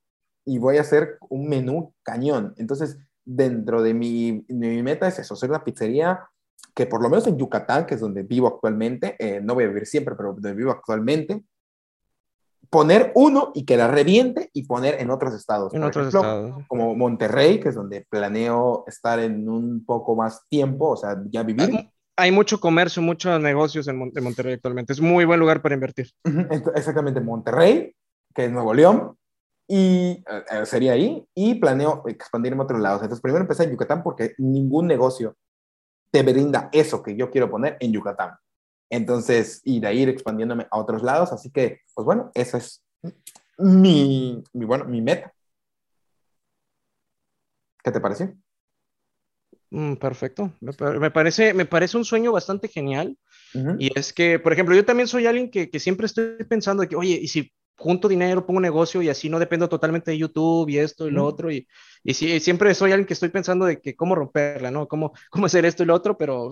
y 0.44 0.58
voy 0.58 0.78
a 0.78 0.82
hacer 0.82 1.18
un 1.28 1.48
menú 1.48 1.92
cañón. 2.02 2.54
Entonces, 2.56 2.98
dentro 3.24 3.82
de 3.82 3.94
mi, 3.94 4.44
mi 4.48 4.82
meta 4.82 5.08
es 5.08 5.18
eso, 5.18 5.34
hacer 5.34 5.50
una 5.50 5.64
pizzería 5.64 6.28
que 6.74 6.86
por 6.86 7.02
lo 7.02 7.08
menos 7.08 7.26
en 7.26 7.38
Yucatán, 7.38 7.86
que 7.86 7.94
es 7.94 8.00
donde 8.00 8.22
vivo 8.22 8.46
actualmente, 8.46 9.16
eh, 9.18 9.40
no 9.42 9.54
voy 9.54 9.64
a 9.64 9.68
vivir 9.68 9.86
siempre, 9.86 10.14
pero 10.14 10.34
donde 10.34 10.52
vivo 10.52 10.70
actualmente, 10.70 11.42
poner 12.68 13.12
uno 13.14 13.52
y 13.54 13.64
que 13.64 13.76
la 13.76 13.88
reviente 13.88 14.50
y 14.52 14.64
poner 14.66 15.00
en 15.00 15.10
otros 15.10 15.34
estados. 15.34 15.72
En 15.72 15.82
otros 15.82 16.08
estados. 16.08 16.64
Como 16.68 16.94
Monterrey, 16.94 17.60
que 17.60 17.70
es 17.70 17.74
donde 17.74 18.06
planeo 18.08 18.84
estar 18.86 19.18
en 19.20 19.48
un 19.48 19.84
poco 19.84 20.14
más 20.14 20.46
tiempo, 20.48 20.90
o 20.90 20.96
sea, 20.96 21.20
ya 21.30 21.42
vivir. 21.42 21.90
Hay, 22.16 22.32
mucho 22.32 22.60
comercio, 22.60 23.02
muchos 23.02 23.40
negocios 23.40 23.88
en, 23.88 23.98
Monterrey 23.98 24.54
actualmente. 24.54 24.92
Es 24.92 25.00
muy 25.00 25.24
buen 25.24 25.40
lugar 25.40 25.62
para 25.62 25.74
invertir. 25.74 26.10
Exactamente, 26.74 27.20
Monterrey, 27.20 27.94
que 28.34 28.46
es 28.46 28.50
Nuevo 28.50 28.72
León, 28.72 29.16
y 29.68 30.24
eh, 30.28 30.66
sería 30.66 30.92
ahí, 30.92 31.26
y 31.34 31.56
planeo 31.56 32.04
expandirme 32.06 32.62
a 32.62 32.64
otros 32.64 32.80
lados. 32.80 33.02
Entonces, 33.02 33.22
primero 33.22 33.42
empecé 33.42 33.64
en 33.64 33.72
Yucatán 33.72 34.02
porque 34.02 34.34
ningún 34.38 34.86
negocio 34.86 35.36
te 36.10 36.22
brinda 36.22 36.68
eso 36.72 37.02
que 37.02 37.16
yo 37.16 37.30
quiero 37.30 37.50
poner 37.50 37.76
en 37.80 37.92
Yucatán. 37.92 38.36
Entonces, 38.88 39.60
y 39.64 39.80
de 39.80 39.94
ir 39.94 40.08
expandiéndome 40.08 40.66
a 40.70 40.78
otros 40.78 41.02
lados. 41.02 41.32
Así 41.32 41.50
que, 41.50 41.80
pues 41.94 42.04
bueno, 42.04 42.30
esa 42.34 42.58
es 42.58 42.84
mi, 43.58 44.42
mi 44.52 44.64
bueno, 44.64 44.84
mi 44.84 45.00
meta. 45.00 45.32
¿Qué 47.82 47.90
te 47.90 48.00
pareció? 48.00 48.34
Mm, 49.70 49.94
perfecto. 49.96 50.52
Me, 50.60 51.10
parece, 51.10 51.52
me 51.54 51.66
parece 51.66 51.96
un 51.96 52.04
sueño 52.04 52.32
bastante 52.32 52.68
genial. 52.68 53.16
Y 53.78 53.90
es 53.98 54.12
que, 54.12 54.38
por 54.38 54.52
ejemplo, 54.52 54.74
yo 54.74 54.84
también 54.84 55.08
soy 55.08 55.26
alguien 55.26 55.50
que, 55.50 55.70
que 55.70 55.80
siempre 55.80 56.06
estoy 56.06 56.36
pensando 56.48 56.86
que, 56.86 56.96
oye, 56.96 57.18
y 57.22 57.28
si 57.28 57.52
junto 57.78 58.08
dinero, 58.08 58.46
pongo 58.46 58.58
un 58.58 58.62
negocio 58.62 59.02
y 59.02 59.08
así 59.08 59.28
no 59.28 59.38
dependo 59.38 59.68
totalmente 59.68 60.10
de 60.10 60.18
YouTube 60.18 60.68
y 60.68 60.78
esto 60.78 61.06
y 61.06 61.10
lo 61.10 61.24
otro. 61.24 61.52
Y, 61.52 61.68
y 62.02 62.14
siempre 62.14 62.74
soy 62.74 62.92
alguien 62.92 63.06
que 63.06 63.12
estoy 63.12 63.28
pensando 63.28 63.66
de 63.66 63.80
que 63.80 63.94
cómo 63.94 64.14
romperla, 64.14 64.70
¿no? 64.70 64.88
Cómo, 64.88 65.12
cómo 65.30 65.46
hacer 65.46 65.66
esto 65.66 65.82
y 65.82 65.86
lo 65.86 65.94
otro, 65.94 66.16
pero 66.16 66.50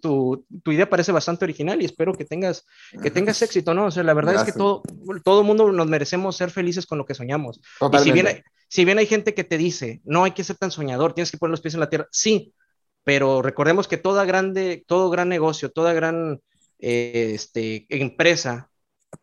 tu, 0.00 0.44
tu, 0.62 0.72
idea 0.72 0.90
parece 0.90 1.12
bastante 1.12 1.44
original 1.44 1.80
y 1.80 1.86
espero 1.86 2.12
que 2.12 2.24
tengas, 2.24 2.66
que 3.02 3.10
tengas 3.10 3.40
éxito, 3.40 3.72
¿no? 3.74 3.86
O 3.86 3.90
sea, 3.90 4.02
la 4.02 4.14
verdad 4.14 4.34
es 4.34 4.44
que 4.44 4.52
todo, 4.52 4.82
todo 5.24 5.42
mundo 5.42 5.72
nos 5.72 5.86
merecemos 5.86 6.36
ser 6.36 6.50
felices 6.50 6.86
con 6.86 6.98
lo 6.98 7.06
que 7.06 7.14
soñamos. 7.14 7.60
Y 7.92 7.98
si 7.98 8.12
bien, 8.12 8.26
hay, 8.26 8.42
si 8.68 8.84
bien 8.84 8.98
hay 8.98 9.06
gente 9.06 9.34
que 9.34 9.44
te 9.44 9.56
dice, 9.56 10.00
no 10.04 10.24
hay 10.24 10.32
que 10.32 10.44
ser 10.44 10.56
tan 10.56 10.70
soñador, 10.70 11.14
tienes 11.14 11.30
que 11.30 11.38
poner 11.38 11.52
los 11.52 11.60
pies 11.60 11.74
en 11.74 11.80
la 11.80 11.88
tierra, 11.88 12.08
sí, 12.10 12.52
pero 13.04 13.40
recordemos 13.40 13.88
que 13.88 13.96
toda 13.96 14.26
grande, 14.26 14.84
todo 14.86 15.08
gran 15.08 15.30
negocio, 15.30 15.70
toda 15.70 15.94
gran 15.94 16.42
eh, 16.78 17.32
este, 17.34 17.86
empresa 17.88 18.68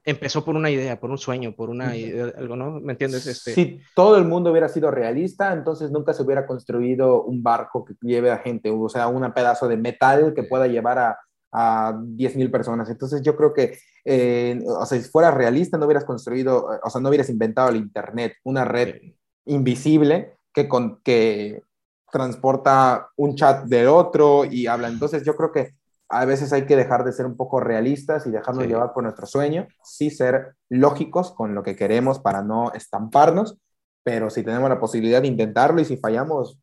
empezó 0.03 0.43
por 0.43 0.55
una 0.55 0.69
idea, 0.69 0.99
por 0.99 1.09
un 1.09 1.17
sueño, 1.17 1.55
por 1.55 1.69
una 1.69 1.95
idea, 1.95 2.33
algo, 2.37 2.55
¿no? 2.55 2.79
¿Me 2.79 2.93
entiendes? 2.93 3.25
Este... 3.27 3.53
Si 3.53 3.81
todo 3.95 4.17
el 4.17 4.25
mundo 4.25 4.51
hubiera 4.51 4.69
sido 4.69 4.91
realista, 4.91 5.53
entonces 5.53 5.91
nunca 5.91 6.13
se 6.13 6.23
hubiera 6.23 6.45
construido 6.45 7.23
un 7.23 7.43
barco 7.43 7.85
que 7.85 7.95
lleve 8.01 8.31
a 8.31 8.37
gente, 8.37 8.69
o 8.69 8.89
sea, 8.89 9.07
un 9.07 9.31
pedazo 9.33 9.67
de 9.67 9.77
metal 9.77 10.33
que 10.33 10.43
pueda 10.43 10.67
llevar 10.67 10.99
a, 10.99 11.19
a 11.51 11.93
10.000 11.93 12.51
personas. 12.51 12.89
Entonces 12.89 13.21
yo 13.21 13.35
creo 13.35 13.53
que, 13.53 13.77
eh, 14.03 14.61
o 14.67 14.85
sea, 14.85 15.01
si 15.01 15.09
fuera 15.09 15.31
realista, 15.31 15.77
no 15.77 15.85
hubieras 15.85 16.05
construido, 16.05 16.67
o 16.83 16.89
sea, 16.89 17.01
no 17.01 17.09
hubieras 17.09 17.29
inventado 17.29 17.69
el 17.69 17.77
Internet, 17.77 18.33
una 18.43 18.65
red 18.65 18.95
invisible 19.45 20.37
que, 20.53 20.67
con, 20.67 20.99
que 21.01 21.61
transporta 22.11 23.09
un 23.15 23.35
chat 23.35 23.65
de 23.65 23.87
otro 23.87 24.45
y 24.45 24.67
habla. 24.67 24.87
Entonces 24.87 25.23
yo 25.23 25.35
creo 25.35 25.51
que 25.51 25.75
a 26.09 26.25
veces 26.25 26.53
hay 26.53 26.65
que 26.65 26.75
dejar 26.75 27.03
de 27.03 27.13
ser 27.13 27.25
un 27.25 27.35
poco 27.35 27.59
realistas 27.59 28.27
y 28.27 28.31
dejarnos 28.31 28.67
llevar 28.67 28.93
por 28.93 29.03
nuestro 29.03 29.25
sueño, 29.25 29.67
sí 29.83 30.09
ser 30.09 30.55
lógicos 30.69 31.31
con 31.31 31.55
lo 31.55 31.63
que 31.63 31.75
queremos 31.75 32.19
para 32.19 32.41
no 32.43 32.71
estamparnos, 32.73 33.57
pero 34.03 34.29
si 34.29 34.43
tenemos 34.43 34.69
la 34.69 34.79
posibilidad 34.79 35.21
de 35.21 35.27
intentarlo 35.27 35.81
y 35.81 35.85
si 35.85 35.97
fallamos, 35.97 36.59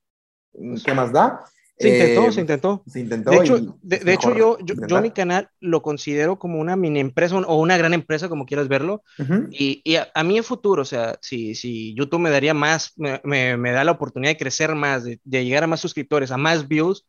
¿qué 0.84 0.94
más 0.94 1.12
da? 1.12 1.44
Se 1.78 1.88
intentó, 1.88 2.32
se 2.32 2.40
intentó. 2.40 2.82
Se 2.86 3.00
intentó. 3.00 3.30
De 3.30 3.36
hecho, 3.38 3.78
de, 3.82 4.12
hecho 4.12 4.36
yo, 4.36 4.58
yo, 4.60 5.00
mi 5.00 5.10
canal 5.10 5.48
lo 5.58 5.82
considero 5.82 6.38
como 6.38 6.60
una 6.60 6.76
mini 6.76 7.00
empresa 7.00 7.36
o 7.36 7.60
una 7.60 7.76
gran 7.76 7.92
empresa, 7.94 8.28
como 8.28 8.46
quieras 8.46 8.68
verlo. 8.68 9.02
Y, 9.50 9.80
y 9.82 9.96
a, 9.96 10.22
mí 10.22 10.36
en 10.36 10.44
futuro, 10.44 10.82
o 10.82 10.84
sea, 10.84 11.18
si, 11.20 11.56
si 11.56 11.94
YouTube 11.94 12.20
me 12.20 12.30
daría 12.30 12.54
más, 12.54 12.92
me, 12.96 13.20
me, 13.56 13.72
da 13.72 13.82
la 13.82 13.92
oportunidad 13.92 14.32
de 14.32 14.38
crecer 14.38 14.76
más, 14.76 15.02
de, 15.02 15.18
de, 15.24 15.44
llegar 15.44 15.64
a 15.64 15.66
más 15.66 15.80
suscriptores, 15.80 16.30
a 16.30 16.36
más 16.36 16.68
views, 16.68 17.04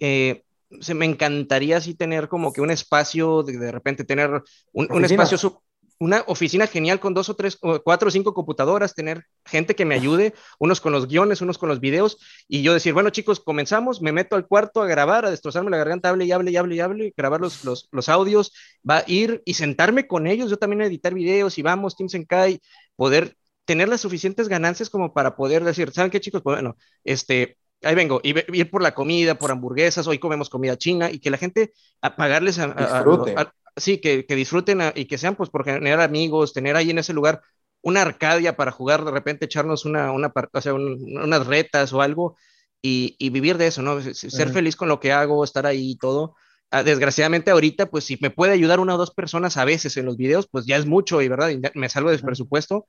eh, 0.00 0.42
se 0.80 0.94
me 0.94 1.04
encantaría 1.04 1.78
así 1.78 1.94
tener 1.94 2.28
como 2.28 2.52
que 2.52 2.60
un 2.60 2.70
espacio, 2.70 3.42
de, 3.42 3.58
de 3.58 3.72
repente 3.72 4.04
tener 4.04 4.42
un, 4.72 5.04
espacio, 5.04 5.62
una 5.98 6.24
oficina 6.26 6.66
genial 6.66 7.00
con 7.00 7.12
dos 7.12 7.28
o 7.28 7.36
tres, 7.36 7.58
o 7.60 7.82
cuatro 7.82 8.08
o 8.08 8.10
cinco 8.10 8.32
computadoras, 8.32 8.94
tener 8.94 9.26
gente 9.44 9.74
que 9.74 9.84
me 9.84 9.94
ayude, 9.94 10.34
unos 10.58 10.80
con 10.80 10.92
los 10.92 11.08
guiones, 11.08 11.40
unos 11.40 11.58
con 11.58 11.68
los 11.68 11.80
videos, 11.80 12.18
y 12.48 12.62
yo 12.62 12.72
decir, 12.72 12.94
bueno 12.94 13.10
chicos, 13.10 13.40
comenzamos, 13.40 14.00
me 14.00 14.12
meto 14.12 14.36
al 14.36 14.46
cuarto 14.46 14.82
a 14.82 14.86
grabar, 14.86 15.26
a 15.26 15.30
destrozarme 15.30 15.70
la 15.70 15.76
garganta, 15.76 16.08
hable 16.08 16.24
y 16.24 16.32
hable 16.32 16.50
y 16.50 16.56
hable 16.56 16.74
y 16.74 16.80
hable, 16.80 17.14
grabar 17.16 17.40
los, 17.40 17.64
los, 17.64 17.88
los 17.92 18.08
audios, 18.08 18.52
va 18.88 18.98
a 18.98 19.04
ir 19.06 19.42
y 19.44 19.54
sentarme 19.54 20.06
con 20.06 20.26
ellos, 20.26 20.50
yo 20.50 20.56
también 20.56 20.82
a 20.82 20.86
editar 20.86 21.12
videos 21.12 21.58
y 21.58 21.62
vamos, 21.62 21.96
Team 21.96 22.08
Senkai, 22.08 22.60
poder 22.96 23.36
tener 23.64 23.88
las 23.88 24.00
suficientes 24.00 24.48
ganancias 24.48 24.90
como 24.90 25.12
para 25.12 25.36
poder 25.36 25.64
decir, 25.64 25.92
¿saben 25.92 26.10
qué 26.10 26.20
chicos? 26.20 26.42
Pues 26.42 26.56
bueno, 26.56 26.76
este, 27.04 27.56
ahí 27.82 27.94
vengo, 27.94 28.20
y 28.22 28.34
ir 28.56 28.70
por 28.70 28.82
la 28.82 28.94
comida, 28.94 29.36
por 29.36 29.50
hamburguesas, 29.50 30.06
hoy 30.06 30.18
comemos 30.18 30.50
comida 30.50 30.76
china 30.76 31.10
y 31.10 31.18
que 31.18 31.30
la 31.30 31.38
gente 31.38 31.72
a 32.00 32.16
pagarles 32.16 32.58
a, 32.58 33.52
sí, 33.76 33.98
que, 33.98 34.26
que 34.26 34.34
disfruten 34.36 34.80
y 34.94 35.06
que 35.06 35.18
sean 35.18 35.36
pues 35.36 35.50
por 35.50 35.64
generar 35.64 36.00
amigos, 36.00 36.52
tener 36.52 36.76
ahí 36.76 36.90
en 36.90 36.98
ese 36.98 37.12
lugar 37.12 37.42
una 37.82 38.02
arcadia 38.02 38.56
para 38.56 38.72
jugar, 38.72 39.04
de 39.04 39.10
repente 39.10 39.46
echarnos 39.46 39.84
una, 39.84 40.12
una 40.12 40.32
o 40.52 40.60
sea, 40.60 40.74
unas 40.74 41.46
retas 41.46 41.92
o 41.92 42.02
algo 42.02 42.36
y, 42.82 43.16
y, 43.18 43.30
vivir 43.30 43.58
de 43.58 43.68
eso, 43.68 43.82
¿no? 43.82 44.00
Ser 44.00 44.50
feliz 44.50 44.76
con 44.76 44.88
lo 44.88 45.00
que 45.00 45.12
hago, 45.12 45.44
estar 45.44 45.66
ahí 45.66 45.92
y 45.92 45.96
todo. 45.96 46.34
Ah, 46.70 46.82
desgraciadamente 46.82 47.50
ahorita, 47.50 47.90
pues 47.90 48.04
si 48.04 48.16
me 48.20 48.30
puede 48.30 48.52
ayudar 48.52 48.80
una 48.80 48.94
o 48.94 48.98
dos 48.98 49.10
personas 49.10 49.56
a 49.56 49.64
veces 49.64 49.96
en 49.96 50.06
los 50.06 50.16
videos, 50.16 50.46
pues 50.48 50.66
ya 50.66 50.76
es 50.76 50.86
mucho 50.86 51.20
y 51.20 51.28
verdad, 51.28 51.50
me 51.74 51.88
salgo 51.88 52.10
del 52.10 52.20
presupuesto, 52.20 52.86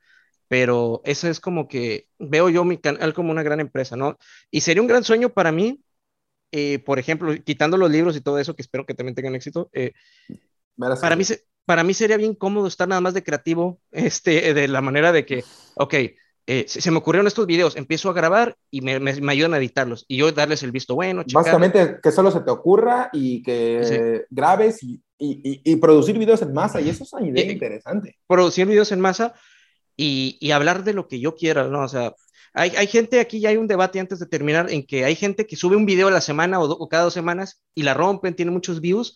pero 0.52 1.02
eso 1.06 1.30
es 1.30 1.40
como 1.40 1.70
que 1.70 2.08
veo 2.20 2.50
yo 2.50 2.66
mi 2.66 2.78
canal 2.78 3.14
como 3.14 3.32
una 3.32 3.42
gran 3.42 3.62
empresa, 3.62 3.96
¿no? 3.96 4.18
Y 4.52 4.60
sería 4.60 4.82
un 4.82 4.88
gran 4.90 5.06
sueño 5.06 5.30
para 5.30 5.54
mí, 5.54 5.82
eh, 6.52 6.80
por 6.80 7.00
ejemplo, 7.00 7.34
quitando 7.42 7.78
los 7.78 7.90
libros 7.90 8.18
y 8.18 8.22
todo 8.22 8.38
eso, 8.38 8.54
que 8.54 8.62
espero 8.62 8.86
que 8.86 8.94
también 8.94 9.16
tengan 9.16 9.34
éxito, 9.34 9.70
eh, 9.72 9.94
para, 10.78 11.16
mí, 11.16 11.24
para 11.64 11.86
mí 11.86 11.94
sería 11.94 12.18
bien 12.18 12.36
cómodo 12.36 12.68
estar 12.68 12.86
nada 12.86 13.00
más 13.00 13.14
de 13.14 13.24
creativo, 13.24 13.80
este, 13.92 14.54
de 14.54 14.68
la 14.68 14.82
manera 14.82 15.14
de 15.14 15.26
que, 15.26 15.46
ok, 15.76 15.94
eh, 16.48 16.66
se, 16.68 16.92
me 16.92 16.98
ocurrieron 16.98 17.28
estos 17.28 17.48
videos, 17.48 17.78
empiezo 17.78 18.10
a 18.10 18.14
grabar 18.14 18.58
y 18.70 18.82
me, 18.82 19.00
me, 19.00 19.32
ayudan 19.32 19.54
a 19.54 19.58
editarlos 19.58 20.04
y 20.10 20.18
yo 20.18 20.34
darles 20.34 20.64
el 20.64 20.74
visto 20.74 20.96
bueno. 20.96 21.24
Básicamente 21.32 22.00
que 22.04 22.12
solo 22.12 22.30
se 22.30 22.42
te 22.42 22.52
ocurra 22.52 23.10
y 23.14 23.42
que 23.42 24.26
grabes 24.30 24.84
y, 24.84 25.02
y, 25.18 25.62
y, 25.64 25.76
producir 25.78 26.18
videos 26.18 26.42
en 26.42 26.52
masa 26.52 26.82
y 26.82 26.90
eso 26.90 27.06
es 27.06 27.14
una 27.14 27.26
idea 27.26 27.50
interesante. 27.50 28.18
Producir 28.28 28.68
videos 28.68 28.92
en 28.92 29.00
masa 29.00 29.34
y, 30.02 30.52
hablar 30.52 30.84
de 30.84 30.94
lo 30.94 31.08
que 31.08 31.20
yo 31.20 31.36
quiera, 31.36 31.68
¿no? 31.68 31.84
O 31.84 31.88
sea, 31.88 32.16
hay, 32.54 32.72
hay, 32.78 32.88
gente, 32.88 33.20
aquí 33.20 33.40
ya 33.40 33.50
hay 33.50 33.58
un 33.58 33.68
debate 33.68 34.00
antes 34.00 34.20
de 34.20 34.26
terminar, 34.26 34.72
en 34.72 34.86
que 34.86 35.06
hay 35.06 35.16
gente 35.16 35.46
que 35.46 35.56
sube 35.56 35.76
un 35.76 35.86
video 35.86 36.08
a 36.08 36.12
la 36.12 36.22
semana 36.22 36.60
o, 36.60 36.90
cada 36.90 37.04
dos 37.04 37.14
semanas 37.14 37.62
y 37.76 37.84
la 37.84 37.94
rompen, 37.94 38.36
tiene 38.36 38.52
muchos 38.52 38.82
views 38.82 39.16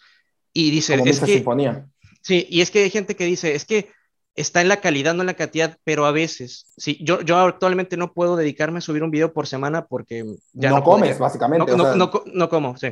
y 0.54 0.72
dice, 0.72 0.96
es 1.06 1.20
que... 1.20 1.34
Sinfonía. 1.34 1.88
Sí, 2.22 2.48
y 2.50 2.62
es 2.62 2.72
que 2.72 2.84
hay 2.84 2.90
gente 2.90 3.16
que 3.16 3.26
dice, 3.26 3.54
es 3.54 3.66
que 3.66 3.90
está 4.36 4.62
en 4.62 4.68
la 4.68 4.82
calidad, 4.82 5.14
no 5.14 5.22
en 5.22 5.28
la 5.28 5.34
cantidad, 5.34 5.78
pero 5.84 6.06
a 6.06 6.12
veces, 6.12 6.72
sí, 6.78 7.00
yo, 7.02 7.22
yo 7.22 7.38
actualmente 7.38 7.98
no 7.98 8.14
puedo 8.14 8.36
dedicarme 8.36 8.80
a 8.80 8.82
subir 8.82 9.04
un 9.04 9.12
video 9.12 9.34
por 9.34 9.48
semana 9.48 9.86
porque 9.86 10.26
ya 10.54 10.70
no, 10.70 10.84
comes, 10.84 11.18
básicamente. 11.18 11.76
No, 11.76 11.96
no, 11.96 12.12
no, 12.26 12.50
como, 12.50 12.78
sí. 12.78 12.90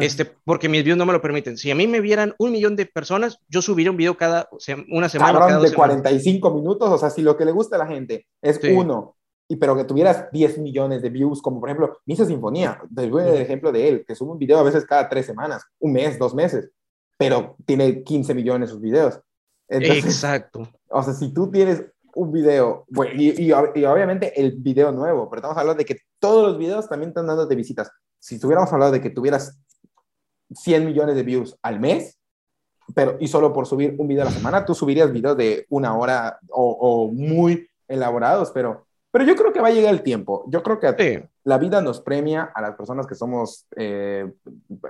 este, 0.00 0.24
porque 0.44 0.68
mis 0.68 0.82
videos 0.84 0.98
no 0.98 1.06
me 1.06 1.12
lo 1.12 1.20
permiten. 1.20 1.56
Si 1.56 1.70
a 1.70 1.74
mí 1.74 1.86
me 1.86 2.00
vieran 2.00 2.34
un 2.38 2.52
millón 2.52 2.76
de 2.76 2.86
personas, 2.86 3.38
yo 3.48 3.62
subiría 3.62 3.90
un 3.90 3.96
video 3.96 4.16
cada 4.16 4.48
una 4.88 5.08
semana. 5.08 5.38
Cabrón, 5.38 5.62
de 5.62 5.72
45 5.72 6.54
minutos, 6.54 6.88
o 6.90 6.98
sea, 6.98 7.10
si 7.10 7.22
lo 7.22 7.36
que 7.36 7.44
le 7.44 7.52
gusta 7.52 7.76
a 7.76 7.80
la 7.80 7.86
gente 7.86 8.26
es 8.40 8.60
uno, 8.62 9.16
y 9.48 9.56
pero 9.56 9.76
que 9.76 9.84
tuvieras 9.84 10.30
10 10.32 10.58
millones 10.58 11.02
de 11.02 11.10
views, 11.10 11.42
como 11.42 11.60
por 11.60 11.68
ejemplo 11.68 11.98
Misa 12.06 12.26
Sinfonía, 12.26 12.80
te 12.94 13.08
doy 13.08 13.24
el 13.24 13.40
ejemplo 13.40 13.72
de 13.72 13.88
él, 13.88 14.04
que 14.06 14.14
sube 14.14 14.32
un 14.32 14.38
video 14.38 14.58
a 14.58 14.62
veces 14.62 14.84
cada 14.84 15.08
tres 15.08 15.26
semanas, 15.26 15.64
un 15.80 15.92
mes, 15.92 16.18
dos 16.18 16.34
meses, 16.34 16.70
pero 17.16 17.56
tiene 17.64 18.02
15 18.02 18.34
millones 18.34 18.70
sus 18.70 18.80
videos. 18.80 19.20
Exacto. 19.68 20.68
O 20.88 21.02
sea, 21.02 21.12
si 21.12 21.32
tú 21.32 21.50
tienes 21.50 21.84
un 22.14 22.32
video, 22.32 22.84
bueno, 22.88 23.12
y, 23.14 23.52
obviamente 23.52 24.40
el 24.40 24.52
video 24.52 24.90
nuevo, 24.90 25.28
pero 25.28 25.40
estamos 25.40 25.58
hablando 25.58 25.78
de 25.78 25.84
que 25.84 25.98
todos 26.18 26.48
los 26.48 26.58
videos 26.58 26.88
también 26.88 27.10
están 27.10 27.26
dando 27.26 27.46
de 27.46 27.54
visitas. 27.54 27.90
Si 28.18 28.40
tuviéramos 28.40 28.72
hablado 28.72 28.92
de 28.92 29.00
que 29.00 29.10
tuvieras 29.10 29.60
100 30.54 30.86
millones 30.86 31.14
de 31.14 31.22
views 31.22 31.58
al 31.62 31.78
mes, 31.78 32.18
pero 32.94 33.16
y 33.20 33.28
solo 33.28 33.52
por 33.52 33.66
subir 33.66 33.96
un 33.98 34.08
video 34.08 34.22
a 34.22 34.26
la 34.26 34.30
semana, 34.30 34.64
tú 34.64 34.74
subirías 34.74 35.12
videos 35.12 35.36
de 35.36 35.66
una 35.68 35.96
hora 35.96 36.38
o, 36.48 37.10
muy 37.12 37.68
elaborados, 37.88 38.50
pero, 38.52 38.86
pero 39.10 39.24
yo 39.24 39.36
creo 39.36 39.52
que 39.52 39.60
va 39.60 39.68
a 39.68 39.72
llegar 39.72 39.92
el 39.92 40.02
tiempo. 40.02 40.44
Yo 40.48 40.62
creo 40.62 40.78
que 40.78 41.28
la 41.44 41.58
vida 41.58 41.82
nos 41.82 42.00
premia 42.00 42.44
a 42.54 42.62
las 42.62 42.76
personas 42.76 43.06
que 43.06 43.14
somos, 43.14 43.66
eh, 43.76 44.32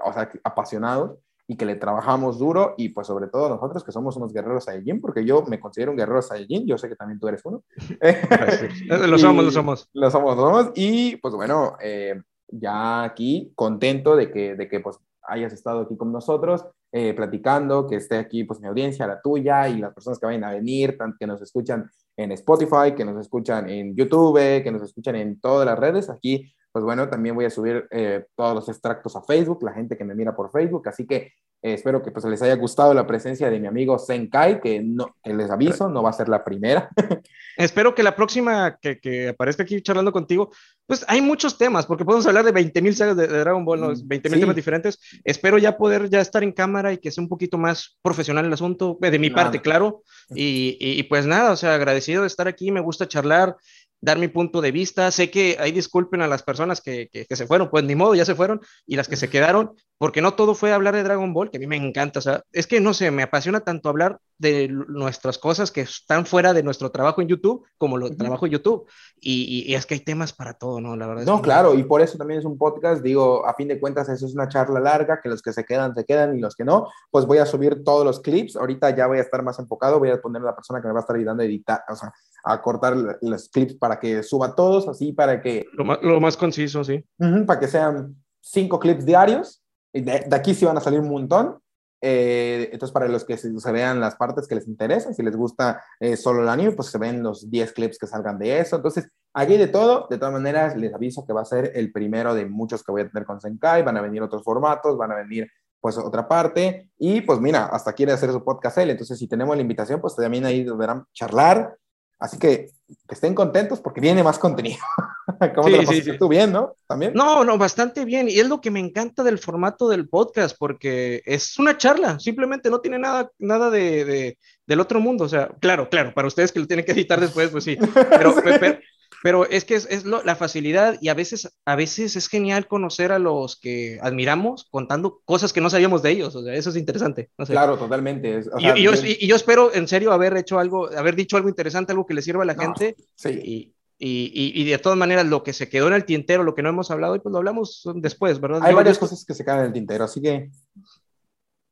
o 0.05 0.12
sea, 0.12 0.31
apasionados 0.44 1.19
y 1.48 1.56
que 1.56 1.64
le 1.64 1.77
trabajamos 1.77 2.39
duro 2.39 2.74
y 2.77 2.89
pues 2.89 3.06
sobre 3.06 3.28
todo 3.28 3.48
nosotros 3.48 3.85
que 3.85 3.93
somos 3.93 4.16
unos 4.16 4.32
guerreros 4.32 4.64
Saiyajin, 4.64 5.01
porque 5.01 5.24
yo 5.24 5.43
me 5.44 5.60
considero 5.60 5.93
un 5.93 5.97
guerrero 5.97 6.20
Saiyajin, 6.20 6.66
yo 6.66 6.77
sé 6.77 6.89
que 6.89 6.97
también 6.97 7.20
tú 7.20 7.28
eres 7.28 7.44
uno. 7.44 7.62
lo 9.09 9.18
somos, 9.18 9.44
lo 9.44 9.51
somos. 9.51 9.89
Lo 9.93 10.10
somos, 10.10 10.36
lo 10.36 10.43
somos. 10.43 10.73
Y 10.74 11.16
pues 11.16 11.35
bueno, 11.35 11.77
eh, 11.81 12.20
ya 12.48 13.05
aquí 13.05 13.52
contento 13.55 14.16
de 14.16 14.31
que, 14.31 14.56
de 14.56 14.68
que 14.68 14.81
pues 14.81 14.98
hayas 15.23 15.52
estado 15.52 15.82
aquí 15.82 15.97
con 15.97 16.12
nosotros, 16.12 16.66
eh, 16.93 17.14
platicando, 17.14 17.86
que 17.86 17.97
esté 17.97 18.16
aquí 18.16 18.44
pues 18.44 18.60
mi 18.60 18.66
audiencia, 18.66 19.06
la 19.06 19.20
tuya 19.20 19.68
y 19.68 19.78
las 19.78 19.94
personas 19.94 20.18
que 20.18 20.27
vayan 20.27 20.44
a 20.44 20.52
venir, 20.52 20.97
que 21.18 21.27
nos 21.27 21.43
escuchan 21.43 21.89
en 22.16 22.32
Spotify, 22.32 22.94
que 22.97 23.05
nos 23.05 23.20
escuchan 23.20 23.68
en 23.68 23.94
YouTube, 23.94 24.62
que 24.62 24.70
nos 24.73 24.82
escuchan 24.82 25.16
en 25.16 25.40
todas 25.40 25.66
las 25.66 25.78
redes. 25.78 26.10
Aquí 26.10 26.52
pues 26.77 26.85
bueno, 26.85 27.09
también 27.09 27.35
voy 27.35 27.47
a 27.47 27.51
subir 27.51 27.89
eh, 27.90 28.27
todos 28.36 28.55
los 28.55 28.69
extractos 28.69 29.16
a 29.16 29.23
Facebook, 29.23 29.62
la 29.62 29.73
gente 29.73 29.97
que 29.97 30.05
me 30.05 30.15
mira 30.15 30.36
por 30.36 30.51
Facebook, 30.51 30.86
así 30.86 31.07
que 31.07 31.32
eh, 31.62 31.73
espero 31.73 32.03
que 32.03 32.11
pues 32.11 32.23
les 32.27 32.43
haya 32.43 32.55
gustado 32.55 32.93
la 32.93 33.07
presencia 33.07 33.48
de 33.48 33.59
mi 33.59 33.66
amigo 33.66 33.98
Senkai, 33.98 34.61
que, 34.61 34.82
no, 34.82 35.16
que 35.24 35.32
les 35.32 35.51
aviso, 35.51 35.89
no 35.89 36.03
va 36.03 36.11
a 36.11 36.12
ser 36.12 36.28
la 36.28 36.44
primera. 36.44 36.90
espero 37.57 37.94
que 37.94 38.03
la 38.03 38.15
próxima 38.15 38.77
que, 38.77 39.01
que, 39.01 39.31
aparezca 39.31 39.62
aquí 39.62 39.81
charlando 39.81 40.12
contigo, 40.12 40.51
pues 40.85 41.03
hay 41.09 41.23
muchos 41.23 41.57
temas, 41.57 41.86
porque 41.86 42.05
podemos 42.05 42.27
hablar 42.27 42.44
de 42.44 42.53
20.000 42.53 42.93
sagas 42.93 43.16
de, 43.16 43.27
Dragon 43.27 43.65
Ball, 43.65 43.81
¿no? 43.81 43.93
20.000 43.93 44.36
mm, 44.36 44.40
temas 44.40 44.55
diferentes. 44.55 44.98
Espero 45.24 45.57
ya 45.57 45.78
poder 45.78 46.11
ya 46.11 46.20
estar 46.20 46.44
en 46.44 46.53
cámara 46.53 46.93
y 46.93 46.98
que 46.98 47.11
sea 47.11 47.23
un 47.23 47.31
poquito 47.31 47.57
más 47.57 47.97
profesional 48.03 48.44
el 48.44 48.53
asunto, 48.53 48.98
de 49.01 49.19
mi 49.19 49.31
parte, 49.31 49.62
claro. 49.62 50.03
Y, 50.28 50.77
y, 50.81 50.98
y, 50.98 51.05
pues 51.05 51.24
nada, 51.24 51.53
o 51.53 51.57
sea, 51.57 51.77
agradecido 51.77 52.23
de 52.23 52.27
estar 52.27 52.48
aquí, 52.48 52.73
me 52.73 52.81
gusta 52.81 53.07
charlar 53.07 53.57
dar 54.01 54.18
mi 54.18 54.28
punto 54.28 54.60
de 54.60 54.73
vista. 54.73 55.10
Sé 55.10 55.31
que 55.31 55.56
ahí 55.59 55.73
disculpen 55.73 56.23
a 56.23 56.28
las 56.28 56.43
personas 56.43 56.81
que, 56.81 57.09
que, 57.10 57.36
se 57.36 57.47
fueron, 57.47 57.70
pues 57.70 57.85
ni 57.85 57.94
modo, 57.94 58.14
ya 58.14 58.24
se 58.24 58.35
fueron, 58.35 58.60
y 58.86 58.97
las 58.97 59.09
que 59.09 59.16
se 59.16 59.28
quedaron, 59.28 59.73
porque 59.98 60.23
no 60.23 60.35
todo 60.35 60.55
fue 60.55 60.73
hablar 60.73 60.94
de 60.94 61.02
Dragon 61.02 61.32
Ball, 61.32 61.51
que 61.51 61.59
a 61.59 61.60
mí 61.60 61.66
me 61.66 61.77
encanta, 61.77 62.18
o 62.18 62.23
sea, 62.23 62.43
es 62.52 62.66
que 62.66 62.81
no 62.81 62.94
sé, 62.94 63.10
me 63.10 63.23
apasiona 63.23 63.60
tanto 63.60 63.89
hablar 63.89 64.18
de 64.38 64.68
nuestras 64.68 65.38
cosas 65.38 65.70
que 65.70 65.82
están 65.82 66.26
fuera 66.26 66.52
de 66.52 66.62
nuestro 66.62 66.90
trabajo 66.90 67.22
en 67.22 67.28
YouTube, 67.28 67.64
como 67.78 67.96
lo 67.96 68.14
trabajo 68.14 68.46
en 68.46 68.52
YouTube, 68.52 68.86
y, 69.20 69.64
y, 69.66 69.74
es 69.74 69.86
que 69.86 69.94
hay 69.94 70.00
temas 70.00 70.32
para 70.32 70.54
todo, 70.54 70.80
¿no? 70.80 70.96
La 70.96 71.06
verdad. 71.06 71.24
No, 71.24 71.40
claro, 71.40 71.74
y 71.74 71.84
por 71.84 72.02
eso 72.02 72.18
también 72.18 72.40
es 72.40 72.44
un 72.44 72.58
podcast, 72.58 73.02
digo, 73.02 73.46
a 73.46 73.54
fin 73.54 73.68
de 73.68 73.80
cuentas, 73.80 74.08
eso 74.08 74.26
es 74.26 74.34
una 74.34 74.48
charla 74.48 74.80
larga, 74.80 75.20
que 75.22 75.28
los 75.28 75.42
que 75.42 75.52
se 75.52 75.64
quedan, 75.64 75.94
se 75.94 76.04
quedan, 76.04 76.36
y 76.36 76.40
los 76.40 76.54
que 76.54 76.64
no, 76.64 76.88
pues 77.10 77.26
voy 77.26 77.38
a 77.38 77.46
subir 77.46 77.82
todos 77.84 78.04
los 78.04 78.20
clips, 78.20 78.56
ahorita 78.56 78.94
ya 78.94 79.06
voy 79.06 79.18
a 79.18 79.22
estar 79.22 79.42
más 79.42 79.58
enfocado, 79.58 79.98
voy 79.98 80.10
a 80.10 80.20
poner 80.20 80.42
a 80.42 80.46
la 80.46 80.54
persona 80.54 80.80
que 80.80 80.88
me 80.88 80.92
va 80.92 81.00
a 81.00 81.02
estar 81.02 81.16
ayudando 81.16 81.42
a 81.42 81.46
editar, 81.46 81.82
o 81.88 81.96
sea, 81.96 82.12
a 82.44 82.62
cortar 82.62 82.96
los 83.20 83.48
clips 83.48 83.74
para 83.74 83.98
que 83.98 84.22
suba 84.22 84.54
todos, 84.54 84.86
así 84.88 85.12
para 85.12 85.40
que... 85.40 85.66
Lo 85.72 85.84
más, 85.84 85.98
lo 86.02 86.20
más 86.20 86.36
conciso, 86.36 86.84
sí. 86.84 87.04
para 87.46 87.58
que 87.58 87.68
sean 87.68 88.14
cinco 88.40 88.78
clips 88.78 89.04
diarios. 89.04 89.62
De, 89.92 90.02
de, 90.26 90.36
aquí 90.36 90.54
sí 90.54 90.64
van 90.64 90.76
a 90.76 90.80
salir 90.80 91.00
un 91.00 91.08
montón. 91.08 91.58
Eh, 92.01 92.68
entonces, 92.73 92.93
para 92.93 93.09
los 93.09 93.24
que 93.24 93.36
se, 93.36 93.51
vean 93.73 94.01
las 94.01 94.16
partes 94.16 94.47
que 94.47 94.55
les 94.55 94.68
interesan, 94.68 95.14
si 95.14 95.23
les 95.23 95.36
gusta 95.36 95.82
eh, 96.01 96.16
solo 96.16 96.43
el 96.43 96.48
anime, 96.48 96.73
pues 96.73 96.89
se 96.89 96.98
ven 96.98 97.23
los 97.23 97.51
10 97.51 97.73
clips 97.73 97.98
que 97.98 98.06
salgan 98.06 98.39
de 98.39 98.60
eso. 98.60 98.77
Entonces, 98.77 99.09
aquí 99.35 99.56
de 99.56 99.68
todo, 99.68 100.06
de 100.10 100.18
todas 100.18 100.35
maneras, 100.35 100.77
les 100.77 100.94
aviso 100.94 101.24
que 101.24 101.32
va 101.32 101.43
a 101.43 101.47
ser 101.47 101.73
el 101.74 101.93
primero 101.93 102.35
de 102.35 102.47
muchos 102.47 102.82
que 102.82 102.93
voy 102.93 103.02
a 103.02 103.09
tener 103.09 103.27
con 103.27 103.40
Senkai. 103.40 103.82
Van 103.82 103.97
a 103.97 104.02
venir 104.02 104.23
otros 104.23 104.43
formatos, 104.43 104.97
van 104.97 105.12
a 105.12 105.16
venir 105.16 105.48
pues 105.81 105.98
otra 105.98 106.27
parte. 106.28 106.90
Y 106.98 107.20
pues 107.23 107.40
mira, 107.40 107.66
hasta 107.66 107.93
quiere 107.93 108.12
hacer 108.12 108.31
su 108.32 108.44
podcast 108.44 108.78
él. 108.78 108.90
Entonces, 108.90 109.18
si 109.18 109.28
tenemos 109.28 109.56
la 109.56 109.62
invitación, 109.62 110.01
pues 110.01 110.16
también 110.16 110.44
ahí 110.44 110.64
verán 110.64 111.05
charlar 111.12 111.77
Así 112.18 112.39
que, 112.39 112.70
estén 113.09 113.35
contentos 113.35 113.81
porque 113.81 114.01
viene 114.01 114.23
más 114.23 114.39
contenido. 114.39 114.78
¿Cómo 115.55 115.69
te 115.69 115.77
lo 115.82 115.86
sí, 115.86 116.19
tú 116.19 116.28
bien, 116.28 116.53
no? 116.53 116.74
¿También? 116.86 117.12
No, 117.15 117.44
no, 117.44 117.59
bastante 117.59 118.05
bien. 118.05 118.28
Y 118.28 118.39
es 118.39 118.48
lo 118.48 118.61
que 118.61 118.70
me 118.70 118.81
encanta 118.81 119.24
del 119.24 119.39
formato 119.39 119.89
del 119.89 120.09
podcast, 120.09 120.57
porque 120.59 121.23
es 121.24 121.59
una 121.59 121.77
charla, 121.77 122.19
simplemente 122.20 122.70
no 122.70 122.81
tiene 122.81 122.98
nada, 122.98 123.31
nada 123.39 123.70
de, 123.70 124.39
del 124.66 124.81
otro 124.81 125.01
mundo. 125.01 125.24
O 125.24 125.28
sea, 125.28 125.48
claro, 125.61 125.89
claro, 125.89 126.15
para 126.15 126.28
ustedes 126.28 126.53
que 126.53 126.61
lo 126.61 126.66
tienen 126.66 126.85
que 126.85 126.93
editar 126.93 127.20
después, 127.20 127.51
pues 127.51 127.65
sí. 127.65 127.77
Pero, 128.11 128.35
pero, 128.43 128.78
pero 129.23 129.48
es 129.48 129.65
que 129.65 129.74
es, 129.74 129.86
es 129.90 130.05
lo, 130.05 130.23
la 130.23 130.36
facilidad 130.36 130.98
y 131.01 131.09
a 131.09 131.15
veces, 131.15 131.51
a 131.65 131.74
veces 131.74 132.16
es 132.16 132.28
genial 132.28 132.69
conocer 132.69 133.12
a 133.12 133.19
los 133.19 133.57
que 133.57 133.98
admiramos 134.03 134.66
contando 134.70 135.20
cosas 135.24 135.53
que 135.53 135.61
no 135.61 135.70
sabíamos 135.70 136.03
de 136.03 136.11
ellos. 136.11 136.36
O 136.36 136.44
sea, 136.44 136.55
eso 136.55 136.70
es 136.70 136.77
interesante. 136.77 137.31
Claro, 137.47 137.77
totalmente. 137.77 138.40
y, 138.59 138.82
yo, 138.82 138.93
y, 138.94 139.27
yo, 139.27 139.36
espero, 139.36 139.74
en 139.74 139.89
serio, 139.89 140.12
haber 140.12 140.36
hecho 140.36 140.59
algo, 140.59 140.89
haber 140.97 141.16
dicho 141.16 141.36
algo 141.36 141.48
interesante, 141.48 141.93
algo 141.93 142.07
que 142.07 142.15
le 142.15 142.23
sirva 142.23 142.43
a 142.43 142.47
la 142.47 142.55
gente. 142.55 142.94
Sí. 143.16 143.31
Y, 143.31 143.76
y, 143.98 144.64
de 144.64 144.78
todas 144.78 144.98
maneras, 144.98 145.27
lo 145.27 145.43
que 145.43 145.52
se 145.52 145.68
quedó 145.68 145.89
en 145.89 145.94
el 145.94 146.05
tintero, 146.05 146.43
lo 146.44 146.55
que 146.55 146.62
no 146.62 146.68
hemos 146.68 146.90
hablado, 146.90 147.20
pues 147.23 147.32
lo 147.32 147.39
hablamos 147.39 147.82
después, 147.94 148.40
¿verdad? 148.40 148.60
Hay 148.62 148.74
varias 148.74 148.98
cosas 148.98 149.24
que 149.24 149.35
se 149.35 149.44
quedan 149.44 149.60
en 149.60 149.66
el 149.66 149.73
tintero, 149.73 150.05
así 150.05 150.20
que 150.20 150.51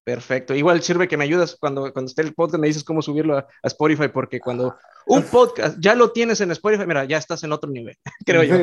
Perfecto. 0.04 0.54
Igual 0.54 0.82
sirve 0.82 1.08
que 1.08 1.16
me 1.16 1.24
ayudas 1.24 1.56
cuando, 1.58 1.90
cuando 1.92 2.10
esté 2.10 2.20
el 2.20 2.34
podcast, 2.34 2.60
me 2.60 2.66
dices 2.66 2.84
cómo 2.84 3.00
subirlo 3.00 3.38
a, 3.38 3.46
Spotify, 3.62 4.08
porque 4.08 4.38
cuando 4.38 4.76
un 5.06 5.22
podcast 5.22 5.78
ya 5.80 5.94
lo 5.94 6.12
tienes 6.12 6.42
en 6.42 6.50
Spotify, 6.50 6.86
mira, 6.86 7.06
ya 7.06 7.16
estás 7.16 7.42
en 7.42 7.52
otro 7.52 7.70
nivel, 7.70 7.96
creo 8.26 8.42
yo. 8.42 8.54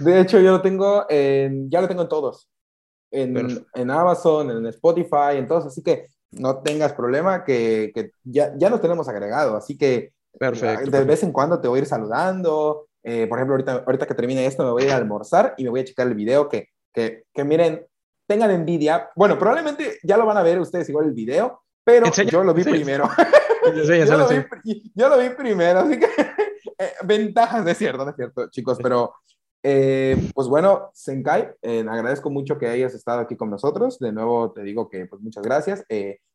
De 0.00 0.20
hecho, 0.20 0.40
yo 0.40 0.52
lo 0.52 0.62
tengo 0.62 1.04
en, 1.10 1.70
ya 1.70 1.82
lo 1.82 1.88
tengo 1.88 2.02
en 2.02 2.08
todos. 2.08 2.48
En, 3.10 3.66
en 3.74 3.90
Amazon, 3.90 4.50
en 4.50 4.66
Spotify, 4.66 5.36
en 5.36 5.46
todos, 5.46 5.66
así 5.66 5.82
que 5.82 6.06
no 6.32 6.58
tengas 6.62 6.94
problema, 6.94 7.44
que, 7.44 7.92
que 7.94 8.10
ya, 8.24 8.54
ya 8.56 8.70
nos 8.70 8.80
tenemos 8.80 9.06
agregado, 9.08 9.56
así 9.56 9.76
que 9.76 10.12
perfecto, 10.38 10.90
de 10.90 11.04
vez 11.04 11.22
en 11.22 11.32
cuando 11.32 11.60
te 11.60 11.68
voy 11.68 11.78
a 11.78 11.82
ir 11.82 11.88
saludando. 11.88 12.85
Eh, 13.08 13.28
por 13.28 13.38
ejemplo, 13.38 13.54
ahorita, 13.54 13.84
ahorita 13.86 14.04
que 14.04 14.14
termine 14.14 14.46
esto, 14.46 14.64
me 14.64 14.72
voy 14.72 14.82
a 14.82 14.86
ir 14.86 14.92
a 14.92 14.96
almorzar 14.96 15.54
y 15.56 15.62
me 15.62 15.70
voy 15.70 15.78
a 15.78 15.84
checar 15.84 16.08
el 16.08 16.14
video 16.14 16.48
que, 16.48 16.70
que, 16.92 17.22
que 17.32 17.44
miren, 17.44 17.86
tengan 18.26 18.50
envidia. 18.50 19.10
Bueno, 19.14 19.38
probablemente 19.38 20.00
ya 20.02 20.16
lo 20.16 20.26
van 20.26 20.36
a 20.36 20.42
ver 20.42 20.58
ustedes 20.58 20.88
igual 20.88 21.06
el 21.06 21.12
video, 21.12 21.62
pero 21.84 22.10
yo 22.10 22.42
lo 22.42 22.52
vi 22.52 22.64
primero. 22.64 23.08
yo, 23.64 24.16
lo 24.16 24.28
vi, 24.28 24.92
yo, 24.92 25.08
lo 25.08 25.18
vi, 25.18 25.30
primero, 25.30 25.78
así 25.78 26.00
que 26.00 26.06
eh, 26.78 26.92
ventajas 27.04 27.64
de 27.64 27.76
cierto, 27.76 28.04
de 28.04 28.12
cierto, 28.12 28.50
chicos, 28.50 28.76
pero 28.82 29.14
eh, 29.62 30.16
pues 30.34 30.48
bueno, 30.48 30.90
Senkai, 30.92 31.52
eh, 31.62 31.86
agradezco 31.88 32.28
mucho 32.28 32.58
que 32.58 32.66
hayas 32.66 32.92
estado 32.92 33.20
aquí 33.20 33.36
con 33.36 33.50
nosotros. 33.50 34.00
De 34.00 34.10
nuevo 34.10 34.50
te 34.50 34.62
digo 34.62 34.90
que 34.90 35.06
pues 35.06 35.22
muchas 35.22 35.44
gracias. 35.44 35.84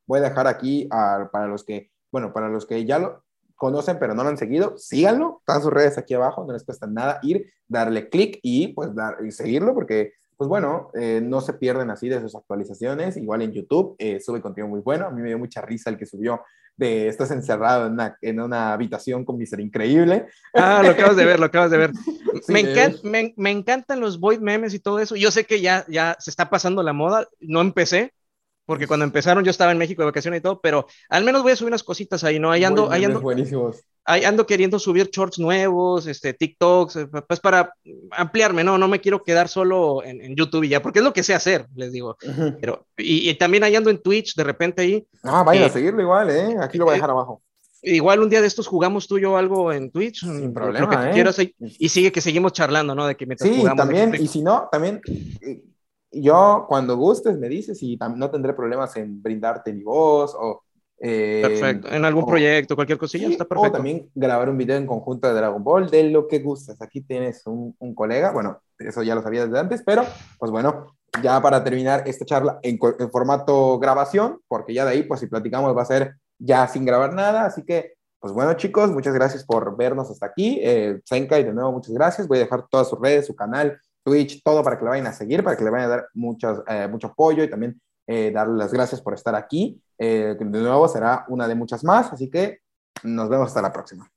voy 0.07 0.19
a 0.19 0.23
dejar 0.23 0.47
aquí 0.47 0.87
para 0.87 1.47
los 1.47 1.65
que, 1.65 1.91
bueno, 2.13 2.31
para 2.31 2.47
los 2.47 2.65
que 2.65 2.85
ya 2.85 2.97
lo 2.97 3.25
conocen 3.61 3.99
pero 3.99 4.15
no 4.15 4.23
lo 4.23 4.29
han 4.29 4.39
seguido, 4.39 4.75
síganlo, 4.75 5.37
están 5.41 5.61
sus 5.61 5.71
redes 5.71 5.95
aquí 5.99 6.15
abajo, 6.15 6.43
no 6.43 6.51
les 6.51 6.63
cuesta 6.63 6.87
nada 6.87 7.19
ir, 7.21 7.53
darle 7.67 8.09
clic 8.09 8.39
y 8.41 8.69
pues 8.69 8.95
dar, 8.95 9.17
y 9.23 9.29
seguirlo 9.29 9.75
porque 9.75 10.13
pues 10.35 10.49
bueno, 10.49 10.89
eh, 10.95 11.21
no 11.23 11.41
se 11.41 11.53
pierden 11.53 11.91
así 11.91 12.09
de 12.09 12.19
sus 12.19 12.33
actualizaciones. 12.33 13.15
Igual 13.15 13.43
en 13.43 13.51
YouTube 13.51 13.95
eh, 13.99 14.19
sube 14.19 14.41
contenido 14.41 14.67
muy 14.67 14.79
bueno. 14.79 15.05
A 15.05 15.11
mí 15.11 15.21
me 15.21 15.27
dio 15.27 15.37
mucha 15.37 15.61
risa 15.61 15.91
el 15.91 15.99
que 15.99 16.07
subió 16.07 16.41
de 16.75 17.07
estás 17.07 17.29
encerrado 17.29 17.85
en 17.85 17.93
una, 17.93 18.17
en 18.21 18.39
una 18.41 18.73
habitación 18.73 19.23
con 19.23 19.37
mi 19.37 19.45
ser 19.45 19.59
increíble. 19.59 20.25
Ah, 20.55 20.81
lo 20.83 20.89
acabas 20.89 21.15
de 21.15 21.25
ver, 21.25 21.39
lo 21.39 21.45
acabas 21.45 21.69
de 21.69 21.77
ver. 21.77 21.91
me, 22.47 22.63
me, 23.03 23.33
me, 23.37 23.51
encantan 23.51 23.99
los 23.99 24.19
void 24.19 24.39
memes 24.39 24.73
y 24.73 24.79
todo 24.79 24.97
eso. 24.97 25.15
Yo 25.15 25.29
sé 25.29 25.45
que 25.45 25.61
ya, 25.61 25.85
ya 25.87 26.17
se 26.17 26.31
está 26.31 26.49
pasando 26.49 26.81
la 26.81 26.93
moda. 26.93 27.27
No 27.39 27.61
empecé, 27.61 28.11
porque 28.71 28.87
cuando 28.87 29.03
empezaron 29.03 29.43
yo 29.43 29.51
estaba 29.51 29.73
en 29.73 29.77
México 29.77 30.01
de 30.01 30.05
vacaciones 30.05 30.37
y 30.39 30.41
todo, 30.41 30.61
pero 30.61 30.87
al 31.09 31.25
menos 31.25 31.43
voy 31.43 31.51
a 31.51 31.57
subir 31.57 31.71
unas 31.71 31.83
cositas 31.83 32.23
ahí, 32.23 32.39
¿no? 32.39 32.51
Ahí 32.51 32.63
ando, 32.63 32.89
ahí 32.89 33.03
ando, 33.03 33.19
buenísimos 33.19 33.83
ando 34.05 34.45
queriendo 34.45 34.79
subir 34.79 35.09
shorts 35.11 35.39
nuevos, 35.39 36.07
este, 36.07 36.33
TikToks, 36.33 36.95
eh, 36.95 37.07
pues 37.27 37.41
para 37.41 37.73
ampliarme, 38.11 38.63
¿no? 38.63 38.77
No 38.77 38.87
me 38.87 39.01
quiero 39.01 39.23
quedar 39.23 39.49
solo 39.49 40.05
en, 40.05 40.35
YouTube 40.37 40.63
y 40.63 40.69
ya, 40.69 40.81
porque 40.81 40.99
es 40.99 41.05
lo 41.05 41.11
que 41.11 41.23
sé 41.23 41.33
hacer, 41.33 41.67
les 41.75 41.91
digo. 41.91 42.15
Pero, 42.61 42.85
y, 42.95 43.33
también 43.35 43.65
ahí 43.65 43.75
ando 43.75 43.89
en 43.89 44.01
Twitch, 44.01 44.35
de 44.35 44.45
repente 44.45 44.83
ahí. 44.83 45.05
Ah, 45.21 45.43
vayan 45.43 45.65
a 45.65 45.69
seguirlo 45.69 46.01
igual, 46.01 46.29
¿eh? 46.29 46.55
Aquí 46.61 46.77
lo 46.77 46.85
voy 46.85 46.93
a 46.93 46.95
dejar 46.95 47.09
abajo. 47.09 47.41
igual 47.81 48.21
un 48.21 48.29
día 48.29 48.39
de 48.39 48.47
estos 48.47 48.67
jugamos 48.67 49.07
tú 49.07 49.17
y 49.17 49.23
yo 49.23 49.35
algo 49.35 49.73
en 49.73 49.91
Twitch, 49.91 50.21
sin 50.21 50.53
problema, 50.53 50.85
lo 50.85 50.89
que 50.89 51.09
¿eh? 51.09 51.11
quieras, 51.11 51.37
y, 51.59 51.89
sigue 51.89 52.11
que 52.11 52.21
seguimos 52.21 52.53
charlando, 52.53 52.95
¿no? 52.95 53.05
De 53.05 53.15
que 53.15 53.27
sí, 53.37 53.63
también, 53.75 54.15
y 54.15 54.27
si 54.27 54.41
no, 54.41 54.69
también 54.71 55.01
yo 56.11 56.65
cuando 56.67 56.97
gustes 56.97 57.37
me 57.37 57.47
dices 57.49 57.81
y 57.83 57.97
no 58.15 58.29
tendré 58.29 58.53
problemas 58.53 58.95
en 58.97 59.21
brindarte 59.21 59.73
mi 59.73 59.83
voz 59.83 60.35
o... 60.37 60.63
Eh, 61.03 61.41
perfecto, 61.41 61.87
en 61.87 62.05
algún 62.05 62.27
proyecto, 62.27 62.75
cualquier 62.75 62.99
cosilla, 62.99 63.27
está 63.27 63.45
perfecto. 63.45 63.69
O 63.69 63.71
también 63.71 64.09
grabar 64.13 64.49
un 64.49 64.57
video 64.57 64.77
en 64.77 64.85
conjunto 64.85 65.27
de 65.27 65.33
Dragon 65.33 65.63
Ball, 65.63 65.89
de 65.89 66.03
lo 66.03 66.27
que 66.27 66.39
gustes. 66.39 66.79
Aquí 66.79 67.01
tienes 67.01 67.47
un, 67.47 67.75
un 67.79 67.95
colega, 67.95 68.31
bueno, 68.31 68.61
eso 68.77 69.01
ya 69.01 69.15
lo 69.15 69.23
sabía 69.23 69.45
desde 69.45 69.59
antes, 69.59 69.81
pero 69.83 70.03
pues 70.37 70.51
bueno, 70.51 70.95
ya 71.23 71.41
para 71.41 71.63
terminar 71.63 72.03
esta 72.05 72.25
charla 72.25 72.59
en, 72.61 72.79
en, 72.99 73.11
formato 73.11 73.79
grabación, 73.79 74.39
porque 74.47 74.73
ya 74.73 74.85
de 74.85 74.91
ahí, 74.91 75.03
pues 75.03 75.19
si 75.19 75.27
platicamos 75.27 75.75
va 75.75 75.81
a 75.81 75.85
ser 75.85 76.17
ya 76.37 76.67
sin 76.67 76.85
grabar 76.85 77.13
nada, 77.13 77.45
así 77.45 77.63
que, 77.63 77.93
pues 78.19 78.33
bueno 78.33 78.53
chicos, 78.53 78.91
muchas 78.91 79.13
gracias 79.13 79.43
por 79.43 79.75
vernos 79.75 80.09
hasta 80.09 80.27
aquí. 80.27 80.59
Eh, 80.61 81.01
Senkai, 81.05 81.43
de 81.43 81.53
nuevo, 81.53 81.71
muchas 81.71 81.93
gracias. 81.93 82.27
Voy 82.27 82.37
a 82.37 82.41
dejar 82.41 82.67
todas 82.69 82.89
sus 82.89 82.99
redes, 82.99 83.25
su 83.25 83.35
canal, 83.35 83.79
Twitch, 84.03 84.41
todo 84.43 84.63
para 84.63 84.77
que 84.77 84.83
le 84.83 84.89
vayan 84.89 85.07
a 85.07 85.13
seguir, 85.13 85.43
para 85.43 85.55
que 85.57 85.63
le 85.63 85.69
vayan 85.69 85.87
a 85.87 85.95
dar 85.95 86.07
muchas, 86.13 86.59
eh, 86.67 86.87
mucho 86.87 87.07
apoyo 87.07 87.43
y 87.43 87.49
también 87.49 87.79
eh, 88.07 88.31
darle 88.31 88.57
las 88.57 88.73
gracias 88.73 89.01
por 89.01 89.13
estar 89.13 89.35
aquí. 89.35 89.81
Eh, 89.97 90.35
de 90.39 90.45
nuevo 90.45 90.87
será 90.87 91.25
una 91.27 91.47
de 91.47 91.55
muchas 91.55 91.83
más, 91.83 92.11
así 92.11 92.29
que 92.29 92.59
nos 93.03 93.29
vemos 93.29 93.47
hasta 93.47 93.61
la 93.61 93.71
próxima. 93.71 94.09